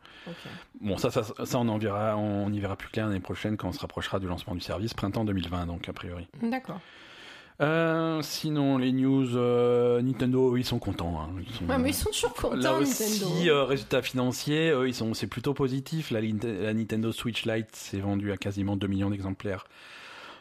Bon 0.80 0.96
ça, 0.96 1.10
ça, 1.12 1.22
ça 1.22 1.58
on 1.60 1.68
en 1.68 1.78
verra, 1.78 2.16
on 2.16 2.52
y 2.52 2.58
verra 2.58 2.74
plus 2.74 2.88
clair 2.88 3.06
l'année 3.06 3.20
prochaine 3.20 3.56
quand 3.56 3.68
on 3.68 3.72
se 3.72 3.78
rapprochera 3.78 4.18
du 4.18 4.26
lancement 4.26 4.54
du 4.56 4.60
service, 4.62 4.94
printemps 4.94 5.24
2020 5.24 5.66
donc 5.66 5.88
a 5.88 5.92
priori. 5.92 6.26
D'accord. 6.42 6.80
Euh, 7.60 8.22
sinon, 8.22 8.78
les 8.78 8.90
news 8.92 9.36
euh, 9.36 10.00
Nintendo, 10.00 10.56
ils 10.56 10.64
sont 10.64 10.78
contents. 10.78 11.20
hein. 11.20 11.28
Ils 11.46 11.52
sont, 11.54 11.66
Ouais, 11.66 11.76
mais 11.78 11.90
ils 11.90 11.94
sont 11.94 12.10
toujours 12.10 12.32
contents, 12.32 12.56
Là 12.56 12.72
Nintendo. 12.72 12.82
aussi, 12.82 13.50
euh, 13.50 13.64
résultats 13.64 14.00
financiers, 14.02 14.70
eux, 14.70 14.88
ils 14.88 14.94
sont, 14.94 15.12
c'est 15.12 15.26
plutôt 15.26 15.52
positif. 15.52 16.10
La, 16.10 16.22
Nintendo 16.22 17.12
Switch 17.12 17.44
Lite 17.44 17.76
s'est 17.76 18.00
vendue 18.00 18.32
à 18.32 18.38
quasiment 18.38 18.76
2 18.76 18.86
millions 18.86 19.10
d'exemplaires 19.10 19.66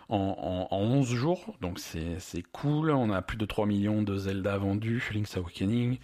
en, 0.07 0.67
en, 0.71 0.75
en 0.75 0.79
11 0.81 1.07
jours, 1.13 1.53
donc 1.61 1.77
c'est, 1.79 2.19
c'est 2.19 2.41
cool. 2.53 2.89
On 2.91 3.11
a 3.11 3.21
plus 3.21 3.37
de 3.37 3.45
3 3.45 3.65
millions 3.65 4.01
de 4.01 4.15
Zelda 4.17 4.57
vendus, 4.57 5.03
Link's 5.13 5.35
Awakening. 5.35 5.97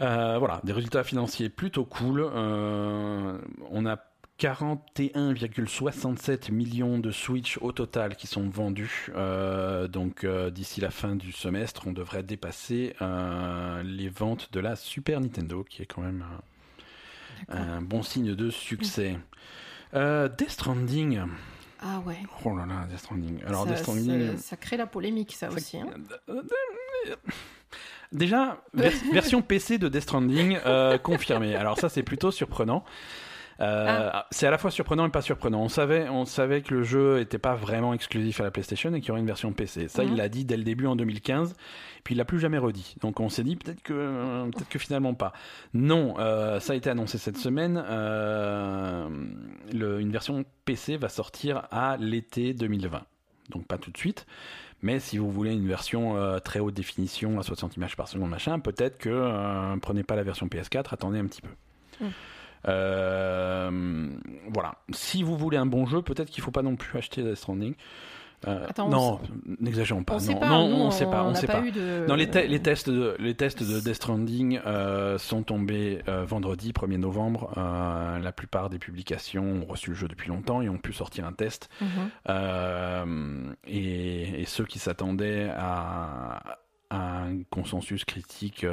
Euh, 0.00 0.36
voilà, 0.38 0.60
des 0.64 0.72
résultats 0.72 1.04
financiers 1.04 1.48
plutôt 1.48 1.84
cool. 1.84 2.24
Euh, 2.24 3.38
on 3.70 3.84
a 3.86 3.96
41,67 4.38 6.50
millions 6.52 6.98
de 6.98 7.10
Switch 7.12 7.58
au 7.60 7.72
total 7.72 8.16
qui 8.16 8.26
sont 8.26 8.48
vendus. 8.48 9.10
Euh, 9.14 9.86
donc 9.88 10.24
euh, 10.24 10.50
d'ici 10.50 10.80
la 10.80 10.90
fin 10.90 11.14
du 11.16 11.32
semestre, 11.32 11.82
on 11.86 11.92
devrait 11.92 12.22
dépasser 12.24 12.94
euh, 13.00 13.82
les 13.84 14.08
ventes 14.08 14.52
de 14.52 14.60
la 14.60 14.74
Super 14.76 15.20
Nintendo, 15.20 15.64
qui 15.64 15.82
est 15.82 15.86
quand 15.86 16.02
même 16.02 16.24
un, 17.48 17.80
bon 17.82 18.02
signe 18.02 18.34
de 18.34 18.50
succès. 18.50 19.16
Death 19.92 20.50
Stranding. 20.50 21.20
Ah 21.80 22.00
ouais. 22.04 22.18
Oh 22.44 22.56
là 22.56 22.66
là, 22.66 22.86
Death 22.90 22.98
Stranding. 23.00 23.42
Alors 23.46 23.64
ça, 23.64 23.70
Death 23.70 23.78
Stranding. 23.78 24.36
ça- 24.36 24.42
ça 24.42 24.56
crée 24.56 24.76
la 24.76 24.86
polémique, 24.86 25.32
ça, 25.32 25.50
Ça- 25.50 25.56
aussi. 25.56 25.78
hein. 25.78 25.86
Déjà, 28.10 28.60
vers- 28.72 28.92
version 29.12 29.42
PC 29.42 29.78
de 29.78 29.88
Death 29.88 30.02
Stranding 30.02 30.58
confirmée. 31.02 31.54
Alors 31.54 31.78
ça, 31.78 31.88
c'est 31.88 32.02
plutôt 32.02 32.32
surprenant. 32.32 32.84
Euh, 33.60 34.10
C'est 34.30 34.46
à 34.46 34.50
la 34.50 34.58
fois 34.58 34.70
surprenant 34.70 35.06
et 35.06 35.10
pas 35.10 35.22
surprenant. 35.22 35.62
On 35.62 35.68
savait, 35.68 36.08
on 36.08 36.24
savait 36.24 36.62
que 36.62 36.74
le 36.74 36.82
jeu 36.82 37.18
n'était 37.18 37.38
pas 37.38 37.54
vraiment 37.54 37.94
exclusif 37.94 38.40
à 38.40 38.44
la 38.44 38.50
PlayStation 38.50 38.92
et 38.94 39.00
qu'il 39.00 39.08
y 39.08 39.10
aurait 39.12 39.20
une 39.20 39.26
version 39.26 39.52
PC. 39.52 39.88
Ça, 39.88 40.02
il 40.04 40.10
Mhm. 40.10 40.16
l'a 40.16 40.28
dit 40.28 40.44
dès 40.44 40.56
le 40.56 40.64
début 40.64 40.86
en 40.86 40.96
2015. 40.96 41.54
Puis 42.02 42.14
il 42.14 42.18
l'a 42.18 42.24
plus 42.26 42.38
jamais 42.40 42.58
redit. 42.58 42.96
Donc 43.00 43.20
on 43.20 43.28
s'est 43.30 43.44
dit 43.44 43.56
peut-être 43.56 43.82
que, 43.82 43.94
euh, 43.94 44.44
peut-être 44.50 44.68
que 44.68 44.78
finalement 44.78 45.14
pas. 45.14 45.32
Non, 45.72 46.16
euh, 46.18 46.60
ça 46.60 46.72
a 46.74 46.76
été 46.76 46.90
annoncé 46.90 47.16
cette 47.16 47.38
semaine. 47.38 47.82
Euh, 47.86 49.08
le- 49.72 50.00
une 50.00 50.10
version 50.10 50.44
PC 50.64 50.96
va 50.96 51.08
sortir 51.08 51.62
à 51.70 51.96
l'été 51.98 52.52
2020. 52.54 53.02
Donc 53.50 53.66
pas 53.66 53.78
tout 53.78 53.90
de 53.90 53.96
suite. 53.98 54.26
Mais 54.82 54.98
si 55.00 55.16
vous 55.16 55.30
voulez 55.30 55.52
une 55.52 55.66
version 55.66 56.16
euh, 56.16 56.38
très 56.40 56.60
haute 56.60 56.74
définition 56.74 57.38
à 57.38 57.42
60 57.42 57.76
images 57.76 57.96
par 57.96 58.08
seconde, 58.08 58.28
machin, 58.30 58.58
peut-être 58.58 58.98
que 58.98 59.08
euh, 59.10 59.76
prenez 59.80 60.02
pas 60.02 60.14
la 60.16 60.24
version 60.24 60.46
PS4, 60.46 60.92
attendez 60.92 61.18
un 61.18 61.26
petit 61.26 61.40
peu. 61.40 61.48
Mm. 62.04 62.08
Euh, 62.68 64.08
voilà. 64.52 64.76
Si 64.92 65.22
vous 65.22 65.36
voulez 65.36 65.56
un 65.56 65.66
bon 65.66 65.86
jeu, 65.86 66.02
peut-être 66.02 66.30
qu'il 66.30 66.42
faut 66.42 66.50
pas 66.50 66.62
non 66.62 66.76
plus 66.76 66.98
acheter 66.98 67.22
Death 67.22 67.36
Stranding. 67.36 67.74
Euh, 68.46 68.66
Attends, 68.68 68.88
on 68.88 68.90
non, 68.90 69.20
n'exagérons 69.58 70.04
pas. 70.04 70.14
on 70.14 70.16
non, 70.16 70.20
sait 70.22 70.34
pas, 70.38 70.48
non, 70.48 70.64
on 70.86 70.90
sait 70.90 71.06
pas. 71.06 71.24
On 71.24 71.34
sait 71.34 71.46
pas. 71.46 71.62
de. 71.62 72.04
Non, 72.06 72.14
les, 72.14 72.28
te- 72.28 72.36
les 72.46 72.60
tests 72.60 72.90
de 72.90 73.16
les 73.18 73.34
tests 73.34 73.62
de 73.62 73.80
Death 73.80 73.94
Stranding 73.94 74.60
euh, 74.66 75.16
sont 75.16 75.42
tombés 75.42 76.02
euh, 76.08 76.26
vendredi 76.26 76.72
1er 76.72 76.98
novembre. 76.98 77.50
La 77.56 78.32
plupart 78.32 78.68
des 78.68 78.78
publications 78.78 79.44
ont 79.62 79.64
reçu 79.64 79.90
le 79.90 79.96
jeu 79.96 80.08
depuis 80.08 80.28
longtemps 80.28 80.60
et 80.60 80.68
ont 80.68 80.76
pu 80.76 80.92
sortir 80.92 81.24
un 81.26 81.32
test. 81.32 81.70
Mhm. 81.80 83.54
Et, 83.66 84.42
et 84.42 84.44
ceux 84.44 84.66
qui 84.66 84.78
s'attendaient 84.78 85.48
à, 85.56 86.58
à 86.90 87.22
un 87.22 87.42
consensus 87.48 88.04
critique, 88.04 88.66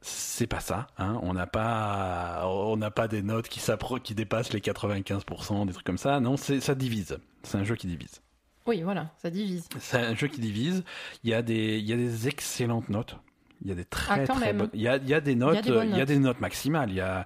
c'est 0.00 0.46
pas 0.46 0.60
ça. 0.60 0.86
Hein. 0.98 1.18
On 1.22 1.34
n'a 1.34 1.46
pas, 1.46 2.42
on 2.46 2.76
n'a 2.76 2.90
pas 2.90 3.08
des 3.08 3.22
notes 3.22 3.48
qui 3.48 3.60
qui 4.02 4.14
dépassent 4.14 4.52
les 4.52 4.60
95%, 4.60 5.66
des 5.66 5.72
trucs 5.72 5.86
comme 5.86 5.98
ça. 5.98 6.20
Non, 6.20 6.36
c'est 6.36 6.60
ça 6.60 6.74
divise. 6.74 7.18
C'est 7.42 7.58
un 7.58 7.64
jeu 7.64 7.76
qui 7.76 7.86
divise. 7.86 8.22
Oui, 8.66 8.82
voilà, 8.82 9.10
ça 9.22 9.30
divise. 9.30 9.68
C'est 9.78 9.98
un 9.98 10.14
jeu 10.14 10.26
qui 10.26 10.40
divise. 10.40 10.84
Il 11.22 11.30
y 11.30 11.34
a 11.34 11.42
des, 11.42 11.78
il 11.78 11.86
y 11.86 11.92
a 11.92 11.96
des 11.96 12.28
excellentes 12.28 12.88
notes. 12.88 13.16
Il 13.62 13.68
y 13.68 13.72
a 13.72 13.74
des 13.74 13.84
très 13.84 14.22
Ah, 14.22 14.26
très 14.26 14.52
bonnes. 14.52 14.70
Il 14.74 14.80
y 14.80 14.88
a, 14.88 14.96
il 14.96 15.08
y 15.08 15.14
a 15.14 15.20
des 15.20 15.34
notes. 15.34 15.62
des 15.62 15.70
il 15.70 15.96
y 15.96 16.00
a 16.00 16.04
des 16.04 16.18
notes 16.18 16.40
maximales. 16.40 16.90
Il 16.90 16.96
y 16.96 17.00
a, 17.00 17.24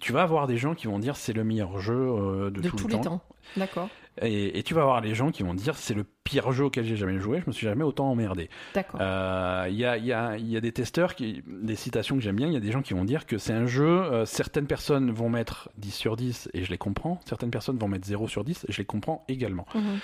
tu 0.00 0.12
vas 0.12 0.22
avoir 0.22 0.46
des 0.46 0.56
gens 0.56 0.74
qui 0.74 0.86
vont 0.86 0.98
dire 0.98 1.16
c'est 1.16 1.32
le 1.32 1.44
meilleur 1.44 1.78
jeu 1.80 1.94
euh, 1.94 2.50
de, 2.50 2.60
De, 2.60 2.68
tous 2.70 2.88
le 2.88 2.96
les 2.96 3.00
temps. 3.00 3.22
D'accord. 3.56 3.88
Et, 4.22 4.58
et 4.58 4.62
tu 4.62 4.74
vas 4.74 4.82
avoir 4.82 5.00
les 5.00 5.14
gens 5.14 5.30
qui 5.30 5.42
vont 5.42 5.54
dire 5.54 5.76
c'est 5.76 5.94
le 5.94 6.04
pire 6.24 6.52
jeu 6.52 6.64
auquel 6.64 6.84
j'ai 6.84 6.96
jamais 6.96 7.18
joué, 7.18 7.40
je 7.40 7.46
me 7.46 7.52
suis 7.52 7.66
jamais 7.66 7.84
autant 7.84 8.10
emmerdé. 8.10 8.50
D'accord. 8.74 9.00
Euh, 9.02 9.66
Il 9.68 9.76
y, 9.76 9.84
a, 9.84 9.96
il 9.96 10.04
y, 10.04 10.12
a, 10.12 10.36
il 10.36 10.48
y 10.48 10.56
a 10.56 10.60
des 10.60 10.72
testeurs, 10.72 11.14
qui, 11.14 11.42
des 11.46 11.76
citations 11.76 12.16
que 12.16 12.22
j'aime 12.22 12.36
bien, 12.36 12.46
il 12.46 12.52
y 12.52 12.56
a 12.56 12.60
des 12.60 12.72
gens 12.72 12.82
qui 12.82 12.94
vont 12.94 13.04
dire 13.04 13.26
que 13.26 13.38
c'est 13.38 13.52
un 13.52 13.66
jeu, 13.66 13.86
euh, 13.88 14.24
certaines 14.26 14.66
personnes 14.66 15.10
vont 15.10 15.28
mettre 15.30 15.70
10 15.78 15.90
sur 15.90 16.16
10 16.16 16.50
et 16.52 16.64
je 16.64 16.70
les 16.70 16.78
comprends, 16.78 17.20
certaines 17.24 17.50
personnes 17.50 17.78
vont 17.78 17.88
mettre 17.88 18.06
0 18.06 18.28
sur 18.28 18.44
10 18.44 18.66
et 18.68 18.72
je 18.72 18.78
les 18.78 18.84
comprends 18.84 19.24
également. 19.28 19.66
Mhm. 19.74 19.98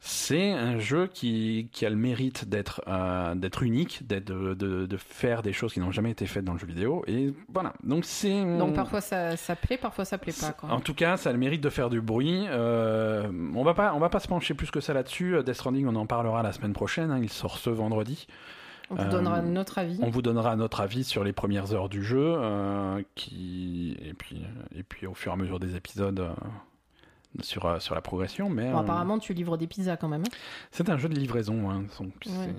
C'est 0.00 0.52
un 0.52 0.78
jeu 0.78 1.08
qui, 1.12 1.68
qui 1.72 1.84
a 1.84 1.90
le 1.90 1.96
mérite 1.96 2.48
d'être 2.48 2.82
euh, 2.86 3.34
d'être 3.34 3.64
unique, 3.64 4.06
d'être 4.06 4.26
de, 4.26 4.54
de, 4.54 4.86
de 4.86 4.96
faire 4.96 5.42
des 5.42 5.52
choses 5.52 5.72
qui 5.72 5.80
n'ont 5.80 5.90
jamais 5.90 6.12
été 6.12 6.24
faites 6.26 6.44
dans 6.44 6.52
le 6.52 6.58
jeu 6.58 6.66
vidéo 6.68 7.02
et 7.08 7.34
voilà. 7.52 7.72
Donc 7.82 8.04
c'est 8.04 8.44
Donc 8.58 8.74
parfois 8.74 9.00
ça, 9.00 9.36
ça 9.36 9.56
plaît, 9.56 9.76
parfois 9.76 10.04
ça 10.04 10.16
plaît 10.16 10.32
pas. 10.40 10.52
Quoi. 10.52 10.70
en 10.70 10.80
tout 10.80 10.94
cas, 10.94 11.16
ça 11.16 11.30
a 11.30 11.32
le 11.32 11.38
mérite 11.38 11.60
de 11.60 11.68
faire 11.70 11.90
du 11.90 12.00
bruit. 12.00 12.44
Euh, 12.48 13.28
on 13.54 13.64
va 13.64 13.74
pas, 13.74 13.92
on 13.94 13.98
va 13.98 14.08
pas 14.08 14.20
se 14.20 14.28
pencher 14.28 14.54
plus 14.54 14.70
que 14.70 14.80
ça 14.80 14.94
là-dessus. 14.94 15.36
Death 15.44 15.54
Stranding, 15.54 15.86
on 15.88 15.96
en 15.96 16.06
parlera 16.06 16.42
la 16.44 16.52
semaine 16.52 16.72
prochaine. 16.74 17.10
hein. 17.10 17.18
il 17.20 17.28
sort 17.28 17.58
ce 17.58 17.68
vendredi. 17.70 18.28
On 18.90 18.94
vous 18.94 19.02
euh, 19.02 19.08
donnera 19.10 19.42
notre 19.42 19.78
avis. 19.78 19.98
On 20.00 20.10
vous 20.10 20.22
donnera 20.22 20.54
notre 20.56 20.80
avis 20.80 21.04
sur 21.04 21.22
les 21.24 21.32
premières 21.32 21.74
heures 21.74 21.88
du 21.88 22.02
jeu, 22.04 22.36
euh, 22.38 23.02
qui 23.16 23.96
et 24.02 24.14
puis 24.14 24.42
et 24.74 24.82
puis 24.84 25.06
au 25.08 25.12
fur 25.14 25.32
et 25.32 25.34
à 25.34 25.36
mesure 25.36 25.58
des 25.58 25.74
épisodes. 25.76 26.30
Euh, 27.36 27.42
sur, 27.42 27.80
sur 27.82 27.94
la 27.94 28.00
progression, 28.00 28.48
mais 28.48 28.70
Bon, 28.70 28.78
euh, 28.78 28.80
apparemment, 28.80 29.18
tu 29.18 29.34
livres 29.34 29.56
des 29.56 29.66
pizzas 29.66 29.96
quand 29.96 30.08
même. 30.08 30.22
hein. 30.22 30.36
c'est 30.70 30.88
un 30.90 30.96
jeu 30.98 31.08
de 31.08 31.14
livraison. 31.18 31.68
hein, 31.70 31.84
donc 31.98 32.12
Ouais. 32.26 32.54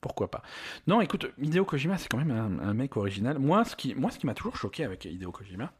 Pourquoi 0.00 0.30
pas 0.30 0.42
Non, 0.86 1.00
écoute, 1.00 1.26
Hideo 1.38 1.64
Kojima, 1.64 1.98
c'est 1.98 2.08
quand 2.08 2.18
même 2.18 2.30
un, 2.30 2.68
un 2.68 2.72
mec 2.74 2.96
original. 2.96 3.38
Moi, 3.40 3.64
ce 3.64 3.74
qui, 3.74 3.94
moi, 3.96 4.10
ce 4.12 4.18
qui 4.18 4.26
m'a 4.26 4.34
toujours 4.34 4.56
choqué 4.56 4.84
avec 4.84 5.04
Hideo 5.04 5.32
Kojima, 5.32 5.72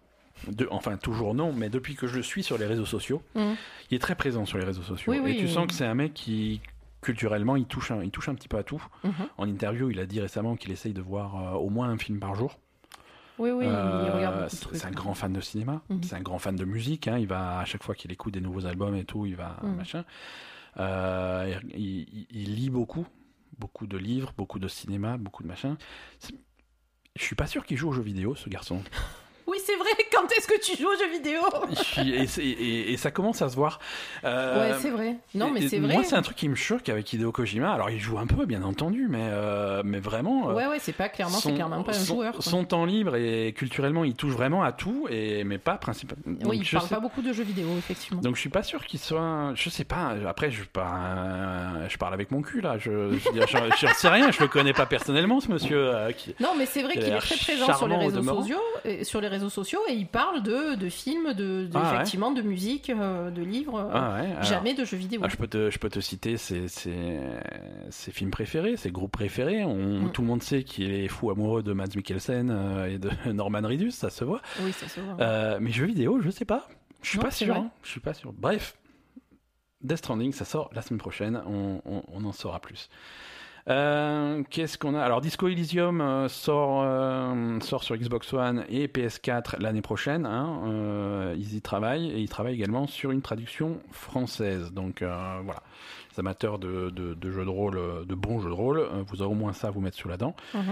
de, 0.48 0.66
enfin 0.72 0.96
toujours 0.96 1.34
non, 1.34 1.52
mais 1.52 1.68
depuis 1.68 1.94
que 1.94 2.06
je 2.08 2.16
le 2.16 2.22
suis 2.22 2.42
sur 2.42 2.58
les 2.58 2.66
réseaux 2.66 2.84
sociaux, 2.86 3.22
Mhm. 3.36 3.54
il 3.90 3.94
est 3.96 4.00
très 4.00 4.16
présent 4.16 4.44
sur 4.44 4.58
les 4.58 4.64
réseaux 4.64 4.82
sociaux. 4.82 5.12
Oui, 5.12 5.20
oui, 5.22 5.32
et 5.32 5.36
tu 5.36 5.44
oui. 5.44 5.52
sens 5.52 5.66
que 5.68 5.72
c'est 5.72 5.86
un 5.86 5.94
mec 5.94 6.14
qui, 6.14 6.60
culturellement, 7.00 7.54
il 7.54 7.66
touche 7.66 7.92
un, 7.92 8.02
il 8.02 8.10
touche 8.10 8.28
un 8.28 8.34
petit 8.34 8.48
peu 8.48 8.56
à 8.58 8.64
tout. 8.64 8.84
Mhm. 9.04 9.12
En 9.38 9.46
interview, 9.48 9.88
il 9.90 10.00
a 10.00 10.06
dit 10.06 10.20
récemment 10.20 10.56
qu'il 10.56 10.72
essaye 10.72 10.92
de 10.92 11.00
voir 11.02 11.36
euh, 11.54 11.58
au 11.58 11.70
moins 11.70 11.88
un 11.88 11.96
film 11.98 12.18
par 12.18 12.34
jour. 12.34 12.58
Oui, 13.38 13.50
oui, 13.50 13.64
il 13.66 13.68
Euh, 13.70 14.12
regarde 14.14 14.44
de 14.44 14.48
c'est 14.48 14.84
un 14.86 14.90
grand 14.90 15.14
fan 15.14 15.32
de 15.32 15.40
cinéma, 15.40 15.82
Mhm. 15.88 16.02
c'est 16.02 16.16
un 16.16 16.20
grand 16.20 16.38
fan 16.38 16.56
de 16.56 16.64
musique. 16.64 17.06
hein, 17.08 17.18
il 17.18 17.26
va 17.28 17.58
à 17.60 17.64
chaque 17.64 17.82
fois 17.84 17.94
qu'il 17.94 18.10
écoute 18.12 18.34
des 18.34 18.40
nouveaux 18.40 18.66
albums 18.66 18.96
et 18.96 19.04
tout, 19.04 19.26
il 19.26 19.36
va 19.36 19.58
Mhm. 19.62 19.76
machin. 19.76 20.04
Euh, 20.78 21.54
il, 21.74 22.00
il- 22.12 22.26
il 22.30 22.54
lit 22.54 22.70
beaucoup, 22.70 23.06
beaucoup 23.58 23.86
de 23.86 23.96
livres, 23.96 24.32
beaucoup 24.36 24.58
de 24.58 24.68
cinéma, 24.68 25.16
beaucoup 25.18 25.42
de 25.42 25.48
machin. 25.48 25.76
Je 27.16 27.22
suis 27.24 27.34
pas 27.36 27.46
sûr 27.46 27.64
qu'il 27.64 27.76
joue 27.76 27.88
aux 27.88 27.92
jeux 27.92 28.02
vidéo, 28.02 28.34
ce 28.34 28.48
garçon. 28.48 28.82
Oui, 29.48 29.56
c'est 29.64 29.76
vrai, 29.76 29.88
quand 30.12 30.30
est-ce 30.36 30.46
que 30.46 30.60
tu 30.60 30.76
joues 30.80 30.88
aux 30.88 30.98
jeux 30.98 31.10
vidéo 31.10 31.40
Je 31.70 31.82
suis- 31.82 32.14
et, 32.14 32.26
c'est- 32.26 32.44
et- 32.44 32.92
et 32.92 32.96
ça 32.96 33.10
commence 33.10 33.40
à 33.42 33.48
se 33.48 33.56
voir. 33.56 33.80
Euh, 34.24 34.70
Ouais, 34.72 34.76
c'est 34.80 34.90
vrai. 34.90 35.16
Non, 35.34 35.50
mais 35.50 35.68
c'est 35.68 35.78
vrai. 35.78 35.94
Moi, 35.94 36.04
c'est 36.04 36.14
un 36.16 36.22
truc 36.22 36.36
qui 36.36 36.48
me 36.48 36.54
choque 36.54 36.88
avec 36.88 37.12
Hideo 37.12 37.32
Kojima. 37.32 37.72
Alors, 37.72 37.90
il 37.90 37.98
joue 37.98 38.18
un 38.18 38.26
peu, 38.26 38.44
bien 38.46 38.62
entendu, 38.62 39.06
mais, 39.08 39.22
euh, 39.30 39.82
mais 39.84 40.00
vraiment. 40.00 40.50
euh, 40.50 40.54
Ouais, 40.54 40.66
ouais, 40.66 40.78
c'est 40.80 40.92
pas 40.92 41.08
clairement, 41.08 41.36
c'est 41.38 41.48
son- 41.48 41.54
clairement 41.54 41.82
pas 41.82 41.92
un 41.92 41.94
son- 41.94 42.14
joueur. 42.16 42.32
quoi. 42.34 42.42
Son 42.42 42.64
temps 42.64 42.84
libre 42.84 43.16
et 43.16 43.52
culturellement, 43.56 44.04
il 44.04 44.14
touche 44.14 44.32
vraiment 44.34 44.62
à 44.62 44.72
tout, 44.72 45.06
et, 45.10 45.44
mais 45.44 45.58
pas 45.58 45.76
principalement. 45.78 46.22
Oui, 46.44 46.60
il 46.62 46.68
parle 46.70 46.88
pas 46.88 47.00
beaucoup 47.00 47.22
de 47.22 47.32
jeux 47.32 47.44
vidéo, 47.44 47.68
effectivement. 47.78 48.20
Donc 48.20 48.36
je 48.36 48.40
suis 48.40 48.50
pas 48.50 48.62
sûr 48.62 48.84
qu'il 48.84 49.00
soit. 49.00 49.52
Je 49.54 49.70
sais 49.70 49.84
pas. 49.84 50.14
Après, 50.28 50.50
je, 50.50 50.64
pas, 50.64 51.88
je 51.88 51.96
parle 51.96 52.14
avec 52.14 52.30
mon 52.30 52.42
cul 52.42 52.60
là. 52.60 52.76
Je, 52.78 53.12
je, 53.12 53.18
je, 53.80 53.86
sais 53.94 54.08
rien. 54.08 54.30
Je 54.30 54.40
le 54.40 54.48
connais 54.48 54.72
pas 54.72 54.86
personnellement, 54.86 55.40
ce 55.40 55.50
monsieur. 55.50 55.78
euh, 55.94 56.12
qui... 56.12 56.34
Non, 56.40 56.50
mais 56.58 56.66
c'est 56.66 56.82
vrai 56.82 56.94
qu'il 56.94 57.04
est 57.04 57.18
très 57.18 57.36
présent 57.36 57.72
sur 57.74 57.88
les 57.88 57.96
réseaux 57.96 58.22
sociaux, 58.22 58.60
et, 58.84 59.04
sur 59.04 59.20
les 59.20 59.28
réseaux 59.28 59.37
sociaux, 59.48 59.80
et 59.88 59.92
il 59.94 60.06
parle 60.06 60.42
de, 60.42 60.74
de 60.74 60.88
films, 60.88 61.32
de, 61.34 61.66
de- 61.66 61.70
Ah 61.74 61.80
ouais. 61.90 61.94
effectivement, 61.96 62.32
de 62.32 62.42
musique, 62.42 62.90
euh, 62.90 63.30
de 63.30 63.42
livres, 63.42 63.78
euh, 63.78 63.90
Ah 63.92 64.14
ouais. 64.20 64.30
alors- 64.32 64.42
jamais 64.42 64.74
de 64.74 64.84
jeux 64.84 64.96
vidéo. 64.96 65.20
Ah, 65.22 65.28
je, 65.28 65.36
peux 65.36 65.46
te, 65.46 65.70
je 65.70 65.78
peux 65.78 65.88
te 65.88 66.00
citer 66.00 66.36
ses, 66.36 66.66
ses, 66.68 67.20
ses 67.90 68.10
films 68.12 68.30
préférés, 68.30 68.76
ses 68.76 68.90
groupes 68.90 69.12
préférés. 69.12 69.64
On, 69.64 70.00
Mm. 70.08 70.12
Tout 70.12 70.22
le 70.22 70.28
monde 70.28 70.42
sait 70.42 70.64
qu'il 70.64 70.90
est 70.92 71.08
fou 71.08 71.30
amoureux 71.30 71.62
de 71.62 71.72
Mads 71.72 71.94
Mikkelsen 71.96 72.50
euh, 72.50 72.86
et 72.92 72.98
de 72.98 73.10
Norman 73.32 73.60
Reedus, 73.62 73.92
ça 73.92 74.10
se 74.10 74.24
voit. 74.24 74.40
Oui, 74.62 74.72
ça 74.72 74.88
se 74.88 75.00
voit. 75.00 75.16
Euh, 75.20 75.58
mais 75.60 75.70
jeux 75.70 75.86
vidéo, 75.86 76.20
je 76.20 76.30
sais 76.30 76.44
pas. 76.44 76.66
Je 77.02 77.10
suis 77.10 77.18
Non, 77.18 77.24
pas 77.24 77.30
sûr. 77.30 77.54
hein. 77.56 77.70
Je 77.82 77.90
suis 77.90 78.00
pas 78.00 78.14
sûr. 78.14 78.32
Bref, 78.32 78.76
Death 79.82 79.98
Stranding, 79.98 80.32
ça 80.32 80.44
sort 80.44 80.70
la 80.74 80.82
semaine 80.82 80.98
prochaine. 80.98 81.40
On, 81.46 81.80
on- 81.84 82.02
on 82.08 82.24
en 82.24 82.32
saura 82.32 82.58
plus. 82.60 82.88
Euh, 83.68 84.42
Qu'est-ce 84.48 84.78
qu'on 84.78 84.94
a? 84.94 85.00
Alors, 85.02 85.20
Disco 85.20 85.46
Elysium 85.48 86.00
euh, 86.00 86.28
sort, 86.28 86.82
euh, 86.84 87.60
sort 87.60 87.84
sur 87.84 87.96
Xbox 87.96 88.32
One 88.32 88.64
et 88.70 88.86
PS4 88.86 89.60
l'année 89.60 89.82
prochaine. 89.82 90.24
hein. 90.24 90.62
Euh, 90.66 91.34
ils 91.36 91.54
y 91.56 91.60
travaillent 91.60 92.10
et 92.10 92.18
ils 92.18 92.28
travaillent 92.28 92.54
également 92.54 92.86
sur 92.86 93.10
une 93.10 93.20
traduction 93.22 93.78
française. 93.90 94.72
Donc 94.72 95.02
voilà, 95.02 95.62
les 96.12 96.20
amateurs 96.20 96.58
de, 96.58 96.90
de- 96.90 97.14
de 97.14 97.30
jeux 97.30 97.44
de 97.44 97.50
rôle, 97.50 97.78
de 98.06 98.14
bons 98.14 98.40
jeux 98.40 98.48
de 98.48 98.54
rôle, 98.54 98.88
vous 99.06 99.20
aurez 99.22 99.30
au 99.32 99.34
moins 99.36 99.52
ça 99.52 99.68
à 99.68 99.70
vous 99.70 99.80
mettre 99.80 99.96
sous 99.98 100.08
la 100.08 100.16
dent. 100.16 100.34
Mhm. 100.54 100.62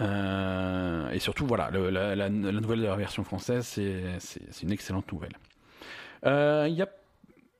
Euh, 0.00 1.10
et 1.10 1.18
surtout, 1.18 1.46
voilà, 1.46 1.70
le- 1.70 1.90
la, 1.90 2.14
la- 2.14 2.28
la 2.28 2.52
nouvelle 2.52 2.80
version 2.96 3.24
française, 3.24 3.66
c'est 3.66 4.62
une 4.62 4.72
excellente 4.72 5.10
nouvelle. 5.12 5.32
Euh, 6.24 6.66
Il 6.68 6.74
y 6.74 6.82
a 6.82 6.88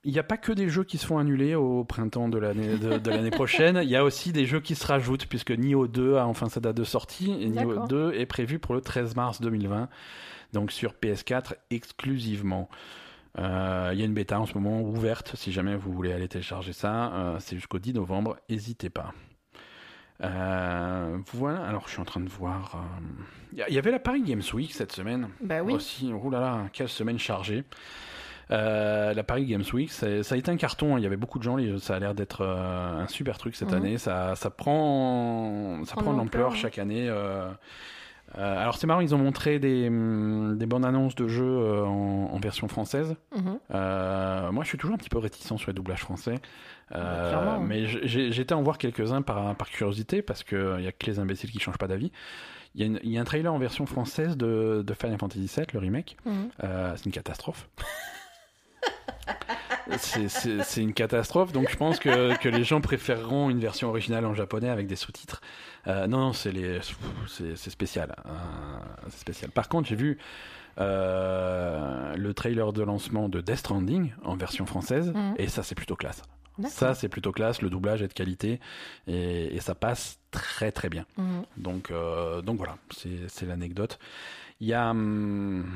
il 0.07 0.13
n'y 0.13 0.19
a 0.19 0.23
pas 0.23 0.37
que 0.39 0.53
des 0.53 0.69
jeux 0.71 0.85
qui 0.85 0.97
se 0.99 1.05
font 1.07 1.19
annuler 1.19 1.55
au 1.55 1.85
printemps 1.85 2.29
de 2.29 2.39
l'année 2.39 2.79
de, 2.79 2.97
de 2.99 3.11
l'année 3.11 3.31
prochaine. 3.31 3.81
Il 3.83 3.91
y 3.91 3.97
a 3.97 4.05
aussi 4.05 4.33
des 4.33 4.47
jeux 4.47 4.61
qui 4.61 4.75
se 4.75 4.87
rajoutent 4.87 5.27
puisque 5.27 5.51
Nioh 5.51 5.87
2 5.89 6.17
a 6.17 6.27
enfin 6.27 6.49
sa 6.49 6.61
date 6.61 6.77
de 6.77 6.85
sortie 6.85 7.33
et 7.41 7.49
Nioh 7.51 7.71
D'accord. 7.75 7.89
2 7.89 8.13
est 8.15 8.27
prévu 8.27 8.59
pour 8.59 8.75
le 8.75 8.81
13 8.81 9.17
mars 9.17 9.41
2020, 9.41 9.89
donc 10.53 10.73
sur 10.73 10.93
PS4 10.93 11.55
exclusivement. 11.71 12.69
Euh, 13.39 13.91
Il 13.93 13.99
y 13.99 14.03
a 14.03 14.07
une 14.07 14.15
bêta 14.15 14.41
en 14.41 14.47
ce 14.47 14.55
moment 14.55 14.81
ouverte 14.81 15.35
si 15.37 15.53
jamais 15.53 15.77
vous 15.77 15.93
voulez 15.93 16.13
aller 16.13 16.29
télécharger 16.29 16.73
ça. 16.73 17.13
Euh, 17.13 17.37
C'est 17.41 17.57
jusqu'au 17.57 17.79
10 17.79 17.93
novembre, 17.95 18.37
n'hésitez 18.49 18.89
pas. 18.89 19.13
Euh, 20.25 21.19
voilà, 21.35 21.63
alors 21.67 21.83
je 21.87 21.93
suis 21.93 22.01
en 22.01 22.05
train 22.07 22.21
de 22.21 22.29
voir. 22.29 22.83
Il 23.53 23.75
y 23.75 23.79
avait 23.79 23.91
la 23.91 23.99
Paris 23.99 24.23
Games 24.23 24.43
Week 24.55 24.73
cette 24.73 24.93
semaine 24.93 25.29
Bah 25.43 25.63
oui. 25.63 25.75
aussi. 25.75 26.11
Là, 26.31 26.69
quelle 26.73 26.89
semaine 26.89 27.19
chargée. 27.19 27.65
Euh, 28.53 29.13
la 29.13 29.23
Paris 29.25 29.45
Games 29.47 29.65
Week, 29.73 29.91
ça, 29.91 30.07
a 30.07 30.37
été 30.37 30.51
un 30.51 30.57
carton. 30.57 30.95
hein. 30.95 30.99
Il 30.99 31.03
y 31.03 31.07
avait 31.07 31.17
beaucoup 31.17 31.39
de 31.39 31.43
gens. 31.45 31.57
Ça 31.79 31.97
a 31.97 31.99
l'air 31.99 32.15
d'être 32.15 32.43
euh, 32.43 33.03
un 33.03 33.09
super 33.09 33.39
truc 33.39 33.57
cette 33.57 33.71
Mhm. 33.73 33.77
année. 33.77 33.99
Ça, 33.99 34.37
ça 34.37 34.51
prend, 34.51 35.85
ça 35.85 35.93
Prend 35.95 36.03
prend 36.03 36.13
de 36.13 36.19
l'ampleur, 36.19 36.53
hein. 36.53 36.55
chaque 36.55 36.79
année. 36.79 37.07
euh, 37.09 37.51
alors 38.37 38.77
c'est 38.77 38.87
marrant, 38.87 39.01
ils 39.01 39.15
ont 39.15 39.19
montré 39.19 39.59
des, 39.59 39.87
hum, 39.89 40.59
des 40.59 40.67
bandes 40.67 40.85
annonces 40.85 41.15
de 41.15 41.27
jeux 41.29 41.85
en, 41.85 42.31
en 42.33 42.39
version 42.41 42.69
française. 42.69 43.15
Mhm. 43.35 43.59
Moi, 44.53 44.63
je 44.65 44.69
suis 44.69 44.79
toujours 44.79 44.95
un 44.95 44.99
petit 44.99 45.09
peu 45.09 45.19
réticent 45.19 45.47
sur 45.57 45.69
les 45.71 45.73
doublages 45.75 46.01
français. 46.03 46.35
Euh, 46.95 47.23
Bah, 47.23 47.29
clairement. 47.45 47.61
mais 47.61 47.85
été 47.85 48.55
en 48.55 48.63
voir 48.63 48.79
quelques-uns 48.79 49.23
par, 49.23 49.55
par 49.57 49.69
curiosité, 49.71 50.23
parce 50.23 50.45
qu'il 50.45 50.77
n'y 50.79 50.87
a 50.87 50.93
que 50.93 51.07
les 51.07 51.19
imbéciles 51.19 51.51
qui 51.51 51.59
changent 51.59 51.79
pas 51.79 51.89
d'avis. 51.89 52.13
Il 52.75 52.87
y, 52.87 52.97
a 52.97 53.01
y 53.03 53.19
un 53.19 53.25
trailer 53.25 53.53
en 53.53 53.59
version 53.59 53.87
française 53.87 54.37
de, 54.37 54.85
de 54.87 54.95
Final 54.95 55.19
Fantasy 55.19 55.51
VII, 55.57 55.67
le 55.73 55.79
remake. 55.81 56.17
Mhm. 56.27 56.49
Euh, 56.65 56.93
c'est 56.97 57.07
une 57.07 57.13
catastrophe. 57.13 57.69
C'est- 59.99 60.83
une 60.83 60.93
catastrophe, 60.95 61.53
donc 61.53 61.69
je 61.71 61.77
pense 61.77 61.99
que, 61.99 62.37
que 62.39 62.49
les 62.49 62.65
gens 62.65 62.81
préféreront 62.81 63.51
une 63.51 63.61
version 63.61 63.89
originale 63.89 64.25
en 64.27 64.35
japonais 64.35 64.69
avec 64.69 64.87
des 64.87 64.97
sous-titres. 64.97 65.41
Euh, 65.87 66.07
non, 66.07 66.19
non, 66.19 66.33
c'est 66.33 66.51
les- 66.53 66.81
c'est 67.29 67.57
c'est 67.57 67.71
spécial. 67.71 68.15
euh, 68.27 68.31
c'est 69.09 69.21
spécial. 69.21 69.51
Par 69.51 69.69
contre, 69.69 69.89
j'ai 69.89 69.97
vu 69.97 70.19
euh, 70.79 72.15
le 72.17 72.35
trailer 72.35 72.73
de 72.73 72.83
lancement 72.83 73.29
de 73.29 73.41
Death 73.41 73.57
Stranding 73.59 74.13
en 74.25 74.37
version 74.37 74.67
française, 74.67 75.13
Mhm. 75.15 75.35
et 75.39 75.49
ça, 75.49 75.63
c'est 75.63 75.75
plutôt 75.75 75.97
classe. 75.97 76.23
Ça, 76.69 76.95
c'est 76.95 77.11
plutôt 77.11 77.33
classe. 77.33 77.61
Le 77.61 77.69
doublage 77.69 78.01
est 78.03 78.09
de 78.09 78.15
qualité, 78.15 78.61
et, 79.07 79.55
et 79.55 79.61
ça 79.61 79.75
passe 79.75 80.19
très 80.31 80.73
très 80.73 80.89
bien. 80.89 81.05
Mhm. 81.19 81.43
Donc, 81.59 81.91
euh, 81.91 82.41
donc 82.43 82.57
voilà, 82.57 82.77
c'est 82.95 83.29
c'est 83.29 83.45
l'anecdote. 83.47 83.99
Il 84.61 84.67
y 84.69 84.73
a. 84.75 84.91
hum, 84.91 85.67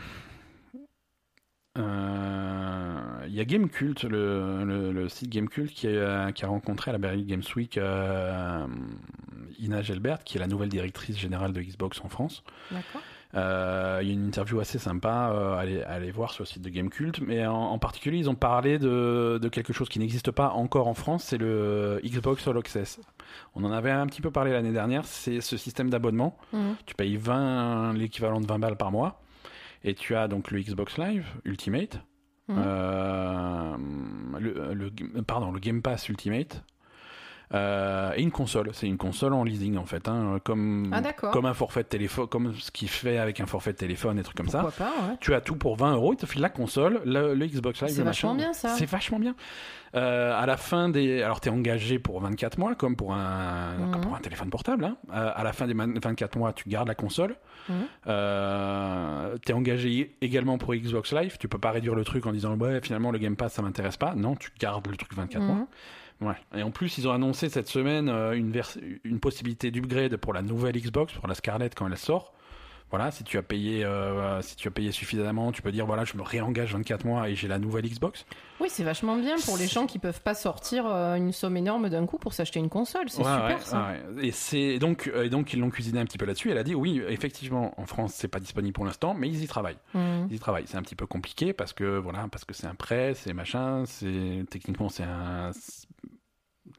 euh, 1.81 3.25
il 3.27 3.35
y 3.35 3.41
a 3.41 3.45
Gamecult, 3.45 4.05
le, 4.05 4.65
le, 4.65 4.93
le 4.93 5.09
site 5.09 5.31
Gamecult, 5.31 5.71
qui 5.71 5.89
a, 5.89 6.33
qui 6.33 6.45
a 6.45 6.49
rencontré 6.49 6.91
à 6.91 6.93
la 6.93 6.99
Berlin 6.99 7.23
Games 7.23 7.43
Week 7.57 7.79
euh, 7.79 8.67
Ina 9.59 9.83
Gelbert, 9.83 10.25
qui 10.25 10.37
est 10.37 10.41
la 10.41 10.47
nouvelle 10.47 10.69
directrice 10.69 11.19
générale 11.19 11.53
de 11.53 11.61
Xbox 11.61 12.01
en 12.05 12.09
France. 12.09 12.43
D'accord. 12.71 13.03
Euh, 13.37 14.01
il 14.03 14.09
y 14.09 14.11
a 14.11 14.15
une 14.15 14.27
interview 14.27 14.59
assez 14.59 14.81
sympa 14.81 15.31
euh, 15.33 15.85
aller 15.87 16.11
voir 16.11 16.33
sur 16.33 16.43
le 16.43 16.47
site 16.49 16.63
de 16.63 16.69
Gamecult, 16.69 17.21
mais 17.21 17.47
en, 17.47 17.55
en 17.55 17.79
particulier, 17.79 18.19
ils 18.19 18.29
ont 18.29 18.35
parlé 18.35 18.81
de, 18.81 19.39
de 19.41 19.49
quelque 19.49 19.73
chose 19.73 19.89
qui 19.89 20.01
n'existe 20.01 20.33
pas 20.33 20.51
encore 20.51 20.89
en 20.89 20.95
France, 20.95 21.25
c'est 21.25 21.39
le 21.39 22.01
Xbox 22.05 22.49
All 22.49 22.59
Access. 22.59 22.99
On 23.55 23.63
en 23.63 23.71
avait 23.71 23.93
un 23.93 24.07
petit 24.07 24.21
peu 24.21 24.33
parlé 24.33 24.51
l'année 24.51 24.73
dernière, 24.73 25.05
c'est 25.05 25.41
ce 25.41 25.57
système 25.57 25.91
d'abonnement. 25.91 26.37
Mhm. 26.53 26.75
Tu 26.87 26.97
payes 26.97 27.17
20, 27.17 27.93
l'équivalent 27.93 28.41
de 28.41 28.47
20 28.49 28.59
balles 28.59 28.77
par 28.77 28.91
mois, 28.91 29.21
et 29.85 29.95
tu 29.95 30.15
as 30.17 30.29
donc 30.29 30.51
le 30.51 30.61
Xbox 30.61 30.99
Live 30.99 31.27
Ultimate, 31.45 32.01
Mhm. 32.49 32.57
euh, 32.59 33.77
le, 34.39 34.75
le- 34.75 35.23
pardon, 35.23 35.53
le 35.53 35.61
Game 35.61 35.83
Pass 35.83 36.09
Ultimate. 36.09 36.63
euh, 37.53 38.13
et 38.15 38.23
une 38.23 38.31
console, 38.31 38.71
c'est 38.73 38.87
une 38.87 38.97
console 38.97 39.33
en 39.35 39.43
leasing 39.43 39.77
en 39.77 39.85
fait, 39.85 40.07
hein, 40.09 40.39
comme, 40.45 40.89
Ah, 40.93 41.03
comme 41.33 41.47
un 41.47 41.55
forfait 41.55 41.83
de 41.83 41.89
téléphone, 41.89 42.29
comme 42.29 42.55
ce 42.55 42.71
qu'il 42.71 42.89
fait 42.89 43.19
avec 43.19 43.41
un 43.41 43.47
forfait 43.47 43.73
de 43.73 43.77
téléphone, 43.79 44.17
des 44.19 44.23
trucs 44.23 44.37
comme 44.37 44.49
ça. 44.49 44.61
Pourquoi 44.61 44.87
pas, 44.87 44.93
ouais. 45.09 45.17
Tu 45.21 45.35
as 45.35 45.41
tout 45.41 45.57
pour 45.57 45.75
20 45.77 45.95
euros, 45.95 46.13
il 46.13 46.17
te 46.17 46.27
file 46.27 46.43
la 46.43 46.49
console, 46.49 47.01
le, 47.05 47.35
le 47.35 47.47
Xbox 47.49 47.83
Live, 47.83 47.91
C'est 47.93 48.03
vachement 48.05 48.37
bien, 48.37 48.53
ça. 48.53 48.69
C'est 48.69 48.87
vachement 48.87 49.19
bien. 49.19 49.35
Euh, 49.97 50.33
à 50.41 50.47
la 50.47 50.57
fin 50.57 50.89
des, 50.89 51.23
alors 51.23 51.41
t'es 51.41 51.51
engagé 51.51 51.99
pour 51.99 52.21
24 52.21 52.57
mois, 52.59 52.77
comme 52.77 52.95
pour 52.95 53.13
un, 53.15 53.77
Mhm. 53.79 53.91
comme 53.91 54.01
pour 54.03 54.15
un 54.15 54.21
téléphone 54.21 54.49
portable. 54.51 54.85
Hein. 54.85 54.97
Euh, 55.13 55.33
à 55.35 55.43
la 55.43 55.53
fin 55.53 55.67
des 55.67 55.75
24 55.75 56.39
mois, 56.39 56.53
tu 56.53 56.69
gardes 56.69 56.87
la 56.87 56.95
console. 56.95 57.35
Euh, 58.07 59.37
t'es 59.39 59.53
engagé 59.53 60.17
également 60.21 60.59
pour 60.59 60.75
Xbox 60.75 61.13
Live. 61.13 61.37
Tu 61.39 61.49
peux 61.49 61.59
pas 61.59 61.71
réduire 61.71 61.95
le 61.95 62.05
truc 62.05 62.27
en 62.27 62.33
disant 62.33 62.57
ouais 62.57 62.81
finalement 62.83 63.11
le 63.11 63.19
Game 63.19 63.37
Pass 63.37 63.55
ça 63.55 63.63
m'intéresse 63.63 63.97
pas. 63.97 64.15
Non, 64.15 64.37
tu 64.37 64.51
gardes 64.59 64.87
le 64.89 64.97
truc 64.97 65.15
24 65.15 65.43
mois. 65.43 65.55
Mhm. 65.57 65.67
Ouais. 66.29 66.35
Et 66.55 66.63
en 66.63 66.71
plus, 66.71 66.99
ils 66.99 67.09
ont 67.09 67.13
annoncé 67.13 67.49
cette 67.49 67.69
semaine 67.69 68.09
euh, 68.11 68.33
une, 68.33 68.53
une 69.05 69.21
possibilité 69.21 69.71
d'upgrade 69.71 70.17
pour 70.17 70.35
la 70.35 70.43
nouvelle 70.43 70.77
Xbox, 70.77 71.15
pour 71.15 71.27
la 71.27 71.35
Scarlett 71.35 71.75
quand 71.75 71.87
elle 71.87 71.97
sort. 71.97 72.35
Voilà, 72.91 73.11
si 73.13 73.23
tu 73.23 73.39
as 73.39 73.43
payé, 73.43 73.85
euh, 73.85 74.43
si 74.43 74.57
tu 74.57 74.67
as 74.67 74.71
payé 74.73 74.91
suffisamment, 74.91 75.53
tu 75.53 75.63
peux 75.63 75.71
dire 75.71 75.87
voilà, 75.87 76.05
je 76.05 76.17
me 76.17 76.23
réengage 76.23 76.73
24 76.73 77.05
mois 77.05 77.29
et 77.29 77.37
j'ai 77.37 77.47
la 77.47 77.59
nouvelle 77.61 77.87
Xbox. 77.89 78.27
Oui, 78.61 78.67
c'est 78.69 78.83
vachement 78.83 79.17
bien 79.17 79.37
pour 79.47 79.57
les 79.57 79.69
gens 79.69 79.87
qui 79.87 79.99
peuvent 80.01 80.21
pas 80.21 80.35
sortir 80.35 80.85
euh, 80.87 81.15
une 81.15 81.33
somme 81.33 81.57
énorme 81.57 81.89
d'un 81.89 82.05
coup 82.05 82.19
pour 82.19 82.33
s'acheter 82.35 82.59
une 82.59 82.69
console. 82.69 83.09
C'est 83.09 83.19
Ouais, 83.23 83.25
super 83.33 83.57
ouais, 83.59 83.63
ça. 83.65 83.89
ouais. 84.17 84.27
Et 84.27 84.33
c'est 84.33 84.79
donc, 84.81 85.09
euh, 85.15 85.23
et 85.23 85.29
donc 85.31 85.53
ils 85.53 85.61
l'ont 85.61 85.71
cuisiné 85.71 86.01
un 86.01 86.05
petit 86.05 86.19
peu 86.19 86.27
là-dessus. 86.27 86.51
Elle 86.51 86.59
a 86.59 86.65
dit 86.65 86.75
oui, 86.75 87.01
effectivement, 87.09 87.73
en 87.81 87.87
France 87.87 88.13
c'est 88.15 88.29
pas 88.29 88.41
disponible 88.41 88.73
pour 88.75 88.85
l'instant, 88.85 89.15
mais 89.15 89.29
ils 89.29 89.43
y 89.43 89.47
travaillent. 89.47 89.79
Mhm. 89.95 90.27
Ils 90.29 90.37
y 90.37 90.39
travaillent. 90.41 90.67
C'est 90.67 90.77
un 90.77 90.83
petit 90.83 90.97
peu 90.97 91.07
compliqué 91.07 91.53
parce 91.53 91.73
que 91.73 91.97
voilà, 91.99 92.27
parce 92.31 92.45
que 92.45 92.55
c'est 92.55 92.67
un 92.67 92.75
prêt, 92.75 93.15
c'est 93.15 93.33
machin, 93.33 93.85
c'est 93.87 94.45
techniquement 94.51 94.89
c'est 94.89 95.05
un 95.05 95.53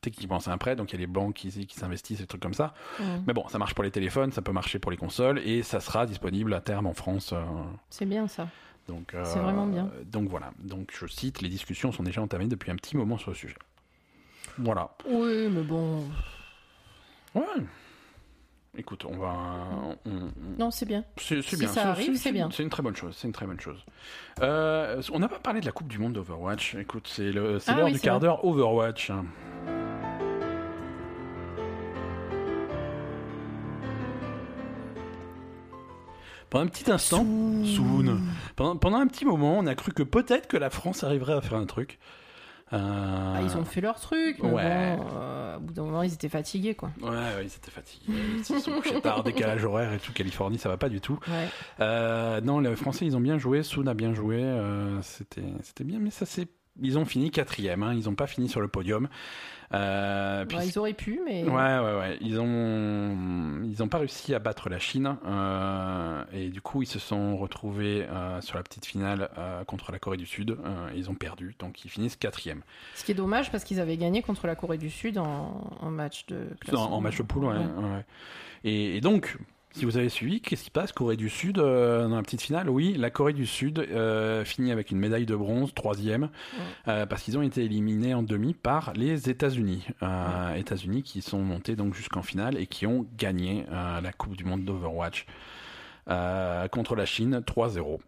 techniquement 0.01 0.39
c'est 0.39 0.49
un 0.51 0.57
prêt, 0.57 0.75
donc 0.75 0.91
il 0.91 0.95
y 0.95 0.97
a 0.97 0.99
les 1.01 1.07
banques 1.07 1.35
qui, 1.35 1.49
qui 1.65 1.75
s'investissent, 1.79 2.19
des 2.19 2.27
trucs 2.27 2.41
comme 2.41 2.53
ça. 2.53 2.73
Mhm. 2.99 3.23
Mais 3.27 3.33
bon, 3.33 3.47
ça 3.47 3.57
marche 3.59 3.73
pour 3.75 3.83
les 3.83 3.91
téléphones, 3.91 4.31
ça 4.31 4.41
peut 4.41 4.51
marcher 4.51 4.79
pour 4.79 4.91
les 4.91 4.97
consoles 4.97 5.39
et 5.39 5.63
ça 5.63 5.79
sera 5.79 6.05
disponible 6.05 6.53
à 6.53 6.61
terme 6.61 6.87
en 6.87 6.93
France. 6.93 7.33
euh, 7.33 7.41
C'est 7.89 8.05
bien 8.05 8.27
ça. 8.27 8.47
donc 8.87 9.13
euh, 9.13 9.23
C'est 9.25 9.39
vraiment 9.39 9.67
bien. 9.67 9.89
Donc 10.05 10.27
voilà. 10.29 10.51
Donc 10.59 10.91
je 10.99 11.05
cite, 11.07 11.41
les 11.41 11.49
discussions 11.49 11.91
sont 11.91 12.03
déjà 12.03 12.21
entamées 12.21 12.47
depuis 12.47 12.71
un 12.71 12.75
petit 12.75 12.97
moment 12.97 13.17
sur 13.17 13.31
le 13.31 13.35
sujet. 13.35 13.55
Voilà. 14.57 14.89
Oui, 15.07 15.47
mais 15.49 15.61
bon. 15.63 16.03
Ouais. 17.35 17.43
Écoute, 18.77 19.03
on 19.05 19.17
va. 19.17 19.33
on- 20.05 20.09
on- 20.09 20.31
Non, 20.57 20.71
c'est 20.71 20.85
bien. 20.85 21.03
C'est 21.17 21.41
Si 21.41 21.57
bien. 21.57 21.67
ça 21.67 21.89
arrive, 21.89 22.15
c'est 22.15 22.31
bien. 22.31 22.49
C'est 22.51 22.63
une 22.63 22.69
très 22.69 22.81
bonne 22.81 22.95
chose. 22.95 23.15
C'est 23.17 23.27
une 23.27 23.33
très 23.33 23.45
bonne 23.45 23.59
chose. 23.59 23.83
Euh, 24.41 25.01
on 25.11 25.19
n'a 25.19 25.27
pas 25.27 25.39
parlé 25.39 25.59
de 25.59 25.65
la 25.65 25.73
Coupe 25.73 25.87
du 25.89 25.97
Monde 25.99 26.13
d'Overwatch. 26.13 26.75
Écoute, 26.75 27.07
c'est 27.13 27.31
le- 27.33 27.59
c'est 27.59 27.71
Ah 27.71 27.75
l'heure 27.75 27.85
oui, 27.87 27.93
du 27.93 27.99
quart 27.99 28.19
d'heure 28.21 28.45
Overwatch. 28.45 29.11
Pendant 36.51 36.65
un 36.65 36.67
petit 36.67 36.91
instant, 36.91 37.25
Soon. 37.65 38.19
Pendant, 38.55 38.75
pendant 38.77 38.97
un 38.97 39.07
petit 39.07 39.25
moment, 39.25 39.57
on 39.57 39.65
a 39.65 39.73
cru 39.73 39.91
que 39.93 40.03
peut-être 40.03 40.47
que 40.47 40.57
la 40.57 40.69
France 40.69 41.03
arriverait 41.03 41.33
à 41.33 41.41
faire 41.41 41.57
un 41.57 41.65
truc. 41.65 41.97
Euh, 42.73 43.33
Ah, 43.35 43.41
ils 43.41 43.57
ont 43.57 43.65
fait 43.65 43.81
leur 43.81 43.99
truc, 43.99 44.37
mais 44.43 44.49
Ouais. 44.49 44.95
bon, 44.97 45.05
euh, 45.15 45.57
au 45.57 45.59
bout 45.59 45.73
d'un 45.73 45.83
moment, 45.83 46.03
ils 46.03 46.13
étaient 46.13 46.29
fatigués, 46.29 46.73
quoi. 46.75 46.91
Ouais, 47.01 47.09
ouais, 47.09 47.43
ils 47.43 47.47
étaient 47.55 47.71
fatigués. 47.71 48.13
Ils 48.37 48.45
se 48.45 48.59
sont 48.59 48.71
couchés 48.71 49.01
tard, 49.01 49.23
décalage 49.23 49.65
horaire 49.65 49.91
et 49.93 49.99
tout. 49.99 50.13
Californie, 50.13 50.57
ça 50.57 50.69
va 50.69 50.77
pas 50.77 50.87
du 50.87 51.01
tout. 51.01 51.19
Ouais. 51.27 51.47
Euh, 51.81 52.39
non, 52.41 52.59
les 52.59 52.75
Français, 52.77 53.05
ils 53.05 53.17
ont 53.17 53.21
bien 53.21 53.37
joué. 53.37 53.63
Soon 53.63 53.87
a 53.87 53.93
bien 53.93 54.13
joué. 54.13 54.41
euh, 54.43 55.01
c'était, 55.01 55.43
c'était 55.63 55.83
bien, 55.83 55.99
mais 55.99 56.11
ça 56.11 56.25
c'est. 56.25 56.47
Ils 56.79 56.97
ont 56.97 57.05
fini 57.05 57.31
quatrième. 57.31 57.83
Hein, 57.83 57.93
ils 57.93 58.07
ont 58.07 58.15
pas 58.15 58.27
fini 58.27 58.47
sur 58.47 58.61
le 58.61 58.67
podium. 58.67 59.09
Euh, 59.73 60.45
Ouais, 60.53 60.67
ils 60.67 60.77
auraient 60.77 60.93
pu, 60.93 61.21
mais. 61.25 61.43
Ouais, 61.43 61.51
ouais, 61.53 61.97
ouais. 61.97 62.17
Ils 62.21 62.39
ont, 62.39 63.61
ils 63.63 63.81
ont 63.81 63.87
pas 63.87 63.99
réussi 63.99 64.33
à 64.33 64.39
battre 64.39 64.69
la 64.69 64.79
Chine 64.79 65.15
euh, 65.25 66.23
et 66.33 66.49
du 66.49 66.59
coup 66.61 66.81
ils 66.81 66.87
se 66.87 66.99
sont 66.99 67.37
retrouvés 67.37 68.05
euh, 68.09 68.41
sur 68.41 68.57
la 68.57 68.63
petite 68.63 68.85
finale 68.85 69.29
contre 69.67 69.91
la 69.91 69.99
Corée 69.99 70.17
du 70.17 70.25
Sud. 70.25 70.57
Ils 70.95 71.09
ont 71.09 71.15
perdu, 71.15 71.55
donc 71.59 71.85
ils 71.85 71.89
finissent 71.89 72.15
quatrième. 72.17 72.63
Ce 72.95 73.03
qui 73.03 73.11
est 73.11 73.15
dommage 73.15 73.51
parce 73.51 73.63
qu'ils 73.63 73.79
avaient 73.79 73.97
gagné 73.97 74.21
contre 74.21 74.47
la 74.47 74.55
Corée 74.55 74.77
du 74.77 74.89
Sud 74.89 75.17
en, 75.17 75.71
en 75.79 75.89
match 75.89 76.25
de. 76.27 76.49
En, 76.75 76.99
match 76.99 77.17
de 77.17 77.23
poule, 77.23 77.45
ouais. 77.45 77.57
Ouais. 77.57 77.63
ouais. 77.63 78.05
Et, 78.63 78.97
et 78.97 79.01
donc, 79.01 79.37
si 79.73 79.85
vous 79.85 79.97
avez 79.97 80.09
suivi, 80.09 80.41
qu'est-ce 80.41 80.61
qui 80.61 80.67
se 80.67 80.71
passe? 80.71 80.91
Corée 80.91 81.15
du 81.17 81.29
Sud 81.29 81.57
euh, 81.57 82.07
dans 82.07 82.15
la 82.17 82.21
petite 82.23 82.41
finale? 82.41 82.69
Oui, 82.69 82.95
la 82.97 83.09
Corée 83.09 83.33
du 83.33 83.45
Sud 83.45 83.79
euh, 83.79 84.43
finit 84.45 84.71
avec 84.71 84.91
une 84.91 84.99
médaille 84.99 85.25
de 85.25 85.35
bronze, 85.35 85.73
troisième, 85.73 86.29
euh, 86.87 87.05
parce 87.05 87.23
qu'ils 87.23 87.37
ont 87.37 87.41
été 87.41 87.63
éliminés 87.63 88.13
en 88.13 88.23
demi 88.23 88.53
par 88.53 88.93
les 88.93 89.29
États-Unis. 89.29 89.85
Euh, 90.03 90.53
États-Unis 90.55 91.03
qui 91.03 91.21
sont 91.21 91.39
montés 91.41 91.75
donc 91.75 91.93
jusqu'en 91.93 92.21
finale 92.21 92.57
et 92.57 92.67
qui 92.67 92.85
ont 92.85 93.05
gagné 93.17 93.65
la 93.71 94.11
Coupe 94.11 94.35
du 94.35 94.43
Monde 94.43 94.63
d'Overwatch. 94.65 95.25
contre 96.71 96.95
la 96.95 97.05
Chine 97.05 97.41
3-0. 97.45 97.99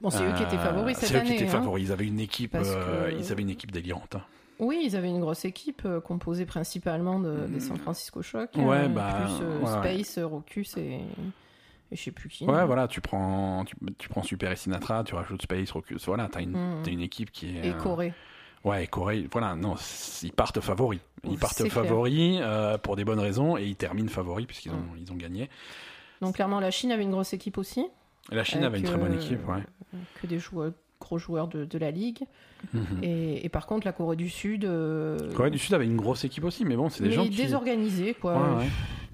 Bon, 0.00 0.10
c'est 0.10 0.22
eux 0.22 0.32
qui 0.36 0.42
étaient 0.42 0.58
favoris 0.58 0.96
cette 0.98 1.08
C'est 1.08 1.14
eux 1.14 1.18
année. 1.20 1.28
qui 1.30 1.34
étaient 1.36 1.44
hein. 1.46 1.60
favoris. 1.60 1.84
Ils 1.86 1.92
avaient 1.92 2.06
une 2.06 2.20
équipe, 2.20 2.52
que- 2.52 3.14
ils 3.18 3.32
avaient 3.32 3.42
une 3.42 3.48
équipe 3.50 3.70
délirante. 3.72 4.16
hein. 4.16 4.22
Oui, 4.58 4.82
ils 4.84 4.96
avaient 4.96 5.08
une 5.08 5.20
grosse 5.20 5.44
équipe 5.44 5.82
euh, 5.84 6.00
composée 6.00 6.46
principalement 6.46 7.18
de, 7.18 7.46
des 7.46 7.60
San 7.60 7.76
Francisco 7.76 8.22
Shock. 8.22 8.50
Ouais, 8.56 8.84
euh, 8.84 8.88
bah, 8.88 9.22
plus 9.24 9.32
euh, 9.42 9.58
ouais. 9.60 10.02
Space, 10.04 10.18
Rocus 10.24 10.76
et. 10.76 11.00
Et 11.92 11.96
je 11.96 12.02
sais 12.02 12.10
plus 12.12 12.28
qui. 12.30 12.44
Ouais, 12.46 12.64
voilà, 12.64 12.88
tu 12.88 13.00
prends, 13.02 13.64
tu, 13.64 13.76
tu 13.98 14.08
prends 14.08 14.22
Super 14.22 14.50
et 14.50 14.56
Sinatra, 14.56 15.04
tu 15.04 15.14
rajoutes 15.14 15.42
Space, 15.42 15.70
Rocus, 15.70 16.06
voilà, 16.06 16.28
t'as 16.32 16.40
une, 16.40 16.52
Mm. 16.52 16.82
une 16.88 17.00
équipe 17.02 17.30
qui 17.30 17.56
est. 17.56 17.68
Et 17.68 17.72
Corée. 17.74 18.14
Ouais, 18.64 18.84
et 18.84 18.86
Corée, 18.86 19.28
voilà, 19.30 19.54
non, 19.54 19.74
ils 20.22 20.32
partent 20.32 20.60
favoris. 20.60 21.00
Ils 21.24 21.38
partent 21.38 21.68
favoris 21.68 22.38
euh, 22.42 22.78
pour 22.78 22.96
des 22.96 23.04
bonnes 23.04 23.20
raisons 23.20 23.58
et 23.58 23.64
ils 23.66 23.76
terminent 23.76 24.08
favoris 24.08 24.46
puisqu'ils 24.46 24.72
ont, 24.72 24.76
Mm. 24.76 24.98
ils 24.98 25.12
ont 25.12 25.16
gagné. 25.16 25.50
Donc 26.22 26.36
clairement, 26.36 26.58
la 26.60 26.70
Chine 26.70 26.90
avait 26.90 27.02
une 27.02 27.10
grosse 27.10 27.34
équipe 27.34 27.58
aussi. 27.58 27.86
La 28.30 28.42
Chine 28.44 28.64
Avec, 28.64 28.68
avait 28.68 28.78
une 28.78 28.84
très 28.86 28.96
bonne 28.96 29.14
équipe, 29.20 29.46
ouais. 29.46 29.62
Que 30.22 30.26
des 30.26 30.38
joueurs, 30.38 30.72
gros 31.04 31.18
joueurs 31.18 31.46
de, 31.48 31.64
de 31.64 31.78
la 31.78 31.90
ligue. 31.90 32.24
Mhm. 32.72 32.82
Et, 33.02 33.44
et 33.44 33.48
par 33.48 33.66
contre, 33.66 33.86
la 33.86 33.92
Corée 33.92 34.16
du 34.16 34.28
Sud. 34.28 34.64
euh, 34.64 35.32
Corée 35.34 35.50
du 35.50 35.58
Sud 35.58 35.74
avait 35.74 35.84
une 35.86 35.96
grosse 35.96 36.24
équipe 36.24 36.44
aussi, 36.44 36.64
mais 36.64 36.76
bon, 36.76 36.88
c'est 36.88 37.02
des 37.02 37.10
mais 37.10 37.14
gens 37.14 37.24
qui. 37.24 37.30
désorganisés, 37.36 38.14
quoi. 38.14 38.34
Ouais, 38.34 38.56
ouais. 38.64 38.68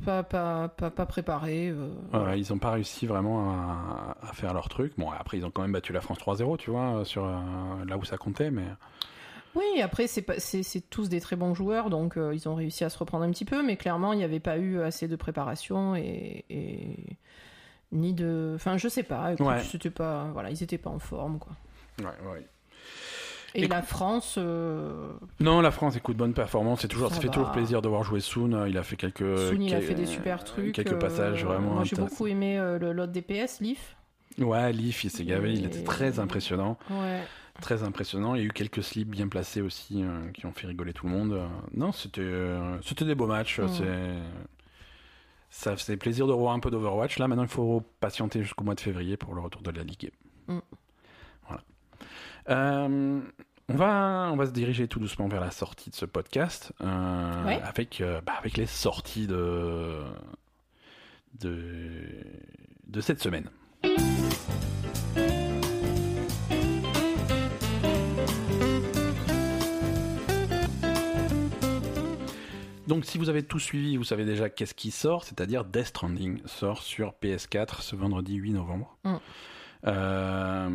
Pas, 0.05 0.23
pas, 0.23 0.69
pas, 0.69 0.91
pas 0.91 1.05
préparés. 1.05 1.69
euh, 2.15 2.35
ils 2.37 2.47
n'ont 2.51 2.59
pas 2.59 2.71
réussi 2.71 3.07
vraiment 3.07 3.51
à, 3.51 4.17
à 4.23 4.33
faire 4.33 4.55
leur 4.55 4.69
truc. 4.71 4.95
Bon, 4.97 5.11
après, 5.11 5.37
ils 5.37 5.45
ont 5.45 5.51
quand 5.51 5.61
même 5.63 5.73
battu 5.73 5.93
la 5.93 6.01
France 6.01 6.19
3-0, 6.19 6.57
tu 6.57 6.71
vois, 6.71 7.05
sur 7.05 7.25
euh, 7.27 7.35
là 7.87 7.99
où 7.99 8.05
ça 8.05 8.17
comptait, 8.17 8.51
mais. 8.51 8.65
Oui, 9.57 9.83
après, 9.83 10.07
c'est 10.07 10.25
tous 10.91 11.09
des 11.09 11.21
très 11.21 11.35
bons 11.37 11.55
joueurs, 11.55 11.91
donc 11.91 12.17
euh, 12.17 12.33
ils 12.33 12.49
ont 12.49 12.55
réussi 12.55 12.85
à 12.85 12.89
se 12.89 12.97
reprendre 12.97 13.25
un 13.25 13.31
petit 13.31 13.45
peu, 13.45 13.63
mais 13.67 13.77
clairement, 13.77 14.13
il 14.13 14.19
n'y 14.19 14.25
avait 14.25 14.39
pas 14.41 14.57
eu 14.59 14.81
assez 14.81 15.09
de 15.09 15.17
préparation 15.17 15.97
et, 15.97 16.45
et, 16.49 16.97
ni 17.93 18.15
de. 18.15 18.53
Enfin, 18.55 18.77
je 18.79 18.87
sais 18.89 19.03
pas. 19.03 19.33
écoute, 19.33 19.45
Ouais. 19.47 19.91
Pas. 19.91 20.29
Voilà, 20.33 20.51
ils 20.51 20.63
étaient 20.63 20.79
pas 20.79 20.91
en 20.91 21.01
forme, 21.01 21.39
quoi. 21.41 21.53
Ouais, 22.05 22.31
ouais. 22.33 22.47
Et 23.55 23.67
la 23.67 23.83
France. 23.83 24.37
euh, 24.39 25.13
Non, 25.41 25.61
la 25.61 25.71
France, 25.73 25.97
écoute, 25.97 26.17
bonne 26.17 26.35
performance. 26.35 26.83
C'est 26.83 26.89
toujours, 26.89 27.09
ça, 27.09 27.17
Ça 27.17 27.21
fait 27.21 27.27
va. 27.27 27.33
toujours 27.33 27.51
plaisir 27.53 27.83
de 27.83 27.89
voir 27.89 28.05
jouer 28.05 28.21
Soon. 28.21 28.67
Il 28.69 28.79
a 28.79 28.83
fait 28.85 28.97
quelques. 28.97 29.39
Souni, 29.49 29.67
il 29.69 29.75
a 29.75 29.81
fait 29.81 29.95
des 29.95 30.07
super 30.07 30.45
trucs. 30.45 30.73
Quelques 30.75 30.93
euh, 30.93 30.99
passages 30.99 31.45
vraiment. 31.45 31.75
Moi, 31.75 31.85
j'ai 31.85 31.97
beaucoup 31.97 32.27
aimé 32.29 32.59
euh, 32.59 32.79
l'autre 32.93 33.13
DPS, 33.13 33.61
Leaf. 33.61 33.97
Ouais, 34.39 34.73
Leaf, 34.73 35.03
il 35.05 35.11
s'est 35.11 35.25
gavé. 35.25 35.53
Il 35.53 35.67
était 35.67 35.83
très 35.83 36.21
impressionnant. 36.21 36.79
Ouais. 36.91 37.23
Très 37.61 37.83
impressionnant. 37.83 38.37
Il 38.37 38.41
y 38.41 38.45
a 38.45 38.47
eu 38.47 38.53
quelques 38.53 38.83
slips 38.85 39.09
bien 39.11 39.27
placés 39.27 39.61
aussi 39.61 40.03
euh, 40.05 40.31
qui 40.33 40.47
ont 40.47 40.53
fait 40.53 40.69
rigoler 40.69 40.93
tout 40.93 41.07
le 41.07 41.13
monde. 41.13 41.41
Non, 41.75 41.91
c'était 41.91 42.31
c'était 42.83 43.05
des 43.05 43.17
beaux 43.17 43.27
matchs. 43.27 43.59
Mm. 43.59 43.69
C'est 43.69 44.15
ça 45.51 45.77
faisait 45.77 45.97
plaisir 45.97 46.29
de 46.29 46.33
revoir 46.33 46.55
un 46.55 46.61
peu 46.61 46.71
d'Overwatch. 46.71 47.19
Là, 47.19 47.27
maintenant, 47.27 47.43
il 47.43 47.49
faut 47.49 47.83
patienter 47.99 48.43
jusqu'au 48.45 48.63
mois 48.63 48.77
de 48.77 48.81
février 48.81 49.17
pour 49.17 49.35
le 49.35 49.41
retour 49.41 49.63
de 49.63 49.73
la 49.73 49.83
Ligue. 49.83 50.13
Mm. 50.47 50.59
Euh, 52.51 53.21
on 53.69 53.75
va, 53.77 54.31
on 54.33 54.37
va 54.37 54.47
se 54.47 54.51
diriger 54.51 54.89
tout 54.89 54.99
doucement 54.99 55.29
vers 55.29 55.41
la 55.41 55.51
sortie 55.51 55.91
de 55.91 55.95
ce 55.95 56.05
podcast 56.05 56.73
euh, 56.81 57.45
Ouais. 57.45 57.61
avec, 57.63 58.01
euh, 58.01 58.21
bah, 58.27 58.33
avec 58.39 58.57
les 58.57 58.67
sorties 58.67 59.27
de, 59.27 60.01
de, 61.41 62.25
de 62.89 63.01
cette 63.01 63.23
semaine. 63.23 63.49
Donc 72.87 73.05
si 73.05 73.19
vous 73.19 73.29
avez 73.29 73.45
tout 73.45 73.61
suivi, 73.61 73.97
vous 73.97 74.05
savez 74.05 74.25
déjà 74.25 74.51
qu'est-ce 74.51 74.75
qui 74.75 74.91
sort, 74.91 75.23
c'est-à-dire 75.25 75.65
Death 75.65 75.87
Stranding 75.87 76.41
sort 76.47 76.83
sur 76.83 77.15
PS4 77.23 77.83
ce 77.83 77.95
vendredi 77.95 78.35
8 78.35 78.53
novembre. 78.55 78.97
Mm. 79.05 79.17
Euh, 79.87 80.69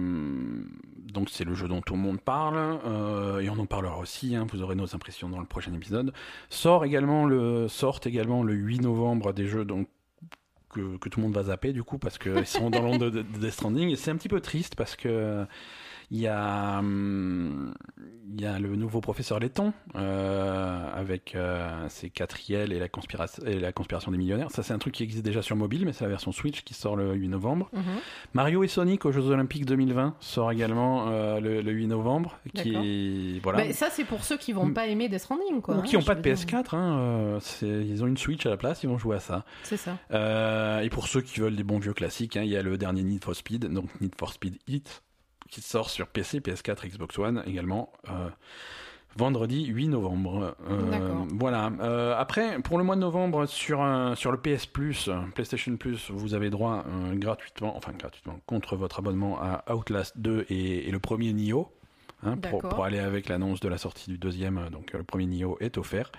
donc 1.14 1.30
c'est 1.30 1.44
le 1.44 1.54
jeu 1.54 1.68
dont 1.68 1.82
tout 1.82 1.94
le 1.94 2.00
monde 2.00 2.20
parle 2.20 2.80
euh, 2.86 3.40
et 3.40 3.50
on 3.50 3.58
en 3.60 3.66
parlera 3.66 3.98
aussi. 3.98 4.36
hein, 4.36 4.48
vous 4.52 4.62
aurez 4.62 4.76
nos 4.76 4.96
impressions 4.96 5.30
dans 5.30 5.40
le 5.40 5.46
prochain 5.46 5.74
épisode. 5.74 6.14
Sort 6.50 6.86
également 6.86 7.26
le 7.26 7.68
sortent 7.68 8.08
également 8.08 8.44
le 8.44 8.54
8 8.54 8.82
novembre 8.82 9.34
des 9.34 9.48
jeux 9.48 9.66
donc 9.66 9.88
que, 10.70 11.08
tout 11.08 11.20
le 11.20 11.24
monde 11.28 11.36
va 11.36 11.44
zapper 11.44 11.72
du 11.72 11.84
coup 11.84 11.98
parce 11.98 12.18
qu'ils 12.18 12.46
sont 12.46 12.70
dans 12.70 12.82
l'onde 12.82 13.00
de, 13.00 13.10
de 13.10 13.22
Death 13.22 13.52
Stranding 13.52 13.96
c'est 13.96 14.12
un 14.12 14.18
petit 14.18 14.28
peu 14.28 14.42
triste 14.42 14.76
parce 14.76 14.98
que 14.98 15.46
il 16.12 16.20
y 16.20 16.28
a 16.28 16.80
hum, 16.80 17.74
il 18.34 18.42
y 18.42 18.46
a 18.46 18.60
le 18.60 18.76
nouveau 18.76 19.02
professeur 19.02 19.40
Letton 19.40 19.74
euh, 19.96 20.94
avec 20.94 21.36
euh, 21.36 21.88
ses 21.90 22.10
quatrièmes 22.10 22.72
et 22.72 22.80
la 22.80 22.90
conspiration 22.90 23.44
et 23.46 23.60
la 23.60 23.72
conspiration 23.72 24.12
des 24.12 24.18
millionnaires. 24.18 24.52
Ça 24.52 24.64
c'est 24.64 24.74
un 24.74 24.78
truc 24.78 24.94
qui 24.94 25.04
existe 25.04 25.24
déjà 25.24 25.42
sur 25.42 25.56
mobile 25.56 25.86
mais 25.86 25.94
c'est 25.94 26.04
la 26.04 26.10
version 26.10 26.32
Switch 26.32 26.64
qui 26.64 26.74
sort 26.74 26.96
le 26.96 27.14
8 27.14 27.30
novembre. 27.30 27.70
Mhm. 27.74 27.84
Mario 28.34 28.64
et 28.64 28.68
Sonic 28.68 29.06
aux 29.06 29.12
Jeux 29.12 29.28
Olympiques 29.28 29.66
2020 29.66 30.16
sort 30.20 30.52
également 30.52 31.08
euh, 31.08 31.40
le, 31.40 31.62
le 31.62 31.72
8 31.72 31.88
novembre 31.88 32.40
qui 32.54 33.40
voilà. 33.40 33.72
Ça, 33.74 33.90
c'est 33.92 34.06
pour 34.06 34.24
ceux 34.24 34.38
qui 34.38 34.54
vont 34.54 34.72
pas 34.72 34.88
aimer 34.88 35.10
Death 35.10 35.22
Stranding, 35.22 35.62
quoi. 35.62 35.76
ou 35.76 35.80
hein, 35.80 35.84
qui 35.84 35.96
n'ont 35.96 36.04
pas 36.04 36.16
de 36.16 36.28
veux 36.28 36.36
dire. 36.36 36.46
PS4, 36.46 36.76
hein, 36.76 37.40
ils 37.62 38.04
ont 38.04 38.08
une 38.08 38.18
Switch 38.18 38.46
à 38.46 38.50
la 38.50 38.58
place, 38.58 38.84
ils 38.84 38.90
vont 38.90 38.98
jouer 38.98 39.18
à 39.18 39.20
ça. 39.20 39.46
C'est 39.64 39.78
ça. 39.78 39.98
Et 40.84 40.90
pour 40.90 41.08
ceux 41.08 41.22
qui 41.22 41.40
veulent 41.40 41.56
des 41.56 41.64
bons 41.64 41.80
vieux 41.80 41.94
classiques, 41.94 42.38
hein, 42.38 42.44
il 42.44 42.50
y 42.50 42.58
a 42.58 42.62
le 42.62 42.78
dernier 42.78 43.04
Need 43.04 43.24
for 43.24 43.36
Speed, 43.36 43.66
donc 43.66 43.90
Need 44.02 44.16
for 44.18 44.34
Speed 44.34 44.58
Heat, 44.68 45.04
qui 45.56 45.62
sort 45.62 45.90
sur 45.90 46.08
PC, 46.08 46.42
PS4, 46.42 46.86
Xbox 46.86 47.18
One 47.18 47.42
également. 47.48 47.94
euh, 48.10 48.28
Vendredi 49.18 49.68
8 49.68 49.88
novembre. 49.88 50.58
Euh, 50.70 51.24
voilà. 51.40 51.72
Euh, 51.80 52.14
après, 52.18 52.60
pour 52.62 52.78
le 52.78 52.84
mois 52.84 52.98
de 52.98 53.00
novembre, 53.00 53.46
sur, 53.46 53.80
sur 54.18 54.34
le 54.34 54.38
PS 54.38 54.66
Plus, 54.66 55.10
PlayStation 55.34 55.78
Plus, 55.78 56.12
vous 56.12 56.34
avez 56.34 56.50
droit 56.50 56.84
gratuitement, 57.14 57.78
enfin 57.78 57.94
gratuitement, 57.98 58.42
contre 58.46 58.76
votre 58.76 59.00
abonnement 59.00 59.40
à 59.42 59.74
Outlast 59.74 60.18
2 60.18 60.48
et, 60.50 60.90
et 60.90 60.92
le 60.92 61.00
premier 61.00 61.32
Nioh. 61.32 61.70
hein, 62.26 62.36
pour, 62.36 62.84
aller 62.84 63.00
avec 63.00 63.30
l'annonce 63.30 63.62
de 63.62 63.70
la 63.70 63.78
sortie 63.78 64.10
du 64.12 64.18
deuxième, 64.18 64.68
donc 64.70 64.92
le 64.92 65.04
premier 65.04 65.28
Nioh 65.28 65.56
est 65.62 65.78
offert. 65.78 66.12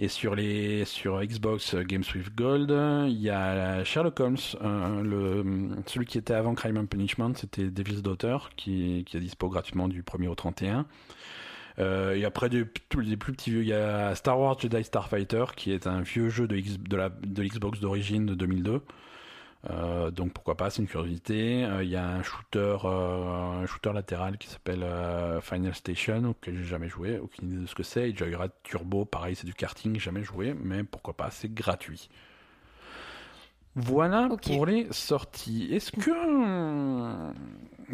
Et 0.00 0.08
sur, 0.08 0.34
les, 0.34 0.84
sur 0.84 1.20
Xbox 1.22 1.74
euh, 1.74 1.82
Games 1.84 2.02
with 2.14 2.34
Gold, 2.34 2.70
il 3.08 3.20
y 3.20 3.30
a 3.30 3.84
Sherlock 3.84 4.18
Holmes, 4.18 4.36
euh, 4.62 5.68
celui 5.86 6.04
qui 6.06 6.18
était 6.18 6.34
avant 6.34 6.54
Crime 6.54 6.78
and 6.78 6.86
Punishment, 6.86 7.34
c'était 7.36 7.70
Devil's 7.70 8.02
Daughter, 8.02 8.36
qui, 8.56 9.04
est 9.12 9.20
dispo 9.20 9.48
gratuitement 9.48 9.86
du 9.88 10.02
1er 10.02 10.28
au 10.28 10.34
31. 10.34 10.86
Euh, 11.78 12.14
et 12.14 12.24
après, 12.24 12.48
des, 12.48 12.64
les 13.00 13.16
plus 13.16 13.32
petits 13.32 13.50
vieux, 13.50 13.62
il 13.62 13.68
y 13.68 13.72
a 13.72 14.14
Star 14.14 14.38
Wars 14.38 14.58
Jedi 14.58 14.82
Starfighter, 14.84 15.44
qui 15.56 15.72
est 15.72 15.86
un 15.86 16.00
vieux 16.02 16.28
jeu 16.28 16.46
de, 16.46 16.56
X- 16.56 16.78
de 16.78 17.42
l'Xbox 17.42 17.80
d'origine 17.80 18.26
de 18.26 18.34
2002. 18.34 18.80
Euh, 19.70 20.10
donc 20.10 20.32
pourquoi 20.32 20.56
pas, 20.56 20.70
c'est 20.70 20.82
une 20.82 20.88
curiosité. 20.88 21.64
Euh, 21.64 21.82
Il 21.82 21.90
y 21.90 21.96
a 21.96 22.06
un 22.06 22.22
shooter, 22.22 22.76
euh, 22.84 23.62
un 23.62 23.66
shooter 23.66 23.92
latéral 23.92 24.38
qui 24.38 24.48
s'appelle 24.48 24.84
Final 25.42 25.74
Station, 25.74 26.24
auquel 26.30 26.56
j'ai 26.58 26.64
jamais 26.64 26.88
joué, 26.88 27.18
aucune 27.18 27.50
idée 27.50 27.62
de 27.62 27.66
ce 27.66 27.74
que 27.74 27.82
c'est. 27.82 28.10
Et 28.10 28.16
Joyride 28.16 28.52
Turbo, 28.62 29.04
pareil, 29.04 29.34
c'est 29.36 29.46
du 29.46 29.54
karting, 29.54 29.98
jamais 29.98 30.22
joué, 30.22 30.54
mais 30.54 30.84
pourquoi 30.84 31.14
pas, 31.14 31.30
c'est 31.30 31.52
gratuit. 31.52 32.08
Voilà 33.76 34.28
pour 34.46 34.66
les 34.66 34.86
sorties. 34.92 35.68
Est-ce 35.72 35.90
que 35.90 36.10
euh, 36.10 37.32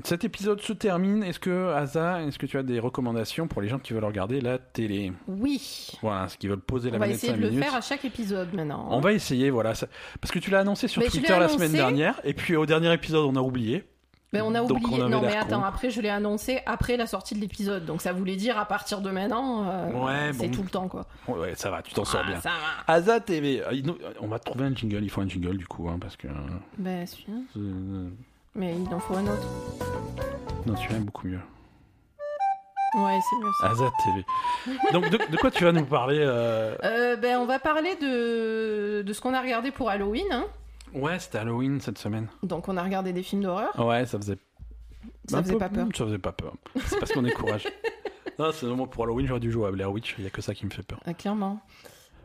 cet 0.05 0.25
épisode 0.25 0.61
se 0.61 0.73
termine 0.73 1.23
Est-ce 1.23 1.41
que 1.41 1.73
Asa, 1.73 2.23
est-ce 2.23 2.39
que 2.39 2.47
tu 2.47 2.59
as 2.59 2.63
des 2.63 2.79
recommandations 2.79 3.47
pour 3.49 3.61
les 3.63 3.69
gens 3.69 3.79
qui 3.79 3.93
veulent 3.93 4.05
regarder 4.05 4.41
la 4.41 4.59
télé? 4.59 5.13
Oui. 5.29 5.89
Voilà, 6.03 6.29
ceux 6.29 6.37
qui 6.37 6.49
veulent 6.49 6.61
poser 6.61 6.91
la 6.91 6.97
On 6.97 7.01
va 7.01 7.07
manette 7.07 7.17
essayer 7.23 7.33
5 7.35 7.41
de 7.41 7.49
le 7.49 7.63
faire 7.63 7.75
à 7.75 7.81
chaque 7.81 8.05
épisode 8.05 8.53
maintenant. 8.55 8.89
On 8.91 9.01
va 9.01 9.13
essayer, 9.13 9.51
voilà. 9.51 9.73
Parce 10.21 10.33
que 10.33 10.39
tu 10.39 10.51
l'as 10.51 10.61
annoncé 10.61 10.89
sur 10.89 11.03
Mais 11.03 11.09
Twitter 11.09 11.37
la 11.39 11.49
semaine 11.49 11.73
dernière, 11.73 12.21
et 12.25 12.35
puis 12.35 12.57
au 12.57 12.67
dernier 12.67 12.93
épisode, 12.93 13.25
on 13.25 13.37
a 13.37 13.41
oublié. 13.43 13.85
Mais 14.33 14.41
on 14.41 14.55
a 14.55 14.63
oublié. 14.63 15.03
on 15.03 15.09
non, 15.09 15.23
mais 15.23 15.35
attends, 15.37 15.59
con. 15.59 15.65
après, 15.67 15.91
je 15.91 16.01
l'ai 16.01 16.09
annoncé 16.09 16.61
après 16.65 16.97
la 16.97 17.09
sortie 17.09 17.35
de 17.35 17.41
l'épisode. 17.41 17.85
Donc 17.85 18.01
ça 18.01 18.13
voulait 18.13 18.37
dire 18.37 18.57
à 18.59 18.65
partir 18.65 19.01
de 19.01 19.11
maintenant. 19.11 19.69
euh, 19.69 19.91
Ouais, 19.91 20.33
c'est 20.33 20.47
bon. 20.47 20.55
tout 20.55 20.63
le 20.63 20.69
temps, 20.69 20.87
quoi. 20.87 21.07
Ouais, 21.27 21.55
ça 21.57 21.69
va, 21.71 21.83
tu 21.83 21.93
t'en 21.95 22.05
sors 22.05 22.23
Ah, 22.25 22.29
bien. 22.31 22.41
Ça 22.41 22.51
va. 22.51 22.95
Asa 22.95 23.19
TV, 23.19 23.61
euh, 23.61 23.93
on 24.21 24.29
va 24.29 24.39
trouver 24.39 24.67
un 24.67 24.75
jingle, 24.75 25.03
il 25.03 25.11
faut 25.11 25.21
un 25.21 25.29
jingle 25.29 25.57
du 25.57 25.67
coup, 25.67 25.89
hein, 25.89 25.99
parce 26.01 26.17
que. 26.17 26.29
Ben, 26.79 27.05
celui-là. 27.07 27.41
Mais 28.55 28.75
il 28.77 28.93
en 28.95 28.99
faut 28.99 29.15
un 29.15 29.27
autre. 29.27 29.47
non, 30.67 30.77
celui-là 30.77 30.97
est 30.97 31.01
beaucoup 31.01 31.27
mieux. 31.27 31.41
Ouais, 32.97 33.19
c'est 33.31 33.37
mieux 33.37 33.51
ça. 33.61 33.71
Asa 33.71 33.91
TV. 34.05 34.25
Donc, 34.93 35.11
de, 35.11 35.31
de 35.31 35.37
quoi 35.37 35.51
tu 35.53 35.63
vas 35.65 35.71
nous 35.71 35.85
parler 35.85 36.19
euh, 36.21 36.75
Euh, 36.83 37.17
ben, 37.17 37.39
on 37.39 37.47
va 37.47 37.61
parler 37.61 37.95
de, 37.97 39.03
de 39.03 39.13
ce 39.13 39.21
qu'on 39.21 39.33
a 39.33 39.41
regardé 39.41 39.71
pour 39.71 39.89
Halloween. 39.91 40.27
hein. 40.33 40.47
Ouais, 40.93 41.21
c'était 41.21 41.39
Halloween 41.39 41.81
cette 41.81 41.99
semaine. 41.99 42.27
Donc, 42.43 42.67
on 42.69 42.77
a 42.77 42.83
regardé 42.83 43.13
des 43.13 43.23
films 43.23 43.43
d'horreur. 43.43 43.79
Ouais, 43.79 44.07
ça 44.07 44.19
faisait. 44.19 44.39
Ça 45.29 45.39
un 45.39 45.43
faisait 45.43 45.53
peu- 45.53 45.59
pas 45.61 45.69
peur. 45.69 45.87
Ça 45.97 46.05
faisait 46.05 46.19
pas 46.19 46.33
peur. 46.33 46.55
C'est 46.87 46.99
parce 46.99 47.13
qu'on 47.13 47.25
est 47.25 47.31
courageux. 47.31 47.71
non, 48.41 48.51
c'est 48.53 48.67
vraiment 48.67 48.89
pour 48.89 49.05
Halloween, 49.05 49.29
j'aurais 49.29 49.39
dû 49.41 49.53
jouer 49.53 49.69
à 49.69 49.71
Blair 49.71 49.93
Witch, 49.93 50.17
il 50.19 50.25
y 50.25 50.27
a 50.27 50.31
que 50.31 50.43
ça 50.43 50.53
qui 50.53 50.67
me 50.67 50.71
fait 50.71 50.83
peur. 50.83 50.99
Ah, 51.07 51.15
clairement. 51.15 51.61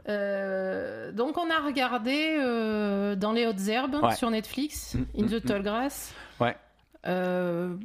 Euh, 0.07 1.11
donc, 1.11 1.37
on 1.37 1.49
a 1.49 1.59
regardé 1.65 2.35
euh, 2.39 3.15
Dans 3.15 3.31
les 3.31 3.45
hautes 3.47 3.67
herbes 3.67 3.95
Ouais. 4.03 4.15
sur 4.15 4.29
Netflix, 4.29 4.95
Mm, 4.95 5.23
In 5.23 5.27
the 5.27 5.43
Tall 5.43 5.63
Grass. 5.63 6.13
Ouais. 6.39 6.55
Euh, 7.07 7.75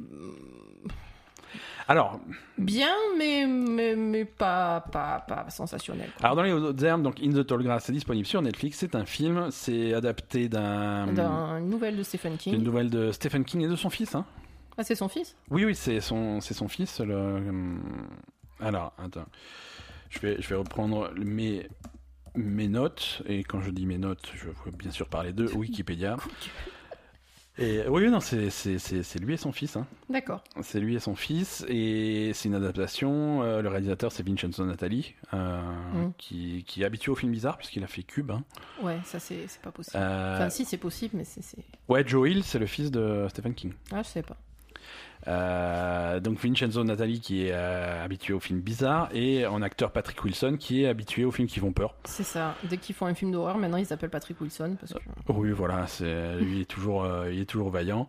Alors, 1.87 2.19
bien, 2.57 2.93
mais, 3.17 3.45
mais, 3.47 3.95
mais 3.95 4.23
pas, 4.25 4.81
pas, 4.91 5.19
pas 5.27 5.49
sensationnel. 5.49 6.09
quoi. 6.15 6.23
alors 6.25 6.35
dans 6.37 6.43
les 6.43 6.53
autres 6.53 6.85
herbes, 6.85 7.01
donc 7.01 7.19
In 7.21 7.31
the 7.31 7.45
Tall 7.45 7.63
Grass, 7.63 7.83
c'est 7.85 7.91
disponible 7.91 8.25
sur 8.25 8.41
Netflix. 8.41 8.77
C'est 8.77 8.95
un 8.95 9.05
film, 9.05 9.49
c'est 9.51 9.93
adapté 9.93 10.47
d'un 10.47 11.07
Dans 11.07 11.57
une 11.57 11.69
nouvelle 11.69 11.97
de 11.97 12.03
Stephen 12.03 12.31
d'une 12.33 12.39
King. 12.39 12.63
nouvelle 12.63 12.89
de 12.89 13.11
Stephen 13.11 13.43
King 13.43 13.61
et 13.61 13.67
de 13.67 13.75
son 13.75 13.89
fils. 13.89 14.15
Hein. 14.15 14.25
Ah, 14.77 14.83
c'est 14.83 14.95
son 14.95 15.09
fils? 15.09 15.35
Oui, 15.49 15.65
oui, 15.65 15.75
c'est 15.75 15.99
son, 15.99 16.39
c'est 16.39 16.53
son 16.53 16.67
fils. 16.69 16.99
Le... 17.01 17.15
hum, 17.15 17.81
Alors, 18.61 18.93
attends. 19.03 19.25
Je 20.09 20.19
vais, 20.19 20.41
je 20.41 20.47
vais 20.49 20.55
reprendre 20.55 21.11
mes, 21.17 21.67
mes 22.35 22.67
notes. 22.67 23.21
Et 23.27 23.43
quand 23.43 23.61
je 23.61 23.71
dis 23.71 23.85
mes 23.85 23.97
notes, 23.97 24.31
je 24.35 24.45
veux 24.45 24.71
bien 24.77 24.91
sûr 24.91 25.07
parler 25.07 25.33
de 25.33 25.45
Wikipédia. 25.47 26.17
Et 27.57 27.83
oui, 27.89 28.09
non, 28.09 28.21
c'est, 28.21 28.49
c'est, 28.49 28.79
c'est, 28.79 29.03
c'est 29.03 29.19
lui 29.19 29.33
et 29.33 29.37
son 29.37 29.51
fils. 29.51 29.75
Hein. 29.75 29.85
D'accord. 30.09 30.41
C'est 30.63 30.79
lui 30.79 30.95
et 30.95 30.99
son 30.99 31.15
fils. 31.15 31.63
Et 31.67 32.31
c'est 32.33 32.47
une 32.47 32.55
adaptation. 32.55 33.43
Euh, 33.43 33.61
le 33.61 33.67
réalisateur, 33.67 34.11
c'est 34.11 34.25
Vincenzo 34.25 34.65
Natali, 34.65 35.13
euh, 35.33 35.61
Mm. 35.93 36.13
qui, 36.17 36.63
qui 36.65 36.81
est 36.81 36.85
habitué 36.85 37.11
aux 37.11 37.15
films 37.15 37.33
bizarres, 37.33 37.57
puisqu'il 37.57 37.83
a 37.83 37.87
fait 37.87 38.03
Cube. 38.03 38.31
Hein. 38.31 38.43
Ouais, 38.81 38.97
ça, 39.03 39.19
c'est 39.19 39.47
c'est 39.47 39.61
pas 39.61 39.71
possible. 39.71 39.97
Euh, 39.97 40.35
Enfin, 40.37 40.49
si, 40.49 40.63
c'est 40.63 40.77
possible, 40.77 41.17
mais 41.17 41.25
c'est. 41.25 41.43
c'est- 41.43 41.57
Ouais, 41.89 42.07
Joe 42.07 42.29
Hill, 42.29 42.43
c'est 42.43 42.57
le 42.57 42.65
fils 42.67 42.89
de 42.89 43.27
Stephen 43.29 43.53
King. 43.53 43.73
Ah, 43.91 44.01
je 44.01 44.07
sais 44.07 44.23
pas. 44.23 44.37
Euh, 45.27 46.19
donc 46.19 46.39
Vincenzo 46.39 46.83
Natali 46.83 47.19
qui 47.19 47.45
est 47.45 47.51
euh, 47.53 48.03
habitué 48.03 48.33
aux 48.33 48.39
films 48.39 48.59
bizarres 48.61 49.09
et 49.13 49.45
en 49.45 49.61
acteur 49.61 49.91
Patrick 49.91 50.23
Wilson 50.23 50.55
qui 50.59 50.83
est 50.83 50.87
habitué 50.87 51.25
aux 51.25 51.31
films 51.31 51.47
qui 51.47 51.59
font 51.59 51.71
peur. 51.73 51.95
C'est 52.05 52.23
ça. 52.23 52.55
Dès 52.69 52.77
qu'ils 52.77 52.95
font 52.95 53.05
un 53.05 53.13
film 53.13 53.31
d'horreur, 53.31 53.57
maintenant 53.57 53.77
ils 53.77 53.85
s'appellent 53.85 54.09
Patrick 54.09 54.39
Wilson. 54.41 54.75
Parce 54.79 54.93
que... 54.93 54.99
Oui, 55.31 55.51
voilà, 55.51 55.85
c'est 55.87 56.35
lui 56.39 56.61
est 56.61 56.65
toujours, 56.65 57.03
euh, 57.03 57.31
il 57.31 57.39
est 57.41 57.45
toujours 57.45 57.69
vaillant. 57.69 58.07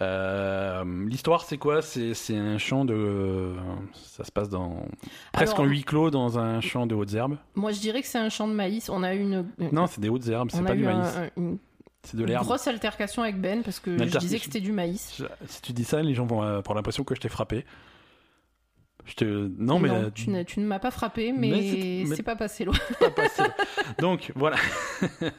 Euh, 0.00 0.84
L'histoire, 1.06 1.42
c'est 1.44 1.58
quoi? 1.58 1.82
C'est 1.82 2.14
c'est 2.14 2.36
un 2.36 2.58
champ 2.58 2.84
de, 2.84 3.52
ça 3.92 4.24
se 4.24 4.32
passe 4.32 4.48
dans 4.48 4.86
presque 5.32 5.54
Alors, 5.54 5.66
en 5.66 5.70
huis 5.70 5.84
clos 5.84 6.10
dans 6.10 6.38
un 6.38 6.60
champ 6.60 6.86
de 6.86 6.94
hautes 6.94 7.14
herbes. 7.14 7.36
Moi, 7.54 7.70
je 7.72 7.80
dirais 7.80 8.00
que 8.00 8.08
c'est 8.08 8.18
un 8.18 8.28
champ 8.28 8.48
de 8.48 8.52
maïs. 8.54 8.88
On 8.88 9.02
a 9.02 9.14
eu 9.14 9.20
une. 9.20 9.46
une- 9.58 9.70
Non, 9.72 9.86
c'est 9.86 10.00
des 10.00 10.08
hautes 10.08 10.26
herbes, 10.28 10.50
c'est 10.52 10.62
pas 10.62 10.74
du 10.74 10.86
un- 10.86 10.96
maïs. 10.98 11.16
un- 11.16 11.40
une, 11.40 11.58
C'est 12.04 12.16
de 12.16 12.22
Une 12.22 12.28
l'herbe. 12.28 12.44
grosse 12.44 12.66
altercation 12.68 13.22
avec 13.22 13.40
Ben 13.40 13.62
parce 13.62 13.80
que 13.80 13.96
je 13.98 14.18
disais 14.18 14.38
que 14.38 14.44
c'était 14.44 14.60
du 14.60 14.72
maïs. 14.72 15.14
Je- 15.18 15.24
Si 15.48 15.62
tu 15.62 15.72
dis 15.72 15.84
ça, 15.84 16.02
les 16.02 16.14
gens 16.14 16.26
vont 16.26 16.42
euh, 16.42 16.58
avoir 16.58 16.74
l'impression 16.76 17.02
que 17.04 17.14
je 17.14 17.20
t'ai 17.20 17.28
frappé. 17.28 17.64
Je 19.06 19.14
te... 19.14 19.24
Non, 19.58 19.78
mais. 19.78 19.90
euh, 19.90 20.08
tu, 20.14 20.30
n'as- 20.30 20.44
tu 20.44 20.60
ne 20.60 20.64
m'as 20.66 20.78
pas 20.78 20.90
frappé, 20.90 21.30
mais, 21.32 21.50
Mais 21.50 21.70
c'est- 21.70 22.04
mais- 22.10 22.16
c'est 22.16 22.22
pas 22.22 22.36
passé 22.36 22.64
loin. 22.64 22.74
pas 22.98 23.10
passé. 23.10 23.42
Donc, 23.98 24.32
voilà. 24.34 24.56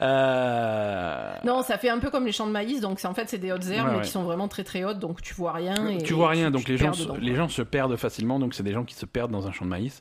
Euh, 0.00 1.34
Non, 1.44 1.62
ça 1.62 1.78
fait 1.78 1.88
un 1.88 1.98
peu 1.98 2.10
comme 2.10 2.24
les 2.26 2.32
champs 2.32 2.46
de 2.46 2.52
maïs, 2.52 2.80
donc 2.80 3.00
c'est 3.00 3.08
en 3.08 3.14
fait 3.14 3.28
c'est 3.28 3.38
des 3.38 3.50
hautes 3.52 3.66
herbes 3.68 3.86
Ouais, 3.86 3.92
mais 3.92 3.98
ouais. 3.98 4.04
qui 4.04 4.10
sont 4.10 4.22
vraiment 4.22 4.48
très 4.48 4.64
très 4.64 4.84
hautes, 4.84 4.98
donc 4.98 5.22
tu 5.22 5.34
vois 5.34 5.52
rien. 5.52 5.86
Et, 5.88 5.98
tu 6.02 6.14
vois 6.14 6.28
rien, 6.30 6.50
donc 6.50 6.68
les 6.68 6.76
gens, 6.76 6.92
se, 6.92 7.10
les 7.18 7.34
gens 7.34 7.48
se 7.48 7.62
perdent 7.62 7.96
facilement, 7.96 8.38
donc 8.38 8.54
c'est 8.54 8.62
des 8.62 8.72
gens 8.72 8.84
qui 8.84 8.94
se 8.94 9.06
perdent 9.06 9.32
dans 9.32 9.46
un 9.46 9.52
champ 9.52 9.64
de 9.64 9.70
maïs. 9.70 10.00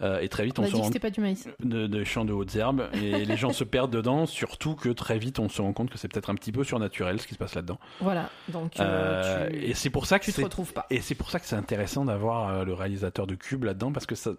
Euh, 0.00 0.18
et 0.20 0.28
très 0.28 0.44
vite, 0.44 0.58
On 0.58 0.62
on, 0.62 0.64
a 0.64 0.68
se 0.68 0.72
dit 0.72 0.78
que 0.78 0.82
rend 0.82 0.88
c'était 0.88 0.98
pas 1.00 1.10
du 1.10 1.20
maïs. 1.20 1.48
de, 1.60 1.86
de 1.86 2.04
champs 2.04 2.24
de 2.24 2.32
hautes 2.32 2.56
herbes, 2.56 2.88
et 2.94 3.24
les 3.24 3.36
gens 3.36 3.52
se 3.52 3.62
perdent 3.64 3.92
dedans, 3.92 4.26
surtout 4.26 4.74
que 4.74 4.88
très 4.88 5.18
vite, 5.18 5.38
on 5.38 5.48
se 5.48 5.62
rend 5.62 5.72
compte 5.72 5.90
que 5.90 5.98
c'est 5.98 6.08
peut-être 6.08 6.30
un 6.30 6.34
petit 6.34 6.50
peu 6.52 6.64
surnaturel 6.64 7.20
ce 7.20 7.26
qui 7.26 7.34
se 7.34 7.38
passe 7.38 7.54
là-dedans. 7.54 7.78
Voilà, 8.00 8.28
donc 8.48 8.78
euh, 8.80 8.82
Euh, 8.84 9.50
tu, 9.50 9.56
et 9.64 9.74
c'est 9.74 9.90
pour 9.90 10.06
ça 10.06 10.18
que 10.18 10.24
tu 10.24 10.32
te 10.32 10.36
c'est 10.36 10.42
retrouves 10.44 10.72
pas. 10.72 10.86
et 10.90 11.00
c'est 11.00 11.14
pour 11.14 11.30
ça 11.30 11.38
que 11.38 11.46
c'est 11.46 11.56
intéressant 11.56 12.04
d'avoir 12.04 12.64
le 12.64 12.74
réalisateur 12.74 13.26
de 13.26 13.34
Cube 13.36 13.64
là-dedans 13.64 13.92
parce 13.92 14.06
que 14.06 14.14
ça 14.16 14.32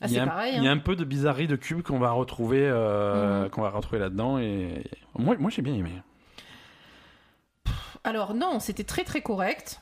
Ah, 0.00 0.06
il 0.06 0.10
y, 0.12 0.14
c'est 0.14 0.20
a 0.20 0.26
pareil. 0.26 0.54
il 0.56 0.62
y 0.64 0.66
a 0.66 0.70
hein. 0.70 0.74
un 0.74 0.78
peu 0.78 0.96
de 0.96 1.04
bizarrerie 1.04 1.46
de 1.46 1.56
Cube 1.56 1.82
qu'on 1.82 1.98
va 1.98 2.10
retrouver 2.10 2.60
euh, 2.66 3.42
Mhm. 3.44 3.50
qu'on 3.50 3.62
va 3.62 3.70
retrouver 3.70 3.98
là-dedans 4.00 4.38
et 4.38 4.82
moi 5.18 5.36
moi 5.38 5.50
j'ai 5.50 5.62
bien 5.62 5.74
aimé. 5.74 5.90
Alors 8.02 8.34
non, 8.34 8.60
c'était 8.60 8.84
très 8.84 9.04
très 9.04 9.20
correct. 9.22 9.80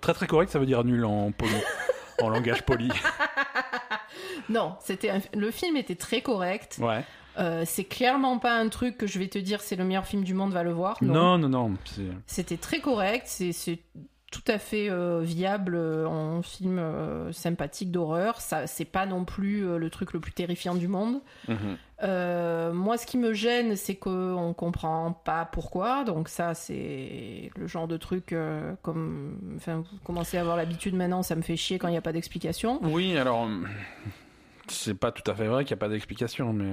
Très 0.00 0.14
très 0.14 0.26
correct, 0.26 0.50
ça 0.50 0.58
veut 0.58 0.66
dire 0.66 0.82
nul 0.84 1.04
en 1.04 1.30
poli, 1.30 1.52
en 2.22 2.28
langage 2.28 2.62
poli. 2.64 2.88
Non, 4.48 4.76
c'était 4.80 5.10
un- 5.10 5.20
le 5.34 5.50
film 5.50 5.76
était 5.76 5.94
très 5.96 6.20
correct. 6.22 6.78
Ouais. 6.80 7.04
Euh, 7.38 7.64
c'est 7.66 7.84
clairement 7.84 8.38
pas 8.38 8.54
un 8.56 8.68
truc 8.70 8.96
que 8.96 9.06
je 9.06 9.18
vais 9.18 9.28
te 9.28 9.38
dire 9.38 9.60
c'est 9.60 9.76
le 9.76 9.84
meilleur 9.84 10.06
film 10.06 10.24
du 10.24 10.32
monde, 10.32 10.52
va 10.52 10.62
le 10.62 10.72
voir. 10.72 10.96
Non. 11.02 11.12
Non 11.14 11.38
non 11.38 11.48
non, 11.48 11.74
C'était 12.26 12.56
très 12.56 12.80
correct, 12.80 13.26
c'est 13.26 13.78
tout 14.32 14.42
à 14.48 14.58
fait 14.58 14.90
euh, 14.90 15.20
viable 15.22 15.74
euh, 15.76 16.04
en 16.06 16.42
film 16.42 16.78
euh, 16.78 17.32
sympathique 17.32 17.90
d'horreur. 17.92 18.40
Ça, 18.40 18.66
c'est 18.66 18.84
pas 18.84 19.06
non 19.06 19.24
plus 19.24 19.64
euh, 19.66 19.78
le 19.78 19.88
truc 19.88 20.12
le 20.12 20.20
plus 20.20 20.32
terrifiant 20.32 20.74
du 20.74 20.88
monde. 20.88 21.20
Mhm. 21.48 21.76
Moi, 22.74 22.98
ce 22.98 23.06
qui 23.06 23.16
me 23.18 23.32
gêne, 23.32 23.76
c'est 23.76 23.94
qu'on 23.94 24.52
comprend 24.54 25.12
pas 25.12 25.44
pourquoi. 25.46 26.04
Donc 26.04 26.28
ça, 26.28 26.54
c'est 26.54 27.50
le 27.56 27.66
genre 27.66 27.88
de 27.88 27.96
truc 27.96 28.34
comme, 28.82 29.38
enfin, 29.56 29.76
vous 29.76 29.98
commencez 30.04 30.36
à 30.36 30.42
avoir 30.42 30.56
l'habitude 30.56 30.94
maintenant. 30.94 31.22
Ça 31.22 31.36
me 31.36 31.42
fait 31.42 31.56
chier 31.56 31.78
quand 31.78 31.88
il 31.88 31.92
n'y 31.92 31.96
a 31.96 32.02
pas 32.02 32.12
d'explication. 32.12 32.80
Oui, 32.82 33.16
alors 33.16 33.48
c'est 34.68 34.94
pas 34.94 35.10
tout 35.12 35.28
à 35.30 35.34
fait 35.34 35.46
vrai 35.46 35.64
qu'il 35.64 35.74
n'y 35.74 35.78
a 35.78 35.84
pas 35.84 35.88
d'explication, 35.88 36.52
mais 36.52 36.70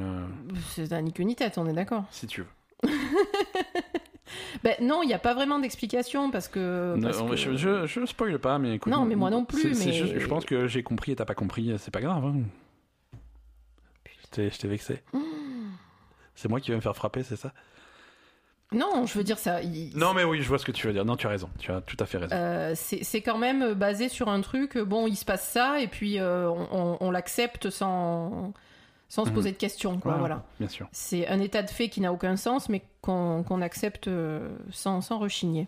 C'est 0.72 0.92
un 0.92 1.02
ni 1.02 1.14
queue 1.14 1.24
ni 1.24 1.36
tête, 1.36 1.58
on 1.58 1.68
est 1.68 1.74
d'accord. 1.74 2.04
si 2.12 2.28
tu 2.28 2.42
veux. 2.42 2.90
Ben 4.64 4.76
non, 4.82 5.02
il 5.04 5.08
n'y 5.08 5.14
a 5.14 5.20
pas 5.20 5.34
vraiment 5.34 5.60
d'explication 5.60 6.32
parce 6.32 6.48
que. 6.48 6.98
parce 7.02 7.20
Non, 7.20 7.28
que- 7.30 7.36
je, 7.36 7.56
je, 7.56 7.86
je 7.86 8.06
spoil 8.06 8.38
pas, 8.40 8.60
mais 8.60 8.76
écoute, 8.76 8.92
Non, 8.92 9.06
mais 9.06 9.16
moi 9.16 9.30
non 9.30 9.46
plus, 9.46 9.74
mais- 9.86 9.94
je 10.20 10.28
pense 10.28 10.46
que 10.46 10.68
j'ai 10.68 10.84
compris 10.84 11.12
et 11.14 11.16
t'as 11.16 11.26
pas 11.26 11.36
compris, 11.36 11.74
c'est 11.80 11.92
pas 11.92 12.02
grave. 12.02 12.24
hein. 12.26 12.42
Je 14.36 14.58
t'ai- 14.58 14.68
vexé. 14.68 15.02
Mmh. 15.14 15.20
C'est 16.36 16.50
moi 16.50 16.60
qui 16.60 16.72
vais 16.72 16.78
me 16.78 16.82
faire 16.82 16.96
frapper, 16.96 17.22
c'est 17.24 17.36
ça? 17.36 17.52
Non, 18.72 19.06
je 19.06 19.16
veux 19.16 19.24
dire 19.24 19.38
ça. 19.38 19.62
il- 19.62 19.96
Non, 19.96 20.16
mais 20.16 20.24
oui, 20.24 20.42
je 20.42 20.48
vois 20.48 20.58
ce 20.58 20.66
que 20.66 20.72
tu 20.72 20.88
veux 20.88 20.94
dire. 20.94 21.06
Non, 21.06 21.16
tu 21.16 21.28
as 21.28 21.30
raison. 21.30 21.50
Tu 21.60 21.72
as 21.72 21.82
tout 21.82 21.98
à 22.00 22.08
fait 22.08 22.18
raison. 22.18 22.36
Euh, 22.36 22.72
c'est 22.76 23.04
c'est 23.04 23.22
quand 23.22 23.38
même 23.38 23.74
basé 23.74 24.10
sur 24.10 24.30
un 24.30 24.42
truc, 24.42 24.78
bon, 24.80 25.06
il 25.06 25.16
se 25.16 25.26
passe 25.26 25.48
ça, 25.48 25.80
et 25.80 25.88
puis 25.88 26.20
euh, 26.20 26.50
on, 26.50 26.68
on- 26.72 26.98
on 27.00 27.12
l'accepte 27.12 27.70
sans, 27.70 28.52
sans 29.14 29.26
se 29.26 29.30
Mhm. 29.30 29.36
poser 29.36 29.52
de 29.52 29.58
questions, 29.58 30.00
quoi, 30.00 30.14
Ouais, 30.14 30.18
voilà. 30.20 30.44
Bien 30.60 30.68
sûr. 30.68 30.88
C'est 30.92 31.28
un 31.28 31.40
état 31.40 31.62
de 31.62 31.70
fait 31.70 31.88
qui 31.88 32.02
n'a 32.02 32.12
aucun 32.12 32.36
sens, 32.36 32.68
mais 32.68 32.82
qu'on 33.02 33.62
accepte 33.62 34.08
euh, 34.08 34.50
sans, 34.72 35.02
sans 35.02 35.20
rechigner. 35.20 35.68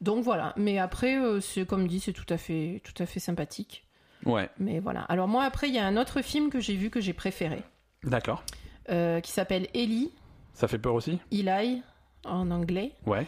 Donc 0.00 0.24
voilà, 0.24 0.52
mais 0.56 0.78
après, 0.80 1.16
euh, 1.16 1.40
c'est 1.40 1.64
comme 1.66 1.86
dit, 1.86 2.00
c'est 2.00 2.12
tout 2.12 2.26
à 2.28 2.36
fait, 2.36 2.82
tout 2.82 3.00
à 3.00 3.06
fait 3.06 3.20
sympathique. 3.20 3.84
Ouais, 4.26 4.48
Mais 4.58 4.80
voilà. 4.80 5.02
Alors 5.02 5.28
moi, 5.28 5.44
après, 5.44 5.68
il 5.68 5.74
y 5.74 5.78
a 5.78 5.86
un 5.86 5.96
autre 5.96 6.20
film 6.20 6.50
que 6.50 6.58
j'ai 6.58 6.74
vu 6.74 6.90
que 6.90 7.00
j'ai 7.00 7.12
préféré, 7.12 7.62
d'accord. 8.02 8.42
euh, 8.90 9.20
qui 9.20 9.30
s'appelle 9.30 9.68
Ellie, 9.72 10.10
Ça 10.52 10.66
fait 10.66 10.78
peur 10.78 10.94
aussi? 10.94 11.20
Eli 11.30 11.80
en 12.24 12.50
anglais. 12.50 12.90
Ouais. 13.06 13.24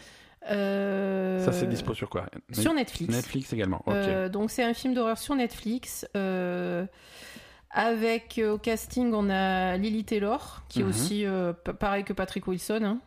Euh, 0.51 1.45
Ça, 1.45 1.53
c'est 1.53 1.67
dispo 1.69 1.95
sur 1.95 2.09
quoi? 2.11 2.27
sur 2.53 2.75
Netflix. 2.75 3.15
Netflix 3.15 3.53
également. 3.53 3.83
Ok. 3.87 3.95
Euh, 3.95 4.29
donc 4.29 4.51
c'est 4.51 4.65
un 4.65 4.75
film 4.75 4.93
d'horreur 4.95 5.19
sur 5.19 5.35
Netflix. 5.37 6.07
euh, 6.17 6.85
avec 7.71 8.39
euh, 8.39 8.53
au 8.55 8.59
casting, 8.59 9.13
on 9.15 9.29
a 9.31 9.77
Lily 9.77 10.05
Taylor, 10.05 10.63
qui 10.69 10.81
est 10.81 10.83
Mhm. 10.83 10.89
aussi 10.89 11.27
euh, 11.27 11.53
pareil 11.53 12.05
que 12.05 12.13
Patrick 12.13 12.47
Wilson. 12.47 12.81
hein. 12.83 12.99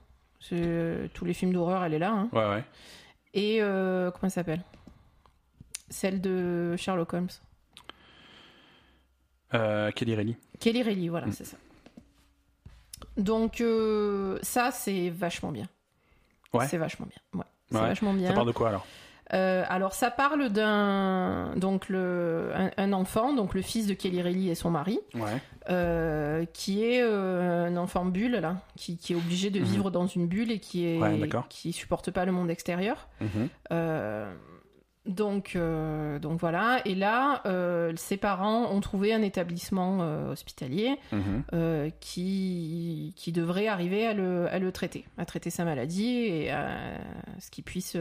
Euh, 0.53 1.07
tous 1.14 1.26
les 1.26 1.34
films 1.34 1.52
d'horreur, 1.53 1.84
elle 1.84 1.94
est 1.94 1.99
là. 1.99 2.11
hein. 2.11 2.30
Ouais, 2.31 2.48
ouais. 2.49 2.64
Et 3.34 3.60
comment 3.60 4.14
elle 4.23 4.31
s'appelle? 4.31 4.64
Celle 5.90 6.22
de 6.22 6.76
Sherlock 6.77 7.14
Holmes. 7.14 7.27
Kelly 9.52 10.15
Reilly. 10.15 10.38
Kelly 10.60 10.84
Reilly, 10.84 11.10
voilà, 11.10 11.27
Mm. 11.27 11.31
c'est 11.31 11.45
ça. 11.45 11.57
Donc 13.18 13.64
ça, 14.41 14.72
c'est 14.72 15.10
vachement 15.10 15.52
bien. 15.52 15.68
Ouais. 16.53 16.68
C'est 16.68 16.77
vachement 16.77 17.06
bien. 17.07 17.40
Ouais. 17.40 17.45
C'est 17.72 17.77
vachement 17.77 18.14
bien. 18.14 18.27
Ça 18.30 18.34
part 18.34 18.45
de 18.45 18.52
quoi 18.52 18.69
alors? 18.69 18.86
Euh, 19.34 19.64
alors 19.69 19.93
ça 19.93 20.10
parle 20.10 20.49
d'un 20.49 21.53
donc 21.56 21.88
le 21.88 22.49
un, 22.56 22.72
un 22.77 22.93
enfant 22.93 23.31
donc 23.34 23.53
le 23.53 23.61
fils 23.61 23.85
de 23.85 23.93
Kelly 23.93 24.23
Reilly 24.23 24.49
et 24.49 24.56
son 24.56 24.72
mari 24.72 24.99
Ouais. 25.14 25.38
euh, 25.69 26.45
qui 26.51 26.84
est 26.84 27.03
euh, 27.03 27.68
un 27.68 27.77
enfant 27.77 28.06
bulle 28.06 28.38
là 28.38 28.57
qui, 28.76 28.97
qui 28.97 29.14
est 29.14 29.15
obligé 29.15 29.51
de 29.51 29.60
Mhm. 29.60 29.65
vivre 29.65 29.91
dans 29.91 30.07
une 30.07 30.27
bulle 30.27 30.51
et 30.51 30.60
qui 30.60 30.88
est 30.88 30.97
Ouais, 30.97 31.30
qui 31.47 31.73
supporte 31.73 32.10
pas 32.10 32.26
le 32.26 32.31
monde 32.31 32.49
extérieur 32.49 33.07
Mhm. 33.22 33.49
Donc 35.06 35.57
donc 36.22 36.39
voilà 36.39 36.81
et 36.85 36.93
là 36.93 37.41
ses 37.95 38.18
parents 38.18 38.72
ont 38.72 38.80
trouvé 38.80 39.14
un 39.14 39.22
établissement 39.22 39.99
hospitalier 40.30 40.97
Mhm. 41.11 41.91
qui, 41.99 43.14
qui 43.15 43.31
devrait 43.31 43.68
arriver 43.68 44.06
à 44.06 44.14
le, 44.14 44.47
à 44.51 44.60
le 44.60 44.72
traiter, 44.72 45.06
à 45.18 45.26
traiter 45.26 45.49
sa 45.49 45.65
maladie 45.65 46.10
et 46.26 46.51
à 46.51 46.68
ce 47.39 47.49
qu'il 47.49 47.64
puisse 47.64 47.95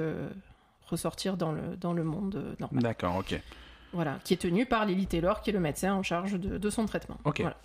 ressortir 0.88 1.36
dans 1.36 1.52
le, 1.52 1.76
dans 1.76 1.92
le 1.92 2.04
monde 2.04 2.36
euh, 2.36 2.54
normal. 2.60 2.82
D'accord, 2.82 3.16
ok. 3.16 3.40
Voilà, 3.92 4.18
qui 4.24 4.34
est 4.34 4.38
tenu 4.38 4.66
par 4.66 4.84
Lily 4.84 5.06
Taylor, 5.06 5.40
qui 5.40 5.50
est 5.50 5.52
le 5.52 5.60
médecin 5.60 5.94
en 5.94 6.02
charge 6.02 6.38
de, 6.38 6.58
de 6.58 6.70
son 6.70 6.86
traitement. 6.86 7.16
Ok. 7.24 7.40
Voilà. 7.40 7.56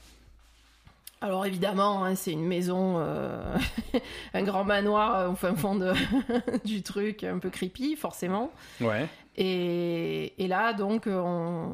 Alors 1.24 1.46
évidemment, 1.46 2.04
hein, 2.04 2.16
c'est 2.16 2.34
une 2.34 2.46
maison, 2.46 2.96
euh, 2.98 3.58
un 4.34 4.44
grand 4.44 4.66
manoir 4.66 5.16
euh, 5.16 5.30
au 5.30 5.36
fin 5.36 5.56
fond 5.56 5.76
de, 5.76 5.94
du 6.66 6.84
truc, 6.84 7.24
un 7.24 7.40
peu 7.40 7.50
creepy, 7.50 7.96
forcément. 7.96 8.52
Ouais. 8.82 9.08
Et, 9.38 10.34
et 10.44 10.48
là, 10.48 10.74
donc, 10.74 11.08
on... 11.08 11.72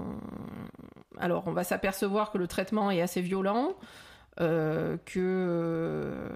alors 1.17 1.47
on 1.47 1.51
va 1.51 1.63
s'apercevoir 1.63 2.31
que 2.31 2.37
le 2.37 2.45
traitement 2.45 2.91
est 2.91 3.01
assez 3.01 3.21
violent, 3.21 3.73
euh, 4.41 4.97
que 5.05 5.19
euh, 5.19 6.29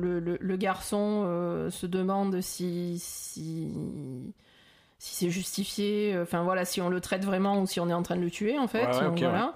le, 0.00 0.20
le- 0.20 0.38
le 0.40 0.56
garçon 0.56 1.22
euh, 1.26 1.70
se 1.70 1.86
demande 1.86 2.40
si 2.40 2.98
si, 2.98 3.72
si 4.98 5.14
c'est 5.14 5.30
justifié, 5.30 6.16
enfin 6.20 6.42
voilà, 6.42 6.64
si 6.64 6.80
on 6.80 6.88
le 6.88 7.00
traite 7.00 7.24
vraiment 7.24 7.60
ou 7.60 7.66
si 7.66 7.80
on 7.80 7.88
est 7.88 7.94
en 7.94 8.02
train 8.02 8.16
de 8.16 8.20
le 8.22 8.30
tuer 8.30 8.58
en 8.58 8.68
fait. 8.68 8.86
Ouais, 8.86 9.00
Donc, 9.04 9.12
ok, 9.14 9.18
voilà. 9.20 9.54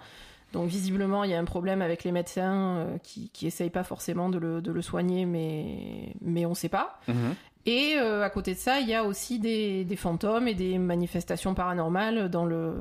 Donc 0.52 0.68
visiblement, 0.68 1.24
il 1.24 1.30
y 1.30 1.34
a 1.34 1.38
un 1.38 1.44
problème 1.44 1.82
avec 1.82 2.04
les 2.04 2.12
médecins 2.12 2.86
qui, 3.02 3.28
qui 3.30 3.46
essayent 3.46 3.68
pas 3.70 3.84
forcément 3.84 4.30
de 4.30 4.38
le, 4.38 4.62
de 4.62 4.72
le 4.72 4.80
soigner, 4.80 5.26
mais, 5.26 6.14
mais 6.22 6.46
on 6.46 6.54
sait 6.54 6.70
pas. 6.70 7.00
Mhm. 7.06 7.34
Et 7.66 7.96
euh, 7.98 8.22
à 8.24 8.30
côté 8.30 8.54
de 8.54 8.58
ça, 8.58 8.80
il 8.80 8.88
y 8.88 8.94
a 8.94 9.04
aussi 9.04 9.38
des, 9.38 9.84
des 9.84 9.96
fantômes 9.96 10.48
et 10.48 10.54
des 10.54 10.78
manifestations 10.78 11.52
paranormales 11.52 12.30
dans 12.30 12.46
le, 12.46 12.76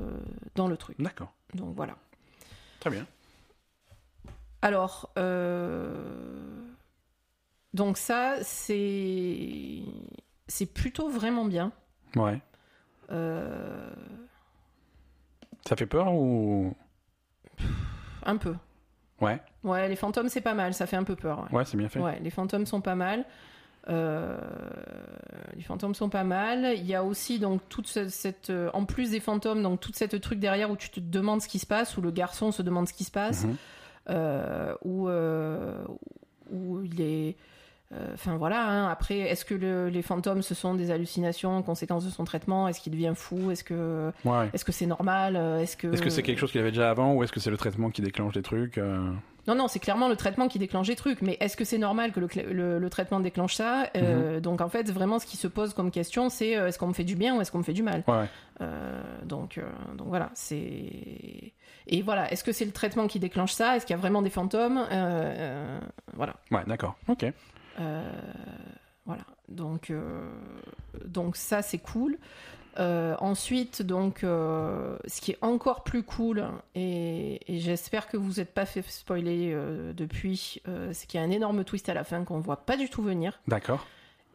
dans 0.54 0.66
le 0.66 0.78
truc. 0.78 0.96
D'accord. 0.98 1.30
Donc 1.54 1.74
voilà. 1.76 1.96
Très 2.80 2.88
bien. 2.88 3.06
Alors, 4.62 5.10
euh, 5.18 5.94
donc 7.74 7.96
ça, 7.98 8.36
c'est 8.42 9.82
c'est 10.48 10.66
plutôt 10.66 11.08
vraiment 11.08 11.44
bien. 11.44 11.72
Ouais. 12.16 12.40
Euh, 13.10 13.90
Ça 15.66 15.76
fait 15.76 15.86
peur 15.86 16.12
ou? 16.12 16.74
Un 18.24 18.36
peu. 18.36 18.54
Ouais. 19.20 19.40
Ouais, 19.64 19.88
les 19.88 19.96
fantômes, 19.96 20.28
c'est 20.28 20.40
pas 20.40 20.54
mal, 20.54 20.74
ça 20.74 20.86
fait 20.86 20.96
un 20.96 21.04
peu 21.04 21.16
peur. 21.16 21.40
ouais. 21.50 21.58
Ouais, 21.58 21.64
c'est 21.64 21.76
bien 21.76 21.88
fait. 21.88 22.00
Ouais, 22.00 22.18
les 22.20 22.30
fantômes 22.30 22.66
sont 22.66 22.80
pas 22.80 22.94
mal. 22.94 23.24
Euh, 23.88 24.38
les 25.54 25.62
fantômes 25.62 25.94
sont 25.94 26.08
pas 26.10 26.24
mal. 26.24 26.74
Il 26.76 26.86
y 26.86 26.94
a 26.94 27.02
aussi 27.04 27.38
donc 27.38 27.60
toute 27.68 27.86
ce- 27.86 28.08
cette, 28.08 28.52
en 28.74 28.84
plus 28.84 29.10
des 29.12 29.20
fantômes, 29.20 29.62
donc 29.62 29.80
toute 29.80 29.96
cette 29.96 30.20
truc 30.20 30.38
derrière 30.38 30.70
où 30.70 30.76
tu 30.76 30.90
te 30.90 31.00
demandes 31.00 31.40
ce 31.42 31.48
qui 31.48 31.58
se 31.58 31.66
passe, 31.66 31.96
où 31.96 32.00
le 32.02 32.10
garçon 32.10 32.52
se 32.52 32.62
demande 32.62 32.86
ce 32.88 32.92
qui 32.92 33.04
se 33.04 33.10
passe, 33.10 33.44
Mhm. 33.44 33.56
Où 34.84 35.08
euh, 35.08 35.74
où 36.50 36.82
il 36.82 37.00
est 37.00 37.36
euh, 37.92 38.10
Enfin 38.14 38.36
voilà, 38.36 38.68
hein. 38.68 38.88
après, 38.90 39.18
est-ce 39.20 39.44
que 39.46 39.54
le- 39.54 39.88
les 39.88 40.02
fantômes, 40.02 40.42
ce 40.42 40.54
sont 40.54 40.74
des 40.74 40.90
hallucinations, 40.90 41.62
conséquences 41.62 42.04
de 42.04 42.10
son 42.10 42.24
traitement? 42.24 42.68
Est-ce 42.68 42.80
qu'il 42.80 42.92
devient 42.92 43.14
fou? 43.16 43.50
Est-ce 43.50 43.64
que 43.64 44.12
Ouais. 44.26 44.50
est-ce 44.52 44.64
que 44.64 44.72
c'est 44.72 44.84
normal? 44.86 45.36
Euh, 45.36 45.60
Est-ce 45.60 45.76
que 45.76 45.92
Est-ce 45.92 46.02
que 46.02 46.10
c'est 46.10 46.22
quelque 46.22 46.38
chose 46.38 46.52
qu'il 46.52 46.60
avait 46.60 46.70
déjà 46.70 46.90
avant 46.90 47.14
ou 47.14 47.22
est-ce 47.22 47.32
que 47.32 47.40
c'est 47.40 47.50
le 47.50 47.56
traitement 47.56 47.88
qui 47.90 48.02
déclenche 48.02 48.34
des 48.34 48.42
trucs 48.42 48.76
euh? 48.78 49.10
Non, 49.48 49.54
non, 49.54 49.66
c'est 49.66 49.78
clairement 49.80 50.08
le 50.08 50.14
traitement 50.16 50.46
qui 50.46 50.58
déclenche 50.58 50.86
les 50.88 50.94
trucs. 50.94 51.22
Mais 51.22 51.36
est-ce 51.40 51.56
que 51.56 51.64
c'est 51.64 51.78
normal 51.78 52.12
que 52.12 52.20
le, 52.20 52.26
cla- 52.28 52.46
le- 52.46 52.78
le 52.78 52.90
traitement 52.90 53.18
déclenche 53.18 53.54
ça? 53.56 53.82
Mhm. 53.82 53.88
Euh, 53.96 54.40
Donc 54.40 54.60
en 54.60 54.68
fait, 54.68 54.90
vraiment, 54.90 55.18
ce 55.18 55.26
qui 55.26 55.36
se 55.38 55.48
pose 55.48 55.74
comme 55.74 55.90
question, 55.90 56.28
c'est 56.28 56.56
euh, 56.56 56.68
est-ce 56.68 56.78
qu'on 56.78 56.86
me 56.88 56.92
fait 56.92 57.04
du 57.04 57.16
bien 57.16 57.34
ou 57.36 57.40
est-ce 57.40 57.50
qu'on 57.50 57.58
me 57.58 57.62
fait 57.64 57.72
du 57.72 57.82
mal? 57.82 58.04
Ouais, 58.06 58.14
ouais. 58.14 58.26
Euh, 58.60 59.00
donc, 59.24 59.58
euh, 59.58 59.62
donc 59.96 60.08
voilà, 60.08 60.30
c'est. 60.34 61.52
Et 61.90 62.02
voilà, 62.02 62.30
est-ce 62.30 62.44
que 62.44 62.52
c'est 62.52 62.66
le 62.66 62.72
traitement 62.72 63.06
qui 63.08 63.18
déclenche 63.18 63.52
ça? 63.52 63.74
Est-ce 63.76 63.86
qu'il 63.86 63.94
y 63.96 63.98
a 63.98 64.00
vraiment 64.00 64.20
des 64.22 64.30
fantômes? 64.30 64.84
Voilà. 66.14 66.34
Ouais, 66.50 66.62
d'accord. 66.66 66.96
Ok. 67.08 67.24
Voilà. 69.06 69.22
Donc, 69.48 69.90
donc 71.06 71.36
ça, 71.36 71.62
c'est 71.62 71.78
cool. 71.78 72.18
Euh, 72.78 73.16
ensuite, 73.18 73.82
donc, 73.82 74.22
euh, 74.22 74.96
ce 75.06 75.20
qui 75.20 75.32
est 75.32 75.38
encore 75.42 75.82
plus 75.82 76.02
cool, 76.02 76.46
et, 76.74 77.40
et 77.52 77.58
j'espère 77.58 78.08
que 78.08 78.16
vous 78.16 78.34
n'êtes 78.34 78.54
pas 78.54 78.66
fait 78.66 78.82
spoiler 78.82 79.50
euh, 79.52 79.92
depuis, 79.92 80.62
c'est 80.92 81.06
qu'il 81.06 81.18
y 81.18 81.22
a 81.22 81.26
un 81.26 81.30
énorme 81.30 81.64
twist 81.64 81.88
à 81.88 81.94
la 81.94 82.04
fin 82.04 82.24
qu'on 82.24 82.40
voit 82.40 82.64
pas 82.64 82.76
du 82.76 82.88
tout 82.88 83.02
venir. 83.02 83.40
D'accord. 83.48 83.86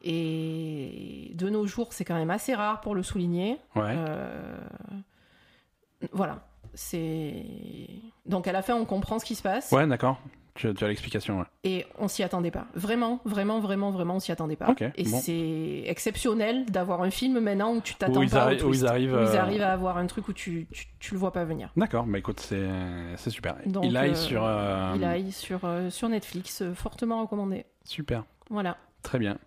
Et 0.04 1.32
de 1.36 1.50
nos 1.50 1.66
jours, 1.66 1.94
c'est 1.94 2.04
quand 2.04 2.16
même 2.16 2.32
assez 2.32 2.54
rare 2.54 2.82
pour 2.82 2.96
le 2.96 3.04
souligner. 3.04 3.58
Ouais. 3.76 3.96
Voilà. 6.12 6.46
C'est. 6.74 7.46
Donc 8.26 8.48
à 8.48 8.52
la 8.52 8.62
fin, 8.62 8.76
on 8.76 8.84
comprend 8.84 9.20
ce 9.20 9.26
qui 9.26 9.36
se 9.36 9.42
passe. 9.42 9.72
Ouais, 9.72 9.88
d'accord. 9.88 10.20
Tu, 10.56 10.72
tu 10.76 10.84
as 10.84 10.88
l'explication, 10.88 11.40
ouais. 11.40 11.46
Et 11.64 11.86
on 11.98 12.08
s'y 12.08 12.22
attendait 12.22 12.52
pas. 12.52 12.68
Vraiment, 12.76 13.20
vraiment, 13.26 13.60
vraiment, 13.60 13.90
vraiment, 13.90 14.16
on 14.18 14.20
s'y 14.20 14.32
attendait 14.32 14.56
pas. 14.56 14.68
Et 14.96 15.04
bon. 15.04 15.20
c'est 15.20 15.84
exceptionnel 15.88 16.66
d'avoir 16.68 17.02
un 17.02 17.10
film 17.10 17.40
maintenant 17.40 17.74
où 17.74 17.82
tu 17.82 17.96
t'attends 17.96 18.26
pas 18.28 18.46
au 18.46 18.50
arri- 18.50 18.64
où 18.64 18.72
ils 18.74 18.86
arrivent. 18.86 19.14
Où 19.14 19.22
ils 19.32 19.36
euh, 19.36 19.42
arrivent 19.42 19.62
à 19.64 19.74
avoir 19.74 19.98
un 19.98 20.06
truc 20.06 20.28
où 20.28 20.34
tu, 20.34 20.68
tu, 20.72 20.86
tu 21.00 21.14
le 21.16 21.20
vois 21.20 21.32
pas 21.34 21.44
venir. 21.44 21.70
D'accord, 21.76 22.06
bah 22.06 22.20
écoute, 22.20 22.40
c'est 22.40 22.68
c'est 23.18 23.32
super. 23.32 23.56
Donc, 23.66 23.86
il 23.86 23.98
aille 23.98 24.12
euh, 24.12 24.16
sur. 24.16 24.44
euh, 24.46 24.94
Il 24.96 25.04
aille 25.04 25.32
sur, 25.32 25.62
sur 25.90 26.10
Netflix, 26.10 26.64
fortement 26.76 27.22
recommandé. 27.24 27.66
Super, 27.84 28.24
Voilà. 28.52 28.78
très 29.02 29.18
bien. 29.18 29.38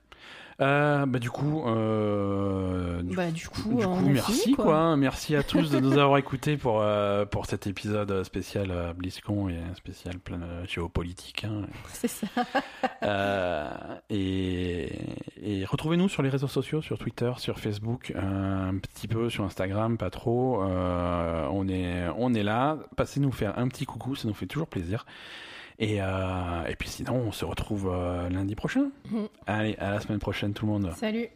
Euh, 0.63 1.05
bah 1.05 1.19
du 1.19 1.29
coup, 1.31 1.65
euh, 1.67 3.03
du 3.03 3.15
Bah, 3.15 3.31
du 3.31 3.47
coup, 3.49 3.75
Du 3.79 3.85
coup, 3.87 4.01
merci 4.07 4.33
fini, 4.33 4.55
quoi. 4.57 4.77
hein. 4.79 4.97
Merci 4.97 5.37
à 5.37 5.43
tous 5.43 5.71
de 5.71 5.81
nous 5.81 5.93
avoir 5.99 6.17
écoutés 6.17 6.57
pour 6.57 6.81
euh, 6.81 7.27
pour 7.27 7.45
cet 7.45 7.67
épisode 7.67 8.23
spécial 8.25 8.71
euh, 8.71 8.93
BlizzCon 8.95 9.49
et 9.51 9.59
spécial 9.75 10.19
plein 10.19 10.41
géopolitique. 10.67 11.45
hein. 11.45 11.67
C'est 11.93 12.09
ça. 12.09 12.27
Euh, 13.03 13.69
et 14.09 14.93
et 15.43 15.65
retrouvez-nous 15.67 16.09
sur 16.09 16.23
les 16.23 16.31
réseaux 16.31 16.49
sociaux, 16.49 16.81
sur 16.81 16.99
Twitter, 16.99 17.31
sur 17.37 17.59
Facebook, 17.59 18.13
euh, 18.17 18.69
un 18.71 18.79
petit 18.79 19.09
peu 19.09 19.29
sur 19.29 19.45
Instagram, 19.45 19.99
pas 19.99 20.11
trop. 20.11 20.63
Euh, 20.63 21.47
on 21.53 21.69
est 21.69 22.07
on 22.17 22.33
est 22.33 22.43
là. 22.43 22.79
Passez 22.97 23.21
nous 23.21 23.31
faire 23.33 23.59
un 23.59 23.69
petit 23.69 23.85
coucou, 23.85 24.15
ça 24.15 24.27
nous 24.27 24.35
fait 24.35 24.47
toujours 24.47 24.69
plaisir. 24.69 25.05
Et, 25.79 26.01
euh, 26.01 26.65
et 26.69 26.77
puis 26.77 26.89
sinon, 26.89 27.17
on 27.17 27.33
se 27.33 27.45
retrouve 27.45 27.91
euh, 27.93 28.29
lundi 28.31 28.55
prochain. 28.55 28.91
Mm. 29.11 29.25
Allez, 29.47 29.77
à 29.79 29.91
la 29.91 30.01
semaine 30.01 30.19
prochaine 30.19 30.55
tout 30.55 30.67
le 30.67 30.73
monde. 30.73 30.93
Salut. 30.97 31.29